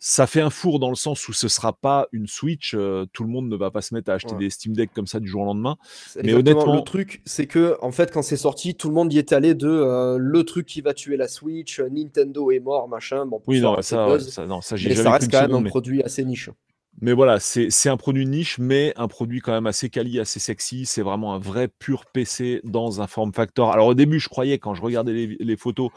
ça 0.00 0.26
fait 0.28 0.40
un 0.42 0.50
four 0.50 0.78
dans 0.78 0.90
le 0.90 0.94
sens 0.96 1.26
où 1.28 1.32
ce 1.32 1.48
sera 1.48 1.72
pas 1.72 2.06
une 2.12 2.26
Switch. 2.28 2.74
euh, 2.74 3.06
tout 3.12 3.24
le 3.24 3.30
monde 3.30 3.48
ne 3.48 3.56
va 3.56 3.70
pas 3.70 3.80
se 3.82 3.94
mettre 3.94 4.10
à 4.10 4.14
acheter 4.14 4.34
Ouais. 4.34 4.38
des 4.38 4.50
Steam 4.50 4.74
Deck 4.76 4.90
comme 4.94 5.06
ça 5.08 5.18
du 5.18 5.26
jour 5.26 5.42
au 5.42 5.46
lendemain. 5.46 5.76
Mais 6.22 6.34
honnêtement- 6.34 6.76
le 6.76 6.82
truc, 6.82 7.20
c'est 7.24 7.46
que 7.46 7.76
en 7.80 7.90
fait, 7.90 8.12
quand 8.12 8.22
c'est 8.22 8.36
sorti, 8.36 8.74
tout 8.76 8.88
le 8.88 8.94
monde 8.94 9.12
y 9.12 9.18
est 9.18 9.32
allé 9.32 9.54
de 9.54 9.66
euh, 9.66 10.16
le 10.20 10.44
truc 10.44 10.66
qui 10.66 10.82
va 10.82 10.92
tuer 10.94 11.16
la 11.16 11.26
Switch, 11.26 11.80
Nintendo 11.80 12.50
est 12.52 12.60
mort, 12.60 12.86
machin. 12.88 13.24
Bon, 13.26 13.42
Oui, 13.48 13.60
non, 13.60 13.80
ça, 13.82 14.08
ouais, 14.08 14.20
ça, 14.20 14.46
non, 14.46 14.60
ça, 14.60 14.76
j'ai 14.76 14.90
mais 14.90 14.94
jamais 14.94 15.04
ça 15.08 15.12
reste 15.14 15.30
quand 15.32 15.40
même 15.40 15.54
un 15.54 15.60
mais- 15.62 15.70
produit 15.70 16.02
assez 16.02 16.24
niche. 16.24 16.50
Mais 17.00 17.12
voilà, 17.12 17.38
c'est 17.38 17.88
un 17.88 17.96
produit 17.96 18.26
niche, 18.26 18.58
mais 18.58 18.92
un 18.96 19.06
produit 19.06 19.40
quand 19.40 19.52
même 19.52 19.66
assez 19.66 19.88
quali, 19.88 20.18
assez 20.18 20.40
sexy. 20.40 20.84
C'est 20.84 21.02
vraiment 21.02 21.32
un 21.34 21.38
vrai 21.38 21.68
pur 21.68 22.06
PC 22.06 22.60
dans 22.64 23.00
un 23.00 23.06
form 23.06 23.32
factor. 23.32 23.70
Alors 23.72 23.86
au 23.86 23.94
début, 23.94 24.18
je 24.18 24.28
croyais, 24.28 24.58
quand 24.58 24.74
je 24.74 24.82
regardais 24.82 25.12
les, 25.12 25.36
les 25.38 25.56
photos, 25.56 25.90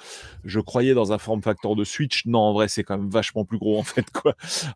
je 0.44 0.60
croyais 0.60 0.94
dans 0.94 1.12
un 1.12 1.18
form 1.18 1.42
factor 1.42 1.76
de 1.76 1.84
Switch. 1.84 2.26
Non, 2.28 2.40
en 2.40 2.54
vrai, 2.54 2.68
c'est 2.68 2.84
quand 2.84 2.98
même 3.00 3.10
vachement 3.10 3.46
plus 3.46 3.58
gros 3.58 3.80
en 3.80 3.84
fait, 3.84 4.12
quoi. 4.12 4.36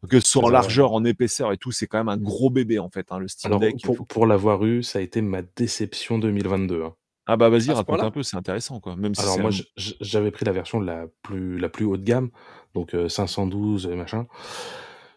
Que 0.09 0.19
ce 0.19 0.27
soit 0.27 0.41
en 0.43 0.47
Ouais. 0.47 0.51
largeur, 0.53 0.93
en 0.93 1.05
épaisseur 1.05 1.51
et 1.51 1.57
tout, 1.57 1.71
c'est 1.71 1.85
quand 1.87 1.99
même 1.99 2.09
un 2.09 2.17
gros 2.17 2.49
bébé 2.49 2.79
en 2.79 2.89
fait, 2.89 3.05
hein, 3.11 3.19
le 3.19 3.27
Steam 3.27 3.51
Alors, 3.51 3.59
Deck. 3.59 3.75
faut- 3.85 3.93
pour, 4.05 4.25
l'avoir 4.25 4.65
eu, 4.65 4.81
ça 4.81 4.99
a 4.99 5.01
été 5.03 5.21
ma 5.21 5.41
déception 5.55 6.17
2022. 6.17 6.83
hein. 6.83 6.95
Ah 7.27 7.37
bah 7.37 7.49
vas-y, 7.49 7.71
raconte 7.71 8.01
un 8.01 8.11
peu, 8.11 8.21
c'est 8.23 8.37
intéressant 8.37 8.79
quoi. 8.79 8.95
Même 8.95 9.15
si 9.15 9.21
Alors 9.21 9.35
c'est 9.35 9.41
moi, 9.41 9.49
un- 9.51 9.81
j'avais 10.01 10.29
pris 10.31 10.45
la 10.45 10.51
version 10.51 10.79
la 10.79 11.05
plus, 11.23 11.57
la 11.57 11.69
plus 11.69 11.85
haut 11.85 11.97
de 11.97 12.03
gamme, 12.03 12.29
donc 12.75 12.93
euh, 12.93 13.09
512 13.09 13.87
et 13.91 13.95
machin. 13.95 14.27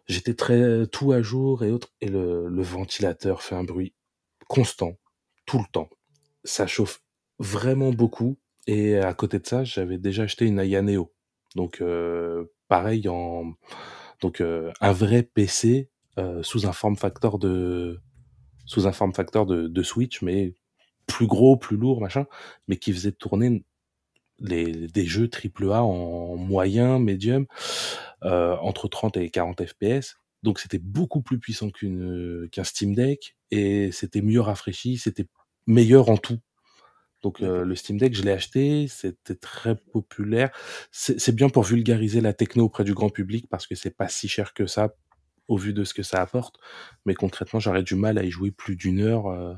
J'étais 0.08 0.34
très 0.34 0.86
tout 0.86 1.12
à 1.12 1.22
jour 1.22 1.64
et 1.64 1.70
autres, 1.70 1.88
et 2.00 2.08
le, 2.08 2.48
le 2.48 2.62
ventilateur 2.62 3.42
fait 3.42 3.54
un 3.54 3.64
bruit 3.64 3.94
constant, 4.48 4.94
tout 5.46 5.58
le 5.58 5.66
temps. 5.70 5.90
Ça 6.44 6.66
chauffe 6.66 7.02
vraiment 7.38 7.92
beaucoup, 7.92 8.38
et 8.66 8.96
à 8.96 9.14
côté 9.14 9.38
de 9.38 9.46
ça, 9.46 9.64
j'avais 9.64 9.98
déjà 9.98 10.24
acheté 10.24 10.46
une 10.46 10.58
Aya 10.58 10.82
Neo. 10.82 11.12
Donc 11.56 11.80
euh, 11.80 12.44
pareil 12.68 13.08
en 13.08 13.54
donc 14.20 14.40
euh, 14.40 14.72
un 14.80 14.92
vrai 14.92 15.22
PC 15.22 15.90
euh, 16.18 16.42
sous 16.42 16.66
un 16.66 16.72
form 16.72 16.96
factor 16.96 17.38
de 17.38 18.00
sous 18.66 18.86
un 18.86 18.92
form 18.92 19.14
factor 19.14 19.46
de 19.46 19.82
Switch, 19.82 20.20
mais 20.20 20.54
plus 21.06 21.26
gros, 21.26 21.56
plus 21.56 21.78
lourd, 21.78 22.02
machin, 22.02 22.26
mais 22.66 22.76
qui 22.76 22.92
faisait 22.92 23.12
tourner 23.12 23.64
les, 24.40 24.88
des 24.88 25.06
jeux 25.06 25.28
AAA 25.28 25.82
en 25.82 26.36
moyen, 26.36 26.98
médium, 26.98 27.46
euh, 28.24 28.56
entre 28.60 28.88
30 28.88 29.16
et 29.16 29.30
40 29.30 29.64
FPS. 29.66 30.16
Donc 30.42 30.60
c'était 30.60 30.78
beaucoup 30.78 31.20
plus 31.20 31.38
puissant 31.38 31.70
qu'une 31.70 32.48
qu'un 32.52 32.64
Steam 32.64 32.94
Deck 32.94 33.36
et 33.50 33.90
c'était 33.92 34.22
mieux 34.22 34.40
rafraîchi, 34.40 34.96
c'était 34.96 35.26
meilleur 35.66 36.08
en 36.08 36.16
tout. 36.16 36.38
Donc 37.22 37.42
euh, 37.42 37.64
le 37.64 37.74
Steam 37.74 37.98
Deck, 37.98 38.14
je 38.14 38.22
l'ai 38.22 38.30
acheté, 38.30 38.86
c'était 38.88 39.34
très 39.34 39.74
populaire. 39.76 40.50
C'est 40.92 41.34
bien 41.34 41.48
pour 41.48 41.64
vulgariser 41.64 42.20
la 42.20 42.32
techno 42.32 42.64
auprès 42.64 42.84
du 42.84 42.94
grand 42.94 43.10
public 43.10 43.48
parce 43.50 43.66
que 43.66 43.74
c'est 43.74 43.96
pas 43.96 44.08
si 44.08 44.28
cher 44.28 44.54
que 44.54 44.66
ça 44.66 44.94
au 45.48 45.56
vu 45.56 45.72
de 45.72 45.82
ce 45.82 45.94
que 45.94 46.02
ça 46.02 46.20
apporte. 46.20 46.56
Mais 47.06 47.14
concrètement, 47.14 47.58
j'aurais 47.58 47.82
du 47.82 47.96
mal 47.96 48.18
à 48.18 48.22
y 48.22 48.30
jouer 48.30 48.50
plus 48.52 48.76
d'une 48.76 49.00
heure 49.00 49.26
euh, 49.26 49.54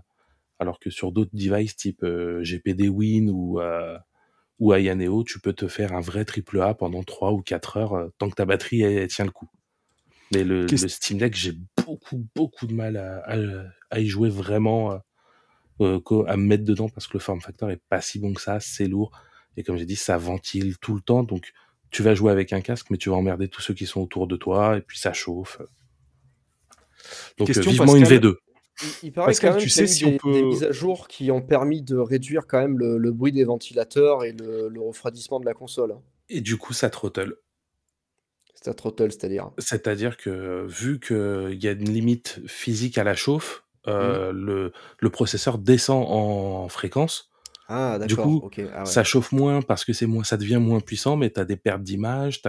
alors 0.58 0.78
que 0.78 0.88
sur 0.88 1.12
d'autres 1.12 1.32
devices 1.34 1.76
type 1.76 2.02
euh, 2.04 2.42
GPD 2.42 2.88
Win 2.88 3.30
ou 3.30 3.60
ou 4.60 4.72
Ayaneo, 4.72 5.24
tu 5.24 5.40
peux 5.40 5.52
te 5.52 5.66
faire 5.68 5.92
un 5.92 6.00
vrai 6.00 6.24
triple 6.24 6.60
A 6.60 6.74
pendant 6.74 7.02
3 7.02 7.32
ou 7.32 7.42
4 7.42 7.76
heures 7.76 8.10
tant 8.18 8.30
que 8.30 8.36
ta 8.36 8.44
batterie 8.44 8.82
elle, 8.82 9.08
tient 9.08 9.24
le 9.24 9.30
coup. 9.30 9.48
Mais 10.32 10.44
le, 10.44 10.66
le 10.66 10.76
Steam 10.88 11.18
Deck, 11.18 11.34
j'ai 11.34 11.54
beaucoup 11.84 12.24
beaucoup 12.36 12.66
de 12.66 12.74
mal 12.74 12.96
à, 12.96 13.24
à, 13.90 13.98
y 13.98 14.06
jouer 14.06 14.28
vraiment, 14.28 14.92
à 14.92 15.00
me 15.80 16.36
mettre 16.36 16.64
dedans 16.64 16.88
parce 16.88 17.08
que 17.08 17.14
le 17.14 17.20
form 17.20 17.40
factor 17.40 17.70
est 17.70 17.82
pas 17.88 18.00
si 18.00 18.20
bon 18.20 18.32
que 18.32 18.40
ça, 18.40 18.60
c'est 18.60 18.86
lourd 18.86 19.10
et 19.56 19.62
comme 19.62 19.76
j'ai 19.76 19.86
dit, 19.86 19.96
ça 19.96 20.16
ventile 20.16 20.78
tout 20.78 20.94
le 20.94 21.00
temps, 21.00 21.22
donc 21.22 21.52
tu 21.90 22.02
vas 22.02 22.14
jouer 22.14 22.32
avec 22.32 22.52
un 22.52 22.60
casque, 22.60 22.86
mais 22.90 22.96
tu 22.96 23.10
vas 23.10 23.16
emmerder 23.16 23.48
tous 23.48 23.60
ceux 23.60 23.74
qui 23.74 23.86
sont 23.86 24.00
autour 24.00 24.26
de 24.26 24.36
toi, 24.36 24.76
et 24.76 24.80
puis 24.80 24.98
ça 24.98 25.12
chauffe. 25.12 25.60
Donc 27.38 27.48
Question, 27.48 27.70
vivement 27.70 27.96
une 27.96 28.04
V2. 28.04 28.36
Il, 29.02 29.12
paraît 29.12 29.26
Pascal, 29.26 29.50
quand 29.50 29.56
même 29.56 29.64
tu 29.64 29.70
sais 29.70 29.86
si 29.86 30.04
des, 30.04 30.14
on 30.14 30.16
peut... 30.16 30.32
des 30.32 30.42
mises 30.42 30.64
à 30.64 30.72
jour 30.72 31.08
qui 31.08 31.30
ont 31.30 31.42
permis 31.42 31.82
de 31.82 31.96
réduire 31.96 32.46
quand 32.46 32.60
même 32.60 32.78
le, 32.78 33.10
bruit 33.12 33.32
des 33.32 33.44
ventilateurs 33.44 34.24
et 34.24 34.32
le, 34.32 34.80
refroidissement 34.80 35.40
de 35.40 35.46
la 35.46 35.54
console. 35.54 35.96
Et 36.28 36.40
du 36.40 36.56
coup, 36.56 36.72
ça 36.72 36.90
throttle. 36.90 37.36
Ça 38.62 38.74
throttle, 38.74 39.10
c'est-à-dire 39.10 39.50
C'est-à-dire 39.58 40.16
que 40.16 40.66
vu 40.68 41.00
qu'il 41.00 41.62
y 41.62 41.68
a 41.68 41.72
une 41.72 41.90
limite 41.90 42.40
physique 42.46 42.98
à 42.98 43.04
la 43.04 43.14
chauffe, 43.14 43.64
euh, 43.86 44.32
mmh. 44.32 44.36
le, 44.36 44.72
le, 44.98 45.10
processeur 45.10 45.56
descend 45.56 46.04
en 46.06 46.68
fréquence 46.68 47.30
ah, 47.72 48.00
du 48.00 48.16
coup, 48.16 48.50
ah 48.74 48.84
ça 48.84 49.04
chauffe 49.04 49.30
moins 49.30 49.62
parce 49.62 49.84
que 49.84 49.92
c'est 49.92 50.06
moins, 50.06 50.24
ça 50.24 50.36
devient 50.36 50.56
moins 50.56 50.80
puissant, 50.80 51.16
mais 51.16 51.30
tu 51.30 51.38
as 51.38 51.44
des 51.44 51.56
pertes 51.56 51.84
d'image, 51.84 52.42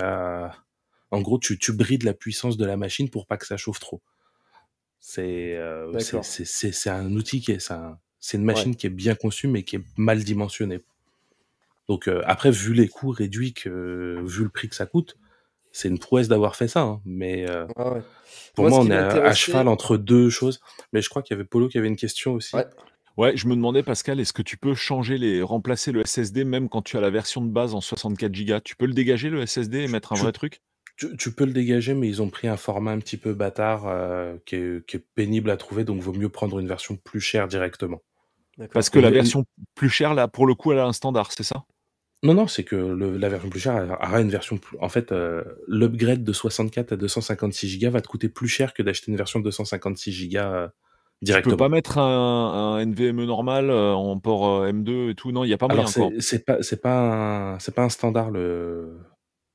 en 1.11 1.21
gros, 1.21 1.37
tu, 1.37 1.59
tu 1.59 1.73
brides 1.73 2.03
la 2.03 2.15
puissance 2.15 2.57
de 2.57 2.65
la 2.65 2.75
machine 2.75 3.07
pour 3.07 3.27
pas 3.27 3.37
que 3.37 3.45
ça 3.45 3.55
chauffe 3.55 3.79
trop. 3.79 4.01
C'est 5.03 5.55
euh, 5.57 5.91
c'est 5.99 6.89
un 6.91 7.11
outil 7.15 7.41
qui 7.41 7.51
est, 7.51 7.73
c'est 8.19 8.37
une 8.37 8.43
machine 8.43 8.75
qui 8.75 8.85
est 8.85 8.91
bien 8.91 9.15
conçue, 9.15 9.47
mais 9.47 9.63
qui 9.63 9.77
est 9.77 9.83
mal 9.97 10.23
dimensionnée. 10.23 10.79
Donc 11.89 12.07
euh, 12.07 12.21
après, 12.25 12.51
vu 12.51 12.73
les 12.73 12.87
coûts 12.87 13.09
réduits, 13.09 13.53
que, 13.53 14.21
vu 14.23 14.43
le 14.43 14.49
prix 14.49 14.69
que 14.69 14.75
ça 14.75 14.85
coûte, 14.85 15.17
c'est 15.71 15.87
une 15.87 15.97
prouesse 15.97 16.27
d'avoir 16.27 16.55
fait 16.55 16.67
ça. 16.67 16.81
Hein. 16.81 17.01
mais 17.03 17.49
euh, 17.49 17.65
pour 18.53 18.69
moi, 18.69 18.79
on 18.79 18.91
est 18.91 18.93
à, 18.93 19.33
cheval 19.33 19.67
entre 19.67 19.97
deux 19.97 20.29
choses. 20.29 20.61
Mais 20.93 21.01
je 21.01 21.09
crois 21.09 21.23
qu'il 21.23 21.35
y 21.35 21.39
avait 21.39 21.47
Polo 21.47 21.67
qui 21.67 21.79
avait 21.79 21.87
une 21.87 21.97
question 21.97 22.33
aussi. 22.35 22.55
Ouais, 23.17 23.35
je 23.35 23.47
me 23.47 23.55
demandais, 23.55 23.83
Pascal, 23.83 24.19
est-ce 24.19 24.33
que 24.33 24.41
tu 24.43 24.55
peux 24.55 24.75
changer 24.75 25.17
les, 25.17 25.41
remplacer 25.41 25.91
le 25.91 26.05
SSD 26.05 26.45
même 26.45 26.69
quand 26.69 26.81
tu 26.83 26.95
as 26.97 27.01
la 27.01 27.09
version 27.09 27.41
de 27.41 27.49
base 27.49 27.73
en 27.73 27.81
64 27.81 28.31
Go 28.31 28.59
Tu 28.59 28.75
peux 28.75 28.85
le 28.85 28.93
dégager 28.93 29.29
le 29.29 29.45
SSD 29.45 29.79
et 29.79 29.87
mettre 29.87 30.13
un 30.13 30.15
vrai 30.15 30.31
truc? 30.31 30.61
Tu, 31.17 31.31
peux 31.31 31.45
le 31.45 31.53
dégager, 31.53 31.93
mais 31.93 32.07
ils 32.07 32.21
ont 32.21 32.29
pris 32.29 32.47
un 32.47 32.57
format 32.57 32.91
un 32.91 32.99
petit 32.99 33.17
peu 33.17 33.33
bâtard 33.33 33.83
euh, 33.87 34.37
qui, 34.45 34.55
est, 34.55 35.05
pénible 35.15 35.49
à 35.49 35.57
trouver, 35.57 35.83
donc 35.83 36.01
vaut 36.01 36.13
mieux 36.13 36.29
prendre 36.29 36.59
une 36.59 36.67
version 36.67 36.95
plus 36.95 37.21
chère 37.21 37.47
directement. 37.47 38.01
Parce 38.73 38.89
que 38.89 38.99
la 38.99 39.09
version 39.09 39.45
plus 39.75 39.89
chère, 39.89 40.13
là, 40.13 40.27
pour 40.27 40.45
le 40.45 40.53
coup, 40.53 40.71
elle 40.71 40.79
a 40.79 40.85
un 40.85 40.93
standard, 40.93 41.31
c'est 41.31 41.43
ça? 41.43 41.63
Non, 42.23 42.35
non, 42.35 42.47
c'est 42.47 42.63
que 42.63 42.75
la 42.75 43.29
version 43.29 43.49
plus 43.49 43.59
chère 43.59 43.97
aura 43.99 44.21
une 44.21 44.29
version 44.29 44.57
plus. 44.57 44.77
En 44.79 44.89
fait, 44.89 45.11
euh, 45.11 45.43
l'upgrade 45.67 46.23
de 46.23 46.33
64 46.33 46.91
à 46.91 46.95
256 46.95 47.79
Go 47.79 47.89
va 47.89 48.01
te 48.01 48.07
coûter 48.07 48.29
plus 48.29 48.47
cher 48.47 48.73
que 48.73 48.83
d'acheter 48.83 49.11
une 49.11 49.17
version 49.17 49.39
de 49.39 49.45
256 49.45 50.29
Go 50.29 50.69
tu 51.23 51.41
peux 51.43 51.57
pas 51.57 51.69
mettre 51.69 51.97
un, 51.97 52.77
un 52.77 52.85
NVMe 52.85 53.25
normal 53.25 53.69
euh, 53.69 53.93
en 53.93 54.19
port 54.19 54.63
euh, 54.63 54.71
M2 54.71 55.11
et 55.11 55.15
tout, 55.15 55.31
non, 55.31 55.43
il 55.43 55.47
n'y 55.47 55.53
a 55.53 55.57
pas 55.57 55.67
moyen 55.67 55.85
Alors 55.95 56.11
c'est 56.19 56.45
pas 56.81 57.53
un 57.53 57.57
pas 57.57 57.83
un 57.83 57.89
standard 57.89 58.31
le 58.31 58.97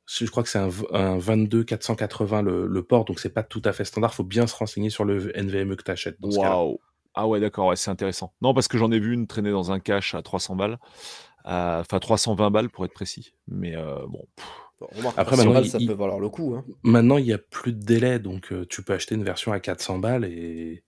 je 0.07 0.27
crois 0.27 0.43
que 0.43 0.49
c'est 0.49 0.59
un, 0.59 0.71
un 0.93 1.19
22 1.19 1.65
480 1.65 2.43
le, 2.43 2.67
le 2.67 2.83
port 2.83 3.05
donc 3.05 3.19
c'est 3.21 3.33
pas 3.33 3.43
tout 3.43 3.63
à 3.65 3.73
fait 3.73 3.85
standard, 3.85 4.15
faut 4.15 4.25
bien 4.25 4.47
se 4.47 4.55
renseigner 4.55 4.91
sur 4.91 5.05
le 5.05 5.33
NVMe 5.37 5.77
que 5.77 5.83
tu 5.83 5.91
achètes 5.91 6.17
Waouh. 6.23 6.81
Ah 7.19 7.27
ouais, 7.27 7.41
d'accord, 7.41 7.69
ouais, 7.69 7.77
c'est 7.77 7.91
intéressant. 7.91 8.35
Non, 8.43 8.53
parce 8.53 8.69
que 8.69 8.77
j'en 8.77 8.93
ai 8.93 8.99
vu 8.99 9.15
une 9.15 9.27
traîner 9.27 9.51
dans 9.51 9.73
un 9.73 9.81
cache 9.81 10.15
à 10.15 10.21
300 10.21 10.55
balles. 10.55 10.79
Enfin, 11.47 11.99
320 11.99 12.51
balles 12.51 12.69
pour 12.69 12.85
être 12.85 12.93
précis. 12.93 13.33
Mais 13.49 13.75
euh, 13.75 14.01
bon. 14.07 14.23
Après, 15.17 15.35
maintenant, 15.39 15.65
ça 15.65 15.79
peut 15.79 15.95
valoir 15.95 16.21
le 16.21 16.29
coup. 16.29 16.55
Hein. 16.55 16.65
Maintenant, 16.83 17.17
il 17.17 17.25
n'y 17.25 17.33
a 17.33 17.39
plus 17.39 17.73
de 17.73 17.83
délai, 17.83 18.19
donc 18.19 18.53
tu 18.69 18.83
peux 18.83 18.93
acheter 18.93 19.15
une 19.15 19.25
version 19.25 19.53
à 19.53 19.61
400 19.61 19.99
balles 19.99 20.27
et 20.27 20.85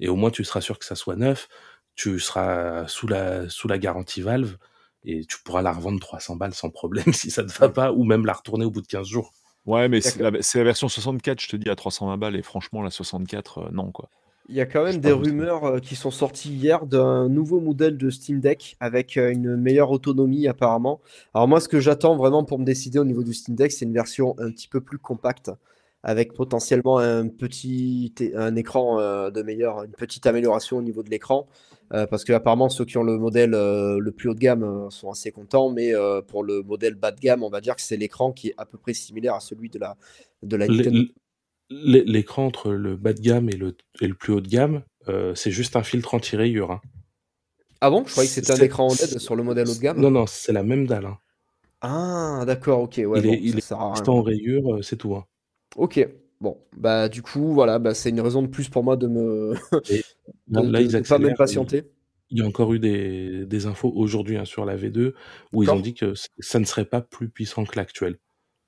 et 0.00 0.08
au 0.08 0.16
moins 0.16 0.30
tu 0.30 0.42
seras 0.44 0.60
sûr 0.60 0.78
que 0.78 0.84
ça 0.84 0.96
soit 0.96 1.16
neuf, 1.16 1.48
tu 1.94 2.18
seras 2.18 2.88
sous 2.88 3.06
la, 3.06 3.48
sous 3.48 3.68
la 3.68 3.78
garantie 3.78 4.22
Valve, 4.22 4.56
et 5.04 5.24
tu 5.24 5.38
pourras 5.44 5.62
la 5.62 5.72
revendre 5.72 6.00
300 6.00 6.36
balles 6.36 6.54
sans 6.54 6.70
problème 6.70 7.04
si 7.12 7.30
ça 7.30 7.42
ne 7.42 7.48
va 7.48 7.68
pas, 7.68 7.92
ou 7.92 8.04
même 8.04 8.26
la 8.26 8.32
retourner 8.32 8.64
au 8.64 8.70
bout 8.70 8.82
de 8.82 8.86
15 8.86 9.06
jours. 9.06 9.32
Ouais, 9.66 9.88
mais 9.88 10.00
c'est 10.00 10.20
la, 10.20 10.30
version 10.64 10.88
64, 10.88 11.40
je 11.40 11.48
te 11.48 11.56
dis, 11.56 11.68
à 11.68 11.76
320 11.76 12.16
balles, 12.16 12.36
et 12.36 12.42
franchement, 12.42 12.82
la 12.82 12.90
64, 12.90 13.58
euh, 13.58 13.68
non, 13.72 13.92
quoi. 13.92 14.08
Il 14.48 14.56
y 14.56 14.60
a 14.60 14.66
quand 14.66 14.82
même 14.82 14.98
des 14.98 15.12
rumeurs 15.12 15.64
euh, 15.64 15.78
qui 15.78 15.94
sont 15.94 16.10
sorties 16.10 16.50
hier 16.50 16.84
d'un 16.84 17.28
nouveau 17.28 17.60
modèle 17.60 17.96
de 17.96 18.10
Steam 18.10 18.40
Deck 18.40 18.76
avec 18.80 19.16
euh, 19.16 19.30
une 19.30 19.54
meilleure 19.54 19.92
autonomie 19.92 20.48
apparemment. 20.48 21.00
Alors 21.34 21.46
moi, 21.46 21.60
ce 21.60 21.68
que 21.68 21.78
j'attends 21.78 22.16
vraiment 22.16 22.42
pour 22.42 22.58
me 22.58 22.64
décider 22.64 22.98
au 22.98 23.04
niveau 23.04 23.22
du 23.22 23.32
Steam 23.32 23.54
Deck, 23.54 23.70
c'est 23.70 23.84
une 23.84 23.92
version 23.92 24.34
un 24.38 24.50
petit 24.50 24.66
peu 24.66 24.80
plus 24.80 24.98
compacte 24.98 25.52
avec 26.02 26.32
potentiellement 26.32 26.98
un 26.98 27.28
petit 27.28 28.12
un 28.34 28.56
écran 28.56 29.00
euh, 29.00 29.30
de 29.30 29.42
meilleure, 29.42 29.82
une 29.82 29.92
petite 29.92 30.26
amélioration 30.26 30.78
au 30.78 30.82
niveau 30.82 31.02
de 31.02 31.10
l'écran. 31.10 31.46
Euh, 31.92 32.06
parce 32.06 32.22
que 32.24 32.32
apparemment 32.32 32.68
ceux 32.68 32.84
qui 32.84 32.98
ont 32.98 33.02
le 33.02 33.18
modèle 33.18 33.52
euh, 33.52 33.98
le 33.98 34.12
plus 34.12 34.28
haut 34.28 34.34
de 34.34 34.38
gamme 34.38 34.88
sont 34.90 35.10
assez 35.10 35.32
contents, 35.32 35.70
mais 35.70 35.92
pour 36.28 36.44
le 36.44 36.62
modèle 36.62 36.94
bas 36.94 37.10
de 37.10 37.20
gamme, 37.20 37.42
on 37.42 37.50
va 37.50 37.60
dire 37.60 37.76
que 37.76 37.82
c'est 37.82 37.96
l'écran 37.96 38.32
qui 38.32 38.48
est 38.48 38.54
à 38.56 38.64
peu 38.64 38.78
près 38.78 38.94
similaire 38.94 39.34
à 39.34 39.40
celui 39.40 39.68
de 39.68 39.78
la 39.78 39.96
de 40.42 40.56
la 40.56 40.66
L'écran 41.72 42.46
entre 42.46 42.72
le 42.72 42.96
bas 42.96 43.12
de 43.12 43.20
gamme 43.20 43.48
et 43.48 43.56
le, 43.56 43.76
et 44.00 44.08
le 44.08 44.14
plus 44.14 44.32
haut 44.32 44.40
de 44.40 44.48
gamme, 44.48 44.82
c'est 45.34 45.52
juste 45.52 45.76
un 45.76 45.84
filtre 45.84 46.14
anti-rayure. 46.14 46.72
Hein. 46.72 46.80
Ah 47.80 47.90
bon? 47.90 48.04
Je 48.06 48.12
croyais 48.12 48.28
que 48.28 48.34
c'était 48.34 48.52
un 48.52 48.56
écran 48.56 48.88
OLED 48.88 49.18
sur 49.18 49.36
le 49.36 49.42
modèle 49.42 49.68
haut 49.68 49.74
de 49.74 49.80
gamme. 49.80 50.00
Non, 50.00 50.10
non, 50.10 50.26
c'est 50.26 50.52
la 50.52 50.62
même 50.62 50.86
dalle. 50.86 51.06
Hein. 51.06 51.18
Ah, 51.80 52.44
d'accord, 52.44 52.82
ok. 52.82 53.00
Ouais, 53.06 53.20
il 53.20 53.26
est, 53.26 53.40
il 53.42 53.58
est 53.58 53.72
en 53.72 54.22
rayure, 54.22 54.80
c'est 54.82 54.96
tout. 54.96 55.14
Hein. 55.14 55.24
Ok. 55.76 56.06
Bon, 56.40 56.58
bah 56.76 57.08
du 57.08 57.20
coup, 57.20 57.52
voilà, 57.52 57.78
bah, 57.78 57.92
c'est 57.92 58.08
une 58.10 58.20
raison 58.20 58.42
de 58.42 58.48
plus 58.48 58.68
pour 58.68 58.82
moi 58.82 58.96
de 58.96 59.06
me 59.06 59.54
de, 60.48 61.08
pas 61.08 61.18
m'impatienter. 61.18 61.84
Il 62.30 62.38
y 62.38 62.42
a 62.42 62.46
encore 62.46 62.72
eu 62.72 62.78
des, 62.78 63.44
des 63.44 63.66
infos 63.66 63.92
aujourd'hui 63.94 64.36
hein, 64.36 64.44
sur 64.44 64.64
la 64.64 64.76
V2 64.76 65.12
où 65.52 65.62
ils 65.62 65.70
ont 65.70 65.80
dit 65.80 65.94
que 65.94 66.14
ça 66.38 66.60
ne 66.60 66.64
serait 66.64 66.84
pas 66.84 67.00
plus 67.00 67.28
puissant 67.28 67.64
que 67.64 67.76
l'actuel. 67.76 68.16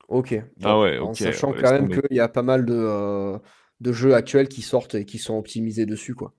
Ok. 0.08 0.34
ah 0.62 0.80
ouais, 0.80 0.98
En 0.98 1.14
sachant 1.14 1.52
quand 1.52 1.70
même 1.70 1.88
qu'il 1.88 2.16
y 2.16 2.20
a 2.20 2.28
pas 2.28 2.42
mal 2.42 2.66
de, 2.66 2.74
euh, 2.74 3.38
de 3.80 3.92
jeux 3.92 4.14
actuels 4.14 4.48
qui 4.48 4.60
sortent 4.60 4.96
et 4.96 5.06
qui 5.06 5.18
sont 5.18 5.38
optimisés 5.38 5.86
dessus, 5.86 6.14
quoi. 6.14 6.34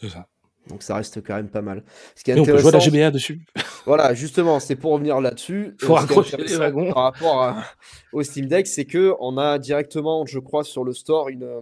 C'est 0.00 0.08
ça. 0.08 0.28
Donc 0.68 0.82
ça 0.82 0.96
reste 0.96 1.22
quand 1.22 1.36
même 1.36 1.48
pas 1.48 1.62
mal. 1.62 1.82
Ce 2.14 2.24
qui 2.24 2.30
est 2.30 2.38
on 2.38 2.44
peut 2.44 2.58
jouer 2.58 2.72
la 2.72 2.78
GBA 2.78 3.10
dessus. 3.10 3.42
Voilà, 3.86 4.14
justement, 4.14 4.60
c'est 4.60 4.76
pour 4.76 4.92
revenir 4.92 5.20
là-dessus. 5.20 5.76
Faut 5.80 5.94
raccrocher 5.94 6.36
les 6.38 6.56
wagons. 6.56 6.92
Par 6.92 7.02
rapport 7.04 7.54
au 8.12 8.22
Steam 8.22 8.46
Deck, 8.46 8.66
c'est 8.66 8.86
que 8.86 9.14
on 9.20 9.36
a 9.36 9.58
directement, 9.58 10.24
je 10.26 10.38
crois, 10.38 10.64
sur 10.64 10.84
le 10.84 10.92
store 10.92 11.28
une, 11.28 11.42
euh, 11.42 11.60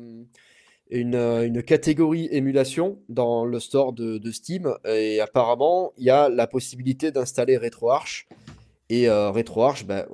une, 0.91 1.15
euh, 1.16 1.47
une 1.47 1.62
catégorie 1.62 2.29
émulation 2.31 2.99
dans 3.09 3.45
le 3.45 3.59
store 3.59 3.93
de, 3.93 4.19
de, 4.19 4.31
Steam. 4.31 4.73
Et 4.87 5.20
apparemment, 5.20 5.93
il 5.97 6.05
y 6.05 6.11
a 6.11 6.29
la 6.29 6.47
possibilité 6.47 7.11
d'installer 7.11 7.57
RetroArch. 7.57 8.29
Et 8.89 9.09
euh, 9.09 9.31
RetroArch, 9.31 9.85
ben, 9.85 10.07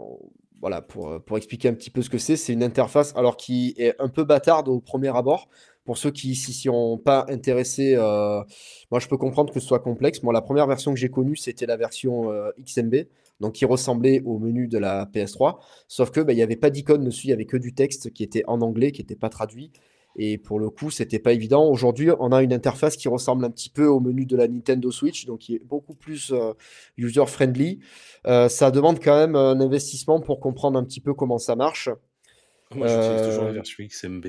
voilà, 0.61 0.81
pour, 0.81 1.23
pour 1.23 1.37
expliquer 1.37 1.69
un 1.69 1.75
petit 1.75 1.91
peu 1.91 2.01
ce 2.01 2.09
que 2.09 2.19
c'est, 2.19 2.37
c'est 2.37 2.53
une 2.55 2.63
interface 2.63 3.15
alors 3.17 3.37
qui 3.37 3.75
est 3.77 3.95
un 4.01 4.09
peu 4.09 4.25
bâtarde 4.25 4.69
au 4.69 4.81
premier 4.81 5.15
abord 5.15 5.49
pour 5.89 5.97
ceux 5.97 6.11
qui 6.11 6.35
s'y 6.35 6.53
sont 6.53 7.01
pas 7.03 7.25
intéressés, 7.31 7.95
euh, 7.97 8.43
moi 8.91 9.01
je 9.01 9.09
peux 9.09 9.17
comprendre 9.17 9.55
que 9.55 9.59
ce 9.59 9.67
soit 9.67 9.79
complexe. 9.79 10.23
Moi, 10.23 10.35
la 10.35 10.43
première 10.43 10.67
version 10.67 10.93
que 10.93 11.01
j'ai 11.01 11.09
connue, 11.09 11.35
c'était 11.35 11.65
la 11.65 11.79
version 11.79 12.31
euh, 12.31 12.51
XMB, 12.63 13.07
donc 13.41 13.55
qui 13.55 13.65
ressemblait 13.65 14.21
au 14.27 14.39
menu 14.39 14.69
de 14.69 14.77
la 14.77 15.07
PS3, 15.07 15.57
sauf 15.89 16.11
que 16.11 16.21
bah, 16.21 16.35
il 16.35 16.37
n'y 16.37 16.43
avait 16.43 16.57
pas 16.57 16.69
d'icône 16.69 17.05
dessus, 17.05 17.25
il 17.25 17.31
n'y 17.31 17.33
avait 17.33 17.47
que 17.47 17.57
du 17.57 17.73
texte 17.73 18.13
qui 18.13 18.23
était 18.23 18.43
en 18.49 18.61
anglais, 18.61 18.93
qui 18.93 19.01
n'était 19.01 19.17
pas 19.17 19.31
traduit. 19.31 19.73
Et 20.17 20.37
pour 20.37 20.61
le 20.61 20.69
coup, 20.69 20.91
c'était 20.91 21.21
pas 21.21 21.33
évident. 21.33 21.67
Aujourd'hui, 21.67 22.11
on 22.21 22.33
a 22.33 22.43
une 22.43 22.53
interface 22.53 22.99
qui 22.99 23.09
ressemble 23.09 23.47
un 23.47 23.51
petit 23.51 23.71
peu 23.71 23.87
au 23.87 23.99
menu 23.99 24.27
de 24.27 24.37
la 24.37 24.47
Nintendo 24.47 24.91
Switch, 24.91 25.25
donc 25.25 25.39
qui 25.39 25.55
est 25.55 25.65
beaucoup 25.65 25.95
plus 25.95 26.33
euh, 26.33 26.53
user-friendly. 26.99 27.79
ça 28.27 28.71
demande 28.71 29.03
quand 29.03 29.17
même 29.17 29.37
un 29.37 29.59
investissement 29.59 30.21
pour 30.21 30.39
comprendre 30.39 30.79
un 30.79 30.85
petit 30.85 31.01
peu 31.01 31.15
comment 31.15 31.39
ça 31.39 31.57
marche. 31.57 31.89
Moi, 32.75 32.89
j'utilise 32.89 33.23
toujours 33.23 33.45
la 33.45 33.53
version 33.53 33.85
XMB. 33.87 34.27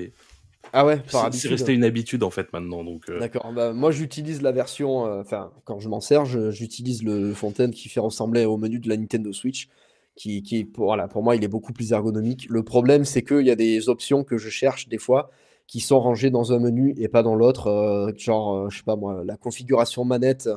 Ah 0.72 0.86
ouais, 0.86 1.02
C'est 1.32 1.48
resté 1.48 1.72
une 1.74 1.84
habitude 1.84 2.22
en 2.22 2.30
fait 2.30 2.52
maintenant. 2.52 2.84
donc. 2.84 3.08
Euh. 3.08 3.18
D'accord. 3.18 3.52
Bah, 3.52 3.72
moi, 3.72 3.90
j'utilise 3.90 4.42
la 4.42 4.52
version. 4.52 5.06
Euh, 5.06 5.20
enfin, 5.20 5.52
quand 5.64 5.80
je 5.80 5.88
m'en 5.88 6.00
sers, 6.00 6.24
j'utilise 6.26 7.02
le 7.02 7.34
Fontaine 7.34 7.72
qui 7.72 7.88
fait 7.88 8.00
ressembler 8.00 8.44
au 8.44 8.56
menu 8.56 8.78
de 8.78 8.88
la 8.88 8.96
Nintendo 8.96 9.32
Switch. 9.32 9.68
Qui, 10.16 10.42
qui 10.42 10.64
pour, 10.64 10.86
voilà, 10.86 11.08
pour 11.08 11.22
moi, 11.22 11.34
il 11.34 11.44
est 11.44 11.48
beaucoup 11.48 11.72
plus 11.72 11.92
ergonomique. 11.92 12.46
Le 12.50 12.62
problème, 12.62 13.04
c'est 13.04 13.22
qu'il 13.22 13.46
y 13.46 13.50
a 13.50 13.56
des 13.56 13.88
options 13.88 14.22
que 14.22 14.38
je 14.38 14.50
cherche 14.50 14.88
des 14.88 14.98
fois 14.98 15.30
qui 15.66 15.78
sont 15.80 16.00
rangées 16.00 16.30
dans 16.30 16.52
un 16.52 16.58
menu 16.58 16.94
et 16.98 17.08
pas 17.08 17.22
dans 17.22 17.36
l'autre. 17.36 17.68
Euh, 17.68 18.12
genre, 18.18 18.68
je 18.70 18.78
sais 18.78 18.82
pas 18.84 18.96
moi, 18.96 19.22
la 19.24 19.36
configuration 19.36 20.04
manette, 20.04 20.48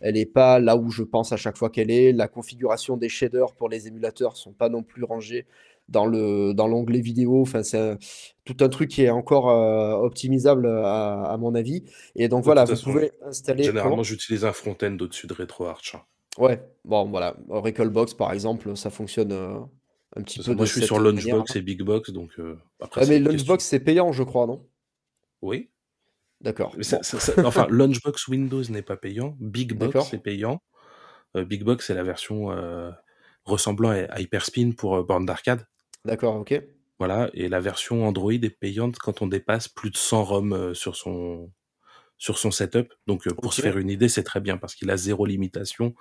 elle 0.00 0.14
n'est 0.14 0.26
pas 0.26 0.58
là 0.60 0.76
où 0.76 0.90
je 0.90 1.02
pense 1.02 1.32
à 1.32 1.36
chaque 1.36 1.56
fois 1.58 1.70
qu'elle 1.70 1.90
est. 1.90 2.12
La 2.12 2.28
configuration 2.28 2.96
des 2.96 3.08
shaders 3.08 3.52
pour 3.54 3.68
les 3.68 3.88
émulateurs 3.88 4.36
sont 4.36 4.52
pas 4.52 4.68
non 4.68 4.82
plus 4.82 5.04
rangées 5.04 5.44
dans 5.90 6.06
le 6.06 6.54
dans 6.54 6.68
l'onglet 6.68 7.00
vidéo. 7.00 7.42
Enfin, 7.42 7.62
c'est 7.62 7.98
tout 8.44 8.56
un 8.60 8.68
truc 8.68 8.90
qui 8.90 9.02
est 9.02 9.10
encore 9.10 9.46
optimisable 10.02 10.66
à, 10.66 11.36
mon 11.38 11.54
avis. 11.54 11.84
Et 12.16 12.28
donc 12.28 12.44
voilà, 12.44 12.64
vous 12.64 12.80
pouvez 12.80 13.12
installer. 13.22 13.64
Généralement, 13.64 14.02
j'utilise 14.02 14.44
un 14.44 14.52
front-end 14.52 14.96
au-dessus 15.00 15.26
de 15.26 15.34
RetroArch. 15.34 15.94
Hein. 15.96 16.02
Ouais, 16.38 16.62
bon 16.84 17.08
voilà, 17.10 17.36
Recalbox 17.48 18.14
par 18.14 18.32
exemple, 18.32 18.76
ça 18.76 18.90
fonctionne 18.90 19.32
un 19.32 20.22
petit 20.22 20.40
peu. 20.40 20.54
Moi, 20.54 20.64
je 20.64 20.72
suis 20.72 20.82
sur 20.82 20.98
Launchbox 20.98 21.56
et 21.56 21.60
Bigbox, 21.60 22.10
donc 22.10 22.30
après. 22.80 23.06
mais 23.06 23.18
Launchbox 23.18 23.64
c'est 23.64 23.80
payant, 23.80 24.12
je 24.12 24.22
crois, 24.22 24.46
non? 24.46 24.66
Oui. 25.42 25.70
D'accord. 26.40 26.74
enfin, 27.44 27.66
Launchbox 27.68 28.28
Windows 28.28 28.62
n'est 28.70 28.82
pas 28.82 28.96
payant, 28.96 29.36
Bigbox 29.40 30.14
est 30.14 30.18
payant. 30.18 30.62
Bigbox 31.34 31.86
c'est 31.86 31.94
la 31.94 32.04
version 32.04 32.48
ressemblant 33.44 33.90
à 33.90 34.20
Hyperspin 34.20 34.72
pour 34.76 35.02
borne 35.04 35.26
d'arcade. 35.26 35.66
D'accord, 36.04 36.36
ok. 36.36 36.60
Voilà, 36.98 37.30
et 37.32 37.48
la 37.48 37.60
version 37.60 38.06
Android 38.06 38.32
est 38.32 38.50
payante 38.50 38.98
quand 38.98 39.22
on 39.22 39.26
dépasse 39.26 39.68
plus 39.68 39.90
de 39.90 39.96
100 39.96 40.24
ROM 40.24 40.74
sur 40.74 40.96
son 40.96 41.50
sur 42.18 42.38
son 42.38 42.50
setup. 42.50 42.92
Donc 43.06 43.26
pour 43.32 43.54
se 43.54 43.62
faire 43.62 43.78
une 43.78 43.88
idée, 43.88 44.10
c'est 44.10 44.22
très 44.22 44.40
bien 44.40 44.58
parce 44.58 44.74
qu'il 44.74 44.90
a 44.90 44.96
zéro 44.98 45.24
limitation. 45.24 45.94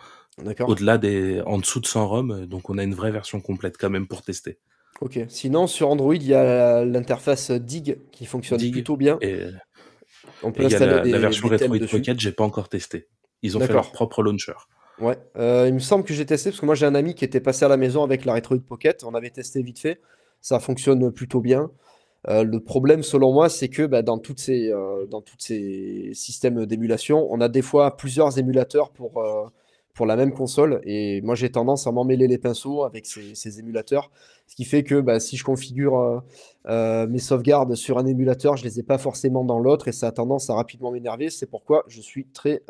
Au-delà 0.59 0.97
des 0.97 1.41
en 1.45 1.57
dessous 1.57 1.79
de 1.79 1.85
100 1.85 2.07
ROM, 2.07 2.45
donc 2.45 2.69
on 2.69 2.77
a 2.77 2.83
une 2.83 2.93
vraie 2.93 3.11
version 3.11 3.39
complète 3.39 3.77
quand 3.77 3.89
même 3.89 4.07
pour 4.07 4.21
tester. 4.21 4.59
Ok. 4.99 5.19
Sinon 5.29 5.67
sur 5.67 5.89
Android, 5.89 6.15
il 6.15 6.27
y 6.27 6.33
a 6.33 6.83
l'interface 6.83 7.51
Dig 7.51 7.99
qui 8.11 8.25
fonctionne 8.25 8.59
plutôt 8.69 8.97
bien. 8.97 9.17
Et, 9.21 9.45
on 10.43 10.51
peut 10.51 10.65
installer 10.65 10.91
la, 10.91 11.03
la 11.03 11.19
version 11.19 11.47
Retroid 11.47 11.79
Pocket, 11.89 12.19
j'ai 12.19 12.33
pas 12.33 12.43
encore 12.43 12.67
testé. 12.67 13.07
Ils 13.41 13.57
ont 13.57 13.61
fait 13.61 13.71
leur 13.71 13.91
propre 13.93 14.21
launcher. 14.21 14.53
Ouais, 15.01 15.17
euh, 15.37 15.65
il 15.67 15.73
me 15.73 15.79
semble 15.79 16.03
que 16.03 16.13
j'ai 16.13 16.25
testé 16.25 16.49
parce 16.49 16.59
que 16.59 16.65
moi 16.65 16.75
j'ai 16.75 16.85
un 16.85 16.95
ami 16.95 17.15
qui 17.15 17.23
était 17.23 17.39
passé 17.39 17.63
à 17.63 17.69
la 17.69 17.77
maison 17.77 18.03
avec 18.03 18.25
la 18.25 18.33
Retroid 18.33 18.59
Pocket. 18.59 19.03
On 19.05 19.13
avait 19.13 19.29
testé 19.29 19.61
vite 19.61 19.79
fait. 19.79 20.01
Ça 20.41 20.59
fonctionne 20.59 21.11
plutôt 21.11 21.39
bien. 21.39 21.71
Euh, 22.27 22.43
le 22.43 22.59
problème, 22.59 23.01
selon 23.01 23.31
moi, 23.31 23.47
c'est 23.47 23.69
que 23.69 23.85
bah, 23.85 24.01
dans, 24.01 24.17
toutes 24.17 24.39
ces, 24.39 24.71
euh, 24.71 25.05
ces 25.37 26.11
systèmes 26.13 26.65
d'émulation, 26.65 27.27
on 27.31 27.39
a 27.39 27.47
des 27.47 27.61
fois 27.61 27.95
plusieurs 27.95 28.37
émulateurs 28.37 28.89
pour, 28.91 29.23
pour 29.93 30.05
la 30.05 30.17
même 30.17 30.33
console. 30.33 30.81
Et 30.83 31.21
moi, 31.21 31.35
j'ai 31.35 31.49
tendance 31.49 31.87
à 31.87 31.91
m'emmêler 31.93 32.27
les 32.27 32.37
pinceaux 32.37 32.83
avec 32.83 33.05
ces, 33.05 33.59
émulateurs. 33.59 34.11
Ce 34.47 34.55
qui 34.55 34.65
fait 34.65 34.83
que 34.83 34.99
bah, 34.99 35.21
si 35.21 35.37
je 35.37 35.45
configure 35.45 36.23
mes 36.67 37.19
sauvegardes 37.19 37.75
sur 37.75 37.99
un 37.99 38.05
émulateur, 38.05 38.57
je 38.57 38.65
ne 38.65 38.69
les 38.69 38.81
ai 38.81 38.83
pas 38.83 38.97
forcément 38.97 39.45
dans 39.45 39.59
l'autre 39.59 39.87
et 39.87 39.93
ça 39.93 40.07
a 40.07 40.11
tendance 40.11 40.49
à 40.49 40.55
rapidement 40.55 40.91
m'énerver. 40.91 41.29
C'est 41.29 41.49
pourquoi 41.49 41.85
je 41.87 42.01
suis 42.01 42.25
très 42.25 42.63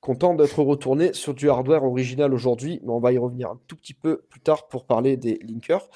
Content 0.00 0.32
d'être 0.32 0.62
retourné 0.62 1.12
sur 1.12 1.34
du 1.34 1.50
hardware 1.50 1.84
original 1.84 2.32
aujourd'hui, 2.32 2.80
mais 2.82 2.88
on 2.90 3.00
va 3.00 3.12
y 3.12 3.18
revenir 3.18 3.50
un 3.50 3.60
tout 3.66 3.76
petit 3.76 3.92
peu 3.92 4.22
plus 4.30 4.40
tard 4.40 4.66
pour 4.66 4.86
parler 4.86 5.18
des 5.18 5.38
linkers. 5.46 5.86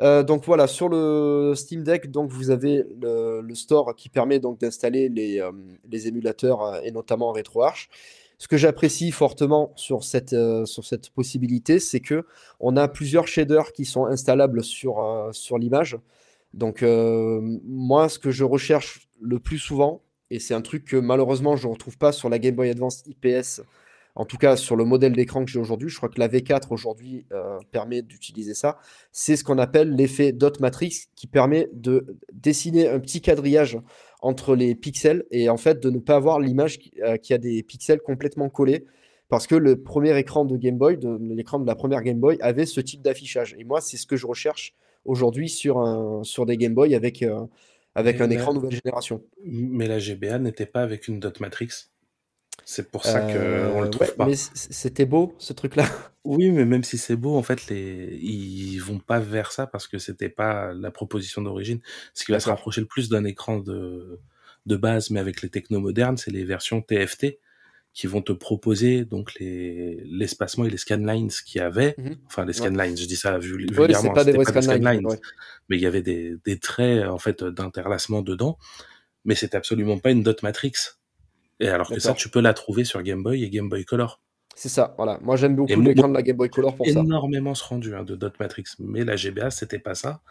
Euh, 0.00 0.22
donc 0.22 0.46
voilà, 0.46 0.66
sur 0.66 0.88
le 0.88 1.52
Steam 1.54 1.82
Deck, 1.82 2.10
donc 2.10 2.30
vous 2.30 2.48
avez 2.50 2.86
le, 2.98 3.54
store 3.54 3.94
qui 3.94 4.08
permet 4.08 4.38
donc 4.38 4.58
d'installer 4.60 5.10
les, 5.10 5.40
euh, 5.40 5.52
les, 5.90 6.08
émulateurs 6.08 6.62
euh, 6.62 6.80
et 6.84 6.90
notamment 6.90 7.32
RetroArch. 7.32 7.90
Ce 8.38 8.48
que 8.48 8.56
j'apprécie 8.56 9.10
fortement 9.10 9.74
sur 9.76 10.04
cette, 10.04 10.34
sur 10.64 10.82
cette 10.86 11.10
possibilité, 11.10 11.80
c'est 11.80 12.00
que 12.00 12.24
on 12.60 12.78
a 12.78 12.88
plusieurs 12.88 13.28
shaders 13.28 13.72
qui 13.72 13.84
sont 13.84 14.06
installables 14.06 14.64
sur, 14.64 15.28
sur 15.32 15.58
l'image. 15.58 15.98
Donc 16.54 16.82
moi, 16.82 18.08
ce 18.08 18.18
que 18.18 18.30
je 18.30 18.44
recherche 18.44 19.10
le 19.20 19.38
plus 19.40 19.58
souvent, 19.58 20.00
et 20.30 20.38
c'est 20.38 20.54
un 20.54 20.62
truc 20.62 20.84
que 20.84 20.96
malheureusement 20.96 21.56
je 21.56 21.66
ne 21.66 21.72
retrouve 21.72 21.98
pas 21.98 22.12
sur 22.12 22.28
la 22.28 22.38
Game 22.38 22.54
Boy 22.54 22.70
Advance 22.70 23.02
IPS, 23.06 23.62
en 24.14 24.24
tout 24.24 24.36
cas 24.36 24.56
sur 24.56 24.76
le 24.76 24.84
modèle 24.84 25.12
d'écran 25.12 25.44
que 25.44 25.50
j'ai 25.50 25.58
aujourd'hui. 25.58 25.88
Je 25.88 25.96
crois 25.96 26.08
que 26.08 26.18
la 26.18 26.28
V4 26.28 26.68
aujourd'hui 26.70 27.26
euh, 27.32 27.58
permet 27.70 28.02
d'utiliser 28.02 28.54
ça. 28.54 28.78
C'est 29.12 29.36
ce 29.36 29.44
qu'on 29.44 29.58
appelle 29.58 29.94
l'effet 29.94 30.32
dot 30.32 30.60
matrix 30.60 31.06
qui 31.16 31.26
permet 31.26 31.68
de 31.72 32.16
dessiner 32.32 32.88
un 32.88 33.00
petit 33.00 33.20
quadrillage 33.20 33.78
entre 34.20 34.54
les 34.54 34.74
pixels 34.74 35.24
et 35.30 35.48
en 35.48 35.56
fait 35.56 35.80
de 35.80 35.90
ne 35.90 35.98
pas 35.98 36.16
avoir 36.16 36.40
l'image 36.40 36.78
qui, 36.78 36.92
euh, 37.02 37.16
a 37.30 37.38
des 37.38 37.62
pixels 37.62 38.00
complètement 38.00 38.48
collés 38.48 38.84
parce 39.28 39.46
que 39.46 39.54
le 39.54 39.80
premier 39.80 40.18
écran 40.18 40.44
de 40.44 40.56
Game 40.56 40.76
Boy, 40.76 40.98
l'écran 41.20 41.60
de 41.60 41.66
la 41.66 41.76
première 41.76 42.02
Game 42.02 42.18
Boy, 42.18 42.36
avait 42.40 42.66
ce 42.66 42.80
type 42.80 43.00
d'affichage. 43.00 43.54
Et 43.58 43.64
moi, 43.64 43.80
c'est 43.80 43.96
ce 43.96 44.04
que 44.04 44.16
je 44.16 44.26
recherche 44.26 44.74
aujourd'hui 45.04 45.48
sur, 45.48 45.76
des 46.46 46.56
Game 46.56 46.74
Boy 46.74 46.96
avec, 46.96 47.22
euh, 47.22 47.46
avec 47.94 48.20
un 48.20 48.30
écran 48.30 48.54
nouvelle 48.54 48.78
génération. 48.84 49.24
Mais 49.44 49.86
la 49.86 49.98
GBA 49.98 50.38
n'était 50.38 50.66
pas 50.66 50.82
avec 50.82 51.08
une 51.08 51.20
dot 51.20 51.40
matrix. 51.40 51.70
C'est 52.64 52.90
pour 52.90 53.04
ça 53.04 53.20
qu'on 53.20 53.34
euh, 53.34 53.82
le 53.82 53.90
trouve 53.90 54.14
pas. 54.14 54.26
Mais 54.26 54.36
c'était 54.36 55.06
beau 55.06 55.34
ce 55.38 55.52
truc-là. 55.52 55.86
Oui, 56.22 56.50
mais 56.50 56.66
même 56.66 56.84
si 56.84 56.98
c'est 56.98 57.16
beau, 57.16 57.34
en 57.34 57.42
fait, 57.42 57.68
les... 57.68 58.18
ils 58.20 58.76
vont 58.76 58.98
pas 58.98 59.20
vers 59.20 59.52
ça 59.52 59.66
parce 59.66 59.88
que 59.88 59.96
c'était 59.96 60.28
pas 60.28 60.74
la 60.74 60.90
proposition 60.90 61.40
d'origine. 61.40 61.80
Ce 62.12 62.26
qui 62.26 62.32
va 62.32 62.40
se 62.40 62.50
rapprocher 62.50 62.82
le 62.82 62.86
plus 62.86 63.08
d'un 63.08 63.24
écran 63.24 63.58
de... 63.58 64.20
de 64.66 64.76
base, 64.76 65.08
mais 65.08 65.18
avec 65.18 65.40
les 65.40 65.48
technos 65.48 65.80
modernes, 65.80 66.18
c'est 66.18 66.30
les 66.30 66.44
versions 66.44 66.82
TFT 66.82 67.38
qui 67.92 68.06
vont 68.06 68.22
te 68.22 68.32
proposer 68.32 69.04
donc 69.04 69.34
les 69.38 70.00
l'espacement 70.04 70.64
et 70.64 70.70
les 70.70 70.76
scanlines 70.76 71.30
qu'il 71.44 71.60
y 71.60 71.64
avait. 71.64 71.94
Mhm. 71.98 72.16
Enfin, 72.26 72.44
les 72.44 72.52
scanlines, 72.52 72.96
je 72.96 73.06
dis 73.06 73.16
ça 73.16 73.38
vulgairement. 73.38 74.12
pas 74.12 74.24
des 74.24 74.32
pas 74.32 74.44
scanlines, 74.62 75.06
mais 75.68 75.76
il 75.76 75.82
y 75.82 75.86
avait 75.86 76.02
des, 76.02 76.36
des 76.44 76.58
traits 76.58 77.06
en 77.06 77.18
fait 77.18 77.42
d'interlacement 77.42 78.22
dedans. 78.22 78.58
Mais 79.24 79.34
c'était 79.34 79.56
absolument 79.56 79.98
pas 79.98 80.10
une 80.10 80.22
dot 80.22 80.42
matrix. 80.42 80.72
Et 81.58 81.68
alors 81.68 81.90
que 81.90 82.00
ça, 82.00 82.14
tu 82.14 82.30
peux 82.30 82.40
la 82.40 82.54
trouver 82.54 82.84
sur 82.84 83.02
Game 83.02 83.22
Boy 83.22 83.44
et 83.44 83.50
Game 83.50 83.68
Boy 83.68 83.84
Color. 83.84 84.20
C'est 84.56 84.68
ça, 84.68 84.94
voilà. 84.96 85.18
Moi, 85.22 85.36
j'aime 85.36 85.56
beaucoup 85.56 85.80
l'écran 85.80 86.08
de 86.08 86.14
la 86.14 86.22
Game 86.22 86.36
Boy 86.36 86.50
Color 86.50 86.74
pour 86.74 86.86
ça. 86.86 87.00
Énormément 87.00 87.54
ce 87.54 87.64
rendu 87.64 87.94
hein, 87.94 88.02
de 88.02 88.16
dot 88.16 88.38
matrix, 88.40 88.64
mais 88.78 89.04
la 89.04 89.16
GBA, 89.16 89.50
c'était 89.50 89.78
pas 89.78 89.94
ça. 89.94 90.22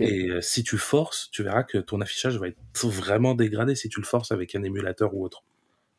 Et 0.00 0.30
euh, 0.30 0.40
si 0.40 0.62
tu 0.62 0.78
forces, 0.78 1.30
tu 1.32 1.42
verras 1.42 1.62
que 1.62 1.78
ton 1.78 2.00
affichage 2.00 2.38
va 2.38 2.48
être 2.48 2.58
vraiment 2.84 3.34
dégradé 3.34 3.74
si 3.74 3.88
tu 3.88 4.00
le 4.00 4.06
forces 4.06 4.32
avec 4.32 4.54
un 4.54 4.62
émulateur 4.62 5.14
ou 5.14 5.24
autre. 5.24 5.44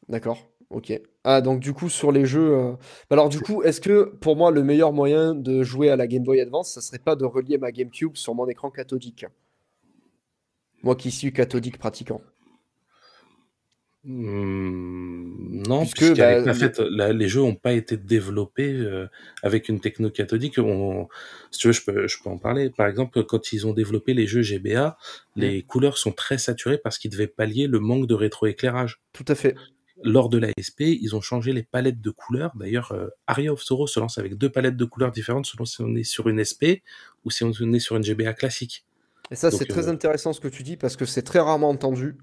D'accord. 0.08 0.38
Ok. 0.70 1.00
Ah, 1.24 1.42
donc 1.42 1.60
du 1.60 1.74
coup, 1.74 1.90
sur 1.90 2.12
les 2.12 2.26
jeux. 2.26 2.54
Euh, 2.54 2.74
alors, 3.10 3.30
du 3.30 3.40
coup, 3.40 3.62
est-ce 3.64 3.82
que 3.82 4.04
pour 4.20 4.36
moi, 4.36 4.52
le 4.52 4.64
meilleur 4.64 4.94
moyen 4.94 5.34
de 5.36 5.64
jouer 5.64 5.90
à 5.90 5.96
la 5.96 6.08
Game 6.08 6.24
Boy 6.24 6.42
Advance, 6.42 6.74
ça 6.74 6.82
serait 6.82 7.00
pas 7.00 7.16
de 7.16 7.26
relier 7.26 7.58
ma 7.58 7.72
GameCube 7.72 8.16
sur 8.16 8.34
mon 8.36 8.48
écran 8.48 8.72
cathodique? 8.72 9.26
Moi 10.84 10.96
qui 10.96 11.12
suis 11.12 11.34
cathodique 11.34 11.78
pratiquant. 11.78 12.22
Mmh, 14.08 15.64
non, 15.68 15.80
puisque, 15.82 16.16
bah, 16.16 16.54
fait, 16.54 16.80
les 16.80 17.28
jeux 17.28 17.42
n'ont 17.42 17.56
pas 17.56 17.74
été 17.74 17.98
développés 17.98 18.72
euh, 18.72 19.08
avec 19.42 19.68
une 19.68 19.80
techno 19.80 20.12
cathodique. 20.12 20.60
On, 20.60 21.08
si 21.50 21.60
tu 21.60 21.68
veux, 21.68 21.74
je 21.74 21.84
peux, 21.84 22.08
je 22.08 22.18
peux 22.24 22.30
en 22.30 22.38
parler. 22.38 22.70
Par 22.70 22.86
exemple, 22.86 23.24
quand 23.24 23.52
ils 23.52 23.66
ont 23.66 23.74
développé 23.74 24.14
les 24.14 24.28
jeux 24.28 24.44
GBA, 24.44 24.96
les 25.36 25.60
mmh. 25.60 25.64
couleurs 25.64 25.98
sont 25.98 26.12
très 26.12 26.38
saturées 26.38 26.78
parce 26.78 27.00
qu'ils 27.00 27.10
devaient 27.10 27.26
pallier 27.26 27.66
le 27.66 27.80
manque 27.80 28.06
de 28.06 28.14
rétroéclairage. 28.14 29.02
Tout 29.12 29.26
à 29.28 29.34
fait 29.34 29.56
lors 30.06 30.30
de 30.30 30.38
l'ASP, 30.38 30.82
ils 30.82 31.16
ont 31.16 31.22
changé 31.22 31.52
les 31.52 31.64
palettes 31.64 32.00
de 32.00 32.12
couleurs. 32.12 32.52
D'ailleurs, 32.56 32.92
euh, 32.92 33.08
Aria 33.28 33.52
of 33.52 33.62
Sorrow 33.62 33.88
se 33.88 34.00
lance 34.00 34.18
avec 34.18 34.38
deux 34.38 34.50
palettes 34.50 34.78
de 34.78 34.86
couleurs 34.86 35.12
différentes 35.12 35.48
selon 35.48 35.66
si 35.66 35.82
on 35.82 35.96
est 35.96 36.04
sur 36.04 36.30
une 36.30 36.44
SP 36.46 36.86
ou 37.26 37.32
si 37.32 37.44
on 37.44 37.52
est 37.52 37.80
sur 37.80 37.96
une 37.96 38.04
GBA 38.04 38.34
classique. 38.34 38.86
Et 39.32 39.36
ça, 39.36 39.50
c'est 39.50 39.66
très 39.66 39.88
euh, 39.88 39.92
intéressant 39.92 40.32
ce 40.32 40.40
que 40.40 40.48
tu 40.48 40.62
dis 40.62 40.78
parce 40.78 40.96
que 40.96 41.06
c'est 41.06 41.24
très 41.24 41.40
rarement 41.40 41.70
entendu. 41.70 42.18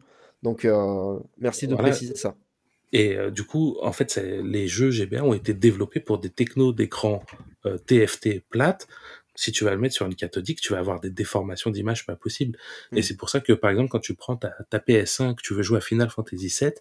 Donc, 0.44 0.64
euh, 0.64 1.18
merci 1.38 1.66
de 1.66 1.74
préciser 1.74 2.14
ça. 2.14 2.36
Et 2.94 3.16
du 3.30 3.44
coup, 3.44 3.78
en 3.80 3.92
fait, 3.92 4.16
les 4.18 4.68
jeux 4.68 4.90
GBA 4.90 5.24
ont 5.24 5.32
été 5.32 5.54
développés 5.54 6.00
pour 6.00 6.18
des 6.18 6.28
technos 6.28 6.74
d'écran 6.74 7.24
TFT 7.86 8.42
plates. 8.50 8.86
Si 9.34 9.50
tu 9.50 9.64
vas 9.64 9.70
le 9.70 9.78
mettre 9.78 9.94
sur 9.94 10.04
une 10.04 10.14
cathodique, 10.14 10.60
tu 10.60 10.74
vas 10.74 10.78
avoir 10.78 11.00
des 11.00 11.08
déformations 11.08 11.70
d'image 11.70 12.04
pas 12.04 12.16
possibles. 12.16 12.58
Et 12.92 13.00
mm. 13.00 13.02
c'est 13.02 13.16
pour 13.16 13.30
ça 13.30 13.40
que, 13.40 13.54
par 13.54 13.70
exemple, 13.70 13.88
quand 13.88 13.98
tu 13.98 14.14
prends 14.14 14.36
ta, 14.36 14.50
ta 14.68 14.78
PS5, 14.78 15.36
tu 15.42 15.54
veux 15.54 15.62
jouer 15.62 15.78
à 15.78 15.80
Final 15.80 16.10
Fantasy 16.10 16.54
VII, 16.60 16.72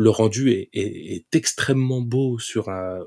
le 0.00 0.08
rendu 0.08 0.50
est, 0.50 1.34
extrêmement 1.34 2.00
beau 2.00 2.38
sur 2.38 2.70
un, 2.70 3.04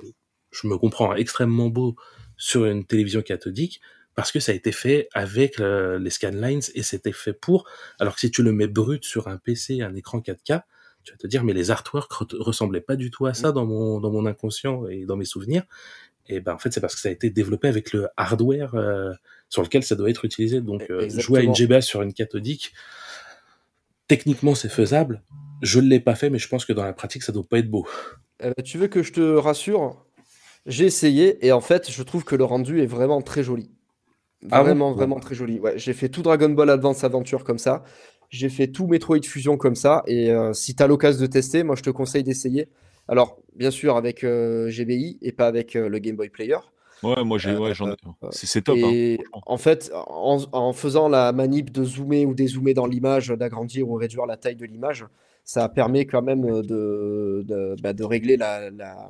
je 0.51 0.67
me 0.67 0.77
comprends, 0.77 1.11
hein, 1.11 1.15
extrêmement 1.15 1.69
beau 1.69 1.95
sur 2.37 2.65
une 2.65 2.85
télévision 2.85 3.23
cathodique 3.23 3.81
parce 4.13 4.31
que 4.31 4.39
ça 4.39 4.51
a 4.51 4.55
été 4.55 4.71
fait 4.71 5.09
avec 5.15 5.57
les 5.57 6.09
scanlines 6.11 6.61
et 6.75 6.83
c'était 6.83 7.11
fait 7.11 7.33
pour. 7.33 7.67
Alors 7.99 8.13
que 8.13 8.19
si 8.19 8.29
tu 8.29 8.43
le 8.43 8.51
mets 8.51 8.67
brut 8.67 9.03
sur 9.03 9.27
un 9.27 9.37
PC, 9.37 9.81
un 9.81 9.95
écran 9.95 10.19
4K, 10.19 10.61
tu 11.03 11.11
vas 11.11 11.17
te 11.17 11.25
dire 11.25 11.43
mais 11.43 11.53
les 11.53 11.71
artworks 11.71 12.13
ressemblaient 12.13 12.79
pas 12.79 12.95
du 12.95 13.09
tout 13.09 13.25
à 13.25 13.33
ça 13.33 13.51
dans 13.51 13.65
mon 13.65 13.99
dans 13.99 14.11
mon 14.11 14.27
inconscient 14.27 14.87
et 14.87 15.05
dans 15.05 15.17
mes 15.17 15.25
souvenirs. 15.25 15.63
Et 16.27 16.41
ben 16.41 16.53
en 16.53 16.59
fait 16.59 16.71
c'est 16.71 16.79
parce 16.79 16.93
que 16.93 17.01
ça 17.01 17.09
a 17.09 17.11
été 17.11 17.31
développé 17.31 17.67
avec 17.67 17.91
le 17.91 18.07
hardware 18.17 18.75
euh, 18.75 19.11
sur 19.49 19.63
lequel 19.63 19.81
ça 19.81 19.95
doit 19.95 20.11
être 20.11 20.25
utilisé. 20.25 20.61
Donc 20.61 20.91
euh, 20.91 21.09
jouer 21.09 21.39
à 21.39 21.43
une 21.43 21.55
GBA 21.55 21.81
sur 21.81 22.03
une 22.03 22.13
cathodique, 22.13 22.71
techniquement 24.13 24.53
c'est 24.53 24.69
faisable, 24.69 25.23
je 25.63 25.79
ne 25.79 25.89
l'ai 25.89 25.99
pas 25.99 26.13
fait, 26.13 26.29
mais 26.29 26.37
je 26.37 26.47
pense 26.47 26.65
que 26.65 26.73
dans 26.73 26.83
la 26.83 26.93
pratique, 26.93 27.23
ça 27.23 27.31
doit 27.31 27.47
pas 27.49 27.57
être 27.57 27.71
beau. 27.71 27.87
Ben, 28.39 28.53
tu 28.63 28.77
veux 28.77 28.87
que 28.87 29.01
je 29.01 29.11
te 29.11 29.21
rassure? 29.21 30.05
J'ai 30.67 30.85
essayé 30.85 31.43
et 31.43 31.51
en 31.51 31.61
fait, 31.61 31.89
je 31.89 32.03
trouve 32.03 32.23
que 32.23 32.35
le 32.35 32.43
rendu 32.43 32.79
est 32.79 32.85
vraiment 32.85 33.23
très 33.23 33.41
joli. 33.41 33.71
Ah 34.51 34.61
vraiment, 34.61 34.91
vraiment 34.91 35.19
très 35.19 35.33
joli. 35.33 35.59
Ouais, 35.59 35.73
j'ai 35.77 35.93
fait 35.93 36.09
tout 36.09 36.21
Dragon 36.21 36.49
Ball 36.49 36.69
Advance 36.69 37.03
Adventure 37.03 37.43
comme 37.43 37.57
ça. 37.57 37.83
J'ai 38.29 38.49
fait 38.49 38.67
tout 38.67 38.85
Metroid 38.85 39.23
Fusion 39.23 39.57
comme 39.57 39.75
ça. 39.75 40.03
Et 40.05 40.29
euh, 40.29 40.53
si 40.53 40.75
tu 40.75 40.83
as 40.83 40.87
l'occasion 40.87 41.21
de 41.21 41.27
tester, 41.27 41.63
moi 41.63 41.75
je 41.75 41.81
te 41.81 41.89
conseille 41.89 42.23
d'essayer. 42.23 42.69
Alors, 43.07 43.39
bien 43.55 43.71
sûr, 43.71 43.97
avec 43.97 44.23
euh, 44.23 44.69
GBI 44.69 45.17
et 45.23 45.31
pas 45.31 45.47
avec 45.47 45.75
euh, 45.75 45.89
le 45.89 45.97
Game 45.97 46.15
Boy 46.15 46.29
Player. 46.29 46.59
Ouais, 47.03 47.23
moi 47.23 47.37
j'ai, 47.37 47.55
ouais, 47.55 47.73
j'en 47.73 47.89
ai- 47.89 47.95
Euh, 48.23 48.27
c'est 48.31 48.47
c'est 48.47 48.61
top. 48.61 48.79
hein, 48.83 48.91
Et 48.91 49.19
en 49.45 49.57
fait, 49.57 49.91
en, 49.93 50.37
en 50.51 50.73
faisant 50.73 51.09
la 51.09 51.31
manip 51.33 51.71
de 51.71 51.83
zoomer 51.83 52.25
ou 52.25 52.33
dézoomer 52.33 52.73
dans 52.73 52.85
l'image, 52.85 53.27
d'agrandir 53.29 53.89
ou 53.89 53.95
réduire 53.95 54.25
la 54.25 54.37
taille 54.37 54.55
de 54.55 54.65
l'image, 54.65 55.05
ça 55.43 55.67
permet 55.67 56.05
quand 56.05 56.21
même 56.21 56.61
de, 56.61 57.43
de, 57.45 57.75
bah, 57.81 57.91
de 57.93 58.03
régler 58.03 58.37
la, 58.37 58.69
la, 58.69 58.71
la- 58.71 59.09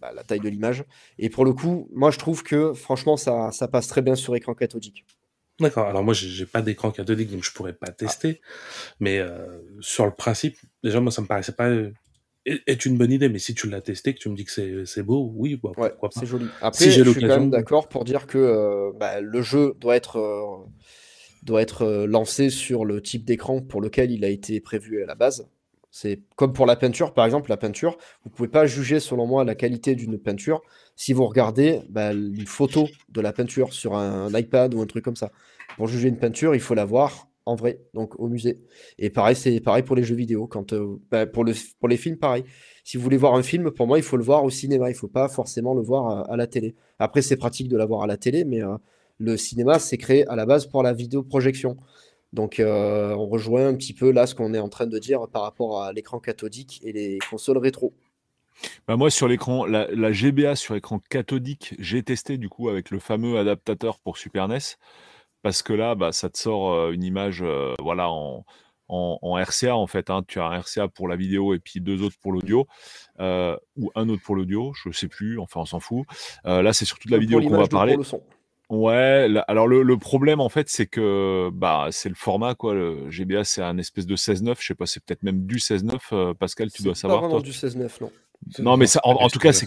bah, 0.00 0.10
la 0.14 0.24
taille 0.24 0.40
de 0.40 0.48
l'image. 0.48 0.84
Et 1.18 1.30
pour 1.30 1.44
le 1.44 1.52
coup, 1.52 1.88
moi 1.92 2.10
je 2.10 2.18
trouve 2.18 2.42
que 2.42 2.72
franchement, 2.72 3.16
ça, 3.16 3.52
ça 3.52 3.68
passe 3.68 3.86
très 3.86 4.02
bien 4.02 4.16
sur 4.16 4.34
écran 4.34 4.54
cathodique. 4.54 5.04
D'accord. 5.60 5.86
Alors 5.86 6.02
moi, 6.02 6.14
j'ai 6.14 6.28
j'ai 6.28 6.46
pas 6.46 6.62
d'écran 6.62 6.90
cathodique, 6.90 7.30
donc 7.30 7.44
je 7.44 7.52
pourrais 7.52 7.74
pas 7.74 7.92
tester. 7.92 8.40
Mais 9.00 9.18
euh, 9.18 9.60
sur 9.80 10.06
le 10.06 10.12
principe, 10.12 10.56
déjà 10.82 11.00
moi, 11.00 11.12
ça 11.12 11.22
me 11.22 11.26
paraissait 11.28 11.52
pas 11.52 11.68
euh, 11.68 11.92
est 12.46 12.62
est 12.66 12.86
une 12.86 12.96
bonne 12.96 13.12
idée. 13.12 13.28
Mais 13.28 13.38
si 13.38 13.54
tu 13.54 13.68
l'as 13.68 13.80
testé, 13.80 14.14
que 14.14 14.18
tu 14.18 14.28
me 14.28 14.36
dis 14.36 14.44
que 14.44 14.84
c'est 14.84 15.02
beau, 15.02 15.32
oui, 15.34 15.58
bah, 15.62 15.70
Ouais, 15.76 15.90
pourquoi 15.90 16.10
pas. 16.10 16.20
c'est 16.20 16.26
joli. 16.26 16.46
Après, 16.60 16.84
Si 16.84 16.90
je 16.90 17.02
suis 17.10 17.20
quand 17.20 17.28
même 17.28 17.50
d'accord 17.50 17.88
pour 17.88 18.04
dire 18.04 18.26
que 18.26 18.38
euh, 18.38 18.92
bah, 18.98 19.20
le 19.20 19.42
jeu 19.42 19.74
doit 19.80 19.96
être, 19.96 20.16
euh, 20.16 20.64
doit 21.42 21.62
être 21.62 21.82
euh, 21.82 22.06
lancé 22.06 22.50
sur 22.50 22.84
le 22.84 23.00
type 23.00 23.24
d'écran 23.24 23.60
pour 23.60 23.80
lequel 23.80 24.10
il 24.10 24.24
a 24.24 24.28
été 24.28 24.60
prévu 24.60 25.02
à 25.02 25.06
la 25.06 25.14
base. 25.14 25.48
C'est 25.94 26.22
comme 26.36 26.54
pour 26.54 26.64
la 26.64 26.74
peinture, 26.74 27.12
par 27.12 27.26
exemple, 27.26 27.50
la 27.50 27.58
peinture, 27.58 27.98
vous 28.24 28.30
pouvez 28.30 28.48
pas 28.48 28.64
juger, 28.64 28.98
selon 28.98 29.26
moi, 29.26 29.44
la 29.44 29.54
qualité 29.54 29.94
d'une 29.94 30.18
peinture 30.18 30.62
si 30.96 31.12
vous 31.12 31.26
regardez 31.26 31.80
bah, 31.90 32.12
une 32.12 32.46
photo 32.46 32.88
de 33.10 33.20
la 33.20 33.32
peinture 33.32 33.72
sur 33.74 33.94
un, 33.96 34.30
iPad 34.32 34.72
ou 34.74 34.80
un 34.80 34.86
truc 34.86 35.04
comme 35.04 35.16
ça. 35.16 35.32
Pour 35.76 35.88
juger 35.88 36.08
une 36.08 36.18
peinture, 36.18 36.54
il 36.54 36.60
faut 36.60 36.74
la 36.74 36.86
voir 36.86 37.28
en 37.46 37.54
vrai, 37.54 37.80
donc 37.94 38.18
au 38.18 38.28
musée. 38.28 38.62
Et 38.98 39.10
pareil, 39.10 39.36
c'est 39.36 39.60
pareil 39.60 39.82
pour 39.82 39.96
les 39.96 40.04
jeux 40.04 40.14
vidéo. 40.14 40.46
Quand, 40.46 40.72
euh, 40.72 40.98
bah, 41.10 41.26
pour, 41.26 41.44
le, 41.44 41.52
pour 41.78 41.88
les 41.88 41.96
films, 41.96 42.16
pareil. 42.16 42.44
Si 42.84 42.96
vous 42.96 43.02
voulez 43.02 43.16
voir 43.16 43.34
un 43.34 43.42
film, 43.42 43.70
pour 43.70 43.86
moi, 43.86 43.98
il 43.98 44.04
faut 44.04 44.16
le 44.16 44.24
voir 44.24 44.44
au 44.44 44.50
cinéma. 44.50 44.90
Il 44.90 44.94
faut 44.94 45.08
pas 45.08 45.28
forcément 45.28 45.74
le 45.74 45.82
voir 45.82 46.06
à, 46.08 46.32
à 46.32 46.36
la 46.36 46.46
télé. 46.46 46.74
Après, 46.98 47.22
c'est 47.22 47.36
pratique 47.36 47.68
de 47.68 47.76
l'avoir 47.76 48.02
à 48.02 48.06
la 48.06 48.16
télé, 48.16 48.44
mais 48.44 48.62
euh, 48.62 48.76
le 49.18 49.36
cinéma, 49.36 49.78
c'est 49.78 49.98
créé 49.98 50.26
à 50.28 50.36
la 50.36 50.46
base 50.46 50.66
pour 50.66 50.82
la 50.82 50.92
vidéoprojection. 50.92 51.76
Donc, 52.32 52.60
euh, 52.60 53.14
on 53.14 53.26
rejoint 53.26 53.68
un 53.68 53.74
petit 53.74 53.92
peu 53.92 54.10
là 54.10 54.26
ce 54.26 54.34
qu'on 54.34 54.54
est 54.54 54.58
en 54.58 54.68
train 54.68 54.86
de 54.86 54.98
dire 54.98 55.28
par 55.28 55.42
rapport 55.42 55.82
à 55.82 55.92
l'écran 55.92 56.18
cathodique 56.18 56.80
et 56.82 56.92
les 56.92 57.18
consoles 57.30 57.58
rétro. 57.58 57.92
Bah, 58.86 58.96
moi, 58.96 59.10
sur 59.10 59.28
l'écran, 59.28 59.66
la, 59.66 59.88
la 59.92 60.12
GBA 60.12 60.56
sur 60.56 60.74
écran 60.74 60.98
cathodique, 61.10 61.74
j'ai 61.78 62.02
testé 62.02 62.38
du 62.38 62.48
coup 62.48 62.68
avec 62.68 62.90
le 62.90 62.98
fameux 62.98 63.38
adaptateur 63.38 63.98
pour 63.98 64.16
Super 64.16 64.48
NES, 64.48 64.58
parce 65.42 65.62
que 65.62 65.72
là, 65.72 65.94
bah, 65.94 66.12
ça 66.12 66.28
te 66.30 66.38
sort 66.38 66.90
une 66.90 67.02
image, 67.04 67.42
euh, 67.42 67.74
voilà, 67.80 68.10
en, 68.10 68.44
en, 68.88 69.18
en 69.22 69.34
RCA 69.42 69.74
en 69.76 69.86
fait. 69.86 70.10
hein. 70.10 70.22
Tu 70.26 70.38
as 70.40 70.44
un 70.44 70.58
RCA 70.60 70.88
pour 70.88 71.08
la 71.08 71.16
vidéo 71.16 71.54
et 71.54 71.58
puis 71.58 71.80
deux 71.80 72.02
autres 72.02 72.16
pour 72.20 72.32
l'audio, 72.32 72.66
euh, 73.20 73.56
ou 73.76 73.90
un 73.94 74.08
autre 74.08 74.22
pour 74.22 74.36
l'audio, 74.36 74.72
je 74.74 74.90
sais 74.92 75.08
plus. 75.08 75.38
Enfin, 75.38 75.60
on 75.60 75.64
s'en 75.66 75.80
fout. 75.80 76.04
Euh, 76.46 76.62
là, 76.62 76.72
c'est 76.72 76.84
surtout 76.84 77.08
de 77.08 77.12
la 77.12 77.18
vidéo 77.18 77.38
qu'on 77.40 77.56
va 77.56 77.62
pour 77.68 77.78
parler. 77.78 77.96
le 77.96 78.04
son. 78.04 78.22
Ouais, 78.70 79.28
là- 79.28 79.44
alors 79.48 79.66
le, 79.68 79.82
le 79.82 79.96
problème 79.98 80.40
en 80.40 80.48
fait, 80.48 80.70
c'est 80.70 80.86
que 80.86 81.50
bah 81.52 81.88
c'est 81.90 82.08
le 82.08 82.14
format 82.14 82.54
quoi. 82.54 82.72
Le 82.72 83.10
GBA 83.10 83.44
c'est 83.44 83.60
un 83.60 83.76
espèce 83.76 84.06
de 84.06 84.16
16-9, 84.16 84.56
je 84.60 84.66
sais 84.68 84.74
pas, 84.74 84.86
c'est 84.86 85.04
peut-être 85.04 85.22
même 85.24 85.44
du 85.44 85.56
16-9. 85.58 85.98
euh, 86.14 86.32
Pascal, 86.32 86.70
tu 86.72 86.82
dois 86.82 86.92
pas 86.94 86.98
savoir 86.98 87.42
du 87.42 87.50
16-9, 87.50 88.00
non. 88.00 88.10
Non, 88.60 88.76
mais 88.78 88.86
ça, 88.86 89.00
en, 89.04 89.12
en 89.12 89.28
tout 89.28 89.38
cas, 89.38 89.52
c'est 89.52 89.66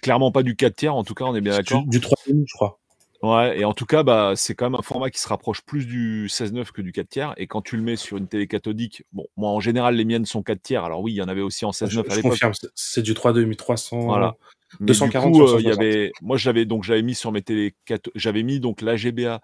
clairement 0.00 0.32
pas 0.32 0.42
du 0.42 0.56
4 0.56 0.74
tiers. 0.74 0.94
En 0.94 1.04
tout 1.04 1.14
cas, 1.14 1.24
on 1.24 1.34
est 1.36 1.40
bien 1.40 1.56
d'accord. 1.56 1.82
du, 1.84 1.88
du 1.88 2.00
3 2.00 2.18
je 2.26 2.54
crois. 2.54 2.78
Ouais, 3.22 3.58
et 3.58 3.64
en 3.64 3.72
tout 3.72 3.86
cas, 3.86 4.02
bah 4.02 4.32
c'est 4.36 4.54
quand 4.54 4.66
même 4.66 4.78
un 4.78 4.82
format 4.82 5.10
qui 5.10 5.18
se 5.20 5.28
rapproche 5.28 5.62
plus 5.62 5.86
du 5.86 6.26
16-9 6.28 6.70
que 6.72 6.82
du 6.82 6.92
4 6.92 7.08
tiers. 7.08 7.34
Et 7.38 7.46
quand 7.46 7.62
tu 7.62 7.76
le 7.76 7.82
mets 7.82 7.96
sur 7.96 8.16
une 8.18 8.28
télé 8.28 8.46
cathodique, 8.46 9.04
bon, 9.12 9.26
moi 9.36 9.50
en 9.50 9.60
général 9.60 9.96
les 9.96 10.04
miennes 10.04 10.26
sont 10.26 10.42
4 10.42 10.60
tiers. 10.62 10.84
Alors 10.84 11.00
oui, 11.00 11.12
il 11.12 11.16
y 11.16 11.22
en 11.22 11.28
avait 11.28 11.40
aussi 11.40 11.64
en 11.64 11.72
Je, 11.72 11.78
16-9 11.86 12.06
à 12.06 12.10
je 12.10 12.16
l'époque. 12.16 12.30
confirme, 12.32 12.52
c'est- 12.74 13.02
du 13.02 13.14
3 13.14 13.32
1300. 13.32 14.00
Voilà. 14.00 14.36
Mais 14.80 14.86
240 14.86 15.32
du 15.32 15.38
coup, 15.38 15.44
euh, 15.44 15.60
y 15.60 15.62
160. 15.64 15.80
avait, 15.80 16.12
moi 16.22 16.36
j'avais 16.36 16.64
donc 16.66 16.82
j'avais 16.82 17.02
mis 17.02 17.14
sur 17.14 17.30
mes 17.30 17.40
télé, 17.40 17.74
j'avais 18.16 18.42
mis 18.42 18.58
donc 18.58 18.82
la 18.82 18.96
GBA 18.96 19.40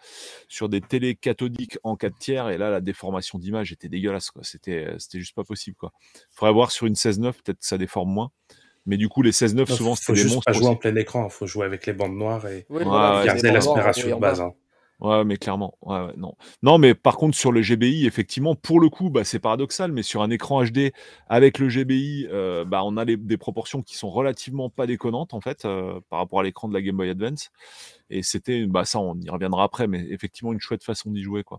sur 0.48 0.68
des 0.68 0.80
télés 0.80 1.14
cathodiques 1.14 1.78
en 1.84 1.94
4 1.96 2.18
tiers 2.18 2.48
et 2.50 2.58
là 2.58 2.70
la 2.70 2.80
déformation 2.80 3.38
d'image 3.38 3.70
était 3.72 3.88
dégueulasse 3.88 4.30
quoi. 4.32 4.42
C'était 4.44 4.84
euh, 4.86 4.98
c'était 4.98 5.20
juste 5.20 5.34
pas 5.36 5.44
possible 5.44 5.76
quoi. 5.76 5.92
Faudrait 6.32 6.52
voir 6.52 6.72
sur 6.72 6.86
une 6.86 6.94
16-9 6.96 7.34
peut-être 7.42 7.60
que 7.60 7.66
ça 7.66 7.78
déforme 7.78 8.10
moins. 8.10 8.30
Mais 8.86 8.96
du 8.96 9.08
coup 9.08 9.22
les 9.22 9.32
16-9 9.32 9.68
Non, 9.68 9.76
souvent 9.76 9.94
c'était 9.94 10.12
des 10.14 10.22
juste 10.22 10.34
monstres. 10.34 10.52
pas 10.52 10.58
jouer 10.58 10.68
en 10.68 10.76
plein 10.76 10.94
écran, 10.96 11.28
faut 11.28 11.46
jouer 11.46 11.66
avec 11.66 11.86
les 11.86 11.92
bandes 11.92 12.16
noires 12.16 12.46
et 12.46 12.66
Ouais, 12.68 12.84
voilà, 12.84 13.20
c'est 13.20 13.26
garder 13.28 13.50
l'aspiration 13.52 14.08
de 14.08 14.20
base. 14.20 14.38
bas. 14.40 14.44
hein. 14.46 14.52
Ouais, 15.00 15.24
mais 15.24 15.36
clairement. 15.36 15.76
Ouais, 15.82 15.98
ouais, 15.98 16.12
non. 16.16 16.36
Non, 16.62 16.78
mais 16.78 16.94
par 16.94 17.16
contre, 17.16 17.36
sur 17.36 17.50
le 17.50 17.60
GBI, 17.60 18.06
effectivement, 18.06 18.54
pour 18.54 18.78
le 18.78 18.88
coup, 18.88 19.10
bah, 19.10 19.24
c'est 19.24 19.40
paradoxal, 19.40 19.90
mais 19.90 20.04
sur 20.04 20.22
un 20.22 20.30
écran 20.30 20.62
HD 20.64 20.92
avec 21.28 21.58
le 21.58 21.68
GBI, 21.68 22.28
euh, 22.30 22.64
bah, 22.64 22.82
on 22.84 22.96
a 22.96 23.04
les- 23.04 23.16
des 23.16 23.36
proportions 23.36 23.82
qui 23.82 23.96
sont 23.96 24.10
relativement 24.10 24.70
pas 24.70 24.86
déconnantes, 24.86 25.34
en 25.34 25.40
fait, 25.40 25.64
euh, 25.64 25.98
par 26.08 26.20
rapport 26.20 26.38
à 26.38 26.44
l'écran 26.44 26.68
de 26.68 26.74
la 26.74 26.82
Game 26.82 26.96
Boy 26.96 27.10
Advance. 27.10 27.50
Et 28.10 28.22
c'était, 28.22 28.64
bah, 28.66 28.84
ça, 28.84 29.00
on 29.00 29.18
y 29.20 29.28
reviendra 29.28 29.64
après, 29.64 29.88
mais 29.88 30.06
effectivement, 30.10 30.52
une 30.52 30.60
chouette 30.60 30.84
façon 30.84 31.10
d'y 31.10 31.22
jouer, 31.24 31.42
quoi. 31.42 31.58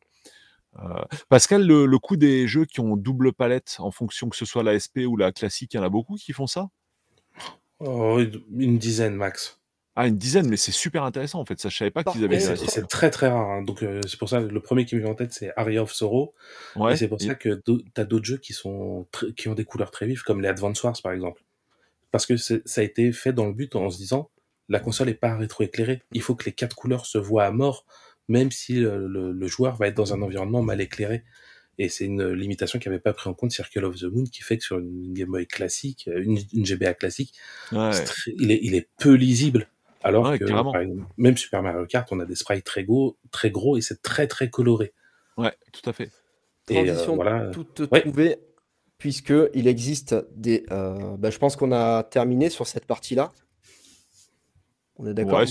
Euh, 0.79 1.03
Pascal, 1.27 1.67
le, 1.67 1.85
le 1.85 1.99
coup 1.99 2.15
des 2.15 2.47
jeux 2.47 2.65
qui 2.65 2.79
ont 2.79 2.95
double 2.95 3.33
palette, 3.33 3.75
en 3.79 3.91
fonction 3.91 4.29
que 4.29 4.37
ce 4.37 4.45
soit 4.45 4.63
la 4.63 4.73
SP 4.79 5.05
ou 5.05 5.17
la 5.17 5.33
classique, 5.33 5.73
il 5.73 5.77
y 5.77 5.79
en 5.81 5.83
a 5.83 5.89
beaucoup 5.89 6.15
qui 6.15 6.31
font 6.31 6.47
ça? 6.47 6.69
Oh, 7.85 8.19
une 8.57 8.77
dizaine 8.77 9.15
max. 9.15 9.59
Ah, 9.95 10.07
une 10.07 10.17
dizaine, 10.17 10.47
mais 10.47 10.57
c'est 10.57 10.71
super 10.71 11.03
intéressant, 11.03 11.39
en 11.39 11.45
fait. 11.45 11.59
Ça, 11.59 11.69
je 11.69 11.77
savais 11.77 11.91
pas 11.91 12.03
qu'ils 12.03 12.23
avaient 12.23 12.39
c'est 12.39 12.87
très 12.87 13.11
très 13.11 13.27
rare. 13.27 13.47
hein. 13.47 13.61
Donc 13.61 13.83
euh, 13.83 14.01
c'est 14.07 14.17
pour 14.17 14.27
ça 14.29 14.39
le 14.39 14.59
premier 14.59 14.85
qui 14.85 14.95
me 14.95 15.01
vient 15.01 15.11
en 15.11 15.15
tête 15.15 15.33
c'est 15.33 15.51
Aria 15.55 15.83
of 15.83 15.93
Sorrow. 15.93 16.33
Ouais. 16.75 16.93
Et 16.93 16.95
c'est 16.95 17.07
pour 17.07 17.21
Et- 17.21 17.25
ça 17.27 17.35
que 17.35 17.61
d'au- 17.65 17.81
t'as 17.93 18.03
d'autres 18.03 18.25
jeux 18.25 18.37
qui 18.39 18.53
sont 18.53 19.07
qui 19.37 19.49
ont 19.49 19.53
des 19.53 19.65
couleurs 19.65 19.91
très 19.91 20.07
vives 20.07 20.23
comme 20.23 20.41
les 20.41 20.47
Advance 20.47 20.81
Wars 20.81 20.95
par 21.03 21.11
exemple. 21.11 21.43
Parce 22.11 22.25
que 22.25 22.37
c'est- 22.37 22.67
ça 22.67 22.81
a 22.81 22.83
été 22.83 23.11
fait 23.11 23.33
dans 23.33 23.45
le 23.45 23.53
but 23.53 23.75
en 23.75 23.89
se 23.91 23.97
disant 23.97 24.31
la 24.67 24.79
console 24.79 25.09
est 25.09 25.13
pas 25.13 25.35
rétroéclairée. 25.35 26.01
Il 26.13 26.21
faut 26.23 26.33
que 26.35 26.45
les 26.45 26.53
quatre 26.53 26.75
couleurs 26.75 27.05
se 27.05 27.17
voient 27.19 27.45
à 27.45 27.51
mort, 27.51 27.85
même 28.29 28.49
si 28.49 28.75
le, 28.79 29.07
le- 29.07 29.31
le 29.31 29.47
joueur 29.47 29.75
va 29.75 29.87
être 29.89 29.95
dans 29.97 30.13
un 30.13 30.21
environnement 30.23 30.63
mal 30.63 30.81
éclairé. 30.81 31.23
Et 31.79 31.89
c'est 31.89 32.05
une 32.05 32.31
limitation 32.31 32.77
qui 32.79 32.87
avait 32.87 32.99
pas 32.99 33.13
pris 33.13 33.29
en 33.29 33.33
compte 33.33 33.51
Circle 33.51 33.83
of 33.85 33.95
the 33.99 34.03
Moon, 34.03 34.25
qui 34.25 34.41
fait 34.43 34.57
que 34.57 34.63
sur 34.63 34.77
une 34.79 35.13
Game 35.13 35.29
Boy 35.31 35.47
classique, 35.47 36.07
euh, 36.07 36.21
une, 36.23 36.37
une 36.53 36.65
GBA 36.65 36.93
classique, 36.93 37.33
Ouais. 37.71 37.91
c'est 37.93 38.03
très- 38.03 38.31
il, 38.37 38.51
est, 38.51 38.59
il 38.61 38.75
est 38.75 38.87
peu 38.99 39.13
lisible. 39.13 39.69
Alors 40.03 40.29
Ouais, 40.29 40.37
que, 40.37 40.43
exemple, 40.43 40.77
même 41.17 41.35
Super 41.37 41.63
Mario 41.63 41.85
Kart, 41.87 42.07
on 42.11 42.19
a 42.19 42.25
des 42.25 42.35
sprites 42.35 42.63
très 42.65 42.83
gros, 42.83 43.17
très 43.31 43.49
gros 43.49 43.77
et 43.77 43.81
c'est 43.81 44.01
très 44.01 44.27
très 44.27 44.49
coloré. 44.49 44.93
ouais, 45.37 45.53
tout 45.71 45.89
à 45.89 45.93
fait. 45.93 46.11
Et 46.69 46.77
euh, 46.77 46.85
Transition 46.85 47.15
voilà. 47.15 47.49
toute 47.51 47.81
Ouais. 47.91 48.01
trouvée, 48.01 48.37
puisque 48.97 49.33
il 49.53 49.67
existe 49.67 50.15
des. 50.35 50.65
euh, 50.71 51.17
bah, 51.17 51.29
je 51.31 51.37
pense 51.39 51.55
qu'on 51.55 51.71
a 51.71 52.03
terminé 52.03 52.49
sur 52.49 52.67
cette 52.67 52.85
partie-là. 52.85 53.31
On 54.97 55.07
est 55.07 55.13
d'accord 55.13 55.43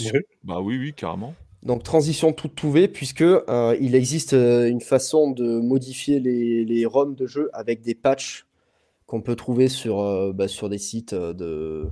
Bah 0.44 0.60
oui, 0.60 0.78
oui, 0.78 0.92
carrément. 0.94 1.34
Donc 1.62 1.82
transition 1.84 2.32
toute 2.32 2.54
trouvée, 2.54 2.88
puisque 2.88 3.22
euh, 3.22 3.76
il 3.80 3.94
existe 3.94 4.32
euh, 4.32 4.68
une 4.68 4.80
façon 4.80 5.30
de 5.30 5.60
modifier 5.60 6.18
les, 6.20 6.64
les 6.64 6.86
ROM 6.86 7.14
de 7.14 7.26
jeu 7.26 7.50
avec 7.52 7.82
des 7.82 7.94
patchs 7.94 8.46
qu'on 9.06 9.20
peut 9.20 9.36
trouver 9.36 9.68
sur, 9.68 10.00
euh, 10.00 10.32
bah, 10.32 10.48
sur 10.48 10.68
des 10.68 10.78
sites 10.78 11.14
de, 11.14 11.86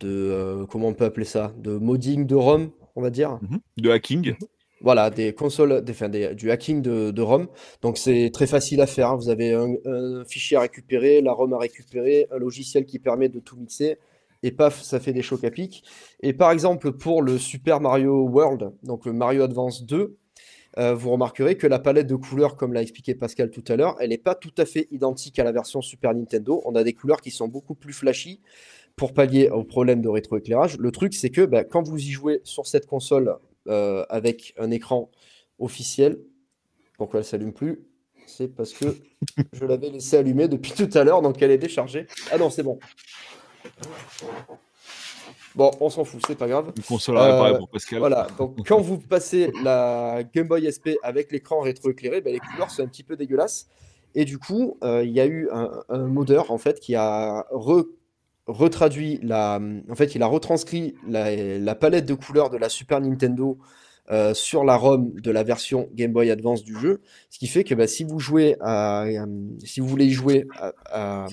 de 0.00 0.64
comment 0.70 0.88
on 0.88 0.94
peut 0.94 1.04
appeler 1.04 1.26
ça, 1.26 1.52
de 1.58 1.76
modding 1.76 2.26
de 2.26 2.34
ROM, 2.34 2.70
on 2.94 3.02
va 3.02 3.10
dire. 3.10 3.38
Mhm. 3.42 3.58
De 3.78 3.90
hacking. 3.90 4.34
Voilà, 4.80 5.10
des 5.10 5.32
consoles, 5.32 5.82
des, 5.84 5.92
enfin, 5.92 6.08
des- 6.08 6.34
du 6.34 6.50
hacking 6.50 6.82
de, 6.82 7.10
de 7.12 7.22
ROM. 7.22 7.46
Donc 7.82 7.98
c'est 7.98 8.30
très 8.32 8.46
facile 8.48 8.80
à 8.80 8.86
faire. 8.86 9.10
hein. 9.10 9.16
Vous 9.16 9.28
avez 9.30 9.52
un, 9.52 9.74
un 9.84 10.24
fichier 10.24 10.56
à 10.56 10.60
récupérer, 10.60 11.20
la 11.22 11.32
ROM 11.32 11.52
à 11.54 11.58
récupérer, 11.58 12.26
un 12.32 12.38
logiciel 12.38 12.84
qui 12.84 12.98
permet 12.98 13.28
de 13.28 13.38
tout 13.40 13.56
mixer. 13.56 13.98
Et 14.42 14.50
paf, 14.50 14.82
ça 14.82 14.98
fait 14.98 15.12
des 15.12 15.22
chocs 15.22 15.44
à 15.44 15.50
pic. 15.50 15.84
Et 16.20 16.32
par 16.32 16.50
exemple, 16.50 16.92
pour 16.92 17.22
le 17.22 17.38
Super 17.38 17.80
Mario 17.80 18.28
World, 18.28 18.72
donc 18.82 19.06
le 19.06 19.12
Mario 19.12 19.42
Advance 19.42 19.84
2, 19.84 20.16
euh, 20.78 20.94
vous 20.94 21.10
remarquerez 21.10 21.56
que 21.56 21.66
la 21.66 21.78
palette 21.78 22.06
de 22.06 22.16
couleurs, 22.16 22.56
comme 22.56 22.72
l'a 22.72 22.82
expliqué 22.82 23.14
Pascal 23.14 23.50
tout 23.50 23.64
à 23.68 23.76
l'heure, 23.76 23.96
elle 24.00 24.08
n'est 24.08 24.18
pas 24.18 24.34
tout 24.34 24.54
à 24.56 24.64
fait 24.64 24.88
identique 24.90 25.38
à 25.38 25.44
la 25.44 25.52
version 25.52 25.82
Super 25.82 26.14
Nintendo. 26.14 26.62
On 26.64 26.74
a 26.74 26.82
des 26.82 26.94
couleurs 26.94 27.20
qui 27.20 27.30
sont 27.30 27.46
beaucoup 27.46 27.74
plus 27.74 27.92
flashy 27.92 28.40
pour 28.96 29.12
pallier 29.12 29.48
au 29.48 29.64
problème 29.64 30.00
de 30.00 30.08
rétroéclairage. 30.08 30.78
Le 30.78 30.90
truc, 30.90 31.14
c'est 31.14 31.30
que 31.30 31.42
bah, 31.42 31.64
quand 31.64 31.86
vous 31.86 31.98
y 31.98 32.10
jouez 32.10 32.40
sur 32.44 32.66
cette 32.66 32.86
console 32.86 33.36
euh, 33.68 34.04
avec 34.08 34.54
un 34.58 34.70
écran 34.70 35.10
officiel, 35.58 36.18
pourquoi 36.96 37.20
elle 37.20 37.26
s'allume 37.26 37.52
plus 37.52 37.84
C'est 38.26 38.48
parce 38.48 38.72
que 38.72 38.96
je 39.52 39.64
l'avais 39.64 39.90
laissé 39.90 40.16
allumer 40.16 40.48
depuis 40.48 40.72
tout 40.72 40.90
à 40.94 41.04
l'heure, 41.04 41.22
donc 41.22 41.40
elle 41.42 41.50
est 41.50 41.58
déchargée. 41.58 42.06
Ah 42.30 42.38
non, 42.38 42.50
c'est 42.50 42.62
bon. 42.62 42.78
Bon, 45.54 45.70
on 45.80 45.90
s'en 45.90 46.04
fout, 46.04 46.20
c'est 46.26 46.38
pas 46.38 46.48
grave. 46.48 46.72
Une 46.76 46.82
console 46.82 47.18
à 47.18 47.24
réparer 47.24 47.50
Euh, 47.54 47.58
pour 47.58 47.68
Pascal. 47.68 47.98
Voilà, 47.98 48.26
donc 48.38 48.56
quand 48.66 48.80
vous 48.80 48.98
passez 48.98 49.52
la 49.62 50.22
Game 50.34 50.48
Boy 50.48 50.64
SP 50.72 50.96
avec 51.02 51.30
l'écran 51.30 51.60
rétroéclairé, 51.60 52.22
ben, 52.22 52.32
les 52.32 52.38
couleurs 52.38 52.70
sont 52.70 52.82
un 52.82 52.86
petit 52.86 53.02
peu 53.04 53.16
dégueulasses. 53.16 53.66
Et 54.14 54.24
du 54.24 54.38
coup, 54.38 54.78
euh, 54.82 55.04
il 55.04 55.10
y 55.12 55.20
a 55.20 55.26
eu 55.26 55.48
un, 55.52 55.70
un 55.90 56.06
modeur 56.06 56.50
en 56.50 56.58
fait 56.58 56.80
qui 56.80 56.94
a 56.94 57.46
re- 57.52 57.86
retraduit 58.46 59.18
la, 59.22 59.60
en 59.90 59.94
fait, 59.94 60.14
il 60.14 60.22
a 60.22 60.26
retranscrit 60.26 60.94
la, 61.06 61.34
la 61.58 61.74
palette 61.74 62.06
de 62.06 62.14
couleurs 62.14 62.48
de 62.50 62.56
la 62.56 62.68
Super 62.68 63.00
Nintendo 63.00 63.58
euh, 64.10 64.34
sur 64.34 64.64
la 64.64 64.76
ROM 64.76 65.12
de 65.14 65.30
la 65.30 65.42
version 65.44 65.88
Game 65.94 66.12
Boy 66.12 66.30
Advance 66.30 66.62
du 66.64 66.78
jeu, 66.78 67.00
ce 67.30 67.38
qui 67.38 67.46
fait 67.46 67.62
que 67.64 67.74
bah, 67.74 67.86
si 67.86 68.04
vous 68.04 68.18
jouez 68.18 68.56
à, 68.60 69.04
si 69.64 69.80
vous 69.80 69.86
voulez 69.86 70.06
y 70.06 70.10
jouer 70.12 70.46
à, 70.58 70.72
à 70.90 71.26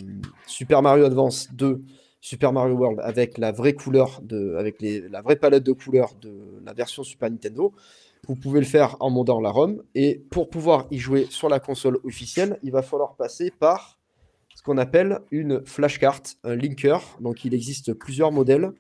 Super 0.46 0.82
Mario 0.82 1.06
Advance 1.06 1.48
2 1.54 1.82
Super 2.22 2.52
Mario 2.52 2.76
World 2.76 3.00
avec 3.02 3.38
la 3.38 3.52
vraie 3.52 3.74
couleur 3.74 4.20
de, 4.22 4.56
avec 4.56 4.82
les, 4.82 5.08
la 5.08 5.22
vraie 5.22 5.38
palette 5.38 5.64
de 5.64 5.72
couleurs 5.72 6.16
de 6.22 6.62
la 6.66 6.74
version 6.74 7.04
Super 7.04 7.30
Nintendo. 7.30 7.74
Vous 8.28 8.36
pouvez 8.36 8.60
le 8.60 8.66
faire 8.66 8.98
en 9.00 9.10
modant 9.10 9.40
la 9.40 9.50
ROM. 9.50 9.82
Et 9.96 10.22
pour 10.30 10.50
pouvoir 10.50 10.88
y 10.92 10.98
jouer 10.98 11.28
sur 11.30 11.50
la 11.50 11.60
console 11.60 12.00
officielle, 12.04 12.60
il 12.64 12.72
va 12.72 12.82
falloir 12.82 13.16
passer 13.16 13.52
par 13.52 13.98
ce 14.56 14.62
qu'on 14.62 14.78
appelle 14.78 15.20
une 15.32 15.66
flashcard, 15.66 16.22
un 16.44 16.56
linker. 16.56 17.02
Donc 17.22 17.46
il 17.46 17.54
existe 17.54 17.94
plusieurs 17.94 18.32
modèles. 18.32 18.72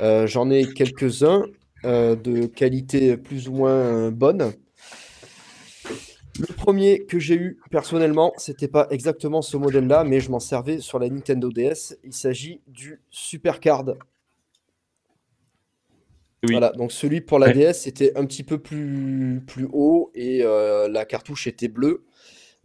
Euh, 0.00 0.26
j'en 0.26 0.50
ai 0.50 0.66
quelques-uns 0.66 1.44
euh, 1.84 2.14
de 2.14 2.46
qualité 2.46 3.16
plus 3.16 3.48
ou 3.48 3.52
moins 3.52 4.10
bonne. 4.10 4.52
Le 6.40 6.52
premier 6.52 7.04
que 7.04 7.20
j'ai 7.20 7.36
eu 7.36 7.60
personnellement, 7.70 8.32
c'était 8.38 8.66
pas 8.66 8.88
exactement 8.90 9.40
ce 9.40 9.56
modèle-là, 9.56 10.02
mais 10.02 10.18
je 10.18 10.30
m'en 10.30 10.40
servais 10.40 10.80
sur 10.80 10.98
la 10.98 11.08
Nintendo 11.08 11.50
DS. 11.50 11.96
Il 12.02 12.12
s'agit 12.12 12.60
du 12.66 13.00
Supercard. 13.10 13.84
Oui. 16.42 16.50
Voilà, 16.50 16.72
donc 16.72 16.92
celui 16.92 17.20
pour 17.20 17.38
la 17.38 17.52
DS 17.52 17.86
était 17.86 18.16
un 18.18 18.26
petit 18.26 18.42
peu 18.42 18.58
plus, 18.58 19.42
plus 19.46 19.68
haut 19.72 20.10
et 20.14 20.42
euh, 20.42 20.88
la 20.88 21.04
cartouche 21.04 21.46
était 21.46 21.68
bleue. 21.68 22.04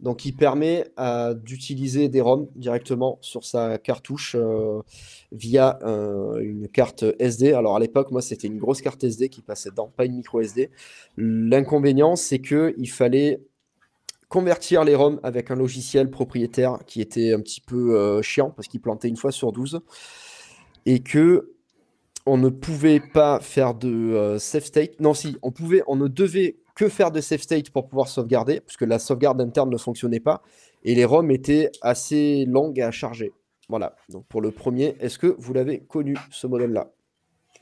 Donc 0.00 0.24
il 0.24 0.32
permet 0.32 0.86
euh, 0.98 1.34
d'utiliser 1.34 2.08
des 2.08 2.20
ROM 2.20 2.48
directement 2.56 3.18
sur 3.20 3.44
sa 3.44 3.78
cartouche 3.78 4.34
euh, 4.38 4.80
via 5.30 5.78
une 6.40 6.68
carte 6.68 7.04
SD. 7.18 7.52
Alors 7.52 7.76
à 7.76 7.80
l'époque, 7.80 8.10
moi 8.10 8.20
c'était 8.20 8.48
une 8.48 8.58
grosse 8.58 8.82
carte 8.82 9.04
SD 9.04 9.28
qui 9.28 9.42
passait 9.42 9.70
dedans, 9.70 9.92
pas 9.96 10.06
une 10.06 10.16
micro 10.16 10.40
SD. 10.40 10.70
L'inconvénient, 11.16 12.16
c'est 12.16 12.40
que 12.40 12.74
il 12.76 12.90
fallait 12.90 13.40
convertir 14.30 14.84
les 14.84 14.94
ROM 14.94 15.20
avec 15.24 15.50
un 15.50 15.56
logiciel 15.56 16.08
propriétaire 16.08 16.78
qui 16.86 17.02
était 17.02 17.34
un 17.34 17.40
petit 17.40 17.60
peu 17.60 17.96
euh, 17.96 18.22
chiant 18.22 18.50
parce 18.50 18.68
qu'il 18.68 18.80
plantait 18.80 19.08
une 19.08 19.16
fois 19.16 19.32
sur 19.32 19.52
12 19.52 19.80
et 20.86 21.00
que 21.00 21.52
on 22.26 22.38
ne 22.38 22.48
pouvait 22.48 23.00
pas 23.00 23.40
faire 23.40 23.74
de 23.74 23.88
euh, 23.88 24.38
save 24.38 24.64
state. 24.64 25.00
Non, 25.00 25.14
si, 25.14 25.36
on 25.42 25.50
pouvait, 25.50 25.82
on 25.88 25.96
ne 25.96 26.06
devait 26.06 26.58
que 26.76 26.88
faire 26.88 27.10
de 27.10 27.20
save 27.20 27.40
state 27.40 27.70
pour 27.70 27.88
pouvoir 27.88 28.06
sauvegarder 28.06 28.60
puisque 28.60 28.82
la 28.82 29.00
sauvegarde 29.00 29.40
interne 29.40 29.68
ne 29.68 29.76
fonctionnait 29.76 30.20
pas 30.20 30.42
et 30.84 30.94
les 30.94 31.04
ROM 31.04 31.28
étaient 31.32 31.70
assez 31.82 32.44
longues 32.46 32.80
à 32.80 32.92
charger. 32.92 33.32
Voilà. 33.68 33.96
Donc 34.10 34.26
pour 34.28 34.40
le 34.42 34.52
premier, 34.52 34.94
est-ce 35.00 35.18
que 35.18 35.34
vous 35.38 35.52
l'avez 35.52 35.80
connu 35.80 36.16
ce 36.30 36.46
modèle-là? 36.46 36.92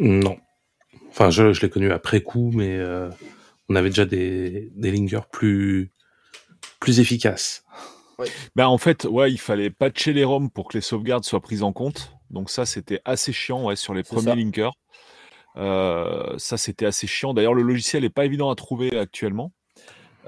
Non. 0.01 0.37
Enfin, 1.09 1.31
je, 1.31 1.45
l'ai 1.63 1.71
connu 1.71 1.91
après 1.91 2.21
coup, 2.21 2.51
mais 2.55 2.77
euh, 2.77 3.09
on 3.71 3.75
avait 3.75 3.89
déjà 3.89 4.05
des, 4.05 4.71
des 4.77 4.91
lingers 4.91 5.27
plus 5.33 5.93
plus 6.81 7.01
efficace. 7.01 7.65
Ben 8.57 8.67
en 8.67 8.79
fait, 8.79 9.05
ouais, 9.05 9.31
il 9.31 9.39
fallait 9.39 9.71
patcher 9.71 10.13
les 10.13 10.25
ROM 10.25 10.51
pour 10.51 10.69
que 10.69 10.77
les 10.77 10.81
sauvegardes 10.81 11.25
soient 11.25 11.41
prises 11.41 11.63
en 11.63 11.73
compte. 11.73 12.13
Donc 12.31 12.51
ça, 12.51 12.67
c'était 12.67 13.01
assez 13.05 13.33
chiant 13.33 13.65
ouais, 13.65 13.77
sur 13.77 13.95
les 13.95 14.03
premiers 14.03 14.35
linkers. 14.35 14.73
Euh, 15.57 16.35
ça, 16.37 16.57
c'était 16.57 16.87
assez 16.87 17.07
chiant. 17.07 17.33
D'ailleurs, 17.33 17.55
le 17.55 17.63
logiciel 17.63 18.03
n'est 18.03 18.11
pas 18.11 18.25
évident 18.25 18.51
à 18.51 18.55
trouver 18.55 18.97
actuellement. 18.99 19.53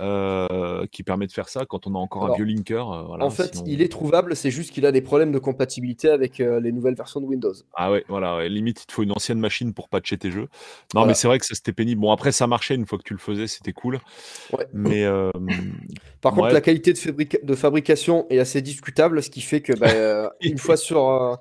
Euh, 0.01 0.87
qui 0.91 1.03
permet 1.03 1.27
de 1.27 1.33
faire 1.33 1.51
ça 1.51 1.67
quand 1.67 1.87
on 1.87 1.95
a 1.95 1.99
encore 1.99 2.25
un 2.25 2.35
vieux 2.35 2.47
linker. 2.47 2.91
Euh, 2.91 3.19
en 3.21 3.29
fait, 3.29 3.63
il 3.67 3.83
est 3.83 3.93
trouvable, 3.93 4.35
c'est 4.35 4.51
juste 4.51 4.73
qu'il 4.73 4.87
a 4.87 4.93
des 4.93 5.03
problèmes 5.03 5.31
de 5.31 5.39
compatibilité 5.39 6.09
avec 6.09 6.41
euh, 6.41 6.59
les 6.59 6.73
nouvelles 6.73 6.95
versions 6.95 7.21
de 7.21 7.27
Windows. 7.27 7.53
Ah 7.75 7.93
ouais, 7.93 8.05
voilà, 8.09 8.49
limite, 8.49 8.83
il 8.83 8.87
te 8.87 8.93
faut 8.93 9.03
une 9.03 9.13
ancienne 9.13 9.39
machine 9.39 9.75
pour 9.75 9.91
patcher 9.91 10.17
tes 10.17 10.31
jeux. 10.31 10.49
Non, 10.95 11.05
mais 11.05 11.13
c'est 11.13 11.29
vrai 11.29 11.39
que 11.39 11.45
ça 11.45 11.55
c'était 11.55 11.75
pénible. 11.75 12.01
Bon, 12.01 12.13
après, 12.13 12.33
ça 12.33 12.47
marchait 12.47 12.77
une 12.77 12.87
fois 12.87 12.97
que 12.97 13.03
tu 13.03 13.13
le 13.13 13.19
faisais, 13.19 13.47
c'était 13.47 13.75
cool. 13.75 14.01
Ouais. 14.57 14.67
Mais. 14.73 15.07
Par 16.23 16.33
contre, 16.33 16.49
la 16.49 16.63
qualité 16.63 16.95
de, 16.95 17.39
de, 17.43 17.55
fabrication 17.55 18.27
est 18.31 18.39
assez 18.39 18.63
discutable, 18.63 19.23
ce 19.23 19.29
qui 19.29 19.43
fait 19.43 19.61
que 19.61 19.75
bah, 19.75 20.33
une 20.41 20.59
fois 20.59 20.79
sur. 20.79 21.39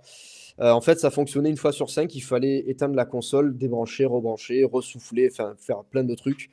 En 0.62 0.82
fait, 0.82 1.00
ça 1.00 1.10
fonctionnait 1.10 1.50
une 1.50 1.58
fois 1.58 1.72
sur 1.72 1.90
cinq. 1.90 2.16
Il 2.16 2.22
fallait 2.22 2.66
éteindre 2.68 2.96
la 2.96 3.06
console, 3.06 3.58
débrancher, 3.58 4.06
rebrancher, 4.06 4.64
ressouffler, 4.64 5.30
enfin 5.32 5.54
faire 5.58 5.84
plein 5.84 6.04
de 6.04 6.16
trucs. 6.16 6.50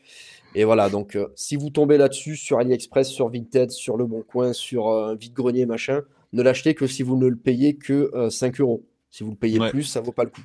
Et 0.56 0.64
voilà, 0.64 0.88
donc 0.88 1.16
euh, 1.16 1.26
si 1.34 1.54
vous 1.54 1.68
tombez 1.68 1.98
là-dessus 1.98 2.34
sur 2.34 2.58
AliExpress, 2.58 3.08
sur 3.08 3.28
Vinted, 3.28 3.70
sur 3.70 3.98
Le 3.98 4.06
Bon 4.06 4.22
Coin, 4.22 4.54
sur 4.54 4.88
un 4.88 5.10
euh, 5.10 5.14
vide-grenier, 5.14 5.66
machin, 5.66 6.00
ne 6.32 6.42
l'achetez 6.42 6.74
que 6.74 6.86
si 6.86 7.02
vous 7.02 7.16
ne 7.16 7.26
le 7.26 7.36
payez 7.36 7.76
que 7.76 8.10
5 8.30 8.58
euh, 8.58 8.62
euros. 8.62 8.86
Si 9.10 9.22
vous 9.22 9.32
le 9.32 9.36
payez 9.36 9.58
plus, 9.70 9.82
ça 9.82 10.00
vaut 10.00 10.12
pas 10.12 10.24
le 10.24 10.30
coup. 10.30 10.40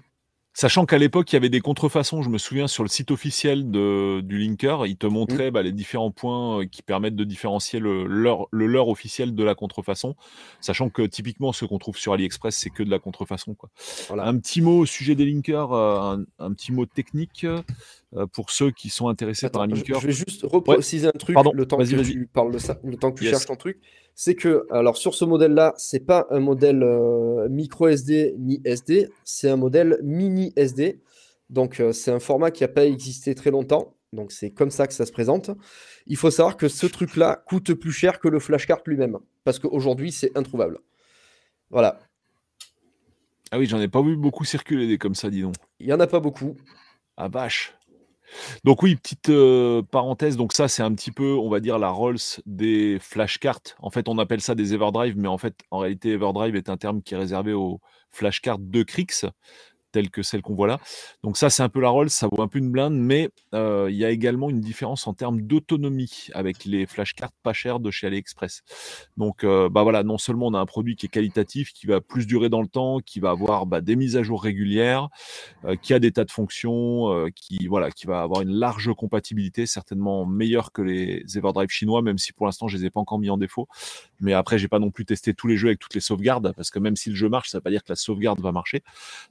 Sachant 0.53 0.86
qu'à 0.86 0.98
l'époque, 0.98 1.32
il 1.32 1.36
y 1.36 1.38
avait 1.38 1.49
des 1.49 1.61
contrefaçons, 1.61 2.22
je 2.22 2.30
me 2.30 2.38
souviens, 2.38 2.68
sur 2.68 2.84
le 2.84 2.90
site 2.90 3.10
officiel 3.11 3.72
de, 3.72 4.19
du 4.22 4.38
linker, 4.38 4.86
il 4.86 4.98
te 4.98 5.07
montrait 5.07 5.49
mmh. 5.49 5.53
bah, 5.53 5.61
les 5.64 5.72
différents 5.72 6.11
points 6.11 6.65
qui 6.68 6.82
permettent 6.82 7.15
de 7.15 7.23
différencier 7.23 7.80
le 7.80 8.06
leur, 8.06 8.48
le 8.52 8.65
leur 8.65 8.90
officiel 8.90 9.34
de 9.34 9.44
la 9.44 9.56
contrefaçon. 9.56 10.15
Sachant 10.60 10.90
que 10.90 11.03
typiquement, 11.03 11.53
ce 11.53 11.64
qu'on 11.64 11.80
trouve 11.80 11.98
sur 11.98 12.11
AliExpress, 12.14 12.57
c'est 12.57 12.69
que 12.69 12.84
de 12.84 12.90
la 12.90 12.99
contrefaçon. 12.99 13.53
Quoi. 13.53 13.69
Voilà. 14.10 14.28
Un 14.28 14.38
petit 14.38 14.61
mot 14.61 14.80
au 14.80 14.86
sujet 14.86 15.15
des 15.15 15.26
linkers, 15.26 15.72
un, 15.72 16.26
un 16.40 16.53
petit 16.53 16.73
mot 16.73 16.86
technique. 16.86 17.45
Euh, 18.14 18.28
pour 18.28 18.49
ceux 18.49 18.72
qui 18.72 18.90
sont 18.90 19.07
intéressés 19.07 19.49
par 19.49 19.61
un 19.61 19.68
linker? 19.68 20.02
Je 20.02 20.07
vais 20.07 20.11
juste 20.11 20.41
repréciser 20.44 21.07
un 21.07 21.11
truc 21.11 21.38
le 21.53 21.65
temps 21.65 21.78
que 21.78 22.03
tu 22.03 22.28
parles 22.28 22.52
de 22.52 22.57
ça, 22.57 22.78
le 22.84 22.98
temps 22.98 23.14
que 23.14 23.19
tu 23.19 23.30
cherches 23.30 23.45
ton 23.45 23.56
truc. 23.56 23.80
C'est 24.15 24.35
que, 24.35 24.67
alors 24.69 24.97
sur 24.97 25.15
ce 25.15 25.25
modèle-là, 25.25 25.73
c'est 25.77 26.05
pas 26.05 26.27
un 26.29 26.39
modèle 26.39 26.83
euh, 26.83 27.47
micro 27.49 27.88
SD 27.88 28.35
ni 28.38 28.61
SD, 28.65 29.09
c'est 29.23 29.49
un 29.49 29.55
modèle 29.55 29.99
mini 30.03 30.53
SD. 30.55 30.99
Donc 31.49 31.79
euh, 31.79 31.91
c'est 31.91 32.11
un 32.11 32.19
format 32.19 32.51
qui 32.51 32.63
n'a 32.63 32.67
pas 32.67 32.85
existé 32.85 33.35
très 33.35 33.51
longtemps. 33.51 33.95
Donc 34.13 34.31
c'est 34.31 34.51
comme 34.51 34.71
ça 34.71 34.88
que 34.88 34.93
ça 34.93 35.05
se 35.05 35.11
présente. 35.11 35.51
Il 36.05 36.17
faut 36.17 36.31
savoir 36.31 36.57
que 36.57 36.67
ce 36.67 36.85
truc-là 36.85 37.43
coûte 37.45 37.73
plus 37.73 37.91
cher 37.91 38.19
que 38.19 38.27
le 38.27 38.39
flashcard 38.39 38.81
lui-même. 38.85 39.17
Parce 39.43 39.59
qu'aujourd'hui, 39.59 40.11
c'est 40.11 40.35
introuvable. 40.38 40.79
Voilà. 41.69 41.99
Ah 43.51 43.59
oui, 43.59 43.65
j'en 43.65 43.79
ai 43.81 43.88
pas 43.88 44.01
vu 44.01 44.15
beaucoup 44.15 44.45
circuler 44.45 44.88
des 44.88 44.97
comme 44.97 45.15
ça, 45.15 45.29
dis 45.29 45.41
donc. 45.41 45.55
Il 45.79 45.88
y 45.88 45.93
en 45.93 45.99
a 45.99 46.07
pas 46.07 46.19
beaucoup. 46.19 46.55
Ah 47.17 47.27
vache. 47.27 47.73
Donc 48.64 48.84
oui, 48.84 48.95
petite 48.95 49.32
parenthèse, 49.91 50.38
donc 50.38 50.53
ça 50.53 50.68
c'est 50.68 50.84
un 50.84 50.94
petit 50.94 51.12
peu, 51.12 51.34
on 51.34 51.49
va 51.49 51.60
dire, 51.60 51.80
la 51.80 51.90
Rolls 51.90 52.18
des 52.45 52.98
flashcards. 52.99 53.62
En 53.80 53.90
fait, 53.90 54.08
on 54.08 54.18
appelle 54.18 54.41
ça 54.41 54.56
des 54.56 54.74
Everdrive, 54.74 55.18
mais 55.18 55.28
en 55.28 55.38
fait, 55.38 55.56
en 55.72 55.80
réalité, 55.80 56.12
Everdrive 56.12 56.56
est 56.56 56.70
un 56.70 56.78
terme 56.78 57.02
qui 57.02 57.14
est 57.14 57.18
réservé 57.18 57.53
aux 57.53 57.80
flashcards 58.12 58.60
de 58.60 58.84
Crix 58.84 59.26
telle 59.91 60.09
que 60.09 60.23
celle 60.23 60.41
qu'on 60.41 60.55
voit 60.55 60.68
là. 60.68 60.80
Donc 61.23 61.38
ça, 61.38 61.49
c'est 61.49 61.63
un 61.63 61.69
peu 61.69 61.80
la 61.80 61.89
Rolls, 61.89 62.09
ça 62.09 62.27
vaut 62.31 62.41
un 62.41 62.47
peu 62.47 62.59
une 62.59 62.72
blinde, 62.72 62.95
mais 62.95 63.30
euh, 63.53 63.88
il 63.89 63.97
y 63.97 64.05
a 64.05 64.09
également 64.09 64.49
une 64.49 64.61
différence 64.61 65.07
en 65.07 65.13
termes 65.13 65.41
d'autonomie 65.41 66.27
avec 66.34 66.65
les 66.65 66.85
flashcards 66.85 67.31
pas 67.43 67.53
chers 67.53 67.80
de 67.80 67.91
chez 67.91 68.07
AliExpress. 68.07 68.63
Donc 69.18 69.43
euh, 69.43 69.69
bah 69.69 69.84
voilà, 69.84 70.03
non 70.03 70.18
seulement 70.18 70.47
on 70.47 70.53
a 70.53 70.59
un 70.59 70.65
produit 70.65 70.95
qui 70.95 71.07
est 71.07 71.09
qualitatif, 71.09 71.73
qui 71.73 71.88
va 71.88 72.01
plus 72.01 72.26
durer 72.26 72.49
dans 72.49 72.61
le 72.61 72.68
temps, 72.68 72.99
qui 72.99 73.19
va 73.19 73.31
avoir 73.31 73.65
bah, 73.65 73.81
des 73.81 73.95
mises 73.95 74.18
à 74.18 74.23
jour 74.23 74.41
régulières, 74.41 75.09
euh, 75.65 75.76
qui 75.76 75.93
a 75.93 75.99
des 75.99 76.11
tas 76.11 76.26
de 76.26 76.31
fonctions, 76.31 77.27
qui 77.35 77.68
voilà, 77.68 77.91
qui 77.91 78.07
va 78.07 78.22
avoir 78.22 78.41
une 78.41 78.51
large 78.51 78.93
compatibilité, 78.93 79.65
certainement 79.65 80.26
meilleure 80.26 80.72
que 80.72 80.81
les 80.81 81.23
Everdrive 81.35 81.69
chinois, 81.69 82.01
même 82.01 82.18
si 82.18 82.34
pour 82.34 82.45
l'instant 82.45 82.68
je 82.68 82.77
les 82.77 82.85
ai 82.85 82.89
pas 82.89 82.99
encore 82.99 83.19
mis 83.19 83.30
en 83.30 83.38
défaut. 83.38 83.68
Mais 84.19 84.34
après, 84.34 84.57
j'ai 84.57 84.68
pas 84.68 84.80
non 84.80 84.91
plus 84.91 85.05
testé 85.05 85.34
tous 85.34 85.47
les 85.47 85.57
jeux 85.57 85.69
avec 85.69 85.80
toutes 85.80 85.95
les 85.95 86.01
sauvegardes, 86.01 86.53
parce 86.55 86.69
que 86.69 86.80
même 86.80 86.95
si 86.95 87.09
le 87.09 87.15
jeu 87.15 87.27
marche, 87.27 87.49
ça 87.49 87.57
veut 87.57 87.63
pas 87.63 87.72
dire 87.72 87.84
que 87.84 87.91
la 87.91 87.95
sauvegarde 87.95 88.39
va 88.39 88.51
marcher. 88.51 88.84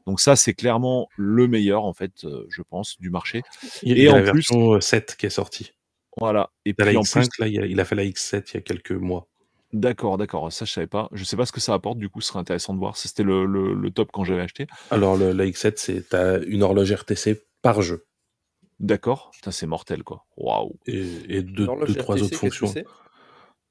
Donc 0.07 0.21
ça, 0.21 0.37
c'est 0.37 0.50
c'est 0.51 0.55
clairement 0.55 1.09
le 1.17 1.47
meilleur, 1.47 1.85
en 1.85 1.93
fait, 1.93 2.25
euh, 2.25 2.45
je 2.49 2.63
pense, 2.63 2.99
du 2.99 3.09
marché. 3.09 3.43
Il 3.85 3.97
y 3.97 4.01
a, 4.01 4.05
et 4.05 4.09
en 4.13 4.17
la 4.17 4.23
plus, 4.23 4.51
version 4.51 4.81
7 4.81 5.15
qui 5.17 5.27
est 5.27 5.31
sortie. 5.31 5.75
Voilà. 6.19 6.51
Et 6.65 6.75
puis 6.75 6.97
en 6.97 7.03
plus, 7.03 7.29
là, 7.39 7.47
il 7.47 7.79
a, 7.79 7.85
fait 7.85 7.95
la 7.95 8.05
X7 8.05 8.51
il 8.51 8.55
y 8.55 8.57
a 8.57 8.61
quelques 8.61 8.91
mois. 8.91 9.29
D'accord, 9.73 10.19
d'accord. 10.19 10.53
Ça, 10.53 10.65
je 10.65 10.73
savais 10.73 10.89
pas. 10.89 11.09
Je 11.13 11.23
sais 11.23 11.37
pas 11.37 11.47
ce 11.47 11.53
que 11.53 11.61
ça 11.61 11.73
apporte. 11.73 11.99
Du 11.99 12.09
coup, 12.09 12.21
ce 12.21 12.29
serait 12.29 12.41
intéressant 12.41 12.75
de 12.75 12.81
voir. 12.81 12.97
C'était 12.97 13.23
le, 13.23 13.47
le, 13.47 13.91
top 13.93 14.11
quand 14.13 14.25
j'avais 14.25 14.41
acheté. 14.41 14.67
Alors, 14.91 15.17
le, 15.17 15.31
la 15.31 15.47
X7, 15.47 15.75
c'est 15.77 16.45
une 16.49 16.65
horloge 16.65 16.93
RTC 16.93 17.45
par 17.63 17.81
jeu. 17.81 18.07
D'accord. 18.81 19.31
C'est 19.53 19.69
mortel, 19.69 20.03
quoi. 20.03 20.27
Waouh. 20.37 20.75
Et, 20.87 21.05
et 21.29 21.43
deux, 21.43 21.69
trois 21.97 22.21
autres 22.21 22.37
fonctions. 22.37 22.75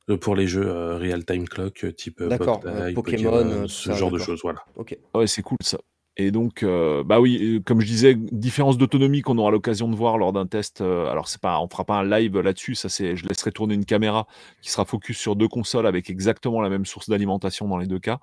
Euh, 0.10 0.18
pour 0.18 0.36
les 0.36 0.48
jeux 0.48 0.66
euh, 0.66 0.98
real 0.98 1.26
time 1.26 1.48
clock 1.48 1.86
type 1.96 2.24
Pokémon, 2.24 2.94
Pokémon, 2.96 3.68
ce 3.68 3.92
genre 3.92 4.10
de 4.10 4.18
choses 4.18 4.40
voilà. 4.42 4.64
OK. 4.76 4.98
Ouais, 5.14 5.28
c'est 5.28 5.44
cool 5.44 5.58
ça. 5.62 5.78
Et 6.22 6.32
donc, 6.32 6.64
euh, 6.64 7.02
bah 7.02 7.22
oui, 7.22 7.40
euh, 7.42 7.60
comme 7.62 7.80
je 7.80 7.86
disais, 7.86 8.14
différence 8.14 8.78
d'autonomie 8.78 9.22
qu'on 9.22 9.38
aura 9.38 9.52
l'occasion 9.52 9.88
de 9.88 9.96
voir 9.96 10.18
lors 10.18 10.34
d'un 10.34 10.48
test. 10.48 10.82
Euh, 10.82 11.10
alors, 11.10 11.30
c'est 11.30 11.40
pas, 11.40 11.62
on 11.62 11.70
fera 11.70 11.86
pas 11.86 11.96
un 11.96 12.04
live 12.04 12.38
là-dessus. 12.40 12.76
Ça, 12.76 12.90
c'est, 12.90 13.16
je 13.16 13.26
laisserai 13.26 13.54
tourner 13.54 13.74
une 13.74 13.86
caméra 13.86 14.28
qui 14.62 14.70
sera 14.70 14.84
focus 14.84 15.18
sur 15.18 15.38
deux 15.38 15.48
consoles 15.48 15.88
avec 15.88 16.10
exactement 16.10 16.60
la 16.60 16.68
même 16.68 16.86
source 16.86 17.08
d'alimentation 17.08 17.70
dans 17.70 17.78
les 17.78 17.88
deux 17.88 18.00
cas, 18.00 18.20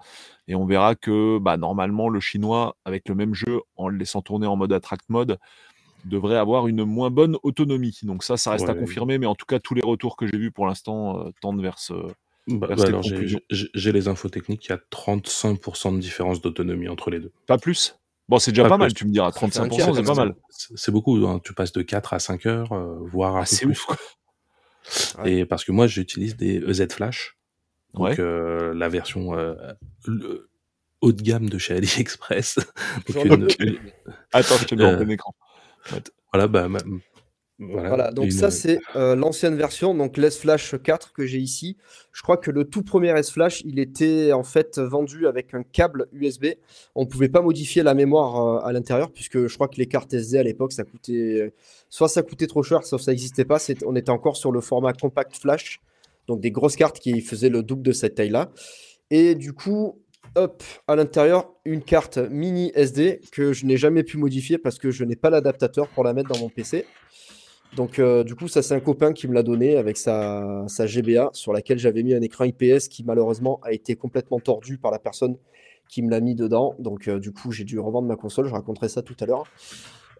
et 0.46 0.54
on 0.54 0.66
verra 0.66 0.94
que, 0.94 1.38
bah, 1.38 1.56
normalement, 1.56 2.10
le 2.10 2.20
chinois 2.20 2.76
avec 2.84 3.08
le 3.08 3.14
même 3.14 3.32
jeu, 3.32 3.62
en 3.76 3.88
le 3.88 3.96
laissant 3.96 4.20
tourner 4.20 4.46
en 4.46 4.56
mode 4.56 4.74
attract 4.74 5.08
mode, 5.08 5.38
devrait 6.04 6.36
avoir 6.36 6.66
une 6.68 6.84
moins 6.84 7.10
bonne 7.10 7.38
autonomie. 7.44 7.98
Donc 8.02 8.24
ça, 8.24 8.36
ça 8.36 8.50
reste 8.50 8.68
à 8.68 8.74
confirmer, 8.74 9.16
mais 9.16 9.26
en 9.26 9.34
tout 9.34 9.46
cas, 9.46 9.58
tous 9.58 9.72
les 9.72 9.82
retours 9.82 10.16
que 10.16 10.26
j'ai 10.26 10.36
vus 10.36 10.52
pour 10.52 10.66
l'instant 10.66 11.32
tendent 11.40 11.62
vers 11.62 11.78
ce, 11.78 11.94
bah, 12.46 12.68
bah 12.76 12.84
alors 12.86 13.02
j'ai 13.02 13.92
les 13.92 14.08
infos 14.08 14.28
techniques, 14.28 14.66
il 14.66 14.70
y 14.70 14.72
a 14.72 14.80
35% 14.90 15.94
de 15.96 16.00
différence 16.00 16.40
d'autonomie 16.40 16.88
entre 16.88 17.10
les 17.10 17.20
deux. 17.20 17.32
Pas 17.46 17.58
plus 17.58 17.98
Bon, 18.28 18.40
c'est 18.40 18.50
déjà 18.50 18.68
pas, 18.68 18.76
mal, 18.76 18.92
tu 18.92 19.06
me 19.06 19.12
diras. 19.12 19.30
35%, 19.30 19.94
c'est 19.94 20.02
pas 20.02 20.14
mal. 20.14 20.34
C'est 20.50 20.90
beaucoup. 20.90 21.16
Hein. 21.28 21.40
Tu 21.44 21.54
passes 21.54 21.72
de 21.72 21.82
4 21.82 22.12
à 22.12 22.18
5 22.18 22.46
heures, 22.46 22.72
euh, 22.72 22.98
voire 23.04 23.36
à 23.36 23.42
ah, 23.42 23.46
c'est 23.46 23.66
ouf. 23.66 23.86
Et 25.24 25.44
parce 25.44 25.64
que 25.64 25.70
moi, 25.70 25.86
j'utilise 25.86 26.36
des 26.36 26.56
EZ 26.56 26.88
Flash. 26.92 27.36
Donc, 27.94 28.18
euh, 28.18 28.74
la 28.74 28.88
version. 28.88 29.38
Euh, 29.38 29.54
haut 31.02 31.12
de 31.12 31.22
gamme 31.22 31.48
de 31.48 31.58
chez 31.58 31.74
AliExpress. 31.74 32.58
Donc 33.14 33.24
une- 33.24 33.48
une- 33.60 33.78
Attends, 34.32 34.56
je 34.56 34.64
te 34.64 34.74
mets 34.74 34.84
en 34.84 34.88
Euh, 34.94 34.96
plein 34.96 35.08
écran. 35.10 35.34
voilà, 36.32 36.48
bah, 36.48 36.68
voilà, 37.58 37.88
Voilà, 37.88 38.10
donc 38.10 38.26
une- 38.26 38.30
ça 38.32 38.50
c'est 38.50 38.80
euh, 38.96 39.16
l'ancienne 39.16 39.56
version, 39.56 39.94
donc 39.94 40.18
l'S-Flash 40.18 40.74
4 40.82 41.12
que 41.14 41.24
j'ai 41.24 41.38
ici. 41.38 41.76
Je 42.12 42.20
crois 42.22 42.36
que 42.36 42.50
le 42.50 42.64
tout 42.64 42.82
premier 42.82 43.16
S-Flash, 43.18 43.62
il 43.64 43.78
était 43.78 44.32
en 44.32 44.42
fait 44.42 44.78
vendu 44.78 45.26
avec 45.26 45.54
un 45.54 45.62
câble 45.62 46.06
USB. 46.12 46.46
On 46.94 47.04
ne 47.04 47.08
pouvait 47.08 47.30
pas 47.30 47.40
modifier 47.40 47.82
la 47.82 47.94
mémoire 47.94 48.36
euh, 48.64 48.66
à 48.68 48.72
l'intérieur, 48.72 49.10
puisque 49.10 49.46
je 49.46 49.54
crois 49.54 49.68
que 49.68 49.76
les 49.76 49.86
cartes 49.86 50.12
SD 50.12 50.36
à 50.38 50.42
l'époque, 50.42 50.72
ça 50.72 50.84
coûtait... 50.84 51.54
Soit 51.88 52.08
ça 52.08 52.22
coûtait 52.22 52.46
trop 52.46 52.62
cher, 52.62 52.84
soit 52.84 52.98
ça 52.98 53.10
n'existait 53.12 53.44
pas. 53.46 53.58
On 53.86 53.96
était 53.96 54.10
encore 54.10 54.36
sur 54.36 54.52
le 54.52 54.60
format 54.60 54.92
compact 54.92 55.36
flash, 55.36 55.80
donc 56.28 56.40
des 56.40 56.50
grosses 56.50 56.76
cartes 56.76 56.98
qui 56.98 57.20
faisaient 57.22 57.48
le 57.48 57.62
double 57.62 57.82
de 57.82 57.92
cette 57.92 58.16
taille-là. 58.16 58.50
Et 59.10 59.34
du 59.34 59.52
coup, 59.54 60.02
hop, 60.34 60.62
à 60.88 60.96
l'intérieur, 60.96 61.52
une 61.64 61.80
carte 61.82 62.18
mini 62.18 62.70
SD 62.74 63.20
que 63.32 63.52
je 63.54 63.64
n'ai 63.64 63.76
jamais 63.78 64.02
pu 64.02 64.18
modifier 64.18 64.58
parce 64.58 64.78
que 64.78 64.90
je 64.90 65.04
n'ai 65.04 65.16
pas 65.16 65.30
l'adaptateur 65.30 65.88
pour 65.88 66.04
la 66.04 66.12
mettre 66.12 66.28
dans 66.28 66.38
mon 66.38 66.48
PC. 66.50 66.84
Donc, 67.74 67.98
euh, 67.98 68.24
du 68.24 68.34
coup, 68.34 68.48
ça, 68.48 68.62
c'est 68.62 68.74
un 68.74 68.80
copain 68.80 69.12
qui 69.12 69.28
me 69.28 69.34
l'a 69.34 69.42
donné 69.42 69.76
avec 69.76 69.96
sa, 69.96 70.66
GBA 70.66 71.30
sur 71.32 71.52
laquelle 71.52 71.78
j'avais 71.78 72.02
mis 72.02 72.14
un 72.14 72.22
écran 72.22 72.44
IPS 72.44 72.88
qui, 72.88 73.04
malheureusement, 73.04 73.60
a 73.62 73.72
été 73.72 73.96
complètement 73.96 74.40
tordu 74.40 74.78
par 74.78 74.90
la 74.90 74.98
personne 74.98 75.36
qui 75.88 76.02
me 76.02 76.10
l'a 76.10 76.20
mis 76.20 76.34
dedans. 76.34 76.74
Donc, 76.78 77.08
euh, 77.08 77.18
du 77.18 77.32
coup, 77.32 77.52
j'ai 77.52 77.64
dû 77.64 77.78
revendre 77.78 78.08
ma 78.08 78.16
console. 78.16 78.46
Je 78.46 78.52
raconterai 78.52 78.88
ça 78.88 79.02
tout 79.02 79.16
à 79.20 79.26
l'heure. 79.26 79.44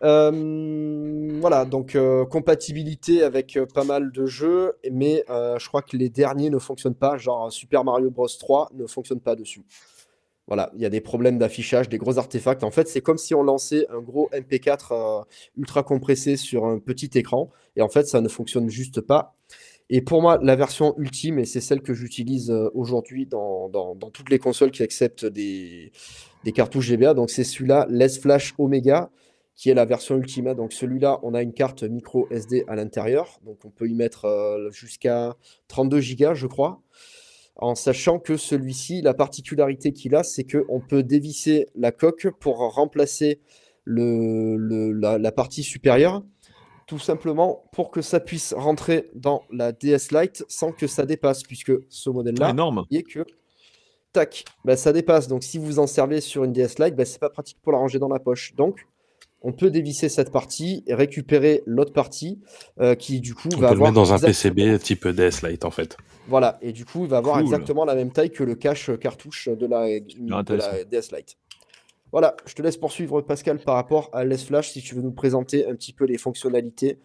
Euh, 0.02 1.38
voilà, 1.40 1.64
donc 1.64 1.96
compatibilité 2.28 3.22
avec 3.22 3.58
pas 3.72 3.84
mal 3.84 4.12
de 4.12 4.26
jeux, 4.26 4.74
mais 4.92 5.24
je 5.28 5.68
crois 5.68 5.80
que 5.80 5.96
les 5.96 6.10
derniers 6.10 6.50
ne 6.50 6.58
fonctionnent 6.58 6.94
pas. 6.94 7.16
Genre 7.16 7.50
Super 7.50 7.82
Mario 7.82 8.10
Bros 8.10 8.28
3 8.28 8.72
ne 8.74 8.86
fonctionne 8.86 9.20
pas 9.20 9.34
dessus. 9.36 9.64
Voilà, 10.46 10.70
il 10.76 10.82
y 10.82 10.86
a 10.86 10.90
des 10.90 11.00
problèmes 11.00 11.38
d'affichage, 11.38 11.88
des 11.88 11.98
gros 11.98 12.18
artefacts. 12.18 12.62
En 12.62 12.70
fait, 12.70 12.86
c'est 12.88 13.00
comme 13.00 13.18
si 13.18 13.34
on 13.34 13.42
lançait 13.42 13.86
un 13.90 14.00
gros 14.00 14.28
MP4 14.32 14.92
euh, 14.92 15.24
ultra 15.56 15.82
compressé 15.82 16.36
sur 16.36 16.66
un 16.66 16.78
petit 16.78 17.10
écran. 17.14 17.50
Et 17.74 17.82
en 17.82 17.88
fait, 17.88 18.06
ça 18.06 18.20
ne 18.20 18.28
fonctionne 18.28 18.68
juste 18.68 19.00
pas. 19.00 19.34
Et 19.90 20.00
pour 20.02 20.22
moi, 20.22 20.38
la 20.42 20.56
version 20.56 20.94
ultime, 20.98 21.38
et 21.38 21.44
c'est 21.44 21.60
celle 21.60 21.80
que 21.80 21.94
j'utilise 21.94 22.50
euh, 22.50 22.70
aujourd'hui 22.74 23.26
dans, 23.26 23.68
dans- 23.68 23.94
toutes 24.10 24.30
les 24.30 24.38
consoles 24.38 24.70
qui 24.70 24.82
acceptent 24.82 25.26
des, 25.26 25.92
cartouches 26.54 26.88
GBA, 26.88 27.14
donc 27.14 27.30
c'est 27.30 27.44
celui-là, 27.44 27.86
Les 27.90 28.08
Flash 28.08 28.54
Omega, 28.58 29.10
qui 29.56 29.70
est 29.70 29.74
la 29.74 29.84
version 29.84 30.16
Ultimate. 30.16 30.56
Donc 30.56 30.72
celui-là, 30.72 31.18
on 31.22 31.34
a 31.34 31.42
une 31.42 31.52
carte 31.52 31.82
micro 31.82 32.28
SD 32.30 32.64
à 32.68 32.76
l'intérieur. 32.76 33.40
Donc 33.44 33.64
on 33.64 33.70
peut 33.70 33.88
y 33.88 33.94
mettre 33.94 34.26
euh, 34.26 34.70
jusqu'à 34.70 35.36
32 35.68 36.00
Go, 36.18 36.34
je 36.34 36.46
crois 36.46 36.82
en 37.56 37.74
sachant 37.74 38.18
que 38.18 38.36
celui-ci, 38.36 39.02
la 39.02 39.14
particularité 39.14 39.92
qu'il 39.92 40.14
a, 40.14 40.22
c'est 40.22 40.44
qu'on 40.44 40.80
peut 40.80 41.02
dévisser 41.02 41.66
la 41.74 41.92
coque 41.92 42.28
pour 42.40 42.58
remplacer 42.74 43.40
le, 43.84 44.56
le- 44.56 44.92
la, 44.92 45.18
la 45.18 45.32
partie 45.32 45.62
supérieure, 45.62 46.22
tout 46.86 46.98
simplement 46.98 47.64
pour 47.72 47.90
que 47.90 48.02
ça 48.02 48.20
puisse 48.20 48.52
rentrer 48.54 49.10
dans 49.14 49.42
la 49.50 49.72
DS 49.72 50.10
Lite 50.12 50.44
sans 50.48 50.72
que 50.72 50.86
ça 50.86 51.06
dépasse, 51.06 51.42
puisque 51.42 51.72
ce 51.88 52.10
modèle-là, 52.10 52.48
est 52.90 53.02
que 53.02 53.24
tac, 54.12 54.44
bah, 54.64 54.76
ça 54.76 54.92
dépasse. 54.92 55.28
Donc 55.28 55.42
si 55.42 55.58
vous 55.58 55.78
en 55.78 55.86
servez 55.86 56.20
sur 56.20 56.44
une 56.44 56.52
DS 56.52 56.78
Lite, 56.78 56.94
bah, 56.94 57.04
c'est 57.04 57.18
pas 57.18 57.30
pratique 57.30 57.58
pour 57.62 57.72
la 57.72 57.78
ranger 57.78 57.98
dans 57.98 58.08
la 58.08 58.18
poche. 58.18 58.54
Donc 58.54 58.86
on 59.42 59.52
peut 59.52 59.70
dévisser 59.70 60.08
cette 60.08 60.32
partie 60.32 60.82
et 60.86 60.94
récupérer 60.94 61.62
l'autre 61.66 61.92
partie 61.92 62.40
euh, 62.80 62.94
qui 62.94 63.20
du 63.20 63.34
coup 63.34 63.48
On 63.54 63.58
va 63.58 63.68
peut 63.68 63.74
le 63.74 63.80
avoir 63.80 63.90
mettre 63.92 63.94
dans 64.02 64.12
un 64.14 64.18
PCB 64.18 64.78
type 64.80 65.06
DS 65.06 65.42
Lite 65.46 65.64
en 65.64 65.70
fait. 65.70 65.96
voilà, 66.28 66.58
et 66.62 66.72
du 66.72 66.84
coup, 66.84 67.04
il 67.04 67.10
va 67.10 67.18
avoir 67.18 67.36
Cool. 67.36 67.44
exactement 67.44 67.84
la 67.84 67.94
même 67.94 68.10
taille 68.12 68.30
que 68.30 68.42
le 68.44 68.54
cache 68.54 68.90
euh, 68.90 68.96
cartouche 68.96 69.48
de 69.48 69.66
la, 69.66 69.86
de 70.00 70.04
la 70.30 70.36
intéressant. 70.38 70.70
DS 70.90 71.12
Lite. 71.14 71.36
Voilà, 72.12 72.36
je 72.46 72.54
te 72.54 72.62
laisse 72.62 72.76
poursuivre 72.76 73.20
Pascal 73.20 73.58
par 73.58 73.74
rapport 73.74 74.10
à 74.12 74.24
Les 74.24 74.38
Flash 74.38 74.70
si 74.70 74.80
tu 74.80 74.94
veux 74.94 75.02
nous 75.02 75.12
présenter 75.12 75.66
un 75.66 75.74
petit 75.74 75.92
peu 75.92 76.04
les 76.06 76.18
fonctionnalités 76.18 76.98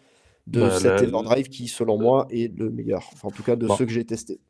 de 0.46 0.60
Bah, 0.60 0.70
cet 0.78 0.84
la- 0.84 1.02
Everdrive 1.02 1.48
qui, 1.48 1.68
selon 1.68 1.98
moi, 1.98 2.26
est 2.30 2.56
le 2.56 2.70
meilleur. 2.70 3.08
Enfin, 3.12 3.28
en 3.28 3.30
tout 3.30 3.42
cas, 3.42 3.54
de 3.56 3.66
Bon. 3.66 3.76
ceux 3.76 3.84
que 3.84 3.92
j'ai 3.92 4.04
testés. 4.04 4.40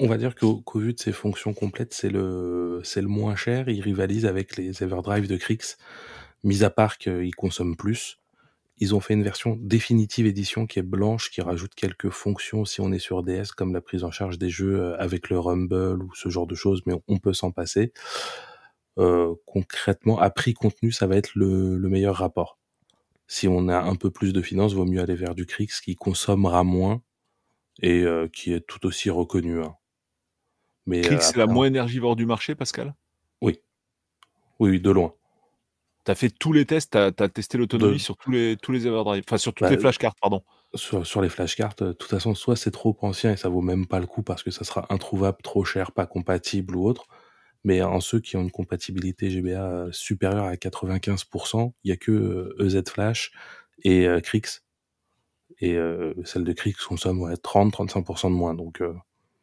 On 0.00 0.06
va 0.06 0.16
dire 0.16 0.34
qu'au 0.34 0.62
vu 0.76 0.94
de 0.94 0.98
ses 1.00 1.12
fonctions 1.12 1.52
complètes, 1.52 1.92
c'est 1.94 2.08
le, 2.08 2.80
c'est 2.82 3.02
le 3.02 3.08
moins 3.08 3.36
cher. 3.36 3.68
Il 3.68 3.80
rivalise 3.82 4.24
avec 4.24 4.56
les 4.56 4.82
Everdrive 4.82 5.28
de 5.28 5.36
Crix. 5.36 5.76
Mis 6.44 6.64
à 6.64 6.70
part 6.70 6.98
qu'ils 6.98 7.34
consomment 7.34 7.76
plus. 7.76 8.18
Ils 8.78 8.94
ont 8.94 9.00
fait 9.00 9.14
une 9.14 9.22
version 9.22 9.56
définitive 9.60 10.26
édition 10.26 10.66
qui 10.66 10.78
est 10.80 10.82
blanche, 10.82 11.30
qui 11.30 11.40
rajoute 11.40 11.74
quelques 11.74 12.10
fonctions 12.10 12.64
si 12.64 12.80
on 12.80 12.90
est 12.90 12.98
sur 12.98 13.22
DS, 13.22 13.52
comme 13.56 13.72
la 13.72 13.80
prise 13.80 14.02
en 14.02 14.10
charge 14.10 14.38
des 14.38 14.50
jeux 14.50 14.80
euh, 14.80 14.96
avec 14.98 15.30
le 15.30 15.38
Rumble 15.38 16.02
ou 16.02 16.12
ce 16.14 16.28
genre 16.30 16.46
de 16.46 16.54
choses, 16.54 16.82
mais 16.86 16.94
on 17.06 17.18
peut 17.18 17.32
s'en 17.32 17.52
passer. 17.52 17.92
Euh, 18.98 19.34
concrètement, 19.46 20.18
à 20.18 20.30
prix 20.30 20.54
contenu, 20.54 20.90
ça 20.92 21.06
va 21.06 21.16
être 21.16 21.30
le, 21.34 21.76
le 21.76 21.88
meilleur 21.88 22.16
rapport. 22.16 22.58
Si 23.26 23.48
on 23.48 23.68
a 23.68 23.78
un 23.78 23.94
peu 23.94 24.10
plus 24.10 24.32
de 24.32 24.42
finances, 24.42 24.74
vaut 24.74 24.84
mieux 24.84 25.00
aller 25.00 25.14
vers 25.14 25.34
du 25.34 25.46
Crix 25.46 25.68
qui 25.82 25.94
consommera 25.96 26.64
moins 26.64 27.02
et 27.80 28.02
euh, 28.02 28.28
qui 28.28 28.52
est 28.52 28.66
tout 28.66 28.84
aussi 28.84 29.10
reconnu. 29.10 29.62
hein. 29.62 29.76
Mais 30.86 31.00
Crix, 31.00 31.16
euh, 31.16 31.18
c'est 31.20 31.38
la 31.38 31.46
moins 31.46 31.66
énergivore 31.66 32.16
du 32.16 32.26
marché, 32.26 32.54
Pascal? 32.54 32.94
Oui, 33.40 33.60
oui, 34.58 34.80
de 34.80 34.90
loin. 34.90 35.14
Tu 36.04 36.10
as 36.10 36.14
fait 36.14 36.30
tous 36.30 36.52
les 36.52 36.64
tests, 36.66 36.92
tu 36.92 37.22
as, 37.22 37.28
testé 37.28 37.58
l'autonomie 37.58 37.94
De- 37.94 37.98
sur 37.98 38.16
tous 38.16 38.30
les, 38.30 38.56
tous 38.60 38.72
les 38.72 38.86
Everdrive, 38.86 39.22
enfin 39.26 39.38
sur 39.38 39.52
toutes 39.54 39.66
Bah, 39.66 39.70
les 39.70 39.78
flashcards, 39.78 40.14
pardon. 40.20 40.42
Sur, 40.74 41.06
sur 41.06 41.20
les 41.22 41.28
flashcards, 41.28 41.74
euh, 41.82 41.86
de 41.88 41.92
toute 41.92 42.10
façon, 42.10 42.34
soit 42.34 42.56
c'est 42.56 42.70
trop 42.70 42.96
ancien 43.02 43.32
et 43.32 43.36
ça 43.36 43.48
vaut 43.48 43.60
même 43.60 43.86
pas 43.86 44.00
le 44.00 44.06
coup 44.06 44.22
parce 44.22 44.42
que 44.42 44.50
ça 44.50 44.64
sera 44.64 44.86
introuvable, 44.92 45.38
trop 45.42 45.64
cher, 45.64 45.92
pas 45.92 46.06
compatible 46.06 46.74
ou 46.76 46.86
autre. 46.86 47.06
Mais 47.64 47.82
en 47.82 48.00
ceux 48.00 48.18
qui 48.18 48.36
ont 48.36 48.42
une 48.42 48.50
compatibilité 48.50 49.30
GBA 49.30 49.50
euh, 49.64 49.92
supérieure 49.92 50.46
à 50.46 50.54
95%, 50.54 51.72
il 51.84 51.90
y 51.90 51.92
a 51.92 51.96
que 51.96 52.10
euh, 52.10 52.56
EZ 52.66 52.82
Flash 52.88 53.30
et 53.84 54.08
euh, 54.08 54.18
Crix. 54.20 54.62
Et 55.60 55.76
euh, 55.76 56.14
celle 56.24 56.42
de 56.42 56.52
Crix 56.52 56.72
consomme 56.74 57.20
ouais, 57.20 57.34
30-35% 57.34 58.24
de 58.30 58.34
moins. 58.34 58.54
Donc 58.54 58.80
euh, 58.80 58.92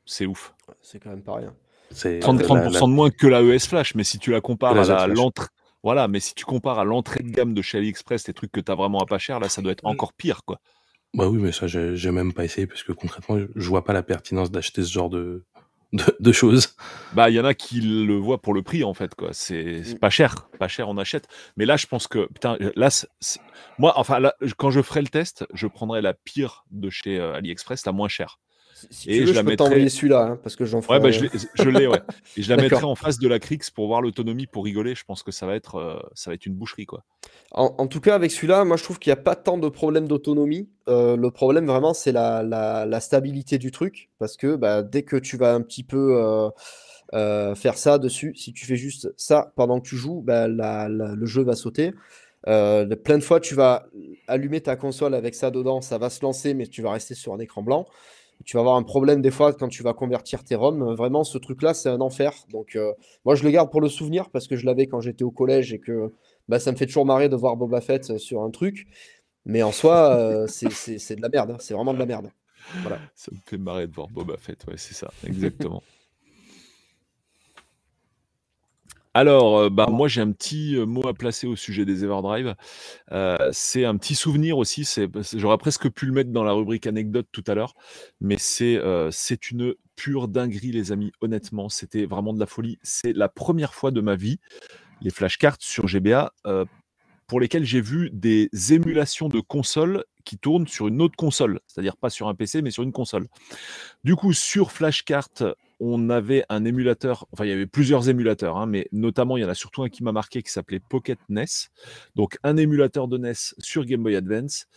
C'est 0.06 0.26
ouf. 0.26 0.54
C'est 0.82 1.00
quand 1.02 1.12
même 1.12 1.24
pas 1.24 1.36
rien. 1.36 1.56
c'est 1.92 2.20
30, 2.20 2.42
la- 2.42 2.46
30% 2.48 2.74
la- 2.74 2.80
de 2.82 2.86
moins 2.88 3.10
que 3.12 3.28
la 3.28 3.42
ES 3.42 3.60
Flash, 3.68 3.96
mais 3.96 4.04
si 4.04 4.20
tu 4.20 4.32
la 4.32 4.42
compares 4.42 4.74
La 4.74 4.82
à 4.82 5.06
Flash. 5.06 5.16
l'entrée. 5.18 5.48
Voilà, 5.84 6.08
mais 6.08 6.20
si 6.20 6.34
tu 6.36 6.46
compares 6.46 6.80
à 6.80 6.84
l'entrée 6.84 7.24
de 7.24 7.30
gamme 7.30 7.54
de 7.54 7.62
chez 7.62 7.78
AliExpress, 7.78 8.28
les 8.28 8.34
trucs 8.34 8.52
que 8.52 8.60
tu 8.60 8.72
as 8.72 8.76
vraiment 8.76 9.00
à 9.00 9.06
pas 9.06 9.18
cher, 9.18 9.40
là, 9.40 9.48
ça 9.50 9.62
doit 9.62 9.72
être 9.72 9.86
encore 9.86 10.14
pire, 10.14 10.42
quoi. 10.46 10.60
Bah 11.14 11.28
oui, 11.28 11.40
mais 11.40 11.52
ça, 11.52 11.66
j'ai 11.68 12.12
même 12.12 12.34
pas 12.34 12.46
essayé 12.46 12.68
parce 12.68 12.84
que 12.84 12.92
concrètement, 12.92 13.40
je- 13.56 13.70
vois 13.70 13.84
pas 13.84 13.94
la 13.94 14.04
pertinence 14.04 14.52
d'acheter 14.52 14.84
ce 14.84 14.92
genre 14.92 15.10
de, 15.10 15.44
de, 15.94 16.04
de 16.20 16.32
choses. 16.32 16.76
Bah, 17.16 17.30
il 17.32 17.36
y 17.36 17.40
en 17.40 17.46
a 17.46 17.56
qui 17.56 17.82
le 17.82 18.16
voient 18.16 18.42
pour 18.42 18.54
le 18.54 18.62
prix, 18.62 18.84
en 18.84 18.94
fait, 18.94 19.16
quoi. 19.16 19.30
C'est 19.34 19.84
c'est 19.84 19.96
Mm. 19.96 20.00
pas 20.00 20.10
cher, 20.12 20.50
pas 20.60 20.68
cher, 20.68 20.88
on 20.90 20.98
achète. 20.98 21.28
Mais 21.58 21.66
là, 21.66 21.78
je 21.78 21.88
pense 21.88 22.08
que, 22.08 22.28
putain, 22.28 22.58
là, 22.76 22.90
moi, 23.80 23.94
enfin, 23.96 24.20
là, 24.20 24.36
quand 24.58 24.70
je 24.70 24.82
ferai 24.82 25.02
le 25.02 25.08
test, 25.08 25.46
je 25.54 25.66
prendrai 25.66 26.02
la 26.02 26.14
pire 26.14 26.66
de 26.70 26.90
chez 26.92 27.18
euh, 27.20 27.34
AliExpress, 27.34 27.86
la 27.86 27.92
moins 27.92 28.08
chère. 28.10 28.40
Si, 28.80 28.88
si 28.92 29.10
Et 29.10 29.14
tu 29.14 29.20
veux, 29.22 29.26
je 29.28 29.32
je, 29.32 29.36
la 29.36 29.44
peux 29.44 29.50
mettrai- 29.50 29.66
t'envoyer 29.66 29.90
celui-là, 29.90 30.22
hein, 30.22 30.40
parce 30.42 30.56
que 30.56 30.66
j'en 30.66 30.82
ferai. 30.82 30.98
Ouais, 30.98 31.04
bah, 31.04 31.12
je 31.12 31.22
l'ai, 31.24 31.30
je 31.34 31.88
ouais. 31.88 32.02
Et 32.38 32.42
je 32.42 32.50
la 32.50 32.58
mettrai 32.62 32.84
en 32.86 32.96
face 32.96 33.18
de 33.20 33.28
la 33.28 33.40
Crix 33.40 33.60
pour 33.74 33.88
voir 33.88 34.02
l'autonomie, 34.02 34.48
pour 34.48 34.64
rigoler. 34.64 34.96
Je 34.96 35.04
pense 35.04 35.24
que 35.24 35.32
ça 35.32 35.46
va 35.46 35.56
être, 35.56 35.76
euh, 35.76 36.00
ça 36.14 36.32
va 36.32 36.36
être 36.36 36.46
une 36.46 36.54
boucherie, 36.56 36.86
quoi. 36.86 37.04
En, 37.52 37.76
en 37.78 37.88
tout 37.88 38.00
cas, 38.00 38.16
avec 38.16 38.32
celui-là, 38.32 38.64
moi 38.64 38.78
je 38.78 38.84
trouve 38.84 39.00
qu'il 39.00 39.12
n'y 39.12 39.20
a 39.20 39.22
pas 39.22 39.36
tant 39.36 39.58
de 39.58 39.68
problèmes 39.70 40.08
d'autonomie. 40.08 40.70
Euh, 40.88 41.18
le 41.18 41.32
problème 41.32 41.66
vraiment, 41.66 41.94
c'est 41.94 42.12
la, 42.12 42.44
la- 42.44 42.86
la 42.86 43.00
stabilité 43.00 43.58
du 43.58 43.72
truc. 43.72 44.10
Parce 44.20 44.38
que 44.38 44.56
bah, 44.56 44.84
dès 44.84 45.04
que 45.04 45.18
tu 45.18 45.36
vas 45.38 45.54
un 45.54 45.62
petit 45.62 45.84
peu 45.84 46.16
euh, 46.18 46.50
euh, 47.14 47.56
faire 47.56 47.78
ça 47.78 47.98
dessus, 47.98 48.34
si 48.36 48.54
tu 48.54 48.66
fais 48.66 48.76
juste 48.76 49.12
ça 49.18 49.52
pendant 49.56 49.80
que 49.80 49.88
tu 49.88 49.98
joues, 49.98 50.22
bah, 50.22 50.48
la- 50.48 50.88
la- 50.90 51.16
le 51.16 51.26
jeu 51.26 51.44
va 51.44 51.56
sauter. 51.56 51.94
Euh, 52.48 52.86
plein 52.96 53.18
de 53.18 53.24
fois, 53.24 53.40
tu 53.42 53.54
vas 53.56 53.88
allumer 54.28 54.62
ta 54.62 54.76
console 54.78 55.14
avec 55.14 55.36
ça 55.36 55.52
dedans, 55.52 55.82
ça 55.82 55.98
va 55.98 56.10
se 56.10 56.22
lancer, 56.22 56.54
mais 56.54 56.68
tu 56.68 56.82
vas 56.82 56.92
rester 56.92 57.14
sur 57.16 57.34
un 57.34 57.40
écran 57.40 57.62
blanc. 57.64 57.86
Tu 58.46 58.56
vas 58.58 58.62
avoir 58.62 58.76
un 58.78 58.84
problème 58.84 59.22
des 59.22 59.32
fois 59.32 59.54
quand 59.54 59.68
tu 59.68 59.84
vas 59.84 59.94
convertir 59.94 60.44
tes 60.44 60.56
ROM. 60.56 60.94
Vraiment, 60.96 61.24
ce 61.24 61.38
truc-là, 61.38 61.74
c'est 61.74 61.90
un 61.90 62.00
enfer. 62.02 62.34
Donc, 62.52 62.76
euh, 62.76 62.94
moi, 63.26 63.36
je 63.36 63.44
le 63.44 63.52
garde 63.52 63.70
pour 63.70 63.82
le 63.82 63.90
souvenir 63.90 64.30
parce 64.30 64.48
que 64.48 64.56
je 64.56 64.66
l'avais 64.66 64.88
quand 64.88 65.02
j'étais 65.02 65.24
au 65.24 65.32
collège 65.32 65.74
et 65.74 65.80
que 65.80 66.14
bah, 66.48 66.60
ça 66.60 66.72
me 66.72 66.78
fait 66.78 66.86
toujours 66.86 67.06
marrer 67.06 67.28
de 67.30 67.36
voir 67.36 67.58
Boba 67.58 67.82
Fett 67.82 68.10
euh, 68.12 68.18
sur 68.18 68.42
un 68.42 68.50
truc. 68.50 68.88
Mais 69.46 69.62
en 69.64 69.72
soi, 69.72 70.16
euh, 70.18 70.48
c'est- 70.48 70.72
c'est 70.72 71.00
c'est 71.00 71.16
de 71.16 71.22
la 71.22 71.30
merde. 71.30 71.52
hein. 71.52 71.58
C'est 71.60 71.74
vraiment 71.74 71.94
de 71.94 72.00
la 72.00 72.06
merde. 72.06 72.32
Voilà. 72.82 73.00
Ça 73.16 73.32
me 73.34 73.40
fait 73.46 73.58
marrer 73.58 73.88
de 73.88 73.94
voir 73.94 74.08
Boba 74.08 74.38
Fett, 74.38 74.66
ouais, 74.68 74.76
c'est 74.78 74.94
ça, 74.94 75.10
exactement. 75.26 75.82
Alors, 79.20 79.58
euh, 79.58 79.70
bah, 79.70 79.88
moi 79.92 80.08
j'ai 80.08 80.22
un 80.22 80.32
petit 80.32 80.78
euh, 80.78 80.86
mot 80.86 81.06
à 81.06 81.14
placer 81.14 81.46
au 81.46 81.58
sujet 81.58 81.84
des 81.84 82.06
Everdrive. 82.06 82.56
Euh, 83.12 83.50
c'est 83.52 83.84
un 83.84 83.98
petit 83.98 84.16
souvenir 84.16 84.58
aussi. 84.58 84.86
C'est- 84.86 85.10
j'aurais 85.38 85.58
presque 85.58 85.90
pu 85.90 86.06
le 86.06 86.14
mettre 86.14 86.30
dans 86.32 86.46
la 86.46 86.54
rubrique 86.54 86.88
anecdote 86.88 87.28
tout 87.34 87.44
à 87.48 87.54
l'heure, 87.54 87.74
mais 88.22 88.38
c'est, 88.38 88.80
une 89.52 89.76
pure 89.98 90.30
dinguerie, 90.30 90.72
les 90.72 90.94
amis. 90.94 91.12
Honnêtement, 91.20 91.68
c'était 91.68 92.06
vraiment 92.06 92.32
de 92.32 92.40
la 92.40 92.46
folie. 92.46 92.80
C'est 92.82 93.12
la 93.12 93.28
première 93.28 93.74
fois 93.74 93.92
de 93.92 94.00
ma 94.00 94.16
vie 94.16 94.40
les 95.02 95.10
flashcards 95.10 95.58
sur 95.60 95.86
GBA 95.90 96.32
pour 97.28 97.42
lesquels 97.42 97.66
j'ai 97.66 97.82
vu 97.82 98.10
des 98.14 98.50
émulations 98.70 99.28
de 99.28 99.42
consoles 99.42 100.06
qui 100.24 100.38
tournent 100.38 100.68
sur 100.68 100.88
une 100.88 101.02
autre 101.02 101.18
console, 101.18 101.60
c'est-à-dire 101.68 101.98
pas 101.98 102.10
sur 102.10 102.30
un 102.30 102.36
PC 102.36 102.62
mais 102.62 102.72
sur 102.72 102.84
une 102.84 102.94
console. 102.94 103.28
Du 104.06 104.16
coup, 104.16 104.32
sur 104.32 104.72
flashcard 104.72 105.28
on 105.80 106.10
avait 106.10 106.44
un 106.50 106.66
émulateur, 106.66 107.26
enfin 107.32 107.46
il 107.46 107.50
y 107.50 107.54
avait 107.54 107.68
plusieurs 107.68 108.10
émulateurs, 108.10 108.58
hein, 108.58 108.66
mais 108.66 108.88
notamment 108.92 109.38
il 109.38 109.42
y 109.42 109.46
en 109.46 109.50
a 109.50 109.56
surtout 109.56 109.84
un 109.84 109.90
qui 109.90 110.04
m'a 110.04 110.12
marqué 110.12 110.42
qui 110.44 110.52
s'appelait 110.52 110.80
Pocket 110.80 111.20
NES. 111.30 111.46
Donc 112.16 112.38
un 112.44 112.58
émulateur 112.58 113.08
de 113.08 113.18
NES 113.18 113.34
sur 113.60 113.86
Game 113.86 114.04
Boy 114.04 114.16
Advance. 114.16 114.68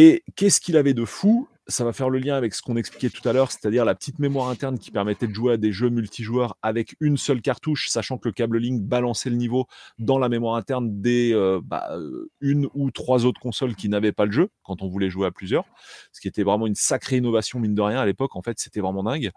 Et 0.00 0.22
qu'est-ce 0.36 0.60
qu'il 0.60 0.76
avait 0.76 0.94
de 0.94 1.04
fou? 1.04 1.48
Ça 1.66 1.84
va 1.84 1.92
faire 1.92 2.08
le 2.08 2.20
lien 2.20 2.36
avec 2.36 2.54
ce 2.54 2.62
qu'on 2.62 2.76
expliquait 2.76 3.10
tout 3.10 3.28
à 3.28 3.32
l'heure, 3.32 3.50
c'est-à-dire 3.50 3.84
la 3.84 3.96
petite 3.96 4.20
mémoire 4.20 4.48
interne 4.48 4.78
qui 4.78 4.92
permettait 4.92 5.26
de 5.26 5.34
jouer 5.34 5.54
à 5.54 5.56
des 5.56 5.72
jeux 5.72 5.90
multijoueurs 5.90 6.56
avec 6.62 6.94
une 7.00 7.16
seule 7.16 7.42
cartouche, 7.42 7.88
sachant 7.88 8.16
que 8.16 8.28
le 8.28 8.32
câble 8.32 8.58
Link 8.58 8.80
balançait 8.80 9.28
le 9.28 9.34
niveau 9.34 9.66
dans 9.98 10.20
la 10.20 10.28
mémoire 10.28 10.54
interne 10.54 11.00
des 11.02 11.34
euh, 11.34 11.60
bah, 11.64 11.88
euh, 11.90 12.30
une 12.40 12.68
ou 12.74 12.92
trois 12.92 13.26
autres 13.26 13.40
consoles 13.40 13.74
qui 13.74 13.88
n'avaient 13.88 14.12
pas 14.12 14.24
le 14.24 14.30
jeu 14.30 14.50
quand 14.62 14.82
on 14.82 14.88
voulait 14.88 15.10
jouer 15.10 15.26
à 15.26 15.32
plusieurs, 15.32 15.64
ce 16.12 16.20
qui 16.20 16.28
était 16.28 16.44
vraiment 16.44 16.68
une 16.68 16.76
sacrée 16.76 17.16
innovation 17.16 17.58
mine 17.58 17.74
de 17.74 17.82
rien 17.82 17.98
à 17.98 18.06
l'époque. 18.06 18.36
En 18.36 18.42
fait, 18.42 18.60
c'était 18.60 18.80
vraiment 18.80 19.02
dingue. 19.02 19.32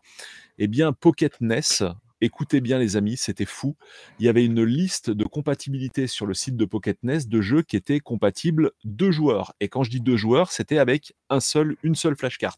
Eh 0.59 0.67
bien, 0.67 0.93
Pocket 0.93 1.41
NES, 1.41 1.89
Écoutez 2.23 2.61
bien 2.61 2.77
les 2.77 2.97
amis, 2.97 3.17
c'était 3.17 3.45
fou. 3.45 3.75
Il 4.19 4.25
y 4.27 4.29
avait 4.29 4.45
une 4.45 4.63
liste 4.63 5.09
de 5.09 5.23
compatibilité 5.23 6.05
sur 6.05 6.27
le 6.27 6.35
site 6.35 6.55
de 6.55 6.65
Pocket 6.65 7.01
NES 7.01 7.25
de 7.25 7.41
jeux 7.41 7.63
qui 7.63 7.75
étaient 7.75 7.99
compatibles 7.99 8.73
deux 8.83 9.09
joueurs. 9.09 9.53
Et 9.59 9.69
quand 9.69 9.81
je 9.81 9.89
dis 9.89 10.01
deux 10.01 10.17
joueurs, 10.17 10.51
c'était 10.51 10.77
avec 10.77 11.15
un 11.31 11.39
seul, 11.39 11.77
une 11.81 11.95
seule 11.95 12.15
flashcard. 12.15 12.57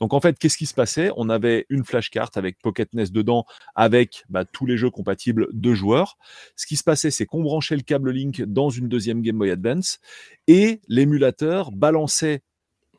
Donc 0.00 0.14
en 0.14 0.20
fait, 0.20 0.38
qu'est-ce 0.38 0.56
qui 0.56 0.66
se 0.66 0.74
passait? 0.74 1.10
On 1.16 1.30
avait 1.30 1.66
une 1.68 1.84
flashcard 1.84 2.30
avec 2.36 2.60
Pocket 2.62 2.94
NES 2.94 3.06
dedans, 3.10 3.44
avec 3.74 4.24
bah, 4.28 4.44
tous 4.44 4.66
les 4.66 4.76
jeux 4.76 4.90
compatibles 4.90 5.48
deux 5.52 5.74
joueurs. 5.74 6.16
Ce 6.54 6.66
qui 6.66 6.76
se 6.76 6.84
passait, 6.84 7.10
c'est 7.10 7.26
qu'on 7.26 7.42
branchait 7.42 7.76
le 7.76 7.82
câble 7.82 8.12
Link 8.12 8.42
dans 8.42 8.70
une 8.70 8.88
deuxième 8.88 9.20
Game 9.22 9.36
Boy 9.36 9.50
Advance 9.50 9.98
et 10.46 10.80
l'émulateur 10.86 11.72
balançait 11.72 12.42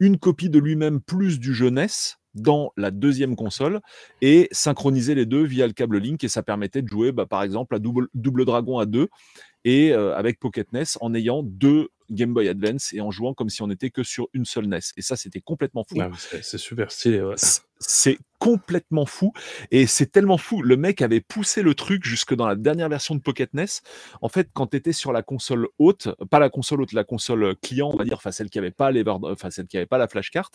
une 0.02 0.18
copie 0.18 0.50
de 0.50 0.60
lui-même 0.60 1.00
plus 1.00 1.40
du 1.40 1.54
jeu 1.54 1.70
NES 1.70 1.88
dans 2.36 2.72
la 2.78 2.92
deuxième 2.92 3.36
console 3.36 3.82
et 4.22 4.48
synchroniser 4.52 5.16
les 5.16 5.26
deux 5.26 5.44
via 5.44 5.68
le 5.68 5.74
câble 5.74 5.98
Link 5.98 6.24
et 6.24 6.30
ça 6.30 6.44
permettait 6.44 6.82
de 6.82 6.88
jouer 6.88 7.12
bah, 7.12 7.26
par 7.26 7.44
exemple 7.44 7.76
à 7.76 7.80
double, 7.80 8.08
double 8.14 8.46
Dragon 8.46 8.80
à 8.80 8.86
deux 8.86 9.10
et 9.66 9.94
euh, 9.94 10.16
avec 10.16 10.40
Pocket 10.40 10.72
NES 10.74 10.84
en 11.02 11.14
ayant 11.14 11.44
deux 11.44 11.90
Game 12.12 12.34
Boy 12.34 12.48
Advance 12.48 12.94
et 12.94 13.02
en 13.02 13.12
jouant 13.12 13.34
comme 13.34 13.50
si 13.50 13.62
on 13.62 13.68
n'était 13.68 13.90
que 13.90 14.04
sur 14.04 14.28
une 14.34 14.46
seule 14.46 14.68
NES. 14.68 14.80
Et 14.98 15.02
ça, 15.02 15.16
c'était 15.16 15.42
complètement 15.42 15.84
fou. 15.84 15.96
Ah 16.00 16.10
c'est 16.18 16.58
super 16.58 16.92
stylé. 16.92 17.24
C'est 17.80 18.18
complètement 18.40 19.06
fou. 19.06 19.34
Et 19.72 19.88
c'est 19.88 20.12
tellement 20.12 20.38
fou. 20.38 20.62
Le 20.62 20.78
mec 20.78 21.02
avait 21.02 21.22
poussé 21.22 21.62
le 21.62 21.74
truc 21.76 22.06
jusque 22.06 22.34
dans 22.34 22.48
la 22.48 22.56
dernière 22.56 22.90
version 22.90 23.16
de 23.16 23.22
Pocket 23.22 23.54
NES. 23.54 23.66
En 24.22 24.30
fait, 24.30 24.50
quand 24.54 24.68
tu 24.68 24.78
étais 24.78 24.94
sur 24.94 25.12
la 25.12 25.24
console 25.24 25.68
haute, 25.80 26.10
pas 26.30 26.40
la 26.40 26.50
console 26.50 26.82
haute, 26.82 26.94
la 26.94 27.04
console 27.04 27.56
client, 27.62 27.90
on 27.92 27.98
va 27.98 28.04
dire, 28.04 28.18
enfin 28.18 28.32
celle 28.32 28.50
qui 28.50 28.60
avait 28.60 28.72
pas 28.72 28.92
les, 28.92 29.04
enfin 29.08 29.50
celle 29.50 29.68
qui 29.68 29.78
avait 29.78 29.86
pas 29.86 29.98
la 29.98 30.08
flashcard, 30.08 30.52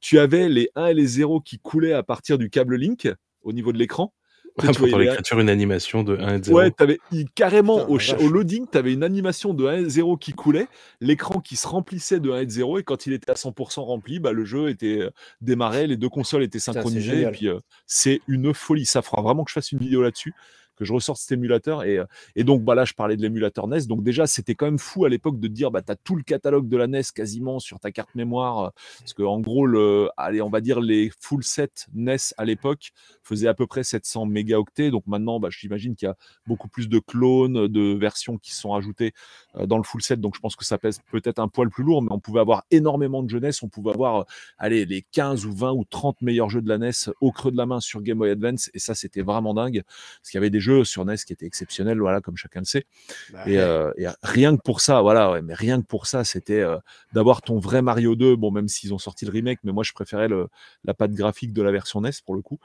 tu 0.00 0.18
avais 0.18 0.48
les 0.48 0.70
1 0.74 0.86
et 0.86 0.94
les 0.94 1.06
0 1.06 1.40
qui 1.40 1.58
coulaient 1.58 1.94
à 1.94 2.02
partir 2.02 2.38
du 2.38 2.50
câble 2.50 2.76
Link 2.76 3.08
au 3.42 3.52
niveau 3.52 3.72
de 3.72 3.78
l'écran. 3.78 4.12
Pour 4.56 4.98
l'écriture, 4.98 5.40
une 5.40 5.48
animation 5.48 6.02
de 6.02 6.16
1 6.16 6.38
et 6.38 6.42
0. 6.42 6.58
Ouais, 6.58 6.72
avais, 6.78 6.98
carrément 7.34 7.88
au, 7.88 7.98
loading, 8.28 8.66
tu 8.70 8.78
avais 8.78 8.92
une 8.92 9.02
animation 9.02 9.54
de 9.54 9.66
1 9.66 9.76
et 9.76 9.88
0 9.88 10.16
qui 10.16 10.32
coulait, 10.32 10.68
l'écran 11.00 11.40
qui 11.40 11.56
se 11.56 11.66
remplissait 11.66 12.20
de 12.20 12.30
1 12.30 12.40
et 12.40 12.48
0, 12.48 12.78
et 12.78 12.82
quand 12.82 13.06
il 13.06 13.12
était 13.12 13.30
à 13.30 13.34
100% 13.34 13.80
rempli, 13.80 14.18
bah, 14.18 14.32
le 14.32 14.44
jeu 14.44 14.68
était 14.68 15.00
euh, 15.00 15.10
démarré, 15.40 15.86
les 15.86 15.96
deux 15.96 16.08
consoles 16.08 16.42
étaient 16.42 16.58
synchronisées, 16.58 17.22
et 17.22 17.30
puis 17.30 17.48
euh, 17.48 17.58
c'est 17.86 18.20
une 18.28 18.54
folie. 18.54 18.86
Ça 18.86 19.02
fera 19.02 19.22
vraiment 19.22 19.44
que 19.44 19.50
je 19.50 19.54
fasse 19.54 19.72
une 19.72 19.78
vidéo 19.78 20.02
là-dessus 20.02 20.34
que 20.76 20.84
je 20.84 20.92
ressorte 20.92 21.18
cet 21.18 21.32
émulateur. 21.32 21.82
Et, 21.84 21.98
euh, 21.98 22.04
et 22.36 22.44
donc, 22.44 22.62
bah, 22.62 22.74
là, 22.74 22.84
je 22.84 22.94
parlais 22.94 23.16
de 23.16 23.22
l'émulateur 23.22 23.66
NES. 23.66 23.86
Donc, 23.86 24.02
déjà, 24.02 24.26
c'était 24.26 24.54
quand 24.54 24.66
même 24.66 24.78
fou 24.78 25.04
à 25.04 25.08
l'époque 25.08 25.40
de 25.40 25.48
dire, 25.48 25.70
bah, 25.70 25.82
tu 25.82 25.90
as 25.90 25.96
tout 25.96 26.16
le 26.16 26.22
catalogue 26.22 26.68
de 26.68 26.76
la 26.76 26.86
NES 26.86 27.02
quasiment 27.14 27.58
sur 27.58 27.80
ta 27.80 27.90
carte 27.90 28.14
mémoire. 28.14 28.58
Euh, 28.58 28.70
parce 29.00 29.14
que, 29.14 29.22
en 29.22 29.40
gros, 29.40 29.66
le, 29.66 30.08
allez, 30.16 30.42
on 30.42 30.50
va 30.50 30.60
dire 30.60 30.80
les 30.80 31.10
full 31.20 31.42
set 31.42 31.86
NES 31.94 32.16
à 32.36 32.44
l'époque 32.44 32.90
faisaient 33.22 33.48
à 33.48 33.54
peu 33.54 33.66
près 33.66 33.82
700 33.82 34.26
mégaoctets. 34.26 34.90
Donc, 34.90 35.06
maintenant, 35.06 35.40
bah, 35.40 35.48
j'imagine 35.50 35.96
qu'il 35.96 36.06
y 36.06 36.10
a 36.10 36.16
beaucoup 36.46 36.68
plus 36.68 36.88
de 36.88 36.98
clones, 36.98 37.68
de 37.68 37.94
versions 37.94 38.38
qui 38.38 38.54
sont 38.54 38.74
ajoutées 38.74 39.12
euh, 39.56 39.66
dans 39.66 39.78
le 39.78 39.84
full 39.84 40.02
set. 40.02 40.20
Donc, 40.20 40.34
je 40.36 40.40
pense 40.40 40.56
que 40.56 40.64
ça 40.64 40.78
pèse 40.78 41.00
peut-être 41.10 41.38
un 41.38 41.48
poil 41.48 41.70
plus 41.70 41.84
lourd, 41.84 42.02
mais 42.02 42.12
on 42.12 42.20
pouvait 42.20 42.40
avoir 42.40 42.64
énormément 42.70 43.22
de 43.22 43.30
jeunesse. 43.30 43.62
On 43.62 43.68
pouvait 43.68 43.92
avoir, 43.92 44.26
allez, 44.58 44.84
les 44.84 45.02
15 45.12 45.46
ou 45.46 45.52
20 45.52 45.72
ou 45.72 45.84
30 45.84 46.20
meilleurs 46.22 46.50
jeux 46.50 46.62
de 46.62 46.68
la 46.68 46.78
NES 46.78 46.90
au 47.20 47.32
creux 47.32 47.50
de 47.50 47.56
la 47.56 47.66
main 47.66 47.80
sur 47.80 48.02
Game 48.02 48.18
Boy 48.18 48.30
Advance. 48.30 48.70
Et 48.74 48.78
ça, 48.78 48.94
c'était 48.94 49.22
vraiment 49.22 49.54
dingue. 49.54 49.82
Parce 49.84 50.30
qu'il 50.30 50.38
y 50.38 50.40
avait 50.40 50.50
des 50.50 50.60
sur 50.84 51.04
NES 51.04 51.16
qui 51.26 51.32
était 51.32 51.46
exceptionnel, 51.46 51.98
voilà, 51.98 52.20
comme 52.20 52.36
chacun 52.36 52.60
le 52.60 52.64
sait. 52.64 52.84
Bah 53.32 53.44
euh, 53.46 53.92
et, 53.96 54.06
rien 54.22 54.56
que 54.56 54.62
pour 54.62 54.80
ça, 54.80 55.00
voilà, 55.00 55.30
ouais, 55.32 55.42
mais 55.42 55.54
rien 55.54 55.80
que 55.80 55.86
pour 55.86 56.06
ça, 56.06 56.24
c'était 56.24 56.60
euh, 56.60 56.78
d'avoir 57.12 57.42
ton 57.42 57.58
vrai 57.58 57.82
Mario 57.82 58.14
2. 58.16 58.36
Bon, 58.36 58.50
même 58.50 58.68
s'ils 58.68 58.94
ont 58.94 58.98
sorti 58.98 59.24
le 59.24 59.32
remake, 59.32 59.60
mais 59.64 59.72
moi 59.72 59.84
je 59.84 59.92
préférais 59.92 60.28
le, 60.28 60.48
la 60.84 60.94
patte 60.94 61.12
graphique 61.12 61.52
de 61.52 61.62
la 61.62 61.72
version 61.72 62.00
NES 62.00 62.10
pour 62.24 62.34
le 62.34 62.42
coup. 62.42 62.58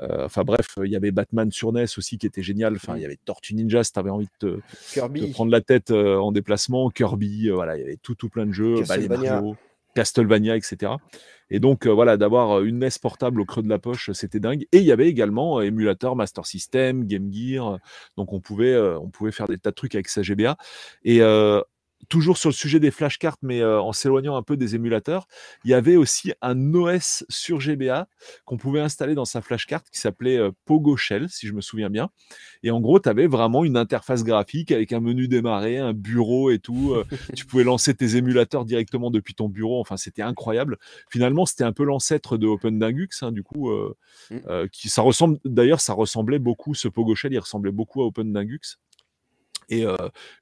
Euh, 0.00 0.24
enfin 0.24 0.42
bref, 0.42 0.76
il 0.82 0.90
y 0.90 0.96
avait 0.96 1.12
Batman 1.12 1.50
sur 1.52 1.72
NES 1.72 1.84
aussi 1.96 2.18
qui 2.18 2.26
était 2.26 2.42
génial. 2.42 2.74
Enfin, 2.76 2.96
il 2.96 3.02
y 3.02 3.04
avait 3.04 3.18
Tortue 3.24 3.54
Ninja 3.54 3.84
si 3.84 3.92
tu 3.92 3.98
avais 3.98 4.10
envie 4.10 4.28
de 4.40 4.60
te, 4.82 5.32
prendre 5.32 5.52
la 5.52 5.60
tête 5.60 5.90
en 5.90 6.32
déplacement, 6.32 6.90
Kirby, 6.90 7.50
voilà, 7.50 7.76
il 7.76 7.80
y 7.80 7.84
avait 7.84 7.98
tout, 8.02 8.14
tout 8.14 8.28
plein 8.28 8.46
de 8.46 8.52
jeux, 8.52 8.82
bah, 8.88 8.96
Mario, 9.08 9.56
Castlevania, 9.94 10.56
etc. 10.56 10.92
Et 11.50 11.60
donc, 11.60 11.86
euh, 11.86 11.90
voilà, 11.90 12.16
d'avoir 12.16 12.58
euh, 12.58 12.64
une 12.64 12.78
NES 12.78 12.88
portable 13.00 13.40
au 13.40 13.44
creux 13.44 13.62
de 13.62 13.68
la 13.68 13.78
poche, 13.78 14.10
c'était 14.12 14.40
dingue. 14.40 14.66
Et 14.72 14.78
il 14.78 14.84
y 14.84 14.92
avait 14.92 15.08
également 15.08 15.58
euh, 15.58 15.62
émulateur 15.62 16.16
Master 16.16 16.46
System, 16.46 17.06
Game 17.06 17.32
Gear. 17.32 17.78
Donc, 18.16 18.32
on 18.32 18.40
pouvait, 18.40 18.76
on 18.78 19.10
pouvait 19.10 19.32
faire 19.32 19.48
des 19.48 19.58
tas 19.58 19.70
de 19.70 19.74
trucs 19.74 19.94
avec 19.94 20.08
sa 20.08 20.22
GBA. 20.22 20.56
Et 21.04 21.20
toujours 22.08 22.36
sur 22.36 22.48
le 22.50 22.54
sujet 22.54 22.80
des 22.80 22.90
flashcards, 22.90 23.36
mais 23.42 23.60
euh, 23.60 23.80
en 23.80 23.92
s'éloignant 23.92 24.36
un 24.36 24.42
peu 24.42 24.56
des 24.56 24.74
émulateurs, 24.74 25.26
il 25.64 25.70
y 25.70 25.74
avait 25.74 25.96
aussi 25.96 26.32
un 26.42 26.74
OS 26.74 27.24
sur 27.28 27.60
GBA 27.60 28.08
qu'on 28.44 28.56
pouvait 28.56 28.80
installer 28.80 29.14
dans 29.14 29.24
sa 29.24 29.40
flashcard 29.40 29.82
qui 29.84 29.98
s'appelait 29.98 30.38
euh, 30.38 30.50
Pogo 30.64 30.96
Shell, 30.96 31.28
si 31.28 31.46
je 31.46 31.52
me 31.52 31.60
souviens 31.60 31.90
bien. 31.90 32.10
Et 32.62 32.70
en 32.70 32.80
gros, 32.80 33.00
tu 33.00 33.08
avais 33.08 33.26
vraiment 33.26 33.64
une 33.64 33.76
interface 33.76 34.24
graphique 34.24 34.72
avec 34.72 34.92
un 34.92 35.00
menu 35.00 35.28
démarrer, 35.28 35.78
un 35.78 35.92
bureau 35.92 36.50
et 36.50 36.58
tout. 36.58 36.92
Euh, 36.94 37.04
tu 37.36 37.46
pouvais 37.46 37.64
lancer 37.64 37.94
tes 37.94 38.16
émulateurs 38.16 38.64
directement 38.64 39.10
depuis 39.10 39.34
ton 39.34 39.48
bureau. 39.48 39.80
Enfin, 39.80 39.96
c'était 39.96 40.22
incroyable. 40.22 40.78
Finalement, 41.10 41.46
c'était 41.46 41.64
un 41.64 41.72
peu 41.72 41.84
l'ancêtre 41.84 42.36
de 42.36 42.46
Open 42.46 42.82
hein, 42.82 43.32
du 43.32 43.42
coup, 43.42 43.70
mmh. 44.30 44.68
qui 44.72 44.88
ça 44.88 45.02
ressemble. 45.02 45.38
D'ailleurs, 45.44 45.80
ça 45.80 45.92
ressemblait 45.92 46.38
beaucoup. 46.38 46.74
Ce 46.74 46.88
Pogo 46.88 47.14
Shell, 47.14 47.32
il 47.32 47.38
ressemblait 47.38 47.72
beaucoup 47.72 48.02
à 48.02 48.06
Open 48.06 48.32
et, 49.68 49.84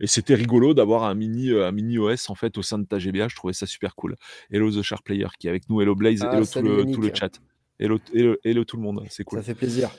et 0.01 0.07
c'était 0.07 0.35
rigolo 0.35 0.75
d'avoir 0.75 1.05
un 1.05 1.15
mini, 1.15 1.51
un 1.53 1.73
mini 1.73 1.99
OS 1.99 2.31
en 2.31 2.35
fait 2.35 2.57
au 2.59 2.63
sein 2.63 2.79
de 2.79 2.85
ta 2.85 2.99
GBA. 2.99 3.29
Je 3.29 3.37
trouvais 3.37 3.53
ça 3.53 3.67
super 3.67 3.95
cool. 3.95 4.17
Hello 4.51 4.71
The 4.71 4.83
Sharp 4.83 5.05
Player 5.05 5.27
qui 5.39 5.47
est 5.47 5.51
avec 5.51 5.69
nous. 5.69 5.81
Hello 5.81 5.95
Blaze. 5.95 6.23
Ah, 6.23 6.35
hello 6.35 6.47
tout 6.47 6.63
le, 6.63 6.93
tout 6.93 7.01
le, 7.01 7.11
chat. 7.15 7.31
Hello, 7.79 7.99
hello, 8.15 8.37
hello, 8.45 8.65
tout 8.65 8.77
le 8.77 8.83
monde. 8.83 9.05
C'est 9.09 9.25
cool. 9.25 9.39
Ça 9.39 9.45
fait 9.45 9.55
plaisir. 9.55 9.91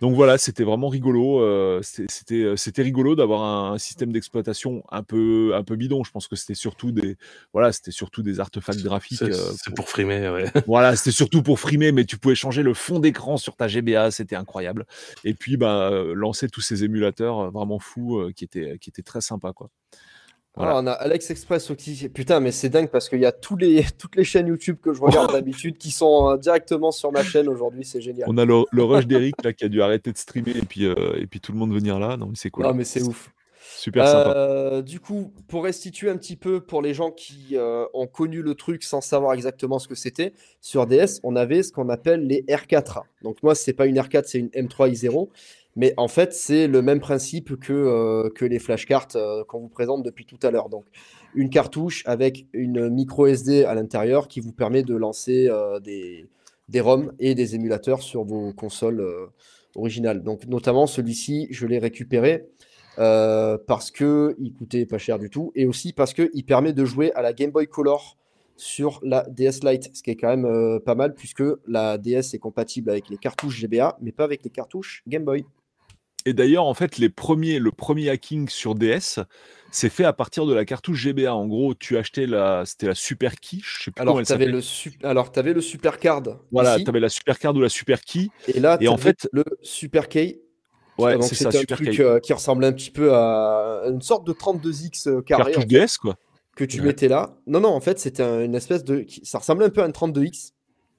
Donc 0.00 0.14
voilà, 0.14 0.38
c'était 0.38 0.64
vraiment 0.64 0.88
rigolo. 0.88 1.40
Euh, 1.40 1.80
c'était, 1.82 2.34
euh, 2.34 2.56
c'était 2.56 2.82
rigolo 2.82 3.16
d'avoir 3.16 3.72
un, 3.72 3.78
système 3.78 4.12
d'exploitation 4.12 4.84
un 4.90 5.02
peu, 5.02 5.52
un 5.54 5.64
peu 5.64 5.76
bidon. 5.76 6.04
Je 6.04 6.10
pense 6.10 6.28
que 6.28 6.36
c'était 6.36 6.54
surtout 6.54 6.92
des, 6.92 7.16
voilà, 7.52 7.72
c'était 7.72 7.90
surtout 7.90 8.22
des 8.22 8.40
artefacts 8.40 8.82
graphiques. 8.82 9.18
C'est, 9.18 9.34
euh, 9.34 9.74
pour... 9.74 9.88
frimer, 9.88 10.28
ouais. 10.28 10.44
Voilà, 10.66 10.96
c'était 10.96 11.10
surtout 11.10 11.42
pour 11.42 11.58
frimer, 11.58 11.92
mais 11.92 12.04
tu 12.04 12.18
pouvais 12.18 12.34
changer 12.34 12.62
le 12.62 12.74
fond 12.74 12.98
d'écran 13.00 13.36
sur 13.36 13.56
ta 13.56 13.68
GBA, 13.68 14.10
c'était 14.10 14.36
incroyable. 14.36 14.86
Et 15.24 15.34
puis, 15.34 15.56
bah, 15.56 15.90
lancer 16.14 16.48
tous 16.48 16.60
ces 16.60 16.84
émulateurs 16.84 17.50
vraiment 17.50 17.78
fous 17.78 18.30
qui 18.36 18.44
étaient, 18.44 18.78
qui 18.78 18.90
étaient 18.90 19.02
très 19.02 19.20
sympas, 19.20 19.52
quoi. 19.52 19.70
Ah, 20.58 20.80
on 20.82 20.86
a 20.86 20.92
Alex 20.92 21.30
Express 21.30 21.70
aussi. 21.70 22.08
Putain, 22.08 22.40
mais 22.40 22.52
c'est 22.52 22.68
dingue 22.68 22.88
parce 22.88 23.08
qu'il 23.08 23.20
y 23.20 23.26
a 23.26 23.32
tous 23.32 23.56
les, 23.56 23.84
toutes 23.98 24.16
les 24.16 24.24
chaînes 24.24 24.48
YouTube 24.48 24.76
que 24.82 24.92
je 24.92 25.00
regarde 25.00 25.32
d'habitude 25.32 25.78
qui 25.78 25.90
sont 25.90 26.30
euh, 26.30 26.36
directement 26.36 26.90
sur 26.90 27.12
ma 27.12 27.22
chaîne 27.22 27.48
aujourd'hui. 27.48 27.84
C'est 27.84 28.00
génial. 28.00 28.28
On 28.28 28.38
a 28.38 28.44
le, 28.44 28.82
rush 28.82 29.06
d'Eric 29.06 29.36
là 29.44 29.52
qui 29.52 29.64
a 29.64 29.68
dû 29.68 29.82
arrêter 29.82 30.12
de 30.12 30.18
streamer 30.18 30.56
et 30.56 30.62
puis, 30.62 30.86
euh, 30.86 30.94
et 31.16 31.26
puis 31.26 31.40
tout 31.40 31.52
le 31.52 31.58
monde 31.58 31.72
venir 31.72 31.98
là. 31.98 32.16
Non, 32.16 32.32
c'est 32.34 32.50
cool. 32.50 32.64
Non, 32.64 32.74
mais 32.74 32.84
c'est 32.84 33.02
ouf. 33.02 33.30
Super 33.76 34.06
sympa. 34.06 34.34
Euh, 34.34 34.82
du 34.82 34.98
coup, 34.98 35.32
pour 35.46 35.62
restituer 35.62 36.10
un 36.10 36.16
petit 36.16 36.36
peu 36.36 36.60
pour 36.60 36.82
les 36.82 36.94
gens 36.94 37.10
qui 37.10 37.56
ont 37.94 38.06
connu 38.06 38.42
le 38.42 38.54
truc 38.54 38.82
sans 38.82 39.00
savoir 39.00 39.34
exactement 39.34 39.78
ce 39.78 39.86
que 39.86 39.94
c'était, 39.94 40.32
sur 40.60 40.86
DS, 40.86 41.20
on 41.22 41.36
avait 41.36 41.62
ce 41.62 41.70
qu'on 41.70 41.88
appelle 41.88 42.26
les 42.26 42.42
R4A. 42.48 43.02
Donc 43.22 43.42
moi, 43.42 43.54
c'est 43.54 43.74
pas 43.74 43.86
une 43.86 43.96
R4, 43.96 44.24
c'est 44.26 44.38
une 44.38 44.48
M3i0. 44.48 45.28
Mais 45.78 45.94
en 45.96 46.08
fait, 46.08 46.32
c'est 46.32 46.66
le 46.66 46.82
même 46.82 46.98
principe 46.98 47.56
que, 47.60 47.72
euh, 47.72 48.30
les 48.40 48.58
flashcards 48.58 49.08
euh, 49.14 49.44
qu'on 49.44 49.60
vous 49.60 49.68
présente 49.68 50.02
depuis 50.02 50.26
tout 50.26 50.38
à 50.42 50.50
l'heure. 50.50 50.68
Donc, 50.68 50.86
une 51.36 51.50
cartouche 51.50 52.02
avec 52.06 52.46
une 52.52 52.88
micro 52.88 53.26
SD 53.26 53.62
à 53.64 53.74
l'intérieur 53.74 54.26
qui 54.26 54.40
vous 54.40 54.52
permet 54.52 54.82
de 54.82 54.96
lancer 54.96 55.48
euh, 55.48 55.78
des, 55.78 56.26
des 56.68 56.80
ROM 56.80 57.12
et 57.20 57.36
des 57.36 57.54
émulateurs 57.54 58.02
sur 58.02 58.24
vos 58.24 58.52
consoles 58.52 59.06
originales. 59.76 60.24
Donc, 60.24 60.46
notamment 60.46 60.88
celui-ci, 60.88 61.46
je 61.50 61.64
l'ai 61.66 61.78
récupéré 61.78 62.48
parce 62.96 63.92
qu'il 63.92 64.52
coûtait 64.58 64.84
pas 64.84 64.98
cher 64.98 65.20
du 65.20 65.30
tout 65.30 65.52
et 65.54 65.66
aussi 65.66 65.92
parce 65.92 66.12
qu'il 66.12 66.44
permet 66.44 66.72
de 66.72 66.84
jouer 66.84 67.12
à 67.12 67.22
la 67.22 67.32
Game 67.32 67.52
Boy 67.52 67.68
Color 67.68 68.16
sur 68.56 68.98
la 69.04 69.22
DS 69.28 69.60
Lite, 69.62 69.90
ce 69.94 70.02
qui 70.02 70.10
est 70.10 70.16
quand 70.16 70.36
même 70.36 70.80
pas 70.80 70.96
mal 70.96 71.14
puisque 71.14 71.44
la 71.68 71.96
DS 71.96 72.34
est 72.34 72.40
compatible 72.40 72.90
avec 72.90 73.08
les 73.08 73.16
cartouches 73.16 73.60
GBA, 73.60 73.96
mais 74.00 74.10
pas 74.10 74.24
avec 74.24 74.42
les 74.42 74.50
cartouches 74.50 75.04
Game 75.06 75.24
Boy. 75.24 75.44
Et 76.26 76.32
d'ailleurs, 76.34 76.64
en 76.64 76.74
fait, 76.74 76.98
les 76.98 77.08
premiers, 77.08 77.58
le 77.58 77.70
premier 77.72 78.10
hacking 78.10 78.48
sur 78.48 78.74
DS, 78.74 79.20
c'est 79.70 79.88
fait 79.88 80.04
à 80.04 80.12
partir 80.12 80.46
de 80.46 80.52
la 80.54 80.64
cartouche 80.64 81.02
GBA. 81.04 81.34
En 81.34 81.46
gros, 81.46 81.74
tu 81.74 81.96
achetais 81.96 82.26
la, 82.26 82.64
c'était 82.66 82.86
la 82.86 82.94
Super 82.94 83.36
Key, 83.36 83.58
je 83.62 83.84
sais 83.84 83.90
plus 83.90 84.00
Alors, 84.02 84.22
tu 84.22 84.32
avais 84.32 84.46
le, 84.46 84.60
sup- 84.60 85.02
Alors, 85.04 85.30
t'avais 85.32 85.52
le 85.54 85.60
Super 85.60 85.98
Card 85.98 86.22
Voilà, 86.52 86.78
tu 86.78 86.88
avais 86.88 87.00
la 87.00 87.08
Super 87.08 87.38
Card 87.38 87.54
ou 87.56 87.60
la 87.60 87.68
Super 87.68 88.02
Key. 88.02 88.28
et 88.48 88.60
là, 88.60 88.76
Et 88.80 88.88
en 88.88 88.96
fait, 88.98 89.28
le 89.32 89.44
Super 89.62 90.08
Key. 90.08 90.40
ouais, 90.98 91.20
c'est 91.22 91.34
ça, 91.34 91.48
un 91.48 91.52
Super 91.52 91.76
truc 91.78 92.00
euh, 92.00 92.18
qui 92.20 92.32
ressemblait 92.32 92.66
un 92.66 92.72
petit 92.72 92.90
peu 92.90 93.14
à 93.14 93.84
une 93.88 94.02
sorte 94.02 94.26
de 94.26 94.32
32X 94.32 95.08
euh, 95.08 95.22
carré 95.22 95.42
en 95.42 95.44
Cartouche 95.46 95.62
fait, 95.62 95.68
DS, 95.68 95.98
quoi. 95.98 96.16
que 96.56 96.64
tu 96.64 96.80
Ouais. 96.80 96.86
mettais 96.88 97.08
là. 97.08 97.36
Non, 97.46 97.60
non, 97.60 97.68
en 97.70 97.80
fait, 97.80 97.98
c'était 97.98 98.22
un- 98.24 98.42
une 98.44 98.54
espèce 98.56 98.84
de. 98.84 99.06
Ça 99.22 99.38
ressemblait 99.38 99.66
un 99.66 99.70
peu 99.70 99.82
à 99.82 99.84
un 99.84 99.90
32X. 99.90 100.50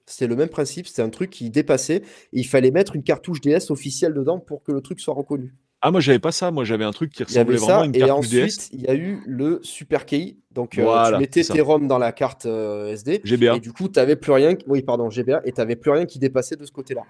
C'était 0.10 0.28
le 0.28 0.36
même 0.36 0.50
principe, 0.50 0.88
c'était 0.88 1.02
un 1.02 1.10
truc 1.10 1.30
qui 1.30 1.50
dépassait. 1.50 1.98
Et 2.34 2.40
il 2.40 2.48
fallait 2.48 2.72
mettre 2.72 2.96
une 2.96 3.04
cartouche 3.04 3.42
DS 3.42 3.70
officielle 3.70 4.14
dedans 4.14 4.40
pour 4.40 4.64
que 4.64 4.72
le 4.72 4.82
truc 4.82 5.00
soit 5.00 5.14
reconnu. 5.14 5.54
Ah, 5.82 5.92
moi, 5.92 6.02
j'avais 6.02 6.20
pas 6.20 6.32
ça. 6.32 6.52
Moi, 6.52 6.66
j'avais 6.66 6.84
un 6.84 6.92
truc 6.92 7.12
qui 7.14 7.24
ressemblait 7.24 7.56
vraiment 7.56 7.82
à 7.82 7.86
une 7.86 7.96
et 7.96 8.00
cartouche 8.00 8.28
DS. 8.30 8.44
ensuite, 8.44 8.70
il 8.74 8.82
y 8.82 8.88
a 8.88 8.96
eu 8.96 9.22
le 9.26 9.60
Super 9.64 10.06
Key. 10.06 10.36
Donc, 10.52 10.78
euh, 10.78 11.12
tu 11.12 11.18
mettais 11.20 11.44
tes 11.44 11.62
ROM 11.62 11.88
dans 11.88 11.98
la 11.98 12.12
carte 12.12 12.46
euh, 12.48 12.92
SD. 12.92 13.22
GBA. 13.24 13.56
Et 13.56 13.60
du 13.60 13.72
coup, 13.72 13.88
tu 13.88 14.00
n'avais 14.00 14.16
plus 14.16 14.32
rien. 14.32 14.56
Oui, 14.68 14.82
pardon, 14.82 15.10
GBA. 15.10 15.42
Et 15.46 15.54
tu 15.54 15.62
n'avais 15.62 15.76
plus 15.78 15.92
rien 15.92 16.06
qui 16.06 16.20
dépassait 16.20 16.58
de 16.58 16.66
ce 16.66 16.72
côté-là. 16.72 17.04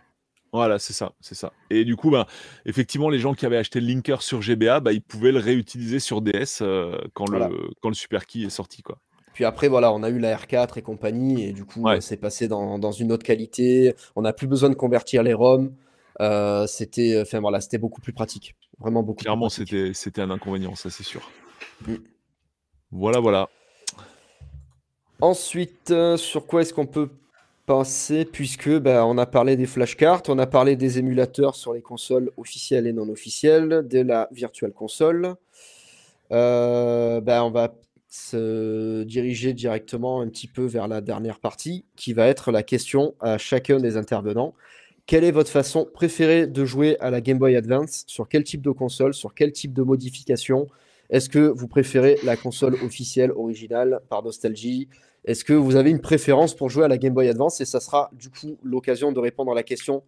Voilà, 0.51 0.79
c'est 0.79 0.93
ça, 0.93 1.13
c'est 1.19 1.35
ça. 1.35 1.53
Et 1.69 1.85
du 1.85 1.95
coup, 1.95 2.09
bah, 2.09 2.25
effectivement, 2.65 3.09
les 3.09 3.19
gens 3.19 3.33
qui 3.33 3.45
avaient 3.45 3.57
acheté 3.57 3.79
le 3.79 3.87
linker 3.87 4.21
sur 4.21 4.41
GBA, 4.41 4.79
bah, 4.79 4.93
ils 4.93 5.01
pouvaient 5.01 5.31
le 5.31 5.39
réutiliser 5.39 5.99
sur 5.99 6.21
DS 6.21 6.61
euh, 6.61 6.97
quand, 7.13 7.29
Voilà. 7.29 7.49
le, 7.49 7.69
quand 7.81 7.89
le 7.89 7.95
Super 7.95 8.25
Key 8.25 8.41
est 8.41 8.49
sorti, 8.49 8.81
quoi. 8.81 8.99
Puis 9.33 9.45
après, 9.45 9.67
voilà, 9.67 9.93
on 9.93 10.03
a 10.03 10.09
eu 10.09 10.19
la 10.19 10.35
R4 10.35 10.77
et 10.77 10.81
compagnie. 10.81 11.43
Et 11.43 11.53
du 11.53 11.65
coup, 11.65 11.81
Ouais. 11.83 12.01
c'est 12.01 12.17
passé 12.17 12.47
dans, 12.47 12.77
dans 12.79 12.91
une 12.91 13.11
autre 13.11 13.23
qualité. 13.23 13.95
On 14.15 14.21
n'a 14.23 14.33
plus 14.33 14.47
besoin 14.47 14.69
de 14.69 14.75
convertir 14.75 15.23
les 15.23 15.33
ROM. 15.33 15.73
Euh, 16.21 16.67
c'était 16.67 17.21
enfin, 17.21 17.39
voilà, 17.39 17.59
beaucoup 17.79 18.01
plus 18.01 18.13
pratique. 18.13 18.55
Vraiment 18.79 19.03
beaucoup 19.03 19.21
Clairement, 19.23 19.49
c'était 19.49 20.21
un 20.21 20.29
inconvénient, 20.31 20.75
ça, 20.75 20.89
c'est 20.89 21.03
sûr. 21.03 21.29
Mm. 21.87 21.95
Voilà, 22.91 23.19
voilà. 23.19 23.49
Ensuite, 25.21 25.91
euh, 25.91 26.17
sur 26.17 26.47
quoi 26.47 26.61
est-ce 26.61 26.73
qu'on 26.73 26.85
peut 26.85 27.09
passer 27.65 28.25
Puisque 28.25 28.69
bah, 28.79 29.05
on 29.05 29.17
a 29.17 29.25
parlé 29.25 29.55
des 29.57 29.65
flashcards, 29.65 30.23
on 30.27 30.39
a 30.39 30.47
parlé 30.47 30.75
des 30.75 30.97
émulateurs 30.97 31.55
sur 31.55 31.73
les 31.73 31.81
consoles 31.81 32.31
officielles 32.37 32.87
et 32.87 32.93
non 32.93 33.07
officielles, 33.09 33.85
de 33.87 33.99
la 33.99 34.27
Virtual 34.31 34.71
Console. 34.71 35.35
Euh, 36.31 37.21
bah, 37.21 37.43
on 37.43 37.51
va 37.51 37.73
se 38.09 39.03
diriger 39.03 39.53
directement 39.53 40.21
un 40.21 40.27
petit 40.27 40.47
peu 40.47 40.65
vers 40.65 40.87
la 40.87 40.99
dernière 40.99 41.39
partie, 41.39 41.85
qui 41.95 42.13
va 42.13 42.27
être 42.27 42.51
la 42.51 42.63
question 42.63 43.13
à 43.19 43.37
chacun 43.37 43.79
des 43.79 43.97
intervenants. 43.97 44.55
Quelle 45.05 45.23
est 45.23 45.31
votre 45.31 45.49
façon 45.49 45.87
préférée 45.91 46.47
de 46.47 46.65
jouer 46.65 46.97
à 46.99 47.11
la 47.11 47.21
Game 47.21 47.37
Boy 47.37 47.55
Advance? 47.55 48.03
Sur 48.07 48.27
quel 48.27 48.43
type 48.43 48.61
de 48.61 48.71
console? 48.71 49.13
Sur 49.13 49.33
quel 49.33 49.51
type 49.51 49.73
de 49.73 49.83
modification? 49.83 50.67
Est-ce 51.09 51.29
que 51.29 51.39
vous 51.39 51.67
préférez 51.67 52.17
la 52.23 52.35
console 52.35 52.75
officielle 52.83 53.31
originale 53.31 54.01
par 54.09 54.23
nostalgie? 54.23 54.87
Est-ce 55.25 55.43
que 55.43 55.53
vous 55.53 55.75
avez 55.75 55.89
une 55.89 56.01
préférence 56.01 56.55
pour 56.55 56.69
jouer 56.69 56.85
à 56.85 56.87
la 56.87 56.97
Game 56.97 57.13
Boy 57.13 57.27
Advance? 57.27 57.61
Et 57.61 57.65
ça 57.65 57.79
sera 57.79 58.09
du 58.13 58.29
coup 58.29 58.57
l'occasion 58.63 59.11
de 59.11 59.19
répondre 59.19 59.51
à 59.51 59.55
la 59.55 59.63
question 59.63 60.03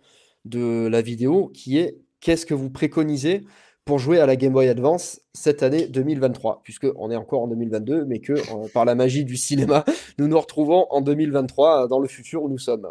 de 0.45 0.87
la 0.87 1.01
vidéo 1.01 1.51
qui 1.53 1.77
est 1.77 1.97
qu'est-ce 2.19 2.45
que 2.45 2.53
vous 2.53 2.69
préconisez 2.69 3.43
pour 3.85 3.99
jouer 3.99 4.19
à 4.19 4.25
la 4.25 4.35
Game 4.35 4.53
Boy 4.53 4.67
Advance 4.69 5.21
cette 5.33 5.63
année 5.63 5.87
2023 5.87 6.61
Puisqu'on 6.63 7.11
est 7.11 7.15
encore 7.15 7.41
en 7.41 7.47
2022, 7.47 8.05
mais 8.05 8.19
que 8.19 8.33
euh, 8.33 8.67
par 8.73 8.85
la 8.85 8.95
magie 8.95 9.25
du 9.25 9.37
cinéma, 9.37 9.83
nous 10.17 10.27
nous 10.27 10.39
retrouvons 10.39 10.87
en 10.89 11.01
2023 11.01 11.83
euh, 11.83 11.87
dans 11.87 11.99
le 11.99 12.07
futur 12.07 12.43
où 12.43 12.49
nous 12.49 12.59
sommes. 12.59 12.87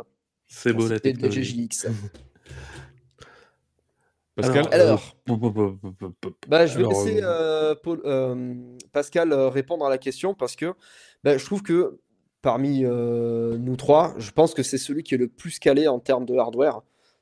C'est 0.46 0.72
beau 0.72 0.88
la 0.88 0.98
technologie. 1.00 1.68
GJX. 1.68 1.86
Pascal 4.36 4.68
Alors. 4.72 5.16
Bah, 6.48 6.66
je 6.66 6.78
vais 6.78 6.84
Alors, 6.84 7.04
laisser 7.04 7.20
euh, 7.22 7.74
Paul- 7.74 8.02
Pascal 8.92 9.32
répondre 9.32 9.84
à 9.84 9.90
la 9.90 9.98
question 9.98 10.34
parce 10.34 10.56
que 10.56 10.72
bah, 11.24 11.36
je 11.36 11.44
trouve 11.44 11.62
que 11.62 11.98
parmi 12.42 12.84
euh, 12.84 13.58
nous 13.58 13.76
trois, 13.76 14.14
je 14.18 14.30
pense 14.30 14.54
que 14.54 14.62
c'est 14.62 14.78
celui 14.78 15.02
qui 15.02 15.14
est 15.14 15.18
le 15.18 15.28
plus 15.28 15.58
calé 15.58 15.88
en 15.88 15.98
termes 15.98 16.24
de 16.24 16.36
hardware, 16.36 16.80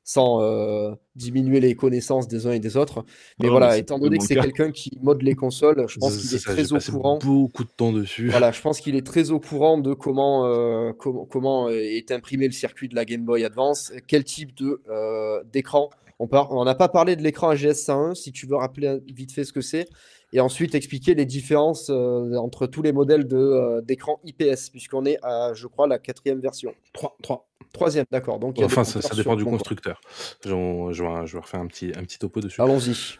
sans 0.08 0.40
euh, 0.40 0.94
diminuer 1.16 1.60
les 1.60 1.74
connaissances 1.74 2.28
des 2.28 2.46
uns 2.46 2.52
et 2.52 2.60
des 2.60 2.78
autres. 2.78 3.04
Mais 3.38 3.48
Non, 3.48 3.52
voilà, 3.52 3.72
mais 3.72 3.80
étant 3.80 3.98
donné 3.98 4.16
que 4.16 4.24
c'est 4.24 4.36
quelqu'un 4.36 4.70
qui 4.70 4.98
mode 5.02 5.20
les 5.20 5.34
consoles, 5.34 5.84
je 5.86 5.98
pense 5.98 6.16
qu'il 6.16 6.34
est 6.34 6.38
ça, 6.38 6.54
très 6.54 6.72
au 6.72 6.78
courant. 6.78 7.18
beaucoup 7.18 7.62
de 7.62 7.68
temps 7.68 7.92
dessus. 7.92 8.30
Voilà, 8.30 8.50
je 8.50 8.62
pense 8.62 8.80
qu'il 8.80 8.96
est 8.96 9.04
très 9.06 9.32
au 9.32 9.38
courant 9.38 9.76
de 9.76 9.92
comment, 9.92 10.46
euh, 10.46 10.92
comment, 10.98 11.26
comment 11.26 11.68
est 11.68 12.10
imprimé 12.10 12.46
le 12.46 12.52
circuit 12.52 12.88
de 12.88 12.94
la 12.94 13.04
Game 13.04 13.26
Boy 13.26 13.44
Advance, 13.44 13.92
quel 14.06 14.24
type 14.24 14.56
de 14.56 14.80
euh, 14.88 15.44
d'écran. 15.52 15.90
On 16.18 16.26
par- 16.26 16.52
on 16.52 16.64
n'a 16.64 16.74
pas 16.74 16.88
parlé 16.88 17.14
de 17.14 17.22
l'écran 17.22 17.50
AGS 17.50 17.74
101, 17.74 18.14
si 18.14 18.32
tu 18.32 18.46
veux 18.46 18.56
rappeler 18.56 19.00
vite 19.14 19.30
fait 19.32 19.44
ce 19.44 19.52
que 19.52 19.60
c'est, 19.60 19.88
et 20.32 20.40
ensuite 20.40 20.74
expliquer 20.74 21.14
les 21.14 21.26
différences 21.26 21.90
euh, 21.90 22.34
entre 22.36 22.66
tous 22.66 22.80
les 22.80 22.92
modèles 22.92 23.28
euh, 23.34 23.82
d'écran 23.82 24.20
IPS, 24.24 24.70
puisqu'on 24.72 25.04
est 25.04 25.18
à, 25.22 25.52
je 25.52 25.66
crois, 25.66 25.86
la 25.86 25.98
quatrième 25.98 26.40
version. 26.40 26.72
3, 26.94 27.14
3. 27.22 27.46
Troisième, 27.78 28.06
d'accord. 28.10 28.38
Donc 28.38 28.56
Enfin, 28.60 28.84
ça, 28.84 29.14
dépend 29.14 29.36
du 29.36 29.44
constructeur. 29.44 30.00
Je, 30.44 30.50
je 30.50 31.02
vais, 31.02 31.26
je 31.26 31.32
vais 31.32 31.38
refaire 31.38 31.60
un 31.60 31.66
petit, 31.66 31.92
un 31.96 32.02
petit 32.02 32.18
topo 32.18 32.40
dessus. 32.40 32.60
Allons-y. 32.60 33.18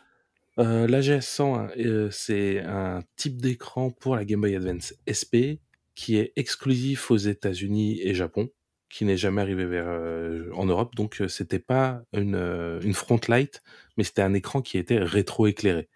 Euh, 0.59 0.89
la 0.89 1.01
GS100, 1.01 1.70
euh, 1.78 2.09
c'est 2.10 2.60
un 2.60 3.02
type 3.16 3.40
d'écran 3.40 3.90
pour 3.90 4.16
la 4.16 4.24
Game 4.24 4.40
Boy 4.40 4.56
Advance 4.56 4.93
SP 5.06 5.62
qui 5.94 6.16
est 6.16 6.32
exclusif 6.35 7.10
aux 7.10 7.16
États-Unis 7.16 8.01
et 8.02 8.12
Japon, 8.14 8.51
qui 8.89 9.05
n'est 9.05 9.16
jamais 9.16 9.40
arrivé 9.40 9.64
vers, 9.66 9.86
euh, 9.89 10.51
en 10.55 10.66
Europe. 10.66 10.97
Donc, 10.97 11.20
euh, 11.20 11.28
c'était 11.28 11.60
pas 11.60 12.02
une, 12.12 12.80
une 12.82 12.94
front 12.94 13.20
light, 13.28 13.62
mais 13.97 14.05
c'était 14.05 14.22
un 14.22 14.35
écran 14.35 14.60
qui 14.60 14.78
était 14.78 14.98
rétro-éclairé. 14.98 15.89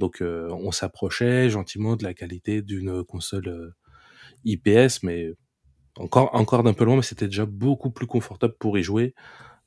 Donc, 0.00 0.22
on 0.22 0.72
s'approchait 0.72 1.50
gentiment 1.50 1.94
de 1.94 2.04
la 2.04 2.14
qualité 2.14 2.62
d'une 2.62 3.04
console 3.04 3.74
IPS, 4.46 5.02
mais 5.02 5.34
encore, 6.00 6.34
encore 6.34 6.62
d'un 6.62 6.72
peu 6.72 6.84
loin, 6.84 6.96
mais 6.96 7.02
c'était 7.02 7.26
déjà 7.26 7.46
beaucoup 7.46 7.90
plus 7.90 8.06
confortable 8.06 8.54
pour 8.58 8.78
y 8.78 8.82
jouer. 8.82 9.14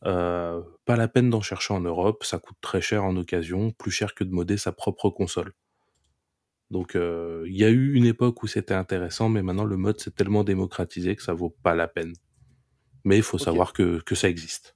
Euh, 0.06 0.62
pas 0.86 0.98
la 0.98 1.08
peine 1.08 1.30
d'en 1.30 1.42
chercher 1.42 1.74
en 1.74 1.80
Europe, 1.80 2.24
ça 2.26 2.40
coûte 2.40 2.58
très 2.60 2.82
cher 2.82 3.04
en 3.04 3.16
occasion, 3.16 3.72
plus 3.72 3.92
cher 3.92 4.14
que 4.14 4.24
de 4.24 4.32
modder 4.32 4.58
sa 4.58 4.72
propre 4.72 5.10
console. 5.10 5.54
Donc 6.72 6.96
euh, 6.96 7.46
il 7.48 7.56
y 7.56 7.64
a 7.64 7.70
eu 7.70 7.94
une 7.94 8.06
époque 8.06 8.44
où 8.44 8.48
c'était 8.48 8.74
intéressant, 8.74 9.30
mais 9.30 9.42
maintenant 9.42 9.64
le 9.64 9.78
mode 9.78 10.00
s'est 10.00 10.12
tellement 10.12 10.44
démocratisé 10.44 11.16
que 11.16 11.24
ça 11.24 11.34
vaut 11.34 11.56
pas 11.64 11.76
la 11.76 11.88
peine. 11.88 12.14
Mais 13.06 13.18
il 13.18 13.24
faut 13.24 13.38
savoir 13.38 13.74
que, 13.74 14.02
que 14.02 14.16
ça 14.16 14.30
existe. 14.30 14.76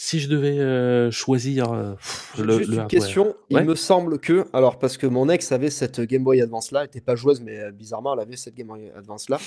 Si 0.00 0.20
je 0.20 0.28
devais 0.28 0.60
euh, 0.60 1.10
choisir 1.10 1.72
euh, 1.72 1.94
le, 2.38 2.58
Juste 2.58 2.70
le 2.70 2.76
une 2.76 2.86
question. 2.86 3.34
Il 3.50 3.56
Ouais. 3.56 3.64
me 3.64 3.74
semble 3.74 4.20
que, 4.20 4.46
alors 4.52 4.78
parce 4.78 4.96
que 4.96 5.08
mon 5.08 5.28
ex 5.28 5.50
avait 5.50 5.70
cette 5.70 6.00
Game 6.00 6.22
Boy 6.22 6.40
Advance 6.40 6.70
là, 6.70 6.82
elle 6.82 6.86
n'était 6.86 7.00
pas 7.00 7.16
joueuse, 7.16 7.40
mais 7.40 7.58
euh, 7.58 7.72
bizarrement 7.72 8.14
elle 8.14 8.20
avait 8.20 8.36
cette 8.36 8.54
Game 8.54 8.68
Boy 8.68 8.92
Advance 8.96 9.28
là. 9.28 9.40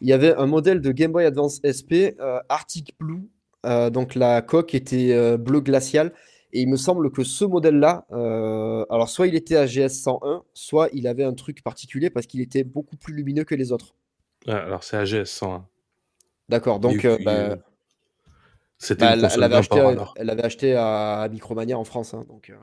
Il 0.00 0.08
y 0.08 0.14
avait 0.14 0.34
un 0.34 0.46
modèle 0.46 0.80
de 0.80 0.92
Game 0.92 1.12
Boy 1.12 1.26
Advance 1.26 1.60
SP 1.60 2.16
euh, 2.20 2.40
Arctic 2.48 2.94
Blue, 2.98 3.28
donc 3.92 4.14
la 4.14 4.40
coque 4.40 4.74
était 4.74 5.36
bleu 5.36 5.60
glacial. 5.60 6.14
Et 6.54 6.62
il 6.62 6.68
me 6.70 6.78
semble 6.78 7.10
que 7.10 7.22
ce 7.22 7.44
modèle-là, 7.44 8.06
euh, 8.10 8.86
alors 8.88 9.10
soit 9.10 9.26
il 9.26 9.34
était 9.34 9.56
AGS 9.56 9.90
101, 9.92 10.42
soit 10.54 10.88
il 10.94 11.06
avait 11.06 11.24
un 11.24 11.34
truc 11.34 11.62
particulier 11.62 12.08
parce 12.08 12.24
qu'il 12.26 12.40
était 12.40 12.64
beaucoup 12.64 12.96
plus 12.96 13.12
lumineux 13.12 13.44
que 13.44 13.54
les 13.54 13.72
autres. 13.72 13.94
Alors 14.46 14.82
c'est 14.84 14.96
AGS 14.96 15.26
101. 15.26 15.66
D'accord, 16.48 16.80
donc 16.80 17.02
Il- 17.04 17.16
il- 17.18 17.24
bah, 17.26 17.58
C'était 18.78 19.04
bah, 19.04 19.16
une 19.16 19.24
elle, 19.24 19.30
elle 19.34 19.42
avait 19.42 19.56
acheté, 19.56 19.94
elle 20.16 20.30
avait 20.30 20.44
acheté 20.44 20.74
à, 20.74 21.20
à 21.22 21.28
Micromania 21.28 21.76
en 21.78 21.84
France. 21.84 22.14
hein, 22.14 22.24
donc, 22.28 22.50
euh, 22.50 22.56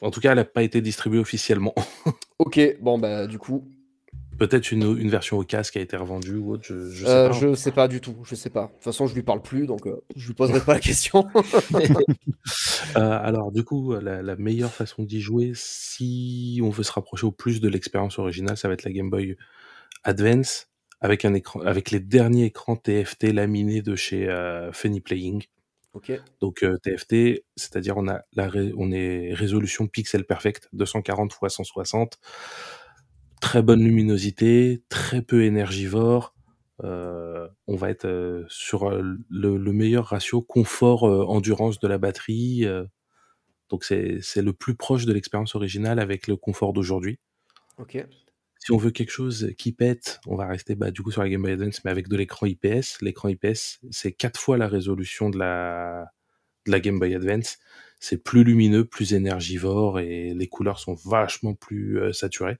En 0.00 0.10
tout 0.10 0.20
cas, 0.20 0.30
elle 0.32 0.36
n'a 0.36 0.44
pas 0.44 0.62
été 0.62 0.80
distribuée 0.80 1.18
officiellement. 1.20 1.74
Ok, 2.38 2.60
bon 2.80 2.98
bah 2.98 3.26
du 3.26 3.38
coup, 3.38 3.68
Peut-être 4.38 4.70
une, 4.70 4.96
une 4.96 5.10
version 5.10 5.36
au 5.38 5.42
casque 5.42 5.76
a 5.76 5.80
été 5.80 5.96
revendue 5.96 6.36
ou 6.36 6.52
autre, 6.52 6.62
je, 6.64 6.88
je 6.90 7.04
sais 7.04 7.10
Euh, 7.10 7.28
pas. 7.30 7.34
je 7.34 7.54
sais 7.56 7.72
pas 7.72 7.88
du 7.88 8.00
tout, 8.00 8.14
je 8.22 8.36
sais 8.36 8.50
pas. 8.50 8.66
De 8.68 8.72
toute 8.74 8.84
façon, 8.84 9.08
je 9.08 9.14
lui 9.16 9.24
parle 9.24 9.42
plus, 9.42 9.66
donc 9.66 9.88
euh, 9.88 10.00
je 10.14 10.28
lui 10.28 10.34
poserai 10.34 10.60
pas 10.60 10.74
la 10.74 10.80
question. 10.80 11.26
Euh, 12.96 13.18
alors, 13.22 13.52
du 13.52 13.64
coup, 13.64 13.92
la, 13.94 14.22
la 14.22 14.36
meilleure 14.36 14.72
façon 14.72 15.02
d'y 15.02 15.20
jouer, 15.20 15.52
si 15.54 16.60
on 16.62 16.70
veut 16.70 16.82
se 16.84 16.92
rapprocher 16.92 17.26
au 17.26 17.32
plus 17.32 17.60
de 17.60 17.68
l'expérience 17.68 18.18
originale, 18.18 18.56
ça 18.56 18.68
va 18.68 18.74
être 18.74 18.84
la 18.84 18.92
Game 18.92 19.10
Boy 19.10 19.36
Advance 20.04 20.68
avec 21.00 21.24
un 21.24 21.34
écran, 21.34 21.60
avec 21.60 21.90
les 21.90 22.00
derniers 22.00 22.46
écrans 22.46 22.76
TFT 22.76 23.32
laminés 23.32 23.82
de 23.82 23.94
chez 23.96 24.28
euh, 24.28 24.72
Funny 24.72 25.00
Playing. 25.00 25.44
ok, 25.92 26.10
Donc 26.40 26.62
euh, 26.62 26.76
TFT, 26.82 27.44
c'est-à-dire 27.56 27.96
on 27.96 28.08
a 28.08 28.20
la 28.32 28.48
ré- 28.48 28.72
on 28.76 28.90
est 28.92 29.32
résolution 29.34 29.86
pixel 29.88 30.24
perfect 30.24 30.68
240 30.72 31.32
x 31.42 31.54
160, 31.54 32.18
très 33.40 33.62
bonne 33.62 33.82
luminosité, 33.82 34.82
très 34.88 35.22
peu 35.22 35.44
énergivore. 35.44 36.34
euh, 36.84 37.48
on 37.66 37.74
va 37.76 37.90
être 37.90 38.04
euh, 38.06 38.44
sur 38.48 38.88
euh, 38.90 39.02
le, 39.28 39.56
le 39.56 39.72
meilleur 39.72 40.06
ratio 40.06 40.42
confort 40.42 41.08
euh, 41.08 41.24
endurance 41.26 41.80
de 41.80 41.88
la 41.88 41.98
batterie. 41.98 42.64
euh, 42.66 42.84
donc 43.70 43.84
c'est 43.84 44.18
c'est 44.22 44.42
le 44.42 44.52
plus 44.52 44.74
proche 44.76 45.04
de 45.06 45.12
l'expérience 45.12 45.54
originale 45.54 45.98
avec 46.00 46.26
le 46.28 46.36
confort 46.36 46.72
d'aujourd'hui. 46.72 47.18
ok, 47.78 47.96
Si 48.58 48.72
on 48.72 48.76
veut 48.76 48.90
quelque 48.90 49.10
chose 49.10 49.52
qui 49.56 49.72
pète, 49.72 50.20
on 50.26 50.36
va 50.36 50.46
rester 50.46 50.74
bah, 50.74 50.90
du 50.90 51.02
coup 51.02 51.10
sur 51.10 51.22
la 51.22 51.28
Game 51.28 51.42
Boy 51.42 51.52
Advance, 51.52 51.84
mais 51.84 51.90
avec 51.90 52.08
de 52.08 52.16
l'écran 52.16 52.46
IPS. 52.46 53.00
L'écran 53.00 53.28
IPS, 53.28 53.80
c'est 53.90 54.12
quatre 54.12 54.38
fois 54.38 54.58
la 54.58 54.68
résolution 54.68 55.30
de 55.30 55.38
la, 55.38 56.12
de 56.66 56.72
la 56.72 56.80
Game 56.80 56.98
Boy 56.98 57.14
Advance, 57.14 57.58
c'est 58.00 58.22
plus 58.22 58.44
lumineux, 58.44 58.84
plus 58.84 59.14
énergivore 59.14 60.00
et 60.00 60.34
les 60.34 60.48
couleurs 60.48 60.78
sont 60.78 60.94
vachement 61.04 61.54
plus 61.54 61.98
euh, 61.98 62.12
saturées. 62.12 62.58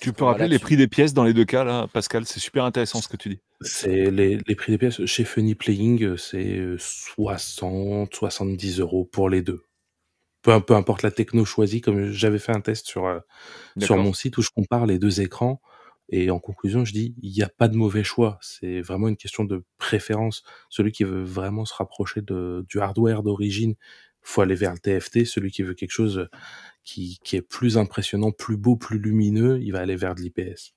Tu 0.00 0.12
peux 0.12 0.24
rappeler 0.24 0.48
les 0.48 0.58
prix 0.58 0.76
des 0.76 0.88
pièces 0.88 1.14
dans 1.14 1.24
les 1.24 1.32
deux 1.32 1.46
cas, 1.46 1.64
là, 1.64 1.88
Pascal? 1.90 2.26
C'est 2.26 2.40
super 2.40 2.64
intéressant 2.64 3.00
ce 3.00 3.08
que 3.08 3.16
tu 3.16 3.30
dis. 3.30 3.40
C'est 3.62 4.10
les, 4.10 4.38
les 4.46 4.54
prix 4.54 4.72
des 4.72 4.78
pièces 4.78 5.02
chez 5.06 5.24
Funny 5.24 5.54
Playing, 5.54 6.18
c'est 6.18 6.60
60, 6.76 8.14
70 8.14 8.80
euros 8.80 9.06
pour 9.06 9.30
les 9.30 9.40
deux. 9.40 9.65
Peu, 10.46 10.60
peu 10.60 10.74
importe 10.74 11.02
la 11.02 11.10
techno 11.10 11.44
choisie, 11.44 11.80
comme 11.80 12.12
j'avais 12.12 12.38
fait 12.38 12.52
un 12.52 12.60
test 12.60 12.86
sur, 12.86 13.06
euh, 13.06 13.18
sur 13.78 13.96
mon 13.96 14.12
site 14.12 14.38
où 14.38 14.42
je 14.42 14.50
compare 14.50 14.86
les 14.86 15.00
deux 15.00 15.20
écrans. 15.20 15.60
Et 16.08 16.30
en 16.30 16.38
conclusion, 16.38 16.84
je 16.84 16.92
dis, 16.92 17.16
il 17.20 17.32
n'y 17.32 17.42
a 17.42 17.48
pas 17.48 17.66
de 17.66 17.76
mauvais 17.76 18.04
choix. 18.04 18.38
C'est 18.40 18.80
vraiment 18.80 19.08
une 19.08 19.16
question 19.16 19.42
de 19.42 19.64
préférence. 19.76 20.44
Celui 20.68 20.92
qui 20.92 21.02
veut 21.02 21.24
vraiment 21.24 21.64
se 21.64 21.74
rapprocher 21.74 22.22
de, 22.22 22.64
du 22.68 22.78
hardware 22.78 23.24
d'origine, 23.24 23.74
faut 24.22 24.40
aller 24.40 24.54
vers 24.54 24.72
le 24.72 24.78
TFT. 24.78 25.24
Celui 25.24 25.50
qui 25.50 25.64
veut 25.64 25.74
quelque 25.74 25.90
chose 25.90 26.28
qui, 26.84 27.18
qui 27.24 27.34
est 27.34 27.42
plus 27.42 27.76
impressionnant, 27.76 28.30
plus 28.30 28.56
beau, 28.56 28.76
plus 28.76 29.00
lumineux, 29.00 29.60
il 29.60 29.72
va 29.72 29.80
aller 29.80 29.96
vers 29.96 30.14
de 30.14 30.20
l'IPS. 30.20 30.74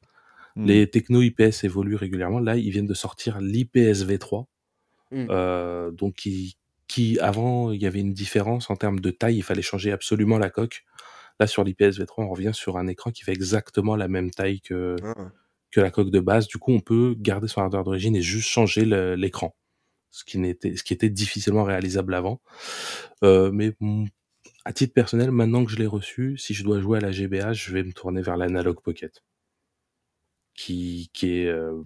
Hmm. 0.56 0.66
Les 0.66 0.90
techno 0.90 1.22
IPS 1.22 1.64
évoluent 1.64 1.96
régulièrement. 1.96 2.40
Là, 2.40 2.56
ils 2.56 2.72
viennent 2.72 2.88
de 2.88 2.96
sortir 2.96 3.40
l'IPS 3.40 4.06
V3. 4.08 4.46
Hmm. 5.12 5.28
Euh, 5.30 5.92
donc, 5.92 6.16
qui, 6.16 6.58
qui, 6.90 7.20
avant, 7.20 7.72
il 7.72 7.82
y 7.82 7.86
avait 7.86 8.00
une 8.00 8.14
différence 8.14 8.70
en 8.70 8.76
termes 8.76 9.00
de 9.00 9.12
taille. 9.12 9.38
Il 9.38 9.44
fallait 9.44 9.62
changer 9.62 9.92
absolument 9.92 10.40
la 10.40 10.50
coque. 10.50 10.84
Là, 11.40 11.48
sur 11.48 11.64
l'IPS 11.64 12.00
V3, 12.00 12.14
on 12.18 12.30
revient 12.30 12.52
sur 12.54 12.78
un 12.78 12.88
écran 12.88 13.12
qui 13.12 13.24
fait 13.24 13.32
exactement 13.32 13.96
la 13.96 14.10
même 14.10 14.32
taille 14.32 14.60
que, 14.60 14.96
ah. 15.04 15.32
que 15.72 15.80
la 15.80 15.92
coque 15.92 16.10
de 16.10 16.20
base. 16.20 16.48
Du 16.48 16.58
coup, 16.58 16.74
on 16.74 16.82
peut 16.82 17.16
garder 17.18 17.48
son 17.48 17.62
hardware 17.62 17.84
d'origine 17.84 18.16
et 18.16 18.22
juste 18.24 18.50
changer 18.50 18.86
l'écran. 19.16 19.56
Ce 20.10 20.26
qui, 20.26 20.40
n'était, 20.40 20.76
ce 20.76 20.84
qui 20.84 20.94
était 20.94 21.12
difficilement 21.12 21.64
réalisable 21.64 22.16
avant. 22.16 22.42
Euh, 23.24 23.52
mais 23.54 23.76
à 24.66 24.74
titre 24.74 24.94
personnel, 24.94 25.30
maintenant 25.30 25.64
que 25.64 25.72
je 25.72 25.78
l'ai 25.78 25.86
reçu, 25.86 26.40
si 26.40 26.56
je 26.56 26.64
dois 26.64 26.82
jouer 26.82 26.98
à 26.98 27.02
la 27.02 27.12
GBA, 27.12 27.54
je 27.54 27.72
vais 27.72 27.84
me 27.84 27.94
tourner 27.94 28.24
vers 28.24 28.36
l'Analog 28.36 28.82
Pocket. 28.82 29.24
Qui, 30.56 31.12
qui 31.14 31.38
est, 31.38 31.48
euh, 31.48 31.84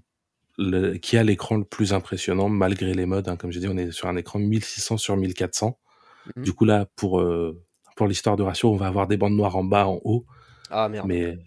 le, 0.57 0.97
qui 0.97 1.17
a 1.17 1.23
l'écran 1.23 1.57
le 1.57 1.63
plus 1.63 1.93
impressionnant 1.93 2.49
malgré 2.49 2.93
les 2.93 3.05
modes. 3.05 3.27
Hein. 3.27 3.35
Comme 3.35 3.51
j'ai 3.51 3.59
dit, 3.59 3.67
on 3.67 3.77
est 3.77 3.91
sur 3.91 4.07
un 4.07 4.15
écran 4.15 4.39
1600 4.39 4.97
sur 4.97 5.17
1400. 5.17 5.77
Mmh. 6.35 6.41
Du 6.41 6.53
coup, 6.53 6.65
là, 6.65 6.85
pour, 6.95 7.19
euh, 7.19 7.61
pour 7.95 8.07
l'histoire 8.07 8.35
de 8.35 8.43
ratio, 8.43 8.71
on 8.71 8.75
va 8.75 8.87
avoir 8.87 9.07
des 9.07 9.17
bandes 9.17 9.35
noires 9.35 9.55
en 9.55 9.63
bas, 9.63 9.87
en 9.87 9.99
haut. 10.03 10.25
Ah 10.69 10.89
merde. 10.89 11.07
Mais 11.07 11.37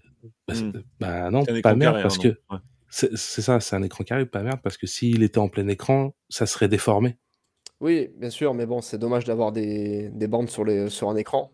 bah, 0.46 0.54
mmh. 0.54 0.72
bah 1.00 1.30
non, 1.30 1.44
pas 1.62 1.74
merde 1.74 2.02
parce 2.02 2.18
que 2.18 2.36
c'est 2.88 3.16
ça, 3.16 3.60
c'est 3.60 3.76
un 3.76 3.82
écran 3.82 4.04
carré, 4.04 4.26
pas 4.26 4.42
merde 4.42 4.60
parce 4.62 4.76
que 4.76 4.86
s'il 4.86 5.22
était 5.22 5.38
en 5.38 5.48
plein 5.48 5.68
écran, 5.68 6.14
ça 6.28 6.46
serait 6.46 6.68
déformé. 6.68 7.16
Oui, 7.80 8.10
bien 8.16 8.30
sûr, 8.30 8.54
mais 8.54 8.64
bon, 8.64 8.80
c'est 8.80 8.96
dommage 8.96 9.24
d'avoir 9.24 9.52
des, 9.52 10.08
des 10.10 10.28
bandes 10.28 10.48
sur, 10.48 10.64
les, 10.64 10.88
sur 10.88 11.10
un 11.10 11.16
écran, 11.16 11.52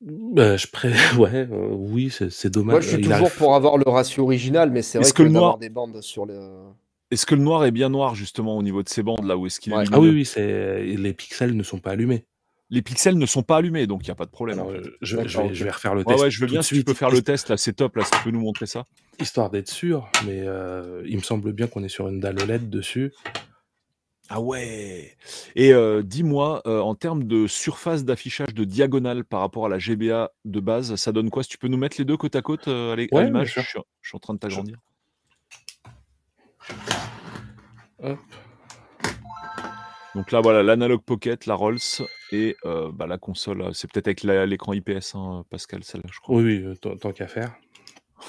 bah, 0.00 0.56
je 0.56 0.66
pré... 0.66 0.92
ouais, 1.18 1.48
euh, 1.50 1.68
oui, 1.72 2.10
c'est 2.10 2.48
dommage. 2.48 2.72
Moi, 2.72 2.80
je 2.80 2.88
suis 2.88 3.00
toujours 3.00 3.32
pour 3.32 3.54
avoir 3.54 3.78
le 3.78 3.88
ratio 3.88 4.24
original, 4.24 4.70
mais 4.70 4.82
c'est 4.82 4.98
vrai 4.98 5.10
que, 5.10 5.22
d'avoir 5.22 5.58
des 5.58 5.68
bandes 5.68 6.00
sur 6.02 6.26
le. 6.26 6.38
Est-ce 7.10 7.26
que 7.26 7.34
le 7.34 7.42
noir 7.42 7.64
est 7.64 7.72
bien 7.72 7.88
noir 7.88 8.14
justement 8.14 8.56
au 8.56 8.62
niveau 8.62 8.82
de 8.82 8.88
ces 8.88 9.02
bandes 9.02 9.24
là 9.24 9.36
où 9.36 9.46
est-ce 9.46 9.58
qu'il 9.58 9.72
est 9.72 9.84
Ah 9.92 9.98
oui, 9.98 10.10
oui, 10.10 10.24
c'est 10.24 10.82
les 10.82 11.12
pixels 11.12 11.56
ne 11.56 11.62
sont 11.62 11.78
pas 11.78 11.90
allumés 11.90 12.24
les 12.70 12.82
pixels 12.82 13.18
ne 13.18 13.26
sont 13.26 13.42
pas 13.42 13.56
allumés, 13.56 13.86
donc 13.86 14.02
il 14.04 14.06
n'y 14.06 14.12
a 14.12 14.14
pas 14.14 14.26
de 14.26 14.30
problème. 14.30 14.62
je, 15.02 15.16
vais, 15.16 15.70
refaire 15.70 15.94
le 15.94 16.04
test. 16.04 16.20
Ouais, 16.20 16.30
je 16.30 16.40
veux 16.40 16.46
bien 16.46 16.62
si 16.62 16.76
tu 16.76 16.84
peux 16.84 16.94
faire 16.94 17.10
le 17.10 17.20
test, 17.20 17.48
là, 17.48 17.56
c'est 17.56 17.72
top, 17.72 17.96
là, 17.96 18.04
si 18.04 18.10
tu 18.12 18.18
peux 18.24 18.30
nous 18.30 18.40
montrer 18.40 18.66
ça. 18.66 18.86
Histoire 19.20 19.50
d'être 19.50 19.68
sûr, 19.68 20.08
mais 20.24 20.42
euh, 20.44 21.02
il 21.06 21.16
me 21.16 21.22
semble 21.22 21.52
bien 21.52 21.66
qu'on 21.66 21.82
est 21.82 21.88
sur 21.88 22.08
une 22.08 22.20
dalle 22.20 22.40
OLED 22.40 22.70
dessus. 22.70 23.12
Ah 24.32 24.40
ouais 24.40 25.16
Et 25.56 25.72
euh, 25.72 26.02
dis-moi, 26.04 26.62
euh, 26.64 26.78
en 26.80 26.94
termes 26.94 27.24
de 27.24 27.48
surface 27.48 28.04
d'affichage 28.04 28.54
de 28.54 28.62
diagonale 28.62 29.24
par 29.24 29.40
rapport 29.40 29.66
à 29.66 29.68
la 29.68 29.78
GBA 29.78 30.30
de 30.44 30.60
base, 30.60 30.94
ça 30.94 31.10
donne 31.10 31.30
quoi? 31.30 31.42
Si 31.42 31.48
tu 31.48 31.58
peux 31.58 31.66
nous 31.66 31.76
mettre 31.76 31.96
les 31.98 32.04
deux 32.04 32.16
côte 32.16 32.36
à 32.36 32.42
côte 32.42 32.68
à 32.68 32.94
l'image, 32.94 33.54
je, 33.54 33.60
je, 33.60 34.08
suis 34.08 34.16
en 34.16 34.20
train 34.20 34.34
de 34.34 34.38
t'agrandir. 34.38 34.78
Hop. 38.04 38.18
Donc 40.14 40.32
là, 40.32 40.40
voilà, 40.40 40.62
l'analog 40.62 41.02
pocket, 41.02 41.46
la 41.46 41.54
Rolls 41.54 41.78
et 42.32 42.56
euh, 42.64 42.90
bah, 42.92 43.06
la 43.06 43.18
console. 43.18 43.70
C'est 43.74 43.90
peut-être 43.90 44.06
avec 44.08 44.22
l'écran 44.48 44.72
IPS, 44.72 45.14
hein, 45.14 45.44
Pascal, 45.50 45.84
celle-là, 45.84 46.08
je 46.12 46.20
crois. 46.20 46.36
Oui, 46.36 46.62
oui, 46.64 46.64
euh, 46.64 46.96
tant, 46.96 47.12
qu'à 47.12 47.26
faire. 47.26 47.54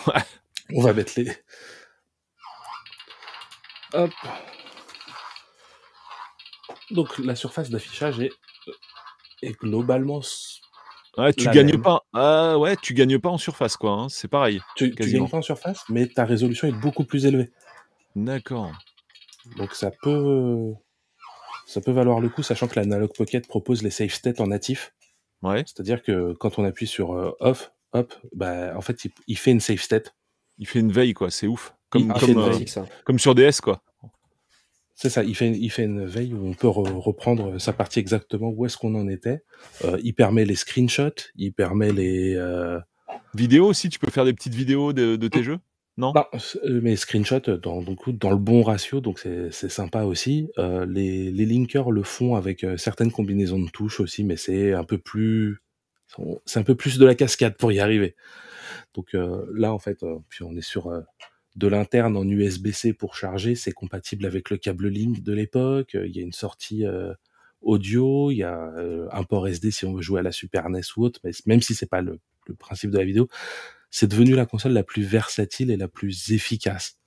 On 0.73 0.81
va 0.81 0.93
mettre 0.93 1.13
les. 1.17 1.31
Hop. 3.93 4.11
Donc 6.91 7.17
la 7.17 7.35
surface 7.35 7.69
d'affichage 7.69 8.19
est, 8.19 8.31
est 9.41 9.59
globalement. 9.59 10.21
Ouais, 11.17 11.33
tu 11.33 11.49
gagnes 11.49 11.81
pas. 11.81 12.05
Ah 12.13 12.57
ouais, 12.57 12.75
tu 12.81 12.93
gagnes 12.93 13.19
pas 13.19 13.29
en 13.29 13.37
surface, 13.37 13.75
quoi. 13.75 13.91
Hein, 13.91 14.09
c'est 14.09 14.27
pareil. 14.27 14.61
Tu, 14.75 14.93
tu 14.95 15.11
gagnes 15.11 15.29
pas 15.29 15.37
en 15.37 15.41
surface, 15.41 15.83
mais 15.89 16.07
ta 16.07 16.25
résolution 16.25 16.67
est 16.67 16.79
beaucoup 16.79 17.03
plus 17.03 17.25
élevée. 17.25 17.51
D'accord. 18.15 18.71
Donc 19.57 19.73
ça 19.73 19.91
peut 20.01 20.73
ça 21.65 21.81
peut 21.81 21.91
valoir 21.91 22.19
le 22.19 22.29
coup, 22.29 22.43
sachant 22.43 22.67
que 22.67 22.77
l'Analog 22.77 23.11
Pocket 23.15 23.47
propose 23.47 23.81
les 23.81 23.91
save 23.91 24.09
states 24.09 24.41
en 24.41 24.47
natif. 24.47 24.93
Ouais. 25.41 25.63
C'est-à-dire 25.65 26.03
que 26.03 26.33
quand 26.33 26.59
on 26.59 26.65
appuie 26.65 26.87
sur 26.87 27.13
euh, 27.13 27.31
off, 27.39 27.71
hop, 27.93 28.13
bah, 28.33 28.73
en 28.75 28.81
fait, 28.81 29.07
il, 29.27 29.37
fait 29.37 29.51
une 29.51 29.59
save 29.59 29.79
state. 29.79 30.13
Il 30.57 30.67
fait 30.67 30.79
une 30.79 30.91
veille, 30.91 31.13
quoi, 31.13 31.31
c'est 31.31 31.47
ouf. 31.47 31.73
Comme, 31.89 32.13
comme, 32.13 32.37
euh, 32.37 32.59
comme, 33.05 33.19
sur 33.19 33.35
DS, 33.35 33.61
quoi. 33.61 33.81
C'est 35.01 35.09
ça, 35.09 35.23
il 35.23 35.35
fait, 35.35 35.49
il 35.49 35.69
fait 35.69 35.85
une 35.85 36.05
veille 36.05 36.33
où 36.33 36.47
on 36.47 36.53
peut 36.53 36.67
reprendre 36.67 37.57
sa 37.59 37.73
partie 37.73 37.99
exactement 37.99 38.49
où 38.49 38.67
est-ce 38.67 38.77
qu'on 38.77 38.93
en 38.93 39.07
était. 39.07 39.41
Euh, 39.83 39.97
il 40.03 40.13
permet 40.13 40.45
les 40.45 40.55
screenshots, 40.55 41.31
il 41.35 41.53
permet 41.53 41.91
les... 41.91 42.37
Vidéos 43.33 43.67
aussi, 43.67 43.89
tu 43.89 43.97
peux 43.97 44.11
faire 44.11 44.25
des 44.25 44.33
petites 44.33 44.53
vidéos 44.53 44.93
de, 44.93 45.15
de 45.15 45.27
tes 45.27 45.43
jeux 45.43 45.57
non? 45.97 46.13
Bah, 46.13 46.29
euh, 46.33 46.79
Mais 46.81 46.95
screenshot 46.95 47.39
dans, 47.39 47.81
dans 47.81 48.29
le 48.31 48.37
bon 48.37 48.63
ratio, 48.63 49.01
donc 49.01 49.19
c'est 49.19 49.69
sympa 49.69 50.03
aussi. 50.03 50.49
Euh, 50.57 50.85
les, 50.85 51.31
les 51.31 51.45
linkers 51.45 51.91
le 51.91 52.03
font 52.03 52.35
avec 52.35 52.63
euh, 52.63 52.77
certaines 52.77 53.11
combinaisons 53.11 53.59
de 53.59 53.69
touches 53.69 53.99
aussi, 53.99 54.23
mais 54.23 54.37
c'est 54.37 54.73
un 54.73 54.83
peu 54.83 54.97
plus 54.97 55.61
c'est 56.45 56.59
un 56.59 56.63
peu 56.63 56.75
plus 56.75 56.97
de 56.97 57.05
la 57.05 57.15
cascade 57.15 57.55
pour 57.55 57.71
y 57.71 57.79
arriver. 57.79 58.15
Donc 58.93 59.13
là, 59.13 59.71
en 59.71 59.79
fait, 59.79 60.03
puis 60.27 60.43
on 60.43 60.57
est 60.57 60.61
sur 60.61 60.91
de 61.55 61.67
l'interne 61.67 62.15
en 62.17 62.27
USB-C 62.27 62.93
pour 62.93 63.15
charger, 63.15 63.55
c'est 63.55 63.71
compatible 63.71 64.25
avec 64.25 64.49
le 64.49 64.57
câble 64.57 64.87
Link 64.87 65.21
de 65.21 65.33
l'époque. 65.33 65.91
Il 65.93 66.15
y 66.15 66.19
a 66.19 66.23
une 66.23 66.33
sortie 66.33 66.83
audio, 67.61 68.31
il 68.31 68.37
y 68.37 68.43
a 68.43 68.71
un 69.11 69.23
port 69.23 69.47
SD 69.47 69.71
si 69.71 69.85
on 69.85 69.93
veut 69.93 70.01
jouer 70.01 70.21
à 70.21 70.23
la 70.23 70.31
Super 70.31 70.69
NES 70.69 70.81
ou 70.97 71.05
autre, 71.05 71.19
mais 71.23 71.31
même 71.45 71.61
si 71.61 71.75
c'est 71.75 71.89
pas 71.89 72.01
le, 72.01 72.19
le 72.47 72.55
principe 72.55 72.91
de 72.91 72.97
la 72.97 73.05
vidéo, 73.05 73.27
c'est 73.89 74.07
devenu 74.07 74.33
la 74.33 74.45
console 74.45 74.71
la 74.71 74.83
plus 74.83 75.03
versatile 75.03 75.69
et 75.71 75.77
la 75.77 75.87
plus 75.87 76.31
efficace. 76.31 76.97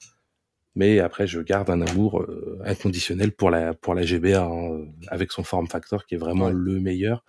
Mais 0.77 0.99
après, 0.99 1.27
je 1.27 1.41
garde 1.41 1.71
un 1.71 1.81
amour 1.81 2.21
euh, 2.21 2.61
inconditionnel 2.65 3.33
pour 3.33 3.51
la 3.51 3.75
pour 3.75 3.95
la 3.95 4.03
GBA 4.03 4.43
hein, 4.43 4.87
avec 5.09 5.31
son 5.31 5.45
form 5.45 5.69
factor 5.69 6.05
qui 6.05 6.17
est 6.17 6.19
vraiment 6.19 6.51
le 6.51 6.81
meilleur. 6.81 7.25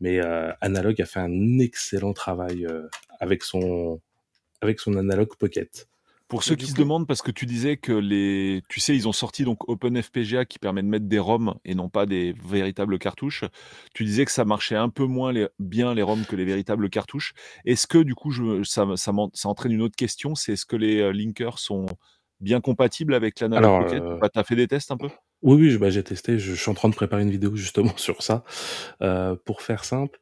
Mais 0.00 0.20
euh, 0.20 0.52
Analog 0.60 1.00
a 1.00 1.06
fait 1.06 1.20
un 1.20 1.58
excellent 1.58 2.12
travail 2.12 2.66
euh, 2.66 2.86
avec 3.18 3.42
son 3.42 4.00
avec 4.60 4.80
son 4.80 4.96
Analog 4.96 5.36
Pocket. 5.38 5.88
Pour 6.28 6.42
ceux 6.42 6.56
qui 6.56 6.66
se 6.66 6.74
demandent, 6.74 7.06
parce 7.06 7.22
que 7.22 7.30
tu 7.30 7.46
disais 7.46 7.76
que 7.76 7.92
les, 7.92 8.62
tu 8.68 8.80
sais, 8.80 8.96
ils 8.96 9.06
ont 9.06 9.12
sorti 9.12 9.44
donc 9.44 9.68
OpenFPGA 9.68 10.44
qui 10.44 10.58
permet 10.58 10.82
de 10.82 10.88
mettre 10.88 11.06
des 11.06 11.20
ROM 11.20 11.54
et 11.64 11.76
non 11.76 11.88
pas 11.88 12.04
des 12.04 12.34
véritables 12.44 12.98
cartouches. 12.98 13.44
Tu 13.94 14.04
disais 14.04 14.24
que 14.24 14.32
ça 14.32 14.44
marchait 14.44 14.74
un 14.74 14.88
peu 14.88 15.04
moins 15.04 15.32
bien 15.60 15.94
les 15.94 16.02
ROM 16.02 16.24
que 16.24 16.34
les 16.34 16.44
véritables 16.44 16.90
cartouches. 16.90 17.32
Est-ce 17.64 17.86
que 17.86 17.98
du 17.98 18.16
coup, 18.16 18.32
je, 18.32 18.64
ça, 18.64 18.86
ça, 18.96 19.12
entraîne 19.44 19.70
une 19.70 19.82
autre 19.82 19.94
question, 19.94 20.34
c'est 20.34 20.54
est-ce 20.54 20.66
que 20.66 20.74
les 20.74 21.00
euh, 21.00 21.12
linkers 21.12 21.60
sont 21.60 21.86
bien 22.40 22.60
compatibles 22.60 23.14
avec 23.14 23.38
l'analog 23.38 23.84
Pocket 23.84 24.02
euh, 24.02 24.18
bah, 24.18 24.28
Tu 24.28 24.38
as 24.40 24.44
fait 24.44 24.56
des 24.56 24.66
tests 24.66 24.90
un 24.90 24.96
peu? 24.96 25.08
Oui, 25.42 25.56
oui, 25.60 25.78
bah, 25.78 25.90
j'ai 25.90 26.02
testé. 26.02 26.40
Je, 26.40 26.54
suis 26.54 26.70
en 26.70 26.74
train 26.74 26.88
de 26.88 26.94
préparer 26.96 27.22
une 27.22 27.30
vidéo 27.30 27.54
justement 27.54 27.92
sur 27.96 28.22
ça. 28.22 28.42
Euh, 29.00 29.36
pour 29.44 29.62
faire 29.62 29.84
simple, 29.84 30.18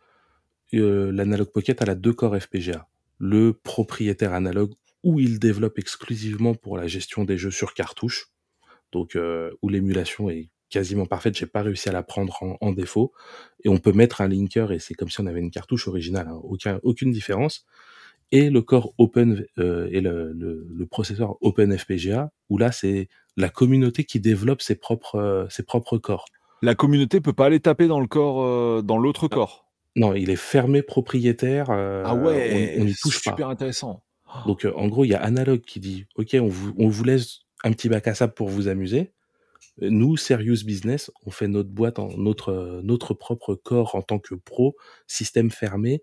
l'analog 0.70 1.50
Pocket 1.50 1.81
a 1.81 1.86
la 1.86 1.94
deux 1.94 2.12
corps 2.12 2.36
FPGA. 2.39 2.86
Le 3.18 3.55
propriétaire 3.55 4.34
analogue 4.34 4.74
où 5.05 5.20
il 5.20 5.39
développe 5.39 5.78
exclusivement 5.78 6.55
pour 6.55 6.76
la 6.76 6.86
gestion 6.86 7.24
des 7.24 7.36
jeux 7.39 7.50
sur 7.50 7.74
cartouche, 7.74 8.31
donc 8.91 9.15
euh, 9.15 9.50
où 9.62 9.68
l'émulation 9.68 10.31
est 10.31 10.49
quasiment 10.70 11.07
parfaite. 11.07 11.36
J'ai 11.36 11.47
pas 11.47 11.62
réussi 11.62 11.89
à 11.89 11.92
la 11.92 12.02
prendre 12.02 12.57
en, 12.60 12.73
défaut, 12.73 13.12
et 13.62 13.68
on 13.68 13.76
peut 13.76 13.92
mettre 13.92 14.23
un 14.23 14.28
linker 14.28 14.73
et 14.73 14.78
c'est 14.78 14.94
comme 14.94 15.10
si 15.10 15.20
on 15.20 15.26
avait 15.26 15.41
une 15.41 15.50
cartouche 15.50 15.86
originale, 15.86 16.28
hein. 16.28 16.41
aucun, 16.42 16.81
aucune 16.83 17.12
différence. 17.12 17.66
Et 18.33 18.49
le 18.50 18.62
corps 18.62 18.94
Open 18.99 19.44
euh, 19.58 19.89
et 19.92 20.00
le, 20.00 20.33
le, 20.33 20.86
processeur 20.86 21.36
Open 21.42 21.76
FPGA, 21.76 22.33
où 22.49 22.57
là 22.57 22.73
c'est 22.73 23.08
la 23.36 23.50
communauté 23.50 24.05
qui 24.05 24.18
développe 24.18 24.62
ses 24.62 24.74
propres 24.74 25.16
euh, 25.16 25.47
ses 25.50 25.62
propres 25.62 25.99
corps. 25.99 26.24
La 26.62 26.74
communauté 26.74 27.20
peut 27.20 27.34
pas 27.34 27.47
aller 27.47 27.60
taper 27.60 27.86
dans 27.86 28.00
le 28.00 28.07
corps 28.07 28.83
dans 28.83 28.97
l'autre 28.97 29.28
corps. 29.28 29.68
Non, 29.97 30.15
il 30.15 30.31
est 30.31 30.36
fermé 30.36 30.83
propriétaire. 30.83 31.70
ah 31.70 32.15
ouais, 32.15 32.76
on 32.81 32.84
n'y 32.84 32.94
touche 32.94 33.23
pas. 33.23 33.33
Super 33.33 33.49
intéressant. 33.50 34.02
Donc, 34.47 34.65
euh, 34.65 34.73
en 34.75 34.89
gros, 34.89 35.05
il 35.05 35.09
y 35.09 35.15
a 35.15 35.23
Analog 35.23 35.61
qui 35.63 35.81
dit, 35.81 36.07
OK, 36.17 36.37
on 36.41 36.49
vous, 36.49 36.75
on 36.79 36.89
vous 36.89 37.05
laisse 37.05 37.41
un 37.65 37.73
petit 37.73 37.89
bac 37.89 38.07
à 38.09 38.15
sable 38.15 38.35
pour 38.35 38.49
vous 38.49 38.69
amuser. 38.69 39.13
Nous, 39.81 40.17
Serious 40.17 40.65
Business, 40.65 41.11
on 41.27 41.31
fait 41.31 41.49
notre 41.49 41.71
boîte 41.71 41.99
en 41.99 42.17
notre, 42.17 42.81
notre 42.85 43.15
propre 43.15 43.55
corps 43.55 43.95
en 43.97 44.03
tant 44.03 44.19
que 44.19 44.35
pro, 44.35 44.77
système 45.07 45.51
fermé. 45.51 46.03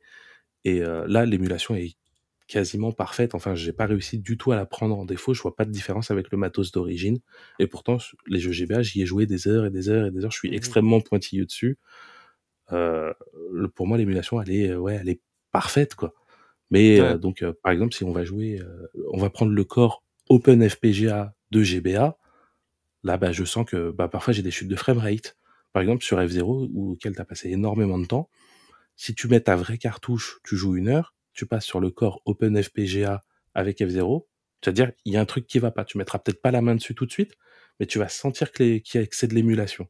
Et 0.65 0.81
euh, 0.81 1.05
là, 1.07 1.25
l'émulation 1.25 1.75
est 1.75 1.95
quasiment 2.47 2.91
parfaite. 2.91 3.35
Enfin, 3.35 3.55
j'ai 3.55 3.73
pas 3.73 3.85
réussi 3.85 4.19
du 4.19 4.37
tout 4.37 4.51
à 4.51 4.55
la 4.57 4.65
prendre 4.65 4.97
en 4.97 5.05
défaut. 5.05 5.33
Je 5.33 5.41
vois 5.41 5.55
pas 5.55 5.65
de 5.65 5.71
différence 5.71 6.11
avec 6.11 6.31
le 6.31 6.37
matos 6.37 6.71
d'origine. 6.71 7.19
Et 7.59 7.67
pourtant, 7.67 7.97
les 8.27 8.39
jeux 8.39 8.51
GBA, 8.51 8.81
j'y 8.83 9.01
ai 9.01 9.05
joué 9.05 9.25
des 9.25 9.47
heures 9.47 9.65
et 9.65 9.71
des 9.71 9.89
heures 9.89 10.07
et 10.07 10.11
des 10.11 10.25
heures. 10.25 10.31
Je 10.31 10.37
suis 10.37 10.49
Mhm. 10.49 10.55
extrêmement 10.55 10.99
pointilleux 11.01 11.45
dessus. 11.45 11.77
Euh, 12.71 13.13
pour 13.75 13.87
moi, 13.87 13.97
l'émulation, 13.97 14.41
elle 14.41 14.51
est, 14.51 14.69
euh, 14.69 14.77
ouais, 14.77 14.97
elle 15.01 15.09
est 15.09 15.21
parfaite, 15.51 15.95
quoi. 15.95 16.13
Mais 16.71 16.99
Ouais. 16.99 17.07
euh, 17.07 17.17
donc, 17.17 17.43
euh, 17.43 17.53
par 17.63 17.71
exemple, 17.71 17.93
si 17.93 18.03
on 18.03 18.11
va 18.11 18.23
jouer, 18.23 18.59
euh, 18.59 18.87
on 19.11 19.17
va 19.19 19.29
prendre 19.29 19.51
le 19.51 19.63
corps 19.63 20.03
Open 20.29 20.67
FPGA 20.67 21.35
de 21.51 21.61
GBA, 21.63 22.17
là, 23.03 23.17
bah, 23.17 23.31
je 23.31 23.43
sens 23.43 23.65
que 23.65 23.91
bah, 23.91 24.07
parfois 24.07 24.33
j'ai 24.33 24.41
des 24.41 24.51
chutes 24.51 24.69
de 24.69 24.75
framerate. 24.75 25.37
Par 25.73 25.81
exemple, 25.81 26.03
sur 26.03 26.17
F0, 26.19 26.69
où- 26.73 26.91
auquel 26.93 27.13
tu 27.15 27.21
as 27.21 27.25
passé 27.25 27.49
énormément 27.49 27.99
de 27.99 28.05
temps, 28.05 28.29
si 28.95 29.13
tu 29.15 29.27
mets 29.27 29.41
ta 29.41 29.55
vraie 29.55 29.77
cartouche, 29.77 30.39
tu 30.43 30.55
joues 30.55 30.75
une 30.75 30.87
heure, 30.87 31.15
tu 31.33 31.45
passes 31.45 31.65
sur 31.65 31.79
le 31.79 31.89
corps 31.91 32.21
Open 32.25 32.61
FPGA 32.61 33.21
avec 33.53 33.79
F0, 33.79 34.27
c'est-à-dire 34.63 34.91
il 35.05 35.13
y 35.13 35.17
a 35.17 35.21
un 35.21 35.25
truc 35.25 35.47
qui 35.47 35.59
va 35.59 35.71
pas. 35.71 35.83
Tu 35.85 35.97
mettras 35.97 36.19
peut-être 36.19 36.41
pas 36.41 36.51
la 36.51 36.61
main 36.61 36.75
dessus 36.75 36.95
tout 36.95 37.05
de 37.05 37.11
suite, 37.11 37.35
mais 37.79 37.85
tu 37.85 37.99
vas 37.99 38.07
sentir 38.09 38.51
que, 38.51 38.63
les- 38.63 38.81
qu'il 38.81 39.01
y 39.01 39.03
a- 39.03 39.27
de 39.27 39.33
l'émulation. 39.33 39.87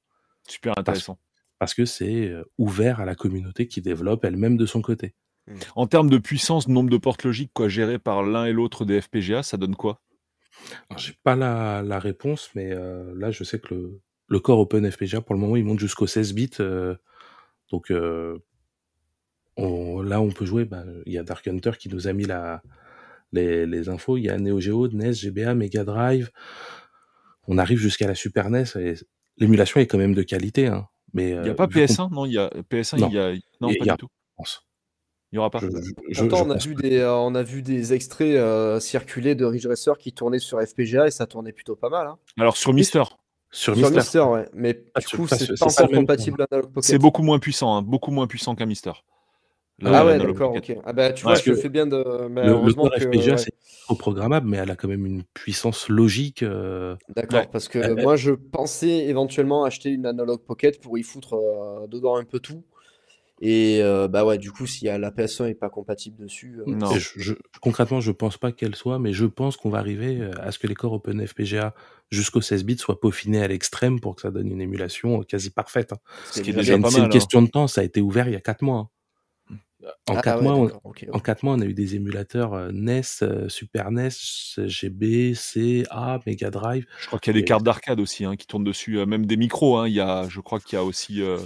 Super 0.47 0.77
intéressant. 0.77 1.19
Parce 1.59 1.73
que 1.75 1.85
c'est 1.85 2.33
ouvert 2.57 2.99
à 3.01 3.05
la 3.05 3.13
communauté 3.15 3.67
qui 3.67 3.81
développe 3.81 4.23
elle-même 4.25 4.57
de 4.57 4.65
son 4.65 4.81
côté. 4.81 5.13
En 5.75 5.87
termes 5.87 6.09
de 6.09 6.17
puissance, 6.17 6.67
nombre 6.67 6.89
de 6.89 6.97
portes 6.97 7.23
logiques 7.23 7.51
quoi, 7.53 7.67
gérées 7.67 7.99
par 7.99 8.23
l'un 8.23 8.45
et 8.45 8.53
l'autre 8.53 8.85
des 8.85 9.01
FPGA, 9.01 9.43
ça 9.43 9.57
donne 9.57 9.75
quoi? 9.75 10.01
J'ai 10.97 11.13
pas 11.23 11.35
la, 11.35 11.81
la 11.81 11.99
réponse, 11.99 12.49
mais 12.55 12.71
euh, 12.71 13.13
là, 13.17 13.31
je 13.31 13.43
sais 13.43 13.59
que 13.59 13.73
le, 13.73 13.99
le 14.27 14.39
corps 14.39 14.59
Open 14.59 14.89
FPGA, 14.89 15.21
pour 15.21 15.33
le 15.33 15.41
moment, 15.41 15.55
il 15.55 15.63
monte 15.65 15.79
jusqu'au 15.79 16.07
16 16.07 16.33
bits. 16.33 16.49
euh, 16.59 16.95
donc 17.71 17.89
euh, 17.91 18.37
on- 19.57 20.01
là, 20.01 20.21
on 20.21 20.29
peut 20.31 20.45
jouer. 20.45 20.65
bah, 20.65 20.83
Il 21.05 21.13
y 21.13 21.17
a 21.17 21.23
Dark 21.23 21.47
Hunter 21.47 21.71
qui 21.79 21.89
nous 21.89 22.07
a 22.07 22.13
mis 22.13 22.25
la, 22.25 22.61
les, 23.31 23.65
les 23.65 23.89
infos. 23.89 24.17
Il 24.17 24.23
y 24.25 24.29
a 24.29 24.37
Neo 24.37 24.59
Geo, 24.59 24.87
NES, 24.89 25.13
GBA, 25.13 25.55
Mega 25.55 25.83
Drive. 25.83 26.31
On 27.47 27.57
arrive 27.57 27.79
jusqu'à 27.79 28.07
la 28.07 28.15
Super 28.15 28.49
NES. 28.49 28.65
et 28.77 28.93
L'émulation 29.37 29.79
est 29.79 29.87
quand 29.87 29.97
même 29.97 30.13
de 30.13 30.21
qualité. 30.23 30.67
Hein, 30.67 30.87
mais, 31.13 31.31
Il 31.31 31.41
n'y 31.41 31.49
a 31.49 31.55
pas 31.55 31.65
vu 31.65 31.73
qu'on 31.73 31.79
PS1 31.93 32.09
Non, 32.13 32.25
il 32.25 32.33
y 32.33 32.37
a 32.37 32.49
PS1, 32.69 32.99
Non. 32.99 33.09
il 33.09 33.13
y 33.15 33.19
a. 33.19 33.33
Non, 33.59 33.69
pas 33.79 33.91
a- 33.91 33.93
du 33.93 33.97
tout. 33.97 34.09
Il 35.31 35.35
n'y 35.35 35.39
aura 35.39 35.49
pas. 35.49 35.59
je- 35.59 35.67
je- 35.69 35.91
je- 36.09 36.19
Pourtant, 36.21 36.37
je 36.39 36.43
on, 36.43 36.49
a 36.51 36.57
vu 36.57 36.75
des, 36.75 36.97
euh, 36.99 37.15
on 37.15 37.35
a 37.35 37.43
vu 37.43 37.61
des 37.61 37.93
extraits 37.93 38.35
euh, 38.35 38.79
circuler 38.81 39.33
de 39.33 39.45
Ridge 39.45 39.65
Racer 39.65 39.97
qui 39.97 40.11
tournaient 40.11 40.39
sur 40.39 40.61
FPGA 40.61 41.07
et 41.07 41.11
ça 41.11 41.25
tournait 41.25 41.53
plutôt 41.53 41.75
pas 41.77 41.89
mal. 41.89 42.07
hein. 42.07 42.17
Alors 42.37 42.57
sur 42.57 42.73
Mister, 42.73 43.03
Sur 43.49 43.75
Sur 43.75 43.77
Mister, 43.77 43.95
Mister, 43.95 44.19
ouais. 44.19 44.45
Mais 44.53 44.83
Ah, 44.93 44.99
du 44.99 45.07
coup, 45.15 45.25
pas 45.27 45.37
c'est 45.37 45.47
pas 45.47 45.53
c'est 45.55 45.65
pas 45.65 45.71
encore 45.83 45.91
le 45.91 45.97
compatible 45.99 46.45
Analog 46.51 46.71
Pocket. 46.73 46.89
c'est 46.89 46.97
beaucoup 46.99 47.23
moins 47.23 47.39
puissant, 47.39 47.75
hein, 47.77 47.81
beaucoup 47.81 48.11
moins 48.11 48.27
puissant 48.27 48.55
qu'un 48.55 48.65
Mister. 48.65 48.91
Ah 49.83 50.05
ouais, 50.05 50.19
d'accord, 50.19 50.53
ok. 50.55 50.77
Ah 50.85 50.93
bah, 50.93 51.11
tu 51.11 51.25
Ouais. 51.25 51.33
vois, 51.33 51.41
je 51.41 51.53
fais 51.55 51.69
bien 51.69 51.87
de. 51.87 52.27
mais 52.29 52.41
le, 52.43 52.47
le 52.49 52.53
heureusement 52.53 52.87
que- 52.87 52.99
FPGA, 52.99 53.31
ouais. 53.31 53.37
c'est 53.37 53.53
trop 53.85 53.95
programmable, 53.95 54.47
mais 54.47 54.57
elle 54.57 54.69
a 54.69 54.75
quand 54.75 54.87
même 54.87 55.05
une 55.07 55.23
puissance 55.33 55.89
logique. 55.89 56.43
euh, 56.43 56.95
D'accord, 57.15 57.39
Ouais. 57.39 57.49
parce 57.51 57.67
que 57.67 57.99
moi 58.03 58.15
je 58.15 58.31
pensais 58.33 59.05
éventuellement 59.07 59.63
acheter 59.63 59.89
une 59.89 60.05
Analog 60.05 60.41
Pocket 60.45 60.79
pour 60.81 60.97
y 60.99 61.03
foutre 61.03 61.33
euh, 61.35 61.87
dedans 61.87 62.17
un 62.17 62.25
peu 62.25 62.39
tout. 62.39 62.63
Et 63.41 63.81
euh, 63.81 64.07
bah 64.07 64.23
ouais, 64.23 64.37
du 64.37 64.51
coup, 64.51 64.67
si 64.67 64.85
la 64.85 65.11
PS1 65.11 65.47
est 65.47 65.55
pas 65.55 65.69
compatible 65.69 66.17
dessus. 66.17 66.59
euh, 66.59 66.65
Non. 66.67 66.91
Je, 66.95 67.09
je- 67.19 67.33
concrètement, 67.59 67.99
je 68.01 68.11
pense 68.11 68.37
pas 68.37 68.51
qu'elle 68.51 68.75
soit, 68.75 68.99
mais 68.99 69.13
je 69.13 69.25
pense 69.25 69.57
qu'on 69.57 69.69
va 69.69 69.79
arriver 69.79 70.19
euh, 70.21 70.31
à 70.39 70.51
ce 70.51 70.59
que 70.59 70.67
les 70.67 70.75
corps 70.75 70.93
Open 70.93 71.25
FPGA 71.25 71.73
jusqu'au 72.11 72.41
16 72.41 72.63
bits 72.63 72.77
soient 72.77 72.99
peaufinés 72.99 73.41
à 73.41 73.47
l'extrême 73.47 73.99
pour 73.99 74.15
que 74.15 74.21
ça 74.21 74.29
donne 74.31 74.47
une 74.51 74.61
émulation 74.61 75.21
quasi 75.23 75.49
parfaite. 75.49 75.93
hein. 75.93 75.97
Ce 76.29 76.39
déjà 76.53 76.77
C'est 76.87 76.99
une, 76.99 77.05
hein. 77.05 77.09
question 77.09 77.41
de 77.41 77.47
temps, 77.49 77.67
ça 77.67 77.81
a 77.81 77.83
été 77.83 77.99
ouvert 78.01 78.27
il 78.27 78.33
y 78.33 78.35
a 78.35 78.41
4 78.41 78.61
mois. 78.63 78.77
hein. 78.77 78.89
En, 80.07 80.17
Ah, 80.17 80.21
4 80.21 80.37
ouais, 80.37 80.43
mois, 80.43 80.55
on, 80.55 80.65
d'accord, 80.67 80.81
ok, 80.83 81.05
en 81.11 81.19
ok. 81.19 81.25
quatre 81.25 81.43
mois, 81.43 81.55
on 81.55 81.61
a 81.61 81.65
eu 81.65 81.73
des 81.73 81.95
émulateurs 81.95 82.53
euh, 82.53 82.69
NES, 82.69 83.01
euh, 83.23 83.49
Super 83.49 83.87
NES, 83.87 84.59
GB, 84.67 85.33
C, 85.35 85.83
A, 85.89 86.19
Mega 86.27 86.51
Drive. 86.51 86.85
Je 86.99 87.07
crois 87.07 87.19
qu'il 87.19 87.33
y 87.33 87.37
a 87.37 87.39
des 87.39 87.43
cartes 87.43 87.63
d'arcade 87.63 87.99
aussi 87.99 88.23
hein, 88.25 88.35
qui 88.35 88.45
tournent 88.47 88.63
dessus, 88.63 88.99
euh, 88.99 89.05
même 89.05 89.25
des 89.25 89.37
micros. 89.37 89.77
hein. 89.79 89.87
Il 89.87 89.93
y 89.93 89.99
a, 89.99 90.27
je 90.29 90.39
crois 90.39 90.59
qu'il 90.59 90.75
y 90.77 90.79
a 90.79 90.83
aussi 90.83 91.21
euh, 91.21 91.37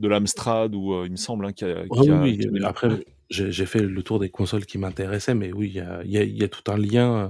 de 0.00 0.08
l'Amstrad 0.08 0.74
ou 0.74 0.94
euh, 0.94 1.04
il 1.06 1.12
me 1.12 1.16
semble 1.16 1.46
hein, 1.46 1.52
qu'il 1.52 1.68
y 1.68 1.72
a. 1.72 1.84
Oui, 2.20 2.38
après, 2.64 2.88
j'ai 3.30 3.66
fait 3.66 3.80
le 3.82 4.02
tour 4.02 4.18
des 4.18 4.30
consoles 4.30 4.66
qui 4.66 4.78
m'intéressaient, 4.78 5.34
mais 5.34 5.52
oui, 5.52 5.68
il 5.68 5.74
y 5.74 5.80
a, 5.80 6.02
il 6.04 6.10
y 6.10 6.18
a- 6.18 6.22
il 6.24 6.36
y 6.36 6.44
a 6.44 6.48
tout 6.48 6.70
un 6.70 6.76
lien 6.76 7.16
euh, 7.16 7.28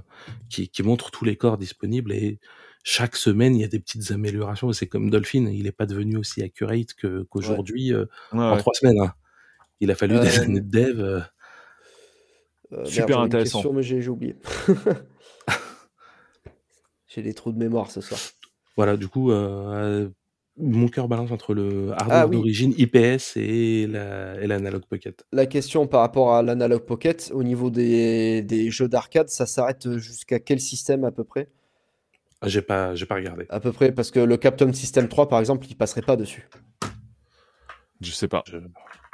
qui, 0.50 0.68
qui 0.68 0.82
montre 0.82 1.10
tous 1.10 1.24
les 1.24 1.36
corps 1.36 1.58
disponibles 1.58 2.12
et 2.12 2.38
chaque 2.82 3.16
semaine, 3.16 3.56
il 3.56 3.62
y 3.62 3.64
a 3.64 3.68
des 3.68 3.80
petites 3.80 4.10
améliorations. 4.12 4.72
C'est 4.72 4.86
comme 4.86 5.10
Dolphin, 5.10 5.46
il 5.50 5.64
n'est 5.64 5.72
pas 5.72 5.86
devenu 5.86 6.16
aussi 6.18 6.42
accurate 6.42 6.94
qu'aujourd'hui 6.94 7.92
euh, 7.92 8.04
Ouais, 8.32 8.38
en 8.40 8.52
ouais. 8.52 8.58
trois 8.58 8.74
semaines. 8.74 9.00
hein. 9.00 9.12
Il 9.80 9.90
a 9.90 9.94
fallu 9.94 10.16
Euh, 10.16 10.22
des 10.22 10.28
années 10.40 10.60
de 10.60 10.70
dev. 10.70 11.00
euh, 11.00 11.20
Euh, 12.72 12.78
merde, 12.78 12.88
Super 12.90 13.18
intéressant. 13.20 13.58
question, 13.58 13.72
mais 13.72 13.82
j'ai 13.82 14.00
j'ai 14.02 14.10
oublié. 14.10 14.36
j'ai 17.08 17.22
des 17.22 17.34
trous 17.34 17.52
de 17.52 17.58
mémoire 17.58 17.90
ce 17.90 18.00
soir. 18.00 18.20
voilà, 18.76 18.96
du 18.96 19.08
coup, 19.08 19.30
euh, 19.30 20.08
mon 20.58 20.88
cœur 20.88 21.08
balance 21.08 21.30
entre 21.30 21.54
le 21.54 21.92
hardware 21.92 22.06
Ah 22.22 22.26
oui. 22.26 22.36
d'origine 22.36 22.72
IPS 22.78 23.36
et 23.36 23.86
la- 23.86 24.40
et 24.40 24.46
l'Analog 24.46 24.84
Pocket. 24.86 25.24
La 25.32 25.46
question 25.46 25.86
par 25.86 26.00
rapport 26.00 26.34
à 26.34 26.42
l'Analog 26.42 26.80
Pocket, 26.82 27.30
au 27.34 27.42
niveau 27.42 27.70
des, 27.70 28.42
des 28.42 28.70
jeux 28.70 28.88
d'arcade, 28.88 29.28
ça 29.28 29.46
s'arrête 29.46 29.96
jusqu'à 29.98 30.38
quel 30.40 30.60
système 30.60 31.04
à 31.04 31.10
peu 31.10 31.24
près? 31.24 31.48
Ah, 32.40 32.48
J'ai 32.48 32.62
pas, 32.62 32.94
j'ai 32.94 33.06
pas 33.06 33.16
regardé. 33.16 33.46
À 33.48 33.60
peu 33.60 33.72
près, 33.72 33.92
parce 33.92 34.10
que 34.10 34.20
le 34.20 34.36
Capcom 34.36 34.72
System 34.72 35.08
3, 35.08 35.28
par 35.28 35.40
exemple, 35.40 35.66
il 35.68 35.76
passerait 35.76 36.02
pas 36.02 36.16
dessus. 36.16 36.48
Je 38.00 38.10
sais 38.10 38.28
pas. 38.28 38.42
Je- 38.46 38.58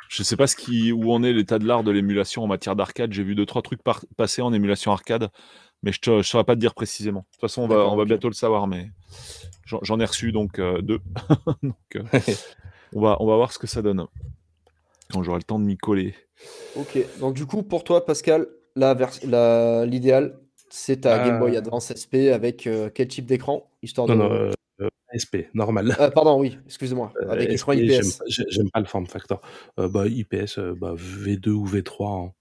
Je 0.09 0.23
sais 0.23 0.37
pas 0.37 0.47
ce 0.47 0.57
qui, 0.57 0.93
où 0.93 1.11
en 1.11 1.23
est 1.23 1.33
l'état 1.33 1.59
de 1.59 1.67
l'art 1.67 1.83
de 1.85 1.91
l'émulation 1.91 2.43
en 2.43 2.47
matière 2.47 2.77
d'arcade. 2.77 3.15
J'ai 3.15 3.23
vu 3.23 3.35
deux 3.35 3.47
trois 3.47 3.63
trucs 3.63 3.83
par- 3.83 4.05
passer 4.19 4.43
en 4.43 4.53
émulation 4.53 4.93
arcade, 4.93 5.31
mais 5.83 5.93
je 5.93 6.11
ne 6.11 6.23
saurais 6.23 6.45
pas 6.45 6.55
te 6.55 6.61
dire 6.61 6.75
précisément. 6.75 7.21
De 7.21 7.27
toute 7.33 7.41
façon, 7.41 7.63
on 7.63 7.67
va, 7.69 7.87
on 7.87 8.05
bientôt 8.05 8.29
le 8.29 8.35
savoir, 8.35 8.67
mais 8.67 8.91
j'en 9.67 10.01
ai 10.01 10.05
reçu 10.05 10.33
donc 10.33 10.59
euh, 10.59 10.81
deux. 10.83 11.01
donc, 11.63 11.75
euh, 11.97 12.03
on 12.95 13.01
va, 13.01 13.17
on 13.21 13.27
va 13.27 13.37
voir 13.37 13.53
ce 13.53 13.59
que 13.59 13.67
ça 13.67 13.83
donne 13.83 14.07
quand 15.13 15.23
j'aurai 15.23 15.39
le 15.39 15.45
temps 15.45 15.59
de 15.59 15.65
m'y 15.65 15.77
coller. 15.77 16.15
Ok, 16.77 16.99
donc 17.21 17.35
du 17.35 17.47
coup, 17.47 17.63
pour 17.63 17.85
toi, 17.85 18.05
Pascal, 18.05 18.47
la 18.77 18.95
vers- 18.95 19.11
la- 19.27 19.85
l'idéal, 19.87 20.39
c'est 20.71 21.03
ta 21.03 21.19
Game 21.27 21.39
Boy 21.39 21.55
Euh. 21.55 21.59
Advance 21.59 21.91
SP 21.93 22.33
avec 22.33 22.67
euh, 22.67 22.89
quel 22.95 23.09
type 23.09 23.27
d'écran? 23.27 23.71
Histoire 23.83 24.09
Non, 24.09 24.15
de... 24.17 24.51
non, 24.81 24.89
ASP, 25.15 25.49
normal. 25.53 25.95
Ah, 25.99 26.11
pardon, 26.11 26.41
oui, 26.41 26.59
excusez-moi, 26.65 27.13
avec 27.29 27.51
écran 27.51 27.73
SP, 27.75 27.85
j'aime 27.85 28.01
IPS. 28.07 28.19
pas- 28.19 28.25
J'aime 28.29 28.71
pas 28.71 28.81
le 28.81 28.87
form 28.87 29.07
factor. 29.07 29.43
Euh, 29.79 29.89
bah, 29.89 30.07
IPS, 30.07 30.57
euh, 30.59 30.75
bah, 30.75 30.95
V2 30.97 31.51
ou 31.51 31.67
V3. 31.67 32.29
hein. 32.29 32.33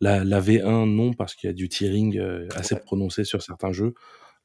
La, 0.00 0.24
la 0.24 0.40
V1, 0.40 0.84
non, 0.88 1.12
parce 1.14 1.34
qu'il 1.34 1.48
y 1.48 1.50
a 1.50 1.54
du 1.54 1.68
tearing 1.68 2.18
euh, 2.18 2.46
assez 2.54 2.74
Ouais. 2.74 2.80
prononcé 2.80 3.24
sur 3.24 3.42
certains 3.42 3.72
jeux. 3.72 3.94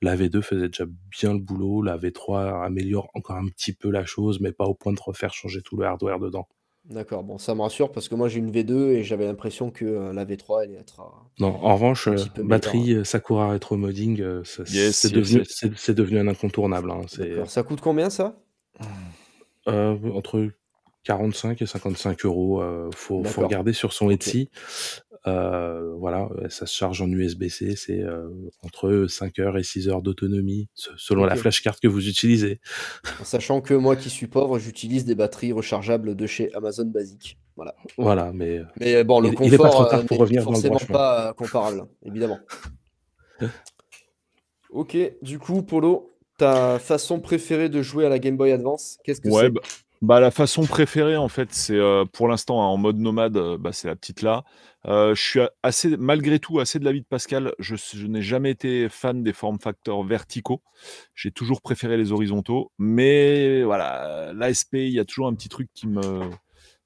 La 0.01 0.15
V2 0.15 0.41
faisait 0.41 0.67
déjà 0.69 0.85
bien 1.19 1.33
le 1.33 1.39
boulot. 1.39 1.81
La 1.83 1.97
V3 1.97 2.63
améliore 2.65 3.09
encore 3.13 3.35
un 3.35 3.47
petit 3.47 3.73
peu 3.73 3.91
la 3.91 4.05
chose, 4.05 4.39
mais 4.39 4.51
pas 4.51 4.65
au 4.65 4.73
point 4.73 4.93
de 4.93 4.99
refaire 4.99 5.33
changer 5.33 5.61
tout 5.61 5.75
le 5.77 5.85
hardware 5.85 6.19
dedans. 6.19 6.47
D'accord, 6.85 7.23
bon, 7.23 7.38
ça 7.38 7.53
me 7.53 7.61
rassure 7.61 7.91
parce 7.91 8.09
que 8.09 8.15
moi 8.15 8.27
j'ai 8.27 8.39
une 8.39 8.49
V2 8.51 8.89
et 8.93 9.03
j'avais 9.03 9.25
l'impression 9.25 9.69
que 9.69 9.85
euh, 9.85 10.13
la 10.13 10.25
V3 10.25 10.63
allait 10.63 10.80
être. 10.80 11.01
euh, 11.01 11.03
Non, 11.39 11.49
en 11.63 11.75
revanche, 11.75 12.07
Un 12.07 12.13
euh, 12.13 12.15
petit 12.15 12.30
peu 12.31 12.41
batterie 12.43 13.05
Sakura 13.05 13.51
Retro 13.51 13.77
Modding, 13.77 14.19
euh, 14.21 14.41
Yes, 14.67 14.95
c'est 14.97 15.09
yes, 15.09 15.11
devenu, 15.11 15.39
yes. 15.39 16.19
un 16.19 16.27
incontournable. 16.27 16.89
hein. 16.89 17.01
Ça 17.45 17.61
coûte 17.61 17.81
combien 17.81 18.09
ça? 18.09 18.41
euh, 19.67 19.95
entre 20.15 20.49
45 21.03 21.61
et 21.61 21.65
55 21.67 22.25
euros. 22.25 22.61
euh, 22.63 22.89
faut, 22.95 23.23
faut 23.23 23.41
regarder 23.41 23.73
sur 23.73 23.93
son. 23.93 24.09
Etsy. 24.09 24.49
Euh, 25.27 25.93
voilà, 25.98 26.27
euh, 26.38 26.50
ça 26.50 26.66
se 26.66 26.75
charge 26.75 27.01
en 27.01 27.08
USB-C, 27.08 27.75
c'est 27.75 28.01
euh, 28.01 28.27
entre 28.64 29.06
5 29.08 29.38
heures 29.40 29.58
et 29.58 29.64
6 29.64 29.88
heures 29.88 30.01
d'autonomie, 30.01 30.67
se- 30.74 30.90
selon 30.98 31.25
la 31.25 31.35
flashcard 31.35 31.80
que 31.80 31.88
vous 31.88 32.08
utilisez. 32.08 32.59
En 33.19 33.24
sachant 33.24 33.61
que 33.61 33.75
moi 33.75 33.95
qui 33.95 34.09
suis 34.09 34.25
pauvre, 34.27 34.58
j'utilise 34.58 35.06
des 35.06 35.14
batteries 35.14 35.51
rechargeables 35.51 36.16
de 36.16 36.25
chez 36.25 36.51
Amazon 36.56 36.85
Basic. 36.85 37.38
Voilà. 37.56 37.75
Voilà, 37.98 38.32
mais 38.33 38.61
Mais 38.80 39.03
bon, 39.03 39.19
le 39.19 39.27
Il- 39.30 39.33
il 39.45 39.53
est 39.53 39.58
pas 39.58 39.64
confort 39.66 39.72
trop 39.72 39.85
tard 39.98 40.06
pour 40.08 40.17
revenir 40.17 40.43
dans 40.43 40.50
le 40.51 40.56
forcément 40.56 40.77
pas 40.91 41.33
comparable, 41.33 41.85
évidemment. 42.03 42.40
Ok, 44.69 44.98
du 45.22 45.38
coup, 45.38 45.64
Polo, 45.64 46.16
ta 46.38 46.80
façon 46.80 47.19
préférée 47.19 47.69
de 47.69 47.82
jouer 47.82 48.06
à 48.06 48.09
la 48.09 48.19
Game 48.19 48.38
Boy 48.38 48.51
Advance, 48.51 48.98
qu'est-ce 49.03 49.19
que 49.22 49.30
Ouais, 49.30 49.43
c'est? 49.43 49.50
bah, 49.50 49.61
bah, 50.01 50.19
la 50.19 50.32
façon 50.32 50.66
préférée, 50.66 51.17
en 51.17 51.27
fait, 51.27 51.50
c'est 51.51 51.75
euh, 51.75 52.06
pour 52.06 52.27
l'instant 52.27 52.61
hein, 52.61 52.66
en 52.67 52.77
mode 52.77 52.98
nomade, 52.98 53.38
euh, 53.38 53.58
bah, 53.58 53.72
c'est 53.74 53.88
la 53.88 53.95
petite 53.95 54.22
là. 54.22 54.43
Euh, 54.87 55.13
je 55.13 55.21
suis 55.21 55.39
assez, 55.63 55.95
malgré 55.97 56.39
tout, 56.39 56.59
assez 56.59 56.79
de 56.79 56.85
l'avis 56.85 57.01
de 57.01 57.05
Pascal. 57.05 57.53
Je, 57.59 57.75
je 57.75 58.07
n'ai 58.07 58.21
jamais 58.21 58.51
été 58.51 58.89
fan 58.89 59.23
des 59.23 59.33
form 59.33 59.59
factors 59.59 60.03
verticaux. 60.03 60.61
J'ai 61.15 61.31
toujours 61.31 61.61
préféré 61.61 61.97
les 61.97 62.11
horizontaux. 62.11 62.71
Mais 62.77 63.63
voilà, 63.63 64.33
l'ASP, 64.33 64.73
il 64.73 64.89
y 64.89 64.99
a 64.99 65.05
toujours 65.05 65.27
un 65.27 65.33
petit 65.33 65.49
truc 65.49 65.69
qui 65.73 65.87
me, 65.87 66.01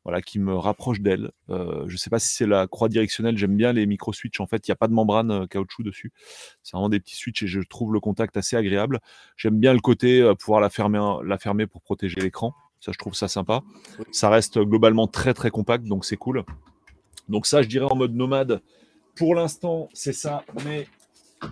voilà, 0.03 0.21
qui 0.21 0.39
me 0.39 0.55
rapproche 0.55 0.99
d'elle. 0.99 1.31
je 1.49 1.91
ne 1.91 1.97
sais 1.97 2.09
pas 2.09 2.19
si 2.19 2.29
c'est 2.29 2.47
la 2.47 2.67
croix 2.67 2.89
directionnelle, 2.89 3.37
j'aime 3.37 3.55
bien 3.55 3.73
les 3.73 3.85
micro-switch, 3.85 4.39
en 4.39 4.47
fait, 4.47 4.67
il 4.67 4.71
n'y 4.71 4.73
a 4.73 4.77
pas 4.77 4.87
de 4.87 4.93
membrane 4.93 5.47
caoutchouc 5.47 5.83
dessus. 5.83 6.11
C'est 6.63 6.73
vraiment 6.73 6.89
des 6.89 6.99
petits 6.99 7.15
switches 7.15 7.43
et 7.43 7.47
je 7.47 7.61
trouve 7.61 7.93
le 7.93 7.99
contact 7.99 8.37
assez 8.37 8.55
agréable. 8.55 8.99
J'aime 9.37 9.59
bien 9.59 9.73
le 9.73 9.79
côté 9.79 10.31
pouvoir 10.39 10.59
la 10.59 10.69
fermer, 10.69 11.17
la 11.23 11.37
fermer 11.37 11.65
pour 11.65 11.81
protéger 11.81 12.19
l'écran. 12.19 12.53
Ça, 12.81 12.91
je 12.91 12.97
trouve 12.99 13.15
ça 13.15 13.27
sympa. 13.27 13.63
Ça 14.11 14.29
reste 14.29 14.59
globalement 14.59 15.07
très 15.07 15.33
très 15.33 15.49
compact, 15.49 15.85
donc 15.85 16.05
c'est 16.05 16.17
cool. 16.17 16.43
Donc 17.29 17.45
ça, 17.47 17.61
je 17.61 17.67
dirais 17.67 17.87
en 17.89 17.95
mode 17.95 18.13
nomade. 18.13 18.61
Pour 19.15 19.35
l'instant, 19.35 19.89
c'est 19.93 20.13
ça, 20.13 20.43
mais 20.65 20.87
ah, 21.41 21.47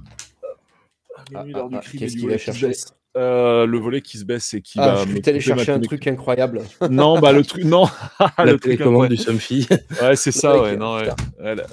ah, 1.35 1.45
ah, 1.53 1.81
Qu'est-ce 1.91 2.15
qu'il 2.15 2.29
va 2.29 2.37
chercher 2.37 2.71
euh, 3.15 3.65
le 3.65 3.77
volet 3.77 4.01
qui 4.01 4.17
se 4.17 4.25
baisse 4.25 4.53
et 4.53 4.61
qui 4.61 4.79
ah, 4.79 4.95
va. 4.95 5.05
Je 5.05 5.11
vais 5.11 5.29
aller 5.29 5.39
chercher 5.39 5.71
un 5.71 5.79
truc 5.79 6.07
incroyable. 6.07 6.61
non, 6.89 7.19
bah 7.19 7.31
le 7.31 7.43
truc, 7.43 7.63
non. 7.63 7.85
la 8.37 8.45
le 8.45 8.59
télécommande 8.59 9.09
du 9.09 9.17
Somfy. 9.17 9.67
ouais, 10.01 10.15
c'est 10.15 10.31
ça, 10.31 10.61
ouais, 10.61 10.75
non, 10.75 10.95
ouais. 10.95 11.09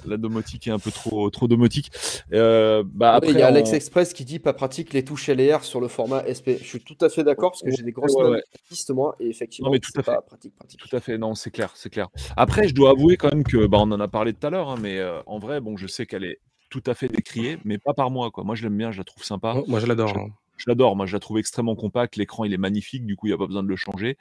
la, 0.06 0.16
domotique 0.16 0.66
est 0.66 0.70
un 0.70 0.78
peu 0.78 0.90
trop, 0.90 1.30
trop 1.30 1.48
domotique. 1.48 1.90
Euh, 2.32 2.84
bah, 2.86 3.14
après, 3.14 3.30
il 3.30 3.38
y 3.38 3.42
a 3.42 3.46
Alex 3.46 3.72
Express 3.72 4.12
qui 4.12 4.24
dit 4.24 4.38
pas 4.38 4.52
pratique 4.52 4.92
les 4.92 5.04
touches 5.04 5.28
LR 5.28 5.64
sur 5.64 5.80
le 5.80 5.88
format 5.88 6.22
SP. 6.28 6.60
Je 6.60 6.66
suis 6.66 6.80
tout 6.80 6.98
à 7.00 7.08
fait 7.08 7.24
d'accord 7.24 7.52
parce 7.52 7.62
que 7.62 7.70
j'ai 7.70 7.82
des 7.82 7.92
grosses 7.92 8.14
ouais, 8.14 8.42
pistes 8.68 8.90
moi 8.90 9.16
et 9.18 9.28
effectivement, 9.28 9.72
c'est 9.82 10.02
pas 10.02 10.20
pratique, 10.20 10.54
pratique. 10.54 10.80
Tout 10.80 10.94
à 10.94 11.00
fait, 11.00 11.16
non, 11.16 11.34
c'est 11.34 11.50
clair, 11.50 11.72
c'est 11.74 11.90
clair. 11.90 12.08
Après, 12.36 12.68
je 12.68 12.74
dois 12.74 12.90
avouer 12.90 13.16
quand 13.16 13.32
même 13.32 13.44
que, 13.44 13.66
bah, 13.66 13.78
on 13.80 13.90
en 13.92 14.00
a 14.00 14.08
parlé 14.08 14.32
tout 14.32 14.46
à 14.46 14.50
l'heure, 14.50 14.68
hein, 14.68 14.78
mais 14.80 14.98
euh, 14.98 15.20
en 15.26 15.38
vrai, 15.38 15.60
bon, 15.60 15.76
je 15.76 15.86
sais 15.86 16.06
qu'elle 16.06 16.24
est 16.24 16.38
tout 16.70 16.82
à 16.86 16.94
fait 16.94 17.08
décriée, 17.08 17.58
mais 17.64 17.78
pas 17.78 17.94
par 17.94 18.10
moi, 18.10 18.30
quoi. 18.30 18.44
Moi, 18.44 18.54
je 18.54 18.62
l'aime 18.62 18.76
bien, 18.76 18.92
je 18.92 18.98
la 18.98 19.04
trouve 19.04 19.24
sympa. 19.24 19.56
moi, 19.66 19.80
je 19.80 19.86
l'adore. 19.86 20.14
Je 20.60 20.68
l'adore. 20.68 20.94
Moi, 20.94 21.06
je 21.06 21.14
la 21.14 21.20
trouve 21.20 21.38
extrêmement 21.38 21.74
compacte. 21.74 22.16
L'écran, 22.16 22.44
il 22.44 22.52
est 22.52 22.58
magnifique. 22.58 23.06
Du 23.06 23.16
coup, 23.16 23.26
il 23.26 23.30
n'y 23.30 23.34
a 23.34 23.38
pas 23.38 23.46
besoin 23.46 23.62
de 23.62 23.68
le 23.68 23.76
changer. 23.76 24.18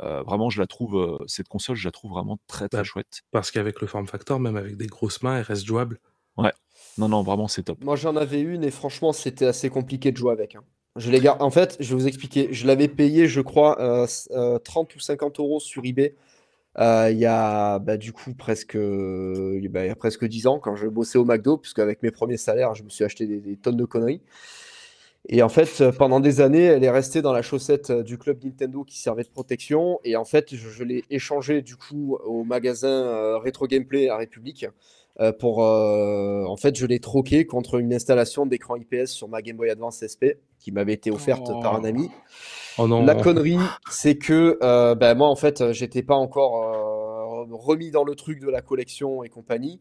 Euh, 0.00 0.22
vraiment, 0.22 0.50
je 0.50 0.60
la 0.60 0.66
trouve, 0.66 0.96
euh, 0.96 1.24
cette 1.26 1.48
console, 1.48 1.76
je 1.76 1.86
la 1.86 1.92
trouve 1.92 2.12
vraiment 2.12 2.38
très, 2.46 2.68
très 2.68 2.78
bah, 2.78 2.84
chouette. 2.84 3.20
Parce 3.30 3.50
qu'avec 3.50 3.80
le 3.80 3.86
form 3.86 4.06
factor, 4.06 4.40
même 4.40 4.56
avec 4.56 4.76
des 4.76 4.86
grosses 4.86 5.22
mains, 5.22 5.36
elle 5.36 5.44
reste 5.44 5.64
jouable. 5.64 5.98
Ouais. 6.36 6.52
Non, 6.98 7.08
non, 7.08 7.22
vraiment, 7.22 7.48
c'est 7.48 7.64
top. 7.64 7.84
Moi, 7.84 7.96
j'en 7.96 8.16
avais 8.16 8.40
une 8.40 8.64
et 8.64 8.70
franchement, 8.70 9.12
c'était 9.12 9.46
assez 9.46 9.68
compliqué 9.70 10.10
de 10.10 10.16
jouer 10.16 10.32
avec. 10.32 10.56
Hein. 10.56 10.64
Je 10.96 11.10
les 11.10 11.28
En 11.28 11.50
fait, 11.50 11.76
je 11.80 11.90
vais 11.90 12.00
vous 12.00 12.08
expliquer. 12.08 12.48
Je 12.52 12.66
l'avais 12.66 12.88
payé, 12.88 13.26
je 13.26 13.40
crois, 13.40 13.76
30 13.76 14.30
euh, 14.32 14.58
ou 14.96 15.00
50 15.00 15.38
euros 15.40 15.60
sur 15.60 15.84
eBay. 15.84 16.14
il 16.78 17.18
y 17.18 17.26
a 17.26 17.78
bah, 17.80 17.96
du 17.96 18.12
coup 18.12 18.34
presque, 18.34 18.76
bah, 18.76 18.80
il 18.80 19.86
y 19.86 19.90
a 19.90 19.96
presque 19.96 20.24
10 20.24 20.46
ans 20.46 20.58
quand 20.60 20.76
je 20.76 20.86
bossais 20.86 21.18
au 21.18 21.24
McDo, 21.24 21.58
puisque 21.58 21.80
avec 21.80 22.02
mes 22.02 22.10
premiers 22.10 22.36
salaires, 22.36 22.74
je 22.74 22.84
me 22.84 22.88
suis 22.88 23.04
acheté 23.04 23.26
des 23.26 23.56
tonnes 23.56 23.76
de 23.76 23.84
conneries. 23.84 24.22
Et 25.28 25.42
en 25.42 25.48
fait, 25.48 25.80
euh, 25.80 25.90
pendant 25.90 26.20
des 26.20 26.40
années, 26.40 26.64
elle 26.64 26.84
est 26.84 26.90
restée 26.90 27.22
dans 27.22 27.32
la 27.32 27.40
chaussette 27.40 27.90
euh, 27.90 28.02
du 28.02 28.18
club 28.18 28.44
Nintendo 28.44 28.84
qui 28.84 28.98
servait 28.98 29.22
de 29.22 29.28
protection. 29.28 29.98
Et 30.04 30.16
en 30.16 30.24
fait, 30.24 30.54
je, 30.54 30.84
l'ai 30.84 31.04
échangée 31.10 31.62
du 31.62 31.76
coup 31.76 32.18
au 32.24 32.44
magasin 32.44 32.88
euh, 32.88 33.38
Retro 33.38 33.66
Gameplay 33.66 34.08
à 34.08 34.16
République. 34.16 34.66
pour, 35.38 35.58
en 35.60 36.56
fait, 36.56 36.76
je 36.76 36.86
l'ai 36.86 36.98
troqué 36.98 37.46
contre 37.46 37.78
une 37.78 37.94
installation 37.94 38.46
d'écran 38.46 38.74
IPS 38.76 39.06
sur 39.06 39.28
ma 39.28 39.42
Game 39.42 39.56
Boy 39.56 39.70
Advance 39.70 40.04
SP 40.04 40.42
qui 40.58 40.72
m'avait 40.72 40.94
été 40.94 41.12
offerte 41.12 41.46
par 41.62 41.76
un 41.76 41.82
oh. 41.84 41.86
ami. 41.86 42.10
Oh 42.78 42.88
non. 42.88 43.04
La 43.04 43.14
connerie, 43.14 43.58
c'est 43.88 44.16
que 44.16 44.58
ben, 44.94 45.14
moi, 45.14 45.28
en 45.28 45.36
fait, 45.36 45.72
j'étais 45.72 46.02
pas 46.02 46.16
encore 46.16 46.93
remis 47.52 47.90
dans 47.90 48.04
le 48.04 48.14
truc 48.14 48.40
de 48.40 48.48
la 48.48 48.62
collection 48.62 49.22
et 49.22 49.28
compagnie. 49.28 49.80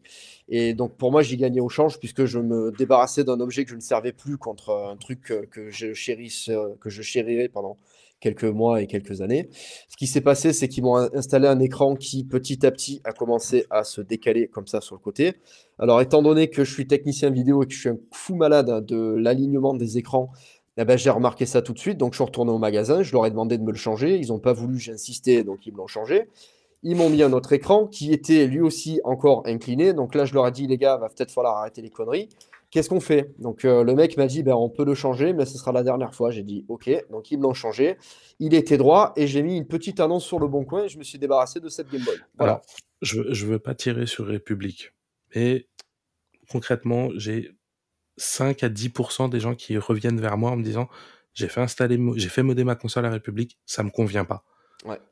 Et 0.50 0.74
donc 0.74 0.98
pour 0.98 1.12
moi, 1.12 1.22
j'y 1.22 1.38
gagnais 1.38 1.62
au 1.62 1.70
change 1.70 2.00
puisque 2.00 2.26
je 2.26 2.40
me 2.40 2.72
débarrassais 2.78 3.24
d'un 3.24 3.40
objet 3.40 3.64
que 3.64 3.72
je 3.72 3.76
ne 3.76 3.82
servais 3.82 4.14
plus 4.14 4.38
contre 4.38 4.72
un 4.72 4.98
truc 4.98 5.34
que, 5.52 5.70
je 5.70 5.94
chérisse, 5.94 6.50
que 6.82 6.90
je 6.90 7.02
chérirais 7.02 7.50
pendant 7.50 7.78
quelques 8.20 8.46
mois 8.46 8.82
et 8.82 8.88
quelques 8.88 9.22
années. 9.22 9.50
Ce 9.90 9.98
qui 9.98 10.08
s'est 10.08 10.22
passé, 10.22 10.54
c'est 10.54 10.70
qu'ils 10.70 10.84
m'ont 10.84 10.96
installé 10.96 11.48
un 11.48 11.60
écran 11.60 11.96
qui 11.96 12.24
petit 12.24 12.66
à 12.66 12.72
petit 12.72 13.02
a 13.04 13.12
commencé 13.12 13.66
à 13.70 13.84
se 13.84 14.00
décaler 14.00 14.48
comme 14.48 14.66
ça 14.66 14.80
sur 14.80 14.96
le 14.96 15.02
côté. 15.02 15.34
Alors 15.78 16.00
étant 16.00 16.22
donné 16.22 16.50
que 16.50 16.64
je 16.64 16.74
suis 16.74 16.88
technicien 16.88 17.32
vidéo 17.32 17.64
et 17.64 17.68
que 17.68 17.74
je 17.74 17.80
suis 17.80 17.90
un 17.90 17.98
fou 18.12 18.36
malade 18.36 18.86
de 18.86 19.16
l'alignement 19.16 19.74
des 19.74 19.98
écrans, 19.98 20.32
eh 20.78 20.86
ben, 20.86 20.98
j'ai 20.98 21.10
remarqué 21.10 21.46
ça 21.46 21.62
tout 21.62 21.74
de 21.74 21.80
suite, 21.80 21.98
donc 21.98 22.14
je 22.14 22.18
suis 22.18 22.24
retourné 22.24 22.52
au 22.52 22.58
magasin, 22.58 23.04
je 23.04 23.12
leur 23.12 23.26
ai 23.26 23.30
demandé 23.30 23.58
de 23.58 23.64
me 23.64 23.72
le 23.72 23.78
changer, 23.78 24.18
ils 24.18 24.30
n'ont 24.30 24.40
pas 24.40 24.54
voulu, 24.54 24.80
j'ai 24.80 24.94
insisté, 24.94 25.44
donc 25.44 25.68
ils 25.68 25.74
me 25.74 25.78
l'ont 25.78 25.88
changé. 25.88 26.30
Ils 26.84 26.96
m'ont 26.96 27.10
mis 27.10 27.24
un 27.24 27.34
autre 27.34 27.54
écran 27.54 27.88
qui 27.88 28.12
était 28.12 28.46
lui 28.48 28.62
aussi 28.62 29.00
encore 29.04 29.44
incliné. 29.46 29.94
Donc 29.94 30.16
là, 30.16 30.26
je 30.26 30.34
leur 30.34 30.48
ai 30.48 30.52
dit, 30.52 30.68
les 30.68 30.78
gars, 30.78 30.98
va 30.98 31.10
peut-être 31.10 31.32
falloir 31.32 31.58
arrêter 31.58 31.82
les 31.82 31.90
conneries. 31.90 32.30
Qu'est-ce 32.72 32.90
qu'on 32.90 33.00
fait? 33.00 33.32
Donc 33.38 33.66
euh, 33.66 33.84
le 33.84 33.94
mec 33.94 34.18
m'a 34.18 34.26
dit, 34.26 34.42
ben, 34.42 34.56
on 34.56 34.70
peut 34.70 34.84
le 34.84 34.96
changer, 34.96 35.32
mais 35.34 35.46
ce 35.46 35.58
sera 35.58 35.72
la 35.72 35.84
dernière 35.84 36.14
fois. 36.16 36.32
J'ai 36.32 36.44
dit, 36.44 36.66
ok. 36.68 36.90
Donc 37.12 37.32
ils 37.32 37.38
me 37.38 37.44
l'ont 37.44 37.54
changé. 37.54 37.98
Il 38.40 38.54
était 38.54 38.78
droit 38.78 39.14
et 39.16 39.28
j'ai 39.28 39.44
mis 39.44 39.58
une 39.58 39.68
petite 39.68 40.00
annonce 40.00 40.26
sur 40.26 40.40
le 40.40 40.48
bon 40.48 40.66
coin 40.66 40.86
et 40.86 40.90
je 40.90 40.98
me 40.98 41.04
suis 41.04 41.20
débarrassé 41.20 41.60
de 41.60 41.70
cette 41.70 41.90
Game 41.90 42.04
Boy. 42.04 42.16
Voilà. 42.38 42.62
je 43.02 43.22
ne 43.22 43.52
veux 43.52 43.60
pas 43.60 43.76
tirer 43.76 44.08
sur 44.08 44.26
République, 44.26 44.92
mais 45.36 45.68
concrètement, 46.50 47.10
j'ai 47.16 47.52
5 48.18 48.64
à 48.64 48.70
10% 48.70 49.30
des 49.30 49.40
gens 49.40 49.56
qui 49.56 49.78
reviennent 49.78 50.20
vers 50.20 50.38
moi 50.38 50.52
en 50.52 50.56
me 50.56 50.64
disant, 50.64 50.88
j'ai 51.34 51.48
fait 51.48 51.62
installer, 51.62 52.00
j'ai 52.16 52.30
fait 52.30 52.44
modder 52.44 52.64
ma 52.64 52.76
console 52.76 53.06
à 53.06 53.10
République, 53.10 53.60
ça 53.66 53.84
me 53.84 53.90
convient 53.90 54.26
pas. 54.26 54.44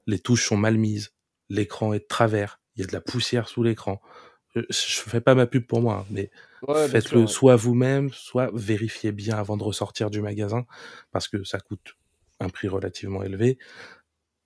Les 0.06 0.20
touches 0.20 0.48
sont 0.48 0.58
mal 0.58 0.78
mises, 0.78 1.14
l'écran 1.52 1.94
est 1.94 2.00
de 2.00 2.08
travers, 2.08 2.60
il 2.76 2.82
y 2.82 2.84
a 2.84 2.88
de 2.88 2.94
la 2.94 3.02
poussière 3.02 3.48
sous 3.48 3.64
l'écran. 3.64 4.02
Je, 4.56 4.64
fais 4.70 5.22
pas 5.22 5.36
ma 5.36 5.46
pub 5.46 5.66
pour 5.66 5.82
moi, 5.82 6.06
hein, 6.06 6.06
mais 6.10 6.30
faites-le 6.90 7.26
soit 7.28 7.56
vous-même, 7.56 8.12
soit 8.12 8.50
vérifiez 8.54 9.12
bien 9.12 9.38
avant 9.38 9.56
de 9.56 9.64
ressortir 9.64 10.10
du 10.10 10.22
magasin, 10.22 10.66
parce 11.12 11.28
que 11.28 11.44
ça 11.44 11.60
coûte 11.60 11.96
un 12.40 12.50
prix 12.50 12.68
relativement 12.68 13.24
élevé. 13.24 13.58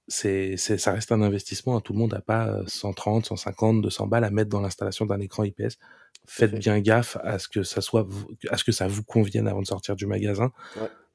C'est, 0.07 0.57
ça 0.57 0.91
reste 0.91 1.11
un 1.11 1.23
investissement. 1.23 1.77
Hein. 1.77 1.81
Tout 1.81 1.93
le 1.93 1.99
monde 1.99 2.13
n'a 2.13 2.21
pas 2.21 2.59
130, 2.67 3.25
150, 3.25 3.81
200 3.81 4.05
balles 4.05 4.23
à 4.23 4.29
mettre 4.29 4.49
dans 4.49 4.61
l'installation 4.61 5.07
d'un 5.07 5.19
écran 5.19 5.43
IPS. 5.43 5.79
Faites 6.27 6.53
bien 6.53 6.79
gaffe 6.79 7.17
à 7.23 7.39
ce 7.39 7.47
que 7.47 7.63
ça 7.63 7.81
soit, 7.81 8.07
à 8.49 8.57
ce 8.57 8.63
que 8.63 8.71
ça 8.71 8.87
vous 8.87 9.03
convienne 9.03 9.47
avant 9.47 9.61
de 9.61 9.67
sortir 9.67 9.95
du 9.95 10.05
magasin, 10.05 10.51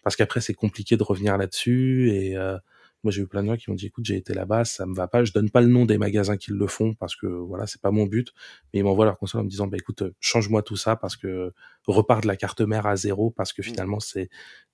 parce 0.02 0.16
qu'après 0.16 0.40
c'est 0.40 0.54
compliqué 0.54 0.96
de 0.96 1.02
revenir 1.04 1.36
là-dessus 1.36 2.10
et 2.10 2.36
euh, 2.36 2.58
moi, 3.02 3.10
j'ai 3.10 3.22
eu 3.22 3.26
plein 3.26 3.42
de 3.42 3.48
gens 3.48 3.56
qui 3.56 3.70
m'ont 3.70 3.76
dit, 3.76 3.86
écoute, 3.86 4.04
j'ai 4.04 4.16
été 4.16 4.34
là-bas, 4.34 4.64
ça 4.64 4.86
me 4.86 4.94
va 4.94 5.08
pas. 5.08 5.24
Je 5.24 5.32
donne 5.32 5.50
pas 5.50 5.60
le 5.60 5.68
nom 5.68 5.86
des 5.86 5.98
magasins 5.98 6.36
qui 6.36 6.50
le 6.50 6.66
font 6.66 6.94
parce 6.94 7.16
que 7.16 7.26
voilà, 7.26 7.66
c'est 7.66 7.80
pas 7.80 7.90
mon 7.90 8.06
but. 8.06 8.32
Mais 8.72 8.80
ils 8.80 8.82
m'envoient 8.82 9.06
leur 9.06 9.18
console 9.18 9.42
en 9.42 9.44
me 9.44 9.50
disant, 9.50 9.66
bah 9.66 9.76
écoute, 9.78 10.02
change-moi 10.20 10.62
tout 10.62 10.76
ça 10.76 10.96
parce 10.96 11.16
que 11.16 11.52
repart 11.86 12.22
de 12.22 12.28
la 12.28 12.36
carte 12.36 12.60
mère 12.60 12.86
à 12.86 12.96
zéro 12.96 13.30
parce 13.30 13.52
que 13.52 13.62
mmh. 13.62 13.64
finalement, 13.64 14.00
c'est, 14.00 14.28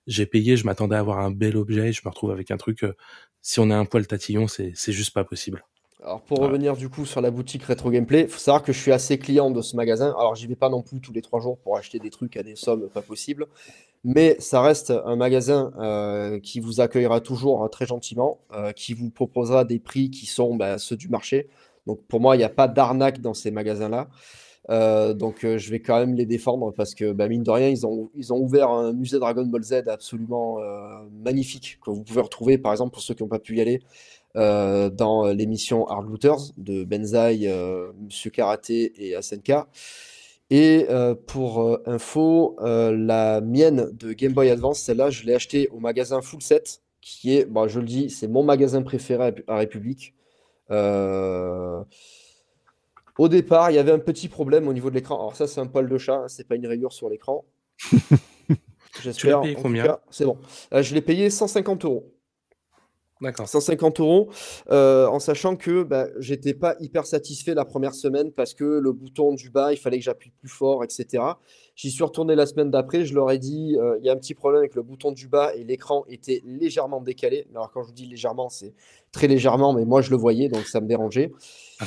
j'ai 0.07 0.25
payé, 0.25 0.57
je 0.57 0.65
m'attendais 0.65 0.95
à 0.95 0.99
avoir 0.99 1.19
un 1.19 1.31
bel 1.31 1.57
objet, 1.57 1.91
je 1.91 2.01
me 2.03 2.09
retrouve 2.09 2.31
avec 2.31 2.51
un 2.51 2.57
truc. 2.57 2.83
Euh, 2.83 2.93
si 3.41 3.59
on 3.59 3.69
a 3.69 3.75
un 3.75 3.85
poil 3.85 4.05
tatillon, 4.07 4.47
c'est, 4.47 4.71
c'est 4.75 4.91
juste 4.91 5.13
pas 5.13 5.23
possible. 5.23 5.63
Alors 6.03 6.21
pour 6.21 6.39
revenir 6.39 6.77
du 6.77 6.89
coup 6.89 7.05
sur 7.05 7.21
la 7.21 7.31
boutique 7.31 7.63
Retro 7.63 7.89
Gameplay, 7.89 8.21
il 8.21 8.27
faut 8.27 8.37
savoir 8.37 8.61
que 8.61 8.71
je 8.71 8.79
suis 8.79 8.91
assez 8.91 9.17
client 9.17 9.49
de 9.49 9.61
ce 9.61 9.75
magasin. 9.75 10.13
Alors 10.17 10.35
j'y 10.35 10.45
vais 10.45 10.55
pas 10.55 10.69
non 10.69 10.83
plus 10.83 11.01
tous 11.01 11.11
les 11.11 11.23
trois 11.23 11.39
jours 11.39 11.57
pour 11.57 11.75
acheter 11.75 11.97
des 11.97 12.11
trucs 12.11 12.37
à 12.37 12.43
des 12.43 12.55
sommes 12.55 12.87
pas 12.89 13.01
possibles, 13.01 13.47
mais 14.03 14.35
ça 14.39 14.61
reste 14.61 14.93
un 15.05 15.15
magasin 15.15 15.71
euh, 15.79 16.39
qui 16.39 16.59
vous 16.59 16.81
accueillera 16.81 17.21
toujours 17.21 17.63
hein, 17.63 17.69
très 17.69 17.85
gentiment, 17.85 18.39
euh, 18.53 18.71
qui 18.71 18.93
vous 18.93 19.09
proposera 19.09 19.65
des 19.65 19.79
prix 19.79 20.09
qui 20.09 20.25
sont 20.25 20.55
bah, 20.55 20.77
ceux 20.77 20.95
du 20.95 21.09
marché. 21.09 21.49
Donc 21.87 22.01
pour 22.07 22.19
moi, 22.19 22.35
il 22.35 22.39
n'y 22.39 22.45
a 22.45 22.49
pas 22.49 22.67
d'arnaque 22.67 23.21
dans 23.21 23.33
ces 23.33 23.51
magasins-là. 23.51 24.09
Euh, 24.69 25.13
donc 25.13 25.45
je 25.45 25.71
vais 25.71 25.79
quand 25.79 25.97
même 25.97 26.13
les 26.15 26.25
défendre 26.25 26.73
parce 26.73 26.93
que 26.93 27.13
bah, 27.13 27.27
mine 27.29 27.43
de 27.43 27.51
rien, 27.51 27.69
ils 27.69 27.85
ont, 27.85 28.09
ils 28.15 28.33
ont 28.33 28.37
ouvert 28.37 28.69
un 28.69 28.93
musée 28.93 29.19
Dragon 29.19 29.45
Ball 29.45 29.63
Z 29.63 29.87
absolument 29.87 30.57
magnifique 31.23 31.79
que 31.83 31.89
vous 31.89 32.03
pouvez 32.03 32.21
retrouver 32.21 32.57
par 32.57 32.73
exemple 32.73 32.93
pour 32.93 33.01
ceux 33.01 33.13
qui 33.13 33.23
n'ont 33.23 33.29
pas 33.29 33.39
pu 33.39 33.57
y 33.57 33.61
aller 33.61 33.81
dans 34.35 35.31
l'émission 35.33 35.87
Hard 35.87 36.07
Looters 36.07 36.53
de 36.57 36.83
Benzaï, 36.83 37.47
euh, 37.47 37.91
Monsieur 37.99 38.29
Karaté 38.29 38.93
et 38.97 39.19
SNK. 39.19 39.53
Et 40.49 40.85
euh, 40.89 41.13
pour 41.13 41.79
info, 41.85 42.55
la 42.61 43.41
mienne 43.41 43.89
de 43.93 44.13
Game 44.13 44.33
Boy 44.33 44.49
Advance, 44.49 44.79
celle-là, 44.79 45.09
je 45.09 45.23
l'ai 45.25 45.33
achetée 45.33 45.67
au 45.69 45.79
magasin 45.79 46.21
Full 46.21 46.41
Set, 46.41 46.81
qui 47.01 47.35
est, 47.35 47.45
bon, 47.45 47.67
je 47.67 47.79
le 47.79 47.85
dis, 47.85 48.09
c'est 48.09 48.27
mon 48.27 48.43
magasin 48.43 48.81
préféré 48.81 49.33
à 49.47 49.57
République. 49.57 50.13
Au 53.17 53.29
départ, 53.29 53.71
il 53.71 53.75
y 53.75 53.79
avait 53.79 53.91
un 53.91 53.99
petit 53.99 54.27
problème 54.27 54.67
au 54.67 54.73
niveau 54.73 54.89
de 54.89 54.95
l'écran. 54.95 55.15
Alors 55.15 55.35
ça, 55.35 55.47
c'est 55.47 55.59
un 55.59 55.65
poil 55.65 55.89
de 55.89 55.97
chat, 55.97 56.15
hein, 56.15 56.27
c'est 56.27 56.47
pas 56.47 56.55
une 56.55 56.67
rayure 56.67 56.93
sur 56.93 57.09
l'écran. 57.09 57.45
J'espère. 59.01 59.13
Tu 59.13 59.27
l'as 59.27 59.39
payé 59.39 59.55
combien 59.55 59.97
C'est 60.09 60.25
bon. 60.25 60.37
je 60.71 60.93
l'ai 60.93 61.01
payé 61.01 61.29
150 61.29 61.85
euros. 61.85 62.13
150 63.21 63.99
euros, 63.99 64.29
euh, 64.69 65.07
en 65.07 65.19
sachant 65.19 65.55
que 65.55 65.83
bah, 65.83 66.07
j'étais 66.19 66.53
pas 66.53 66.75
hyper 66.79 67.05
satisfait 67.05 67.53
la 67.53 67.65
première 67.65 67.93
semaine 67.93 68.31
parce 68.31 68.53
que 68.53 68.63
le 68.63 68.91
bouton 68.91 69.33
du 69.33 69.49
bas, 69.49 69.73
il 69.73 69.77
fallait 69.77 69.97
que 69.97 70.03
j'appuie 70.03 70.31
plus 70.39 70.49
fort, 70.49 70.83
etc. 70.83 71.23
J'y 71.75 71.91
suis 71.91 72.03
retourné 72.03 72.35
la 72.35 72.45
semaine 72.45 72.71
d'après, 72.71 73.05
je 73.05 73.13
leur 73.13 73.29
ai 73.31 73.37
dit, 73.37 73.75
euh, 73.79 73.97
il 73.99 74.05
y 74.05 74.09
a 74.09 74.13
un 74.13 74.17
petit 74.17 74.33
problème 74.33 74.59
avec 74.59 74.75
le 74.75 74.81
bouton 74.81 75.11
du 75.11 75.27
bas 75.27 75.53
et 75.55 75.63
l'écran 75.63 76.05
était 76.07 76.41
légèrement 76.45 77.01
décalé. 77.01 77.47
Alors 77.51 77.71
quand 77.71 77.83
je 77.83 77.87
vous 77.87 77.93
dis 77.93 78.05
légèrement, 78.05 78.49
c'est 78.49 78.73
très 79.11 79.27
légèrement, 79.27 79.73
mais 79.73 79.85
moi 79.85 80.01
je 80.01 80.11
le 80.11 80.17
voyais, 80.17 80.49
donc 80.49 80.67
ça 80.67 80.81
me 80.81 80.87
dérangeait. 80.87 81.31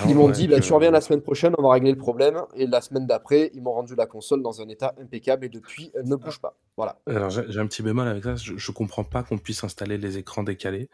ils 0.08 0.14
m'ont 0.14 0.28
dit, 0.28 0.46
bah, 0.46 0.60
tu 0.60 0.72
reviens 0.72 0.90
la 0.90 1.00
semaine 1.00 1.22
prochaine, 1.22 1.54
on 1.58 1.62
va 1.62 1.72
régler 1.72 1.90
le 1.90 1.98
problème. 1.98 2.42
Et 2.54 2.66
la 2.66 2.80
semaine 2.80 3.06
d'après, 3.06 3.50
ils 3.54 3.62
m'ont 3.62 3.72
rendu 3.72 3.94
la 3.96 4.06
console 4.06 4.42
dans 4.42 4.60
un 4.60 4.68
état 4.68 4.94
impeccable 5.00 5.46
et 5.46 5.48
depuis, 5.48 5.90
elle 5.94 6.08
ne 6.08 6.16
bouge 6.16 6.40
pas. 6.40 6.56
Voilà. 6.76 7.00
Alors 7.06 7.30
j'ai 7.30 7.58
un 7.58 7.66
petit 7.66 7.82
bémol 7.82 8.06
avec 8.06 8.22
ça, 8.22 8.36
je, 8.36 8.56
je 8.56 8.72
comprends 8.72 9.04
pas 9.04 9.22
qu'on 9.22 9.38
puisse 9.38 9.64
installer 9.64 9.98
les 9.98 10.18
écrans 10.18 10.42
décalés 10.42 10.88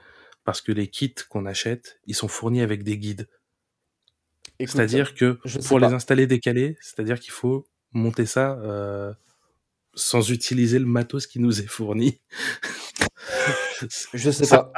parce 0.46 0.62
que 0.62 0.72
les 0.72 0.86
kits 0.86 1.14
qu'on 1.28 1.44
achète, 1.44 2.00
ils 2.06 2.14
sont 2.14 2.28
fournis 2.28 2.62
avec 2.62 2.84
des 2.84 2.96
guides. 2.96 3.28
C'est-à-dire 4.60 5.14
que 5.14 5.38
pour 5.66 5.78
les 5.78 5.88
installer 5.88 6.26
décalés, 6.26 6.78
c'est-à-dire 6.80 7.20
qu'il 7.20 7.32
faut 7.32 7.66
monter 7.92 8.24
ça 8.24 8.58
euh, 8.62 9.12
sans 9.94 10.30
utiliser 10.30 10.78
le 10.78 10.86
matos 10.86 11.26
qui 11.26 11.40
nous 11.40 11.60
est 11.60 11.66
fourni. 11.66 12.20
je 14.14 14.30
sais 14.30 14.46
pas. 14.50 14.72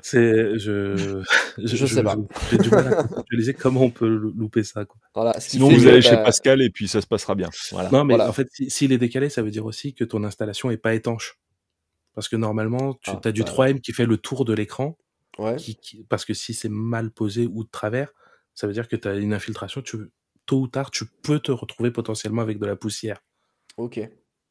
C'est 0.00 0.58
je 0.58 1.22
je, 1.58 1.86
sais 1.86 2.02
pas. 2.02 2.16
J'ai 2.50 2.58
du 2.58 2.70
mal 2.70 2.88
à 2.88 3.02
visualiser 3.02 3.54
comment 3.54 3.82
on 3.82 3.90
peut 3.90 4.08
louper 4.08 4.64
ça. 4.64 4.86
Quoi. 4.86 4.96
Voilà, 5.14 5.38
Sinon 5.38 5.68
vous 5.68 5.86
allez 5.86 6.02
chez 6.02 6.16
Pascal 6.16 6.62
et 6.62 6.70
puis 6.70 6.88
ça 6.88 7.02
se 7.02 7.06
passera 7.06 7.34
bien. 7.34 7.50
Voilà. 7.70 7.90
Non 7.90 8.04
mais 8.04 8.18
en 8.18 8.32
fait 8.32 8.48
s'il 8.50 8.92
est 8.92 8.98
décalé, 8.98 9.28
ça 9.28 9.42
veut 9.42 9.50
dire 9.50 9.66
aussi 9.66 9.94
que 9.94 10.04
ton 10.04 10.24
installation 10.24 10.70
est 10.70 10.78
pas 10.78 10.94
étanche. 10.94 11.38
Parce 12.14 12.28
que 12.28 12.36
normalement, 12.36 12.94
tu 12.94 13.10
ah, 13.10 13.20
as 13.24 13.32
du 13.32 13.42
3M 13.42 13.74
bah 13.74 13.78
qui 13.80 13.92
fait 13.92 14.06
le 14.06 14.18
tour 14.18 14.44
de 14.44 14.52
l'écran. 14.52 14.98
Ouais. 15.38 15.56
Qui, 15.56 16.04
parce 16.08 16.24
que 16.24 16.34
si 16.34 16.54
c'est 16.54 16.68
mal 16.68 17.10
posé 17.10 17.46
ou 17.46 17.64
de 17.64 17.70
travers, 17.70 18.12
ça 18.54 18.66
veut 18.66 18.72
dire 18.72 18.88
que 18.88 18.96
tu 18.96 19.08
as 19.08 19.14
une 19.14 19.32
infiltration. 19.32 19.82
Tu, 19.82 19.96
tôt 20.46 20.60
ou 20.60 20.68
tard, 20.68 20.90
tu 20.90 21.06
peux 21.06 21.38
te 21.38 21.52
retrouver 21.52 21.90
potentiellement 21.90 22.42
avec 22.42 22.58
de 22.58 22.66
la 22.66 22.76
poussière. 22.76 23.22
Ok. 23.76 24.00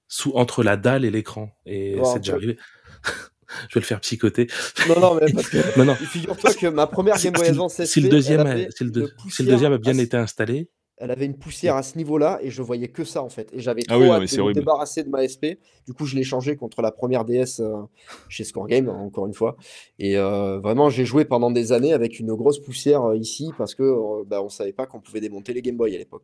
Sous, 0.08 0.32
entre 0.34 0.64
la 0.64 0.78
dalle 0.78 1.06
et 1.06 1.12
l'écran. 1.12 1.52
Et 1.66 2.00
c'est 2.04 2.20
déjà 2.20 2.34
arrivé. 2.34 2.58
je 3.70 3.76
vais 3.76 3.82
le 3.82 3.86
faire 3.86 4.02
psychoter. 4.02 4.48
Non, 4.88 5.00
non, 5.00 5.16
mais 5.16 5.32
parce 5.32 5.50
que 5.50 5.58
non, 5.78 5.86
non. 5.86 5.96
figure-toi 5.96 6.54
que 6.54 6.68
ma 6.68 6.88
première 6.88 7.18
Game 7.18 7.34
Boy 7.34 7.48
Advance 7.48 7.76
SP, 7.80 7.86
si 7.86 8.02
le 8.02 8.10
deuxième, 8.10 8.70
si 8.72 8.84
le, 8.84 9.14
si 9.30 9.44
le 9.44 9.52
deuxième 9.52 9.74
a 9.74 9.78
bien 9.78 9.98
été 9.98 10.18
installé, 10.18 10.70
elle 11.02 11.10
avait 11.10 11.26
une 11.26 11.36
poussière 11.36 11.76
à 11.76 11.84
ce 11.84 11.98
niveau-là 11.98 12.40
et 12.44 12.52
je 12.52 12.62
voyais 12.62 12.88
que 12.88 13.04
ça 13.04 13.24
en 13.24 13.30
fait. 13.30 13.50
Et 13.54 13.60
j'avais 13.60 13.82
ah 13.88 13.94
trop 13.96 14.04
hâte 14.04 14.22
de 14.22 14.42
me 14.44 14.54
débarrasser 14.54 15.04
de 15.04 15.10
ma 15.10 15.28
SP. 15.28 15.58
Du 15.88 15.94
coup, 15.94 16.06
je 16.06 16.16
l'ai 16.16 16.24
changé 16.24 16.56
contre 16.56 16.82
la 16.84 16.92
première 16.92 17.26
DS 17.26 17.60
euh, 17.60 17.82
chez 18.30 18.44
Score 18.44 18.68
Game, 18.68 18.88
encore 18.88 19.26
une 19.26 19.34
fois. 19.34 19.58
Et 19.98 20.18
euh, 20.18 20.60
vraiment, 20.60 20.90
j'ai 20.90 21.06
joué 21.06 21.26
pendant 21.26 21.50
des 21.50 21.72
années 21.72 21.94
avec 21.94 22.20
une 22.20 22.34
grosse 22.36 22.60
poussière 22.60 23.04
euh, 23.04 23.18
ici 23.18 23.52
parce 23.58 23.74
que 23.74 24.24
bah, 24.26 24.44
on 24.44 24.50
savait 24.50 24.74
pas 24.74 24.86
qu'on 24.86 25.00
pouvait 25.00 25.22
démonter 25.22 25.54
les 25.54 25.64
Game 25.64 25.76
Boy 25.76 25.96
à 25.96 25.98
l'époque. 25.98 26.24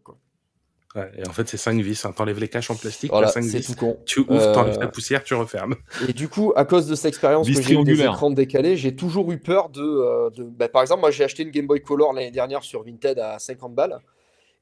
Ouais, 0.95 1.11
et 1.17 1.27
en 1.27 1.33
fait, 1.33 1.47
c'est 1.47 1.57
5 1.57 1.81
vis. 1.81 2.05
Hein. 2.05 2.13
T'enlèves 2.15 2.39
les 2.39 2.47
caches 2.47 2.69
en 2.69 2.75
plastique, 2.75 3.09
voilà, 3.09 3.27
5 3.29 3.43
vis. 3.43 3.65
Tout 3.65 3.75
con. 3.75 3.97
Tu 4.05 4.19
ouvres, 4.19 4.51
t'enlèves 4.51 4.79
la 4.79 4.87
poussière, 4.87 5.23
tu 5.23 5.33
refermes. 5.33 5.75
Et 6.07 6.13
du 6.13 6.29
coup, 6.29 6.53
à 6.55 6.65
cause 6.65 6.87
de 6.87 6.93
cette 6.93 7.07
expérience 7.07 7.49
que 7.49 7.61
j'ai 7.61 7.73
eu 7.73 7.83
des 7.83 8.01
écrans 8.01 8.29
décalés, 8.29 8.77
j'ai 8.77 8.95
toujours 8.95 9.31
eu 9.31 9.39
peur 9.39 9.69
de. 9.69 10.29
de... 10.35 10.43
Bah, 10.43 10.69
par 10.69 10.83
exemple, 10.83 11.01
moi, 11.01 11.09
j'ai 11.09 11.23
acheté 11.23 11.41
une 11.41 11.51
Game 11.51 11.65
Boy 11.65 11.81
Color 11.81 12.13
l'année 12.13 12.31
dernière 12.31 12.63
sur 12.63 12.83
Vinted 12.83 13.17
à 13.17 13.39
50 13.39 13.73
balles. 13.73 13.99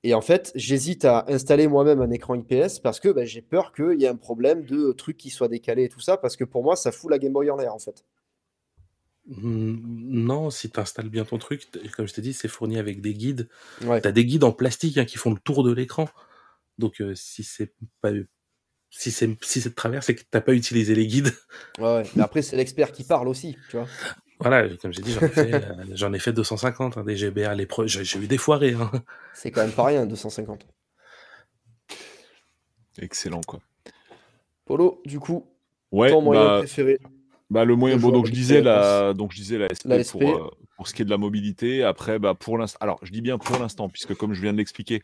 Et 0.05 0.13
en 0.13 0.21
fait, 0.21 0.51
j'hésite 0.53 1.03
à 1.03 1.25
installer 1.29 1.67
moi-même 1.67 1.99
un 1.99 2.11
écran 2.11 2.35
IPS 2.35 2.79
parce 2.83 2.99
que 2.99 3.09
bah, 3.09 3.25
j'ai 3.25 3.41
peur 3.41 3.73
qu'il 3.73 3.99
y 3.99 4.05
ait 4.05 4.07
un 4.07 4.15
problème 4.15 4.63
de 4.63 4.91
trucs 4.91 5.17
qui 5.17 5.31
soient 5.31 5.47
décalés 5.47 5.85
et 5.85 5.89
tout 5.89 5.99
ça, 5.99 6.15
parce 6.15 6.37
que 6.37 6.43
pour 6.43 6.63
moi, 6.63 6.75
ça 6.75 6.91
fout 6.91 7.09
la 7.09 7.17
Game 7.17 7.33
Boy 7.33 7.49
en 7.49 7.57
l'air 7.57 7.73
en 7.73 7.79
fait. 7.79 8.05
Mmh, 9.25 9.77
non, 9.81 10.51
si 10.51 10.69
tu 10.69 10.79
installes 10.79 11.09
bien 11.09 11.25
ton 11.25 11.39
truc, 11.39 11.67
comme 11.97 12.07
je 12.07 12.13
t'ai 12.13 12.21
dit, 12.21 12.33
c'est 12.33 12.47
fourni 12.47 12.77
avec 12.77 13.01
des 13.01 13.15
guides. 13.15 13.49
Tu 13.79 13.87
as 13.87 14.11
des 14.11 14.25
guides 14.25 14.43
en 14.43 14.51
plastique 14.51 14.99
hein, 14.99 15.05
qui 15.05 15.17
font 15.17 15.33
le 15.33 15.39
tour 15.39 15.63
de 15.63 15.73
l'écran. 15.73 16.07
Donc 16.77 17.01
euh, 17.01 17.15
si 17.15 17.43
c'est 17.43 17.73
pas 17.99 18.11
si 18.91 19.09
c'est 19.09 19.35
si 19.43 19.59
de 19.59 19.69
travers, 19.69 20.03
c'est 20.03 20.13
que 20.13 20.21
tu 20.21 20.27
n'as 20.35 20.41
pas 20.41 20.53
utilisé 20.53 20.93
les 20.93 21.07
guides. 21.07 21.33
Ouais, 21.79 22.03
mais 22.15 22.21
après 22.21 22.43
c'est 22.43 22.57
l'expert 22.57 22.91
qui 22.91 23.05
parle 23.05 23.27
aussi, 23.27 23.57
tu 23.71 23.77
vois. 23.77 23.87
Voilà, 24.39 24.67
comme 24.77 24.91
j'ai 24.91 25.01
dit, 25.01 25.13
j'en 25.13 25.25
ai, 25.25 25.29
fait, 25.29 25.53
euh, 25.53 26.13
ai 26.13 26.19
fait 26.19 26.33
250 26.33 26.97
hein, 26.97 27.03
des 27.03 27.15
GBA. 27.15 27.55
Les 27.55 27.67
J'ai 27.85 28.19
eu 28.19 28.27
des 28.27 28.37
foirés. 28.37 28.73
Hein. 28.73 28.91
C'est 29.33 29.51
quand 29.51 29.61
même 29.61 29.71
pas 29.71 29.85
rien, 29.85 30.05
250. 30.05 30.65
Excellent, 32.99 33.41
quoi. 33.41 33.59
Polo, 34.65 35.01
du 35.05 35.19
coup, 35.19 35.45
ouais, 35.91 36.09
ton 36.09 36.21
moyen 36.21 36.43
bah, 36.43 36.57
préféré 36.59 36.99
bah, 37.49 37.65
le 37.65 37.75
moyen, 37.75 37.97
bon, 37.97 38.09
donc 38.09 38.25
je 38.25 38.31
disais 38.31 38.61
la, 38.61 39.13
donc 39.13 39.31
je 39.31 39.37
disais 39.37 39.57
la 39.57 39.67
SP, 39.69 40.09
Pour, 40.11 40.23
euh, 40.23 40.49
pour, 40.75 40.87
ce 40.87 40.93
qui 40.93 41.01
est 41.01 41.05
de 41.05 41.09
la 41.09 41.17
mobilité. 41.17 41.83
Après, 41.83 42.19
bah, 42.19 42.33
pour 42.33 42.57
l'instant, 42.57 42.77
alors 42.81 42.99
je 43.01 43.11
dis 43.11 43.21
bien 43.21 43.37
pour 43.37 43.57
l'instant, 43.57 43.89
puisque 43.89 44.15
comme 44.15 44.33
je 44.33 44.41
viens 44.41 44.53
de 44.53 44.57
l'expliquer, 44.57 45.01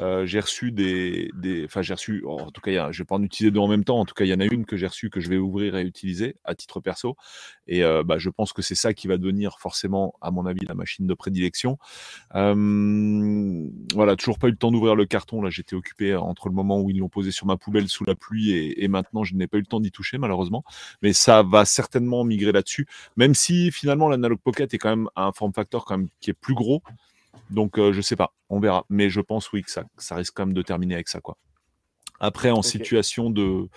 euh, 0.00 0.26
j'ai 0.26 0.40
reçu 0.40 0.72
des, 0.72 1.30
des, 1.34 1.64
enfin 1.64 1.82
j'ai 1.82 1.94
reçu, 1.94 2.24
en 2.26 2.50
tout 2.50 2.60
cas, 2.60 2.92
je 2.92 2.98
vais 2.98 3.04
pas 3.04 3.16
en 3.16 3.22
utiliser 3.22 3.50
deux 3.50 3.60
en 3.60 3.68
même 3.68 3.84
temps. 3.84 3.98
En 4.00 4.04
tout 4.04 4.14
cas, 4.14 4.24
il 4.24 4.28
y 4.28 4.34
en 4.34 4.40
a 4.40 4.44
une 4.44 4.64
que 4.64 4.76
j'ai 4.76 4.86
reçue 4.86 5.10
que 5.10 5.20
je 5.20 5.28
vais 5.28 5.38
ouvrir 5.38 5.76
et 5.76 5.82
utiliser 5.82 6.36
à 6.44 6.54
titre 6.54 6.80
perso. 6.80 7.16
Et 7.66 7.84
euh, 7.84 8.02
bah, 8.02 8.18
je 8.18 8.30
pense 8.30 8.52
que 8.52 8.62
c'est 8.62 8.74
ça 8.74 8.94
qui 8.94 9.06
va 9.06 9.16
devenir 9.16 9.58
forcément, 9.60 10.14
à 10.20 10.30
mon 10.30 10.46
avis, 10.46 10.64
la 10.66 10.74
machine 10.74 11.06
de 11.06 11.14
prédilection. 11.14 11.78
voilà, 12.32 14.16
toujours 14.16 14.38
pas 14.38 14.48
eu 14.48 14.50
le 14.52 14.56
temps 14.56 14.72
d'ouvrir 14.72 14.94
le 14.94 15.06
carton. 15.06 15.42
Là, 15.42 15.50
j'étais 15.50 15.76
occupé 15.76 16.14
entre 16.16 16.48
le 16.48 16.54
moment 16.54 16.80
où 16.80 16.90
ils 16.90 16.98
l'ont 16.98 17.08
posé 17.08 17.30
sur 17.30 17.46
ma 17.46 17.56
poubelle 17.56 17.88
sous 17.88 18.04
la 18.04 18.14
pluie 18.14 18.50
et, 18.50 18.84
et 18.84 18.88
maintenant, 18.88 19.24
je 19.24 19.34
n'ai 19.34 19.46
pas 19.46 19.58
eu 19.58 19.60
le 19.60 19.66
temps 19.66 19.80
d'y 19.80 19.90
toucher 19.90 20.18
malheureusement. 20.18 20.64
Mais 21.02 21.12
ça 21.12 21.42
va 21.42 21.64
certainement 21.64 22.24
migrer 22.24 22.52
là-dessus, 22.52 22.86
même 23.16 23.34
si 23.34 23.70
finalement 23.70 24.08
l'Analog 24.08 24.38
Pocket 24.38 24.72
est 24.74 24.78
quand 24.78 24.90
même 24.90 25.08
un 25.16 25.32
form 25.32 25.52
factor 25.52 25.84
quand 25.84 25.98
même 25.98 26.08
qui 26.20 26.30
est 26.30 26.34
plus 26.34 26.54
gros. 26.54 26.82
Donc 27.50 27.78
euh, 27.78 27.92
je 27.92 28.00
sais 28.00 28.16
pas, 28.16 28.34
on 28.48 28.60
verra. 28.60 28.84
Mais 28.88 29.10
je 29.10 29.20
pense 29.20 29.52
oui 29.52 29.62
que 29.62 29.70
ça, 29.70 29.84
ça 29.98 30.14
risque 30.16 30.34
quand 30.34 30.46
même 30.46 30.54
de 30.54 30.62
terminer 30.62 30.94
avec 30.94 31.08
ça 31.08 31.20
quoi. 31.20 31.36
Après 32.20 32.50
en 32.50 32.62
situation 32.62 33.30
de, 33.30 33.68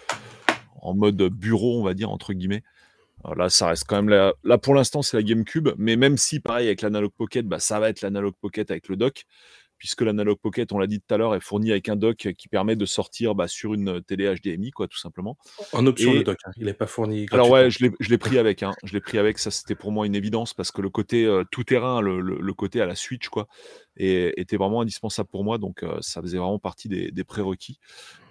en 0.82 0.94
mode 0.94 1.22
bureau 1.24 1.80
on 1.80 1.84
va 1.84 1.94
dire 1.94 2.10
entre 2.10 2.34
guillemets. 2.34 2.64
Là, 3.36 3.50
ça 3.50 3.68
reste 3.68 3.86
quand 3.88 3.96
même 3.96 4.10
là. 4.10 4.34
Là, 4.44 4.60
pour 4.60 4.76
l'instant, 4.76 5.02
c'est 5.02 5.18
la 5.18 5.24
GameCube. 5.24 5.70
Mais 5.78 5.96
même 5.96 6.16
si, 6.16 6.40
pareil, 6.40 6.68
avec 6.68 6.84
l'Analog 6.84 7.12
Pocket, 7.12 7.44
bah, 7.48 7.58
ça 7.58 7.80
va 7.80 7.90
être 7.90 8.02
l'Analog 8.02 8.36
Pocket 8.40 8.70
avec 8.70 8.88
le 8.88 8.98
dock 8.98 9.26
puisque 9.78 10.02
l'Analog 10.02 10.38
Pocket, 10.40 10.72
on 10.72 10.78
l'a 10.78 10.88
dit 10.88 11.00
tout 11.00 11.14
à 11.14 11.18
l'heure, 11.18 11.36
est 11.36 11.40
fourni 11.40 11.72
avec 11.72 11.90
un 11.90 11.96
dock 11.96 12.30
qui 12.38 12.48
permet 12.48 12.76
de 12.76 12.86
sortir 12.86 13.36
bah, 13.36 13.48
sur 13.48 13.74
une 13.74 14.02
télé 14.02 14.34
HDMI, 14.34 14.72
quoi, 14.72 14.88
tout 14.88 14.98
simplement. 14.98 15.38
En 15.74 15.86
option, 15.86 16.14
le 16.14 16.24
dock, 16.24 16.38
hein. 16.46 16.52
il 16.58 16.66
n'est 16.66 16.74
pas 16.74 16.88
fourni. 16.88 17.26
Alors 17.32 17.50
ouais, 17.50 17.70
je 17.70 17.80
l'ai 17.82 18.18
pris 18.18 18.38
avec, 18.38 18.64
hein. 18.64 18.74
je 18.84 18.94
l'ai 18.94 19.02
pris 19.02 19.18
avec, 19.18 19.38
ça 19.40 19.52
c'était 19.52 19.76
pour 19.76 19.92
moi 19.92 20.06
une 20.06 20.16
évidence, 20.16 20.54
parce 20.54 20.72
que 20.72 20.82
le 20.82 20.90
côté 20.90 21.26
euh, 21.26 21.44
tout 21.52 21.64
terrain, 21.64 22.02
le, 22.02 22.54
côté 22.54 22.82
à 22.82 22.86
la 22.86 22.96
Switch, 22.96 23.28
quoi, 23.30 23.48
était 23.98 24.58
vraiment 24.58 24.82
indispensable 24.82 25.30
pour 25.30 25.44
moi, 25.44 25.58
donc 25.58 25.84
euh, 25.84 25.98
ça 26.02 26.22
faisait 26.22 26.38
vraiment 26.38 26.60
partie 26.60 26.88
des, 26.88 27.12
des 27.12 27.24
prérequis. 27.24 27.80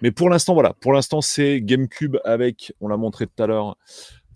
Mais 0.01 0.11
pour 0.11 0.29
l'instant, 0.29 0.53
voilà, 0.53 0.73
pour 0.73 0.93
l'instant 0.93 1.21
c'est 1.21 1.61
GameCube 1.61 2.17
avec, 2.23 2.73
on 2.81 2.87
l'a 2.87 2.97
montré 2.97 3.27
tout 3.27 3.43
à 3.43 3.47
l'heure, 3.47 3.77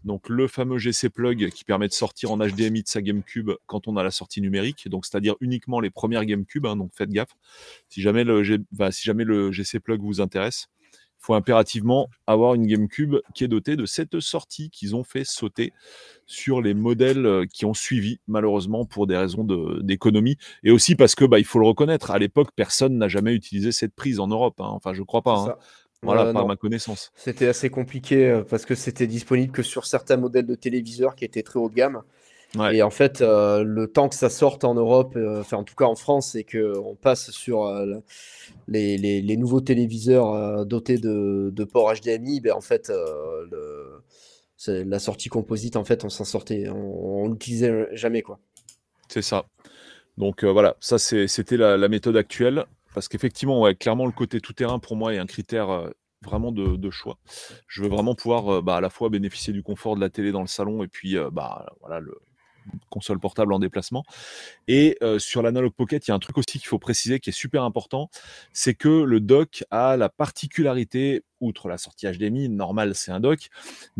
donc 0.03 0.29
le 0.29 0.47
fameux 0.47 0.77
GC 0.77 1.09
Plug 1.09 1.49
qui 1.49 1.63
permet 1.63 1.87
de 1.87 1.93
sortir 1.93 2.31
en 2.31 2.37
HDMI 2.37 2.83
de 2.83 2.87
sa 2.87 3.01
GameCube 3.01 3.51
quand 3.65 3.87
on 3.87 3.97
a 3.97 4.03
la 4.03 4.11
sortie 4.11 4.41
numérique, 4.41 4.87
donc 4.87 5.05
c'est-à-dire 5.05 5.35
uniquement 5.41 5.79
les 5.79 5.89
premières 5.89 6.25
GameCube, 6.25 6.65
hein, 6.65 6.75
donc 6.75 6.91
faites 6.93 7.09
gaffe. 7.09 7.35
Si 7.89 8.01
jamais, 8.01 8.23
le 8.23 8.43
si 8.91 9.03
jamais 9.03 9.23
le 9.23 9.51
GC 9.51 9.79
Plug 9.79 10.01
vous 10.01 10.21
intéresse, 10.21 10.67
il 11.19 11.25
faut 11.25 11.33
impérativement 11.33 12.09
avoir 12.27 12.53
une 12.53 12.65
GameCube 12.65 13.17
qui 13.35 13.43
est 13.43 13.49
dotée 13.49 13.75
de 13.75 13.85
cette 13.85 14.21
sortie 14.21 14.69
qu'ils 14.69 14.95
ont 14.95 15.03
fait 15.03 15.25
sauter 15.25 15.73
sur 16.25 16.61
les 16.61 16.73
modèles 16.73 17.25
euh, 17.25 17.45
qui 17.45 17.65
ont 17.65 17.73
suivi, 17.73 18.19
malheureusement, 18.27 18.85
pour 18.85 19.05
des 19.05 19.17
raisons 19.17 19.43
d'économie. 19.81 20.37
et 20.63 20.71
aussi 20.71 20.95
parce 20.95 21.15
que, 21.15 21.25
bah, 21.25 21.37
il 21.37 21.43
faut 21.43 21.59
le 21.59 21.67
reconnaître, 21.67 22.11
à 22.11 22.19
l'époque, 22.19 22.51
personne 22.55 22.97
n'a 22.97 23.09
jamais 23.09 23.33
utilisé 23.33 23.73
cette 23.73 23.93
prise 23.93 24.21
en 24.21 24.27
Europe. 24.27 24.61
Hein. 24.61 24.69
Enfin, 24.69 24.93
je 24.93 25.03
crois 25.03 25.21
pas. 25.21 25.35
Hein. 25.39 25.55
Voilà, 26.01 26.31
par 26.31 26.47
ma 26.47 26.55
connaissance. 26.55 27.11
C'était 27.15 27.47
assez 27.47 27.69
compliqué 27.69 28.29
euh, 28.29 28.43
parce 28.43 28.65
que 28.65 28.73
c'était 28.75 29.07
disponible 29.07 29.51
que 29.51 29.63
sur 29.63 29.85
certains 29.85 30.17
modèles 30.17 30.45
de 30.45 30.55
téléviseurs 30.55 31.15
qui 31.15 31.25
étaient 31.25 31.43
très 31.43 31.59
haut 31.59 31.69
de 31.69 31.75
gamme. 31.75 32.01
Et 32.71 32.81
en 32.81 32.89
fait, 32.89 33.21
euh, 33.21 33.63
le 33.63 33.85
temps 33.85 34.09
que 34.09 34.15
ça 34.15 34.31
sorte 34.31 34.63
en 34.63 34.73
Europe, 34.73 35.13
euh, 35.15 35.41
enfin 35.41 35.57
en 35.57 35.63
tout 35.63 35.75
cas 35.75 35.85
en 35.85 35.93
France, 35.93 36.33
et 36.33 36.43
qu'on 36.43 36.95
passe 36.99 37.29
sur 37.29 37.71
les, 38.67 38.97
les, 38.97 39.37
nouveaux 39.37 39.61
téléviseurs 39.61 40.65
dotés 40.65 40.97
de, 40.97 41.51
de 41.53 41.63
port 41.63 41.93
HDMI, 41.93 42.41
ben 42.41 42.53
en 42.53 42.61
fait, 42.61 42.89
le, 43.51 44.01
la 44.67 44.97
sortie 44.97 45.29
composite, 45.29 45.75
en 45.75 45.83
fait, 45.83 46.03
on 46.03 46.09
s'en 46.09 46.23
sortait, 46.23 46.69
on, 46.69 47.23
on 47.23 47.27
l'utilisait 47.27 47.87
jamais 47.91 48.23
quoi. 48.23 48.39
C'est 49.09 49.21
ça. 49.21 49.45
Donc 50.17 50.43
voilà, 50.43 50.75
ça 50.79 50.97
c'était 50.97 51.55
la, 51.55 51.77
la, 51.77 51.87
méthode 51.87 52.17
actuelle. 52.17 52.65
Parce 52.93 53.07
qu'effectivement, 53.07 53.71
clairement, 53.73 54.05
le 54.05 54.11
côté 54.11 54.41
tout-terrain, 54.41 54.79
pour 54.79 54.95
moi, 54.95 55.13
est 55.13 55.17
un 55.17 55.25
critère 55.25 55.69
euh, 55.69 55.89
vraiment 56.21 56.51
de, 56.51 56.89
choix. 56.89 57.17
Je 57.67 57.81
veux 57.81 57.89
vraiment 57.89 58.15
pouvoir 58.15 58.55
euh, 58.55 58.61
bah, 58.61 58.77
à 58.77 58.81
la 58.81 58.89
fois 58.89 59.09
bénéficier 59.09 59.53
du 59.53 59.63
confort 59.63 59.95
de 59.95 60.01
la 60.01 60.09
télé 60.09 60.31
dans 60.31 60.41
le 60.41 60.47
salon 60.47 60.83
et 60.83 60.87
puis 60.87 61.17
euh, 61.17 61.29
bah, 61.31 61.67
voilà, 61.81 61.99
le, 61.99 62.17
console 62.89 63.19
portable 63.19 63.53
en 63.53 63.59
déplacement. 63.59 64.03
Et 64.67 64.99
sur 65.17 65.41
l'Analog 65.41 65.73
Pocket, 65.73 66.05
il 66.05 66.11
y 66.11 66.11
a 66.11 66.15
un 66.15 66.19
truc 66.19 66.37
aussi 66.37 66.59
qu'il 66.59 66.67
faut 66.67 66.77
préciser 66.77 67.19
qui 67.19 67.31
est 67.31 67.33
super 67.33 67.63
important, 67.63 68.11
c'est 68.53 68.75
que 68.75 68.89
le 68.89 69.19
dock 69.19 69.63
a 69.71 69.97
la 69.97 70.07
particularité 70.07 71.23
outre 71.41 71.67
la 71.67 71.77
sortie 71.77 72.07
HDMI, 72.07 72.49
normal, 72.49 72.95
c'est 72.95 73.11
un 73.11 73.19
dock, 73.19 73.49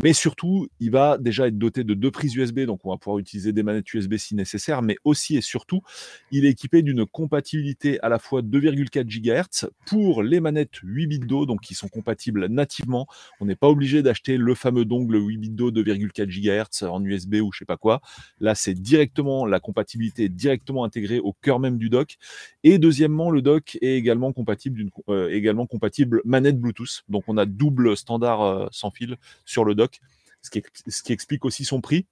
mais 0.02 0.12
surtout, 0.12 0.68
il 0.80 0.90
va 0.90 1.18
déjà 1.18 1.48
être 1.48 1.58
doté 1.58 1.84
de 1.84 1.94
deux 1.94 2.10
prises 2.10 2.34
USB, 2.34 2.60
donc 2.60 2.80
on 2.84 2.90
va 2.90 2.96
pouvoir 2.96 3.18
utiliser 3.18 3.52
des 3.52 3.62
manettes 3.62 3.92
USB 3.92 4.16
si 4.16 4.34
nécessaire, 4.34 4.82
mais 4.82 4.96
aussi 5.04 5.36
et 5.36 5.40
surtout, 5.40 5.82
il 6.30 6.44
est 6.44 6.50
équipé 6.50 6.82
d'une 6.82 7.06
compatibilité 7.06 8.00
à 8.00 8.08
la 8.08 8.18
fois 8.18 8.42
2,4 8.42 9.04
GHz 9.04 9.70
pour 9.86 10.22
les 10.22 10.40
manettes 10.40 10.76
8 10.82 11.06
bits 11.06 11.18
d'eau, 11.20 11.46
donc 11.46 11.60
qui 11.60 11.74
sont 11.74 11.88
compatibles 11.88 12.46
nativement. 12.46 13.06
On 13.40 13.46
n'est 13.46 13.56
pas 13.56 13.68
obligé 13.68 14.02
d'acheter 14.02 14.36
le 14.36 14.54
fameux 14.54 14.84
dongle 14.84 15.16
8 15.16 15.38
bits 15.38 15.50
d'eau 15.50 15.70
2,4 15.70 16.26
GHz 16.26 16.84
en 16.88 17.04
USB 17.04 17.36
ou 17.36 17.52
je 17.52 17.58
sais 17.60 17.64
pas 17.64 17.76
quoi. 17.76 18.00
Là, 18.40 18.54
c'est 18.54 18.74
directement, 18.74 19.46
la 19.46 19.60
compatibilité 19.60 20.28
directement 20.28 20.84
intégrée 20.84 21.18
au 21.18 21.32
cœur 21.32 21.58
même 21.58 21.78
du 21.78 21.88
dock. 21.90 22.16
Et 22.64 22.78
deuxièmement, 22.78 23.30
le 23.30 23.42
dock 23.42 23.78
est 23.80 23.94
également 23.94 24.32
compatible, 24.32 24.84
euh, 25.08 25.30
également 25.30 25.66
compatible 25.66 26.20
manette 26.24 26.58
Bluetooth, 26.58 27.04
donc 27.08 27.28
on 27.30 27.36
a 27.36 27.46
double 27.46 27.96
standard 27.96 28.42
euh, 28.42 28.66
sans 28.70 28.90
fil 28.90 29.16
sur 29.44 29.64
le 29.64 29.74
dock, 29.74 30.00
ce 30.42 30.50
qui, 30.50 31.12
explique 31.12 31.44
aussi 31.44 31.64
son 31.64 31.80
prix. 31.80 32.06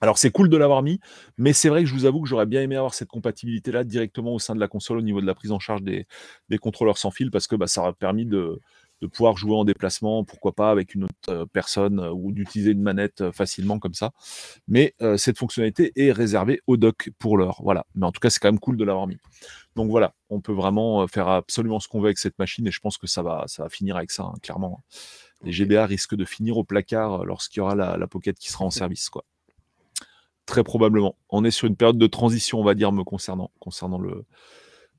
Alors 0.00 0.18
c'est 0.18 0.30
cool 0.30 0.48
de 0.48 0.56
l'avoir 0.56 0.82
mis, 0.82 1.00
mais 1.38 1.52
c'est 1.52 1.68
vrai 1.68 1.82
que 1.82 1.88
je 1.88 1.94
vous 1.94 2.04
avoue 2.04 2.20
que 2.20 2.28
j'aurais 2.28 2.46
bien 2.46 2.60
aimé 2.60 2.76
avoir 2.76 2.94
cette 2.94 3.08
compatibilité-là 3.08 3.84
directement 3.84 4.34
au 4.34 4.38
sein 4.38 4.54
de 4.54 4.60
la 4.60 4.68
console 4.68 4.98
au 4.98 5.02
niveau 5.02 5.20
de 5.20 5.26
la 5.26 5.34
prise 5.34 5.52
en 5.52 5.58
charge 5.58 5.82
des, 5.82 6.06
contrôleurs 6.60 6.98
sans 6.98 7.10
fil, 7.10 7.30
parce 7.30 7.46
que 7.46 7.56
bah, 7.56 7.66
ça 7.66 7.80
aurait 7.80 7.92
permis 7.92 8.26
de, 8.26 8.60
pouvoir 9.06 9.36
jouer 9.36 9.56
en 9.56 9.64
déplacement, 9.64 10.24
pourquoi 10.24 10.52
pas 10.52 10.70
avec 10.70 10.94
une 10.94 11.04
autre 11.04 11.14
euh, 11.28 11.46
personne, 11.52 12.00
euh, 12.00 12.10
ou 12.10 12.32
d'utiliser 12.32 12.72
une 12.72 12.82
manette 12.82 13.20
euh, 13.20 13.32
facilement 13.32 13.78
comme 13.78 13.94
ça. 13.94 14.12
Mais 14.68 14.94
cette 15.16 15.38
fonctionnalité 15.38 15.92
est 15.96 16.12
réservée 16.12 16.60
au 16.66 16.76
dock 16.76 17.10
pour 17.18 17.36
l'heure. 17.36 17.60
Voilà. 17.62 17.86
Mais 17.94 18.06
en 18.06 18.12
tout 18.12 18.20
cas, 18.20 18.30
c'est 18.30 18.38
quand 18.40 18.48
même 18.48 18.58
cool 18.58 18.76
de 18.76 18.84
l'avoir 18.84 19.06
mis. 19.06 19.18
Donc 19.76 19.90
voilà, 19.90 20.14
on 20.30 20.40
peut 20.40 20.52
vraiment 20.52 21.06
faire 21.08 21.28
absolument 21.28 21.80
ce 21.80 21.88
qu'on 21.88 22.00
veut 22.00 22.06
avec 22.06 22.18
cette 22.18 22.38
machine, 22.38 22.66
et 22.66 22.70
je 22.70 22.80
pense 22.80 22.98
que 22.98 23.06
ça 23.06 23.22
va, 23.22 23.44
ça 23.46 23.64
va 23.64 23.68
finir 23.68 23.96
avec 23.96 24.10
ça, 24.10 24.24
hein, 24.24 24.34
clairement. 24.42 24.82
Les 25.42 25.52
GBA 25.52 25.86
risquent 25.86 26.14
de 26.14 26.24
finir 26.24 26.56
au 26.56 26.64
placard 26.64 27.24
lorsqu'il 27.24 27.58
y 27.58 27.60
aura 27.60 27.74
la, 27.74 27.96
la 27.96 28.06
Pocket 28.06 28.38
qui 28.38 28.50
sera 28.50 28.64
en 28.64 28.70
service. 28.70 29.10
Quoi. 29.10 29.24
Très 30.46 30.62
probablement. 30.62 31.16
On 31.28 31.44
est 31.44 31.50
sur 31.50 31.66
une 31.66 31.76
période 31.76 31.98
de 31.98 32.06
transition, 32.06 32.60
on 32.60 32.64
va 32.64 32.74
dire, 32.74 32.92
me 32.92 33.02
concernant, 33.02 33.50
concernant 33.58 33.98
le, 33.98 34.24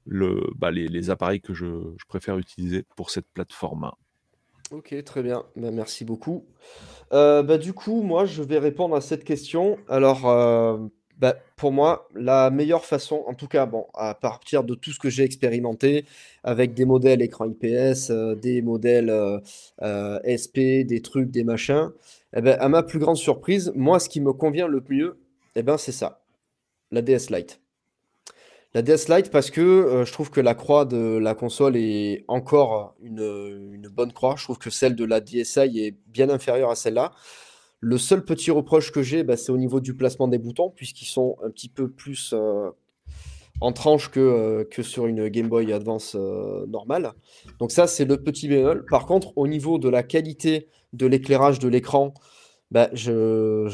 le, 0.06 0.42
bah, 0.56 0.72
les, 0.72 1.10
appareils 1.10 1.42
que 1.42 1.54
je, 1.54 1.66
préfère 2.08 2.38
utiliser 2.38 2.84
pour 2.96 3.10
cette 3.10 3.28
plateforme. 3.28 3.92
Ok, 4.72 4.96
très 5.04 5.24
bien. 5.24 5.44
Ben, 5.56 5.74
merci 5.74 6.06
beaucoup. 6.06 6.46
Euh, 7.14 7.44
bah, 7.44 7.58
du 7.58 7.74
coup, 7.74 8.02
moi, 8.02 8.26
je 8.26 8.44
vais 8.44 8.60
répondre 8.60 8.96
à 8.96 9.02
cette 9.02 9.24
question. 9.24 9.78
Alors, 9.88 10.28
euh, 10.30 10.78
bah, 11.20 11.36
pour 11.56 11.72
moi, 11.72 12.10
la 12.16 12.50
meilleure 12.50 12.86
façon, 12.86 13.24
en 13.28 13.34
tout 13.34 13.48
cas, 13.48 13.66
bon, 13.66 13.88
à 13.94 14.16
partir 14.16 14.64
de 14.64 14.76
tout 14.76 14.92
ce 14.92 15.00
que 15.00 15.10
j'ai 15.10 15.24
expérimenté, 15.24 16.06
avec 16.44 16.74
des 16.74 16.86
modèles 16.86 17.22
écran 17.22 17.46
IPS, 17.46 18.10
euh, 18.10 18.36
des 18.36 18.62
modèles 18.62 19.14
SP, 20.26 20.86
des 20.86 21.02
trucs, 21.02 21.32
des 21.32 21.44
machins, 21.44 21.92
eh 22.36 22.42
ben, 22.42 22.58
à 22.60 22.70
ma 22.70 22.84
plus 22.84 23.00
grande 23.00 23.18
surprise, 23.18 23.72
moi, 23.76 24.00
ce 24.00 24.10
qui 24.10 24.20
me 24.22 24.34
convient 24.34 24.68
le 24.68 24.84
mieux, 24.90 25.18
eh 25.56 25.64
ben, 25.64 25.78
c'est 25.78 25.92
ça, 25.92 26.22
la 26.92 27.02
DS 27.02 27.30
Lite. 27.30 27.62
La 28.76 28.82
DS 28.82 29.08
Lite 29.08 29.32
parce 29.32 29.52
que 29.52 29.62
euh, 29.62 30.04
je 30.04 30.12
trouve 30.12 30.30
que 30.30 30.42
la 30.42 30.54
croix 30.54 30.84
de 30.84 31.18
la 31.18 31.34
console 31.34 31.78
est 31.78 32.26
encore 32.28 32.94
une, 33.02 33.88
bonne 33.90 34.12
croix. 34.12 34.36
Je 34.38 34.44
trouve 34.44 34.58
que 34.58 34.70
celle 34.70 34.98
de 34.98 35.06
la 35.06 35.22
DSi 35.22 35.60
est 35.80 35.96
bien 36.08 36.30
inférieure 36.30 36.70
à 36.70 36.76
celle-là. 36.76 37.14
Le 37.80 37.98
seul 37.98 38.26
petit 38.26 38.52
reproche 38.52 38.92
que 38.92 39.02
j'ai, 39.02 39.24
bah, 39.24 39.38
c'est 39.38 39.54
au 39.54 39.58
niveau 39.58 39.80
du 39.80 39.96
placement 39.96 40.28
des 40.28 40.40
boutons, 40.40 40.72
puisqu'ils 40.72 41.06
sont 41.06 41.38
un 41.42 41.52
petit 41.52 41.70
peu 41.70 41.90
plus 41.90 42.34
euh, 42.34 42.70
en 43.62 43.72
tranche 43.72 44.12
que, 44.12 44.20
euh, 44.20 44.66
que 44.70 44.84
sur 44.84 45.06
une 45.06 45.30
Game 45.30 45.48
Boy 45.48 45.72
Advance 45.72 46.16
normale. 46.68 47.14
Donc 47.60 47.72
ça, 47.72 47.88
c'est 47.88 48.04
le 48.04 48.18
petit 48.18 48.50
bémol. 48.50 48.84
Par 48.90 49.06
contre, 49.06 49.32
au 49.38 49.48
niveau 49.48 49.78
de 49.78 49.88
la 49.88 50.04
qualité 50.04 50.68
de 50.92 51.06
l'éclairage 51.06 51.60
de 51.60 51.70
l'écran, 51.70 52.14
bah, 52.72 52.90
je 52.92 53.70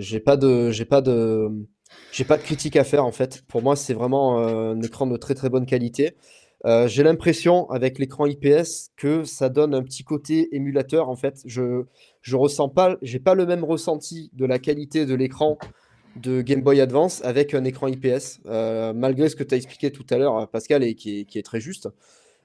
j'ai 0.00 0.20
pas 0.20 0.38
de 0.38 0.70
j'ai 0.70 0.86
pas 0.86 1.02
de 1.02 1.50
j'ai 2.12 2.24
pas 2.24 2.36
de 2.36 2.42
critique 2.42 2.76
à 2.76 2.84
faire 2.84 3.04
en 3.04 3.12
fait. 3.12 3.42
Pour 3.48 3.62
moi, 3.62 3.76
c'est 3.76 3.94
vraiment 3.94 4.40
euh, 4.40 4.72
un 4.72 4.82
écran 4.82 5.06
de 5.06 5.16
très 5.16 5.34
très 5.34 5.48
bonne 5.48 5.66
qualité. 5.66 6.14
Euh, 6.64 6.88
j'ai 6.88 7.04
l'impression 7.04 7.70
avec 7.70 7.98
l'écran 7.98 8.26
IPS 8.26 8.90
que 8.96 9.22
ça 9.22 9.48
donne 9.48 9.74
un 9.74 9.82
petit 9.82 10.02
côté 10.02 10.54
émulateur 10.56 11.08
en 11.08 11.16
fait. 11.16 11.42
Je 11.44 11.84
je 12.22 12.36
ressens 12.36 12.68
pas 12.68 12.96
j'ai 13.02 13.20
pas 13.20 13.34
le 13.34 13.46
même 13.46 13.62
ressenti 13.62 14.30
de 14.34 14.44
la 14.44 14.58
qualité 14.58 15.06
de 15.06 15.14
l'écran 15.14 15.58
de 16.16 16.40
Game 16.42 16.62
Boy 16.62 16.80
Advance 16.80 17.22
avec 17.24 17.54
un 17.54 17.64
écran 17.64 17.86
IPS 17.86 18.40
euh, 18.46 18.92
malgré 18.92 19.28
ce 19.28 19.36
que 19.36 19.44
tu 19.44 19.54
as 19.54 19.56
expliqué 19.56 19.92
tout 19.92 20.06
à 20.10 20.18
l'heure 20.18 20.48
Pascal 20.50 20.82
et 20.82 20.94
qui 20.94 21.20
est, 21.20 21.24
qui 21.26 21.38
est 21.38 21.42
très 21.42 21.60
juste. 21.60 21.88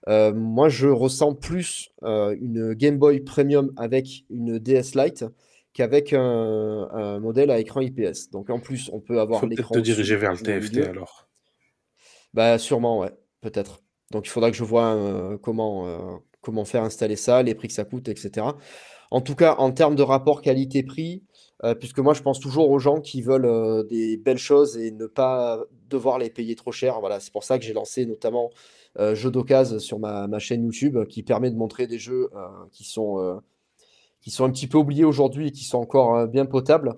moi, 0.08 0.70
je 0.70 0.88
ressens 0.90 1.34
plus 1.34 1.92
une 2.04 2.74
Game 2.74 2.98
Boy 3.00 3.22
Premium 3.22 3.72
avec 3.78 4.26
une 4.30 4.60
DS 4.60 4.94
Lite 4.96 5.26
qu'avec 5.74 6.14
un, 6.14 7.20
modèle 7.20 7.52
à 7.52 7.60
écran 7.60 7.82
IPS. 7.82 8.30
Donc 8.32 8.50
en 8.50 8.60
plus, 8.60 8.90
on 8.94 9.00
peut 9.00 9.20
avoir 9.20 9.46
l'écran. 9.46 9.74
Peut-être 9.74 9.84
te 9.84 9.86
diriger 9.86 10.16
vers 10.16 10.32
le 10.32 10.38
TFT 10.38 10.78
alors. 10.78 11.28
Bah 12.34 12.58
sûrement, 12.58 13.00
ouais, 13.00 13.12
peut-être. 13.42 13.82
Donc 14.12 14.28
il 14.28 14.30
faudra 14.30 14.52
que 14.52 14.58
je 14.58 14.64
vois 14.64 14.96
euh, 14.96 15.38
comment, 15.38 15.88
euh, 15.88 16.18
comment 16.42 16.66
faire 16.66 16.84
installer 16.84 17.16
ça, 17.16 17.44
les 17.44 17.56
prix 17.56 17.68
que 17.68 17.74
ça 17.74 17.86
coûte, 17.86 18.08
etc. 18.10 18.48
En 19.12 19.22
tout 19.22 19.36
cas, 19.36 19.56
en 19.58 19.72
termes 19.72 19.96
de 19.96 20.02
rapport 20.02 20.42
qualité-prix, 20.42 21.24
euh, 21.64 21.76
puisque 21.76 22.00
moi 22.00 22.14
je 22.14 22.22
pense 22.22 22.40
toujours 22.40 22.70
aux 22.70 22.80
gens 22.80 23.00
qui 23.00 23.22
veulent 23.22 23.88
des 23.88 24.18
belles 24.18 24.40
choses 24.40 24.78
et 24.78 24.92
ne 24.92 25.06
pas 25.06 25.64
devoir 25.90 26.18
les 26.18 26.30
payer 26.30 26.56
trop 26.56 26.72
cher. 26.72 27.00
Voilà, 27.00 27.20
c'est 27.20 27.32
pour 27.32 27.44
ça 27.44 27.60
que 27.60 27.66
j'ai 27.66 27.74
lancé 27.74 28.06
notamment 28.06 28.50
Jeux 29.14 29.32
d'occasion 29.32 29.80
sur 29.80 29.98
ma, 29.98 30.28
ma, 30.28 30.38
chaîne 30.38 30.64
YouTube 30.64 31.06
qui 31.08 31.24
permet 31.24 31.50
de 31.50 31.56
montrer 31.56 31.88
des 31.88 31.98
jeux 31.98 32.30
qui 32.72 32.84
sont 32.84 33.42
qui 34.24 34.32
sont 34.32 34.46
un 34.46 34.50
petit 34.50 34.68
peu 34.68 34.78
oubliés 34.78 35.04
aujourd'hui 35.04 35.50
et 35.50 35.52
qui 35.52 35.66
sont 35.66 35.78
encore 35.78 36.16
euh, 36.16 36.28
bien 36.28 36.46
potables. 36.46 36.96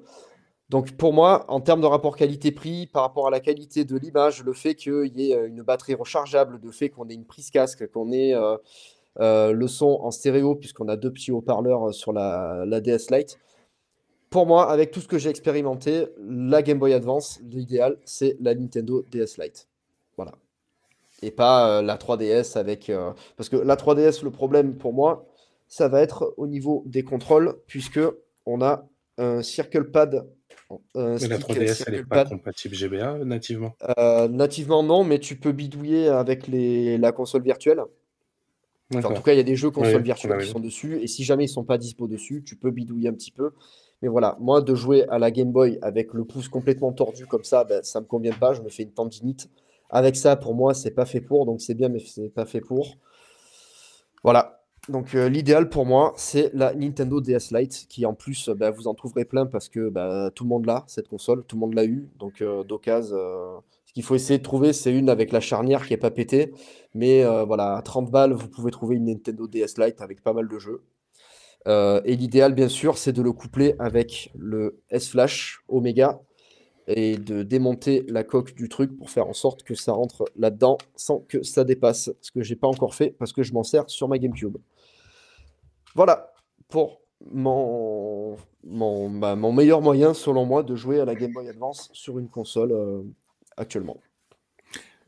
Donc 0.70 0.92
pour 0.96 1.12
moi, 1.12 1.46
en 1.48 1.60
termes 1.60 1.82
de 1.82 1.88
rapport 1.88 2.16
qualité-prix, 2.16 2.88
par 2.88 3.04
rapport 3.04 3.28
à 3.28 3.32
la 3.32 3.40
qualité 3.40 3.84
de 3.84 3.98
l'image, 3.98 4.44
le 4.44 4.54
fait 4.54 4.76
qu'il 4.76 5.12
y 5.16 5.32
ait 5.32 5.36
euh, 5.36 5.48
une 5.48 5.64
batterie 5.64 5.96
rechargeable, 5.96 6.60
le 6.64 6.72
fait 6.72 6.90
qu'on 6.90 7.10
ait 7.10 7.14
une 7.14 7.26
prise 7.26 7.50
casque, 7.50 7.88
qu'on 7.92 8.12
ait 8.12 8.34
euh, 9.20 9.52
le 9.52 9.68
son 9.68 10.00
en 10.02 10.12
stéréo, 10.12 10.56
puisqu'on 10.56 10.88
a 10.88 10.96
deux 10.96 11.12
petits 11.12 11.32
haut-parleurs 11.32 11.94
sur 11.94 12.14
la, 12.14 12.66
DS 12.80 13.10
Lite, 13.12 13.40
pour 14.30 14.46
moi, 14.46 14.70
avec 14.70 14.92
tout 14.92 15.00
ce 15.02 15.08
que 15.08 15.18
j'ai 15.18 15.30
expérimenté, 15.30 16.08
la 16.20 16.62
Game 16.62 16.78
Boy 16.78 16.94
Advance, 16.94 17.40
l'idéal, 17.44 17.98
c'est 18.04 18.36
la 18.40 18.54
Nintendo 18.54 19.04
DS 19.12 19.38
Lite. 19.40 19.68
Voilà. 20.18 20.34
Et 21.22 21.32
pas 21.32 21.82
la 21.82 21.96
3DS 21.96 22.58
avec... 22.58 22.92
parce 23.38 23.48
que 23.48 23.56
la 23.56 23.76
3DS, 23.76 24.24
le 24.24 24.32
problème 24.32 24.76
pour 24.76 24.94
moi, 24.94 25.26
ça 25.76 25.90
va 25.90 26.02
être 26.02 26.34
au 26.38 26.48
niveau 26.48 26.84
des 26.86 27.04
contrôles, 27.04 27.58
puisque 27.68 28.00
on 28.46 28.62
a 28.62 28.88
un 29.18 29.42
Circle 29.42 29.92
Pad. 29.92 30.26
mais 30.72 31.28
la 31.28 31.38
3DS, 31.38 31.84
elle 31.88 31.96
n'est 31.96 32.04
pas 32.06 32.24
compatible 32.24 32.74
GBA 32.74 33.26
nativement? 33.26 33.76
Euh, 33.98 34.30
Nativement, 34.30 34.84
non, 34.84 35.04
mais 35.04 35.20
tu 35.20 35.36
peux 35.36 35.52
bidouiller 35.52 36.08
avec 36.08 36.48
les, 36.48 36.98
la 36.98 37.12
console 37.12 37.42
virtuelle. 37.42 37.82
en 38.94 39.02
tout 39.02 39.22
cas, 39.22 39.34
il 39.34 39.38
y 39.38 39.42
a 39.42 39.44
des 39.44 39.58
jeux 39.58 39.70
console 39.70 40.02
virtuelle 40.02 40.40
qui 40.40 40.48
sont 40.48 40.62
dessus, 40.62 41.02
et 41.02 41.08
si 41.08 41.26
jamais 41.26 41.44
ils 41.44 41.50
ne 41.50 41.54
sont 41.54 41.66
pas 41.66 41.78
dispo 41.78 42.08
dessus, 42.08 42.42
tu 42.46 42.56
peux 42.56 42.72
bidouiller 42.72 43.10
un 43.10 43.14
petit 43.14 43.32
peu. 43.32 43.52
Mais 44.02 44.08
voilà, 44.08 44.38
moi, 44.40 44.62
de 44.62 44.76
jouer 44.76 45.06
à 45.10 45.20
la 45.20 45.30
Game 45.30 45.52
Boy 45.52 45.78
avec 45.82 46.14
le 46.14 46.24
pouce 46.24 46.48
complètement 46.48 46.94
tordu 46.94 47.28
comme 47.28 47.44
ça, 47.44 47.66
ben, 47.66 47.84
ça 47.84 48.00
ne 48.00 48.06
me 48.06 48.08
convient 48.08 48.32
pas, 48.32 48.54
je 48.54 48.62
me 48.62 48.70
fais 48.70 48.84
une 48.84 48.94
tendinite. 48.94 49.50
Avec 49.90 50.16
ça, 50.16 50.38
pour 50.38 50.56
moi, 50.56 50.74
c'est 50.74 50.92
pas 50.92 51.06
fait 51.06 51.20
pour, 51.20 51.46
donc 51.46 51.60
c'est 51.60 51.74
bien, 51.74 51.90
mais 51.90 52.00
c'est 52.00 52.30
pas 52.30 52.46
fait 52.46 52.62
pour. 52.62 52.96
Voilà, 54.24 54.65
donc 54.90 55.16
euh, 55.16 55.30
l'idéal 55.30 55.70
pour 55.70 55.86
moi, 55.86 56.14
c'est 56.16 56.52
la 56.54 56.74
Nintendo 56.76 57.20
DS 57.20 57.52
Lite, 57.52 57.88
qui 57.90 58.06
en 58.06 58.14
plus, 58.14 58.50
bah, 58.50 58.70
vous 58.70 58.88
en 58.88 58.94
trouverez 58.94 59.26
plein 59.26 59.46
parce 59.48 59.68
que 59.68 59.90
bah, 59.90 60.30
tout 60.36 60.44
le 60.44 60.50
monde 60.50 60.66
l'a, 60.66 60.84
cette 60.88 61.08
console, 61.08 61.44
tout 61.46 61.56
le 61.56 61.62
monde 61.62 61.74
l'a 61.74 61.86
eu. 61.86 62.08
Donc 62.20 62.42
euh, 62.42 62.64
d'occasion, 62.64 63.16
euh, 63.16 63.58
ce 63.86 63.94
qu'il 63.94 64.04
faut 64.04 64.16
essayer 64.16 64.38
de 64.38 64.44
trouver, 64.44 64.74
c'est 64.74 64.94
une 64.94 65.10
avec 65.10 65.32
la 65.32 65.40
charnière 65.40 65.88
qui 65.88 65.94
n'est 65.94 65.98
pas 65.98 66.12
pétée. 66.12 66.54
Mais 66.94 67.24
voilà, 67.46 67.76
à 67.76 67.82
30 67.82 68.12
balles, 68.12 68.34
vous 68.34 68.48
pouvez 68.48 68.72
trouver 68.72 68.96
une 68.96 69.06
Nintendo 69.06 69.48
DS 69.48 69.78
Lite 69.78 70.02
avec 70.02 70.22
pas 70.22 70.34
mal 70.34 70.48
de 70.48 70.60
jeux. 70.60 70.84
et 71.68 72.16
l'idéal, 72.16 72.54
bien 72.54 72.70
sûr, 72.70 72.98
c'est 72.98 73.12
de 73.12 73.22
le 73.22 73.34
coupler 73.34 73.76
avec 73.80 74.32
le 74.38 74.82
S-Flash 74.92 75.64
Omega 75.68 76.22
et 76.88 77.18
de 77.18 77.44
démonter 77.44 78.06
la 78.08 78.24
coque 78.24 78.56
du 78.56 78.70
truc 78.70 78.96
pour 78.96 79.10
faire 79.10 79.28
en 79.28 79.34
sorte 79.34 79.64
que 79.64 79.76
ça 79.76 79.92
rentre 79.92 80.26
là-dedans 80.36 80.78
sans 80.96 81.20
que 81.20 81.44
ça 81.44 81.64
dépasse. 81.64 82.12
Ce 82.22 82.32
que 82.32 82.44
j'ai 82.44 82.56
pas 82.56 82.68
encore 82.68 82.96
fait 82.96 83.12
parce 83.12 83.34
que 83.34 83.44
je 83.44 83.54
m'en 83.54 83.64
sers 83.64 83.90
sur 83.90 84.08
ma 84.08 84.18
GameCube. 84.18 84.58
Voilà 85.96 86.32
pour 86.68 87.02
mon, 87.32 88.38
mon, 88.64 89.10
bah, 89.10 89.36
mon, 89.36 89.52
meilleur 89.52 89.82
moyen, 89.82 90.14
selon 90.14 90.46
moi, 90.46 90.64
de 90.64 90.76
jouer 90.76 91.00
à 91.00 91.06
la 91.06 91.16
Game 91.16 91.32
Boy 91.32 91.48
Advance 91.50 91.90
sur 91.94 92.20
une 92.20 92.30
console 92.30 92.72
euh, 92.72 93.02
actuellement. 93.58 93.98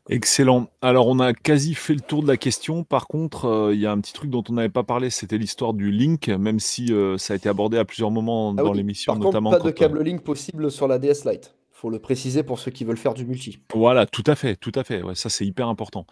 Excellent. 0.08 0.68
Alors, 0.80 1.06
on 1.06 1.20
a 1.20 1.34
quasi 1.34 1.74
fait 1.74 1.92
le 1.92 2.00
tour 2.00 2.22
de 2.22 2.28
la 2.28 2.38
question. 2.38 2.82
Par 2.82 3.06
contre, 3.08 3.44
euh, 3.44 3.74
il 3.74 3.80
y 3.80 3.84
a 3.84 3.92
un 3.92 4.00
petit 4.00 4.14
truc 4.14 4.30
dont 4.30 4.42
on 4.48 4.54
n'avait 4.54 4.70
pas 4.70 4.82
parlé, 4.82 5.10
c'était 5.10 5.36
l'histoire 5.36 5.74
du 5.74 5.90
Link, 5.90 6.28
même 6.28 6.60
si 6.60 6.92
euh, 6.92 7.18
ça 7.18 7.34
a 7.34 7.36
été 7.36 7.48
abordé 7.50 7.76
à 7.76 7.84
plusieurs 7.84 8.10
moments 8.10 8.54
ah 8.56 8.62
dans 8.62 8.72
l'émission, 8.72 9.14
notamment. 9.16 9.50
Pas 9.50 9.58
de 9.58 9.70
câble 9.70 10.02
Link 10.02 10.22
possible 10.22 10.70
sur 10.70 10.88
la 10.88 10.98
DS 10.98 11.26
Lite. 11.26 11.54
Faut 11.70 11.90
le 11.90 11.98
préciser 11.98 12.42
pour 12.42 12.58
ceux 12.58 12.70
qui 12.70 12.84
veulent 12.84 12.96
faire 12.96 13.14
du 13.14 13.26
multi. 13.26 13.58
Voilà, 13.74 14.06
tout 14.06 14.24
à 14.26 14.34
fait, 14.34 14.56
tout 14.56 14.72
à 14.74 14.82
fait. 14.82 15.02
Ouais, 15.02 15.14
ça, 15.14 15.28
c'est 15.28 15.44
hyper 15.44 15.68
important. 15.68 16.06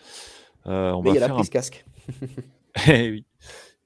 on 0.66 1.00
Mais 1.02 1.10
il 1.10 1.14
y 1.14 1.18
a 1.18 1.26
la 1.26 1.34
prise 1.34 1.48
casque. 1.48 1.86
eh 2.88 3.10
oui. 3.10 3.24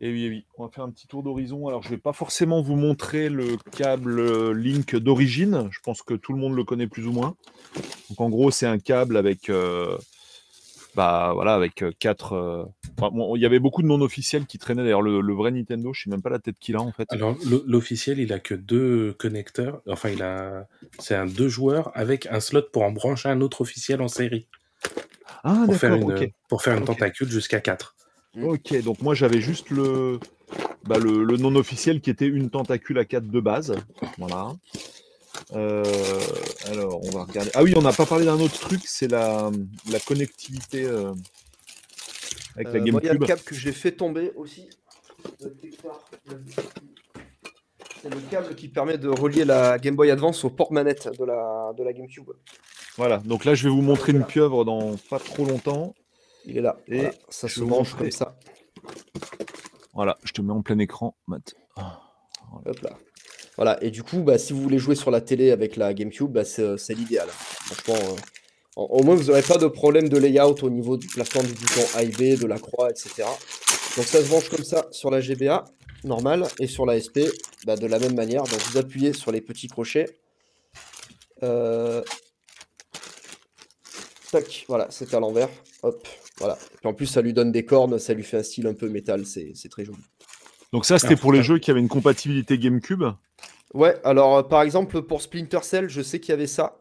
Et 0.03 0.11
oui, 0.11 0.29
oui, 0.31 0.47
on 0.57 0.65
va 0.65 0.71
faire 0.71 0.85
un 0.85 0.91
petit 0.91 1.07
tour 1.07 1.23
d'horizon. 1.23 1.69
Alors, 1.69 1.83
je 1.83 1.89
ne 1.89 1.95
vais 1.95 2.01
pas 2.01 2.15
forcément 2.15 2.63
vous 2.63 2.77
montrer 2.77 3.29
le 3.29 3.59
câble 3.77 4.19
euh, 4.19 4.55
Link 4.55 4.97
d'origine. 4.97 5.69
Je 5.71 5.79
pense 5.83 6.01
que 6.01 6.15
tout 6.15 6.33
le 6.33 6.39
monde 6.39 6.55
le 6.55 6.65
connaît 6.65 6.87
plus 6.87 7.07
ou 7.07 7.13
moins. 7.13 7.37
Donc, 8.09 8.21
en 8.21 8.31
gros, 8.31 8.51
c'est 8.51 8.67
un 8.67 8.79
câble 8.79 9.19
avec, 9.19 9.51
euh, 9.51 9.99
bah, 10.95 11.33
voilà, 11.35 11.53
avec 11.53 11.83
euh, 11.83 11.93
quatre. 11.99 12.67
il 13.35 13.43
y 13.43 13.45
avait 13.45 13.59
beaucoup 13.59 13.83
de 13.83 13.89
non 13.89 14.01
officiels 14.01 14.47
qui 14.47 14.57
traînaient. 14.57 14.85
D'ailleurs, 14.85 15.03
le, 15.03 15.35
vrai 15.35 15.51
Nintendo, 15.51 15.93
je 15.93 16.01
ne 16.01 16.05
sais 16.05 16.11
même 16.17 16.23
pas 16.23 16.31
la 16.31 16.39
tête 16.39 16.59
qu'il 16.59 16.77
a 16.77 16.81
en 16.81 16.93
fait. 16.93 17.07
Alors, 17.11 17.37
l'officiel, 17.67 18.21
il 18.21 18.33
a 18.33 18.39
que 18.39 18.55
deux 18.55 19.13
connecteurs. 19.19 19.83
Enfin, 19.87 20.09
il 20.09 20.23
a, 20.23 20.67
c'est 20.99 21.15
un 21.15 21.27
deux 21.27 21.49
joueurs 21.49 21.91
avec 21.95 22.25
un 22.25 22.41
slot 22.41 22.71
pour 22.73 22.85
en 22.85 22.91
brancher 22.91 23.29
un 23.29 23.43
autre 23.43 23.61
officiel 23.61 24.01
en 24.01 24.09
série. 24.09 24.47
Ah, 25.45 25.65
pour 25.67 25.77
faire 25.77 25.95
une, 25.95 26.31
pour 26.49 26.63
faire 26.63 26.79
une 26.79 26.87
tentacule 26.87 27.29
jusqu'à 27.29 27.61
4. 27.61 27.95
Mmh. 28.35 28.45
Ok, 28.45 28.83
donc 28.83 29.03
moi 29.03 29.15
j'avais 29.15 29.41
juste 29.41 29.71
le, 29.71 30.21
bah, 30.85 30.99
le, 30.99 31.37
non 31.37 31.55
officiel 31.57 32.01
qui 32.01 32.11
était 32.11 32.27
une 32.27 32.51
tentacule 32.51 32.99
à 32.99 33.05
4 33.05 33.27
de 33.29 33.41
base. 33.41 33.75
Voilà. 34.19 34.53
Euh, 35.55 35.85
alors, 36.71 37.01
on 37.05 37.11
va 37.11 37.25
regarder. 37.25 37.51
Ah 37.55 37.63
oui, 37.63 37.75
on 37.77 37.83
n'a 37.83 37.93
pas 37.93 38.07
parlé 38.07 38.25
d'un 38.25 38.39
autre 38.41 38.59
truc, 38.59 38.83
c'est 38.85 39.09
la, 39.09 39.51
la 39.91 39.99
connectivité 40.01 40.85
euh, 40.85 41.13
avec 42.55 42.69
la 42.69 42.81
Euh, 42.81 42.93
moi, 42.93 43.01
il 43.03 43.07
y 43.07 43.09
a 43.09 43.13
le 43.13 43.19
GameCube. 43.19 43.27
câble 43.27 43.43
que 43.43 43.55
j'ai 43.55 43.73
fait 43.73 43.93
tomber 43.93 44.33
aussi. 44.37 44.69
C'est 48.03 48.09
le 48.09 48.21
câble 48.31 48.55
qui 48.55 48.69
permet 48.69 48.97
de 48.97 49.09
relier 49.09 49.45
la 49.45 49.79
Game 49.79 49.95
Boy 49.97 50.11
Advance 50.11 50.45
au 50.45 50.51
port 50.51 50.73
manette 50.73 51.09
de 51.19 51.25
la, 51.25 51.73
de 51.77 51.85
la 51.85 51.93
GameCube. 51.93 52.31
Voilà, 52.97 53.19
donc 53.19 53.45
là, 53.45 53.55
je 53.55 53.65
vais 53.65 53.71
vous 53.71 53.83
montrer 53.83 54.13
une 54.13 54.25
pieuvre 54.25 54.65
dans 54.65 54.97
pas 55.09 55.19
trop 55.19 55.45
longtemps. 55.45 55.95
Il 56.47 56.59
est 56.59 56.63
là. 56.63 56.77
Et 56.89 56.97
Voilà, 56.97 57.13
ça 57.29 57.49
se 57.49 57.61
montrer. 57.61 57.99
comme 57.99 58.11
ça. 58.11 58.37
Voilà, 59.95 60.19
je 60.25 60.33
te 60.33 60.41
mets 60.41 60.53
en 60.53 60.63
plein 60.63 60.79
écran, 60.79 61.17
Matt. 61.27 61.55
Hop 61.77 62.81
là. 62.81 62.99
Voilà, 63.57 63.83
et 63.83 63.91
du 63.91 64.03
coup, 64.03 64.23
bah, 64.23 64.39
si 64.39 64.53
vous 64.53 64.63
voulez 64.63 64.79
jouer 64.79 64.95
sur 64.95 65.11
la 65.11 65.21
télé 65.21 65.51
avec 65.51 65.77
la 65.77 65.93
GameCube, 65.93 66.31
bah, 66.33 66.45
c'est 66.45 66.79
c'est 66.79 66.95
l'idéal. 66.95 67.29
Franchement, 67.29 67.95
euh, 67.95 68.17
au 68.77 68.85
au 69.01 69.03
moins, 69.03 69.15
vous 69.15 69.25
n'aurez 69.25 69.43
pas 69.43 69.59
de 69.59 69.67
problème 69.67 70.09
de 70.09 70.17
layout 70.17 70.63
au 70.63 70.71
niveau 70.71 70.97
du 70.97 71.07
placement 71.09 71.43
du 71.43 71.53
bouton 71.53 71.83
A 71.95 72.03
et 72.03 72.09
B, 72.09 72.39
de 72.41 72.47
la 72.47 72.59
croix, 72.59 72.89
etc. 72.91 73.25
Donc 73.97 74.07
ça 74.07 74.23
se 74.23 74.29
branche 74.29 74.49
comme 74.49 74.65
ça 74.65 74.87
sur 74.93 75.11
la 75.11 75.21
GBA, 75.21 75.65
normal, 76.05 76.47
et 76.59 76.67
sur 76.67 76.87
la 76.87 76.99
SP, 76.99 77.29
bah, 77.67 77.77
de 77.77 77.87
la 77.87 77.99
même 77.99 78.15
manière. 78.15 78.45
Donc 78.45 78.61
vous 78.71 78.79
appuyez 78.79 79.13
sur 79.13 79.33
les 79.33 79.41
petits 79.41 79.69
crochets. 79.69 80.07
Euh, 81.43 82.03
Tac, 84.31 84.65
voilà, 84.69 84.87
c'est 84.91 85.13
à 85.13 85.21
l'envers. 85.21 85.49
Hop, 85.83 86.07
voilà. 86.41 86.59
Et 86.83 86.87
en 86.87 86.95
plus, 86.95 87.07
ça 87.07 87.23
lui 87.23 87.33
donne 87.33 87.53
des 87.53 87.65
cornes, 87.65 87.99
ça 87.99 88.15
lui 88.15 88.25
fait 88.25 88.39
un 88.39 88.43
style 88.43 88.67
un 88.67 88.75
peu 88.75 88.89
métal, 88.89 89.25
c'est 89.27 89.69
très 89.71 89.85
joli. 89.85 89.99
Donc 90.73 90.85
ça, 90.85 90.99
c'était 90.99 91.15
Ah, 91.15 91.21
pour 91.21 91.33
les 91.33 91.43
jeux 91.43 91.59
qui 91.59 91.71
avaient 91.71 91.81
une 91.81 91.89
compatibilité 91.89 92.59
GameCube. 92.59 93.05
Ouais, 93.75 93.95
alors 94.03 94.37
euh, 94.37 94.43
par 94.43 94.63
exemple 94.63 95.03
pour 95.03 95.23
Splinter 95.23 95.61
Cell, 95.63 95.89
je 95.89 96.03
sais 96.03 96.19
qu'il 96.19 96.31
y 96.31 96.33
avait 96.33 96.49
ça. 96.49 96.79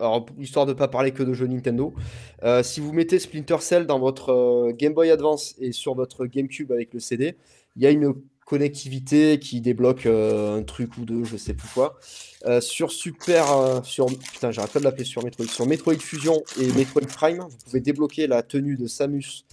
Alors 0.00 0.26
histoire 0.38 0.66
de 0.66 0.72
pas 0.72 0.88
parler 0.88 1.12
que 1.12 1.22
de 1.22 1.32
jeux 1.32 1.46
Nintendo, 1.46 1.94
euh, 2.42 2.64
si 2.64 2.80
vous 2.80 2.92
mettez 2.92 3.20
Splinter 3.20 3.58
Cell 3.60 3.86
dans 3.86 4.00
votre 4.00 4.30
euh, 4.30 4.72
Game 4.72 4.92
Boy 4.92 5.10
Advance 5.10 5.54
et 5.60 5.70
sur 5.70 5.94
votre 5.94 6.26
GameCube 6.26 6.72
avec 6.72 6.92
le 6.94 6.98
CD, 6.98 7.36
il 7.76 7.82
y 7.82 7.86
a 7.86 7.90
une 7.90 8.14
connectivité 8.52 9.38
qui 9.38 9.62
débloque 9.62 10.04
euh, 10.04 10.58
un 10.58 10.62
truc 10.62 10.98
ou 10.98 11.06
deux, 11.06 11.24
je 11.24 11.38
sais 11.38 11.54
plus 11.54 11.68
quoi. 11.72 11.98
Euh, 12.44 12.60
sur 12.60 12.92
Super, 12.92 13.50
euh, 13.50 13.80
sur 13.82 14.08
putain, 14.08 14.50
j'arrête 14.50 14.72
pas 14.72 14.78
de 14.78 14.84
l'appeler 14.84 15.06
sur 15.06 15.24
Metroid, 15.24 15.46
sur 15.46 15.66
Metroid 15.66 15.94
Fusion 15.94 16.42
et 16.60 16.66
Metroid 16.72 17.06
Prime, 17.06 17.38
vous 17.38 17.56
pouvez 17.64 17.80
débloquer 17.80 18.26
la 18.26 18.42
tenue 18.42 18.76
de 18.76 18.86
Samus 18.86 19.46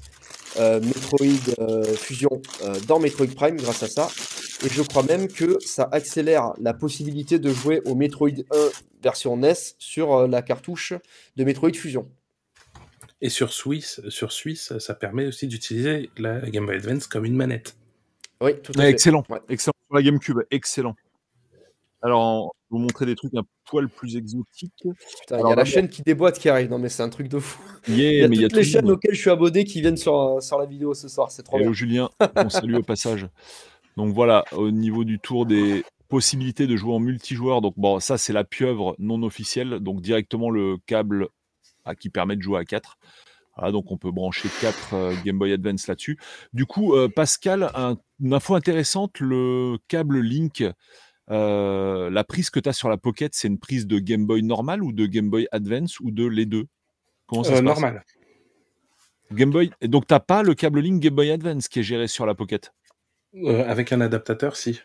Metroid 0.57 1.55
Fusion 1.95 2.41
dans 2.87 2.99
Metroid 2.99 3.27
Prime 3.27 3.55
grâce 3.55 3.83
à 3.83 3.87
ça. 3.87 4.09
Et 4.65 4.69
je 4.69 4.81
crois 4.81 5.03
même 5.03 5.29
que 5.29 5.57
ça 5.65 5.87
accélère 5.91 6.51
la 6.59 6.73
possibilité 6.73 7.39
de 7.39 7.51
jouer 7.53 7.81
au 7.85 7.95
Metroid 7.95 8.41
1 8.51 8.57
version 9.01 9.37
NES 9.37 9.53
sur 9.77 10.27
la 10.27 10.41
cartouche 10.41 10.93
de 11.37 11.43
Metroid 11.45 11.73
Fusion. 11.73 12.09
Et 13.21 13.29
sur 13.29 13.53
Swiss, 13.53 14.01
sur 14.09 14.33
Suisse, 14.33 14.77
ça 14.79 14.93
permet 14.93 15.27
aussi 15.27 15.47
d'utiliser 15.47 16.09
la 16.17 16.41
Game 16.49 16.65
Boy 16.65 16.75
Advance 16.75 17.07
comme 17.07 17.23
une 17.23 17.35
manette. 17.35 17.75
Oui, 18.41 18.51
tout 18.61 18.71
à 18.75 18.79
Ouais, 18.79 18.85
fait. 18.85 18.91
excellent, 18.91 19.23
Ouais. 19.29 19.39
excellent 19.49 19.73
sur 19.87 19.95
la 19.95 20.01
GameCube, 20.01 20.37
excellent. 20.51 20.95
Alors, 22.01 22.53
je 22.69 22.75
vais 22.75 22.79
vous 22.79 22.83
montrer 22.83 23.05
des 23.05 23.15
trucs 23.15 23.33
un 23.35 23.43
poil 23.65 23.89
plus 23.89 24.15
exotiques. 24.15 24.71
Putain, 25.21 25.39
il 25.39 25.49
y 25.49 25.51
a 25.51 25.55
la 25.55 25.65
chaîne 25.65 25.89
qui 25.89 26.01
déboîte 26.01 26.39
qui 26.39 26.47
arrive. 26.47 26.69
Non, 26.69 26.79
mais 26.79 26.87
c'est 26.87 27.03
un 27.03 27.09
truc 27.09 27.27
de 27.27 27.39
fou. 27.39 27.61
Yeah, 27.89 27.97
Il 28.11 28.19
y 28.19 28.23
a 28.23 28.27
mais 28.29 28.35
il 28.37 28.41
y 28.41 28.45
a 28.45 28.47
toutes 28.47 28.57
les 28.57 28.63
chaînes 28.63 28.85
monde. 28.85 28.93
auxquelles 28.93 29.15
je 29.15 29.19
suis 29.19 29.29
abonné 29.29 29.65
qui 29.65 29.81
viennent 29.81 29.97
sur, 29.97 30.15
euh, 30.17 30.39
sur 30.39 30.57
la 30.57 30.65
vidéo 30.65 30.93
ce 30.93 31.09
soir. 31.09 31.29
C'est 31.29 31.43
trop 31.43 31.57
Hello 31.57 31.65
bien. 31.65 31.73
Julien, 31.73 32.09
on 32.37 32.49
salue 32.49 32.75
au 32.75 32.83
passage. 32.83 33.27
Donc 33.97 34.13
voilà, 34.13 34.45
au 34.53 34.71
niveau 34.71 35.03
du 35.03 35.19
tour 35.19 35.45
des 35.45 35.83
possibilités 36.07 36.67
de 36.67 36.77
jouer 36.77 36.93
en 36.93 36.99
multijoueur, 36.99 37.59
donc 37.59 37.73
bon, 37.75 37.99
ça 37.99 38.17
c'est 38.17 38.31
la 38.33 38.45
pieuvre 38.45 38.95
non 38.97 39.21
officielle, 39.23 39.79
donc 39.79 39.99
directement 40.01 40.49
le 40.49 40.77
câble 40.85 41.27
ah, 41.83 41.95
qui 41.95 42.09
permet 42.09 42.37
de 42.37 42.41
jouer 42.41 42.59
à 42.59 42.65
4. 42.65 42.97
Voilà, 43.59 43.73
donc 43.73 43.91
on 43.91 43.97
peut 43.97 44.11
brancher 44.11 44.47
4 44.61 45.13
Game 45.25 45.37
Boy 45.37 45.51
Advance 45.51 45.87
là-dessus. 45.87 46.17
Du 46.53 46.65
coup, 46.65 46.95
euh, 46.95 47.09
Pascal, 47.09 47.69
un- 47.75 47.97
une 48.21 48.33
info 48.33 48.55
intéressante, 48.55 49.19
le 49.19 49.77
câble 49.89 50.19
Link, 50.21 50.63
euh, 51.29 52.09
la 52.09 52.23
prise 52.23 52.49
que 52.49 52.59
tu 52.61 52.69
as 52.69 52.73
sur 52.73 52.87
la 52.89 52.95
Pocket, 52.97 53.35
c'est 53.35 53.49
une 53.49 53.59
prise 53.59 53.85
de 53.85 53.99
Game 53.99 54.25
Boy 54.25 54.43
normal 54.43 54.81
ou 54.81 54.93
de 54.93 55.05
Game 55.05 55.29
Boy 55.29 55.47
Advance 55.51 55.99
ou 55.99 56.11
de 56.11 56.25
les 56.25 56.45
deux? 56.45 56.67
Comment 57.27 57.43
ça 57.43 57.51
Euh, 57.51 57.57
se 57.57 57.63
passe? 57.63 57.65
normal. 57.65 58.03
Game 59.33 59.51
Boy. 59.51 59.71
Et 59.81 59.87
donc 59.89 60.07
t'as 60.07 60.19
pas 60.21 60.41
le 60.41 60.53
câble 60.55 60.79
Link 60.79 61.01
Game 61.01 61.15
Boy 61.15 61.29
Advance 61.31 61.67
qui 61.67 61.79
est 61.79 61.83
géré 61.83 62.07
sur 62.07 62.25
la 62.25 62.33
Pocket? 62.35 62.73
Euh, 63.35 63.69
avec 63.69 63.91
un 63.91 63.99
adaptateur, 64.01 64.55
si. 64.55 64.79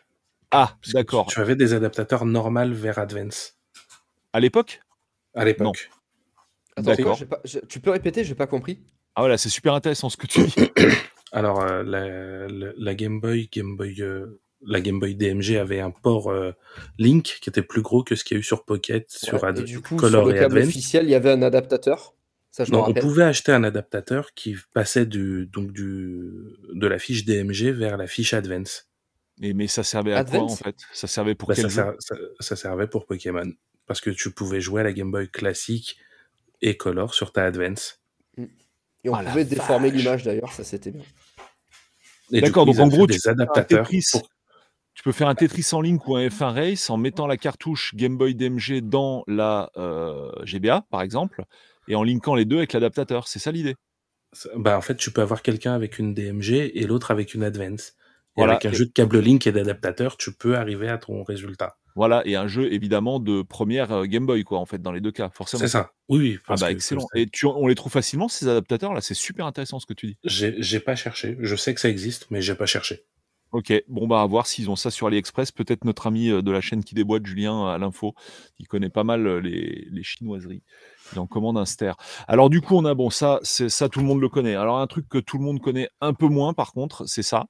Ah, 0.51 0.77
d'accord. 0.93 1.27
Tu, 1.28 1.35
tu 1.35 1.41
avais 1.41 1.57
des 1.57 1.73
adaptateurs 1.75 2.25
normal 2.25 2.73
vers 2.73 2.99
Advance 2.99 3.57
À 4.33 4.41
l'époque? 4.41 4.81
À 5.35 5.44
l'époque. 5.44 5.91
Attends, 6.77 6.91
D'accord. 6.94 7.19
pas- 7.27 7.43
tu 7.69 7.81
peux 7.81 7.91
répéter 7.91 8.25
J'ai 8.25 8.35
pas 8.35 8.47
compris. 8.47 8.81
Ah 9.15 9.20
voilà, 9.23 9.39
c'est 9.39 9.49
super 9.49 9.75
intéressant 9.75 10.09
ce 10.09 10.17
que 10.17 10.27
tu 10.27 10.41
dis. 10.41 10.55
Alors 11.33 11.62
euh, 11.62 11.83
la, 11.85 12.47
la- 12.49 12.73
la 12.77 12.94
Game 12.94 13.20
Boy, 13.20 13.49
Game 13.53 13.77
Boy, 13.77 14.01
euh, 14.03 14.41
la 14.67 14.81
Game 14.81 14.99
Boy 14.99 15.15
DMG 15.15 15.57
avait 15.57 15.81
un 15.81 15.91
port 15.91 16.31
euh, 16.31 16.53
Link 16.99 17.39
qui 17.41 17.49
était 17.51 17.62
plus 17.62 17.83
gros 17.83 18.03
que 18.03 18.17
ce 18.17 18.25
qu'il 18.25 18.36
y 18.36 18.39
a 18.39 18.41
eu 18.41 18.44
sur 18.44 18.65
Pocket, 18.65 19.11
sur 19.11 19.44
Ad- 19.44 19.59
et 19.59 19.62
du 19.65 19.81
coup, 19.81 19.97
Color 19.97 20.23
sur 20.23 20.28
le 20.31 20.35
et 20.36 20.39
câble 20.39 20.57
Advance. 20.59 20.69
officiel, 20.70 21.05
il 21.05 21.11
y 21.11 21.15
avait 21.15 21.31
un 21.31 21.43
adaptateur. 21.43 22.15
Ça, 22.51 22.65
je 22.65 22.70
me 22.70 22.77
Non, 22.77 22.85
on 22.89 22.94
pouvait 22.94 23.25
acheter 23.25 23.51
un 23.53 23.65
adaptateur 23.65 24.33
qui 24.35 24.57
passait 24.73 25.07
du 25.07 25.47
donc 25.47 25.73
du 25.73 26.33
de 26.73 26.86
la 26.86 26.99
fiche 27.01 27.25
DMG 27.25 27.70
vers 27.73 27.97
la 27.97 28.07
fiche 28.07 28.33
Advance. 28.33 28.89
Et, 29.43 29.55
mais 29.55 29.67
ça 29.67 29.83
servait 29.83 30.12
à 30.15 30.23
quoi 30.25 30.43
en 30.43 30.49
fait? 30.57 30.77
Ça 30.93 31.09
servait 31.09 31.35
pour 31.35 31.49
Bah, 31.49 31.55
quel 31.57 31.65
ça, 31.65 31.69
jeu? 31.69 31.83
ser- 31.83 31.97
ça, 31.99 32.15
ça 32.39 32.57
servait 32.57 32.86
pour 32.86 33.07
Pokémon 33.07 33.51
parce 33.86 34.01
que 34.01 34.11
tu 34.11 34.31
pouvais 34.31 34.61
jouer 34.61 34.83
à 34.83 34.85
la 34.85 34.93
Game 34.93 35.11
Boy 35.11 35.28
classique 35.28 35.99
et 36.65 36.76
Color 36.76 37.15
sur 37.15 37.33
ta 37.33 37.44
Advance. 37.44 38.01
Et 38.39 39.09
on 39.10 39.12
Oh 39.12 39.23
la 39.23 39.31
pouvait 39.31 39.44
déformer 39.44 39.91
l'image 39.91 40.25
d'ailleurs, 40.25 40.52
ça 40.52 40.65
c'était 40.65 40.91
bien. 40.91 41.02
Et 42.33 42.36
du 42.36 42.41
D'accord, 42.41 42.65
donc 42.67 42.78
en 42.78 42.89
gros, 42.89 43.07
tu 43.07 43.12
des 43.12 43.18
peux 43.18 43.20
faire 43.20 43.33
un 43.33 43.34
adaptateurs 43.43 43.86
Tetris. 43.86 44.07
pour 44.12 44.28
Tu 44.94 45.02
peux 45.02 45.12
faire 45.12 45.28
un 45.28 45.34
Tetris 45.34 45.67
en 45.73 45.83
Link 45.83 46.07
ou 46.09 46.17
un 46.17 46.26
F1 46.26 46.55
Race 46.55 46.89
en 46.91 46.97
mettant 46.97 47.26
la 47.26 47.36
cartouche 47.36 47.94
Game 47.94 48.17
Boy 48.17 48.34
DMG 48.34 48.81
dans 48.81 49.23
la 49.26 49.70
euh, 49.76 50.31
GBA, 50.44 50.86
par 50.91 51.02
exemple, 51.02 51.44
et 51.86 51.94
en 51.94 52.02
linkant 52.02 52.34
les 52.34 52.47
deux 52.47 52.57
avec 52.59 52.73
l'adaptateur. 52.73 53.28
C'est 53.28 53.39
ça 53.39 53.52
l'idée? 53.52 53.76
Bah 54.57 54.76
en 54.76 54.81
fait 54.81 54.97
tu 54.97 55.12
peux 55.12 55.20
avoir 55.23 55.43
quelqu'un 55.43 55.75
avec 55.75 55.99
une 56.01 56.12
DMG 56.12 56.73
et 56.75 56.86
l'autre 56.86 57.10
avec 57.12 57.34
une 57.34 57.44
Advance. 57.44 57.89
Et 57.91 57.93
Voilà. 58.41 58.55
avec 58.55 58.65
un 58.65 58.73
Et- 58.73 58.75
jeu 58.75 58.86
de 58.86 58.91
câble 58.91 59.20
Link 59.20 59.47
et 59.47 59.52
d'adaptateur, 59.52 60.17
tu 60.17 60.33
peux 60.33 60.57
arriver 60.57 60.89
à 60.89 60.99
ton 60.99 61.23
résultat. 61.23 61.76
Voilà, 61.97 62.23
et 62.27 62.35
un 62.35 62.49
jeu 62.49 62.73
évidemment 62.73 63.21
de 63.21 63.43
première 63.43 63.93
euh, 63.93 64.05
Game 64.07 64.27
Boy, 64.27 64.43
quoi, 64.43 64.59
en 64.59 64.67
fait, 64.67 64.83
dans 64.83 64.91
les 64.91 65.01
deux 65.01 65.13
cas, 65.13 65.31
forcément. 65.33 65.61
C'est 65.61 65.69
ça. 65.69 65.93
Oui, 66.09 66.19
oui. 66.19 66.37
Ah 66.41 66.45
parce 66.49 66.61
bah 66.63 66.69
que- 66.69 66.75
excellent. 66.75 67.07
Et 67.15 67.27
tu, 67.27 67.47
on 67.47 67.67
les 67.69 67.75
trouve 67.77 67.93
facilement 67.93 68.29
ces 68.29 68.49
adaptateurs 68.49 68.93
là, 68.95 69.01
c'est 69.01 69.15
super 69.15 69.47
intéressant 69.47 69.79
ce 69.79 69.87
que 69.87 69.95
tu 69.95 70.07
dis. 70.09 70.19
J'ai 70.25 70.81
pas 70.81 70.97
cherché. 70.97 71.37
Je 71.41 71.55
sais 71.57 71.73
que 71.73 71.81
ça 71.81 71.89
existe, 71.89 72.27
mais 72.31 72.43
j'ai 72.43 72.55
pas 72.57 72.67
cherché. 72.67 73.05
Ok, 73.53 73.73
bon 73.87 74.09
bah 74.09 74.21
à 74.21 74.27
voir 74.27 74.49
s'ils 74.49 74.69
ont 74.69 74.75
ça 74.75 74.91
sur 74.91 75.07
AliExpress. 75.07 75.53
Peut-être 75.53 75.85
notre 75.85 76.09
ami 76.09 76.29
euh, 76.29 76.43
de 76.43 76.51
la 76.51 76.61
chaîne 76.61 76.83
qui 76.83 76.97
déboîte, 76.97 77.25
Julien, 77.25 77.69
à 77.69 77.79
l'info, 77.79 78.13
il 78.59 78.67
connaît 78.67 78.89
pas 78.91 79.05
mal 79.05 79.25
euh, 79.29 79.41
les, 79.41 79.87
les 79.93 80.03
chinoiseries. 80.03 80.65
Il 81.13 81.21
en 81.21 81.29
commande 81.29 81.57
un 81.57 81.65
ster. 81.65 81.93
Alors 82.27 82.51
du 82.51 82.61
coup, 82.61 82.75
on 82.77 82.85
a 82.85 82.95
bon 82.95 83.11
ça, 83.11 83.39
c'est 83.45 83.69
ça 83.69 83.89
tout 83.89 84.01
le 84.01 84.07
monde 84.07 84.21
le 84.21 84.29
connaît. 84.29 84.57
Alors 84.57 84.81
un 84.81 84.87
truc 84.89 85.09
que 85.09 85.19
tout 85.19 85.39
le 85.39 85.45
monde 85.45 85.61
connaît 85.61 85.89
un 86.01 86.15
peu 86.15 86.27
moins, 86.27 86.53
par 86.53 86.73
contre, 86.73 87.07
c'est 87.07 87.23
ça. 87.23 87.47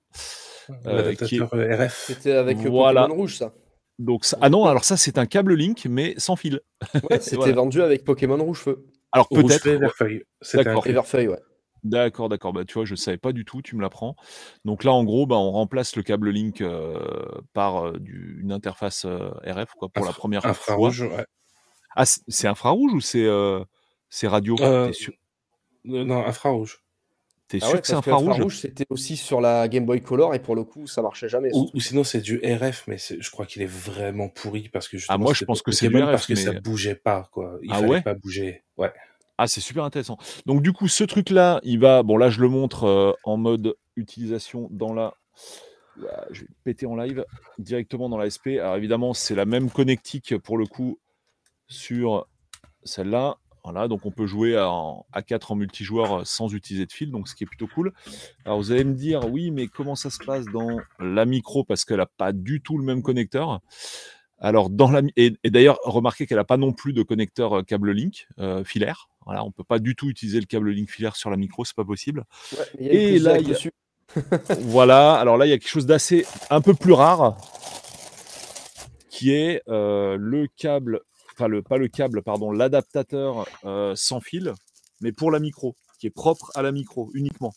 Euh, 0.69 0.75
est- 0.85 0.93
L'adaptateur 0.95 1.55
euh, 1.55 1.87
RF. 1.87 2.05
C'était 2.09 2.33
avec 2.33 2.59
euh, 2.59 2.69
Voilà. 2.69 3.03
Pokémon 3.05 3.21
Rouge, 3.23 3.37
ça. 3.39 3.55
Donc 3.99 4.25
ça- 4.25 4.37
ah 4.41 4.51
non, 4.51 4.65
alors 4.67 4.85
ça 4.85 4.97
c'est 4.97 5.19
un 5.19 5.27
câble 5.27 5.55
Link 5.55 5.87
mais 5.89 6.15
sans 6.19 6.37
fil. 6.37 6.61
Ouais, 7.09 7.21
c'était 7.21 7.37
Voilà. 7.37 7.55
vendu 7.55 7.81
avec 7.83 8.05
Pokémon 8.05 8.43
Rouge 8.43 8.59
Feu. 8.59 8.87
Alors 9.13 9.29
peut-être. 9.29 9.63
feu, 9.63 9.77
vert 9.77 9.95
feuille. 9.95 10.25
C'était 10.43 10.61
un 10.61 10.65
D'accord. 10.65 10.87
Everfeuille, 10.87 11.29
ouais. 11.29 11.41
D'accord, 11.85 12.29
d'accord. 12.31 12.53
Bah, 12.55 12.65
tu 12.65 12.75
vois, 12.75 12.87
je 12.87 12.95
savais 12.95 13.19
pas 13.19 13.33
du 13.33 13.45
tout, 13.45 13.61
tu 13.61 13.77
me 13.77 13.83
l'apprends. 13.83 14.17
Donc 14.65 14.85
là, 14.85 14.93
en 14.93 15.05
gros, 15.05 15.27
bah, 15.27 15.37
on 15.37 15.51
remplace 15.53 15.95
le 15.97 16.03
câble 16.03 16.31
Link 16.31 16.63
euh, 16.63 16.99
par 17.53 17.87
euh, 17.89 17.99
du- 17.99 18.39
une 18.41 18.53
interface 18.53 19.05
euh, 19.05 19.31
RF 19.45 19.75
quoi, 19.79 19.91
pour 19.91 20.05
la 20.07 20.13
première 20.13 20.41
fois. 20.43 20.51
Infrarouge, 20.51 21.03
ouais. 21.03 21.27
Ah, 21.95 22.05
c'est 22.07 22.49
infrarouge 22.49 22.95
ou 22.95 23.01
c'est 23.01 23.25
euh, 23.27 23.63
radio? 24.25 24.57
Sûr, 24.93 25.13
Non, 25.85 26.25
infrarouge. 26.25 26.83
T'es 27.49 27.59
Ah 27.61 27.67
sûr 27.67 27.75
ouais, 27.75 27.81
que 27.81 27.87
c'est 27.87 27.95
infrarouge 27.95 28.31
infrarouge, 28.31 28.59
c'était 28.59 28.87
aussi 28.91 29.17
sur 29.17 29.41
la 29.41 29.69
Game 29.69 29.85
Boy 29.87 30.01
Color 30.03 30.35
et 30.35 30.39
pour 30.41 30.55
le 30.57 30.65
coup, 30.65 30.87
ça 30.87 31.03
marchait 31.03 31.29
jamais. 31.29 31.51
Ou, 31.53 31.69
sinon 31.81 32.05
c'est 32.05 32.21
du 32.21 32.39
RF, 32.45 32.85
mais 32.89 32.97
je 32.99 33.31
crois 33.31 33.47
qu'il 33.47 33.63
est 33.63 33.67
vraiment 33.71 34.29
pourri 34.29 34.69
parce 34.69 34.89
que 34.89 34.97
Ah, 35.09 35.19
moi, 35.19 35.33
je 35.35 35.45
pense 35.45 35.63
que 35.63 35.71
c'est 35.73 35.89
du 35.89 35.97
RF, 35.97 36.11
parce 36.11 36.27
que 36.27 36.33
mais- 36.35 36.41
ça 36.41 36.53
bougeait 36.53 36.95
pas 36.95 37.29
quoi. 37.33 37.59
Il 37.63 37.71
Ah 37.73 37.77
fallait 37.77 37.89
ouais? 37.89 38.03
pas 38.03 38.15
bouger. 38.15 38.65
Ouais. 38.77 38.93
Ah, 39.37 39.47
c'est 39.49 39.61
super 39.61 39.85
intéressant. 39.85 40.17
Donc 40.47 40.63
du 40.63 40.73
coup, 40.73 40.87
ce 40.89 41.03
truc-là, 41.05 41.61
il 41.65 41.81
va. 41.81 42.03
Bon, 42.05 42.17
là, 42.17 42.31
je 42.31 42.41
le 42.41 42.49
montre 42.49 42.85
euh, 42.85 43.13
en 43.25 43.37
mode 43.37 43.75
utilisation 43.97 44.69
dans 44.71 44.93
la. 44.93 45.15
Je 46.31 46.41
vais 46.43 46.49
péter 46.65 46.87
en 46.87 46.97
live 46.97 47.25
directement 47.59 48.09
dans 48.09 48.19
la 48.19 48.31
SP. 48.31 48.59
Alors 48.61 48.77
évidemment, 48.77 49.13
c'est 49.15 49.35
la 49.35 49.45
même 49.45 49.71
connectique 49.71 50.37
pour 50.39 50.57
le 50.59 50.67
coup 50.67 50.99
sur 51.69 52.27
celle-là. 52.85 53.37
Voilà, 53.65 53.89
donc 53.89 54.05
on 54.05 54.11
peut 54.11 54.27
jouer 54.27 54.59
en 54.59 55.07
A4 55.15 55.53
en 55.53 55.55
multijoueur 55.57 56.21
euh, 56.21 56.23
sans 56.25 56.53
utiliser 56.53 56.85
de 56.85 56.93
fil, 56.93 57.11
donc 57.11 57.29
ce 57.29 57.35
qui 57.35 57.45
est 57.45 57.47
plutôt 57.47 57.67
cool. 57.67 57.93
Alors 58.45 58.59
vous 58.59 58.71
allez 58.73 58.85
me 58.85 58.95
dire, 58.95 59.27
oui, 59.31 59.51
mais 59.51 59.69
comment 59.69 59.95
ça 59.95 60.11
se 60.11 60.19
passe 60.25 60.45
dans 60.47 60.79
la 61.01 61.25
micro? 61.25 61.65
Parce 61.65 61.85
qu'elle 61.85 61.97
n'a 61.97 62.07
pas 62.07 62.33
du 62.33 62.61
tout 62.61 62.77
le 62.77 62.85
même 62.85 63.03
connecteur. 63.03 63.61
Alors, 64.39 64.69
dans 64.69 64.91
la, 64.91 65.01
et, 65.17 65.33
d'ailleurs, 65.45 65.79
remarquez 65.85 66.27
qu'elle 66.27 66.37
n'a 66.37 66.45
pas 66.45 66.59
non 66.59 66.73
plus 66.73 66.93
de 66.93 67.03
connecteur 67.03 67.61
euh, 67.61 67.63
câble 67.63 67.93
Link 67.93 68.27
euh, 68.39 68.65
filaire. 68.65 69.09
Voilà, 69.25 69.43
on 69.43 69.51
peut 69.51 69.65
pas 69.65 69.79
du 69.79 69.97
tout 69.97 70.11
utiliser 70.11 70.39
le 70.39 70.45
câble 70.45 70.71
Link 70.71 70.91
filaire 70.91 71.17
sur 71.17 71.31
la 71.31 71.39
micro, 71.39 71.65
c'est 71.65 71.77
pas 71.77 71.85
possible. 71.85 72.25
et 72.79 73.19
là, 73.19 73.39
il 73.39 73.49
y 73.49 73.55
a... 73.55 73.59
voilà. 74.61 75.15
Alors 75.15 75.39
là, 75.39 75.47
il 75.47 75.49
y 75.49 75.53
a 75.53 75.59
quelque 75.59 75.71
chose 75.71 75.87
d'assez 75.87 76.27
un 76.51 76.61
peu 76.61 76.75
plus 76.75 76.93
rare, 76.93 77.39
qui 79.09 79.33
est 79.33 79.63
euh, 79.69 80.17
le 80.19 80.47
câble, 80.49 81.01
enfin 81.35 81.49
le 81.49 81.63
pas 81.63 81.77
le 81.77 81.89
câble, 81.89 82.23
pardon, 82.23 82.51
l'adaptateur 82.51 83.47
sans 83.95 84.21
fil, 84.21 84.55
mais 85.01 85.13
pour 85.13 85.31
la 85.31 85.41
micro, 85.41 85.77
qui 85.99 86.07
est 86.07 86.11
propre 86.11 86.51
à 86.55 86.63
la 86.63 86.73
micro 86.73 87.11
uniquement. 87.15 87.53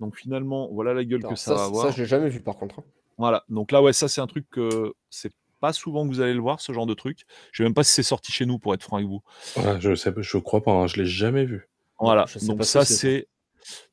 Donc 0.00 0.16
finalement, 0.16 0.68
voilà 0.72 0.94
la 0.94 1.04
gueule 1.04 1.22
que 1.22 1.36
ça, 1.36 1.54
va 1.54 1.64
avoir. 1.64 1.86
Ça, 1.86 1.90
je 1.92 2.02
l'ai 2.02 2.08
jamais 2.08 2.28
vu 2.28 2.40
par 2.40 2.56
contre. 2.56 2.80
Hein. 2.80 2.84
Voilà. 3.18 3.44
Donc 3.48 3.72
là, 3.72 3.82
ouais, 3.82 3.92
ça 3.92 4.08
c'est 4.08 4.20
un 4.20 4.26
truc 4.26 4.46
que 4.50 4.92
c'est 5.10 5.32
pas 5.60 5.72
souvent 5.72 6.06
que 6.06 6.12
vous 6.12 6.20
allez 6.20 6.34
le 6.34 6.40
voir, 6.40 6.60
ce 6.60 6.72
genre 6.72 6.86
de 6.86 6.94
truc. 6.94 7.24
Je 7.52 7.58
sais 7.58 7.64
même 7.64 7.74
pas 7.74 7.84
si 7.84 7.92
c'est 7.92 8.02
sorti 8.02 8.30
chez 8.30 8.44
nous, 8.44 8.58
pour 8.58 8.74
être 8.74 8.82
franc 8.82 8.96
avec 8.96 9.08
vous. 9.08 9.22
je 9.80 9.94
sais, 9.94 10.12
je 10.16 10.38
crois 10.38 10.62
pas, 10.62 10.72
hein, 10.72 10.86
je 10.86 10.96
l'ai 10.96 11.06
jamais 11.06 11.44
vu. 11.44 11.68
Voilà, 11.98 12.26
donc 12.42 12.64
ça 12.64 12.84
c'est 12.84 13.26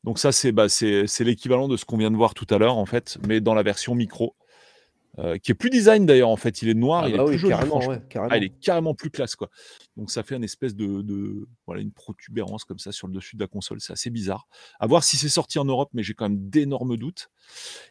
donc 0.03 0.19
ça 0.19 0.33
c'est 0.33 0.51
bah, 0.51 0.67
c'est 0.67 1.19
l'équivalent 1.21 1.69
de 1.69 1.77
ce 1.77 1.85
qu'on 1.85 1.97
vient 1.97 2.11
de 2.11 2.17
voir 2.17 2.33
tout 2.33 2.47
à 2.49 2.57
l'heure 2.57 2.77
en 2.77 2.85
fait, 2.85 3.17
mais 3.27 3.39
dans 3.39 3.53
la 3.53 3.63
version 3.63 3.95
micro. 3.95 4.35
Euh, 5.19 5.37
qui 5.37 5.51
est 5.51 5.55
plus 5.55 5.69
design 5.69 6.07
d'ailleurs 6.07 6.29
en 6.29 6.37
fait. 6.37 6.63
Il 6.63 6.69
est 6.69 6.73
noir, 6.73 7.03
ah 7.03 7.07
il 7.07 7.13
est 7.13 7.17
bah 7.19 7.25
plus 7.25 7.37
joli, 7.37 7.53
carrément, 7.53 7.79
ah, 8.31 8.37
il 8.37 8.45
est 8.45 8.59
carrément 8.59 8.95
plus 8.95 9.11
classe 9.11 9.35
quoi. 9.35 9.51
Donc 9.95 10.09
ça 10.09 10.23
fait 10.23 10.35
une 10.35 10.43
espèce 10.43 10.75
de, 10.75 11.47
voilà 11.67 11.83
une 11.83 11.91
protubérance 11.91 12.63
comme 12.63 12.79
ça 12.79 12.91
sur 12.91 13.05
le 13.05 13.13
dessus 13.13 13.35
de 13.35 13.41
la 13.41 13.47
console. 13.47 13.79
C'est 13.79 13.93
assez 13.93 14.09
bizarre. 14.09 14.47
À 14.79 14.87
voir 14.87 15.03
si 15.03 15.15
c'est 15.17 15.29
sorti 15.29 15.59
en 15.59 15.65
Europe, 15.65 15.91
mais 15.93 16.01
j'ai 16.01 16.15
quand 16.15 16.27
même 16.27 16.49
d'énormes 16.49 16.97
doutes. 16.97 17.29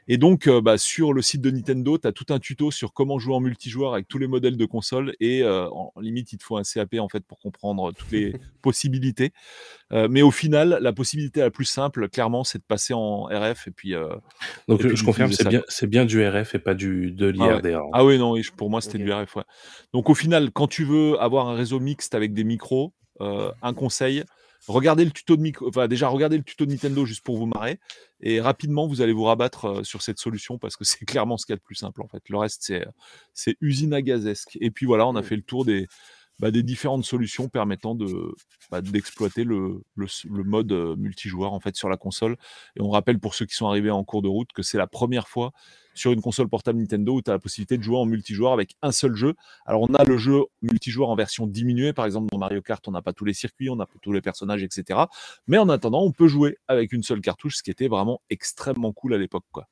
Et 0.08 0.18
donc 0.18 0.48
euh, 0.48 0.60
bah, 0.60 0.78
sur 0.78 1.12
le 1.12 1.22
site 1.22 1.42
de 1.42 1.52
Nintendo, 1.52 1.96
tu 1.96 2.08
as 2.08 2.12
tout 2.12 2.26
un 2.30 2.40
tuto 2.40 2.72
sur 2.72 2.92
comment 2.92 3.20
jouer 3.20 3.36
en 3.36 3.40
multijoueur 3.40 3.94
avec 3.94 4.08
tous 4.08 4.18
les 4.18 4.26
modèles 4.26 4.56
de 4.56 4.64
console 4.64 5.14
et 5.20 5.44
euh, 5.44 5.68
en 5.70 5.92
limite 6.00 6.32
il 6.32 6.38
te 6.38 6.42
faut 6.42 6.56
un 6.56 6.62
CAP 6.64 6.94
en 6.98 7.08
fait 7.08 7.24
pour 7.24 7.38
comprendre 7.38 7.92
toutes 7.92 8.10
les 8.10 8.34
possibilités. 8.62 9.32
mais 9.92 10.22
au 10.22 10.32
final, 10.32 10.78
la 10.80 10.92
possibilité 10.92 11.40
la 11.40 11.52
plus 11.52 11.66
simple, 11.66 12.08
clairement, 12.08 12.42
c'est 12.42 12.58
de 12.58 12.64
passer 12.64 12.94
en 12.94 13.26
RF 13.26 13.68
et 13.68 13.70
puis. 13.70 13.94
donc 14.66 14.84
je 14.84 15.04
confirme, 15.04 15.30
c'est 15.30 15.46
bien, 15.46 15.62
c'est 15.68 15.86
bien 15.86 16.04
du 16.04 16.26
RF 16.26 16.56
et 16.56 16.58
pas 16.58 16.74
du 16.74 17.11
de 17.12 17.26
l'IRDA. 17.26 17.80
Ah, 17.84 17.88
ah, 17.92 18.04
oui, 18.04 18.18
non, 18.18 18.34
pour 18.56 18.70
moi, 18.70 18.80
c'était 18.80 18.98
du 18.98 19.12
RF. 19.12 19.38
Donc 19.92 20.10
au 20.10 20.14
final, 20.14 20.50
quand 20.52 20.66
tu 20.66 20.84
veux 20.84 21.20
avoir 21.20 21.48
un 21.48 21.54
réseau 21.54 21.80
mixte 21.80 22.14
avec 22.14 22.34
des 22.34 22.44
micros, 22.44 22.92
euh, 23.20 23.52
un 23.62 23.74
conseil, 23.74 24.24
regardez 24.66 25.04
le 25.04 25.10
tuto 25.10 25.36
de 25.36 25.42
micro, 25.42 25.68
enfin 25.68 25.88
déjà 25.88 26.08
regardez 26.08 26.36
le 26.36 26.44
tuto 26.44 26.66
de 26.66 26.70
Nintendo 26.70 27.04
juste 27.04 27.24
pour 27.24 27.36
vous 27.36 27.46
marrer, 27.46 27.78
et 28.20 28.40
rapidement 28.40 28.86
vous 28.86 29.00
allez 29.00 29.12
vous 29.12 29.24
rabattre 29.24 29.64
euh, 29.66 29.84
sur 29.84 30.02
cette 30.02 30.18
solution 30.18 30.58
parce 30.58 30.76
que 30.76 30.84
c'est 30.84 31.04
clairement 31.04 31.36
ce 31.36 31.46
qu'il 31.46 31.52
y 31.52 31.56
a 31.56 31.58
de 31.58 31.62
plus 31.62 31.74
simple 31.74 32.02
en 32.02 32.08
fait. 32.08 32.22
Le 32.28 32.38
reste 32.38 32.62
c'est 32.64 32.86
c'est 33.34 33.56
usine 33.60 33.94
à 33.94 34.02
gazesque. 34.02 34.56
Et 34.60 34.70
puis 34.70 34.86
voilà, 34.86 35.06
on 35.06 35.16
a 35.16 35.22
fait 35.22 35.36
le 35.36 35.42
tour 35.42 35.64
des 35.64 35.86
bah, 36.38 36.50
des 36.50 36.62
différentes 36.62 37.04
solutions 37.04 37.48
permettant 37.48 37.94
de 37.94 38.34
bah, 38.70 38.80
d'exploiter 38.80 39.44
le, 39.44 39.82
le, 39.94 40.08
mode 40.42 40.72
euh, 40.72 40.96
multijoueur 40.96 41.52
en 41.52 41.60
fait 41.60 41.76
sur 41.76 41.88
la 41.88 41.96
console. 41.96 42.36
Et 42.76 42.80
on 42.80 42.90
rappelle 42.90 43.20
pour 43.20 43.34
ceux 43.34 43.46
qui 43.46 43.54
sont 43.54 43.68
arrivés 43.68 43.90
en 43.90 44.02
cours 44.02 44.22
de 44.22 44.28
route 44.28 44.50
que 44.52 44.62
c'est 44.62 44.78
la 44.78 44.86
première 44.88 45.28
fois 45.28 45.52
sur 45.94 46.12
une 46.12 46.20
console 46.20 46.48
portable 46.48 46.78
Nintendo 46.78 47.14
où 47.14 47.22
tu 47.22 47.30
as 47.30 47.34
la 47.34 47.38
possibilité 47.38 47.76
de 47.76 47.82
jouer 47.82 47.96
en 47.96 48.04
multijoueur 48.04 48.52
avec 48.52 48.74
un 48.82 48.92
seul 48.92 49.14
jeu. 49.14 49.34
Alors, 49.66 49.82
on 49.82 49.94
a 49.94 50.04
le 50.04 50.16
jeu 50.16 50.42
multijoueur 50.62 51.10
en 51.10 51.16
version 51.16 51.46
diminuée. 51.46 51.92
Par 51.92 52.06
exemple, 52.06 52.28
dans 52.30 52.38
Mario 52.38 52.62
Kart, 52.62 52.86
on 52.88 52.92
n'a 52.92 53.02
pas 53.02 53.12
tous 53.12 53.24
les 53.24 53.34
circuits, 53.34 53.70
on 53.70 53.76
n'a 53.76 53.86
pas 53.86 53.98
tous 54.00 54.12
les 54.12 54.20
personnages, 54.20 54.62
etc. 54.62 55.00
Mais 55.46 55.58
en 55.58 55.68
attendant, 55.68 56.02
on 56.02 56.12
peut 56.12 56.28
jouer 56.28 56.58
avec 56.68 56.92
une 56.92 57.02
seule 57.02 57.20
cartouche, 57.20 57.56
ce 57.56 57.62
qui 57.62 57.70
était 57.70 57.88
vraiment 57.88 58.20
extrêmement 58.30 58.92
cool 58.92 59.14
à 59.14 59.18
l'époque. 59.18 59.44
Quoi. 59.52 59.68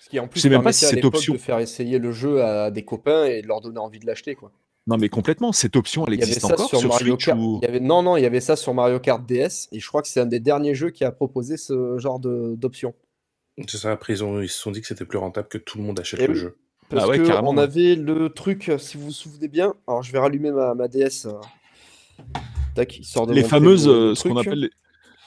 Ce 0.00 0.08
qui 0.08 0.18
en 0.18 0.28
plus, 0.28 0.44
même 0.46 0.62
pas 0.62 0.72
si 0.72 0.84
cette 0.84 1.04
option 1.04 1.34
de 1.34 1.38
faire 1.38 1.58
essayer 1.58 1.98
le 1.98 2.12
jeu 2.12 2.42
à 2.42 2.70
des 2.70 2.84
copains 2.84 3.24
et 3.24 3.42
de 3.42 3.46
leur 3.46 3.60
donner 3.60 3.78
envie 3.78 3.98
de 3.98 4.06
l'acheter. 4.06 4.34
quoi. 4.34 4.52
Non, 4.86 4.96
mais 4.96 5.08
complètement, 5.08 5.52
cette 5.52 5.76
option, 5.76 6.04
elle 6.06 6.14
existe 6.14 6.44
encore 6.44 6.68
sur, 6.68 6.88
Mario 6.88 7.14
Switch 7.14 7.26
Kart. 7.26 7.38
Il 7.38 7.60
y 7.62 7.66
avait... 7.66 7.78
Non, 7.78 8.02
non, 8.02 8.16
il 8.16 8.22
y 8.22 8.26
avait 8.26 8.40
ça 8.40 8.56
sur 8.56 8.74
Mario 8.74 8.98
Kart 8.98 9.24
DS, 9.24 9.68
et 9.70 9.78
je 9.78 9.86
crois 9.86 10.02
que 10.02 10.08
c'est 10.08 10.20
un 10.20 10.26
des 10.26 10.40
derniers 10.40 10.74
jeux 10.74 10.90
qui 10.90 11.04
a 11.04 11.12
proposé 11.12 11.56
ce 11.56 11.98
genre 11.98 12.18
d'option. 12.18 12.94
C'est 13.68 13.76
ça, 13.76 13.92
après 13.92 14.14
ils, 14.14 14.48
se 14.48 14.58
sont 14.58 14.70
dit 14.70 14.80
que 14.80 14.86
c'était 14.86 15.04
plus 15.04 15.18
rentable 15.18 15.48
que 15.48 15.58
tout 15.58 15.78
le 15.78 15.84
monde 15.84 16.00
achète 16.00 16.26
le 16.26 16.34
jeu. 16.34 16.56
Parce 16.88 17.08
ah 17.10 17.16
que 17.16 17.44
on 17.44 17.56
avait 17.56 17.94
le 17.94 18.28
truc, 18.28 18.70
si 18.78 18.96
vous 18.96 19.06
vous 19.06 19.12
souvenez 19.12 19.48
bien, 19.48 19.74
alors 19.86 20.02
je 20.02 20.12
vais 20.12 20.18
rallumer 20.18 20.50
ma, 20.50 20.74
ma 20.74 20.88
DS. 20.88 21.26
Euh, 21.26 21.32
tac, 22.74 22.98
il 22.98 23.04
sort 23.04 23.26
de 23.26 23.32
les 23.32 23.44
fameuses, 23.44 23.88
euh, 23.88 24.14
ce 24.14 24.28
qu'on 24.28 24.36
appelle 24.36 24.70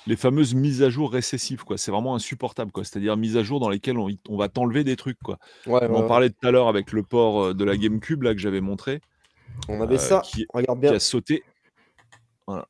les, 0.05 0.15
fameuses 0.15 0.53
mises 0.53 0.83
à 0.83 0.89
jour 0.89 1.11
récessives, 1.11 1.63
quoi. 1.63 1.77
C'est 1.77 1.91
vraiment 1.91 2.13
insupportable, 2.13 2.71
quoi. 2.71 2.83
C'est-à-dire 2.83 3.17
mises 3.17 3.37
à 3.37 3.43
jour 3.43 3.59
dans 3.59 3.69
lesquelles 3.69 3.97
on, 3.97 4.09
on 4.29 4.37
va 4.37 4.47
t'enlever 4.47 4.83
des 4.83 4.95
trucs, 4.95 5.17
quoi. 5.23 5.39
on 5.65 5.75
en 5.75 6.07
parlait 6.07 6.29
tout 6.29 6.47
à 6.47 6.51
l'heure 6.51 6.67
avec 6.67 6.91
le 6.91 7.01
port 7.01 7.43
euh, 7.43 7.53
de 7.53 7.63
la 7.63 7.77
GameCube 7.77 8.23
là 8.23 8.33
que 8.33 8.39
j'avais 8.39 8.61
montré. 8.61 9.01
On 9.67 9.81
avait 9.81 9.97
ça, 9.97 10.21
qui, 10.23 10.45
regarde 10.53 10.79
bien. 10.79 10.91
Qui 10.91 10.95
a 10.97 10.99
sauté. 10.99 11.43
Voilà. 12.45 12.67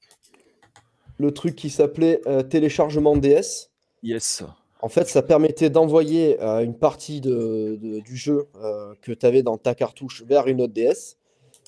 Le 1.18 1.34
truc 1.34 1.56
qui 1.56 1.70
s'appelait 1.70 2.22
téléchargement 2.50 3.16
DS. 3.18 3.72
Yes. 4.04 4.44
En 4.86 4.90
fait, 4.90 5.08
ça 5.08 5.24
permettait 5.24 5.72
d'envoyer 5.72 6.40
euh, 6.44 6.64
une 6.64 6.78
partie 6.78 7.20
du 7.20 8.16
jeu 8.16 8.46
euh, 8.62 8.94
que 9.02 9.14
tu 9.14 9.26
avais 9.26 9.42
dans 9.42 9.58
ta 9.58 9.74
cartouche 9.74 10.22
vers 10.28 10.46
une 10.46 10.62
autre 10.62 10.74
DS. 10.74 11.18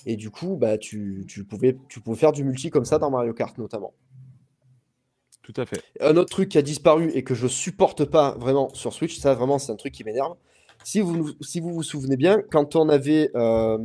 Et 0.06 0.18
du 0.18 0.30
coup, 0.30 0.56
bah, 0.56 0.78
tu, 0.78 1.26
pouvais, 1.50 1.76
tu 1.90 2.00
pouvais 2.00 2.16
faire 2.16 2.32
du 2.32 2.44
multi 2.44 2.70
comme 2.70 2.86
ça 2.86 3.00
dans 3.00 3.10
Mario 3.10 3.34
Kart 3.34 3.58
notamment. 3.58 3.96
Tout 5.42 5.54
à 5.58 5.66
fait. 5.66 5.82
Un 6.00 6.16
autre 6.16 6.30
truc 6.30 6.50
qui 6.50 6.60
a 6.60 6.62
disparu 6.62 7.10
et 7.16 7.24
que 7.24 7.34
je 7.34 7.48
supporte 7.48 8.06
pas 8.06 8.36
vraiment 8.38 8.72
sur 8.76 8.94
Switch, 8.94 9.18
ça 9.18 9.34
vraiment 9.34 9.58
c'est 9.58 9.72
un 9.72 9.78
truc 9.78 9.96
qui 9.96 10.04
m'énerve. 10.04 10.36
Si 10.84 11.00
vous, 11.00 11.32
si 11.42 11.60
vous 11.60 11.74
vous 11.74 11.82
souvenez 11.82 12.18
bien, 12.18 12.44
quand 12.52 12.76
on 12.76 12.88
avait 12.88 13.32
euh, 13.34 13.80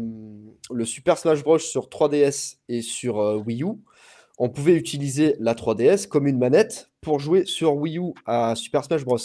le 0.70 0.84
Super 0.84 1.16
Smash 1.16 1.42
Bros 1.42 1.58
sur 1.58 1.86
3DS 1.86 2.58
et 2.68 2.82
sur 2.82 3.16
Wii 3.46 3.62
U, 3.62 3.78
on 4.38 4.48
pouvait 4.48 4.74
utiliser 4.74 5.36
la 5.38 5.54
3DS 5.54 6.08
comme 6.08 6.26
une 6.26 6.38
manette 6.38 6.90
pour 7.00 7.18
jouer 7.18 7.44
sur 7.44 7.74
Wii 7.76 7.98
U 7.98 8.12
à 8.26 8.54
Super 8.54 8.84
Smash 8.84 9.04
Bros. 9.04 9.18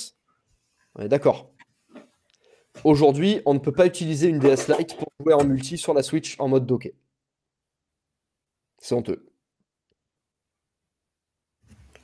On 0.95 1.03
est 1.03 1.10
d'accord. 1.10 1.52
Aujourd'hui, 2.84 3.42
on 3.45 3.53
ne 3.53 3.60
peut 3.60 3.72
pas 3.72 3.86
utiliser 3.86 4.27
une 4.27 4.40
DS 4.40 4.68
Lite 4.68 4.98
pour 4.98 5.11
jouer 5.19 5.34
en 5.34 5.44
multi 5.44 5.77
sur 5.77 5.94
la 5.94 6.03
Switch 6.03 6.36
en 6.40 6.48
mode 6.48 6.66
docké. 6.66 6.95
C'est 8.80 8.95
honteux. 8.95 9.26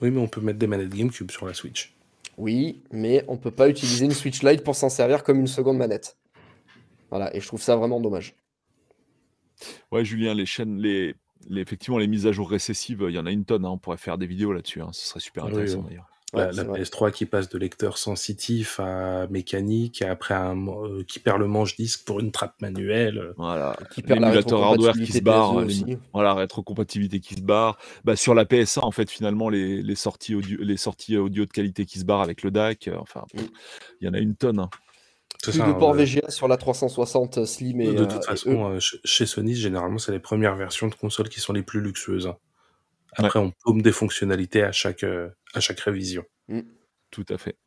Oui, 0.02 0.10
mais 0.12 0.20
on 0.20 0.28
peut 0.28 0.42
mettre 0.42 0.60
des 0.60 0.68
manettes 0.68 0.90
GameCube 0.90 1.32
sur 1.32 1.46
la 1.46 1.54
Switch. 1.54 1.96
Oui, 2.38 2.82
mais 2.92 3.24
on 3.28 3.34
ne 3.34 3.38
peut 3.38 3.52
pas 3.52 3.70
utiliser 3.70 4.06
une 4.06 4.12
Switch 4.12 4.42
Lite 4.42 4.64
pour 4.64 4.76
s'en 4.76 4.90
servir 4.90 5.24
comme 5.24 5.40
une 5.40 5.48
seconde 5.48 5.78
manette. 5.78 6.18
Voilà, 7.10 7.36
et 7.36 7.40
je 7.40 7.48
trouve 7.48 7.62
ça 7.62 7.76
vraiment 7.76 8.02
dommage. 8.02 8.36
Ouais, 9.92 10.04
Julien, 10.04 10.34
les 10.34 10.48
chaînes, 10.48 10.80
les, 10.80 11.14
effectivement, 11.56 11.98
les 11.98 12.08
mises 12.08 12.28
à 12.28 12.32
jour 12.32 12.50
récessives, 12.50 13.06
il 13.08 13.16
y 13.16 13.20
en 13.20 13.26
a 13.26 13.32
une 13.32 13.46
tonne. 13.46 13.66
Hein, 13.66 13.70
on 13.70 13.78
pourrait 13.78 13.98
faire 13.98 14.18
des 14.18 14.28
vidéos 14.28 14.54
là-dessus. 14.54 14.82
Hein, 14.82 14.90
ce 14.92 15.08
serait 15.08 15.20
super 15.20 15.46
intéressant 15.46 15.82
d'ailleurs. 15.82 16.08
la, 16.34 16.52
PS3 16.52 17.12
qui 17.12 17.26
passe 17.26 17.50
de 17.50 17.58
lecteur 17.58 17.98
sensitif 17.98 18.80
à 18.80 19.28
mécanique, 19.28 20.02
et 20.02 20.06
après 20.06 20.34
un, 20.34 20.68
euh, 20.68 21.04
qui 21.08 21.20
perd 21.20 21.40
le 21.40 21.48
manche 21.48 21.76
disque 21.76 22.06
pour 22.06 22.20
une 22.20 22.32
trappe 22.32 22.62
manuelle. 22.62 23.34
Voilà. 23.38 23.78
Qui 23.94 24.02
perd 24.02 24.20
l'émulateur 24.20 24.64
hardware 24.64 24.94
qui 24.94 25.12
se 25.12 25.20
barre. 25.20 25.64
voilà, 26.14 26.34
rétrocompatibilité 26.34 27.20
qui 27.20 27.36
se 27.36 27.42
barre. 27.42 27.78
Bah, 28.04 28.16
sur 28.16 28.34
la 28.34 28.46
PSA, 28.46 28.84
en 28.84 28.92
fait, 28.92 29.10
finalement, 29.10 29.50
les, 29.50 29.82
les, 29.82 29.96
sorties 29.96 30.36
audio, 30.36 30.58
les 30.62 30.78
sorties 30.78 31.18
audio 31.18 31.46
de 31.46 31.52
qualité 31.52 31.86
qui 31.86 32.00
se 32.00 32.06
barrent 32.06 32.22
avec 32.22 32.44
le 32.44 32.52
DAC. 32.52 32.88
Euh, 32.88 32.98
enfin, 33.00 33.26
mm. 33.34 33.40
il 34.02 34.08
y 34.08 34.10
en 34.10 34.14
a 34.14 34.20
une 34.20 34.36
tonne. 34.36 34.60
Hein. 34.60 34.70
Plus 35.44 35.58
de 35.60 35.74
port 35.74 35.94
VGA 35.94 36.30
sur 36.30 36.48
la 36.48 36.58
360 36.58 37.46
Slim 37.46 37.82
et. 37.82 37.94
De 37.94 38.06
toute 38.06 38.24
euh, 38.24 38.28
façon, 38.28 38.72
euh, 38.72 38.80
chez 38.80 39.26
Sony, 39.26 39.56
généralement, 39.56 39.98
c'est 39.98 40.14
les 40.14 40.20
premières 40.20 40.56
versions 40.56 40.88
de 40.88 40.96
consoles 40.96 41.30
qui 41.30 41.42
sont 41.42 41.54
les 41.54 41.64
plus 41.64 41.82
luxueuses. 41.82 42.28
Hein. 42.28 42.38
Après, 43.16 43.40
on 43.40 43.52
paume 43.64 43.82
des 43.82 43.92
fonctionnalités 43.92 44.64
à 44.64 44.72
chaque, 44.72 45.04
euh, 45.04 45.30
à 45.54 45.60
chaque 45.60 45.80
révision. 45.82 46.24
Mm. 46.48 46.62
Tout 47.12 47.26
à 47.30 47.38
fait. 47.38 47.58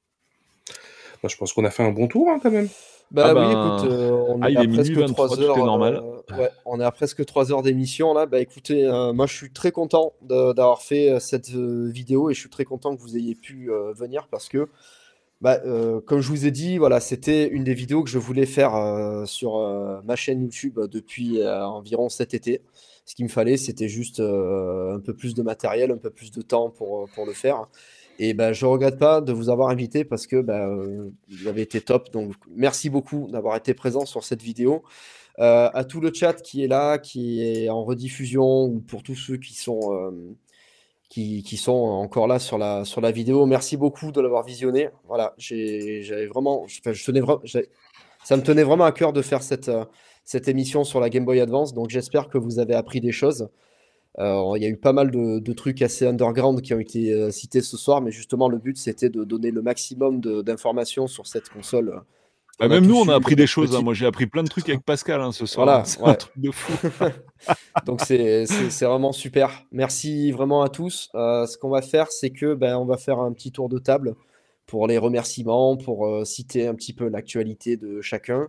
Moi, 1.23 1.29
je 1.29 1.37
pense 1.37 1.53
qu'on 1.53 1.65
a 1.65 1.71
fait 1.71 1.83
un 1.83 1.93
bon 1.93 2.09
tour 2.09 2.31
hein, 2.31 2.41
quand 2.43 2.51
même. 2.51 2.69
Bah 3.13 3.27
ah 3.27 3.35
oui, 3.35 3.41
ben, 3.41 3.51
écoute, 3.51 3.91
on 4.29 4.43
ah, 4.43 4.51
est, 4.51 4.57
à 4.57 4.67
presque 4.67 5.07
3 5.13 5.41
heures. 5.41 5.57
normal. 5.59 6.03
ouais, 6.37 6.51
on 6.65 6.81
est 6.81 6.85
à 6.85 6.91
presque 6.91 7.25
3 7.25 7.53
heures 7.53 7.63
d'émission 7.63 8.13
là. 8.15 8.27
Bah 8.27 8.41
écoutez, 8.41 8.85
moi 9.15 9.27
je 9.27 9.33
suis 9.37 9.53
très 9.53 9.71
content 9.71 10.13
d'avoir 10.23 10.83
fait 10.83 11.21
cette 11.21 11.51
vidéo 11.51 12.31
et 12.31 12.35
je 12.35 12.41
suis 12.41 12.51
très 12.51 12.65
content 12.65 12.97
que 12.97 13.01
vous 13.01 13.17
ayez 13.17 13.37
pu 13.37 13.71
venir 13.95 14.27
parce 14.29 14.49
que 14.49 14.69
bah, 15.43 15.61
euh, 15.67 16.01
comme 16.01 16.21
je 16.21 16.29
vous 16.29 16.47
ai 16.47 16.51
dit, 16.51 16.79
voilà, 16.79 16.99
c'était 16.99 17.47
une 17.49 17.63
des 17.63 17.75
vidéos 17.75 18.03
que 18.03 18.09
je 18.09 18.19
voulais 18.19 18.47
faire 18.47 18.75
euh, 18.75 19.27
sur 19.27 19.57
euh, 19.57 20.01
ma 20.05 20.17
chaîne 20.17 20.41
YouTube 20.41 20.81
depuis 20.91 21.47
environ 21.47 22.09
cet 22.09 22.33
été. 22.35 22.63
Ce 23.05 23.15
qu'il 23.15 23.27
me 23.27 23.31
fallait, 23.31 23.57
c'était 23.57 23.89
juste 23.89 24.21
un 24.21 25.01
peu 25.01 25.15
plus 25.15 25.35
de 25.35 25.43
matériel, 25.43 25.93
un 25.93 25.99
peu 25.99 26.11
plus 26.11 26.31
de 26.33 26.43
temps 26.43 26.71
pour, 26.71 27.09
pour 27.15 27.27
le 27.27 27.33
faire. 27.33 27.67
Et 28.19 28.35
bah, 28.35 28.53
je 28.53 28.65
ne 28.65 28.71
regrette 28.71 28.99
pas 28.99 29.21
de 29.21 29.33
vous 29.33 29.51
avoir 29.51 29.69
invité 29.69 30.05
parce 30.05 30.27
que 30.27 30.41
bah, 30.41 30.69
vous 30.69 31.47
avez 31.47 31.63
été 31.63 31.81
top. 31.81 32.11
Donc, 32.13 32.33
merci 32.51 32.91
beaucoup 32.91 33.29
d'avoir 33.31 33.57
été 33.57 33.75
présent 33.75 34.07
sur 34.07 34.25
cette 34.25 34.43
vidéo. 34.43 34.83
à 35.39 35.85
tout 35.89 36.01
le 36.01 36.13
chat 36.13 36.35
qui 36.43 36.65
est 36.65 36.69
là, 36.69 36.99
qui 36.99 37.43
est 37.47 37.69
en 37.69 37.85
rediffusion, 37.85 38.65
ou 38.65 38.81
pour 38.81 39.03
tous 39.03 39.15
ceux 39.15 39.37
qui 39.37 39.55
sont 39.55 39.93
qui, 41.09 41.57
sont 41.57 41.73
encore 41.73 42.27
là 42.27 42.39
sur 42.39 42.59
la, 42.59 42.85
sur 42.85 43.01
la 43.01 43.11
vidéo. 43.11 43.47
Merci 43.47 43.77
beaucoup 43.77 44.13
de 44.13 44.21
l'avoir 44.21 44.45
visionné. 44.45 44.91
Voilà, 45.07 45.35
j'avais 45.39 46.27
vraiment, 46.27 46.67
je, 46.67 47.05
tenais 47.05 47.21
ça 48.25 48.37
me 48.37 48.43
tenait 48.43 48.65
vraiment 48.65 48.85
à 48.85 48.93
cœur 48.93 49.13
de 49.13 49.23
faire 49.23 49.43
cette, 49.43 49.71
cette 50.25 50.49
émission 50.49 50.85
sur 50.85 51.01
la 51.01 51.09
Game 51.09 51.25
Boy 51.25 51.41
Advance. 51.41 51.73
Donc 51.73 51.91
j'espère 51.91 52.29
que 52.29 52.39
vous 52.39 52.59
avez 52.59 52.75
appris 52.75 53.01
des 53.01 53.13
choses. 53.13 53.49
Euh, 54.19 54.53
il 54.57 54.63
y 54.63 54.67
a 54.67 54.69
eu 54.69 54.77
pas 54.77 54.93
mal 54.93 55.11
de, 55.11 55.53
trucs 55.53 55.83
assez 55.83 56.07
underground 56.07 56.63
qui 56.63 56.73
ont 56.75 56.81
été 56.81 57.13
euh, 57.13 57.31
cités 57.31 57.61
ce 57.61 57.77
soir, 57.77 58.01
mais 58.01 58.11
justement 58.11 58.49
le 58.49 58.59
but 58.59 58.77
c'était 58.77 59.11
de 59.11 59.25
donner 59.25 59.51
le 59.51 59.63
maximum 59.63 60.21
d'informations 60.21 61.07
sur 61.07 61.27
cette 61.27 61.49
console. 61.49 62.03
Bah, 62.59 62.69
même 62.69 62.87
nous, 62.87 62.97
on 62.97 63.09
a 63.09 63.15
appris 63.15 63.37
des 63.37 63.47
choses. 63.47 63.77
Hein. 63.77 63.83
Moi, 63.83 63.93
j'ai 63.93 64.07
appris 64.07 64.27
plein 64.27 64.43
de 64.43 64.49
trucs 64.49 64.69
avec 64.69 64.83
Pascal 64.83 65.21
hein, 65.21 65.33
ce 65.33 65.45
soir. 65.45 65.67
Voilà, 65.67 65.85
c'est 65.85 66.03
un 66.03 66.15
truc 66.15 66.33
de 66.37 66.51
fou. 66.51 66.73
Donc, 67.87 68.01
c'est 68.01 68.45
vraiment 68.81 69.13
super. 69.13 69.65
Merci 69.73 70.33
vraiment 70.33 70.63
à 70.63 70.69
tous. 70.69 71.11
Euh, 71.15 71.47
ce 71.47 71.59
qu'on 71.59 71.69
va 71.69 71.83
faire, 71.83 72.11
c'est 72.11 72.31
que 72.31 72.55
ben, 72.55 72.77
on 72.77 72.87
va 72.87 72.97
faire 72.97 73.19
un 73.19 73.33
petit 73.33 73.53
tour 73.53 73.69
de 73.69 73.79
table 73.79 74.15
pour 74.67 74.87
les 74.87 74.99
remerciements, 74.99 75.77
pour 75.77 76.27
citer 76.27 76.67
un 76.67 76.75
petit 76.75 76.93
peu 76.93 77.09
l'actualité 77.09 77.77
de 77.77 78.01
chacun. 78.01 78.49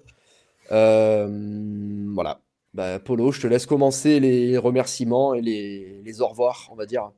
voilà. 0.69 2.39
Bah, 2.73 2.99
Polo, 2.99 3.31
je 3.31 3.41
te 3.41 3.47
laisse 3.47 3.65
commencer 3.65 4.19
les 4.19 4.57
remerciements 4.57 5.33
et 5.33 5.41
les, 5.41 6.01
les 6.03 6.21
au 6.21 6.27
revoir, 6.27 6.69
on 6.71 6.75
va 6.75 6.85
dire. 6.85 7.11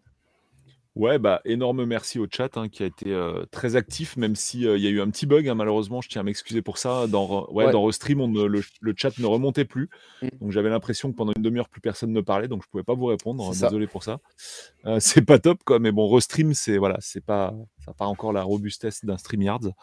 Ouais, 0.95 1.19
bah, 1.19 1.41
énorme 1.45 1.85
merci 1.85 2.19
au 2.19 2.27
chat 2.29 2.57
hein, 2.57 2.67
qui 2.67 2.83
a 2.83 2.87
été 2.87 3.13
euh, 3.13 3.45
très 3.51 3.75
actif, 3.75 4.17
même 4.17 4.35
s'il 4.35 4.63
il 4.63 4.81
y 4.81 4.87
a 4.87 4.89
eu 4.89 5.01
un 5.01 5.09
petit 5.09 5.25
bug, 5.25 5.47
hein, 5.47 5.55
malheureusement, 5.55 6.01
je 6.01 6.09
tiens 6.09 6.21
à 6.21 6.23
m'excuser 6.23 6.61
pour 6.61 6.77
ça. 6.77 7.07
Dans, 7.07 7.47
ouais, 7.51 7.71
dans 7.71 7.83
Restream, 7.83 8.19
on 8.21 8.27
le, 8.31 8.63
chat 8.95 9.17
ne 9.19 9.25
remontait 9.25 9.65
plus. 9.65 9.89
Mm. 10.21 10.27
Donc 10.41 10.51
j'avais 10.51 10.69
l'impression 10.69 11.11
que 11.11 11.15
pendant 11.15 11.31
une 11.35 11.43
demi-heure, 11.43 11.69
plus 11.69 11.81
personne 11.81 12.11
ne 12.11 12.21
parlait, 12.21 12.47
donc 12.47 12.63
je 12.63 12.67
ne 12.67 12.71
pouvais 12.71 12.83
pas 12.83 12.95
vous 12.95 13.05
répondre. 13.05 13.49
Désolé 13.51 13.87
pour 13.87 14.03
ça. 14.03 14.19
Euh, 14.85 14.97
c'est 14.99 15.21
pas 15.21 15.39
top, 15.39 15.63
quoi, 15.63 15.79
mais 15.79 15.91
bon, 15.91 16.07
Restream, 16.09 16.53
c'est 16.53 16.77
voilà, 16.77 16.97
c'est 16.99 17.23
pas, 17.23 17.53
pas 17.93 18.05
encore 18.05 18.33
la 18.33 18.43
robustesse 18.43 19.03
d'un 19.05 19.17
StreamYard. 19.17 19.73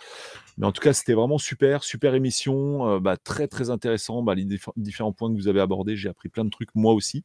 Mais 0.58 0.66
en 0.66 0.72
tout 0.72 0.80
cas, 0.80 0.92
c'était 0.92 1.14
vraiment 1.14 1.38
super, 1.38 1.84
super 1.84 2.14
émission, 2.14 2.88
euh, 2.88 3.00
bah, 3.00 3.16
très 3.16 3.48
très 3.48 3.70
intéressant. 3.70 4.22
Bah, 4.22 4.34
les 4.34 4.46
différents 4.76 5.12
points 5.12 5.30
que 5.30 5.36
vous 5.36 5.48
avez 5.48 5.60
abordés, 5.60 5.96
j'ai 5.96 6.08
appris 6.08 6.28
plein 6.28 6.44
de 6.44 6.50
trucs 6.50 6.74
moi 6.74 6.92
aussi, 6.92 7.24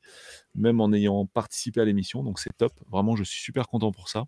même 0.55 0.81
en 0.81 0.91
ayant 0.93 1.25
participé 1.25 1.81
à 1.81 1.85
l'émission, 1.85 2.23
donc 2.23 2.39
c'est 2.39 2.55
top. 2.55 2.73
Vraiment, 2.91 3.15
je 3.15 3.23
suis 3.23 3.41
super 3.41 3.67
content 3.67 3.91
pour 3.91 4.09
ça. 4.09 4.25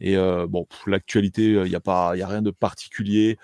Et 0.00 0.16
euh, 0.16 0.46
bon, 0.46 0.66
l'actualité, 0.86 1.52
il 1.52 1.62
n'y 1.62 1.74
a, 1.74 1.80
pas, 1.80 2.16
y 2.16 2.22
a 2.22 2.26
rien 2.26 2.42
de 2.42 2.50
particulier. 2.50 3.38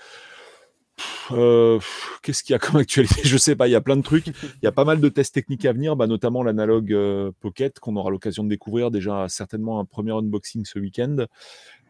Euh, 1.32 1.78
qu'est-ce 2.22 2.42
qu'il 2.42 2.52
y 2.52 2.56
a 2.56 2.58
comme 2.58 2.76
actualité? 2.80 3.22
Je 3.24 3.36
sais 3.36 3.56
pas, 3.56 3.68
il 3.68 3.72
y 3.72 3.74
a 3.76 3.80
plein 3.80 3.96
de 3.96 4.02
trucs. 4.02 4.26
Il 4.26 4.64
y 4.64 4.66
a 4.66 4.72
pas 4.72 4.84
mal 4.84 5.00
de 5.00 5.08
tests 5.08 5.34
techniques 5.34 5.64
à 5.64 5.72
venir, 5.72 5.96
bah, 5.96 6.06
notamment 6.06 6.42
l'analogue 6.42 6.96
Pocket 7.40 7.78
qu'on 7.80 7.96
aura 7.96 8.10
l'occasion 8.10 8.44
de 8.44 8.48
découvrir. 8.48 8.90
Déjà, 8.90 9.28
certainement 9.28 9.80
un 9.80 9.84
premier 9.84 10.12
unboxing 10.12 10.64
ce 10.64 10.78
week-end. 10.78 11.26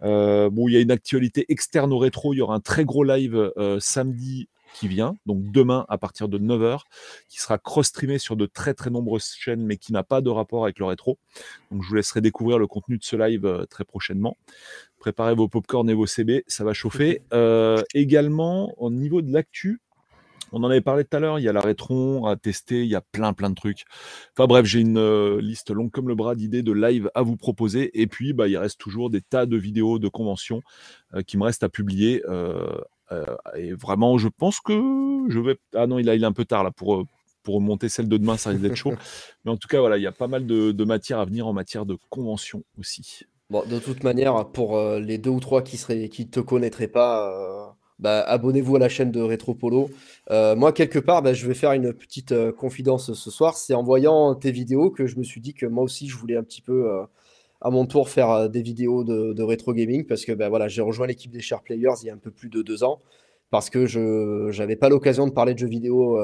Euh, 0.02 0.50
bon, 0.50 0.68
il 0.68 0.74
y 0.74 0.76
a 0.76 0.80
une 0.80 0.90
actualité 0.90 1.46
externe 1.48 1.92
au 1.92 1.98
rétro. 1.98 2.34
Il 2.34 2.38
y 2.38 2.42
aura 2.42 2.54
un 2.54 2.60
très 2.60 2.84
gros 2.84 3.04
live 3.04 3.52
euh, 3.56 3.78
samedi 3.80 4.48
qui 4.78 4.88
vient, 4.88 5.16
donc 5.26 5.50
demain 5.50 5.86
à 5.88 5.98
partir 5.98 6.28
de 6.28 6.38
9h, 6.38 6.80
qui 7.28 7.40
sera 7.40 7.58
cross-streamé 7.58 8.18
sur 8.18 8.36
de 8.36 8.46
très 8.46 8.74
très 8.74 8.90
nombreuses 8.90 9.34
chaînes, 9.38 9.64
mais 9.64 9.76
qui 9.76 9.92
n'a 9.92 10.02
pas 10.02 10.20
de 10.20 10.30
rapport 10.30 10.64
avec 10.64 10.78
le 10.78 10.84
rétro. 10.84 11.18
Donc 11.70 11.82
je 11.82 11.88
vous 11.88 11.94
laisserai 11.94 12.20
découvrir 12.20 12.58
le 12.58 12.66
contenu 12.66 12.98
de 12.98 13.04
ce 13.04 13.16
live 13.16 13.46
euh, 13.46 13.64
très 13.66 13.84
prochainement. 13.84 14.36
Préparez 14.98 15.34
vos 15.34 15.48
popcorn 15.48 15.88
et 15.88 15.94
vos 15.94 16.06
CB, 16.06 16.44
ça 16.46 16.64
va 16.64 16.72
chauffer. 16.72 17.22
également, 17.94 18.74
au 18.78 18.90
niveau 18.90 19.22
de 19.22 19.32
l'actu, 19.32 19.80
on 20.52 20.62
en 20.62 20.70
avait 20.70 20.80
parlé 20.80 21.04
tout 21.04 21.16
à 21.16 21.20
l'heure, 21.20 21.38
il 21.38 21.42
y 21.42 21.48
a 21.48 21.52
la 21.52 21.60
Rétron 21.60 22.24
à 22.26 22.36
tester, 22.36 22.82
il 22.82 22.88
y 22.88 22.94
a 22.94 23.00
plein 23.00 23.32
plein 23.32 23.50
de 23.50 23.54
trucs. 23.54 23.84
Enfin 24.32 24.46
bref, 24.46 24.64
j'ai 24.64 24.80
une 24.80 24.98
euh, 24.98 25.40
liste 25.40 25.70
longue 25.70 25.90
comme 25.90 26.08
le 26.08 26.14
bras 26.14 26.34
d'idées 26.34 26.62
de 26.62 26.72
live 26.72 27.10
à 27.14 27.22
vous 27.22 27.36
proposer. 27.36 28.00
Et 28.00 28.06
puis, 28.06 28.32
bah, 28.32 28.48
il 28.48 28.56
reste 28.56 28.78
toujours 28.78 29.10
des 29.10 29.20
tas 29.20 29.46
de 29.46 29.56
vidéos, 29.56 29.98
de 29.98 30.08
conventions 30.08 30.62
euh, 31.14 31.22
qui 31.22 31.36
me 31.36 31.44
restent 31.44 31.64
à 31.64 31.68
publier. 31.68 32.22
Euh, 32.28 32.78
et 33.56 33.72
vraiment, 33.72 34.18
je 34.18 34.28
pense 34.28 34.60
que 34.60 34.72
je 35.28 35.38
vais... 35.38 35.56
Ah 35.74 35.86
non, 35.86 35.98
il, 35.98 36.08
a, 36.08 36.14
il 36.14 36.22
est 36.22 36.26
un 36.26 36.32
peu 36.32 36.44
tard 36.44 36.64
là 36.64 36.70
pour, 36.70 37.04
pour 37.42 37.60
monter 37.60 37.88
celle 37.88 38.08
de 38.08 38.16
demain, 38.16 38.36
ça 38.36 38.50
risque 38.50 38.62
d'être 38.62 38.76
chaud. 38.76 38.94
Mais 39.44 39.50
en 39.50 39.56
tout 39.56 39.68
cas, 39.68 39.80
voilà, 39.80 39.96
il 39.96 40.02
y 40.02 40.06
a 40.06 40.12
pas 40.12 40.28
mal 40.28 40.46
de, 40.46 40.72
de 40.72 40.84
matière 40.84 41.20
à 41.20 41.24
venir 41.24 41.46
en 41.46 41.52
matière 41.52 41.86
de 41.86 41.96
conventions 42.10 42.64
aussi. 42.78 43.22
Bon, 43.50 43.62
de 43.64 43.78
toute 43.78 44.02
manière, 44.02 44.48
pour 44.48 44.80
les 44.98 45.18
deux 45.18 45.30
ou 45.30 45.40
trois 45.40 45.62
qui 45.62 45.80
ne 45.88 46.06
qui 46.06 46.28
te 46.28 46.40
connaîtraient 46.40 46.88
pas 46.88 47.76
bah, 47.98 48.20
abonnez-vous 48.22 48.76
à 48.76 48.78
la 48.78 48.88
chaîne 48.88 49.10
de 49.10 49.20
Retropolo. 49.20 49.90
Euh, 50.30 50.54
moi, 50.54 50.72
quelque 50.72 50.98
part, 50.98 51.22
bah, 51.22 51.32
je 51.32 51.46
vais 51.46 51.54
faire 51.54 51.72
une 51.72 51.92
petite 51.92 52.32
euh, 52.32 52.52
confidence 52.52 53.12
ce 53.14 53.30
soir. 53.30 53.56
C'est 53.56 53.74
en 53.74 53.82
voyant 53.82 54.34
tes 54.34 54.50
vidéos 54.50 54.90
que 54.90 55.06
je 55.06 55.16
me 55.16 55.22
suis 55.22 55.40
dit 55.40 55.54
que 55.54 55.66
moi 55.66 55.84
aussi, 55.84 56.08
je 56.08 56.16
voulais 56.16 56.36
un 56.36 56.42
petit 56.42 56.60
peu, 56.60 56.90
euh, 56.90 57.04
à 57.60 57.70
mon 57.70 57.86
tour, 57.86 58.08
faire 58.08 58.48
des 58.50 58.62
vidéos 58.62 59.04
de, 59.04 59.42
rétro 59.42 59.72
gaming 59.72 60.06
parce 60.06 60.24
que 60.24 60.32
bah, 60.32 60.48
voilà, 60.48 60.68
j'ai 60.68 60.82
rejoint 60.82 61.06
l'équipe 61.06 61.30
des 61.30 61.40
Sharp 61.40 61.64
Players 61.64 61.94
il 62.02 62.06
y 62.06 62.10
a 62.10 62.14
un 62.14 62.18
peu 62.18 62.30
plus 62.30 62.48
de 62.48 62.62
deux 62.62 62.84
ans 62.84 63.00
parce 63.50 63.70
que 63.70 63.86
je 63.86 64.56
n'avais 64.58 64.76
pas 64.76 64.88
l'occasion 64.88 65.26
de 65.26 65.32
parler 65.32 65.54
de 65.54 65.58
jeux 65.58 65.68
vidéo 65.68 66.18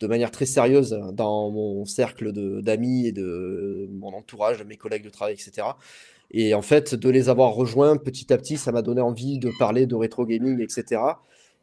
de 0.00 0.06
manière 0.06 0.30
très 0.30 0.46
sérieuse 0.46 0.98
dans 1.12 1.50
mon 1.50 1.84
cercle 1.84 2.32
d'amis 2.62 3.06
et 3.06 3.12
de 3.12 3.88
mon 3.90 4.12
entourage, 4.14 4.58
de 4.58 4.64
mes 4.64 4.76
collègues 4.76 5.04
de 5.04 5.10
travail, 5.10 5.34
etc. 5.34 5.66
Et 6.30 6.54
en 6.54 6.62
fait, 6.62 6.94
de 6.94 7.08
les 7.10 7.28
avoir 7.28 7.54
rejoints 7.54 7.96
petit 7.96 8.32
à 8.32 8.38
petit, 8.38 8.56
ça 8.56 8.72
m'a 8.72 8.82
donné 8.82 9.00
envie 9.00 9.38
de 9.38 9.50
parler 9.58 9.86
de 9.86 9.94
rétro 9.94 10.26
gaming, 10.26 10.60
etc. 10.60 11.00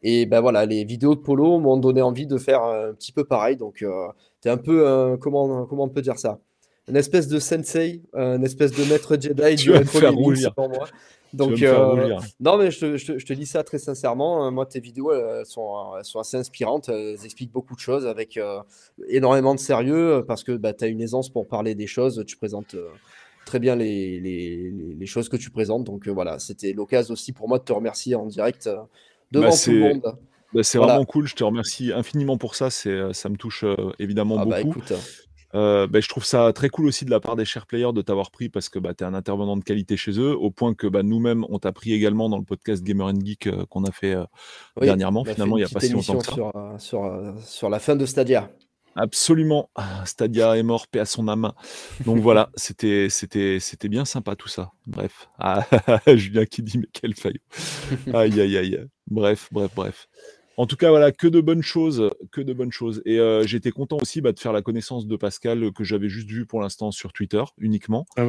Et 0.02 0.26
ben 0.26 0.40
voilà, 0.40 0.66
les 0.66 0.84
vidéos 0.84 1.14
de 1.14 1.20
Polo 1.20 1.58
m'ont 1.58 1.76
donné 1.76 2.02
envie 2.02 2.26
de 2.26 2.38
faire 2.38 2.62
un 2.62 2.92
petit 2.94 3.12
peu 3.12 3.24
pareil. 3.24 3.56
Donc, 3.56 3.82
euh, 3.82 4.08
tu 4.42 4.48
es 4.48 4.50
un 4.50 4.58
peu, 4.58 5.16
comment, 5.20 5.66
comment 5.66 5.84
on 5.84 5.88
peut 5.88 6.02
dire 6.02 6.18
ça? 6.18 6.40
Une 6.88 6.96
espèce 6.96 7.28
de 7.28 7.38
sensei, 7.38 8.02
une 8.14 8.44
espèce 8.44 8.72
de 8.72 8.84
maître 8.84 9.16
Jedi 9.20 9.54
du 9.62 9.70
rétro 9.70 10.00
gaming, 10.00 10.46
pour 10.54 10.68
moi. 10.68 10.86
Donc, 11.32 11.60
euh, 11.62 12.16
non, 12.38 12.56
mais 12.56 12.70
je 12.70 12.78
te, 12.78 12.96
je, 12.96 13.26
te, 13.26 13.32
dis 13.32 13.46
ça 13.46 13.64
très 13.64 13.78
sincèrement. 13.78 14.52
Moi, 14.52 14.66
tes 14.66 14.78
vidéos, 14.78 15.12
elles 15.12 15.46
sont, 15.46 15.96
elles 15.98 16.04
sont 16.04 16.20
assez 16.20 16.36
inspirantes. 16.36 16.88
Elles 16.88 17.24
expliquent 17.24 17.50
beaucoup 17.50 17.74
de 17.74 17.80
choses 17.80 18.06
avec 18.06 18.36
euh, 18.36 18.60
énormément 19.08 19.54
de 19.54 19.58
sérieux 19.58 20.24
parce 20.28 20.44
que 20.44 20.52
bah, 20.52 20.72
tu 20.72 20.84
as 20.84 20.86
une 20.86 21.00
aisance 21.00 21.30
pour 21.30 21.48
parler 21.48 21.74
des 21.74 21.88
choses. 21.88 22.22
Tu 22.24 22.36
présentes 22.36 22.76
très 23.44 23.58
bien 23.58 23.76
les, 23.76 24.20
les, 24.20 25.06
choses 25.06 25.28
que 25.28 25.36
tu 25.36 25.50
présentes. 25.50 25.84
Donc 25.84 26.08
euh, 26.08 26.12
voilà, 26.12 26.38
c'était 26.38 26.72
l'occasion 26.72 27.12
aussi 27.12 27.32
pour 27.32 27.48
moi 27.48 27.58
de 27.58 27.64
te 27.64 27.72
remercier 27.72 28.14
en 28.14 28.26
direct 28.26 28.66
euh, 28.66 28.76
devant 29.30 29.50
bah, 29.50 29.56
tout 29.62 29.70
le 29.70 29.80
monde. 29.80 30.02
Bah, 30.52 30.62
c'est 30.62 30.78
vraiment 30.78 31.04
cool, 31.04 31.26
je 31.26 31.34
te 31.34 31.44
remercie 31.44 31.92
infiniment 31.92 32.38
pour 32.38 32.54
ça, 32.54 32.68
euh, 32.86 33.12
ça 33.12 33.28
me 33.28 33.36
touche 33.36 33.64
évidemment 33.98 34.36
ah, 34.38 34.62
bah, 35.54 35.86
beaucoup. 35.86 36.00
je 36.00 36.08
trouve 36.08 36.24
ça 36.24 36.52
très 36.52 36.68
cool 36.68 36.86
aussi 36.86 37.04
de 37.04 37.10
la 37.10 37.20
part 37.20 37.36
des 37.36 37.44
chers 37.44 37.66
players 37.66 37.92
de 37.92 38.02
t'avoir 38.02 38.30
pris 38.30 38.48
parce 38.48 38.68
que 38.68 38.78
bah, 38.78 38.92
tu 38.94 39.04
es 39.04 39.06
un 39.06 39.14
intervenant 39.14 39.56
de 39.56 39.64
qualité 39.64 39.96
chez 39.96 40.18
eux, 40.18 40.36
au 40.36 40.50
point 40.50 40.74
que 40.74 40.86
bah, 40.86 41.02
nous-mêmes, 41.02 41.44
on 41.48 41.58
t'a 41.58 41.72
pris 41.72 41.92
également 41.92 42.28
dans 42.28 42.38
le 42.38 42.44
podcast 42.44 42.82
Gamer 42.82 43.06
and 43.06 43.20
Geek 43.24 43.48
qu'on 43.70 43.84
a 43.84 43.92
fait 43.92 44.16
dernièrement. 44.80 45.24
Finalement, 45.24 45.56
il 45.56 45.60
n'y 45.60 45.66
a 45.66 45.68
pas 45.68 45.80
si 45.80 45.92
longtemps 45.92 46.18
que 46.18 46.26
ça. 46.26 46.32
Sur, 46.32 46.52
sur, 46.78 47.34
sur, 47.42 47.70
la 47.70 47.78
fin 47.78 47.96
de 47.96 48.04
Stadia. 48.04 48.50
Absolument. 48.96 49.70
Ah, 49.74 50.04
Stadia 50.06 50.56
est 50.56 50.62
mort, 50.62 50.86
paix 50.86 51.00
à 51.00 51.04
son 51.04 51.28
âme. 51.28 51.52
Donc 52.04 52.20
voilà, 52.20 52.50
c'était 52.56 53.08
bien 53.88 54.04
sympa 54.04 54.36
tout 54.36 54.48
ça. 54.48 54.70
Bref. 54.86 55.28
Ah, 55.38 55.66
Julien 56.14 56.46
qui 56.46 56.62
dit, 56.62 56.78
mais 56.78 56.88
quel 56.92 57.14
faillot. 57.14 57.40
Aïe, 58.14 58.40
aïe, 58.40 58.56
aïe. 58.56 58.86
Bref, 59.06 59.48
bref, 59.52 59.70
bref. 59.74 60.08
En 60.56 60.66
tout 60.66 60.76
cas, 60.76 60.90
voilà, 60.90 61.12
que 61.12 61.26
de 61.26 61.40
bonnes 61.40 61.62
choses, 61.62 62.10
que 62.30 62.40
de 62.40 62.52
bonnes 62.52 62.72
choses. 62.72 63.02
Et 63.04 63.18
euh, 63.18 63.44
j'étais 63.46 63.70
content 63.70 63.98
aussi 64.00 64.20
bah, 64.20 64.32
de 64.32 64.38
faire 64.38 64.52
la 64.52 64.62
connaissance 64.62 65.06
de 65.06 65.16
Pascal, 65.16 65.72
que 65.72 65.84
j'avais 65.84 66.08
juste 66.08 66.28
vu 66.28 66.46
pour 66.46 66.60
l'instant 66.60 66.90
sur 66.90 67.12
Twitter 67.12 67.42
uniquement. 67.58 68.06
Ah 68.16 68.24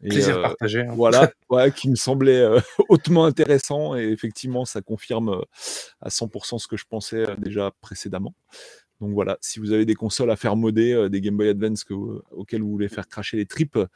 plaisir 0.00 0.38
euh, 0.38 0.42
partagé. 0.42 0.80
Hein. 0.82 0.94
Voilà, 0.96 1.30
ouais, 1.50 1.72
qui 1.72 1.88
me 1.90 1.96
semblait 1.96 2.40
euh, 2.40 2.60
hautement 2.88 3.24
intéressant. 3.24 3.96
Et 3.96 4.08
effectivement, 4.08 4.64
ça 4.64 4.80
confirme 4.80 5.42
à 6.00 6.08
100% 6.08 6.58
ce 6.58 6.66
que 6.66 6.76
je 6.76 6.84
pensais 6.88 7.24
déjà 7.38 7.72
précédemment. 7.80 8.34
Donc 9.00 9.12
voilà, 9.12 9.38
si 9.40 9.60
vous 9.60 9.72
avez 9.72 9.86
des 9.86 9.94
consoles 9.94 10.30
à 10.30 10.36
faire 10.36 10.56
modder, 10.56 10.92
euh, 10.92 11.08
des 11.08 11.20
Game 11.20 11.36
Boy 11.36 11.48
Advance 11.48 11.84
que, 11.84 11.94
euh, 11.94 12.22
auxquelles 12.32 12.62
vous 12.62 12.70
voulez 12.70 12.88
faire 12.88 13.06
cracher 13.06 13.36
les 13.36 13.46
tripes 13.46 13.76
euh, 13.76 13.86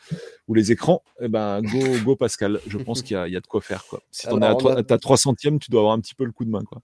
ou 0.46 0.54
les 0.54 0.70
écrans, 0.70 1.02
eh 1.20 1.28
ben 1.28 1.60
go, 1.60 1.80
go 2.04 2.14
Pascal. 2.14 2.60
Je 2.68 2.78
pense 2.78 3.02
qu'il 3.02 3.16
y, 3.16 3.36
a 3.36 3.40
de 3.40 3.46
quoi 3.46 3.60
faire. 3.60 3.84
Quoi. 3.88 4.00
Si 4.12 4.28
tu 4.28 4.44
as 4.44 4.82
ta 4.84 4.98
3 4.98 5.16
centièmes, 5.16 5.58
tu 5.58 5.70
dois 5.70 5.80
avoir 5.80 5.94
un 5.94 6.00
petit 6.00 6.14
peu 6.14 6.24
le 6.24 6.32
coup 6.32 6.44
de 6.44 6.50
main. 6.50 6.62
Quoi. 6.62 6.80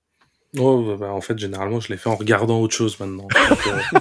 Oh, 0.56 0.82
bah, 0.82 0.96
bah, 0.98 1.12
en 1.12 1.20
fait, 1.20 1.38
généralement, 1.38 1.78
je 1.80 1.88
l'ai 1.92 1.98
fait 1.98 2.08
en 2.08 2.16
regardant 2.16 2.60
autre 2.60 2.74
chose 2.74 2.98
maintenant. 2.98 3.28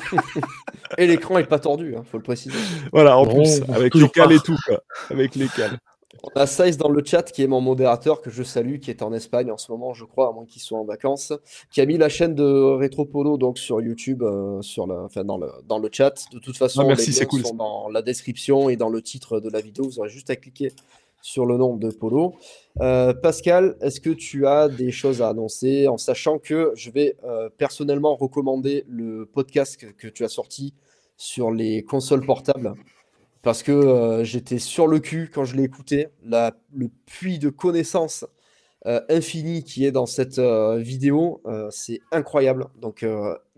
et 0.98 1.06
l'écran 1.06 1.38
est 1.38 1.45
pas 1.45 1.59
tordu, 1.59 1.92
il 1.92 1.98
hein, 1.98 2.06
faut 2.09 2.17
le 2.17 2.24
préciser. 2.24 2.58
Voilà, 2.93 3.17
en 3.17 3.26
plus, 3.26 3.61
avec 3.69 3.93
les 3.93 4.09
cales 4.09 4.32
et 4.32 4.40
tout. 4.40 4.58
Quoi. 4.66 4.82
Avec 5.09 5.35
les 5.35 5.48
cales. 5.48 5.77
On 6.24 6.30
a 6.40 6.48
Size 6.48 6.77
dans 6.77 6.90
le 6.90 7.03
chat 7.06 7.24
qui 7.24 7.43
est 7.43 7.48
mon 7.48 7.61
modérateur 7.61 8.22
que 8.22 8.30
je 8.30 8.42
salue, 8.42 8.80
qui 8.80 8.90
est 8.90 9.03
en 9.03 9.14
Espagne 9.14 9.51
en 9.51 9.58
ce 9.58 9.72
moment, 9.72 9.93
je 9.93 10.06
crois, 10.06 10.30
à 10.30 10.32
moins 10.32 10.45
qu'il 10.45 10.61
soit 10.61 10.80
en 10.80 10.85
vacances, 10.85 11.34
qui 11.69 11.82
a 11.82 11.85
mis 11.85 11.98
la 11.98 12.09
chaîne 12.09 12.34
de 12.34 12.43
Retropolo 12.43 13.38
donc 13.38 13.59
sur 13.59 13.82
YouTube, 13.82 14.24
euh, 14.24 14.61
sur 14.61 14.88
la, 14.88 14.95
enfin, 15.03 15.24
dans, 15.24 15.38
le, 15.38 15.50
dans 15.67 15.80
le 15.80 15.90
chat. 15.92 16.14
De 16.32 16.40
toute 16.40 16.58
façon, 16.58 16.82
ah, 16.82 16.85
merci, 16.85 17.11
les 17.11 17.19
liens 17.19 17.43
sont 17.43 17.56
dans 17.56 17.90
la 17.90 18.01
description 18.01 18.69
et 18.69 18.77
dans 18.77 18.90
le 18.90 19.01
titre 19.01 19.40
de 19.40 19.50
la 19.50 19.61
vidéo. 19.61 19.85
Vous 19.85 20.00
aurez 20.00 20.09
juste 20.09 20.30
à 20.30 20.35
cliquer 20.35 20.72
sur 21.22 21.46
le 21.46 21.58
nom 21.58 21.76
de 21.76 21.90
Polo. 21.90 22.36
Euh, 22.82 23.14
Pascal, 23.14 23.76
est-ce 23.82 24.00
que 24.00 24.10
tu 24.10 24.48
as 24.48 24.70
des 24.70 24.92
choses 24.92 25.22
à 25.22 25.30
annoncer 25.30 25.88
en 25.88 25.98
sachant 25.98 26.40
que 26.40 26.72
je 26.76 26.90
vais 26.90 27.18
euh, 27.24 27.50
personnellement 27.58 28.16
recommander 28.16 28.86
le 28.88 29.26
podcast 29.26 29.78
que 29.98 30.08
tu 30.08 30.24
as 30.24 30.30
sorti 30.30 30.74
sur 31.18 31.52
les 31.52 31.84
consoles 31.84 32.26
portables? 32.26 32.74
Parce 33.42 33.64
que 33.64 33.72
euh, 33.72 34.24
j'étais 34.24 34.60
sur 34.60 34.88
le 34.88 35.00
cul 35.00 35.30
quand 35.34 35.46
je 35.46 35.56
l'ai 35.56 35.64
écouté. 35.64 36.08
La, 36.24 36.54
le 36.74 36.90
puits 37.06 37.40
de 37.40 37.50
connaissances 37.50 38.26
infini 39.10 39.66
qui 39.66 39.84
est 39.84 39.92
dans 39.92 40.06
cette 40.06 40.40
vidéo, 40.40 41.42
c'est 41.72 42.00
incroyable. 42.14 42.68
Donc, 42.80 43.06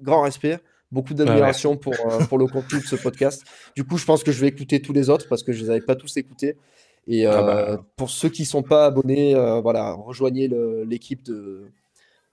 grand 0.01 0.21
respect. 0.21 0.57
beaucoup 0.91 1.13
d'admiration 1.13 1.77
pour, 1.77 1.93
pour 2.29 2.39
le 2.39 2.47
contenu 2.47 2.79
de 2.79 2.85
ce 2.85 2.95
podcast. 2.95 3.43
Du 3.75 3.83
coup, 3.83 3.99
je 3.99 4.05
pense 4.05 4.23
que 4.23 4.31
je 4.31 4.41
vais 4.41 4.47
écouter 4.47 4.81
tous 4.81 4.93
les 4.93 5.07
autres 5.11 5.27
parce 5.29 5.43
que 5.43 5.51
je 5.51 5.61
les 5.61 5.69
avais 5.69 5.81
pas 5.81 5.95
tous 5.95 6.17
écoutés. 6.17 6.57
Et 7.07 7.25
ah 7.25 7.41
bah. 7.41 7.85
pour 7.95 8.09
ceux 8.09 8.29
qui 8.29 8.45
sont 8.45 8.63
pas 8.63 8.85
abonnés, 8.85 9.33
voilà, 9.61 9.93
rejoignez 9.93 10.49
l'équipe 10.85 11.23
de, 11.23 11.71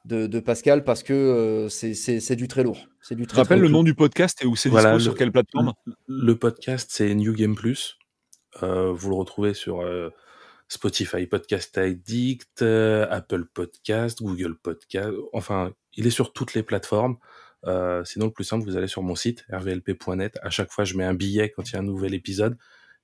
de, 0.04 0.40
Pascal 0.40 0.84
parce 0.84 1.02
que 1.02 1.68
c'est 1.70 2.36
du 2.36 2.48
très 2.48 2.62
lourd. 2.62 2.78
C'est 3.00 3.14
du 3.14 3.26
très, 3.26 3.42
Rappelle 3.42 3.60
le 3.60 3.68
nom 3.68 3.82
du 3.82 3.94
podcast 3.94 4.42
et 4.42 4.46
où 4.46 4.54
c'est 4.56 4.68
voilà, 4.68 4.98
sur 4.98 5.16
quelle 5.16 5.32
plateforme? 5.32 5.72
Le 6.06 6.36
podcast, 6.36 6.90
c'est 6.92 7.14
New 7.14 7.32
Game 7.32 7.54
Plus. 7.54 7.98
vous 8.60 9.08
le 9.08 9.14
retrouvez 9.14 9.54
sur 9.54 9.82
Spotify 10.68 11.26
Podcast 11.26 11.78
Addict, 11.78 12.62
euh, 12.62 13.06
Apple 13.10 13.44
Podcast, 13.44 14.22
Google 14.22 14.56
Podcast, 14.56 15.10
enfin, 15.32 15.72
il 15.94 16.06
est 16.06 16.10
sur 16.10 16.32
toutes 16.32 16.54
les 16.54 16.62
plateformes. 16.62 17.16
Euh, 17.66 18.04
sinon, 18.04 18.26
le 18.26 18.32
plus 18.32 18.44
simple, 18.44 18.64
vous 18.64 18.76
allez 18.76 18.88
sur 18.88 19.02
mon 19.02 19.14
site 19.14 19.44
rvlp.net. 19.50 20.38
À 20.42 20.50
chaque 20.50 20.70
fois, 20.70 20.84
je 20.84 20.96
mets 20.96 21.04
un 21.04 21.14
billet 21.14 21.50
quand 21.50 21.70
il 21.70 21.74
y 21.74 21.76
a 21.76 21.80
un 21.80 21.84
nouvel 21.84 22.14
épisode 22.14 22.56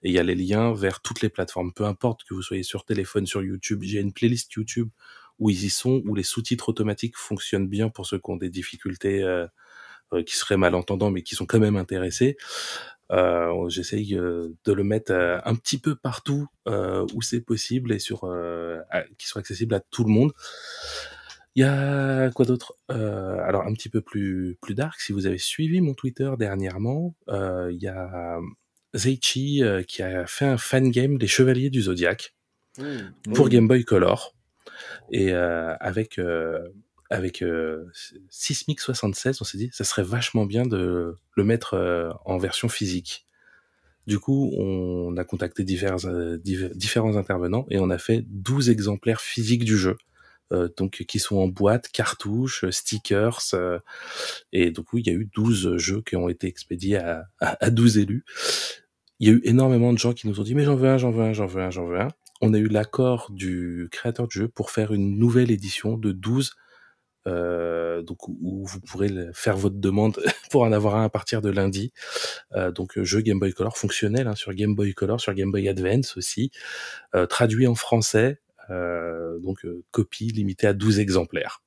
et 0.03 0.11
il 0.11 0.13
y 0.13 0.19
a 0.19 0.23
les 0.23 0.35
liens 0.35 0.73
vers 0.75 1.01
toutes 1.01 1.23
les 1.23 1.29
plateformes. 1.29 1.73
Peu 1.73 1.85
importe 1.85 2.25
que 2.25 2.35
vous 2.35 2.43
soyez 2.43 2.63
sur 2.63 2.85
téléphone, 2.85 3.27
sur 3.27 3.43
YouTube, 3.43 3.83
j'ai 3.83 4.01
une 4.01 4.13
playlist 4.13 4.53
YouTube 4.53 4.91
où 5.39 5.51
ils 5.51 5.65
y 5.65 5.71
sont, 5.71 6.03
où 6.07 6.15
les 6.15 6.23
sous-titres 6.23 6.69
automatiques 6.69 7.17
fonctionnent 7.17 7.69
bien 7.69 7.89
pour 7.89 8.07
ceux 8.07 8.19
qui 8.19 8.31
ont 8.31 8.37
des 8.37 8.51
difficultés, 8.51 9.23
euh, 9.23 9.47
qui 10.27 10.37
seraient 10.37 10.59
malentendants 10.59 11.11
mais 11.11 11.23
qui 11.23 11.35
sont 11.35 11.47
quand 11.47 11.59
même 11.59 11.77
intéressés. 11.77 12.37
Euh, 13.11 13.69
J'essaye 13.69 14.17
euh, 14.17 14.55
de 14.65 14.73
le 14.73 14.85
mettre 14.85 15.13
euh, 15.13 15.39
un 15.45 15.55
petit 15.55 15.79
peu 15.79 15.95
partout 15.95 16.47
euh, 16.67 17.07
où 17.15 17.21
c'est 17.21 17.41
possible 17.43 17.93
et 17.93 17.99
sur 17.99 18.21
qui 19.19 19.27
soit 19.27 19.41
accessible 19.41 19.75
à 19.75 19.81
tout 19.81 20.05
le 20.05 20.11
monde. 20.11 20.33
Il 21.55 21.61
y 21.63 21.67
a 21.67 22.31
quoi 22.31 22.47
d'autre? 22.47 22.77
Alors 22.89 23.67
un 23.67 23.75
petit 23.75 23.91
peu 23.91 24.01
plus 24.01 24.57
plus 24.63 24.75
dark. 24.75 24.99
Si 25.01 25.13
vous 25.13 25.27
avez 25.27 25.37
suivi 25.37 25.83
mon 25.83 25.93
Twitter 25.93 26.31
dernièrement, 26.39 27.15
il 27.29 27.79
y 27.79 27.89
a 27.89 28.39
Zeichi 28.95 29.63
qui 29.89 30.03
a 30.03 30.27
fait 30.27 30.47
un 30.47 30.59
fan 30.59 30.91
game 30.91 31.19
des 31.19 31.27
Chevaliers 31.27 31.71
du 31.71 31.83
Zodiaque 31.83 32.35
mmh. 32.79 33.33
pour 33.35 33.49
Game 33.49 33.69
Boy 33.69 33.85
Color 33.85 34.35
et 35.11 35.33
avec 35.33 36.19
avec 37.13 37.43
euh, 37.43 37.85
Sismic 38.31 38.81
76, 38.81 39.43
on 39.43 39.45
s'est 39.45 39.59
dit 39.59 39.69
ça 39.73 39.85
serait 39.85 40.03
vachement 40.03 40.47
bien 40.47 40.65
de 40.65 41.15
le 41.37 41.45
mettre 41.45 41.75
euh, 41.75 42.11
en 42.25 42.39
version 42.39 42.69
physique. 42.69 43.27
Du 44.07 44.19
coup, 44.19 44.51
on 44.57 45.17
a 45.17 45.25
contacté 45.25 45.63
divers, 45.63 46.07
euh, 46.07 46.39
différents 46.43 47.17
intervenants 47.17 47.67
et 47.71 47.79
on 47.79 47.91
a 47.91 47.99
fait 47.99 48.25
12 48.27 48.71
exemplaires 48.71 49.21
physiques 49.21 49.65
du 49.65 49.77
jeu. 49.77 49.97
Euh, 50.53 50.69
donc 50.77 51.05
qui 51.07 51.19
sont 51.19 51.37
en 51.37 51.49
boîte, 51.49 51.89
cartouches, 51.89 52.65
stickers, 52.71 53.41
et 54.53 54.71
du 54.71 54.83
coup 54.83 54.99
il 54.99 55.07
y 55.07 55.11
a 55.11 55.15
eu 55.15 55.31
12 55.35 55.77
jeux 55.77 56.03
qui 56.03 56.17
ont 56.17 56.29
été 56.29 56.47
expédiés 56.47 56.97
à, 56.97 57.27
à, 57.41 57.65
à 57.65 57.71
12 57.71 57.99
élus. 57.99 58.25
Il 59.23 59.29
y 59.29 59.31
a 59.31 59.35
eu 59.35 59.41
énormément 59.45 59.93
de 59.93 59.99
gens 59.99 60.13
qui 60.13 60.27
nous 60.27 60.41
ont 60.41 60.43
dit 60.43 60.57
mais 60.57 60.65
j'en 60.65 60.75
veux 60.75 60.89
un, 60.89 60.99
j'en 60.99 61.13
veux 61.13 61.23
un, 61.23 61.33
j'en 61.33 61.47
veux 61.47 61.63
un, 61.63 61.71
j'en 61.71 61.87
veux 61.87 62.01
un. 62.01 62.09
On 62.41 62.55
a 62.55 62.59
eu 62.59 62.67
l'accord 62.67 63.31
du 63.31 63.89
créateur 63.93 64.27
du 64.27 64.41
jeu 64.41 64.49
pour 64.49 64.71
faire 64.71 64.93
une 64.93 65.17
nouvelle 65.17 65.53
édition 65.53 65.97
de 65.97 66.11
12 66.11 66.57
euh, 67.29 68.03
donc 68.03 68.27
où 68.27 68.67
vous 68.67 68.81
pourrez 68.81 69.09
faire 69.33 69.57
votre 69.57 69.77
demande 69.77 70.21
pour 70.51 70.63
en 70.63 70.73
avoir 70.73 70.97
un 70.97 71.05
à 71.05 71.09
partir 71.09 71.41
de 71.41 71.51
lundi. 71.51 71.93
Euh, 72.57 72.73
donc 72.73 73.01
jeu 73.01 73.21
Game 73.21 73.39
Boy 73.39 73.53
Color 73.53 73.79
fonctionnel 73.79 74.27
hein, 74.27 74.35
sur 74.35 74.53
Game 74.55 74.75
Boy 74.75 74.93
Color, 74.93 75.21
sur 75.21 75.33
Game 75.35 75.53
Boy 75.53 75.69
Advance 75.69 76.17
aussi, 76.17 76.51
euh, 77.15 77.27
traduit 77.27 77.69
en 77.69 77.77
français, 77.77 78.41
euh, 78.71 79.39
donc 79.39 79.65
euh, 79.65 79.85
copie 79.93 80.33
limitée 80.33 80.67
à 80.67 80.73
12 80.73 80.99
exemplaires. 80.99 81.63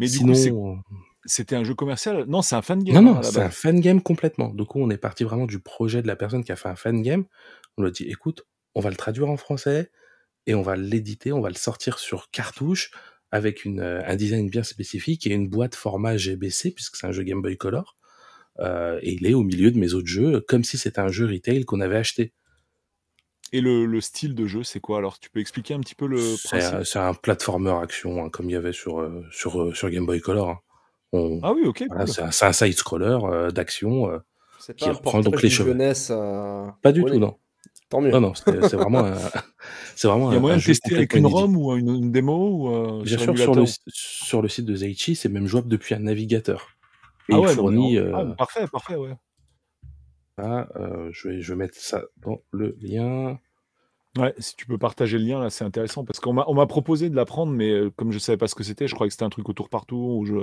Mais 0.00 0.06
du 0.06 0.16
Sinon, 0.16 0.78
c'était 1.26 1.56
un 1.56 1.64
jeu 1.64 1.74
commercial? 1.74 2.24
Non, 2.26 2.42
c'est 2.42 2.56
un 2.56 2.62
fan 2.62 2.82
game. 2.82 2.94
Non, 2.94 3.02
non, 3.02 3.18
hein, 3.18 3.22
c'est 3.22 3.40
un 3.40 3.50
fan 3.50 3.80
game 3.80 4.00
complètement. 4.00 4.48
Du 4.48 4.64
coup, 4.64 4.80
on 4.80 4.90
est 4.90 4.96
parti 4.96 5.24
vraiment 5.24 5.46
du 5.46 5.58
projet 5.58 6.02
de 6.02 6.06
la 6.06 6.16
personne 6.16 6.44
qui 6.44 6.52
a 6.52 6.56
fait 6.56 6.68
un 6.68 6.76
fan 6.76 7.02
game. 7.02 7.24
On 7.76 7.82
lui 7.82 7.88
a 7.88 7.92
dit, 7.92 8.04
écoute, 8.04 8.46
on 8.74 8.80
va 8.80 8.90
le 8.90 8.96
traduire 8.96 9.28
en 9.28 9.36
français 9.36 9.90
et 10.46 10.54
on 10.54 10.62
va 10.62 10.76
l'éditer, 10.76 11.32
on 11.32 11.40
va 11.40 11.48
le 11.48 11.56
sortir 11.56 11.98
sur 11.98 12.30
cartouche 12.30 12.90
avec 13.32 13.64
une, 13.64 13.80
euh, 13.80 14.02
un 14.06 14.16
design 14.16 14.48
bien 14.48 14.62
spécifique 14.62 15.26
et 15.26 15.30
une 15.30 15.48
boîte 15.48 15.74
format 15.74 16.16
GBC, 16.16 16.70
puisque 16.70 16.96
c'est 16.96 17.06
un 17.06 17.12
jeu 17.12 17.22
Game 17.22 17.42
Boy 17.42 17.56
Color. 17.56 17.96
Euh, 18.60 18.98
et 19.02 19.12
il 19.14 19.26
est 19.26 19.34
au 19.34 19.42
milieu 19.42 19.70
de 19.70 19.78
mes 19.78 19.92
autres 19.92 20.06
jeux, 20.06 20.40
comme 20.40 20.64
si 20.64 20.78
c'était 20.78 21.00
un 21.00 21.08
jeu 21.08 21.26
retail 21.26 21.64
qu'on 21.64 21.80
avait 21.80 21.96
acheté. 21.96 22.32
Et 23.52 23.60
le, 23.60 23.86
le, 23.86 24.00
style 24.00 24.34
de 24.34 24.46
jeu, 24.46 24.64
c'est 24.64 24.80
quoi? 24.80 24.98
Alors 24.98 25.18
Tu 25.18 25.30
peux 25.30 25.40
expliquer 25.40 25.74
un 25.74 25.80
petit 25.80 25.94
peu 25.94 26.06
le 26.06 26.16
principe? 26.44 26.84
C'est 26.84 26.98
un 26.98 27.14
platformer 27.14 27.74
action, 27.82 28.24
hein, 28.24 28.30
comme 28.30 28.48
il 28.48 28.52
y 28.52 28.56
avait 28.56 28.72
sur, 28.72 29.00
euh, 29.00 29.24
sur, 29.30 29.76
sur 29.76 29.90
Game 29.90 30.06
Boy 30.06 30.20
Color. 30.20 30.50
Hein. 30.50 30.60
On, 31.16 31.40
ah 31.42 31.52
oui, 31.52 31.62
ok. 31.66 31.84
Voilà, 31.88 32.06
C'est 32.06 32.22
un, 32.22 32.48
un 32.48 32.52
side-scroller 32.52 33.18
euh, 33.22 33.50
d'action 33.50 34.10
euh, 34.10 34.18
qui 34.76 34.88
reprend 34.88 35.20
donc 35.20 35.42
les 35.42 35.50
cheveux. 35.50 35.72
Jeunesse, 35.72 36.08
Pas 36.82 36.92
du 36.92 37.04
tout, 37.04 37.18
non. 37.18 37.36
Tant 37.88 38.00
mieux. 38.00 38.10
Non, 38.10 38.20
non, 38.20 38.34
c'est 38.34 38.74
vraiment, 38.74 39.04
un, 39.04 39.14
c'est 39.94 40.08
vraiment. 40.08 40.32
Il 40.32 40.34
y 40.34 40.36
a 40.38 40.40
moyen 40.40 40.56
de 40.56 40.62
tester 40.62 40.96
avec 40.96 41.14
une 41.14 41.26
ROM 41.26 41.56
ou 41.56 41.76
une, 41.76 41.88
une 41.88 42.10
démo 42.10 42.48
ou 42.48 42.74
euh, 42.74 43.02
Bien 43.04 43.16
sûr, 43.16 43.38
sur 43.38 43.54
le, 43.54 43.64
sur 43.86 44.42
le 44.42 44.48
site 44.48 44.64
de 44.64 44.74
Zaichi, 44.74 45.14
c'est 45.14 45.28
même 45.28 45.46
jouable 45.46 45.68
depuis 45.68 45.94
un 45.94 46.00
navigateur. 46.00 46.70
Et 47.28 47.34
ah 47.34 47.40
ouais, 47.40 47.54
fournit, 47.54 47.96
euh... 47.96 48.12
ah, 48.14 48.24
parfait, 48.36 48.66
parfait, 48.66 48.96
ouais. 48.96 49.14
Ah, 50.38 50.68
euh, 50.76 51.10
je, 51.12 51.28
vais, 51.28 51.40
je 51.40 51.52
vais 51.52 51.58
mettre 51.58 51.76
ça 51.76 52.02
dans 52.18 52.42
le 52.50 52.76
lien. 52.80 53.38
Ouais, 54.16 54.34
si 54.38 54.56
tu 54.56 54.66
peux 54.66 54.78
partager 54.78 55.18
le 55.18 55.24
lien, 55.24 55.40
là, 55.40 55.50
c'est 55.50 55.64
intéressant 55.64 56.04
parce 56.04 56.20
qu'on 56.20 56.32
m'a, 56.32 56.66
proposé 56.66 57.10
de 57.10 57.16
l'apprendre, 57.16 57.52
mais 57.52 57.70
euh, 57.70 57.90
comme 57.90 58.12
je 58.12 58.18
savais 58.18 58.38
pas 58.38 58.48
ce 58.48 58.54
que 58.54 58.64
c'était, 58.64 58.88
je 58.88 58.94
croyais 58.94 59.08
que 59.08 59.14
c'était 59.14 59.24
un 59.24 59.30
truc 59.30 59.48
autour 59.48 59.68
partout. 59.68 60.18
Où 60.20 60.24
je, 60.24 60.34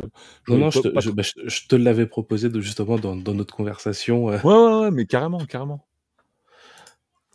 je 0.44 0.54
non, 0.54 0.60
non, 0.60 0.70
je 0.70 0.80
te, 0.80 1.00
je, 1.00 1.12
bah, 1.12 1.24
je 1.24 1.68
te, 1.68 1.76
l'avais 1.76 2.06
proposé 2.06 2.50
de, 2.50 2.60
justement 2.62 2.98
dans, 2.98 3.16
dans 3.16 3.34
notre 3.34 3.56
conversation. 3.56 4.30
Euh. 4.30 4.40
Ouais, 4.44 4.54
ouais, 4.54 4.82
ouais, 4.82 4.92
mais 4.92 5.06
carrément, 5.06 5.40
carrément. 5.40 5.86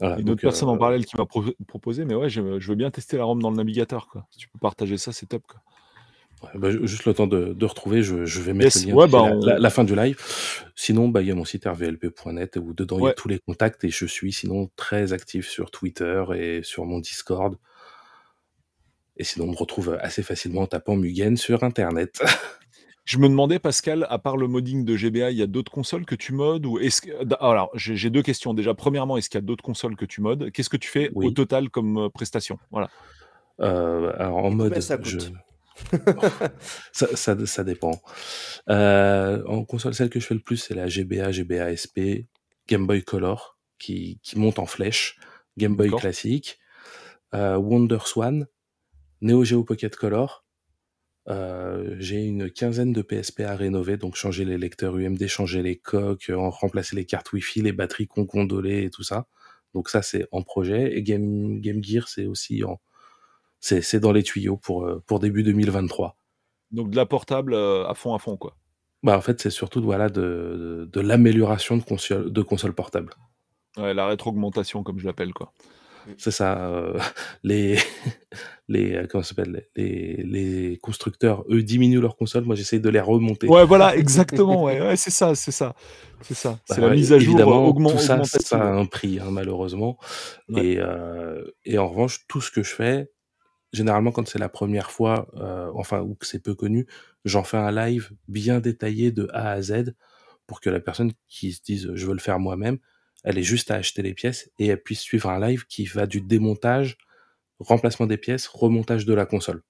Voilà, 0.00 0.20
une 0.20 0.30
autre 0.30 0.40
personne 0.40 0.68
en 0.68 0.76
euh, 0.76 0.78
parallèle 0.78 1.04
qui 1.04 1.16
m'a 1.16 1.26
proposé, 1.66 2.04
mais 2.04 2.14
ouais, 2.14 2.28
je, 2.28 2.40
veux 2.40 2.74
bien 2.76 2.90
tester 2.90 3.16
la 3.16 3.24
ROM 3.24 3.42
dans 3.42 3.50
le 3.50 3.56
navigateur. 3.56 4.06
Quoi. 4.06 4.26
Si 4.30 4.38
tu 4.38 4.48
peux 4.48 4.58
partager 4.60 4.96
ça, 4.96 5.12
c'est 5.12 5.26
top. 5.26 5.42
Quoi. 5.46 5.60
Bah, 6.54 6.70
juste 6.70 7.04
le 7.04 7.14
temps 7.14 7.26
de, 7.26 7.52
de 7.52 7.66
retrouver, 7.66 8.02
je, 8.02 8.24
je, 8.24 8.40
vais 8.40 8.52
mettre 8.52 8.78
le 8.78 8.86
lien 8.86 8.94
ouais, 8.94 9.08
bah, 9.08 9.22
on... 9.22 9.44
la, 9.44 9.58
la, 9.58 9.70
fin 9.70 9.84
du 9.84 9.96
live. 9.96 10.16
Sinon, 10.76 11.08
bah, 11.08 11.22
il 11.22 11.28
y 11.28 11.30
a 11.30 11.34
mon 11.34 11.44
site 11.44 11.66
rvlp.net 11.66 12.58
où 12.62 12.72
dedans 12.72 12.98
il 13.00 13.04
y 13.04 13.08
a 13.08 13.12
tous 13.12 13.28
les 13.28 13.38
contacts 13.38 13.82
et 13.84 13.90
je 13.90 14.06
suis 14.06 14.32
sinon 14.32 14.70
très 14.76 15.12
actif 15.12 15.48
sur 15.48 15.70
Twitter 15.70 16.22
et 16.36 16.62
sur 16.62 16.84
mon 16.84 17.00
Discord. 17.00 17.56
Et 19.16 19.24
sinon, 19.24 19.46
on 19.46 19.50
me 19.50 19.56
retrouve 19.56 19.98
assez 20.00 20.22
facilement 20.22 20.62
en 20.62 20.66
tapant 20.66 20.96
Mugen 20.96 21.36
sur 21.36 21.64
Internet. 21.64 22.22
Je 23.04 23.16
me 23.16 23.26
demandais, 23.26 23.58
Pascal, 23.58 24.06
à 24.10 24.18
part 24.18 24.36
le 24.36 24.48
modding 24.48 24.84
de 24.84 24.94
GBA, 24.94 25.30
il 25.30 25.38
y 25.38 25.42
a 25.42 25.46
d'autres 25.46 25.72
consoles 25.72 26.04
que 26.04 26.14
tu 26.14 26.34
modes 26.34 26.66
ou 26.66 26.78
est-ce 26.78 27.00
que... 27.00 27.10
Alors, 27.42 27.70
j'ai 27.74 28.10
deux 28.10 28.20
questions. 28.20 28.52
Déjà, 28.52 28.74
premièrement, 28.74 29.16
est-ce 29.16 29.30
qu'il 29.30 29.38
y 29.38 29.42
a 29.42 29.46
d'autres 29.46 29.64
consoles 29.64 29.96
que 29.96 30.04
tu 30.04 30.20
modes 30.20 30.50
Qu'est-ce 30.50 30.68
que 30.68 30.76
tu 30.76 30.90
fais 30.90 31.10
oui. 31.14 31.26
au 31.26 31.30
total 31.30 31.70
comme 31.70 31.96
euh, 31.96 32.08
prestation? 32.10 32.58
Voilà. 32.70 32.90
Euh, 33.60 34.12
alors, 34.18 34.44
en 34.44 34.50
mode. 34.50 34.78
Ça, 34.80 34.98
je... 35.02 35.16
ça, 36.92 37.06
ça, 37.14 37.46
ça, 37.46 37.64
dépend. 37.64 38.00
Euh, 38.68 39.42
en 39.46 39.64
console, 39.64 39.94
celle 39.94 40.10
que 40.10 40.20
je 40.20 40.26
fais 40.26 40.34
le 40.34 40.40
plus, 40.40 40.56
c'est 40.56 40.74
la 40.74 40.86
GBA, 40.86 41.32
GBA 41.32 41.76
SP, 41.76 42.28
Game 42.68 42.86
Boy 42.86 43.02
Color, 43.02 43.58
qui, 43.78 44.20
qui 44.22 44.38
monte 44.38 44.58
en 44.58 44.66
flèche, 44.66 45.18
Game 45.56 45.76
Boy 45.76 45.90
classique, 45.90 46.58
euh, 47.34 47.56
Wonder 47.56 47.98
Swan, 48.04 48.46
Neo 49.20 49.44
Geo 49.44 49.64
Pocket 49.64 49.94
Color, 49.96 50.44
euh, 51.28 51.94
j'ai 51.98 52.24
une 52.24 52.50
quinzaine 52.50 52.92
de 52.92 53.02
PSP 53.02 53.40
à 53.40 53.54
rénover, 53.54 53.98
donc 53.98 54.16
changer 54.16 54.44
les 54.44 54.56
lecteurs 54.56 54.96
UMD, 54.96 55.26
changer 55.26 55.62
les 55.62 55.76
coques, 55.76 56.30
remplacer 56.34 56.96
les 56.96 57.04
cartes 57.04 57.32
Wi-Fi, 57.32 57.62
les 57.62 57.72
batteries 57.72 58.06
qu'on 58.06 58.24
condolées 58.24 58.84
et 58.84 58.90
tout 58.90 59.02
ça. 59.02 59.26
Donc 59.74 59.90
ça, 59.90 60.00
c'est 60.00 60.26
en 60.32 60.42
projet. 60.42 60.96
Et 60.96 61.02
Game, 61.02 61.60
Game 61.60 61.84
Gear, 61.84 62.08
c'est 62.08 62.26
aussi 62.26 62.64
en, 62.64 62.80
c'est, 63.60 64.00
dans 64.00 64.12
les 64.12 64.22
tuyaux 64.22 64.56
pour, 64.56 64.84
euh, 64.84 65.02
pour 65.06 65.20
début 65.20 65.42
2023. 65.42 66.16
Donc 66.70 66.90
de 66.90 66.96
la 66.96 67.06
portable 67.06 67.54
à 67.54 67.92
fond 67.94 68.14
à 68.14 68.18
fond, 68.18 68.36
quoi. 68.36 68.56
Bah, 69.02 69.16
en 69.16 69.20
fait, 69.20 69.40
c'est 69.40 69.50
surtout 69.50 69.82
voilà, 69.82 70.08
de, 70.08 70.88
de, 70.92 71.00
l'amélioration 71.00 71.76
de 71.76 71.82
console, 71.82 72.32
de 72.32 72.42
console 72.42 72.72
portable. 72.72 73.14
Ouais, 73.76 73.94
la 73.94 74.06
rétro-augmentation, 74.06 74.82
comme 74.82 74.98
je 74.98 75.06
l'appelle, 75.06 75.32
quoi. 75.32 75.52
C'est 76.16 76.30
ça. 76.30 76.68
Euh, 76.68 76.98
les, 77.44 77.78
les, 78.68 78.94
euh, 78.94 79.06
comment 79.08 79.22
s'appelle 79.22 79.66
les, 79.76 80.22
les 80.24 80.78
constructeurs, 80.78 81.44
eux, 81.50 81.62
diminuent 81.62 82.00
leurs 82.00 82.16
consoles. 82.16 82.44
Moi, 82.44 82.56
j'essaye 82.56 82.80
de 82.80 82.88
les 82.88 83.00
remonter. 83.00 83.46
Ouais, 83.46 83.64
voilà, 83.64 83.96
exactement. 83.96 84.64
Ouais, 84.64 84.80
ouais 84.80 84.96
c'est 84.96 85.10
ça, 85.10 85.34
c'est 85.34 85.52
ça, 85.52 85.74
c'est 86.22 86.34
ça. 86.34 86.58
C'est 86.64 86.80
bah, 86.80 86.88
la 86.88 86.94
mise 86.94 87.12
à 87.12 87.18
jour. 87.18 87.34
Évidemment, 87.34 87.66
augment, 87.66 87.90
tout 87.90 87.98
ça, 87.98 88.22
ça 88.24 88.60
a 88.60 88.72
un 88.72 88.86
prix, 88.86 89.20
hein, 89.20 89.30
malheureusement. 89.30 89.98
Ouais. 90.48 90.66
Et, 90.66 90.78
euh, 90.78 91.44
et 91.64 91.78
en 91.78 91.88
revanche, 91.88 92.26
tout 92.26 92.40
ce 92.40 92.50
que 92.50 92.62
je 92.62 92.74
fais, 92.74 93.10
généralement, 93.72 94.12
quand 94.12 94.26
c'est 94.28 94.38
la 94.38 94.48
première 94.48 94.90
fois, 94.90 95.28
euh, 95.36 95.70
enfin, 95.74 96.00
ou 96.00 96.14
que 96.14 96.26
c'est 96.26 96.42
peu 96.42 96.54
connu, 96.54 96.86
j'en 97.24 97.44
fais 97.44 97.56
un 97.56 97.70
live 97.70 98.10
bien 98.28 98.60
détaillé 98.60 99.12
de 99.12 99.28
A 99.32 99.50
à 99.52 99.62
Z 99.62 99.94
pour 100.46 100.60
que 100.60 100.70
la 100.70 100.80
personne 100.80 101.12
qui 101.28 101.52
se 101.52 101.62
dise 101.62 101.90
je 101.94 102.06
veux 102.06 102.14
le 102.14 102.20
faire 102.20 102.38
moi-même 102.38 102.78
elle 103.24 103.38
est 103.38 103.42
juste 103.42 103.70
à 103.70 103.76
acheter 103.76 104.02
les 104.02 104.14
pièces 104.14 104.50
et 104.58 104.66
elle 104.66 104.82
puisse 104.82 105.00
suivre 105.00 105.28
un 105.28 105.40
live 105.40 105.66
qui 105.66 105.84
va 105.84 106.06
du 106.06 106.20
démontage, 106.20 106.96
remplacement 107.58 108.06
des 108.06 108.16
pièces, 108.16 108.46
remontage 108.46 109.04
de 109.04 109.14
la 109.14 109.26
console. 109.26 109.62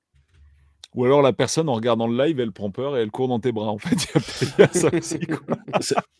Ou 0.94 1.04
alors 1.04 1.22
la 1.22 1.32
personne 1.32 1.68
en 1.68 1.74
regardant 1.74 2.06
le 2.08 2.24
live, 2.24 2.40
elle 2.40 2.52
prend 2.52 2.70
peur 2.70 2.96
et 2.96 3.02
elle 3.02 3.10
court 3.10 3.28
dans 3.28 3.40
tes 3.40 3.52
bras. 3.52 3.68
En 3.68 3.78
fait, 3.78 3.96
il 4.42 4.60
y 4.60 4.62
a, 4.62 4.72
ça 4.72 4.88
aussi. 4.94 5.18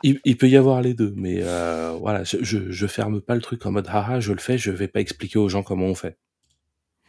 Il, 0.03 0.37
peut 0.37 0.49
y 0.49 0.57
avoir 0.57 0.83
les 0.83 0.95
deux, 0.95 1.13
mais 1.17 1.39
euh, 1.43 1.97
voilà, 1.99 2.23
je, 2.25 2.39
je, 2.43 2.87
ferme 2.87 3.21
pas 3.21 3.35
le 3.35 3.41
truc 3.41 3.65
en 3.65 3.73
mode 3.73 3.89
haha, 3.89 4.21
je 4.21 4.33
le 4.33 4.39
fais, 4.39 4.59
je 4.59 4.71
vais 4.71 4.89
pas 4.89 5.01
expliquer 5.01 5.39
aux 5.39 5.49
gens 5.49 5.63
comment 5.63 5.87
on 5.87 5.95
fait. 5.95 6.19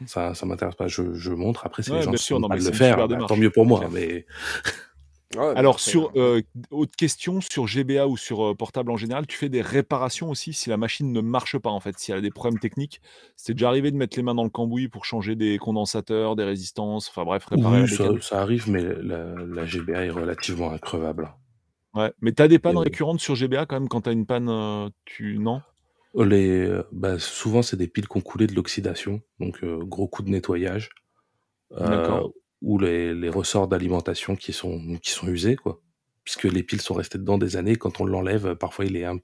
Ça, 0.05 0.33
ça 0.33 0.45
m'intéresse 0.45 0.75
pas. 0.75 0.87
Je, 0.87 1.13
je 1.13 1.31
montre. 1.31 1.65
Après, 1.65 1.83
c'est 1.83 1.93
les 1.93 2.01
gens 2.01 2.11
qui 2.11 2.23
sont 2.23 2.41
pas 2.41 2.55
le 2.55 2.61
faire, 2.71 3.07
bah, 3.07 3.17
tant 3.27 3.35
mieux 3.35 3.49
pour 3.49 3.65
moi. 3.65 3.87
Mais 3.91 4.25
Alors, 5.37 5.79
sur 5.79 6.11
euh, 6.15 6.41
autre 6.71 6.95
question, 6.95 7.39
sur 7.41 7.67
GBA 7.67 8.07
ou 8.07 8.17
sur 8.17 8.43
euh, 8.43 8.55
portable 8.55 8.91
en 8.91 8.97
général, 8.97 9.27
tu 9.27 9.37
fais 9.37 9.49
des 9.49 9.61
réparations 9.61 10.29
aussi 10.29 10.53
si 10.53 10.69
la 10.69 10.77
machine 10.77 11.11
ne 11.11 11.21
marche 11.21 11.57
pas 11.57 11.69
en 11.69 11.79
fait, 11.79 11.99
si 11.99 12.11
elle 12.11 12.17
a 12.17 12.21
des 12.21 12.31
problèmes 12.31 12.59
techniques. 12.59 13.01
C'est 13.35 13.53
déjà 13.53 13.67
arrivé 13.67 13.91
de 13.91 13.97
mettre 13.97 14.17
les 14.17 14.23
mains 14.23 14.35
dans 14.35 14.43
le 14.43 14.49
cambouis 14.49 14.87
pour 14.87 15.05
changer 15.05 15.35
des 15.35 15.57
condensateurs, 15.57 16.35
des 16.35 16.45
résistances, 16.45 17.09
enfin 17.09 17.25
bref, 17.25 17.45
réparer. 17.45 17.83
Oui, 17.83 18.21
ça, 18.21 18.41
arrive, 18.41 18.69
mais 18.69 18.83
la, 18.83 19.65
GBA 19.65 20.05
est 20.05 20.09
relativement 20.09 20.71
increvable. 20.71 21.31
Ouais, 21.93 22.11
mais 22.21 22.31
tu 22.31 22.41
as 22.41 22.47
des 22.47 22.59
pannes 22.59 22.77
récurrentes 22.77 23.19
sur 23.19 23.35
GBA 23.35 23.65
quand 23.65 23.79
même 23.79 23.89
quand 23.89 24.01
tu 24.01 24.09
as 24.09 24.13
une 24.13 24.25
panne, 24.25 24.49
euh, 24.49 24.89
tu 25.05 25.37
non? 25.39 25.61
Les, 26.15 26.81
bah, 26.91 27.19
souvent 27.19 27.61
c'est 27.61 27.77
des 27.77 27.87
piles 27.87 28.07
qui 28.07 28.17
ont 28.17 28.21
coulé 28.21 28.47
de 28.47 28.55
l'oxydation, 28.55 29.21
donc 29.39 29.63
gros 29.63 30.07
coup 30.07 30.23
de 30.23 30.29
nettoyage. 30.29 30.89
D'accord 31.71 32.31
ou 32.61 32.77
les, 32.77 33.13
les 33.13 33.29
ressorts 33.29 33.67
d'alimentation 33.67 34.35
qui 34.35 34.53
sont, 34.53 34.97
qui 35.01 35.11
sont 35.11 35.27
usés, 35.27 35.55
quoi. 35.55 35.81
Puisque 36.23 36.43
les 36.43 36.63
piles 36.63 36.81
sont 36.81 36.93
restées 36.93 37.17
dedans 37.17 37.37
des 37.37 37.55
années. 37.55 37.75
Quand 37.75 38.01
on 38.01 38.05
l'enlève, 38.05 38.55
parfois 38.55 38.85
il 38.85 38.95
est 38.95 39.05
un, 39.05 39.19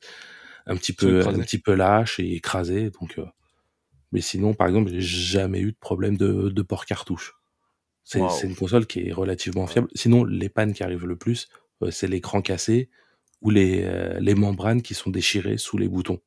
un 0.66 0.76
petit 0.76 0.94
peu, 0.94 1.28
un 1.28 1.40
petit 1.40 1.60
peu 1.60 1.76
lâche 1.76 2.20
et 2.20 2.34
écrasé. 2.34 2.90
Donc, 2.90 3.20
euh. 3.20 3.26
mais 4.12 4.22
sinon, 4.22 4.54
par 4.54 4.68
exemple, 4.68 4.90
j'ai 4.92 5.02
jamais 5.02 5.60
eu 5.60 5.74
de 5.74 5.78
problème 5.78 6.18
de, 6.18 6.50
de 6.50 6.62
port 6.62 6.86
cartouche. 6.86 7.36
C'est 8.04 8.20
une 8.44 8.56
console 8.56 8.86
qui 8.86 9.08
est 9.08 9.12
relativement 9.12 9.68
fiable. 9.68 9.88
Sinon, 9.96 10.24
les 10.24 10.50
pannes 10.50 10.74
qui 10.74 10.84
arrivent 10.84 11.08
le 11.08 11.18
plus, 11.18 11.50
euh, 11.82 11.92
c'est 11.92 12.08
l'écran 12.08 12.42
cassé 12.42 12.90
ou 13.42 13.50
les, 13.50 13.84
euh, 13.84 14.20
les 14.20 14.36
membranes 14.36 14.82
qui 14.82 14.94
sont 14.94 15.10
déchirées 15.10 15.58
sous 15.58 15.78
les 15.78 15.88
boutons. 15.88 16.22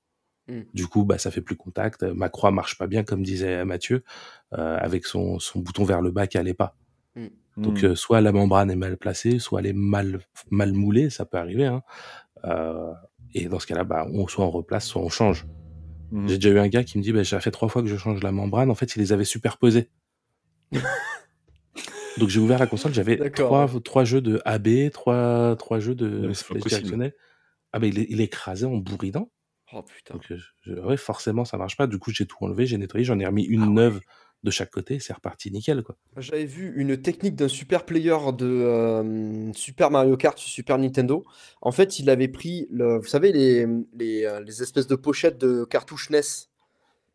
Mmh. 0.48 0.60
Du 0.72 0.86
coup, 0.86 1.04
bah, 1.04 1.18
ça 1.18 1.30
fait 1.30 1.42
plus 1.42 1.56
contact. 1.56 2.02
Ma 2.02 2.28
croix 2.28 2.50
marche 2.50 2.78
pas 2.78 2.86
bien, 2.86 3.04
comme 3.04 3.22
disait 3.22 3.64
Mathieu, 3.64 4.02
avec 4.52 5.04
son, 5.06 5.38
son 5.38 5.60
bouton 5.60 5.84
vers 5.84 6.00
le 6.00 6.10
bas 6.10 6.26
qui 6.26 6.38
allait 6.38 6.54
pas. 6.54 6.74
Mm. 7.18 7.28
Donc, 7.56 7.82
mm. 7.82 7.86
Euh, 7.86 7.94
soit 7.94 8.20
la 8.20 8.32
membrane 8.32 8.70
est 8.70 8.76
mal 8.76 8.96
placée, 8.96 9.38
soit 9.38 9.60
elle 9.60 9.66
est 9.66 9.72
mal, 9.72 10.20
mal 10.50 10.72
moulée, 10.72 11.10
ça 11.10 11.24
peut 11.24 11.38
arriver. 11.38 11.66
Hein. 11.66 11.82
Euh, 12.44 12.92
et 13.34 13.48
dans 13.48 13.58
ce 13.58 13.66
cas-là, 13.66 13.84
bah, 13.84 14.06
on, 14.12 14.28
soit 14.28 14.44
on 14.44 14.50
replace, 14.50 14.86
soit 14.86 15.02
on 15.02 15.08
change. 15.08 15.46
Mm. 16.12 16.28
J'ai 16.28 16.36
déjà 16.36 16.50
eu 16.50 16.58
un 16.58 16.68
gars 16.68 16.84
qui 16.84 16.98
me 16.98 17.02
dit, 17.02 17.12
bah, 17.12 17.22
j'ai 17.22 17.40
fait 17.40 17.50
trois 17.50 17.68
fois 17.68 17.82
que 17.82 17.88
je 17.88 17.96
change 17.96 18.22
la 18.22 18.32
membrane. 18.32 18.70
En 18.70 18.74
fait, 18.74 18.96
il 18.96 19.00
les 19.00 19.12
avait 19.12 19.24
superposées. 19.24 19.90
Donc 22.18 22.30
j'ai 22.30 22.40
ouvert 22.40 22.58
la 22.58 22.66
console, 22.66 22.92
j'avais 22.92 23.30
trois, 23.30 23.68
trois, 23.84 24.02
jeux 24.02 24.20
de 24.20 24.42
AB, 24.44 24.90
trois, 24.92 25.54
trois 25.56 25.78
jeux 25.78 25.94
de 25.94 26.32
directionnel. 26.50 27.14
Ah 27.72 27.78
bah 27.78 27.86
il 27.86 27.96
est, 28.00 28.06
il 28.08 28.20
est 28.20 28.24
écrasé 28.24 28.66
en 28.66 28.76
bourrinant. 28.76 29.30
Oh 29.72 29.82
putain. 29.82 30.14
Donc, 30.14 30.84
ouais, 30.84 30.96
forcément 30.96 31.44
ça 31.44 31.56
marche 31.56 31.76
pas. 31.76 31.86
Du 31.86 31.98
coup 31.98 32.10
j'ai 32.10 32.26
tout 32.26 32.36
enlevé, 32.40 32.66
j'ai 32.66 32.78
nettoyé, 32.78 33.04
j'en 33.04 33.18
ai 33.18 33.26
remis 33.26 33.44
une 33.44 33.62
ah 33.62 33.66
neuve 33.66 34.00
de 34.44 34.50
chaque 34.50 34.70
côté, 34.70 35.00
c'est 35.00 35.12
reparti 35.12 35.50
nickel. 35.50 35.82
quoi. 35.82 35.96
J'avais 36.16 36.44
vu 36.44 36.72
une 36.76 36.96
technique 36.96 37.34
d'un 37.34 37.48
super 37.48 37.84
player 37.84 38.16
de 38.36 38.46
euh, 38.46 39.52
Super 39.52 39.90
Mario 39.90 40.16
Kart 40.16 40.38
sur 40.38 40.48
Super 40.48 40.78
Nintendo. 40.78 41.24
En 41.60 41.72
fait, 41.72 41.98
il 41.98 42.08
avait 42.08 42.28
pris, 42.28 42.68
le, 42.70 42.98
vous 42.98 43.06
savez, 43.06 43.32
les, 43.32 43.66
les, 43.94 44.24
euh, 44.24 44.40
les 44.40 44.62
espèces 44.62 44.86
de 44.86 44.94
pochettes 44.94 45.38
de 45.38 45.64
cartouches 45.64 46.10
NES. 46.10 46.20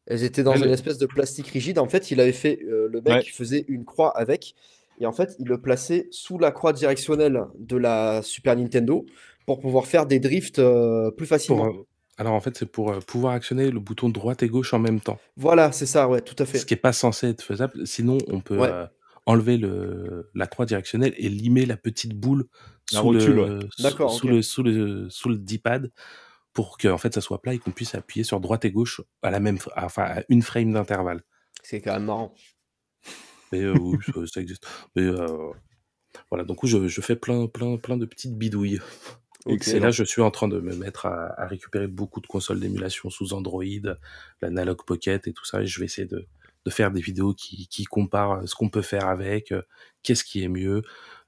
Elles 0.06 0.24
étaient 0.24 0.44
dans 0.44 0.56
une 0.58 0.70
espèce 0.70 0.98
de 0.98 1.06
plastique 1.06 1.48
rigide. 1.48 1.80
En 1.80 1.88
fait, 1.88 2.12
il 2.12 2.20
avait 2.20 2.34
fait, 2.34 2.60
euh, 2.64 2.90
le 2.92 3.02
mec 3.02 3.34
faisait 3.34 3.64
une 3.70 3.86
croix 3.86 4.16
avec. 4.18 4.54
Et 5.00 5.06
en 5.06 5.14
fait, 5.14 5.36
il 5.40 5.48
le 5.48 5.62
plaçait 5.62 6.08
sous 6.12 6.38
la 6.38 6.52
croix 6.52 6.74
directionnelle 6.74 7.46
de 7.58 7.78
la 7.78 8.22
Super 8.22 8.58
Nintendo 8.58 9.06
pour 9.46 9.62
pouvoir 9.62 9.88
faire 9.88 10.06
des 10.06 10.20
drifts 10.20 10.62
plus 11.16 11.26
facilement. 11.26 11.86
Alors 12.18 12.34
en 12.34 12.40
fait, 12.40 12.56
c'est 12.58 12.66
pour 12.66 12.98
pouvoir 13.00 13.34
actionner 13.34 13.72
le 13.72 13.80
bouton 13.80 14.10
droite 14.10 14.44
et 14.44 14.48
gauche 14.48 14.74
en 14.74 14.80
même 14.80 15.02
temps. 15.02 15.20
Voilà, 15.36 15.72
c'est 15.72 15.86
ça, 15.86 16.08
ouais, 16.08 16.22
tout 16.22 16.36
à 16.38 16.46
fait. 16.46 16.60
Ce 16.60 16.66
qui 16.66 16.74
n'est 16.74 16.80
pas 16.80 16.94
censé 16.94 17.28
être 17.28 17.42
faisable. 17.42 17.88
Sinon, 17.88 18.18
on 18.28 18.40
peut 18.40 18.60
enlever 19.26 19.58
le, 19.58 20.30
la 20.36 20.48
croix 20.48 20.66
directionnelle 20.66 21.14
et 21.18 21.30
limer 21.30 21.66
la 21.66 21.78
petite 21.78 22.14
boule 22.14 22.46
sous, 22.92 23.12
le, 23.12 23.20
sous, 23.20 23.32
le, 24.28 24.42
sous, 24.42 24.64
le, 24.64 25.10
sous 25.10 25.30
le 25.30 25.38
D-pad 25.38 25.92
pour 26.52 26.78
que 26.78 26.88
en 26.88 26.98
fait, 26.98 27.14
ça 27.14 27.22
soit 27.22 27.42
plat 27.42 27.54
et 27.54 27.60
qu'on 27.60 27.72
puisse 27.72 27.96
appuyer 27.96 28.24
sur 28.24 28.40
droite 28.40 28.66
et 28.66 28.72
gauche 28.72 29.02
à 29.22 29.32
la 29.32 29.40
même, 29.40 29.58
enfin, 29.76 30.04
à 30.04 30.24
une 30.30 30.42
frame 30.42 30.74
d'intervalle. 30.74 31.24
C'est 31.64 31.82
quand 31.82 31.94
même 31.94 32.06
marrant. 32.06 32.36
Mais 33.52 33.68
oui, 33.70 33.98
ça, 34.32 34.42
existe. 34.42 34.68
Mais 34.96 35.10
voilà, 36.30 36.44
donc 36.44 36.66
je, 36.66 36.88
je 36.88 37.02
fais 37.02 37.16
plein, 37.16 37.48
plein, 37.48 37.78
plein 37.78 37.98
de 37.98 38.06
petites 38.06 38.38
bidouilles. 38.38 38.80
Et 39.46 39.80
là, 39.80 39.92
je 39.92 40.04
suis 40.04 40.22
en 40.22 40.32
train 40.32 40.48
de 40.48 40.60
me 40.60 40.76
mettre 40.76 41.06
à, 41.06 41.40
à 41.40 41.48
récupérer 41.48 41.88
beaucoup 41.88 42.22
de 42.22 42.28
consoles 42.28 42.60
d'émulation 42.60 43.10
sous 43.10 43.34
Android, 43.34 43.64
l'Analog 44.42 44.84
Pocket 44.86 45.28
et 45.28 45.34
tout 45.34 45.46
ça. 45.46 45.62
Et 45.62 45.66
je 45.66 45.80
vais 45.80 45.86
essayer 45.86 46.08
de, 46.08 46.26
de 46.66 46.70
faire 46.72 46.92
des 46.92 47.02
vidéos 47.02 47.34
qui, 47.34 47.68
qui 47.68 47.84
comparent 47.86 48.48
ce 48.48 48.56
qu'on 48.56 48.70
peut 48.70 48.82
faire 48.82 49.08
avec, 49.08 49.52
euh, 49.52 49.62
qu'est-ce 50.02 50.24
qui 50.24 50.44
est 50.44 50.48
mieux. 50.48 50.82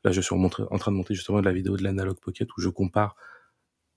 Là, 0.04 0.12
je 0.12 0.22
suis 0.22 0.36
en, 0.36 0.44
en, 0.44 0.50
train 0.50 0.92
de 0.92 0.98
monter 0.98 1.14
justement 1.14 1.40
de 1.40 1.46
la 1.46 1.52
vidéo 1.52 1.78
de 1.78 1.84
l'Analog 1.84 2.20
Pocket 2.20 2.48
où 2.58 2.62
je 2.62 2.70
compare 2.70 3.16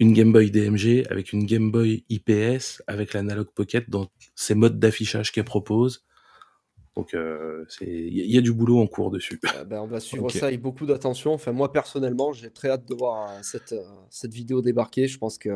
une 0.00 0.12
Game 0.12 0.32
Boy 0.32 0.50
DMG 0.50 1.06
avec 1.10 1.32
une 1.32 1.44
Game 1.44 1.70
Boy 1.70 2.04
IPS 2.08 2.82
avec 2.86 3.12
l'Analog 3.14 3.48
Pocket 3.54 3.88
dans 3.90 4.08
ces 4.34 4.54
modes 4.54 4.78
d'affichage 4.78 5.32
qu'elle 5.32 5.44
propose 5.44 6.04
donc 6.98 7.14
euh, 7.14 7.64
il 7.80 8.26
y, 8.26 8.36
a 8.36 8.40
du 8.40 8.52
boulot 8.52 8.80
en 8.80 8.88
cours 8.88 9.12
dessus. 9.12 9.40
Ah 9.56 9.62
ben, 9.62 9.80
on 9.80 9.86
va 9.86 10.00
suivre 10.00 10.28
ça 10.32 10.46
avec 10.46 10.60
beaucoup 10.60 10.84
d'attention. 10.84 11.32
Enfin, 11.32 11.52
moi 11.52 11.72
personnellement, 11.72 12.32
j'ai 12.32 12.50
très 12.50 12.70
hâte 12.70 12.88
de 12.88 12.94
voir 12.96 13.30
euh, 13.30 13.38
cette, 13.42 13.72
euh, 13.72 13.84
cette 14.10 14.34
vidéo 14.34 14.62
débarquer. 14.62 15.06
Je 15.06 15.16
pense 15.16 15.38
que 15.38 15.50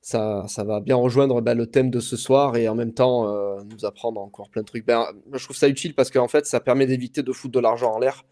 ça, 0.00 0.46
ça 0.48 0.64
va 0.64 0.80
bien 0.80 0.96
rejoindre 0.96 1.42
ben, 1.42 1.52
le 1.52 1.66
thème 1.66 1.90
de 1.90 2.00
ce 2.00 2.16
soir 2.16 2.56
et 2.56 2.70
en 2.70 2.74
même 2.74 2.94
temps 2.94 3.26
nous 3.64 3.84
apprendre 3.84 4.18
encore 4.18 4.48
plein 4.48 4.62
de 4.62 4.66
trucs. 4.66 4.86
Ben, 4.86 5.04
je 5.30 5.44
trouve 5.44 5.56
ça 5.56 5.68
utile 5.68 5.94
parce 5.94 6.10
qu'en 6.10 6.28
fait, 6.28 6.46
ça 6.46 6.58
permet 6.58 6.86
d'éviter 6.86 7.22
de 7.22 7.32
foutre 7.32 7.52
de 7.52 7.60
l'argent 7.60 7.92
en 7.92 7.98
l'air. 7.98 8.24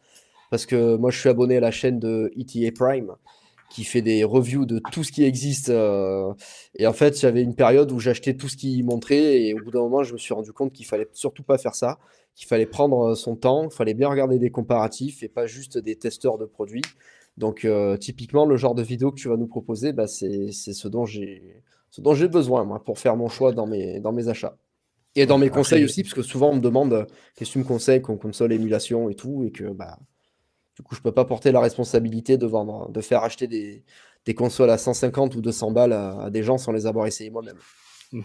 Parce 0.50 0.64
que 0.64 0.96
moi, 0.96 1.10
je 1.10 1.20
suis 1.20 1.28
abonné 1.28 1.58
à 1.58 1.60
la 1.60 1.72
chaîne 1.72 1.98
de 1.98 2.32
ETA 2.38 2.70
Prime 2.74 3.12
qui 3.70 3.84
fait 3.84 4.02
des 4.02 4.24
reviews 4.24 4.66
de 4.66 4.80
tout 4.92 5.02
ce 5.04 5.12
qui 5.12 5.24
existe. 5.24 5.68
et 5.70 6.86
en 6.86 6.92
fait, 6.92 7.18
j'avais 7.18 7.42
une 7.42 7.54
période 7.54 7.90
où 7.92 7.98
j'achetais 7.98 8.34
tout 8.34 8.48
ce 8.48 8.56
qui 8.56 8.82
montrait 8.82 9.42
et 9.42 9.54
au 9.54 9.62
bout 9.64 9.70
d'un 9.70 9.80
moment, 9.80 10.02
je 10.02 10.12
me 10.12 10.18
suis 10.18 10.34
rendu 10.34 10.52
compte 10.52 10.72
qu'il 10.72 10.86
fallait 10.86 11.08
surtout 11.12 11.42
pas 11.42 11.58
faire 11.58 11.74
ça 11.74 11.98
qu'il 12.34 12.48
fallait 12.48 12.66
prendre 12.66 13.14
son 13.14 13.36
temps, 13.36 13.64
il 13.64 13.74
fallait 13.74 13.94
bien 13.94 14.08
regarder 14.08 14.38
des 14.38 14.50
comparatifs 14.50 15.22
et 15.22 15.28
pas 15.28 15.46
juste 15.46 15.78
des 15.78 15.96
testeurs 15.96 16.38
de 16.38 16.46
produits. 16.46 16.82
Donc, 17.36 17.64
euh, 17.64 17.96
typiquement, 17.96 18.46
le 18.46 18.56
genre 18.56 18.74
de 18.74 18.82
vidéo 18.82 19.10
que 19.10 19.16
tu 19.16 19.28
vas 19.28 19.36
nous 19.36 19.46
proposer, 19.46 19.92
bah, 19.92 20.06
c'est 20.06 20.50
ce 20.52 20.88
dont 20.88 21.04
j'ai 21.04 21.62
besoin 22.28 22.64
moi, 22.64 22.82
pour 22.82 22.98
faire 22.98 23.16
mon 23.16 23.28
choix 23.28 23.52
dans 23.52 23.66
mes, 23.66 24.00
dans 24.00 24.12
mes 24.12 24.28
achats. 24.28 24.56
Et 25.16 25.26
dans 25.26 25.38
mes 25.38 25.48
conseils 25.48 25.84
aussi, 25.84 26.02
parce 26.02 26.14
que 26.14 26.22
souvent 26.22 26.50
on 26.50 26.56
me 26.56 26.60
demande 26.60 27.06
qu'est-ce 27.36 27.50
que 27.50 27.52
tu 27.52 27.58
me 27.60 27.64
conseilles 27.64 28.02
comme 28.02 28.18
console 28.18 28.52
émulation 28.52 29.08
et 29.08 29.14
tout, 29.14 29.44
et 29.44 29.52
que 29.52 29.72
bah, 29.72 29.98
du 30.76 30.82
coup, 30.82 30.94
je 30.94 31.00
peux 31.00 31.12
pas 31.12 31.24
porter 31.24 31.52
la 31.52 31.60
responsabilité 31.60 32.36
de, 32.36 32.46
vendre, 32.46 32.90
de 32.90 33.00
faire 33.00 33.22
acheter 33.22 33.46
des, 33.46 33.84
des 34.24 34.34
consoles 34.34 34.70
à 34.70 34.78
150 34.78 35.34
ou 35.36 35.40
200 35.40 35.70
balles 35.70 35.92
à 35.92 36.30
des 36.30 36.42
gens 36.42 36.58
sans 36.58 36.72
les 36.72 36.86
avoir 36.86 37.06
essayées 37.06 37.30
moi-même. 37.30 37.58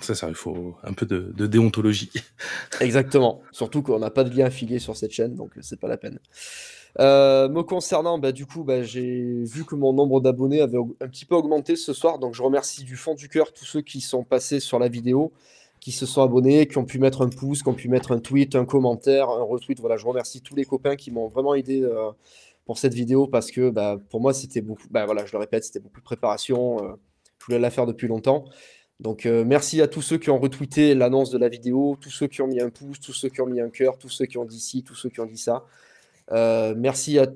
C'est 0.01 0.15
ça, 0.15 0.27
il 0.29 0.35
faut 0.35 0.75
un 0.83 0.93
peu 0.93 1.05
de, 1.05 1.47
déontologie. 1.47 2.11
Exactement. 2.79 3.41
Surtout 3.51 3.81
qu'on 3.81 3.99
n'a 3.99 4.11
pas 4.11 4.23
de 4.23 4.35
lien 4.35 4.45
affilié 4.45 4.79
sur 4.79 4.95
cette 4.95 5.11
chaîne, 5.11 5.35
donc 5.35 5.51
c'est 5.61 5.79
pas 5.79 5.87
la 5.87 5.97
peine. 5.97 6.19
Euh, 6.99 7.49
me 7.49 7.63
concernant, 7.63 8.19
bah, 8.19 8.31
du 8.31 8.45
coup, 8.45 8.63
bah, 8.63 8.83
j'ai 8.83 9.43
vu 9.43 9.63
que 9.63 9.75
mon 9.75 9.93
nombre 9.93 10.21
d'abonnés 10.21 10.61
avait 10.61 10.77
un 10.77 11.07
petit 11.07 11.25
peu 11.25 11.35
augmenté 11.35 11.75
ce 11.75 11.93
soir, 11.93 12.19
donc 12.19 12.35
je 12.35 12.41
remercie 12.41 12.83
du 12.83 12.95
fond 12.95 13.15
du 13.15 13.29
cœur 13.29 13.51
tous 13.53 13.65
ceux 13.65 13.81
qui 13.81 14.01
sont 14.01 14.23
passés 14.23 14.59
sur 14.59 14.79
la 14.79 14.89
vidéo, 14.89 15.31
qui 15.79 15.91
se 15.91 16.05
sont 16.05 16.21
abonnés, 16.21 16.67
qui 16.67 16.77
ont 16.77 16.85
pu 16.85 16.99
mettre 16.99 17.21
un 17.21 17.29
pouce, 17.29 17.63
qui 17.63 17.69
ont 17.69 17.73
pu 17.73 17.87
mettre 17.87 18.11
un 18.11 18.19
tweet, 18.19 18.55
un 18.55 18.65
commentaire, 18.65 19.29
un 19.29 19.43
retweet. 19.43 19.79
Voilà, 19.79 19.97
je 19.97 20.05
remercie 20.05 20.41
tous 20.41 20.55
les 20.55 20.65
copains 20.65 20.95
qui 20.95 21.11
m'ont 21.11 21.27
vraiment 21.27 21.55
aidé 21.55 21.81
euh, 21.81 22.11
pour 22.65 22.77
cette 22.77 22.93
vidéo 22.93 23.27
parce 23.27 23.51
que 23.51 23.69
bah, 23.69 23.97
pour 24.09 24.21
moi, 24.21 24.33
c'était 24.33 24.61
beaucoup, 24.61 24.87
bah, 24.91 25.05
voilà, 25.05 25.25
je 25.25 25.31
le 25.31 25.37
répète, 25.39 25.63
c'était 25.63 25.79
beaucoup 25.79 25.99
de 25.99 26.05
préparation. 26.05 26.83
Euh, 26.83 26.95
je 27.39 27.45
voulais 27.45 27.59
la 27.59 27.71
faire 27.71 27.85
depuis 27.85 28.07
longtemps. 28.07 28.45
Donc 28.99 29.25
euh, 29.25 29.45
merci 29.45 29.81
à 29.81 29.87
tous 29.87 30.01
ceux 30.01 30.17
qui 30.17 30.29
ont 30.29 30.39
retweeté 30.39 30.93
l'annonce 30.93 31.29
de 31.29 31.37
la 31.37 31.47
vidéo, 31.47 31.97
tous 32.01 32.09
ceux 32.09 32.27
qui 32.27 32.41
ont 32.41 32.47
mis 32.47 32.59
un 32.59 32.69
pouce, 32.69 32.99
tous 32.99 33.13
ceux 33.13 33.29
qui 33.29 33.39
ont 33.39 33.45
mis 33.45 33.61
un 33.61 33.69
cœur, 33.69 33.97
tous 33.97 34.09
ceux 34.09 34.25
qui 34.25 34.37
ont 34.37 34.43
dit 34.43 34.59
ci, 34.59 34.83
tous 34.83 34.95
ceux 34.95 35.09
qui 35.09 35.21
ont 35.21 35.25
dit 35.25 35.37
ça. 35.37 35.65
Merci 36.75 37.17
à 37.17 37.27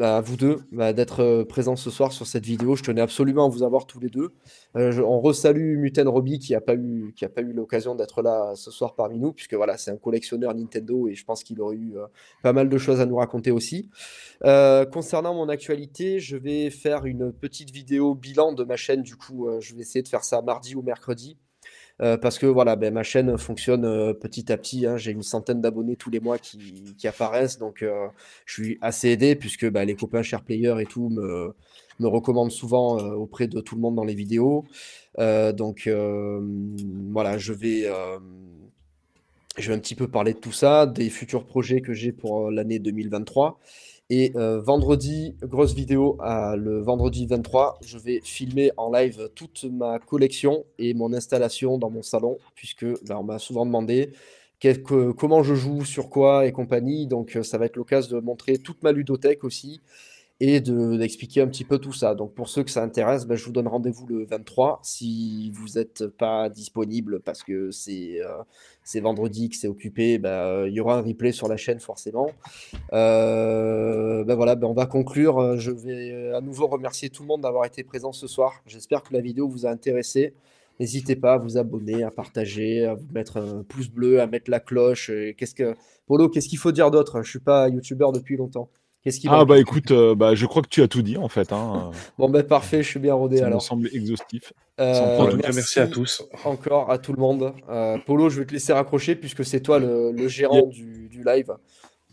à 0.00 0.20
vous 0.20 0.36
deux 0.36 0.60
bah, 0.72 0.92
d'être 0.92 1.20
euh, 1.20 1.44
présents 1.44 1.76
ce 1.76 1.90
soir 1.90 2.12
sur 2.12 2.26
cette 2.26 2.44
vidéo. 2.44 2.76
Je 2.76 2.82
tenais 2.82 3.00
absolument 3.00 3.46
à 3.46 3.48
vous 3.48 3.62
avoir 3.62 3.86
tous 3.86 4.00
les 4.00 4.08
deux. 4.08 4.32
Euh, 4.76 5.02
on 5.02 5.20
resalue 5.20 5.76
Muten 5.78 6.08
Roby 6.08 6.38
qui 6.38 6.52
n'a 6.52 6.60
pas 6.60 6.74
eu 6.74 7.12
l'occasion 7.52 7.94
d'être 7.94 8.22
là 8.22 8.52
ce 8.54 8.70
soir 8.70 8.94
parmi 8.94 9.18
nous, 9.18 9.32
puisque 9.32 9.54
voilà, 9.54 9.76
c'est 9.76 9.90
un 9.90 9.96
collectionneur 9.96 10.54
Nintendo 10.54 11.08
et 11.08 11.14
je 11.14 11.24
pense 11.24 11.44
qu'il 11.44 11.60
aurait 11.60 11.76
eu 11.76 11.96
euh, 11.96 12.06
pas 12.42 12.52
mal 12.52 12.68
de 12.68 12.78
choses 12.78 13.00
à 13.00 13.06
nous 13.06 13.16
raconter 13.16 13.50
aussi. 13.50 13.90
concernant 14.92 15.34
mon 15.34 15.48
actualité, 15.48 16.20
je 16.20 16.36
vais 16.36 16.70
faire 16.70 17.04
une 17.04 17.32
petite 17.32 17.70
vidéo 17.70 18.14
bilan 18.14 18.52
de 18.52 18.64
ma 18.64 18.76
chaîne. 18.76 19.02
Du 19.02 19.16
coup, 19.16 19.48
je 19.60 19.74
vais 19.74 19.80
essayer 19.80 20.02
de 20.02 20.08
faire 20.08 20.24
ça 20.24 20.42
mardi 20.42 20.74
ou 20.74 20.82
mercredi. 20.82 21.36
Euh, 22.00 22.16
parce 22.16 22.38
que 22.38 22.46
voilà, 22.46 22.76
ben, 22.76 22.92
ma 22.92 23.02
chaîne 23.02 23.36
fonctionne 23.38 23.84
euh, 23.84 24.12
petit 24.14 24.50
à 24.52 24.56
petit. 24.56 24.86
hein. 24.86 24.96
J'ai 24.96 25.12
une 25.12 25.22
centaine 25.22 25.60
d'abonnés 25.60 25.96
tous 25.96 26.10
les 26.10 26.20
mois 26.20 26.38
qui, 26.38 27.06
apparaissent, 27.06 27.58
donc 27.58 27.82
euh, 27.82 28.06
je 28.46 28.62
suis 28.62 28.78
assez 28.80 29.08
aidé 29.08 29.36
puisque 29.36 29.68
bah, 29.68 29.84
les 29.84 29.94
copains 29.94 30.22
share 30.22 30.42
player 30.42 30.74
et 30.80 30.86
tout 30.86 31.08
me, 31.08 31.54
me 32.00 32.08
recommandent 32.08 32.50
souvent 32.52 32.96
auprès 32.98 33.46
de 33.48 33.60
tout 33.60 33.74
le 33.74 33.80
monde 33.80 33.94
dans 33.96 34.04
les 34.04 34.14
vidéos. 34.14 34.64
Donc 35.18 35.88
voilà, 37.10 37.38
je 37.38 37.52
vais, 37.52 37.88
je 39.58 39.68
vais 39.68 39.74
un 39.74 39.78
petit 39.78 39.94
peu 39.94 40.08
parler 40.08 40.32
de 40.32 40.38
tout 40.38 40.52
ça, 40.52 40.86
des 40.86 41.10
futurs 41.10 41.44
projets 41.44 41.80
que 41.80 41.92
j'ai 41.92 42.12
pour 42.12 42.50
l'année 42.50 42.78
2023. 42.78 43.58
Et 44.14 44.30
euh, 44.36 44.60
vendredi, 44.60 45.36
grosse 45.40 45.72
vidéo, 45.72 46.18
à 46.20 46.54
le 46.54 46.82
vendredi 46.82 47.24
23, 47.24 47.78
je 47.82 47.96
vais 47.96 48.20
filmer 48.22 48.70
en 48.76 48.92
live 48.92 49.30
toute 49.34 49.64
ma 49.64 49.98
collection 50.00 50.66
et 50.78 50.92
mon 50.92 51.14
installation 51.14 51.78
dans 51.78 51.88
mon 51.88 52.02
salon, 52.02 52.36
puisque 52.54 52.84
ben, 52.84 53.16
on 53.16 53.22
m'a 53.22 53.38
souvent 53.38 53.64
demandé 53.64 54.10
comment 55.16 55.42
je 55.42 55.54
joue, 55.54 55.86
sur 55.86 56.10
quoi 56.10 56.44
et 56.46 56.52
compagnie. 56.52 57.06
Donc 57.06 57.36
euh, 57.36 57.42
ça 57.42 57.56
va 57.56 57.64
être 57.64 57.76
l'occasion 57.76 58.14
de 58.14 58.22
montrer 58.22 58.58
toute 58.58 58.82
ma 58.82 58.92
ludothèque 58.92 59.44
aussi 59.44 59.80
et 60.40 60.60
de- 60.60 60.96
d'expliquer 60.96 61.40
un 61.42 61.46
petit 61.46 61.64
peu 61.64 61.78
tout 61.78 61.92
ça. 61.92 62.14
Donc 62.14 62.34
pour 62.34 62.48
ceux 62.48 62.64
que 62.64 62.70
ça 62.70 62.82
intéresse, 62.82 63.26
ben, 63.26 63.36
je 63.36 63.44
vous 63.44 63.52
donne 63.52 63.68
rendez-vous 63.68 64.06
le 64.06 64.24
23 64.24 64.80
si 64.82 65.50
vous 65.52 65.78
n'êtes 65.78 66.06
pas 66.08 66.48
disponible 66.48 67.20
parce 67.20 67.42
que 67.44 67.70
c'est 67.70 68.20
euh, 68.20 69.00
vendredi 69.00 69.48
que 69.48 69.56
c'est 69.56 69.68
occupé, 69.68 70.18
ben, 70.18 70.28
euh, 70.30 70.68
il 70.68 70.74
y 70.74 70.80
aura 70.80 70.96
un 70.96 71.02
replay 71.02 71.32
sur 71.32 71.46
la 71.48 71.56
chaîne 71.56 71.78
forcément. 71.80 72.28
Euh, 72.92 74.24
ben 74.24 74.34
voilà, 74.34 74.54
ben 74.56 74.66
on 74.66 74.72
va 74.74 74.86
conclure. 74.86 75.56
Je 75.58 75.70
vais 75.70 76.12
euh, 76.12 76.36
à 76.36 76.40
nouveau 76.40 76.66
remercier 76.66 77.10
tout 77.10 77.22
le 77.22 77.28
monde 77.28 77.42
d'avoir 77.42 77.64
été 77.64 77.84
présent 77.84 78.12
ce 78.12 78.26
soir. 78.26 78.52
J'espère 78.66 79.02
que 79.02 79.12
la 79.14 79.20
vidéo 79.20 79.48
vous 79.48 79.66
a 79.66 79.70
intéressé. 79.70 80.34
N'hésitez 80.80 81.16
pas 81.16 81.34
à 81.34 81.38
vous 81.38 81.58
abonner, 81.58 82.02
à 82.02 82.10
partager, 82.10 82.84
à 82.86 82.94
vous 82.94 83.06
mettre 83.14 83.36
un 83.36 83.62
pouce 83.62 83.88
bleu, 83.88 84.20
à 84.20 84.26
mettre 84.26 84.50
la 84.50 84.58
cloche. 84.58 85.10
Qu'est-ce 85.36 85.54
que 85.54 85.74
Polo, 86.06 86.28
qu'est-ce 86.28 86.48
qu'il 86.48 86.58
faut 86.58 86.72
dire 86.72 86.90
d'autre? 86.90 87.22
Je 87.22 87.30
suis 87.30 87.38
pas 87.38 87.68
youtubeur 87.68 88.10
depuis 88.10 88.36
longtemps. 88.36 88.68
Qu'est-ce 89.02 89.18
qui 89.18 89.26
Ah 89.28 89.44
bah 89.44 89.58
écoute, 89.58 89.90
euh, 89.90 90.14
bah, 90.14 90.36
je 90.36 90.46
crois 90.46 90.62
que 90.62 90.68
tu 90.68 90.80
as 90.80 90.88
tout 90.88 91.02
dit 91.02 91.16
en 91.16 91.28
fait. 91.28 91.52
Hein. 91.52 91.90
Bon 92.18 92.28
ben 92.28 92.42
parfait, 92.44 92.82
je 92.82 92.88
suis 92.88 93.00
bien 93.00 93.14
rodé 93.14 93.38
Ça 93.38 93.42
me 93.44 93.48
alors. 93.48 93.62
semble 93.62 93.88
exhaustif. 93.92 94.52
Euh, 94.78 95.36
cas, 95.38 95.50
merci 95.52 95.80
à 95.80 95.88
tous. 95.88 96.22
encore 96.44 96.90
à 96.90 96.98
tout 96.98 97.12
le 97.12 97.20
monde. 97.20 97.52
Euh, 97.68 97.98
Polo, 98.06 98.30
je 98.30 98.38
vais 98.40 98.46
te 98.46 98.52
laisser 98.52 98.72
raccrocher 98.72 99.16
puisque 99.16 99.44
c'est 99.44 99.60
toi 99.60 99.80
le, 99.80 100.12
le 100.12 100.28
gérant 100.28 100.66
du, 100.66 101.08
du 101.08 101.24
live. 101.24 101.52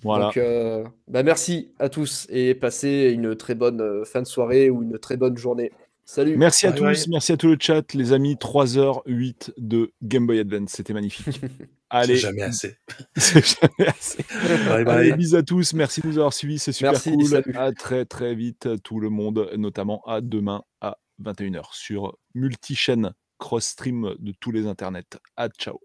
Voilà. 0.02 0.26
Donc, 0.26 0.38
euh, 0.38 0.84
bah 1.08 1.24
merci 1.24 1.72
à 1.78 1.90
tous 1.90 2.26
et 2.30 2.56
passez 2.56 3.12
une 3.14 3.36
très 3.36 3.54
bonne 3.54 4.04
fin 4.06 4.22
de 4.22 4.28
soirée 4.28 4.70
ou 4.70 4.82
une 4.82 4.98
très 4.98 5.18
bonne 5.18 5.38
journée. 5.38 5.72
Salut. 6.06 6.38
Merci 6.38 6.66
à 6.66 6.72
Bye 6.72 6.96
tous, 6.96 7.08
merci 7.08 7.34
à 7.34 7.38
tout 7.38 7.50
le 7.50 7.58
chat, 7.60 7.94
les 7.94 8.14
amis. 8.14 8.34
3h08 8.34 9.52
de 9.58 9.92
Game 10.02 10.26
Boy 10.26 10.40
Advance, 10.40 10.72
c'était 10.72 10.94
magnifique. 10.94 11.40
C'est 11.92 11.98
Allez, 11.98 12.18
jamais 12.18 12.42
assez. 12.44 12.78
c'est 13.18 13.44
jamais 13.46 13.90
assez. 13.90 14.24
Bye 14.68 14.86
Allez, 14.88 15.10
bye. 15.10 15.18
bisous 15.18 15.36
à 15.38 15.44
tous, 15.44 15.74
merci 15.74 16.02
de 16.02 16.08
nous 16.08 16.18
avoir 16.18 16.34
suivis, 16.34 16.60
c'est 16.60 16.72
super 16.72 16.92
Merci, 16.92 17.12
cool. 17.14 17.26
salut. 17.26 17.56
À 17.56 17.72
très 17.72 18.06
très 18.06 18.36
vite, 18.36 18.68
tout 18.84 19.00
le 19.00 19.10
monde, 19.10 19.50
notamment 19.58 20.02
à 20.06 20.22
demain 20.22 20.64
à 20.82 20.98
21h 21.24 21.64
sur 21.74 22.16
multi-chaîne 22.36 23.14
cross-stream 23.40 24.16
de 24.20 24.34
tous 24.40 24.52
les 24.52 24.68
internets. 24.68 25.18
À 25.36 25.50
ciao. 25.50 25.80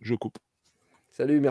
Je 0.00 0.14
coupe. 0.14 0.36
Salut, 1.10 1.40
merci. 1.40 1.46